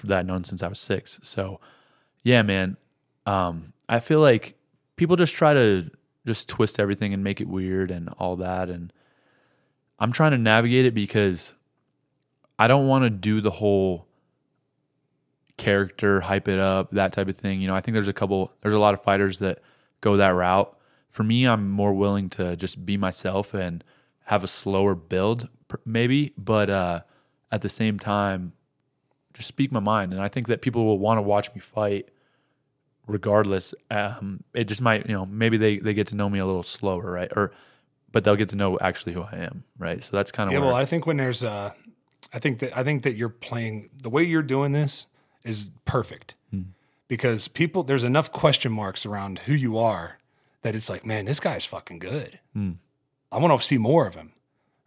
that 0.04 0.20
I'd 0.20 0.28
known 0.28 0.44
since 0.44 0.62
I 0.62 0.68
was 0.68 0.80
six. 0.80 1.20
So, 1.24 1.60
yeah, 2.24 2.42
man. 2.42 2.78
Um, 3.26 3.74
I 3.90 4.00
feel 4.00 4.20
like 4.20 4.56
people 4.96 5.16
just 5.16 5.34
try 5.34 5.54
to 5.54 5.90
just 6.26 6.48
twist 6.48 6.80
everything 6.80 7.14
and 7.14 7.24
make 7.24 7.42
it 7.42 7.48
weird 7.48 7.92
and 7.92 8.10
all 8.20 8.36
that, 8.38 8.70
and 8.70 8.94
I'm 10.00 10.12
trying 10.12 10.32
to 10.32 10.38
navigate 10.38 10.86
it 10.86 10.94
because 10.94 11.54
I 12.60 12.68
don't 12.68 12.88
want 12.88 13.04
to 13.04 13.10
do 13.10 13.42
the 13.42 13.52
whole 13.52 14.08
character, 15.58 16.22
hype 16.22 16.48
it 16.48 16.60
up, 16.60 16.92
that 16.92 17.14
type 17.14 17.28
of 17.28 17.38
thing. 17.38 17.62
You 17.62 17.68
know, 17.68 17.76
I 17.76 17.82
think 17.82 17.94
there's 17.94 18.08
a 18.08 18.14
couple, 18.14 18.54
there's 18.62 18.74
a 18.74 18.80
lot 18.80 18.94
of 18.94 19.04
fighters 19.04 19.40
that 19.40 19.60
go 20.02 20.18
that 20.18 20.30
route. 20.30 20.76
For 21.10 21.24
me, 21.24 21.48
I'm 21.48 21.70
more 21.70 21.94
willing 21.94 22.30
to 22.32 22.56
just 22.56 22.86
be 22.86 22.98
myself 22.98 23.54
and 23.54 23.84
have 24.26 24.44
a 24.44 24.48
slower 24.48 24.96
build, 24.96 25.50
maybe, 25.86 26.34
but 26.38 26.70
uh, 26.70 27.02
at 27.52 27.62
the 27.62 27.70
same 27.70 28.00
time, 28.00 28.54
just 29.34 29.48
speak 29.48 29.72
my 29.72 29.80
mind. 29.80 30.14
And 30.14 30.22
I 30.22 30.28
think 30.28 30.48
that 30.48 30.62
people 30.62 30.86
will 30.86 31.00
want 31.00 31.18
to 31.18 31.22
watch 31.22 31.54
me 31.54 31.62
fight 31.62 32.10
regardless. 33.08 33.74
Um, 33.92 34.44
it 34.54 34.66
just 34.66 34.82
might, 34.82 35.08
you 35.08 35.14
know, 35.14 35.26
maybe 35.26 35.58
they, 35.58 35.78
they 35.78 35.94
get 35.94 36.08
to 36.08 36.16
know 36.16 36.30
me 36.30 36.40
a 36.40 36.46
little 36.46 36.64
slower, 36.64 37.12
right? 37.12 37.32
Or, 37.36 37.52
but 38.12 38.24
they'll 38.24 38.36
get 38.36 38.50
to 38.50 38.56
know 38.56 38.80
actually 38.80 39.14
who 39.14 39.22
I 39.22 39.38
am, 39.38 39.64
right? 39.78 40.04
So 40.04 40.16
that's 40.16 40.32
kind 40.32 40.48
of 40.48 40.54
Yeah, 40.54 40.60
well, 40.60 40.76
I 40.76 40.86
think 40.86 41.06
when 41.06 41.18
there's 41.18 41.44
uh 41.44 41.72
I 42.34 42.40
think 42.40 42.60
that 42.60 42.76
I 42.76 42.84
think 42.84 43.04
that 43.04 43.16
you're 43.16 43.30
playing 43.30 43.90
the 44.02 44.10
way 44.10 44.24
you're 44.24 44.42
doing 44.42 44.72
this 44.72 45.08
is 45.44 45.70
perfect. 45.84 46.36
Because 47.08 47.48
people 47.50 47.84
there's 47.84 48.04
enough 48.06 48.32
question 48.32 48.72
marks 48.72 49.06
around 49.06 49.40
who 49.40 49.54
you 49.54 49.78
are 49.78 50.18
that 50.64 50.76
it's 50.76 50.90
like, 50.90 51.06
man, 51.06 51.26
this 51.26 51.40
guy's 51.40 51.66
fucking 51.66 52.00
good. 52.00 52.40
I 53.32 53.40
want 53.40 53.60
to 53.60 53.66
see 53.66 53.78
more 53.78 54.08
of 54.08 54.16
him, 54.16 54.34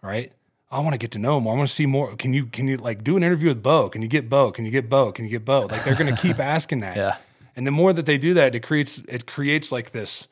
right? 0.02 0.32
I 0.70 0.80
want 0.80 0.92
to 0.92 0.98
get 0.98 1.10
to 1.12 1.18
know 1.18 1.38
him. 1.38 1.48
I 1.48 1.54
want 1.54 1.68
to 1.68 1.74
see 1.74 1.86
more. 1.86 2.14
Can 2.16 2.32
you 2.34 2.46
can 2.46 2.68
you 2.68 2.76
like 2.76 3.02
do 3.02 3.16
an 3.16 3.22
interview 3.22 3.48
with 3.48 3.62
Bo? 3.62 3.88
Can 3.88 4.02
you 4.02 4.08
get 4.08 4.28
Bo? 4.28 4.50
Can 4.50 4.64
you 4.64 4.70
get 4.70 4.88
Bo? 4.88 5.12
Can 5.12 5.24
you 5.24 5.30
get 5.30 5.44
Bo? 5.44 5.62
Like 5.62 5.84
they're 5.84 5.96
going 5.96 6.14
to 6.14 6.20
keep 6.20 6.38
asking 6.56 6.80
that. 6.80 6.96
Yeah. 6.96 7.16
And 7.56 7.66
the 7.66 7.70
more 7.70 7.92
that 7.92 8.06
they 8.06 8.18
do 8.18 8.34
that, 8.34 8.54
it 8.54 8.60
creates 8.60 8.98
it 9.08 9.26
creates 9.26 9.72
like 9.72 9.92
this 9.92 10.28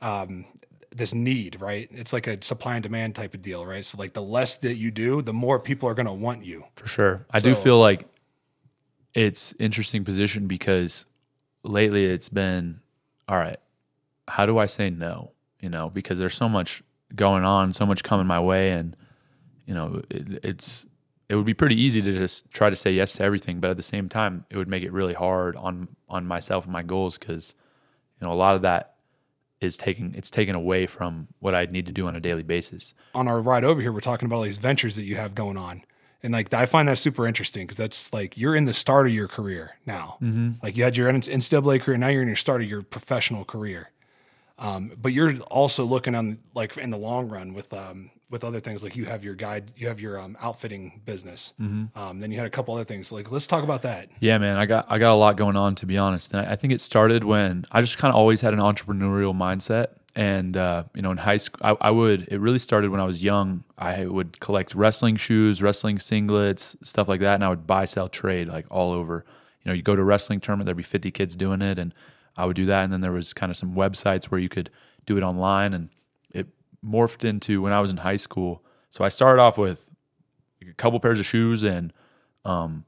um, 0.00 0.46
this 0.90 1.14
need, 1.14 1.60
right? 1.60 1.88
It's 1.92 2.12
like 2.12 2.26
a 2.26 2.42
supply 2.42 2.74
and 2.74 2.82
demand 2.82 3.14
type 3.14 3.34
of 3.34 3.42
deal, 3.42 3.64
right? 3.64 3.84
So 3.84 3.98
like 3.98 4.12
the 4.12 4.22
less 4.22 4.56
that 4.58 4.76
you 4.76 4.90
do, 4.90 5.22
the 5.22 5.32
more 5.32 5.58
people 5.58 5.88
are 5.88 5.94
going 5.94 6.06
to 6.06 6.12
want 6.12 6.44
you. 6.44 6.64
For 6.74 6.86
sure. 6.86 7.26
I 7.30 7.40
do 7.40 7.54
feel 7.54 7.78
like 7.78 8.06
it's 9.14 9.54
interesting 9.58 10.04
position 10.04 10.46
because 10.46 11.06
lately 11.62 12.04
it's 12.04 12.28
been 12.28 12.80
all 13.28 13.36
right, 13.36 13.58
how 14.28 14.46
do 14.46 14.58
I 14.58 14.66
say 14.66 14.90
no? 14.90 15.30
You 15.60 15.68
know, 15.68 15.88
because 15.88 16.18
there's 16.18 16.34
so 16.34 16.48
much 16.48 16.82
going 17.14 17.44
on, 17.44 17.72
so 17.72 17.86
much 17.86 18.02
coming 18.02 18.26
my 18.26 18.40
way 18.40 18.70
and 18.70 18.96
you 19.66 19.74
know, 19.74 20.02
it, 20.10 20.44
it's 20.44 20.86
it 21.28 21.36
would 21.36 21.46
be 21.46 21.54
pretty 21.54 21.80
easy 21.80 22.02
to 22.02 22.12
just 22.12 22.50
try 22.52 22.68
to 22.68 22.76
say 22.76 22.92
yes 22.92 23.14
to 23.14 23.22
everything, 23.22 23.58
but 23.58 23.70
at 23.70 23.76
the 23.76 23.82
same 23.82 24.08
time, 24.08 24.44
it 24.50 24.56
would 24.56 24.68
make 24.68 24.82
it 24.82 24.92
really 24.92 25.14
hard 25.14 25.56
on 25.56 25.88
on 26.08 26.26
myself 26.26 26.64
and 26.64 26.72
my 26.72 26.82
goals 26.82 27.18
cuz 27.18 27.54
you 28.20 28.26
know, 28.26 28.32
a 28.32 28.34
lot 28.34 28.54
of 28.54 28.62
that 28.62 28.96
is 29.60 29.76
taking 29.76 30.14
it's 30.14 30.30
taken 30.30 30.54
away 30.54 30.86
from 30.86 31.28
what 31.38 31.54
I 31.54 31.66
need 31.66 31.86
to 31.86 31.92
do 31.92 32.06
on 32.06 32.16
a 32.16 32.20
daily 32.20 32.42
basis. 32.42 32.94
On 33.14 33.28
our 33.28 33.40
ride 33.40 33.64
over 33.64 33.80
here, 33.80 33.92
we're 33.92 34.00
talking 34.00 34.26
about 34.26 34.36
all 34.36 34.42
these 34.42 34.58
ventures 34.58 34.96
that 34.96 35.04
you 35.04 35.16
have 35.16 35.34
going 35.34 35.56
on. 35.56 35.82
And 36.22 36.32
like 36.32 36.52
I 36.52 36.66
find 36.66 36.88
that 36.88 36.98
super 36.98 37.26
interesting 37.26 37.66
because 37.66 37.78
that's 37.78 38.12
like 38.12 38.36
you're 38.36 38.54
in 38.54 38.64
the 38.64 38.74
start 38.74 39.06
of 39.06 39.12
your 39.12 39.28
career 39.28 39.76
now. 39.86 40.18
Mm-hmm. 40.22 40.52
Like 40.62 40.76
you 40.76 40.84
had 40.84 40.96
your 40.96 41.10
NCAA 41.10 41.80
career, 41.80 41.96
now 41.96 42.08
you're 42.08 42.22
in 42.22 42.28
your 42.28 42.36
start 42.36 42.62
of 42.62 42.68
your 42.68 42.82
professional 42.82 43.44
career. 43.44 43.90
Um, 44.62 44.92
but 44.96 45.12
you're 45.12 45.38
also 45.42 45.84
looking 45.84 46.14
on 46.14 46.38
like 46.54 46.76
in 46.76 46.90
the 46.90 46.96
long 46.98 47.28
run 47.28 47.52
with 47.52 47.72
um, 47.74 48.10
with 48.30 48.44
other 48.44 48.60
things 48.60 48.82
like 48.82 48.94
you 48.94 49.04
have 49.06 49.24
your 49.24 49.34
guide, 49.34 49.72
you 49.76 49.88
have 49.88 50.00
your 50.00 50.18
um, 50.18 50.38
outfitting 50.40 51.02
business. 51.04 51.52
Um, 51.60 51.90
then 52.20 52.30
you 52.30 52.38
had 52.38 52.46
a 52.46 52.50
couple 52.50 52.74
other 52.74 52.84
things. 52.84 53.10
Like 53.10 53.30
let's 53.30 53.46
talk 53.46 53.64
about 53.64 53.82
that. 53.82 54.08
Yeah, 54.20 54.38
man, 54.38 54.56
I 54.56 54.66
got 54.66 54.86
I 54.88 54.98
got 54.98 55.12
a 55.12 55.16
lot 55.16 55.36
going 55.36 55.56
on 55.56 55.74
to 55.76 55.86
be 55.86 55.98
honest, 55.98 56.32
and 56.32 56.46
I, 56.46 56.52
I 56.52 56.56
think 56.56 56.72
it 56.72 56.80
started 56.80 57.24
when 57.24 57.66
I 57.72 57.80
just 57.80 57.98
kind 57.98 58.10
of 58.10 58.16
always 58.16 58.40
had 58.40 58.54
an 58.54 58.60
entrepreneurial 58.60 59.36
mindset, 59.36 59.88
and 60.14 60.56
uh, 60.56 60.84
you 60.94 61.02
know, 61.02 61.10
in 61.10 61.18
high 61.18 61.38
school, 61.38 61.60
I, 61.60 61.88
I 61.88 61.90
would. 61.90 62.28
It 62.30 62.38
really 62.38 62.60
started 62.60 62.90
when 62.90 63.00
I 63.00 63.04
was 63.04 63.22
young. 63.22 63.64
I 63.76 64.06
would 64.06 64.38
collect 64.38 64.76
wrestling 64.76 65.16
shoes, 65.16 65.60
wrestling 65.60 65.98
singlets, 65.98 66.76
stuff 66.86 67.08
like 67.08 67.20
that, 67.20 67.34
and 67.34 67.44
I 67.44 67.48
would 67.48 67.66
buy, 67.66 67.84
sell, 67.84 68.08
trade 68.08 68.46
like 68.46 68.66
all 68.70 68.92
over. 68.92 69.24
You 69.64 69.70
know, 69.70 69.74
you 69.74 69.82
go 69.82 69.96
to 69.96 70.02
a 70.02 70.04
wrestling 70.04 70.40
tournament, 70.40 70.66
there'd 70.66 70.76
be 70.76 70.82
fifty 70.84 71.10
kids 71.10 71.34
doing 71.36 71.62
it, 71.62 71.78
and 71.78 71.92
I 72.36 72.46
would 72.46 72.56
do 72.56 72.66
that, 72.66 72.84
and 72.84 72.92
then 72.92 73.00
there 73.00 73.12
was 73.12 73.32
kind 73.32 73.50
of 73.50 73.56
some 73.56 73.74
websites 73.74 74.24
where 74.26 74.40
you 74.40 74.48
could 74.48 74.70
do 75.06 75.16
it 75.16 75.22
online, 75.22 75.74
and 75.74 75.88
it 76.30 76.48
morphed 76.84 77.24
into 77.24 77.62
when 77.62 77.72
I 77.72 77.80
was 77.80 77.90
in 77.90 77.98
high 77.98 78.16
school. 78.16 78.62
So 78.90 79.04
I 79.04 79.08
started 79.08 79.40
off 79.40 79.58
with 79.58 79.90
a 80.62 80.72
couple 80.74 81.00
pairs 81.00 81.18
of 81.18 81.26
shoes 81.26 81.62
and 81.62 81.92
um, 82.44 82.84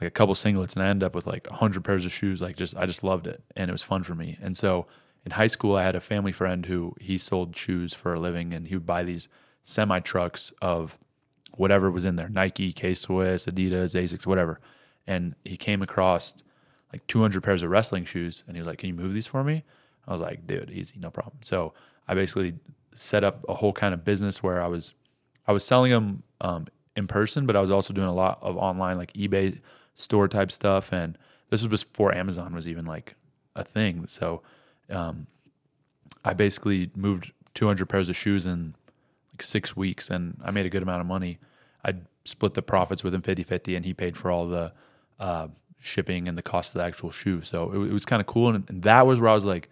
like 0.00 0.08
a 0.08 0.10
couple 0.10 0.34
singlets, 0.34 0.74
and 0.74 0.82
I 0.82 0.88
ended 0.88 1.06
up 1.06 1.14
with 1.14 1.26
like 1.26 1.46
a 1.50 1.54
hundred 1.54 1.84
pairs 1.84 2.04
of 2.04 2.12
shoes. 2.12 2.40
Like 2.40 2.56
just 2.56 2.76
I 2.76 2.86
just 2.86 3.04
loved 3.04 3.26
it, 3.26 3.42
and 3.56 3.68
it 3.68 3.72
was 3.72 3.82
fun 3.82 4.02
for 4.02 4.14
me. 4.14 4.38
And 4.40 4.56
so 4.56 4.86
in 5.24 5.32
high 5.32 5.46
school, 5.46 5.76
I 5.76 5.82
had 5.82 5.96
a 5.96 6.00
family 6.00 6.32
friend 6.32 6.66
who 6.66 6.94
he 7.00 7.16
sold 7.16 7.56
shoes 7.56 7.94
for 7.94 8.14
a 8.14 8.20
living, 8.20 8.52
and 8.52 8.68
he 8.68 8.74
would 8.74 8.86
buy 8.86 9.02
these 9.02 9.28
semi 9.62 10.00
trucks 10.00 10.52
of 10.60 10.98
whatever 11.56 11.90
was 11.90 12.04
in 12.04 12.16
there 12.16 12.28
Nike, 12.28 12.72
K 12.72 12.94
Swiss, 12.94 13.46
Adidas, 13.46 13.94
Asics, 13.94 14.26
whatever. 14.26 14.60
And 15.06 15.34
he 15.44 15.56
came 15.56 15.82
across 15.82 16.34
like 16.94 17.06
200 17.08 17.42
pairs 17.42 17.64
of 17.64 17.70
wrestling 17.70 18.04
shoes, 18.04 18.44
and 18.46 18.56
he 18.56 18.60
was 18.60 18.68
like, 18.68 18.78
"Can 18.78 18.88
you 18.88 18.94
move 18.94 19.12
these 19.12 19.26
for 19.26 19.42
me?" 19.42 19.64
I 20.06 20.12
was 20.12 20.20
like, 20.20 20.46
"Dude, 20.46 20.70
easy, 20.70 20.94
no 21.00 21.10
problem." 21.10 21.38
So 21.42 21.74
I 22.06 22.14
basically 22.14 22.54
set 22.94 23.24
up 23.24 23.44
a 23.48 23.54
whole 23.54 23.72
kind 23.72 23.92
of 23.92 24.04
business 24.04 24.44
where 24.44 24.62
I 24.62 24.68
was 24.68 24.94
I 25.48 25.52
was 25.52 25.64
selling 25.64 25.90
them 25.90 26.22
um, 26.40 26.68
in 26.96 27.08
person, 27.08 27.46
but 27.46 27.56
I 27.56 27.60
was 27.60 27.70
also 27.70 27.92
doing 27.92 28.06
a 28.06 28.14
lot 28.14 28.38
of 28.40 28.56
online, 28.56 28.96
like 28.96 29.12
eBay 29.14 29.60
store 29.96 30.28
type 30.28 30.52
stuff. 30.52 30.92
And 30.92 31.18
this 31.50 31.66
was 31.66 31.84
before 31.84 32.14
Amazon 32.14 32.54
was 32.54 32.68
even 32.68 32.84
like 32.84 33.16
a 33.56 33.64
thing. 33.64 34.06
So 34.06 34.42
um, 34.88 35.26
I 36.24 36.32
basically 36.32 36.90
moved 36.94 37.32
200 37.54 37.88
pairs 37.88 38.08
of 38.08 38.16
shoes 38.16 38.46
in 38.46 38.74
like 39.32 39.42
six 39.42 39.76
weeks, 39.76 40.10
and 40.10 40.40
I 40.44 40.52
made 40.52 40.66
a 40.66 40.70
good 40.70 40.82
amount 40.82 41.00
of 41.00 41.06
money. 41.06 41.38
I 41.84 41.94
split 42.24 42.54
the 42.54 42.62
profits 42.62 43.02
with 43.02 43.14
him 43.14 43.22
50 43.22 43.42
50, 43.42 43.74
and 43.74 43.84
he 43.84 43.92
paid 43.92 44.16
for 44.16 44.30
all 44.30 44.46
the 44.46 44.72
uh, 45.18 45.48
shipping 45.84 46.28
and 46.28 46.36
the 46.38 46.42
cost 46.42 46.74
of 46.74 46.80
the 46.80 46.84
actual 46.84 47.10
shoe. 47.10 47.42
So 47.42 47.70
it, 47.72 47.88
it 47.88 47.92
was 47.92 48.04
kind 48.04 48.20
of 48.20 48.26
cool. 48.26 48.48
And, 48.48 48.68
and 48.68 48.82
that 48.82 49.06
was 49.06 49.20
where 49.20 49.30
I 49.30 49.34
was 49.34 49.44
like, 49.44 49.68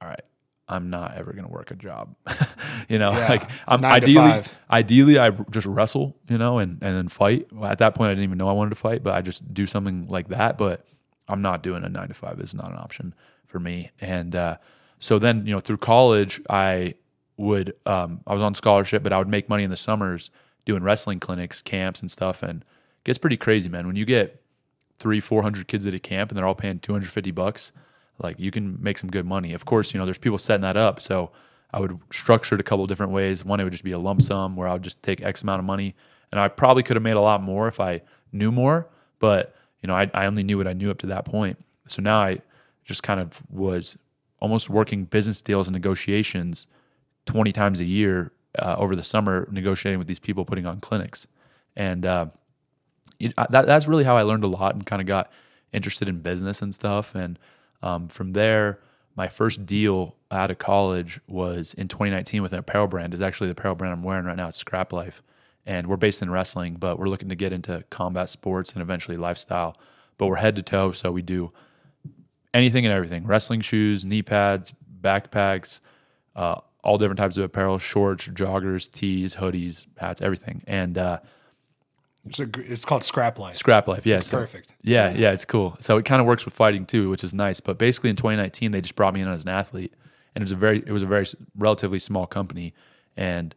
all 0.00 0.08
right, 0.08 0.22
I'm 0.68 0.90
not 0.90 1.16
ever 1.16 1.32
going 1.32 1.46
to 1.46 1.50
work 1.50 1.70
a 1.70 1.74
job. 1.74 2.14
you 2.88 2.98
know, 2.98 3.12
Yeah, 3.12 3.28
like 3.28 3.50
I'm 3.66 3.84
ideally, 3.84 4.42
ideally 4.70 5.18
I 5.18 5.30
just 5.50 5.66
wrestle, 5.66 6.16
you 6.28 6.36
know, 6.36 6.58
and, 6.58 6.82
and 6.82 6.96
then 6.96 7.08
fight. 7.08 7.52
Well, 7.52 7.70
At 7.70 7.78
that 7.78 7.94
point, 7.94 8.10
I 8.10 8.12
didn't 8.12 8.24
even 8.24 8.38
know 8.38 8.48
I 8.48 8.52
wanted 8.52 8.70
to 8.70 8.76
fight, 8.76 9.02
but 9.02 9.14
I 9.14 9.22
just 9.22 9.54
do 9.54 9.66
something 9.66 10.08
like 10.08 10.28
that. 10.28 10.58
But 10.58 10.84
I'm 11.28 11.42
not 11.42 11.62
doing 11.62 11.84
a 11.84 11.88
nine 11.88 12.08
to 12.08 12.14
five. 12.14 12.40
It's 12.40 12.54
not 12.54 12.70
an 12.70 12.76
option 12.76 13.14
for 13.46 13.58
me. 13.58 13.90
And 14.00 14.34
uh, 14.34 14.56
so 14.98 15.18
then, 15.18 15.46
you 15.46 15.54
know, 15.54 15.60
through 15.60 15.78
college, 15.78 16.40
I 16.50 16.94
would, 17.36 17.74
um, 17.86 18.20
I 18.26 18.34
was 18.34 18.42
on 18.42 18.54
scholarship, 18.54 19.02
but 19.02 19.12
I 19.12 19.18
would 19.18 19.28
make 19.28 19.48
money 19.48 19.62
in 19.62 19.70
the 19.70 19.76
summers 19.76 20.30
doing 20.64 20.82
wrestling 20.82 21.20
clinics, 21.20 21.62
camps, 21.62 22.00
and 22.00 22.10
stuff. 22.10 22.42
And 22.42 22.62
it 22.62 23.04
gets 23.04 23.18
pretty 23.18 23.36
crazy, 23.36 23.68
man. 23.68 23.86
When 23.86 23.96
you 23.96 24.04
get 24.04 24.42
three, 24.98 25.20
400 25.20 25.68
kids 25.68 25.86
at 25.86 25.94
a 25.94 25.98
camp 25.98 26.30
and 26.30 26.38
they're 26.38 26.46
all 26.46 26.54
paying 26.54 26.78
250 26.78 27.30
bucks, 27.30 27.72
like 28.18 28.38
you 28.40 28.50
can 28.50 28.82
make 28.82 28.98
some 28.98 29.10
good 29.10 29.26
money. 29.26 29.52
Of 29.52 29.64
course, 29.64 29.94
you 29.94 29.98
know, 29.98 30.04
there's 30.04 30.18
people 30.18 30.38
setting 30.38 30.62
that 30.62 30.76
up. 30.76 31.00
So 31.00 31.30
I 31.72 31.80
would 31.80 31.98
structure 32.10 32.54
it 32.54 32.60
a 32.60 32.64
couple 32.64 32.86
different 32.86 33.12
ways. 33.12 33.44
One, 33.44 33.60
it 33.60 33.64
would 33.64 33.72
just 33.72 33.84
be 33.84 33.92
a 33.92 33.98
lump 33.98 34.22
sum 34.22 34.56
where 34.56 34.68
I 34.68 34.72
would 34.72 34.82
just 34.82 35.02
take 35.02 35.22
X 35.22 35.42
amount 35.42 35.60
of 35.60 35.64
money 35.66 35.94
and 36.32 36.40
I 36.40 36.48
probably 36.48 36.82
could 36.82 36.96
have 36.96 37.02
made 37.02 37.16
a 37.16 37.20
lot 37.20 37.42
more 37.42 37.68
if 37.68 37.80
I 37.80 38.02
knew 38.32 38.50
more. 38.50 38.88
But 39.18 39.54
you 39.82 39.86
know, 39.86 39.94
I, 39.94 40.10
I 40.14 40.26
only 40.26 40.42
knew 40.42 40.58
what 40.58 40.66
I 40.66 40.72
knew 40.72 40.90
up 40.90 40.98
to 40.98 41.06
that 41.06 41.24
point. 41.24 41.62
So 41.86 42.02
now 42.02 42.18
I 42.18 42.42
just 42.84 43.02
kind 43.02 43.20
of 43.20 43.42
was 43.50 43.96
almost 44.40 44.70
working 44.70 45.04
business 45.04 45.42
deals 45.42 45.68
and 45.68 45.74
negotiations 45.74 46.66
20 47.26 47.52
times 47.52 47.80
a 47.80 47.84
year 47.84 48.32
uh, 48.58 48.76
over 48.78 48.96
the 48.96 49.02
summer, 49.02 49.48
negotiating 49.50 49.98
with 49.98 50.08
these 50.08 50.18
people, 50.18 50.44
putting 50.44 50.66
on 50.66 50.80
clinics, 50.80 51.26
and 51.76 52.06
uh, 52.06 52.26
that, 53.20 53.66
that's 53.66 53.86
really 53.86 54.04
how 54.04 54.16
I 54.16 54.22
learned 54.22 54.44
a 54.44 54.48
lot 54.48 54.74
and 54.74 54.86
kind 54.86 55.00
of 55.00 55.06
got 55.06 55.30
interested 55.72 56.08
in 56.08 56.20
business 56.20 56.62
and 56.62 56.72
stuff. 56.72 57.14
And 57.14 57.38
um, 57.82 58.08
from 58.08 58.32
there, 58.32 58.80
my 59.16 59.28
first 59.28 59.66
deal 59.66 60.14
out 60.30 60.50
of 60.50 60.58
college 60.58 61.20
was 61.26 61.74
in 61.74 61.88
2019 61.88 62.42
with 62.42 62.52
an 62.52 62.60
apparel 62.60 62.86
brand. 62.86 63.14
Is 63.14 63.22
actually 63.22 63.48
the 63.48 63.52
apparel 63.52 63.74
brand 63.74 63.92
I'm 63.92 64.02
wearing 64.02 64.24
right 64.24 64.36
now. 64.36 64.48
It's 64.48 64.58
Scrap 64.58 64.92
Life, 64.92 65.22
and 65.66 65.88
we're 65.88 65.96
based 65.96 66.22
in 66.22 66.30
wrestling, 66.30 66.76
but 66.76 66.98
we're 66.98 67.08
looking 67.08 67.28
to 67.28 67.34
get 67.34 67.52
into 67.52 67.84
combat 67.90 68.28
sports 68.28 68.72
and 68.72 68.80
eventually 68.80 69.16
lifestyle. 69.16 69.76
But 70.18 70.26
we're 70.26 70.36
head 70.36 70.56
to 70.56 70.62
toe, 70.62 70.92
so 70.92 71.10
we 71.10 71.22
do 71.22 71.52
anything 72.54 72.86
and 72.86 72.94
everything: 72.94 73.26
wrestling 73.26 73.60
shoes, 73.60 74.04
knee 74.04 74.22
pads, 74.22 74.72
backpacks, 75.00 75.80
uh, 76.36 76.60
all 76.84 76.96
different 76.96 77.18
types 77.18 77.36
of 77.36 77.42
apparel, 77.44 77.78
shorts, 77.78 78.28
joggers, 78.28 78.90
tees, 78.90 79.36
hoodies, 79.36 79.86
hats, 79.96 80.22
everything. 80.22 80.62
And 80.66 80.96
uh, 80.96 81.18
It's, 82.28 82.40
a, 82.40 82.48
it's 82.72 82.84
called 82.84 83.04
Scrap 83.04 83.38
Life. 83.38 83.56
Scrap 83.56 83.88
Life, 83.88 84.06
yeah, 84.06 84.18
so- 84.20 84.36
perfect. 84.38 84.74
Yeah, 84.82 85.12
yeah, 85.12 85.32
it's 85.32 85.44
cool. 85.44 85.76
So 85.80 85.96
it 85.96 86.04
kind 86.04 86.20
of 86.20 86.26
works 86.26 86.44
with 86.44 86.54
fighting 86.54 86.86
too, 86.86 87.10
which 87.10 87.24
is 87.24 87.34
nice. 87.34 87.60
But 87.60 87.78
basically, 87.78 88.10
in 88.10 88.16
2019, 88.16 88.70
they 88.70 88.80
just 88.80 88.94
brought 88.94 89.14
me 89.14 89.20
in 89.20 89.28
as 89.28 89.42
an 89.42 89.48
athlete, 89.48 89.92
and 90.34 90.42
it 90.42 90.44
was 90.44 90.52
a 90.52 90.56
very, 90.56 90.78
it 90.86 90.92
was 90.92 91.02
a 91.02 91.06
very 91.06 91.26
relatively 91.56 91.98
small 91.98 92.26
company, 92.26 92.74
and 93.16 93.54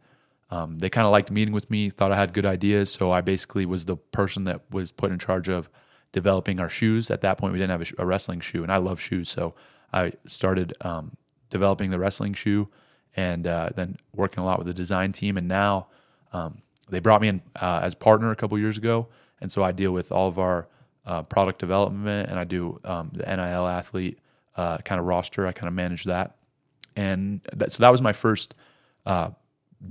um, 0.50 0.78
they 0.78 0.90
kind 0.90 1.06
of 1.06 1.12
liked 1.12 1.30
meeting 1.30 1.54
with 1.54 1.70
me, 1.70 1.88
thought 1.88 2.12
I 2.12 2.16
had 2.16 2.32
good 2.32 2.44
ideas. 2.44 2.92
So 2.92 3.10
I 3.10 3.20
basically 3.22 3.64
was 3.64 3.86
the 3.86 3.96
person 3.96 4.44
that 4.44 4.60
was 4.70 4.90
put 4.90 5.10
in 5.10 5.18
charge 5.18 5.48
of 5.48 5.68
developing 6.12 6.60
our 6.60 6.68
shoes. 6.68 7.10
At 7.10 7.22
that 7.22 7.38
point, 7.38 7.52
we 7.54 7.58
didn't 7.58 7.70
have 7.80 7.92
a, 7.98 8.02
a 8.02 8.06
wrestling 8.06 8.40
shoe, 8.40 8.62
and 8.62 8.70
I 8.70 8.76
love 8.76 9.00
shoes, 9.00 9.28
so 9.30 9.54
I 9.92 10.12
started 10.26 10.74
um, 10.82 11.16
developing 11.50 11.90
the 11.90 11.98
wrestling 11.98 12.34
shoe, 12.34 12.68
and 13.16 13.46
uh, 13.46 13.70
then 13.74 13.96
working 14.14 14.42
a 14.42 14.46
lot 14.46 14.58
with 14.58 14.66
the 14.66 14.74
design 14.74 15.12
team. 15.12 15.36
And 15.36 15.48
now 15.48 15.86
um, 16.32 16.62
they 16.92 17.00
brought 17.00 17.20
me 17.20 17.28
in 17.28 17.42
uh, 17.56 17.80
as 17.82 17.94
partner 17.94 18.30
a 18.30 18.36
couple 18.36 18.58
years 18.58 18.76
ago, 18.78 19.08
and 19.40 19.50
so 19.50 19.62
I 19.64 19.72
deal 19.72 19.92
with 19.92 20.12
all 20.12 20.28
of 20.28 20.38
our 20.38 20.68
uh, 21.06 21.22
product 21.22 21.58
development, 21.58 22.30
and 22.30 22.38
I 22.38 22.44
do 22.44 22.78
um, 22.84 23.10
the 23.14 23.24
NIL 23.24 23.66
athlete 23.66 24.18
uh, 24.56 24.78
kind 24.78 25.00
of 25.00 25.06
roster. 25.06 25.46
I 25.46 25.52
kind 25.52 25.68
of 25.68 25.74
manage 25.74 26.04
that, 26.04 26.36
and 26.94 27.40
that, 27.52 27.72
so 27.72 27.80
that 27.80 27.90
was 27.90 28.02
my 28.02 28.12
first 28.12 28.54
uh, 29.06 29.30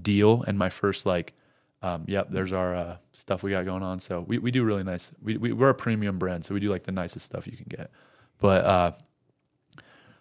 deal 0.02 0.44
and 0.48 0.58
my 0.58 0.70
first 0.70 1.06
like, 1.06 1.34
um, 1.82 2.06
yep, 2.08 2.28
there's 2.30 2.54
our 2.54 2.76
uh, 2.76 2.98
stuff 3.14 3.44
we 3.44 3.52
got 3.52 3.66
going 3.66 3.84
on. 3.84 4.00
So 4.00 4.22
we, 4.22 4.38
we 4.38 4.52
do 4.52 4.64
really 4.64 4.84
nice. 4.84 5.12
We, 5.22 5.38
we 5.38 5.52
we're 5.52 5.70
a 5.70 5.76
premium 5.76 6.20
brand, 6.20 6.46
so 6.46 6.54
we 6.54 6.60
do 6.60 6.70
like 6.70 6.84
the 6.84 6.92
nicest 6.92 7.26
stuff 7.26 7.48
you 7.48 7.58
can 7.58 7.68
get. 7.68 7.90
But 8.38 8.66
uh, 8.66 8.92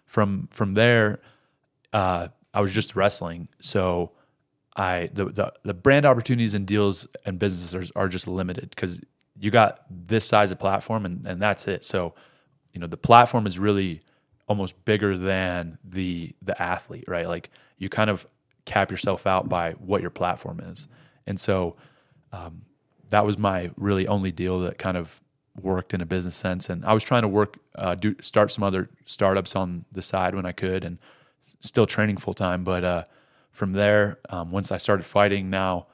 from 0.05 0.49
from 0.51 0.73
there, 0.73 1.19
uh, 1.93 2.29
I 2.53 2.61
was 2.61 2.73
just 2.73 2.95
wrestling, 2.95 3.47
so 3.59 4.11
I 4.75 5.09
the, 5.13 5.25
the 5.25 5.53
the 5.63 5.73
brand 5.73 6.05
opportunities 6.05 6.53
and 6.53 6.65
deals 6.65 7.07
and 7.25 7.37
businesses 7.37 7.75
are, 7.75 8.01
are 8.03 8.07
just 8.07 8.27
limited 8.27 8.69
because 8.69 9.01
you 9.39 9.51
got 9.51 9.81
this 9.89 10.25
size 10.25 10.51
of 10.51 10.59
platform 10.59 11.05
and 11.05 11.25
and 11.27 11.41
that's 11.41 11.67
it. 11.67 11.83
So 11.83 12.13
you 12.73 12.79
know 12.79 12.87
the 12.87 12.97
platform 12.97 13.47
is 13.47 13.59
really 13.59 14.01
almost 14.47 14.83
bigger 14.85 15.17
than 15.17 15.77
the 15.83 16.33
the 16.41 16.59
athlete, 16.61 17.05
right? 17.07 17.27
Like 17.27 17.49
you 17.77 17.89
kind 17.89 18.09
of 18.09 18.25
cap 18.65 18.91
yourself 18.91 19.27
out 19.27 19.49
by 19.49 19.73
what 19.73 20.01
your 20.01 20.09
platform 20.09 20.59
is, 20.61 20.87
and 21.27 21.39
so 21.39 21.75
um, 22.31 22.61
that 23.09 23.25
was 23.25 23.37
my 23.37 23.71
really 23.75 24.07
only 24.07 24.31
deal 24.31 24.61
that 24.61 24.77
kind 24.77 24.97
of 24.97 25.21
worked 25.61 25.93
in 25.93 26.01
a 26.01 26.05
business 26.05 26.35
sense. 26.35 26.69
And 26.69 26.85
I 26.85 26.93
was 26.93 27.03
trying 27.03 27.23
to 27.23 27.27
work, 27.27 27.59
uh, 27.75 27.95
do 27.95 28.15
start 28.21 28.51
some 28.51 28.63
other 28.63 28.89
startups 29.05 29.55
on 29.55 29.85
the 29.91 30.01
side 30.01 30.33
when 30.33 30.45
I 30.45 30.53
could, 30.53 30.83
and 30.83 30.97
still 31.59 31.85
training 31.85 32.17
full 32.17 32.33
time. 32.33 32.63
But 32.63 32.83
uh, 32.83 33.03
from 33.61 33.73
there, 33.73 34.17
um, 34.31 34.49
once 34.49 34.71
I 34.71 34.77
started 34.77 35.05
fighting, 35.05 35.51
now 35.51 35.85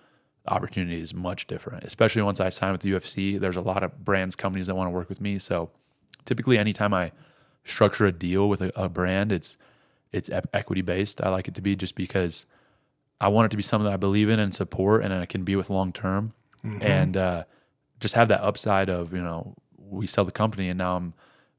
the 0.46 0.52
opportunity 0.52 1.02
is 1.02 1.14
much 1.14 1.48
different. 1.48 1.84
Especially 1.84 2.22
once 2.22 2.40
I 2.40 2.48
signed 2.48 2.72
with 2.72 2.80
the 2.80 2.94
UFC, 2.94 3.38
there's 3.38 3.58
a 3.58 3.62
lot 3.62 3.84
of 3.84 4.06
brands, 4.06 4.38
companies 4.38 4.68
that 4.68 4.76
want 4.76 4.88
to 4.88 4.92
work 4.92 5.10
with 5.10 5.20
me. 5.20 5.38
So 5.38 5.72
typically, 6.24 6.58
anytime 6.58 6.94
I 6.94 7.12
structure 7.66 8.06
a 8.06 8.14
deal 8.14 8.48
with 8.48 8.62
a, 8.62 8.72
a 8.82 8.88
brand, 8.88 9.34
it's 9.34 9.58
it's 10.14 10.30
equity 10.54 10.82
based. 10.82 11.22
I 11.22 11.28
like 11.28 11.50
it 11.50 11.56
to 11.56 11.62
be 11.62 11.76
just 11.76 11.96
because 11.96 12.46
I 13.20 13.28
want 13.28 13.48
it 13.48 13.50
to 13.50 13.58
be 13.58 13.64
something 13.64 13.84
that 13.84 13.96
I 13.96 13.98
believe 13.98 14.30
in 14.30 14.40
and 14.40 14.56
support, 14.56 15.04
and 15.04 15.14
I 15.14 15.26
can 15.26 15.44
be 15.44 15.58
with 15.58 15.70
long 15.70 15.92
term, 15.92 16.32
and 16.82 17.18
uh, 17.18 17.44
just 18.00 18.14
have 18.14 18.30
that 18.30 18.40
upside 18.40 18.90
of 18.90 19.12
you 19.12 19.22
know 19.22 19.56
we 19.78 20.08
sell 20.08 20.24
the 20.24 20.32
company, 20.32 20.70
and 20.70 20.78
now 20.78 20.96
I'm 20.96 21.16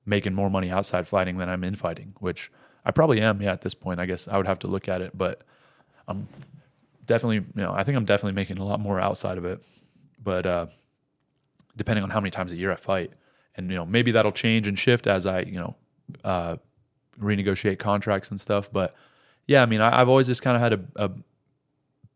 making 0.06 0.32
more 0.32 0.48
money 0.48 0.70
outside 0.70 1.06
fighting 1.06 1.36
than 1.36 1.51
I'm 1.51 1.64
in 1.64 1.74
fighting, 1.74 2.14
which 2.18 2.51
I 2.82 2.93
probably 2.93 3.20
am. 3.20 3.43
Yeah, 3.43 3.52
at 3.52 3.60
this 3.60 3.74
point, 3.74 4.01
I 4.01 4.06
guess 4.06 4.26
I 4.26 4.39
would 4.39 4.47
have 4.47 4.60
to 4.60 4.68
look 4.68 4.89
at 4.89 5.02
it, 5.02 5.10
but 5.14 5.43
I'm 6.09 6.26
definitely 7.06 7.36
you 7.36 7.62
know 7.62 7.72
I 7.72 7.85
think 7.85 7.97
I'm 7.97 8.05
definitely 8.05 8.32
making 8.32 8.59
a 8.59 8.64
lot 8.64 8.80
more 8.80 8.98
outside 9.01 9.39
of 9.39 9.44
it, 9.44 9.62
but 10.22 10.47
uh, 10.47 10.66
depending 11.76 12.02
on 12.02 12.10
how 12.10 12.20
many 12.20 12.30
times 12.30 12.51
a 12.51 12.56
year 12.56 12.72
I 12.72 12.76
fight, 12.76 13.12
and 13.55 13.70
you 13.70 13.76
know 13.76 13.86
maybe 13.86 14.10
that'll 14.10 14.32
change 14.32 14.66
and 14.66 14.78
shift 14.78 15.06
as 15.06 15.26
I 15.26 15.43
you 15.43 15.60
know 15.60 15.76
uh, 16.24 16.56
renegotiate 17.20 17.78
contracts 17.78 18.30
and 18.30 18.40
stuff, 18.40 18.72
but 18.72 18.94
yeah, 19.47 19.62
I 19.62 19.66
mean 19.66 19.80
I, 19.80 20.01
I've 20.01 20.09
always 20.09 20.26
just 20.26 20.43
kind 20.43 20.56
of 20.56 20.60
had 20.62 20.72
a, 20.72 20.80
a 20.97 21.10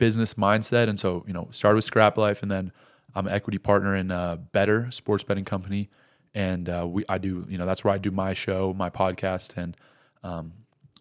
business 0.02 0.34
mindset. 0.34 0.88
And 0.88 0.98
so, 0.98 1.24
you 1.28 1.32
know, 1.32 1.46
started 1.52 1.76
with 1.76 1.84
Scrap 1.84 2.18
Life 2.18 2.42
and 2.42 2.50
then 2.50 2.72
I'm 3.14 3.28
an 3.28 3.32
equity 3.32 3.58
partner 3.58 3.94
in 3.94 4.10
uh, 4.10 4.34
Better 4.34 4.90
Sports 4.90 5.22
Betting 5.22 5.44
Company. 5.44 5.90
And 6.34 6.68
uh, 6.68 6.88
we, 6.88 7.04
I 7.08 7.18
do, 7.18 7.46
you 7.48 7.56
know, 7.56 7.66
that's 7.66 7.84
where 7.84 7.94
I 7.94 7.98
do 7.98 8.10
my 8.10 8.34
show, 8.34 8.74
my 8.76 8.90
podcast, 8.90 9.56
and 9.56 9.76
um, 10.24 10.54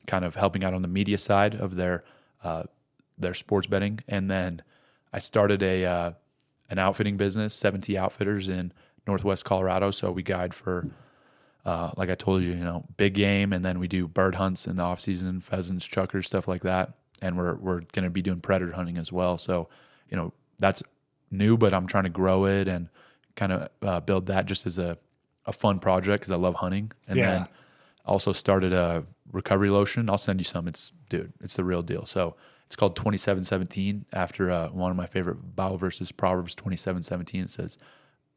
kind 0.06 0.24
of 0.24 0.36
helping 0.36 0.64
out 0.64 0.76
on 0.76 0.84
the 0.84 0.88
media 0.88 1.18
side 1.18 1.56
of 1.56 1.76
their 1.78 2.04
uh, 2.44 2.66
their 3.22 3.34
sports 3.34 3.68
betting. 3.68 4.00
And 4.08 4.30
then 4.30 4.62
I 5.14 5.20
started 5.20 5.62
a 5.64 5.86
uh, 5.86 6.12
an 6.70 6.80
outfitting 6.80 7.18
business, 7.18 7.54
70 7.54 7.98
Outfitters 7.98 8.48
in 8.48 8.72
Northwest 9.08 9.44
Colorado. 9.46 9.92
So 9.92 10.10
we 10.12 10.24
guide 10.24 10.54
for, 10.54 10.88
uh, 11.66 11.92
like 11.98 12.10
I 12.10 12.16
told 12.16 12.44
you, 12.44 12.50
you 12.52 12.64
know, 12.64 12.86
big 12.98 13.14
game, 13.14 13.52
and 13.54 13.64
then 13.66 13.78
we 13.80 13.88
do 13.88 14.08
bird 14.08 14.36
hunts 14.36 14.68
in 14.68 14.78
the 14.78 14.84
off 14.84 15.00
season, 15.00 15.42
pheasants, 15.42 15.88
chukars, 15.88 16.26
stuff 16.26 16.48
like 16.48 16.62
that. 16.62 16.94
And 17.22 17.38
we're 17.38 17.56
we're 17.56 17.82
going 17.92 18.04
to 18.06 18.10
be 18.10 18.22
doing 18.22 18.40
predator 18.42 18.72
hunting 18.74 18.98
as 18.98 19.12
well. 19.12 19.38
So, 19.38 19.68
you 20.10 20.18
know, 20.18 20.34
that's 20.60 20.82
new, 21.30 21.58
but 21.58 21.74
I'm 21.74 21.88
trying 21.88 22.06
to 22.06 22.10
grow 22.10 22.46
it 22.46 22.68
and 22.68 22.90
kind 23.36 23.52
of 23.52 23.70
uh, 23.82 24.00
build 24.00 24.26
that 24.28 24.46
just 24.46 24.66
as 24.66 24.78
a 24.80 24.98
a 25.46 25.52
fun 25.54 25.80
project 25.80 26.22
because 26.22 26.32
I 26.32 26.36
love 26.36 26.56
hunting. 26.56 26.92
And 27.08 27.18
Yeah. 27.18 27.26
then 27.40 27.48
also 28.06 28.32
started 28.32 28.74
a 28.74 29.04
recovery 29.32 29.70
lotion. 29.70 30.10
I'll 30.10 30.18
send 30.18 30.40
you 30.40 30.44
some. 30.46 30.68
It's 30.68 30.92
dude, 31.10 31.34
it's 31.42 31.56
the 31.56 31.64
real 31.64 31.82
deal. 31.82 32.06
So 32.06 32.36
it's 32.72 32.78
called 32.78 32.96
2717 32.96 34.06
after 34.14 34.50
uh, 34.50 34.70
one 34.70 34.92
of 34.92 34.96
my 34.96 35.06
favorite 35.06 35.58
Bible 35.58 35.78
verses, 35.78 36.10
Proverbs 36.10 36.56
2717. 36.56 37.42
It 37.42 37.50
says, 37.50 37.78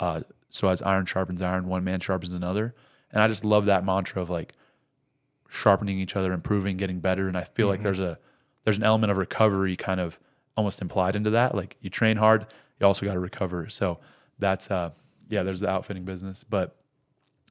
uh, 0.01 0.23
"So 0.51 0.67
as 0.67 0.83
iron 0.83 1.07
sharpens 1.07 1.41
iron, 1.41 1.69
one 1.69 1.85
man 1.85 2.01
sharpens 2.01 2.33
another." 2.33 2.75
And 3.13 3.23
I 3.23 3.29
just 3.29 3.45
love 3.45 3.67
that 3.67 3.85
mantra 3.85 4.21
of 4.21 4.31
like 4.31 4.55
sharpening 5.49 6.01
each 6.01 6.17
other, 6.17 6.33
improving, 6.33 6.77
getting 6.77 6.99
better. 6.99 7.29
And 7.29 7.39
I 7.39 7.45
feel 7.45 7.69
like 7.69 7.83
there's 7.83 8.01
a 8.01 8.19
there's 8.65 8.77
an 8.77 8.83
element 8.83 9.13
of 9.13 9.19
recovery 9.19 9.77
kind 9.77 10.01
of 10.01 10.19
almost 10.57 10.83
implied 10.83 11.15
into 11.15 11.31
that. 11.31 11.55
Like 11.55 11.77
you 11.81 11.89
train 11.89 12.17
hard, 12.17 12.45
you 12.81 12.87
also 12.89 13.07
got 13.07 13.13
to 13.13 13.21
recover. 13.21 13.69
So 13.69 14.01
that's 14.41 14.69
uh 14.69 14.91
yeah, 15.29 15.45
there's 15.45 15.61
the 15.61 15.69
outfitting 15.69 16.05
business, 16.05 16.43
but 16.43 16.75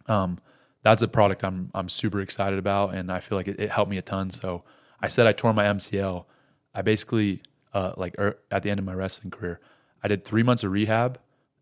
um 0.10 0.38
that's 0.82 1.02
a 1.02 1.08
product 1.08 1.46
I'm 1.46 1.72
I'm 1.74 1.88
super 1.88 2.20
excited 2.20 2.60
about, 2.60 2.94
and 2.94 3.10
I 3.10 3.22
feel 3.22 3.38
like 3.38 3.48
it, 3.48 3.58
it 3.58 3.72
helped 3.72 3.90
me 3.90 3.98
a 3.98 4.02
ton. 4.02 4.32
So 4.32 4.66
I 5.02 5.08
said 5.08 5.28
I 5.28 5.32
tore 5.32 5.54
my 5.54 5.64
MCL. 5.64 6.26
I 6.74 6.82
basically 6.82 7.42
uh 7.74 7.94
like 7.98 8.16
er, 8.20 8.38
at 8.52 8.64
the 8.64 8.70
end 8.70 8.80
of 8.80 8.86
my 8.86 8.94
wrestling 8.94 9.32
career, 9.32 9.60
I 10.04 10.08
did 10.08 10.24
three 10.24 10.44
months 10.44 10.64
of 10.64 10.72
rehab 10.72 11.20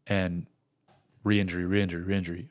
and 0.08 0.48
re-injury, 1.24 1.66
re-injury, 1.66 2.02
re-injury. 2.04 2.50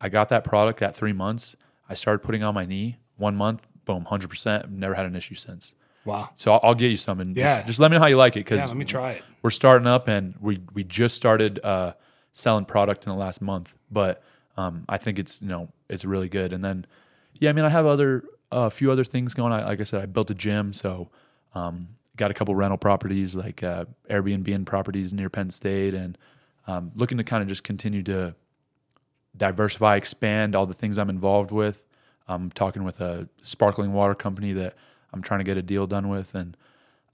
I 0.00 0.08
got 0.08 0.28
that 0.30 0.44
product 0.44 0.80
at 0.82 0.96
three 0.96 1.12
months. 1.12 1.56
I 1.88 1.94
started 1.94 2.20
putting 2.20 2.42
on 2.42 2.54
my 2.54 2.64
knee. 2.64 2.98
One 3.16 3.36
month, 3.36 3.66
boom, 3.84 4.06
hundred 4.06 4.30
percent. 4.30 4.70
Never 4.70 4.94
had 4.94 5.04
an 5.06 5.14
issue 5.14 5.34
since. 5.34 5.74
Wow. 6.06 6.30
So 6.36 6.52
I'll, 6.54 6.60
I'll 6.62 6.74
get 6.74 6.90
you 6.90 6.96
some 6.96 7.20
and 7.20 7.36
Yeah. 7.36 7.56
just, 7.56 7.66
just 7.66 7.80
let 7.80 7.90
me 7.90 7.96
know 7.96 8.00
how 8.00 8.06
you 8.06 8.16
like 8.16 8.34
it 8.36 8.40
because 8.40 8.60
Yeah, 8.60 8.66
let 8.66 8.76
me 8.76 8.86
try 8.86 9.12
it. 9.12 9.22
we're 9.42 9.50
starting 9.50 9.86
up 9.86 10.08
and 10.08 10.34
we 10.40 10.60
we 10.72 10.82
just 10.84 11.14
started 11.16 11.60
uh, 11.62 11.92
selling 12.32 12.64
product 12.64 13.04
in 13.06 13.12
the 13.12 13.18
last 13.18 13.42
month, 13.42 13.74
but 13.90 14.22
um, 14.56 14.84
I 14.88 14.96
think 14.96 15.18
it's 15.18 15.42
you 15.42 15.48
know 15.48 15.68
it's 15.90 16.04
really 16.06 16.28
good. 16.30 16.52
And 16.54 16.64
then 16.64 16.86
yeah, 17.38 17.50
I 17.50 17.52
mean 17.52 17.66
I 17.66 17.68
have 17.68 17.84
other 17.84 18.24
a 18.50 18.70
few 18.70 18.90
other 18.90 19.04
things 19.04 19.34
going. 19.34 19.52
I, 19.52 19.64
like 19.66 19.80
I 19.80 19.84
said, 19.84 20.00
I 20.02 20.06
built 20.06 20.30
a 20.30 20.34
gym, 20.34 20.72
so 20.72 21.10
um, 21.54 21.88
got 22.16 22.30
a 22.30 22.34
couple 22.34 22.54
rental 22.54 22.78
properties 22.78 23.34
like 23.34 23.62
uh, 23.62 23.86
Airbnb 24.08 24.54
and 24.54 24.66
properties 24.66 25.12
near 25.12 25.30
Penn 25.30 25.50
State, 25.50 25.94
and 25.94 26.18
um, 26.66 26.92
looking 26.94 27.18
to 27.18 27.24
kind 27.24 27.42
of 27.42 27.48
just 27.48 27.64
continue 27.64 28.02
to 28.04 28.34
diversify, 29.36 29.96
expand 29.96 30.54
all 30.54 30.66
the 30.66 30.74
things 30.74 30.98
I'm 30.98 31.10
involved 31.10 31.50
with. 31.50 31.84
I'm 32.28 32.50
talking 32.50 32.84
with 32.84 33.00
a 33.00 33.28
sparkling 33.42 33.92
water 33.92 34.14
company 34.14 34.52
that 34.52 34.76
I'm 35.12 35.22
trying 35.22 35.40
to 35.40 35.44
get 35.44 35.56
a 35.56 35.62
deal 35.62 35.86
done 35.86 36.08
with, 36.08 36.34
and 36.34 36.56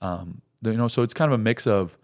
um, 0.02 0.42
you 0.62 0.74
know, 0.74 0.88
so 0.88 1.02
it's 1.02 1.14
kind 1.14 1.32
of 1.32 1.38
a 1.38 1.42
mix 1.42 1.66
of 1.66 1.96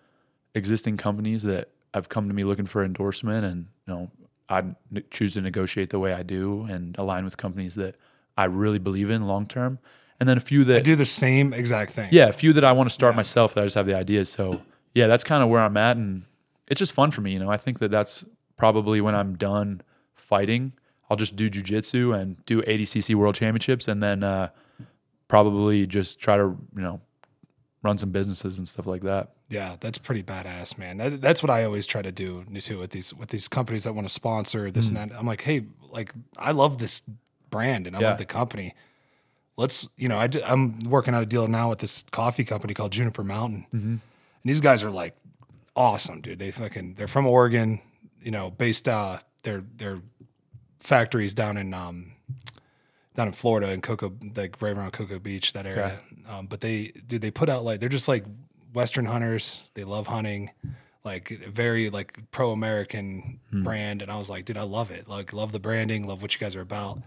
existing 0.54 0.96
companies 0.96 1.42
that 1.42 1.70
have 1.94 2.08
come 2.08 2.28
to 2.28 2.34
me 2.34 2.44
looking 2.44 2.66
for 2.66 2.84
endorsement, 2.84 3.44
and 3.44 3.66
you 3.86 3.94
know, 3.94 4.10
I 4.48 4.64
choose 5.10 5.34
to 5.34 5.40
negotiate 5.40 5.90
the 5.90 5.98
way 5.98 6.12
I 6.12 6.22
do 6.22 6.64
and 6.64 6.96
align 6.98 7.24
with 7.24 7.36
companies 7.36 7.74
that 7.76 7.96
I 8.36 8.44
really 8.44 8.78
believe 8.78 9.10
in 9.10 9.26
long 9.26 9.46
term. 9.46 9.78
And 10.22 10.28
then 10.28 10.36
a 10.36 10.40
few 10.40 10.62
that 10.64 10.76
I 10.76 10.80
do 10.80 10.94
the 10.94 11.04
same 11.04 11.52
exact 11.52 11.92
thing. 11.94 12.08
yeah, 12.12 12.28
a 12.28 12.32
few 12.32 12.52
that 12.52 12.62
I 12.64 12.70
want 12.70 12.88
to 12.88 12.94
start 12.94 13.16
myself 13.16 13.54
that 13.54 13.60
I 13.62 13.64
just 13.64 13.74
have 13.74 13.86
the 13.86 13.96
ideas. 13.96 14.30
So 14.30 14.60
yeah, 14.94 15.08
that's 15.08 15.24
kind 15.24 15.42
of 15.42 15.48
where 15.48 15.60
I'm 15.60 15.76
at, 15.76 15.96
and 15.96 16.22
it's 16.68 16.78
just 16.78 16.92
fun 16.92 17.10
for 17.10 17.22
me. 17.22 17.32
You 17.32 17.40
know, 17.40 17.50
I 17.50 17.56
think 17.56 17.80
that 17.80 17.90
that's 17.90 18.24
probably 18.56 19.00
when 19.00 19.16
I'm 19.16 19.34
done 19.36 19.80
fighting, 20.14 20.74
I'll 21.10 21.16
just 21.16 21.34
do 21.34 21.50
jujitsu 21.50 22.16
and 22.16 22.44
do 22.46 22.62
ADCC 22.62 23.16
World 23.16 23.34
Championships, 23.34 23.88
and 23.88 24.00
then 24.00 24.22
uh, 24.22 24.50
probably 25.28 25.86
just 25.86 26.20
try 26.20 26.36
to 26.36 26.44
you 26.76 26.82
know 26.82 27.00
run 27.82 27.98
some 27.98 28.10
businesses 28.10 28.58
and 28.58 28.68
stuff 28.68 28.86
like 28.86 29.02
that. 29.02 29.30
Yeah, 29.48 29.76
that's 29.80 29.98
pretty 29.98 30.22
badass, 30.22 30.78
man. 30.78 30.98
That, 30.98 31.20
that's 31.20 31.42
what 31.42 31.50
I 31.50 31.64
always 31.64 31.86
try 31.86 32.00
to 32.02 32.12
do 32.12 32.44
too 32.60 32.78
with 32.78 32.90
these 32.92 33.12
with 33.12 33.30
these 33.30 33.48
companies 33.48 33.84
that 33.84 33.92
want 33.94 34.06
to 34.06 34.14
sponsor 34.14 34.70
this 34.70 34.88
and 34.88 34.96
that. 34.96 35.10
I'm 35.18 35.26
like, 35.26 35.42
hey, 35.42 35.64
like 35.90 36.12
I 36.38 36.52
love 36.52 36.78
this 36.78 37.02
brand 37.50 37.86
and 37.86 37.96
I 37.96 37.98
Mm. 37.98 38.02
Yeah. 38.02 38.08
love 38.10 38.18
the 38.18 38.24
company. 38.24 38.74
Let's, 39.56 39.88
you 39.96 40.08
know, 40.08 40.18
I 40.18 40.26
d- 40.28 40.42
I'm 40.44 40.80
working 40.80 41.14
out 41.14 41.22
a 41.22 41.26
deal 41.26 41.46
now 41.46 41.68
with 41.68 41.80
this 41.80 42.04
coffee 42.10 42.44
company 42.44 42.72
called 42.74 42.92
Juniper 42.92 43.22
Mountain, 43.24 43.66
Mm-hmm. 43.74 43.88
and 43.88 44.00
these 44.44 44.60
guys 44.60 44.82
are 44.82 44.90
like 44.90 45.14
awesome, 45.76 46.20
dude. 46.22 46.38
They 46.38 46.50
fucking 46.50 46.94
they're 46.94 47.06
from 47.08 47.26
Oregon, 47.26 47.80
you 48.22 48.30
know, 48.30 48.50
based 48.50 48.88
uh 48.88 49.18
their 49.42 49.62
their 49.76 50.00
factories 50.80 51.34
down 51.34 51.56
in 51.56 51.74
um 51.74 52.12
down 53.14 53.26
in 53.26 53.32
Florida 53.34 53.70
in 53.72 53.82
Cocoa, 53.82 54.12
like 54.36 54.60
right 54.62 54.76
around 54.76 54.92
Cocoa 54.92 55.18
Beach, 55.18 55.52
that 55.52 55.66
area. 55.66 56.00
Um, 56.28 56.46
but 56.46 56.62
they, 56.62 56.92
dude, 57.06 57.20
they 57.20 57.30
put 57.30 57.48
out 57.50 57.62
like 57.62 57.78
they're 57.78 57.90
just 57.90 58.08
like 58.08 58.24
Western 58.72 59.04
hunters. 59.04 59.68
They 59.74 59.84
love 59.84 60.06
hunting, 60.06 60.50
like 61.04 61.28
very 61.28 61.90
like 61.90 62.18
pro 62.30 62.52
American 62.52 63.38
brand. 63.52 64.00
And 64.00 64.10
I 64.10 64.16
was 64.16 64.30
like, 64.30 64.46
dude, 64.46 64.56
I 64.56 64.62
love 64.62 64.90
it. 64.90 65.08
Like, 65.08 65.34
love 65.34 65.52
the 65.52 65.60
branding, 65.60 66.06
love 66.06 66.22
what 66.22 66.32
you 66.32 66.40
guys 66.40 66.56
are 66.56 66.62
about. 66.62 67.02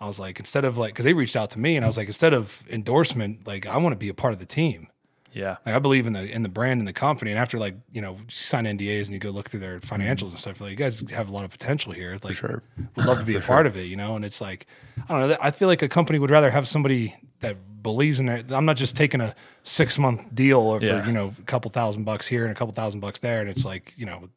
I 0.00 0.06
was 0.06 0.18
like, 0.18 0.38
instead 0.38 0.64
of 0.64 0.78
like, 0.78 0.94
because 0.94 1.04
they 1.04 1.12
reached 1.12 1.36
out 1.36 1.50
to 1.50 1.58
me, 1.58 1.76
and 1.76 1.84
I 1.84 1.88
was 1.88 1.96
like, 1.96 2.06
instead 2.06 2.32
of 2.32 2.64
endorsement, 2.70 3.46
like, 3.46 3.66
I 3.66 3.76
want 3.76 3.92
to 3.92 3.98
be 3.98 4.08
a 4.08 4.14
part 4.14 4.32
of 4.32 4.38
the 4.38 4.46
team. 4.46 4.88
Yeah, 5.32 5.56
Like 5.64 5.74
I 5.74 5.78
believe 5.78 6.06
in 6.06 6.12
the 6.12 6.28
in 6.28 6.42
the 6.42 6.48
brand 6.48 6.80
and 6.80 6.88
the 6.88 6.92
company. 6.92 7.30
And 7.30 7.38
after 7.38 7.58
like 7.58 7.76
you 7.92 8.02
know 8.02 8.14
you 8.14 8.24
sign 8.28 8.64
NDAs 8.64 9.04
and 9.04 9.10
you 9.10 9.18
go 9.18 9.30
look 9.30 9.48
through 9.48 9.60
their 9.60 9.78
mm-hmm. 9.78 10.02
financials 10.02 10.30
and 10.30 10.38
stuff, 10.38 10.60
like 10.60 10.70
you 10.70 10.76
guys 10.76 11.02
have 11.10 11.28
a 11.28 11.32
lot 11.32 11.44
of 11.44 11.50
potential 11.50 11.92
here. 11.92 12.18
Like 12.22 12.34
sure. 12.34 12.62
would 12.96 13.06
love 13.06 13.20
to 13.20 13.24
be 13.24 13.36
a 13.36 13.40
part 13.40 13.66
of 13.66 13.76
it, 13.76 13.86
you 13.86 13.96
know. 13.96 14.16
And 14.16 14.24
it's 14.24 14.40
like 14.40 14.66
I 15.08 15.18
don't 15.18 15.28
know. 15.28 15.36
I 15.40 15.52
feel 15.52 15.68
like 15.68 15.82
a 15.82 15.88
company 15.88 16.18
would 16.18 16.30
rather 16.30 16.50
have 16.50 16.66
somebody 16.66 17.14
that 17.40 17.56
believes 17.82 18.18
in 18.18 18.28
it. 18.28 18.50
I'm 18.50 18.64
not 18.64 18.76
just 18.76 18.96
taking 18.96 19.20
a 19.20 19.34
six 19.62 19.98
month 19.98 20.34
deal 20.34 20.58
or 20.58 20.80
for 20.80 20.86
Yeah. 20.86 21.06
you 21.06 21.12
know 21.12 21.32
a 21.38 21.42
couple 21.42 21.70
thousand 21.70 22.04
bucks 22.04 22.26
here 22.26 22.42
and 22.42 22.52
a 22.52 22.54
couple 22.54 22.74
thousand 22.74 23.00
bucks 23.00 23.20
there, 23.20 23.40
and 23.40 23.48
it's 23.48 23.64
like 23.64 23.94
you 23.96 24.06
know 24.06 24.28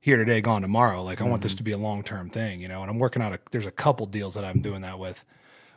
here 0.00 0.16
today, 0.16 0.40
gone 0.40 0.62
tomorrow. 0.62 1.02
Like 1.02 1.20
I 1.20 1.24
want 1.24 1.34
Mm-hmm. 1.40 1.42
this 1.42 1.54
to 1.56 1.62
be 1.62 1.72
a 1.72 1.78
long 1.78 2.02
term 2.02 2.30
thing, 2.30 2.60
you 2.60 2.68
know. 2.68 2.80
And 2.82 2.90
I'm 2.90 2.98
working 2.98 3.20
out. 3.22 3.32
A, 3.32 3.38
there's 3.50 3.66
a 3.66 3.70
couple 3.70 4.06
deals 4.06 4.34
that 4.34 4.44
I'm 4.44 4.60
doing 4.60 4.80
that 4.82 4.98
with, 4.98 5.24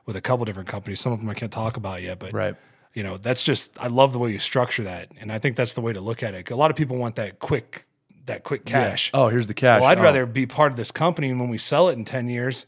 with 0.06 0.16
a 0.16 0.22
couple 0.22 0.45
different 0.45 0.70
companies. 0.70 1.02
Some 1.02 1.12
of 1.14 1.20
them 1.20 1.30
I 1.30 1.34
can't 1.34 1.52
talk 1.52 1.78
about 1.78 2.02
yet, 2.02 2.20
but 2.20 2.34
Right. 2.34 2.56
You 2.94 3.02
know, 3.02 3.18
that's 3.18 3.41
just 3.41 3.76
I 3.82 3.88
love 3.88 4.14
the 4.14 4.20
way 4.20 4.32
you 4.32 4.38
structure 4.40 4.84
that, 4.84 5.10
and 5.20 5.32
I 5.32 5.40
think 5.40 5.56
that's 5.56 5.74
the 5.74 5.82
way 5.82 5.94
to 5.94 6.00
look 6.00 6.22
at 6.22 6.36
it. 6.36 6.52
A 6.52 6.56
lot 6.56 6.70
of 6.70 6.78
people 6.78 6.95
want 6.98 7.16
that 7.16 7.40
quick, 7.40 7.88
that 8.28 8.44
quick 8.44 8.66
cash. 8.66 9.10
Oh, 9.16 9.30
here's 9.30 9.48
the 9.48 9.56
cash. 9.56 9.82
Well, 9.82 9.90
I'd 9.90 9.98
Oh, 10.00 10.04
rather 10.04 10.28
be 10.28 10.45
part 10.45 10.72
of 10.72 10.78
this 10.78 10.91
company, 10.91 11.30
and 11.32 11.40
when 11.40 11.50
we 11.50 11.58
sell 11.58 11.90
it 11.90 11.94
in 11.94 12.06
ten 12.06 12.30
years, 12.30 12.68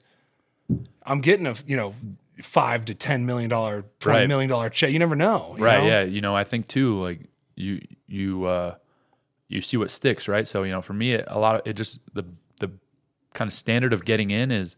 I'm 1.03 1.21
getting 1.21 1.45
a 1.45 1.53
you 1.67 1.75
know 1.77 1.93
five 2.41 2.85
to 2.85 2.95
ten 2.95 3.27
million 3.27 3.51
dollar, 3.51 3.85
twenty 3.99 4.19
Right. 4.21 4.27
million 4.27 4.49
dollar 4.49 4.69
check. 4.71 4.89
You 4.91 4.97
never 4.97 5.15
know, 5.15 5.53
you 5.59 5.63
right 5.63 5.81
know? 5.83 5.87
yeah 5.87 6.01
you 6.01 6.21
know 6.21 6.35
i 6.35 6.43
think 6.43 6.67
too 6.67 6.99
like 7.01 7.19
you 7.55 7.79
you 8.07 8.45
uh 8.45 8.75
you 9.47 9.61
see 9.61 9.77
what 9.77 9.91
sticks 9.91 10.27
right? 10.27 10.47
So 10.47 10.63
you 10.63 10.71
know 10.71 10.81
for 10.81 10.93
me 10.93 11.13
it, 11.13 11.25
a 11.27 11.39
lot 11.39 11.55
of 11.55 11.61
it 11.67 11.73
just 11.73 11.99
the 12.13 12.25
the 12.59 12.71
kind 13.33 13.47
of 13.47 13.53
standard 13.53 13.93
of 13.93 14.05
getting 14.05 14.31
in 14.31 14.51
is 14.51 14.75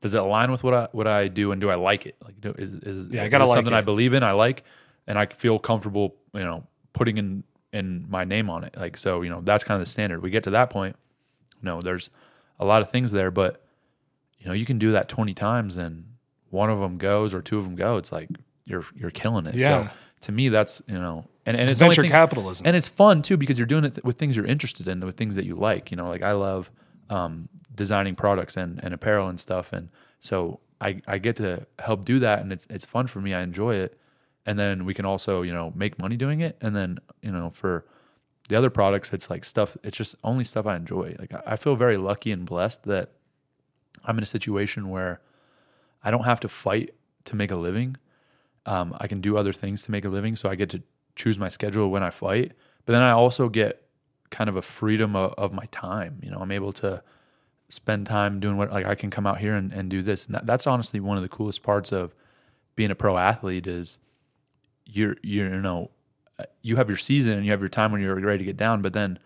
does 0.00 0.14
it 0.14 0.18
align 0.18 0.50
with 0.50 0.62
what 0.62 0.74
i 0.74 0.88
what 0.92 1.06
i 1.06 1.28
do 1.28 1.52
and 1.52 1.60
do 1.60 1.70
i 1.70 1.74
like 1.74 2.06
it? 2.06 2.16
Like 2.24 2.40
do, 2.40 2.54
is, 2.56 2.70
is, 2.70 3.08
Yeah, 3.10 3.24
I 3.24 3.28
gotta 3.28 3.44
it 3.44 3.48
like 3.48 3.56
something 3.56 3.74
i 3.74 3.80
believe 3.80 4.12
in 4.14 4.22
i 4.22 4.32
like 4.32 4.64
and 5.06 5.18
i 5.18 5.26
feel 5.26 5.58
comfortable 5.58 6.16
you 6.32 6.40
know 6.40 6.66
putting 6.92 7.18
in 7.18 7.44
in 7.72 8.06
my 8.08 8.24
name 8.24 8.48
on 8.48 8.64
it. 8.64 8.76
Like 8.76 8.96
so 8.96 9.22
you 9.22 9.30
know 9.30 9.40
that's 9.42 9.64
kind 9.64 9.80
of 9.80 9.86
the 9.86 9.90
standard. 9.90 10.22
We 10.22 10.30
get 10.30 10.44
to 10.44 10.50
that 10.50 10.70
point 10.70 10.96
you 11.60 11.66
know 11.66 11.82
there's 11.82 12.10
a 12.58 12.64
lot 12.64 12.82
of 12.82 12.90
things 12.90 13.12
there 13.12 13.30
but 13.30 13.64
you 14.38 14.46
know 14.46 14.52
you 14.52 14.64
can 14.64 14.78
do 14.78 14.92
that 14.92 15.08
20 15.08 15.34
times 15.34 15.76
and 15.76 16.04
one 16.50 16.70
of 16.70 16.78
them 16.78 16.98
goes 16.98 17.34
or 17.34 17.42
two 17.42 17.58
of 17.58 17.64
them 17.64 17.74
go 17.74 17.96
it's 17.98 18.12
like 18.12 18.28
you're 18.64 18.84
you're 18.94 19.10
killing 19.10 19.46
it. 19.46 19.54
Yeah. 19.54 19.88
so 19.88 19.90
to 20.22 20.32
me 20.32 20.48
that's 20.48 20.82
you 20.86 20.98
know 20.98 21.26
and, 21.48 21.56
and 21.56 21.64
It's 21.64 21.72
it's, 21.72 21.80
venture 21.80 22.02
things- 22.02 22.12
capitalism. 22.12 22.66
and 22.66 22.76
it's 22.76 22.88
fun 22.88 23.22
too 23.22 23.36
because 23.36 23.58
you're 23.58 23.66
doing 23.74 23.84
it 23.84 24.04
with 24.04 24.16
things 24.18 24.36
you're 24.36 24.46
interested 24.46 24.86
in 24.88 25.00
with 25.00 25.16
things 25.16 25.34
that 25.34 25.44
you 25.44 25.54
like 25.54 25.90
you 25.90 25.96
know 25.96 26.08
like 26.08 26.22
i 26.22 26.32
love 26.32 26.70
um, 27.10 27.48
designing 27.74 28.14
products 28.14 28.56
and, 28.56 28.78
and 28.84 28.92
apparel 28.92 29.28
and 29.28 29.40
stuff. 29.40 29.72
And 29.72 29.88
so 30.20 30.60
I, 30.80 31.00
I 31.06 31.16
get 31.18 31.36
to 31.36 31.66
help 31.78 32.04
do 32.04 32.18
that 32.18 32.40
and 32.42 32.52
it's 32.52 32.66
it's 32.68 32.84
fun 32.84 33.06
for 33.06 33.20
me. 33.22 33.32
I 33.32 33.40
enjoy 33.42 33.76
it. 33.76 33.98
And 34.44 34.58
then 34.58 34.84
we 34.84 34.92
can 34.92 35.06
also 35.06 35.40
you 35.42 35.52
know 35.52 35.72
make 35.74 35.98
money 35.98 36.16
doing 36.18 36.40
it. 36.40 36.58
And 36.60 36.76
then 36.76 36.98
you 37.22 37.32
know 37.32 37.48
for 37.50 37.86
the 38.50 38.56
other 38.56 38.68
products 38.68 39.12
it's 39.14 39.30
like 39.30 39.42
stuff 39.44 39.76
it's 39.82 39.96
just 39.96 40.16
only 40.22 40.44
stuff 40.44 40.66
i 40.66 40.76
enjoy. 40.76 41.16
Like 41.18 41.32
i 41.32 41.42
I 41.52 41.56
feel 41.56 41.76
very 41.76 41.96
lucky 41.96 42.30
and 42.30 42.44
blessed 42.44 42.80
that 42.84 43.06
i'm 44.04 44.16
in 44.18 44.22
a 44.22 44.32
situation 44.36 44.90
where 44.90 45.20
i 46.06 46.10
don't 46.10 46.24
have 46.24 46.40
to 46.40 46.48
fight 46.48 46.88
to 47.24 47.36
make 47.36 47.50
a 47.50 47.56
living. 47.68 47.96
Um, 48.66 48.94
I 49.00 49.06
can 49.06 49.20
do 49.22 49.38
other 49.38 49.54
things 49.54 49.80
to 49.82 49.90
make 49.90 50.04
a 50.04 50.10
living. 50.10 50.36
So 50.36 50.50
I 50.50 50.54
get 50.56 50.68
to 50.70 50.82
choose 51.18 51.36
my 51.36 51.48
schedule 51.48 51.90
when 51.90 52.02
I 52.02 52.10
fight. 52.10 52.52
But 52.86 52.92
then 52.94 53.02
I 53.02 53.10
also 53.10 53.48
get 53.50 53.82
kind 54.30 54.48
of 54.48 54.56
a 54.56 54.62
freedom 54.62 55.14
of, 55.16 55.34
of 55.36 55.52
my 55.52 55.66
time. 55.70 56.20
You 56.22 56.30
know, 56.30 56.38
I'm 56.38 56.52
able 56.52 56.72
to 56.74 57.02
spend 57.68 58.06
time 58.06 58.40
doing 58.40 58.56
what 58.56 58.70
like 58.72 58.86
I 58.86 58.94
can 58.94 59.10
come 59.10 59.26
out 59.26 59.38
here 59.38 59.54
and, 59.54 59.72
and 59.72 59.90
do 59.90 60.00
this. 60.02 60.24
And 60.26 60.34
that, 60.36 60.46
that's 60.46 60.66
honestly 60.66 61.00
one 61.00 61.16
of 61.18 61.22
the 61.22 61.28
coolest 61.28 61.62
parts 61.62 61.92
of 61.92 62.14
being 62.76 62.90
a 62.90 62.94
pro 62.94 63.18
athlete 63.18 63.66
is 63.66 63.98
you're 64.86 65.16
you're 65.22 65.52
you 65.54 65.60
know 65.60 65.90
uh, 66.38 66.44
you 66.62 66.76
have 66.76 66.88
your 66.88 66.96
season 66.96 67.32
and 67.34 67.44
you 67.44 67.50
have 67.50 67.60
your 67.60 67.68
time 67.68 67.92
when 67.92 68.00
you're 68.00 68.14
ready 68.14 68.38
to 68.38 68.44
get 68.44 68.56
down, 68.56 68.80
but 68.80 68.92
then 68.94 69.18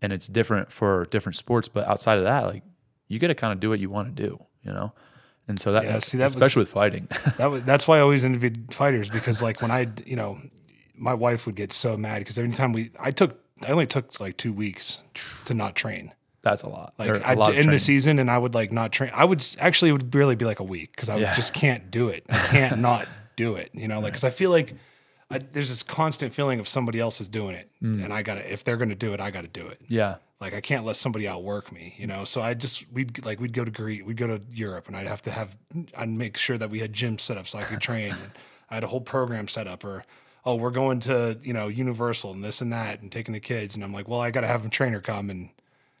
and 0.00 0.12
it's 0.12 0.26
different 0.26 0.72
for 0.72 1.04
different 1.10 1.36
sports. 1.36 1.68
But 1.68 1.86
outside 1.86 2.18
of 2.18 2.24
that, 2.24 2.46
like 2.46 2.62
you 3.08 3.18
get 3.18 3.28
to 3.28 3.34
kind 3.34 3.52
of 3.52 3.60
do 3.60 3.68
what 3.68 3.78
you 3.78 3.90
want 3.90 4.16
to 4.16 4.22
do, 4.22 4.42
you 4.62 4.72
know. 4.72 4.92
And 5.46 5.58
so 5.58 5.72
that, 5.72 5.84
Yeah, 5.84 5.98
see, 6.00 6.18
that 6.18 6.24
was- 6.26 6.34
especially 6.34 6.60
with 6.60 6.68
fighting, 6.70 7.08
That 7.38 7.50
was, 7.50 7.62
that's 7.62 7.88
why 7.88 7.98
I 7.98 8.00
always 8.00 8.22
interviewed 8.24 8.72
fighters 8.74 9.08
because 9.08 9.42
like 9.42 9.62
when 9.62 9.70
I, 9.70 9.88
you 10.04 10.14
know, 10.16 10.38
my 10.98 11.14
wife 11.14 11.46
would 11.46 11.54
get 11.54 11.72
so 11.72 11.96
mad 11.96 12.18
because 12.20 12.38
every 12.38 12.50
time 12.52 12.72
we, 12.72 12.90
I 12.98 13.10
took, 13.10 13.38
I 13.66 13.70
only 13.72 13.86
took 13.86 14.20
like 14.20 14.36
two 14.36 14.52
weeks 14.52 15.02
to 15.46 15.54
not 15.54 15.74
train. 15.74 16.12
that's 16.42 16.62
a 16.62 16.68
lot. 16.68 16.94
Like 16.98 17.22
I 17.24 17.52
in 17.52 17.70
the 17.70 17.78
season, 17.78 18.18
and 18.18 18.30
I 18.30 18.38
would 18.38 18.54
like 18.54 18.72
not 18.72 18.92
train. 18.92 19.10
I 19.14 19.24
would 19.24 19.44
actually 19.58 19.90
it 19.90 19.92
would 19.92 20.14
really 20.14 20.36
be 20.36 20.44
like 20.44 20.60
a 20.60 20.64
week 20.64 20.92
because 20.94 21.08
I 21.08 21.16
Yeah. 21.18 21.34
just 21.34 21.52
can't 21.54 21.90
do 21.90 22.08
it. 22.08 22.24
I 22.28 22.38
can't 22.38 22.78
not 22.90 23.06
do 23.36 23.56
it. 23.56 23.70
You 23.74 23.88
know, 23.88 24.00
like 24.00 24.12
because 24.12 24.24
I 24.24 24.30
feel 24.30 24.50
like 24.50 24.74
I, 25.30 25.38
there's 25.38 25.68
this 25.68 25.82
constant 25.82 26.32
feeling 26.32 26.58
of 26.58 26.66
somebody 26.68 27.00
else 27.00 27.20
is 27.20 27.28
doing 27.28 27.54
it, 27.54 27.70
Mm. 27.82 28.04
and 28.04 28.12
I 28.14 28.22
gotta 28.22 28.50
if 28.50 28.64
they're 28.64 28.76
gonna 28.78 28.94
do 28.94 29.12
it, 29.12 29.20
I 29.20 29.30
gotta 29.30 29.48
do 29.48 29.66
it. 29.66 29.80
Yeah. 29.88 30.16
Like 30.40 30.54
I 30.54 30.60
can't 30.60 30.84
let 30.84 30.94
somebody 30.96 31.26
outwork 31.26 31.72
me, 31.72 31.94
you 31.98 32.06
know. 32.06 32.24
So 32.24 32.40
I 32.40 32.54
just 32.54 32.90
we'd 32.92 33.24
like 33.24 33.40
we'd 33.40 33.52
go 33.52 33.64
to 33.64 33.70
Greece, 33.72 34.02
we'd 34.04 34.16
go 34.16 34.28
to 34.28 34.40
Europe, 34.52 34.86
and 34.86 34.96
I'd 34.96 35.08
have 35.08 35.22
to 35.22 35.30
have 35.32 35.56
I'd 35.96 36.08
make 36.08 36.36
sure 36.36 36.56
that 36.56 36.70
we 36.70 36.78
had 36.78 36.92
gyms 36.92 37.20
set 37.22 37.36
up 37.36 37.46
so 37.48 37.58
I 37.58 37.64
could 37.64 37.80
train. 37.80 38.12
and 38.22 38.30
I 38.70 38.74
had 38.74 38.84
a 38.84 38.86
whole 38.86 39.00
program 39.00 39.48
set 39.48 39.66
up, 39.66 39.82
or 39.84 40.04
oh, 40.48 40.54
we're 40.54 40.70
going 40.70 41.00
to 41.00 41.38
you 41.42 41.52
know 41.52 41.68
Universal 41.68 42.32
and 42.32 42.42
this 42.42 42.62
and 42.62 42.72
that, 42.72 43.02
and 43.02 43.12
taking 43.12 43.34
the 43.34 43.40
kids, 43.40 43.74
and 43.74 43.84
I'm 43.84 43.92
like, 43.92 44.08
well, 44.08 44.20
I 44.20 44.30
got 44.30 44.40
to 44.40 44.46
have 44.46 44.64
a 44.64 44.70
trainer 44.70 45.00
come, 45.00 45.28
and 45.28 45.50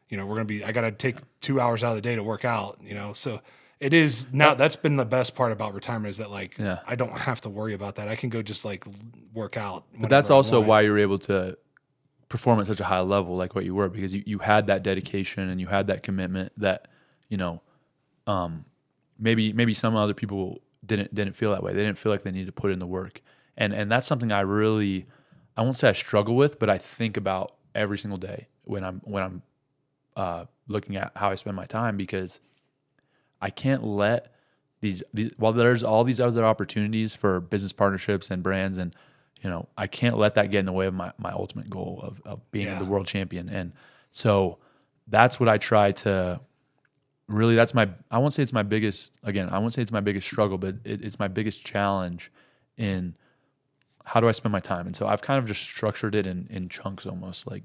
you 0.08 0.16
know 0.16 0.24
we're 0.24 0.36
gonna 0.36 0.46
be 0.46 0.64
I 0.64 0.72
got 0.72 0.82
to 0.82 0.90
take 0.90 1.18
two 1.40 1.60
hours 1.60 1.84
out 1.84 1.90
of 1.90 1.96
the 1.96 2.02
day 2.02 2.16
to 2.16 2.22
work 2.22 2.44
out, 2.44 2.78
you 2.82 2.94
know. 2.94 3.12
So 3.12 3.42
it 3.78 3.92
is 3.92 4.32
now 4.32 4.54
that's 4.54 4.76
been 4.76 4.96
the 4.96 5.04
best 5.04 5.36
part 5.36 5.52
about 5.52 5.74
retirement 5.74 6.08
is 6.08 6.16
that 6.16 6.30
like 6.30 6.56
Yeah. 6.58 6.78
I 6.86 6.96
don't 6.96 7.16
have 7.16 7.42
to 7.42 7.50
worry 7.50 7.74
about 7.74 7.96
that. 7.96 8.08
I 8.08 8.16
can 8.16 8.30
go 8.30 8.42
just 8.42 8.64
like 8.64 8.84
work 9.34 9.56
out. 9.56 9.84
But 10.00 10.08
that's 10.08 10.30
also 10.30 10.60
why 10.60 10.80
you're 10.80 10.98
able 10.98 11.18
to 11.20 11.58
perform 12.28 12.60
at 12.60 12.66
such 12.66 12.80
a 12.80 12.84
high 12.84 13.00
level 13.00 13.36
like 13.36 13.54
what 13.54 13.64
you 13.64 13.74
were 13.74 13.88
because 13.88 14.14
you, 14.14 14.22
you 14.26 14.38
had 14.38 14.66
that 14.66 14.82
dedication 14.82 15.48
and 15.48 15.60
you 15.60 15.66
had 15.66 15.86
that 15.86 16.02
commitment 16.02 16.52
that 16.56 16.88
you 17.28 17.36
know 17.36 17.62
um, 18.26 18.64
maybe 19.18 19.52
maybe 19.52 19.74
some 19.74 19.94
other 19.94 20.14
people 20.14 20.60
didn't 20.84 21.14
didn't 21.14 21.34
feel 21.34 21.52
that 21.52 21.62
way 21.62 21.72
they 21.72 21.84
didn't 21.84 21.98
feel 21.98 22.12
like 22.12 22.22
they 22.22 22.30
needed 22.30 22.46
to 22.46 22.52
put 22.52 22.70
in 22.70 22.78
the 22.78 22.86
work 22.86 23.22
and 23.58 23.74
and 23.74 23.92
that's 23.92 24.06
something 24.06 24.32
I 24.32 24.40
really 24.40 25.06
I 25.56 25.62
won't 25.62 25.76
say 25.76 25.90
I 25.90 25.92
struggle 25.92 26.34
with 26.36 26.58
but 26.58 26.70
I 26.70 26.78
think 26.78 27.18
about 27.18 27.54
every 27.74 27.98
single 27.98 28.18
day 28.18 28.48
when 28.64 28.82
I'm 28.84 29.00
when 29.04 29.22
I'm 29.22 29.42
uh, 30.16 30.44
looking 30.66 30.96
at 30.96 31.12
how 31.16 31.30
I 31.30 31.34
spend 31.34 31.54
my 31.56 31.66
time 31.66 31.96
because 31.98 32.40
I 33.40 33.50
can't 33.50 33.84
let 33.84 34.32
these, 34.80 35.02
these 35.14 35.32
while 35.36 35.52
there's 35.52 35.82
all 35.84 36.02
these 36.04 36.20
other 36.20 36.44
opportunities 36.44 37.14
for 37.14 37.40
business 37.40 37.72
partnerships 37.72 38.30
and 38.30 38.42
brands 38.42 38.78
and 38.78 38.94
you 39.42 39.50
know 39.50 39.68
I 39.76 39.86
can't 39.86 40.16
let 40.16 40.34
that 40.34 40.50
get 40.50 40.60
in 40.60 40.66
the 40.66 40.72
way 40.72 40.86
of 40.86 40.94
my, 40.94 41.12
my 41.18 41.32
ultimate 41.32 41.68
goal 41.68 42.00
of, 42.02 42.20
of 42.24 42.50
being 42.50 42.66
Yeah. 42.66 42.78
the 42.78 42.84
world 42.84 43.06
champion 43.06 43.48
and 43.48 43.72
so 44.10 44.58
that's 45.06 45.38
what 45.40 45.48
I 45.48 45.58
try 45.58 45.92
to 45.92 46.40
really 47.28 47.54
that's 47.56 47.74
my 47.74 47.88
I 48.10 48.18
won't 48.18 48.34
say 48.34 48.42
it's 48.42 48.52
my 48.52 48.62
biggest 48.62 49.18
again 49.22 49.48
I 49.50 49.58
won't 49.58 49.74
say 49.74 49.82
it's 49.82 49.92
my 49.92 50.00
biggest 50.00 50.26
struggle 50.26 50.58
but 50.58 50.76
it, 50.84 51.04
it's 51.04 51.18
my 51.18 51.28
biggest 51.28 51.64
challenge 51.64 52.30
in 52.76 53.14
how 54.08 54.20
do 54.20 54.28
I 54.28 54.32
spend 54.32 54.52
my 54.52 54.60
time 54.60 54.86
and 54.86 54.96
so 54.96 55.06
I've 55.06 55.22
kind 55.22 55.38
of 55.38 55.46
just 55.46 55.62
structured 55.62 56.14
it 56.14 56.26
in 56.26 56.46
in 56.50 56.68
chunks 56.68 57.06
almost 57.06 57.46
like 57.50 57.62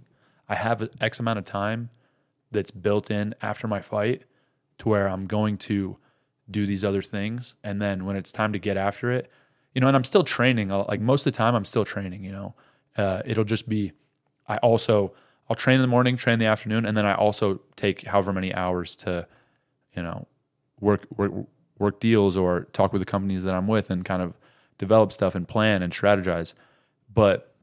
I 0.47 0.55
have 0.55 0.87
X 1.01 1.19
amount 1.19 1.39
of 1.39 1.45
time 1.45 1.89
that's 2.51 2.71
built 2.71 3.11
in 3.11 3.35
after 3.41 3.67
my 3.67 3.81
fight 3.81 4.23
to 4.79 4.89
where 4.89 5.07
I'm 5.07 5.25
going 5.27 5.57
to 5.57 5.97
do 6.49 6.65
these 6.65 6.83
other 6.83 7.01
things. 7.01 7.55
And 7.63 7.81
then 7.81 8.05
when 8.05 8.15
it's 8.15 8.31
time 8.31 8.53
to 8.53 8.59
get 8.59 8.77
after 8.77 9.11
it, 9.11 9.29
you 9.73 9.81
know, 9.81 9.87
and 9.87 9.95
I'm 9.95 10.03
still 10.03 10.23
training. 10.23 10.69
Like 10.69 11.01
most 11.01 11.25
of 11.25 11.33
the 11.33 11.37
time, 11.37 11.55
I'm 11.55 11.65
still 11.65 11.85
training. 11.85 12.23
You 12.23 12.31
know, 12.31 12.55
uh, 12.97 13.21
it'll 13.25 13.43
just 13.43 13.67
be. 13.67 13.91
I 14.47 14.57
also 14.57 15.13
I'll 15.49 15.55
train 15.55 15.75
in 15.75 15.81
the 15.81 15.87
morning, 15.87 16.15
train 16.15 16.33
in 16.33 16.39
the 16.39 16.45
afternoon, 16.45 16.85
and 16.85 16.95
then 16.95 17.05
I 17.05 17.15
also 17.15 17.61
take 17.75 18.05
however 18.05 18.31
many 18.31 18.53
hours 18.53 18.95
to, 18.97 19.27
you 19.95 20.03
know, 20.03 20.27
work 20.79 21.07
work 21.17 21.31
work 21.79 21.99
deals 21.99 22.37
or 22.37 22.65
talk 22.73 22.93
with 22.93 23.01
the 23.01 23.05
companies 23.05 23.43
that 23.43 23.55
I'm 23.55 23.67
with 23.67 23.89
and 23.89 24.05
kind 24.05 24.21
of 24.21 24.37
develop 24.83 25.11
stuff 25.11 25.35
and 25.35 25.47
plan 25.47 25.81
and 25.81 25.91
strategize. 25.93 26.53
But 27.13 27.55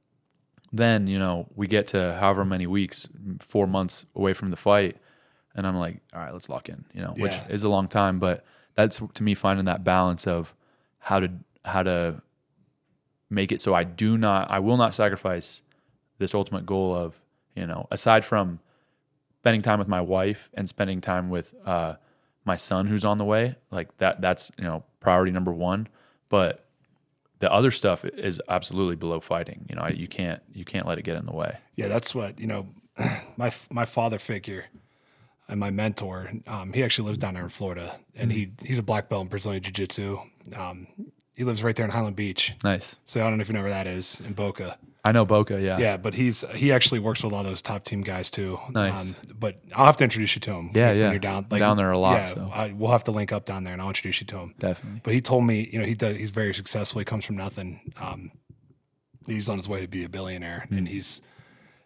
then 0.72 1.06
you 1.06 1.18
know 1.18 1.48
we 1.54 1.66
get 1.66 1.88
to 1.88 2.16
however 2.20 2.44
many 2.44 2.66
weeks, 2.66 3.08
four 3.40 3.66
months 3.66 4.06
away 4.14 4.32
from 4.32 4.50
the 4.50 4.56
fight, 4.56 4.96
and 5.54 5.66
I'm 5.66 5.76
like, 5.76 6.00
all 6.14 6.20
right, 6.20 6.32
let's 6.32 6.48
lock 6.48 6.68
in. 6.68 6.84
You 6.94 7.02
know, 7.02 7.14
which 7.16 7.34
is 7.48 7.64
a 7.64 7.68
long 7.68 7.88
time, 7.88 8.18
but 8.18 8.44
that's 8.74 9.00
to 9.14 9.22
me 9.22 9.34
finding 9.34 9.66
that 9.66 9.84
balance 9.84 10.26
of 10.26 10.54
how 10.98 11.20
to 11.20 11.30
how 11.64 11.82
to 11.82 12.22
make 13.28 13.52
it 13.52 13.60
so 13.60 13.74
I 13.74 13.84
do 13.84 14.18
not, 14.18 14.50
I 14.50 14.58
will 14.58 14.76
not 14.76 14.92
sacrifice 14.92 15.62
this 16.18 16.34
ultimate 16.34 16.66
goal 16.66 16.94
of 16.94 17.20
you 17.54 17.66
know, 17.66 17.86
aside 17.90 18.24
from 18.24 18.60
spending 19.40 19.62
time 19.62 19.78
with 19.78 19.88
my 19.88 20.00
wife 20.00 20.50
and 20.54 20.68
spending 20.68 21.00
time 21.00 21.30
with 21.30 21.54
uh, 21.64 21.94
my 22.44 22.56
son 22.56 22.86
who's 22.86 23.04
on 23.04 23.18
the 23.18 23.24
way, 23.24 23.56
like 23.70 23.96
that, 23.98 24.20
that's 24.20 24.50
you 24.56 24.64
know 24.64 24.84
priority 25.00 25.32
number 25.32 25.52
one. 25.52 25.88
But 26.28 26.64
the 27.40 27.52
other 27.52 27.70
stuff 27.70 28.04
is 28.04 28.40
absolutely 28.48 28.96
below 28.96 29.20
fighting. 29.20 29.66
You 29.68 29.76
know, 29.76 29.88
you 29.88 30.08
can't 30.08 30.40
you 30.54 30.64
can't 30.64 30.86
let 30.86 30.98
it 30.98 31.02
get 31.02 31.16
in 31.16 31.26
the 31.26 31.34
way. 31.34 31.58
Yeah, 31.74 31.88
that's 31.88 32.14
what 32.14 32.38
you 32.38 32.46
know. 32.46 32.68
My 33.36 33.50
my 33.70 33.86
father 33.86 34.18
figure 34.18 34.66
and 35.48 35.58
my 35.58 35.70
mentor. 35.70 36.30
Um, 36.46 36.72
he 36.72 36.82
actually 36.82 37.06
lives 37.06 37.18
down 37.18 37.34
there 37.34 37.42
in 37.42 37.48
Florida, 37.48 37.98
and 38.14 38.30
he 38.32 38.52
he's 38.62 38.78
a 38.78 38.82
black 38.82 39.08
belt 39.08 39.22
in 39.22 39.28
Brazilian 39.28 39.62
Jiu 39.62 39.72
Jitsu. 39.72 40.18
Um, 40.54 40.86
he 41.34 41.44
lives 41.44 41.62
right 41.62 41.74
there 41.74 41.84
in 41.84 41.90
Highland 41.90 42.16
Beach. 42.16 42.54
Nice. 42.62 42.96
So 43.04 43.20
I 43.20 43.24
don't 43.24 43.38
know 43.38 43.42
if 43.42 43.48
you 43.48 43.54
know 43.54 43.62
where 43.62 43.70
that 43.70 43.86
is 43.86 44.20
in 44.20 44.34
Boca. 44.34 44.78
I 45.04 45.12
know 45.12 45.24
Boca. 45.24 45.60
Yeah. 45.60 45.78
Yeah, 45.78 45.96
but 45.96 46.14
he's 46.14 46.44
he 46.54 46.72
actually 46.72 46.98
works 47.00 47.22
with 47.22 47.32
a 47.32 47.34
lot 47.34 47.46
of 47.46 47.50
those 47.50 47.62
top 47.62 47.84
team 47.84 48.02
guys 48.02 48.30
too. 48.30 48.58
Um, 48.66 48.72
Nice. 48.74 49.12
but 49.38 49.60
I'll 49.74 49.86
have 49.86 49.96
to 49.98 50.04
introduce 50.04 50.34
you 50.34 50.40
to 50.42 50.52
him. 50.52 50.70
Yeah, 50.74 50.92
yeah. 50.92 51.10
You're 51.10 51.18
down, 51.18 51.46
I'm 51.50 51.58
down 51.58 51.76
there 51.78 51.90
a 51.90 51.98
lot, 51.98 52.18
Yeah, 52.18 52.26
so. 52.26 52.50
I, 52.52 52.72
we'll 52.72 52.90
have 52.90 53.04
to 53.04 53.10
link 53.10 53.32
up 53.32 53.46
down 53.46 53.64
there, 53.64 53.72
and 53.72 53.80
I'll 53.80 53.88
introduce 53.88 54.20
you 54.20 54.26
to 54.28 54.38
him. 54.38 54.54
Definitely. 54.58 55.00
But 55.02 55.14
he 55.14 55.20
told 55.22 55.44
me, 55.44 55.68
you 55.72 55.78
know, 55.78 55.86
he 55.86 55.94
does. 55.94 56.16
He's 56.16 56.30
very 56.30 56.52
successful. 56.52 56.98
He 56.98 57.04
comes 57.06 57.24
from 57.24 57.36
nothing. 57.36 57.92
Um, 57.98 58.32
he's 59.26 59.48
on 59.48 59.56
his 59.56 59.68
way 59.68 59.80
to 59.80 59.88
be 59.88 60.04
a 60.04 60.08
billionaire, 60.08 60.66
and 60.70 60.86
he's 60.88 61.22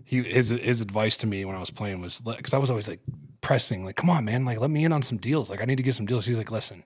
he 0.04 0.22
his 0.22 0.50
his 0.50 0.80
advice 0.80 1.16
to 1.18 1.26
me 1.28 1.44
when 1.44 1.54
I 1.54 1.60
was 1.60 1.70
playing 1.70 2.00
was 2.00 2.20
because 2.20 2.52
I 2.52 2.58
was 2.58 2.68
always 2.70 2.88
like 2.88 3.00
pressing, 3.42 3.84
like, 3.84 3.94
"Come 3.96 4.10
on, 4.10 4.24
man, 4.24 4.44
like 4.44 4.58
let 4.58 4.70
me 4.70 4.84
in 4.84 4.92
on 4.92 5.02
some 5.02 5.18
deals. 5.18 5.50
Like 5.50 5.62
I 5.62 5.66
need 5.66 5.76
to 5.76 5.84
get 5.84 5.94
some 5.94 6.06
deals." 6.06 6.26
He's 6.26 6.38
like, 6.38 6.50
"Listen," 6.50 6.82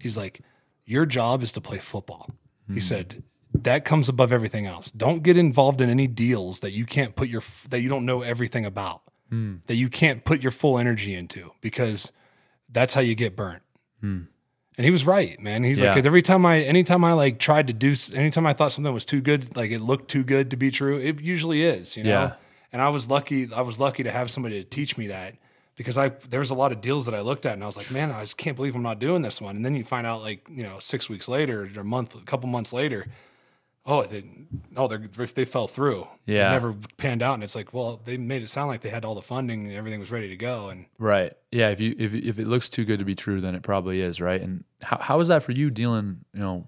he's 0.00 0.16
like, 0.16 0.40
"Your 0.86 1.04
job 1.04 1.42
is 1.42 1.52
to 1.52 1.60
play 1.60 1.78
football." 1.78 2.30
He 2.72 2.80
said. 2.80 3.22
That 3.62 3.84
comes 3.84 4.08
above 4.08 4.32
everything 4.32 4.66
else. 4.66 4.90
Don't 4.90 5.22
get 5.22 5.36
involved 5.36 5.80
in 5.80 5.88
any 5.90 6.06
deals 6.06 6.60
that 6.60 6.72
you 6.72 6.84
can't 6.86 7.14
put 7.16 7.28
your 7.28 7.42
that 7.70 7.80
you 7.80 7.88
don't 7.88 8.04
know 8.06 8.22
everything 8.22 8.64
about. 8.64 9.02
Hmm. 9.30 9.56
That 9.66 9.74
you 9.76 9.88
can't 9.88 10.24
put 10.24 10.42
your 10.42 10.52
full 10.52 10.78
energy 10.78 11.14
into 11.14 11.52
because 11.60 12.12
that's 12.70 12.94
how 12.94 13.00
you 13.00 13.14
get 13.14 13.34
burnt. 13.36 13.62
Hmm. 14.00 14.22
And 14.78 14.84
he 14.84 14.90
was 14.90 15.06
right, 15.06 15.40
man. 15.40 15.64
He's 15.64 15.80
like, 15.80 15.86
Yeah. 15.88 15.94
'cause 15.94 16.06
every 16.06 16.20
time 16.22 16.44
I, 16.44 16.60
anytime 16.60 17.02
I 17.02 17.12
like 17.14 17.38
tried 17.38 17.66
to 17.68 17.72
do, 17.72 17.94
anytime 18.14 18.46
I 18.46 18.52
thought 18.52 18.72
something 18.72 18.92
was 18.92 19.04
too 19.06 19.20
good, 19.22 19.56
like 19.56 19.70
it 19.70 19.80
looked 19.80 20.08
too 20.10 20.22
good 20.22 20.50
to 20.50 20.56
be 20.56 20.70
true, 20.70 20.98
it 20.98 21.20
usually 21.20 21.62
is, 21.62 21.96
you 21.96 22.04
know? 22.04 22.10
Yeah. 22.10 22.32
And 22.72 22.82
I 22.82 22.90
was 22.90 23.08
lucky, 23.08 23.48
I 23.54 23.62
was 23.62 23.80
lucky 23.80 24.02
to 24.02 24.10
have 24.10 24.30
somebody 24.30 24.62
to 24.62 24.68
teach 24.68 24.98
me 24.98 25.06
that 25.06 25.34
because 25.76 25.96
I, 25.96 26.10
there 26.28 26.40
was 26.40 26.50
a 26.50 26.54
lot 26.54 26.72
of 26.72 26.82
deals 26.82 27.06
that 27.06 27.14
I 27.14 27.20
looked 27.22 27.46
at 27.46 27.54
and 27.54 27.64
I 27.64 27.66
was 27.66 27.76
like, 27.78 27.90
man, 27.90 28.12
I 28.12 28.20
just 28.20 28.36
can't 28.36 28.54
believe 28.54 28.74
I'm 28.76 28.82
not 28.82 28.98
doing 28.98 29.22
this 29.22 29.40
one. 29.40 29.56
And 29.56 29.64
then 29.64 29.74
you 29.74 29.82
find 29.82 30.06
out 30.06 30.20
like, 30.20 30.46
you 30.50 30.62
know, 30.62 30.78
six 30.78 31.08
weeks 31.08 31.26
later 31.26 31.70
or 31.74 31.80
a 31.80 31.84
month, 31.84 32.14
a 32.14 32.20
couple 32.24 32.48
months 32.50 32.72
later, 32.74 33.06
oh, 33.86 34.02
they, 34.04 34.24
oh, 34.76 34.88
they 34.88 34.96
they 35.26 35.44
fell 35.44 35.68
through. 35.68 36.08
Yeah. 36.26 36.48
It 36.48 36.52
never 36.52 36.74
panned 36.96 37.22
out. 37.22 37.34
And 37.34 37.44
it's 37.44 37.54
like, 37.54 37.72
well, 37.72 38.00
they 38.04 38.16
made 38.16 38.42
it 38.42 38.48
sound 38.50 38.68
like 38.68 38.80
they 38.80 38.90
had 38.90 39.04
all 39.04 39.14
the 39.14 39.22
funding 39.22 39.66
and 39.66 39.74
everything 39.74 40.00
was 40.00 40.10
ready 40.10 40.28
to 40.28 40.36
go. 40.36 40.68
And 40.68 40.86
Right. 40.98 41.32
Yeah. 41.52 41.68
If 41.70 41.80
you 41.80 41.94
if 41.98 42.12
if 42.12 42.38
it 42.38 42.46
looks 42.46 42.68
too 42.68 42.84
good 42.84 42.98
to 42.98 43.04
be 43.04 43.14
true, 43.14 43.40
then 43.40 43.54
it 43.54 43.62
probably 43.62 44.00
is. 44.00 44.20
Right. 44.20 44.40
And 44.40 44.64
how 44.82 44.98
how 44.98 45.20
is 45.20 45.28
that 45.28 45.42
for 45.42 45.52
you 45.52 45.70
dealing? 45.70 46.24
You 46.34 46.40
know, 46.40 46.66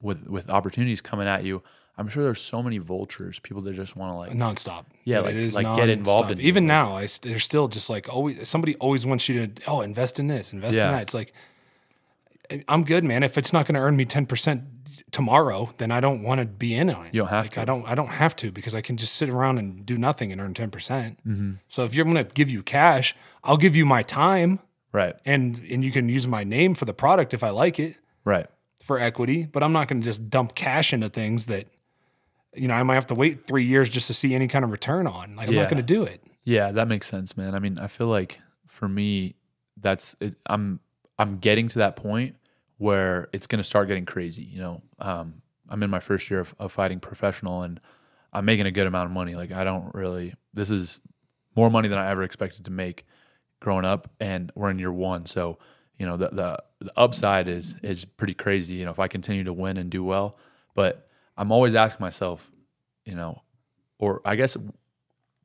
with 0.00 0.26
with 0.28 0.50
opportunities 0.50 1.00
coming 1.00 1.26
at 1.26 1.44
you. 1.44 1.62
I'm 1.98 2.08
sure 2.08 2.24
there's 2.24 2.40
so 2.40 2.62
many 2.62 2.78
vultures, 2.78 3.38
people 3.38 3.60
that 3.62 3.74
just 3.74 3.96
want 3.96 4.12
to 4.12 4.16
like. 4.16 4.32
nonstop. 4.32 4.86
Yeah, 5.04 5.20
like- 5.20 5.34
it 5.34 5.36
is 5.36 5.54
like 5.54 5.76
get 5.76 5.90
involved 5.90 6.30
in. 6.30 6.40
Even 6.40 6.66
now, 6.66 6.96
I 6.96 7.06
they're 7.20 7.38
still 7.38 7.68
just 7.68 7.90
like 7.90 8.08
always. 8.08 8.48
Somebody 8.48 8.76
always 8.76 9.04
wants 9.04 9.28
you 9.28 9.46
to 9.46 9.62
oh 9.66 9.82
invest 9.82 10.18
in 10.18 10.26
this, 10.26 10.52
invest 10.54 10.76
Yeah. 10.78 10.86
in 10.86 10.92
that. 10.92 11.02
It's 11.02 11.14
like 11.14 11.34
I'm 12.68 12.84
good, 12.84 13.04
man. 13.04 13.22
If 13.22 13.38
it's 13.38 13.52
not 13.52 13.66
going 13.66 13.74
to 13.74 13.80
earn 13.80 13.96
me 13.96 14.04
ten 14.04 14.26
percent 14.26 14.64
tomorrow, 15.12 15.72
then 15.78 15.92
I 15.92 16.00
don't 16.00 16.22
want 16.22 16.40
to 16.40 16.46
be 16.46 16.74
in 16.74 16.90
on 16.90 17.06
it. 17.06 17.14
You 17.14 17.20
don't 17.20 17.28
have 17.28 17.44
like, 17.44 17.52
to. 17.52 17.60
I 17.60 17.64
don't. 17.64 17.86
I 17.86 17.94
don't 17.94 18.08
have 18.08 18.34
to 18.36 18.50
because 18.50 18.74
I 18.74 18.80
can 18.80 18.96
just 18.96 19.14
sit 19.14 19.28
around 19.28 19.58
and 19.58 19.86
do 19.86 19.96
nothing 19.98 20.32
and 20.32 20.40
earn 20.40 20.54
ten 20.54 20.70
percent. 20.70 21.18
Mm-hmm. 21.26 21.52
So 21.68 21.84
if 21.84 21.94
you're 21.94 22.04
going 22.04 22.16
to 22.16 22.24
give 22.24 22.50
you 22.50 22.62
cash, 22.62 23.14
I'll 23.44 23.56
give 23.58 23.76
you 23.76 23.84
my 23.86 24.02
time, 24.02 24.58
Right. 24.92 25.14
and 25.24 25.58
and 25.70 25.84
you 25.84 25.92
can 25.92 26.08
use 26.08 26.26
my 26.26 26.42
name 26.44 26.74
for 26.74 26.84
the 26.86 26.94
product 26.94 27.32
if 27.34 27.42
I 27.44 27.50
like 27.50 27.78
it 27.78 27.96
Right. 28.24 28.46
for 28.84 28.98
equity, 28.98 29.44
but 29.44 29.62
I'm 29.62 29.72
not 29.72 29.86
going 29.88 30.00
to 30.00 30.04
just 30.04 30.28
dump 30.30 30.54
cash 30.54 30.92
into 30.92 31.08
things 31.08 31.46
that, 31.46 31.66
you 32.54 32.68
know, 32.68 32.74
I 32.74 32.82
might 32.82 32.94
have 32.94 33.06
to 33.08 33.14
wait 33.14 33.46
three 33.46 33.64
years 33.64 33.88
just 33.88 34.06
to 34.08 34.14
see 34.14 34.34
any 34.34 34.48
kind 34.48 34.64
of 34.64 34.70
return 34.70 35.06
on. 35.06 35.36
Like, 35.36 35.48
I'm 35.48 35.54
Yeah. 35.54 35.62
not 35.62 35.70
going 35.70 35.84
to 35.84 35.94
do 35.94 36.02
it. 36.04 36.22
Yeah, 36.44 36.72
that 36.72 36.88
makes 36.88 37.06
sense, 37.08 37.36
man. 37.36 37.54
I 37.54 37.58
mean, 37.58 37.78
I 37.78 37.86
feel 37.86 38.08
like 38.08 38.40
for 38.66 38.88
me, 38.88 39.34
that's 39.76 40.16
it, 40.20 40.36
I'm 40.46 40.80
I'm 41.18 41.38
getting 41.38 41.68
to 41.68 41.78
that 41.80 41.96
point 41.96 42.36
where 42.82 43.28
it's 43.32 43.46
going 43.46 43.58
to 43.60 43.64
start 43.64 43.86
getting 43.86 44.04
crazy. 44.04 44.42
You 44.42 44.58
know, 44.58 44.82
um, 44.98 45.34
I'm 45.68 45.80
in 45.84 45.88
my 45.88 46.00
first 46.00 46.28
year 46.28 46.40
of, 46.40 46.52
of 46.58 46.72
fighting 46.72 46.98
professional, 46.98 47.62
and 47.62 47.78
I'm 48.32 48.44
making 48.44 48.66
a 48.66 48.72
good 48.72 48.88
amount 48.88 49.06
of 49.06 49.12
money. 49.12 49.36
Like 49.36 49.52
I 49.52 49.62
don't 49.62 49.94
really. 49.94 50.34
This 50.52 50.68
is 50.68 50.98
more 51.54 51.70
money 51.70 51.86
than 51.86 51.98
I 51.98 52.10
ever 52.10 52.24
expected 52.24 52.64
to 52.64 52.72
make 52.72 53.06
growing 53.60 53.84
up, 53.84 54.10
and 54.18 54.50
we're 54.56 54.68
in 54.70 54.80
year 54.80 54.90
one. 54.92 55.26
So 55.26 55.58
you 55.96 56.06
know, 56.06 56.16
the 56.16 56.28
the, 56.30 56.58
the 56.80 56.92
upside 56.96 57.46
is 57.46 57.76
is 57.84 58.04
pretty 58.04 58.34
crazy. 58.34 58.74
You 58.74 58.84
know, 58.86 58.90
if 58.90 58.98
I 58.98 59.06
continue 59.06 59.44
to 59.44 59.52
win 59.52 59.76
and 59.76 59.88
do 59.88 60.02
well, 60.02 60.36
but 60.74 61.06
I'm 61.36 61.52
always 61.52 61.76
asking 61.76 62.02
myself, 62.02 62.50
you 63.04 63.14
know, 63.14 63.42
or 64.00 64.22
I 64.24 64.34
guess 64.34 64.56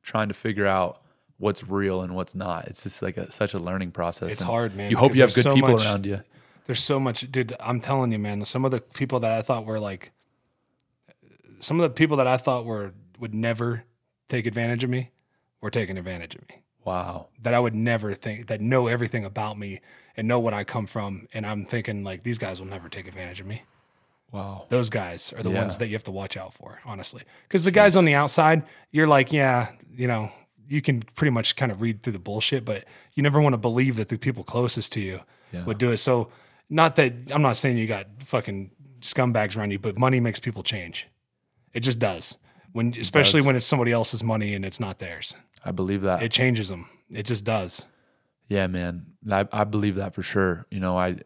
trying 0.02 0.26
to 0.28 0.34
figure 0.34 0.66
out 0.66 1.02
what's 1.36 1.62
real 1.68 2.00
and 2.00 2.16
what's 2.16 2.34
not. 2.34 2.66
It's 2.66 2.82
just 2.82 3.00
like 3.00 3.16
a, 3.16 3.30
such 3.30 3.54
a 3.54 3.58
learning 3.58 3.92
process. 3.92 4.32
It's 4.32 4.40
and 4.40 4.50
hard, 4.50 4.74
man, 4.74 4.90
You 4.90 4.96
hope 4.96 5.14
you 5.14 5.20
have 5.20 5.32
good 5.32 5.44
so 5.44 5.54
people 5.54 5.70
much- 5.70 5.84
around 5.84 6.04
you. 6.04 6.20
There's 6.68 6.84
so 6.84 7.00
much, 7.00 7.32
dude. 7.32 7.54
I'm 7.60 7.80
telling 7.80 8.12
you, 8.12 8.18
man. 8.18 8.44
Some 8.44 8.62
of 8.66 8.70
the 8.70 8.82
people 8.82 9.18
that 9.20 9.32
I 9.32 9.40
thought 9.40 9.64
were 9.64 9.80
like, 9.80 10.10
some 11.60 11.80
of 11.80 11.82
the 11.82 11.94
people 11.94 12.18
that 12.18 12.26
I 12.26 12.36
thought 12.36 12.66
were 12.66 12.92
would 13.18 13.34
never 13.34 13.84
take 14.28 14.44
advantage 14.44 14.84
of 14.84 14.90
me, 14.90 15.10
were 15.62 15.70
taking 15.70 15.96
advantage 15.96 16.34
of 16.34 16.46
me. 16.46 16.56
Wow. 16.84 17.28
That 17.40 17.54
I 17.54 17.58
would 17.58 17.74
never 17.74 18.12
think 18.12 18.48
that 18.48 18.60
know 18.60 18.86
everything 18.86 19.24
about 19.24 19.58
me 19.58 19.80
and 20.14 20.28
know 20.28 20.38
what 20.38 20.52
I 20.52 20.62
come 20.62 20.86
from, 20.86 21.26
and 21.32 21.46
I'm 21.46 21.64
thinking 21.64 22.04
like 22.04 22.22
these 22.22 22.36
guys 22.38 22.60
will 22.60 22.68
never 22.68 22.90
take 22.90 23.08
advantage 23.08 23.40
of 23.40 23.46
me. 23.46 23.62
Wow. 24.30 24.66
Those 24.68 24.90
guys 24.90 25.32
are 25.32 25.42
the 25.42 25.50
Yeah. 25.50 25.62
ones 25.62 25.78
that 25.78 25.86
you 25.86 25.94
have 25.94 26.04
to 26.04 26.10
watch 26.10 26.36
out 26.36 26.52
for, 26.52 26.82
honestly. 26.84 27.22
Because 27.44 27.64
the 27.64 27.70
guys 27.70 27.96
on 27.96 28.04
the 28.04 28.12
outside, 28.14 28.62
you're 28.90 29.06
like, 29.06 29.32
yeah, 29.32 29.72
you 29.90 30.06
know, 30.06 30.30
you 30.68 30.82
can 30.82 31.00
pretty 31.00 31.30
much 31.30 31.56
kind 31.56 31.72
of 31.72 31.80
read 31.80 32.02
through 32.02 32.12
the 32.12 32.18
bullshit, 32.18 32.66
but 32.66 32.84
you 33.14 33.22
never 33.22 33.40
want 33.40 33.54
to 33.54 33.58
believe 33.58 33.96
that 33.96 34.10
the 34.10 34.18
people 34.18 34.44
closest 34.44 34.92
to 34.92 35.00
you 35.00 35.22
Yeah. 35.50 35.64
would 35.64 35.78
do 35.78 35.90
it. 35.92 35.96
So, 35.96 36.30
not 36.70 36.96
that 36.96 37.12
I'm 37.32 37.42
not 37.42 37.56
saying 37.56 37.78
you 37.78 37.86
got 37.86 38.06
fucking 38.22 38.70
scumbags 39.00 39.56
around 39.56 39.70
you, 39.70 39.78
but 39.78 39.98
money 39.98 40.20
makes 40.20 40.38
people 40.40 40.62
change. 40.62 41.08
It 41.72 41.80
just 41.80 41.98
does. 41.98 42.36
When, 42.72 42.94
especially 42.98 43.40
does. 43.40 43.46
when 43.46 43.56
it's 43.56 43.66
somebody 43.66 43.92
else's 43.92 44.22
money 44.22 44.54
and 44.54 44.64
it's 44.64 44.78
not 44.80 44.98
theirs, 44.98 45.34
I 45.64 45.70
believe 45.72 46.02
that. 46.02 46.22
it 46.22 46.30
changes 46.32 46.68
them. 46.68 46.88
It 47.10 47.24
just 47.24 47.44
does. 47.44 47.86
yeah, 48.48 48.66
man. 48.66 49.06
I, 49.30 49.46
I 49.52 49.64
believe 49.64 49.96
that 49.96 50.14
for 50.14 50.22
sure. 50.22 50.66
You 50.70 50.80
know, 50.80 50.96
I 50.98 51.16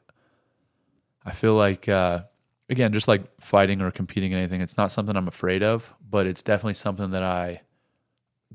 I 1.24 1.32
feel 1.32 1.54
like 1.54 1.88
uh 1.88 2.22
again, 2.70 2.92
just 2.92 3.08
like 3.08 3.22
fighting 3.40 3.80
or 3.82 3.90
competing 3.90 4.32
in 4.32 4.38
anything, 4.38 4.60
it's 4.60 4.76
not 4.76 4.92
something 4.92 5.16
I'm 5.16 5.28
afraid 5.28 5.62
of, 5.62 5.92
but 6.08 6.26
it's 6.26 6.42
definitely 6.42 6.74
something 6.74 7.10
that 7.10 7.22
I 7.22 7.62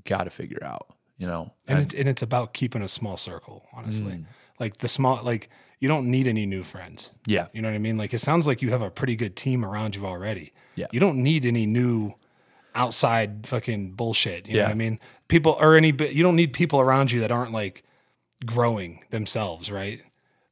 got 0.06 0.24
to 0.24 0.30
figure 0.30 0.64
out, 0.64 0.88
you 1.18 1.28
know. 1.28 1.54
and 1.68 1.78
And- 1.80 1.86
it's 1.86 1.94
and 1.94 2.08
it's 2.10 2.22
about 2.22 2.54
keeping 2.54 2.82
a 2.82 2.88
small 2.88 3.18
circle 3.18 3.66
honestly 3.74 4.14
Mm. 4.14 4.26
like 4.60 4.78
the 4.78 4.88
small 4.90 5.22
like 5.24 5.50
you 5.80 5.88
don't 5.88 6.06
need 6.10 6.28
any 6.28 6.46
new 6.46 6.64
friends 6.64 7.12
yeah. 7.26 7.48
you 7.54 7.62
know 7.62 7.70
what 7.70 7.76
i 7.76 7.80
mean 7.80 7.98
like 7.98 8.14
it 8.14 8.20
sounds 8.20 8.48
like 8.48 8.62
you 8.62 8.70
have 8.72 8.82
a 8.82 8.90
pretty 8.90 9.16
good 9.16 9.36
team 9.36 9.64
around 9.66 9.96
you 9.96 10.06
already 10.06 10.52
Yeah. 10.76 10.88
you 10.92 11.00
don't 11.00 11.22
need 11.22 11.46
any 11.46 11.66
new 11.66 12.14
outside 12.76 13.48
fucking 13.48 13.92
bullshit 13.94 14.48
you 14.48 14.54
know 14.54 14.60
Yeah. 14.60 14.66
what 14.66 14.72
i 14.72 14.76
mean 14.76 15.00
people 15.28 15.58
or 15.60 15.76
any 15.76 15.88
you 16.12 16.24
don't 16.24 16.36
need 16.36 16.54
people 16.54 16.80
around 16.80 17.12
you 17.12 17.20
that 17.22 17.32
aren't 17.32 17.52
like 17.52 17.84
growing 18.46 19.04
themselves 19.10 19.72
right 19.72 20.02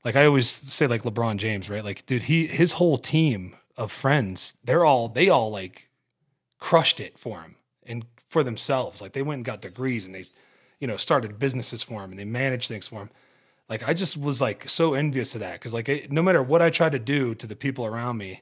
like 0.04 0.16
i 0.16 0.26
always 0.26 0.50
say 0.50 0.88
like 0.88 1.04
lebron 1.04 1.38
james 1.38 1.70
right 1.70 1.84
like 1.84 2.06
dude 2.06 2.24
he 2.24 2.48
his 2.48 2.74
whole 2.74 2.98
team 2.98 3.56
of 3.78 3.92
friends 3.92 4.56
they're 4.64 4.86
all 4.86 5.08
they 5.08 5.30
all 5.30 5.52
like 5.52 5.90
crushed 6.60 7.00
it 7.00 7.18
for 7.20 7.42
him 7.42 7.56
and 7.86 8.06
for 8.28 8.44
themselves. 8.44 9.02
Like 9.02 9.14
they 9.14 9.22
went 9.22 9.38
and 9.40 9.46
got 9.46 9.62
degrees 9.62 10.06
and 10.08 10.16
they, 10.16 10.26
you 10.80 10.88
know, 10.88 10.98
started 10.98 11.38
businesses 11.38 11.84
for 11.84 12.04
him 12.04 12.10
and 12.10 12.20
they 12.20 12.26
managed 12.26 12.68
things 12.68 12.88
for 12.88 13.00
them. 13.00 13.12
Like 13.70 13.88
I 13.88 13.94
just 13.94 14.18
was 14.18 14.42
like 14.42 14.70
so 14.70 14.94
envious 14.94 15.34
of 15.36 15.42
that 15.42 15.54
because 15.54 15.74
like 15.74 15.90
it, 15.90 16.12
no 16.12 16.22
matter 16.22 16.44
what 16.44 16.62
I 16.62 16.70
tried 16.70 16.92
to 16.92 17.00
do 17.00 17.34
to 17.36 17.48
the 17.48 17.56
people 17.56 17.86
around 17.86 18.18
me, 18.18 18.42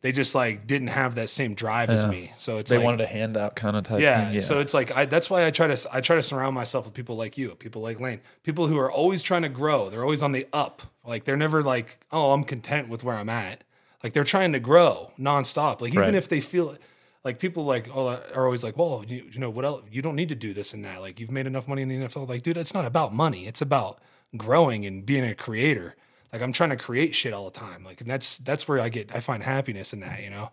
they 0.00 0.10
just 0.12 0.34
like 0.34 0.66
didn't 0.66 0.88
have 0.88 1.14
that 1.16 1.28
same 1.30 1.54
drive 1.54 1.90
as 1.90 2.04
me. 2.06 2.32
So 2.36 2.58
it's 2.58 2.70
They 2.70 2.76
like, 2.76 2.84
wanted 2.84 3.00
a 3.02 3.06
handout 3.06 3.56
kind 3.56 3.76
of 3.76 3.84
type 3.84 4.00
yeah, 4.00 4.30
thing. 4.30 4.40
So 4.42 4.60
it's 4.60 4.72
like 4.74 4.90
I, 4.90 5.04
that's 5.06 5.28
why 5.30 5.46
I 5.46 5.50
try 5.50 5.66
to 5.66 5.88
I 5.92 6.00
try 6.00 6.16
to 6.16 6.22
surround 6.22 6.54
myself 6.54 6.84
with 6.86 6.94
people 6.94 7.16
like 7.16 7.36
you, 7.38 7.50
people 7.56 7.82
like 7.82 8.00
Lane, 8.00 8.20
people 8.42 8.66
who 8.66 8.78
are 8.78 8.90
always 8.90 9.22
trying 9.22 9.42
to 9.42 9.48
grow. 9.48 9.90
They're 9.90 10.02
always 10.02 10.22
on 10.22 10.32
the 10.32 10.46
up. 10.52 10.82
Like 11.06 11.24
they're 11.24 11.36
never 11.36 11.62
like, 11.62 12.04
oh, 12.10 12.32
I'm 12.32 12.44
content 12.44 12.88
with 12.88 13.04
where 13.04 13.16
I'm 13.16 13.28
at. 13.28 13.64
Like 14.02 14.12
they're 14.12 14.24
trying 14.24 14.52
to 14.52 14.60
grow 14.60 15.10
nonstop. 15.18 15.80
Like 15.80 15.92
even 15.92 16.00
Right. 16.02 16.14
if 16.14 16.28
they 16.28 16.40
feel 16.40 16.76
like 17.22 17.38
people 17.38 17.64
like 17.64 17.88
oh 17.94 18.08
are 18.34 18.44
always 18.44 18.62
like, 18.64 18.76
well, 18.76 19.04
you, 19.08 19.24
you 19.32 19.38
know 19.40 19.48
what 19.50 19.64
else? 19.64 19.82
You 19.90 20.02
don't 20.02 20.16
need 20.16 20.28
to 20.30 20.34
do 20.34 20.52
this 20.54 20.72
and 20.74 20.84
that. 20.84 21.00
Like 21.00 21.18
you've 21.20 21.30
made 21.30 21.46
enough 21.46 21.66
money 21.68 21.80
in 21.82 21.88
the 21.88 21.96
NFL. 21.96 22.28
Like 22.28 22.42
dude, 22.42 22.56
it's 22.58 22.74
not 22.74 22.84
about 22.86 23.14
money. 23.14 23.46
It's 23.46 23.62
about 23.62 24.00
growing 24.36 24.84
and 24.86 25.04
being 25.04 25.24
a 25.24 25.34
creator. 25.34 25.96
Like 26.32 26.42
I'm 26.42 26.52
trying 26.52 26.70
to 26.70 26.76
create 26.76 27.14
shit 27.14 27.32
all 27.32 27.44
the 27.44 27.50
time. 27.50 27.84
Like 27.84 28.00
and 28.00 28.10
that's 28.10 28.38
that's 28.38 28.66
where 28.66 28.80
I 28.80 28.88
get 28.88 29.14
I 29.14 29.20
find 29.20 29.42
happiness 29.42 29.92
in 29.92 30.00
that. 30.00 30.22
You 30.22 30.30
know. 30.30 30.50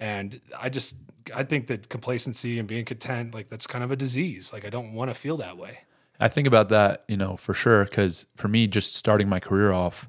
And 0.00 0.40
I 0.58 0.68
just 0.68 0.96
I 1.34 1.42
think 1.42 1.66
that 1.66 1.88
complacency 1.88 2.58
and 2.58 2.68
being 2.68 2.84
content, 2.84 3.34
like 3.34 3.48
that's 3.48 3.66
kind 3.66 3.84
of 3.84 3.90
a 3.90 3.96
disease. 3.96 4.52
Like 4.52 4.64
I 4.64 4.70
don't 4.70 4.92
want 4.92 5.10
to 5.10 5.14
feel 5.14 5.36
that 5.38 5.56
way. 5.56 5.80
I 6.20 6.28
think 6.28 6.46
about 6.46 6.68
that, 6.70 7.04
you 7.08 7.16
know, 7.16 7.36
for 7.36 7.54
sure. 7.54 7.84
Because 7.84 8.26
for 8.36 8.48
me, 8.48 8.66
just 8.66 8.94
starting 8.94 9.28
my 9.28 9.40
career 9.40 9.72
off, 9.72 10.08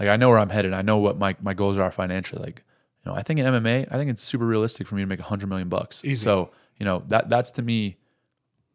like 0.00 0.08
I 0.08 0.16
know 0.16 0.28
where 0.28 0.38
I'm 0.38 0.50
headed. 0.50 0.72
I 0.72 0.82
know 0.82 0.98
what 0.98 1.18
my, 1.18 1.36
my 1.40 1.54
goals 1.54 1.78
are 1.78 1.90
financially. 1.90 2.42
Like, 2.42 2.62
you 3.04 3.10
know, 3.10 3.16
I 3.16 3.22
think 3.22 3.38
in 3.38 3.46
MMA, 3.46 3.86
I 3.90 3.96
think 3.96 4.10
it's 4.10 4.24
super 4.24 4.46
realistic 4.46 4.86
for 4.86 4.94
me 4.96 5.02
to 5.02 5.06
make 5.06 5.20
a 5.20 5.24
hundred 5.24 5.48
million 5.48 5.68
bucks. 5.68 6.00
Easy. 6.04 6.24
So, 6.24 6.50
you 6.78 6.84
know, 6.84 7.04
that 7.08 7.28
that's 7.28 7.50
to 7.52 7.62
me 7.62 7.98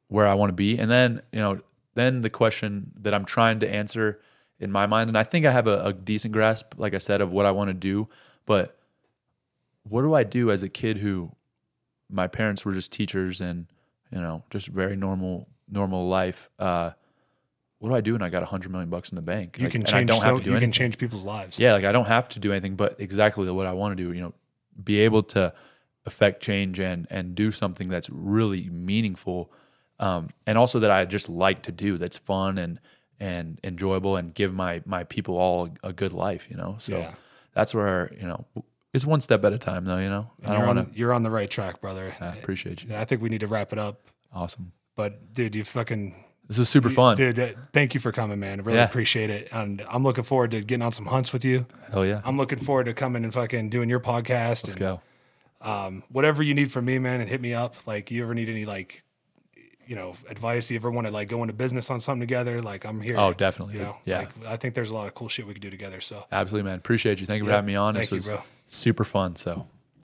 where 0.07 0.27
I 0.27 0.33
want 0.35 0.49
to 0.49 0.53
be. 0.53 0.77
And 0.77 0.89
then, 0.89 1.21
you 1.33 1.39
know, 1.39 1.59
then 1.95 2.21
the 2.21 2.29
question 2.29 2.91
that 3.01 3.13
I'm 3.13 3.25
trying 3.25 3.59
to 3.61 3.69
answer 3.69 4.19
in 4.59 4.71
my 4.71 4.85
mind, 4.87 5.09
and 5.09 5.17
I 5.17 5.23
think 5.23 5.45
I 5.45 5.51
have 5.51 5.67
a, 5.67 5.85
a 5.85 5.93
decent 5.93 6.33
grasp, 6.33 6.73
like 6.77 6.93
I 6.93 6.97
said, 6.97 7.21
of 7.21 7.31
what 7.31 7.45
I 7.45 7.51
want 7.51 7.69
to 7.69 7.73
do. 7.73 8.07
But 8.45 8.77
what 9.83 10.01
do 10.01 10.13
I 10.13 10.23
do 10.23 10.51
as 10.51 10.63
a 10.63 10.69
kid 10.69 10.97
who 10.97 11.31
my 12.09 12.27
parents 12.27 12.65
were 12.65 12.73
just 12.73 12.91
teachers 12.91 13.39
and 13.41 13.67
you 14.11 14.19
know 14.19 14.43
just 14.49 14.67
very 14.67 14.95
normal 14.95 15.47
normal 15.71 16.07
life 16.07 16.49
uh 16.57 16.89
what 17.77 17.89
do 17.89 17.95
i 17.95 18.01
do 18.01 18.13
when 18.13 18.23
i 18.23 18.29
got 18.29 18.41
a 18.41 18.47
hundred 18.47 18.71
million 18.71 18.89
bucks 18.89 19.11
in 19.11 19.15
the 19.15 19.21
bank 19.21 19.55
You 19.59 19.65
Like, 19.65 19.71
can 19.73 19.85
change. 19.85 20.09
So, 20.11 20.37
to 20.39 20.43
do 20.43 20.49
you 20.49 20.55
anything 20.55 20.59
can 20.59 20.71
change 20.71 20.97
people's 20.97 21.25
lives. 21.27 21.59
yeah 21.59 21.73
like 21.73 21.85
i 21.85 21.91
don't 21.91 22.07
have 22.07 22.27
to 22.29 22.39
do 22.39 22.51
anything 22.51 22.75
but 22.75 22.99
exactly 22.99 23.49
what 23.51 23.67
i 23.67 23.71
want 23.73 23.95
to 23.95 24.03
do 24.03 24.11
you 24.11 24.21
know 24.21 24.33
be 24.83 24.99
able 25.01 25.21
to 25.21 25.53
affect 26.07 26.41
change 26.41 26.79
and 26.79 27.05
and 27.11 27.35
do 27.35 27.51
something 27.51 27.87
that's 27.89 28.09
really 28.09 28.67
meaningful 28.71 29.51
um 29.99 30.29
and 30.45 30.57
also 30.57 30.79
that 30.79 30.91
i 30.91 31.05
just 31.05 31.29
like 31.29 31.63
to 31.63 31.71
do 31.71 31.97
that's 31.97 32.17
fun 32.17 32.57
and 32.57 32.79
and 33.19 33.59
enjoyable 33.63 34.15
and 34.15 34.33
give 34.33 34.53
my 34.53 34.81
my 34.85 35.03
people 35.03 35.37
all 35.37 35.69
a, 35.83 35.91
good 35.93 36.13
life 36.13 36.47
you 36.49 36.55
know 36.57 36.77
so 36.79 36.97
Yeah. 36.97 37.13
that's 37.53 37.73
where 37.73 38.11
you 38.19 38.25
know 38.27 38.45
it's 38.93 39.05
one 39.05 39.19
step 39.21 39.43
at 39.45 39.53
a 39.53 39.57
time 39.57 39.85
though 39.85 39.97
you 39.97 40.09
know 40.09 40.29
i 40.43 40.47
you're, 40.47 40.57
don't 40.57 40.67
want 40.67 40.79
on, 40.79 40.91
to 40.91 40.97
you're 40.97 41.13
on 41.13 41.23
the 41.23 41.29
right 41.31 41.49
track, 41.49 41.81
brother. 41.81 42.15
i 42.21 42.27
appreciate 42.27 42.83
you 42.83 42.89
And 42.89 42.97
I 42.97 43.05
think 43.05 43.21
we 43.21 43.29
need 43.29 43.41
to 43.41 43.47
wrap 43.47 43.71
it 43.73 43.79
up. 43.79 44.01
awesome 44.33 44.71
But 44.95 45.33
dude, 45.33 45.55
you 45.55 45.63
fucking 45.63 46.25
this 46.47 46.57
is 46.57 46.67
super 46.69 46.89
fun 46.89 47.15
dude. 47.15 47.37
uh, 47.37 47.49
Thank 47.73 47.93
you 47.93 47.99
for 47.99 48.11
coming, 48.11 48.39
man. 48.39 48.59
I 48.59 48.63
really 48.63 48.79
Yeah. 48.79 48.85
appreciate 48.85 49.29
it. 49.29 49.49
And 49.51 49.83
I'm 49.87 50.01
looking 50.03 50.23
forward 50.23 50.49
to 50.51 50.61
getting 50.61 50.81
on 50.81 50.93
some 50.93 51.05
hunts 51.05 51.31
with 51.31 51.45
you. 51.45 51.67
hell 51.91 52.05
yeah 52.05 52.21
I'm 52.25 52.37
looking 52.37 52.57
forward 52.57 52.85
to 52.85 52.93
coming 52.93 53.23
and 53.23 53.31
fucking 53.33 53.69
doing 53.69 53.87
your 53.89 53.99
podcast. 53.99 54.63
let's 54.63 54.69
and, 54.69 54.79
go 54.79 55.01
Um, 55.61 56.03
whatever 56.09 56.41
you 56.41 56.53
need 56.55 56.71
from 56.71 56.85
me, 56.85 56.97
man, 56.99 57.19
and 57.21 57.29
hit 57.29 57.41
me 57.41 57.53
up. 57.53 57.75
Like 57.85 58.09
you 58.11 58.23
ever 58.23 58.33
need 58.33 58.49
any 58.49 58.65
like, 58.65 59.03
you 59.89 59.95
know, 59.95 60.13
advice? 60.29 60.69
You 60.69 60.75
ever 60.75 60.91
want 60.91 61.07
to 61.07 61.13
like 61.13 61.27
go 61.29 61.41
into 61.41 61.53
business 61.53 61.89
on 61.89 61.99
something 61.99 62.19
together? 62.21 62.61
Like 62.61 62.85
I'm 62.85 63.01
here. 63.01 63.17
Oh, 63.17 63.33
definitely, 63.33 63.73
You 63.73 63.81
know, 63.81 63.97
Yeah. 64.05 64.19
Like, 64.19 64.47
I 64.47 64.55
think 64.55 64.75
there's 64.75 64.91
a 64.91 64.93
lot 64.93 65.07
of 65.07 65.15
cool 65.15 65.29
shit 65.29 65.47
we 65.47 65.53
could 65.53 65.63
do 65.63 65.71
together. 65.71 65.99
So 65.99 66.23
Absolutely, 66.31 66.69
man. 66.69 66.77
Appreciate 66.77 67.19
you. 67.19 67.25
Thank 67.25 67.39
you 67.39 67.45
for 67.45 67.51
having 67.51 67.65
me 67.65 67.75
on. 67.75 67.95
Thank 67.95 68.09
this 68.09 68.11
you, 68.11 68.17
was 68.17 68.27
bro. 68.29 68.43
super 68.67 69.03
fun. 69.03 69.35
So 69.35 69.65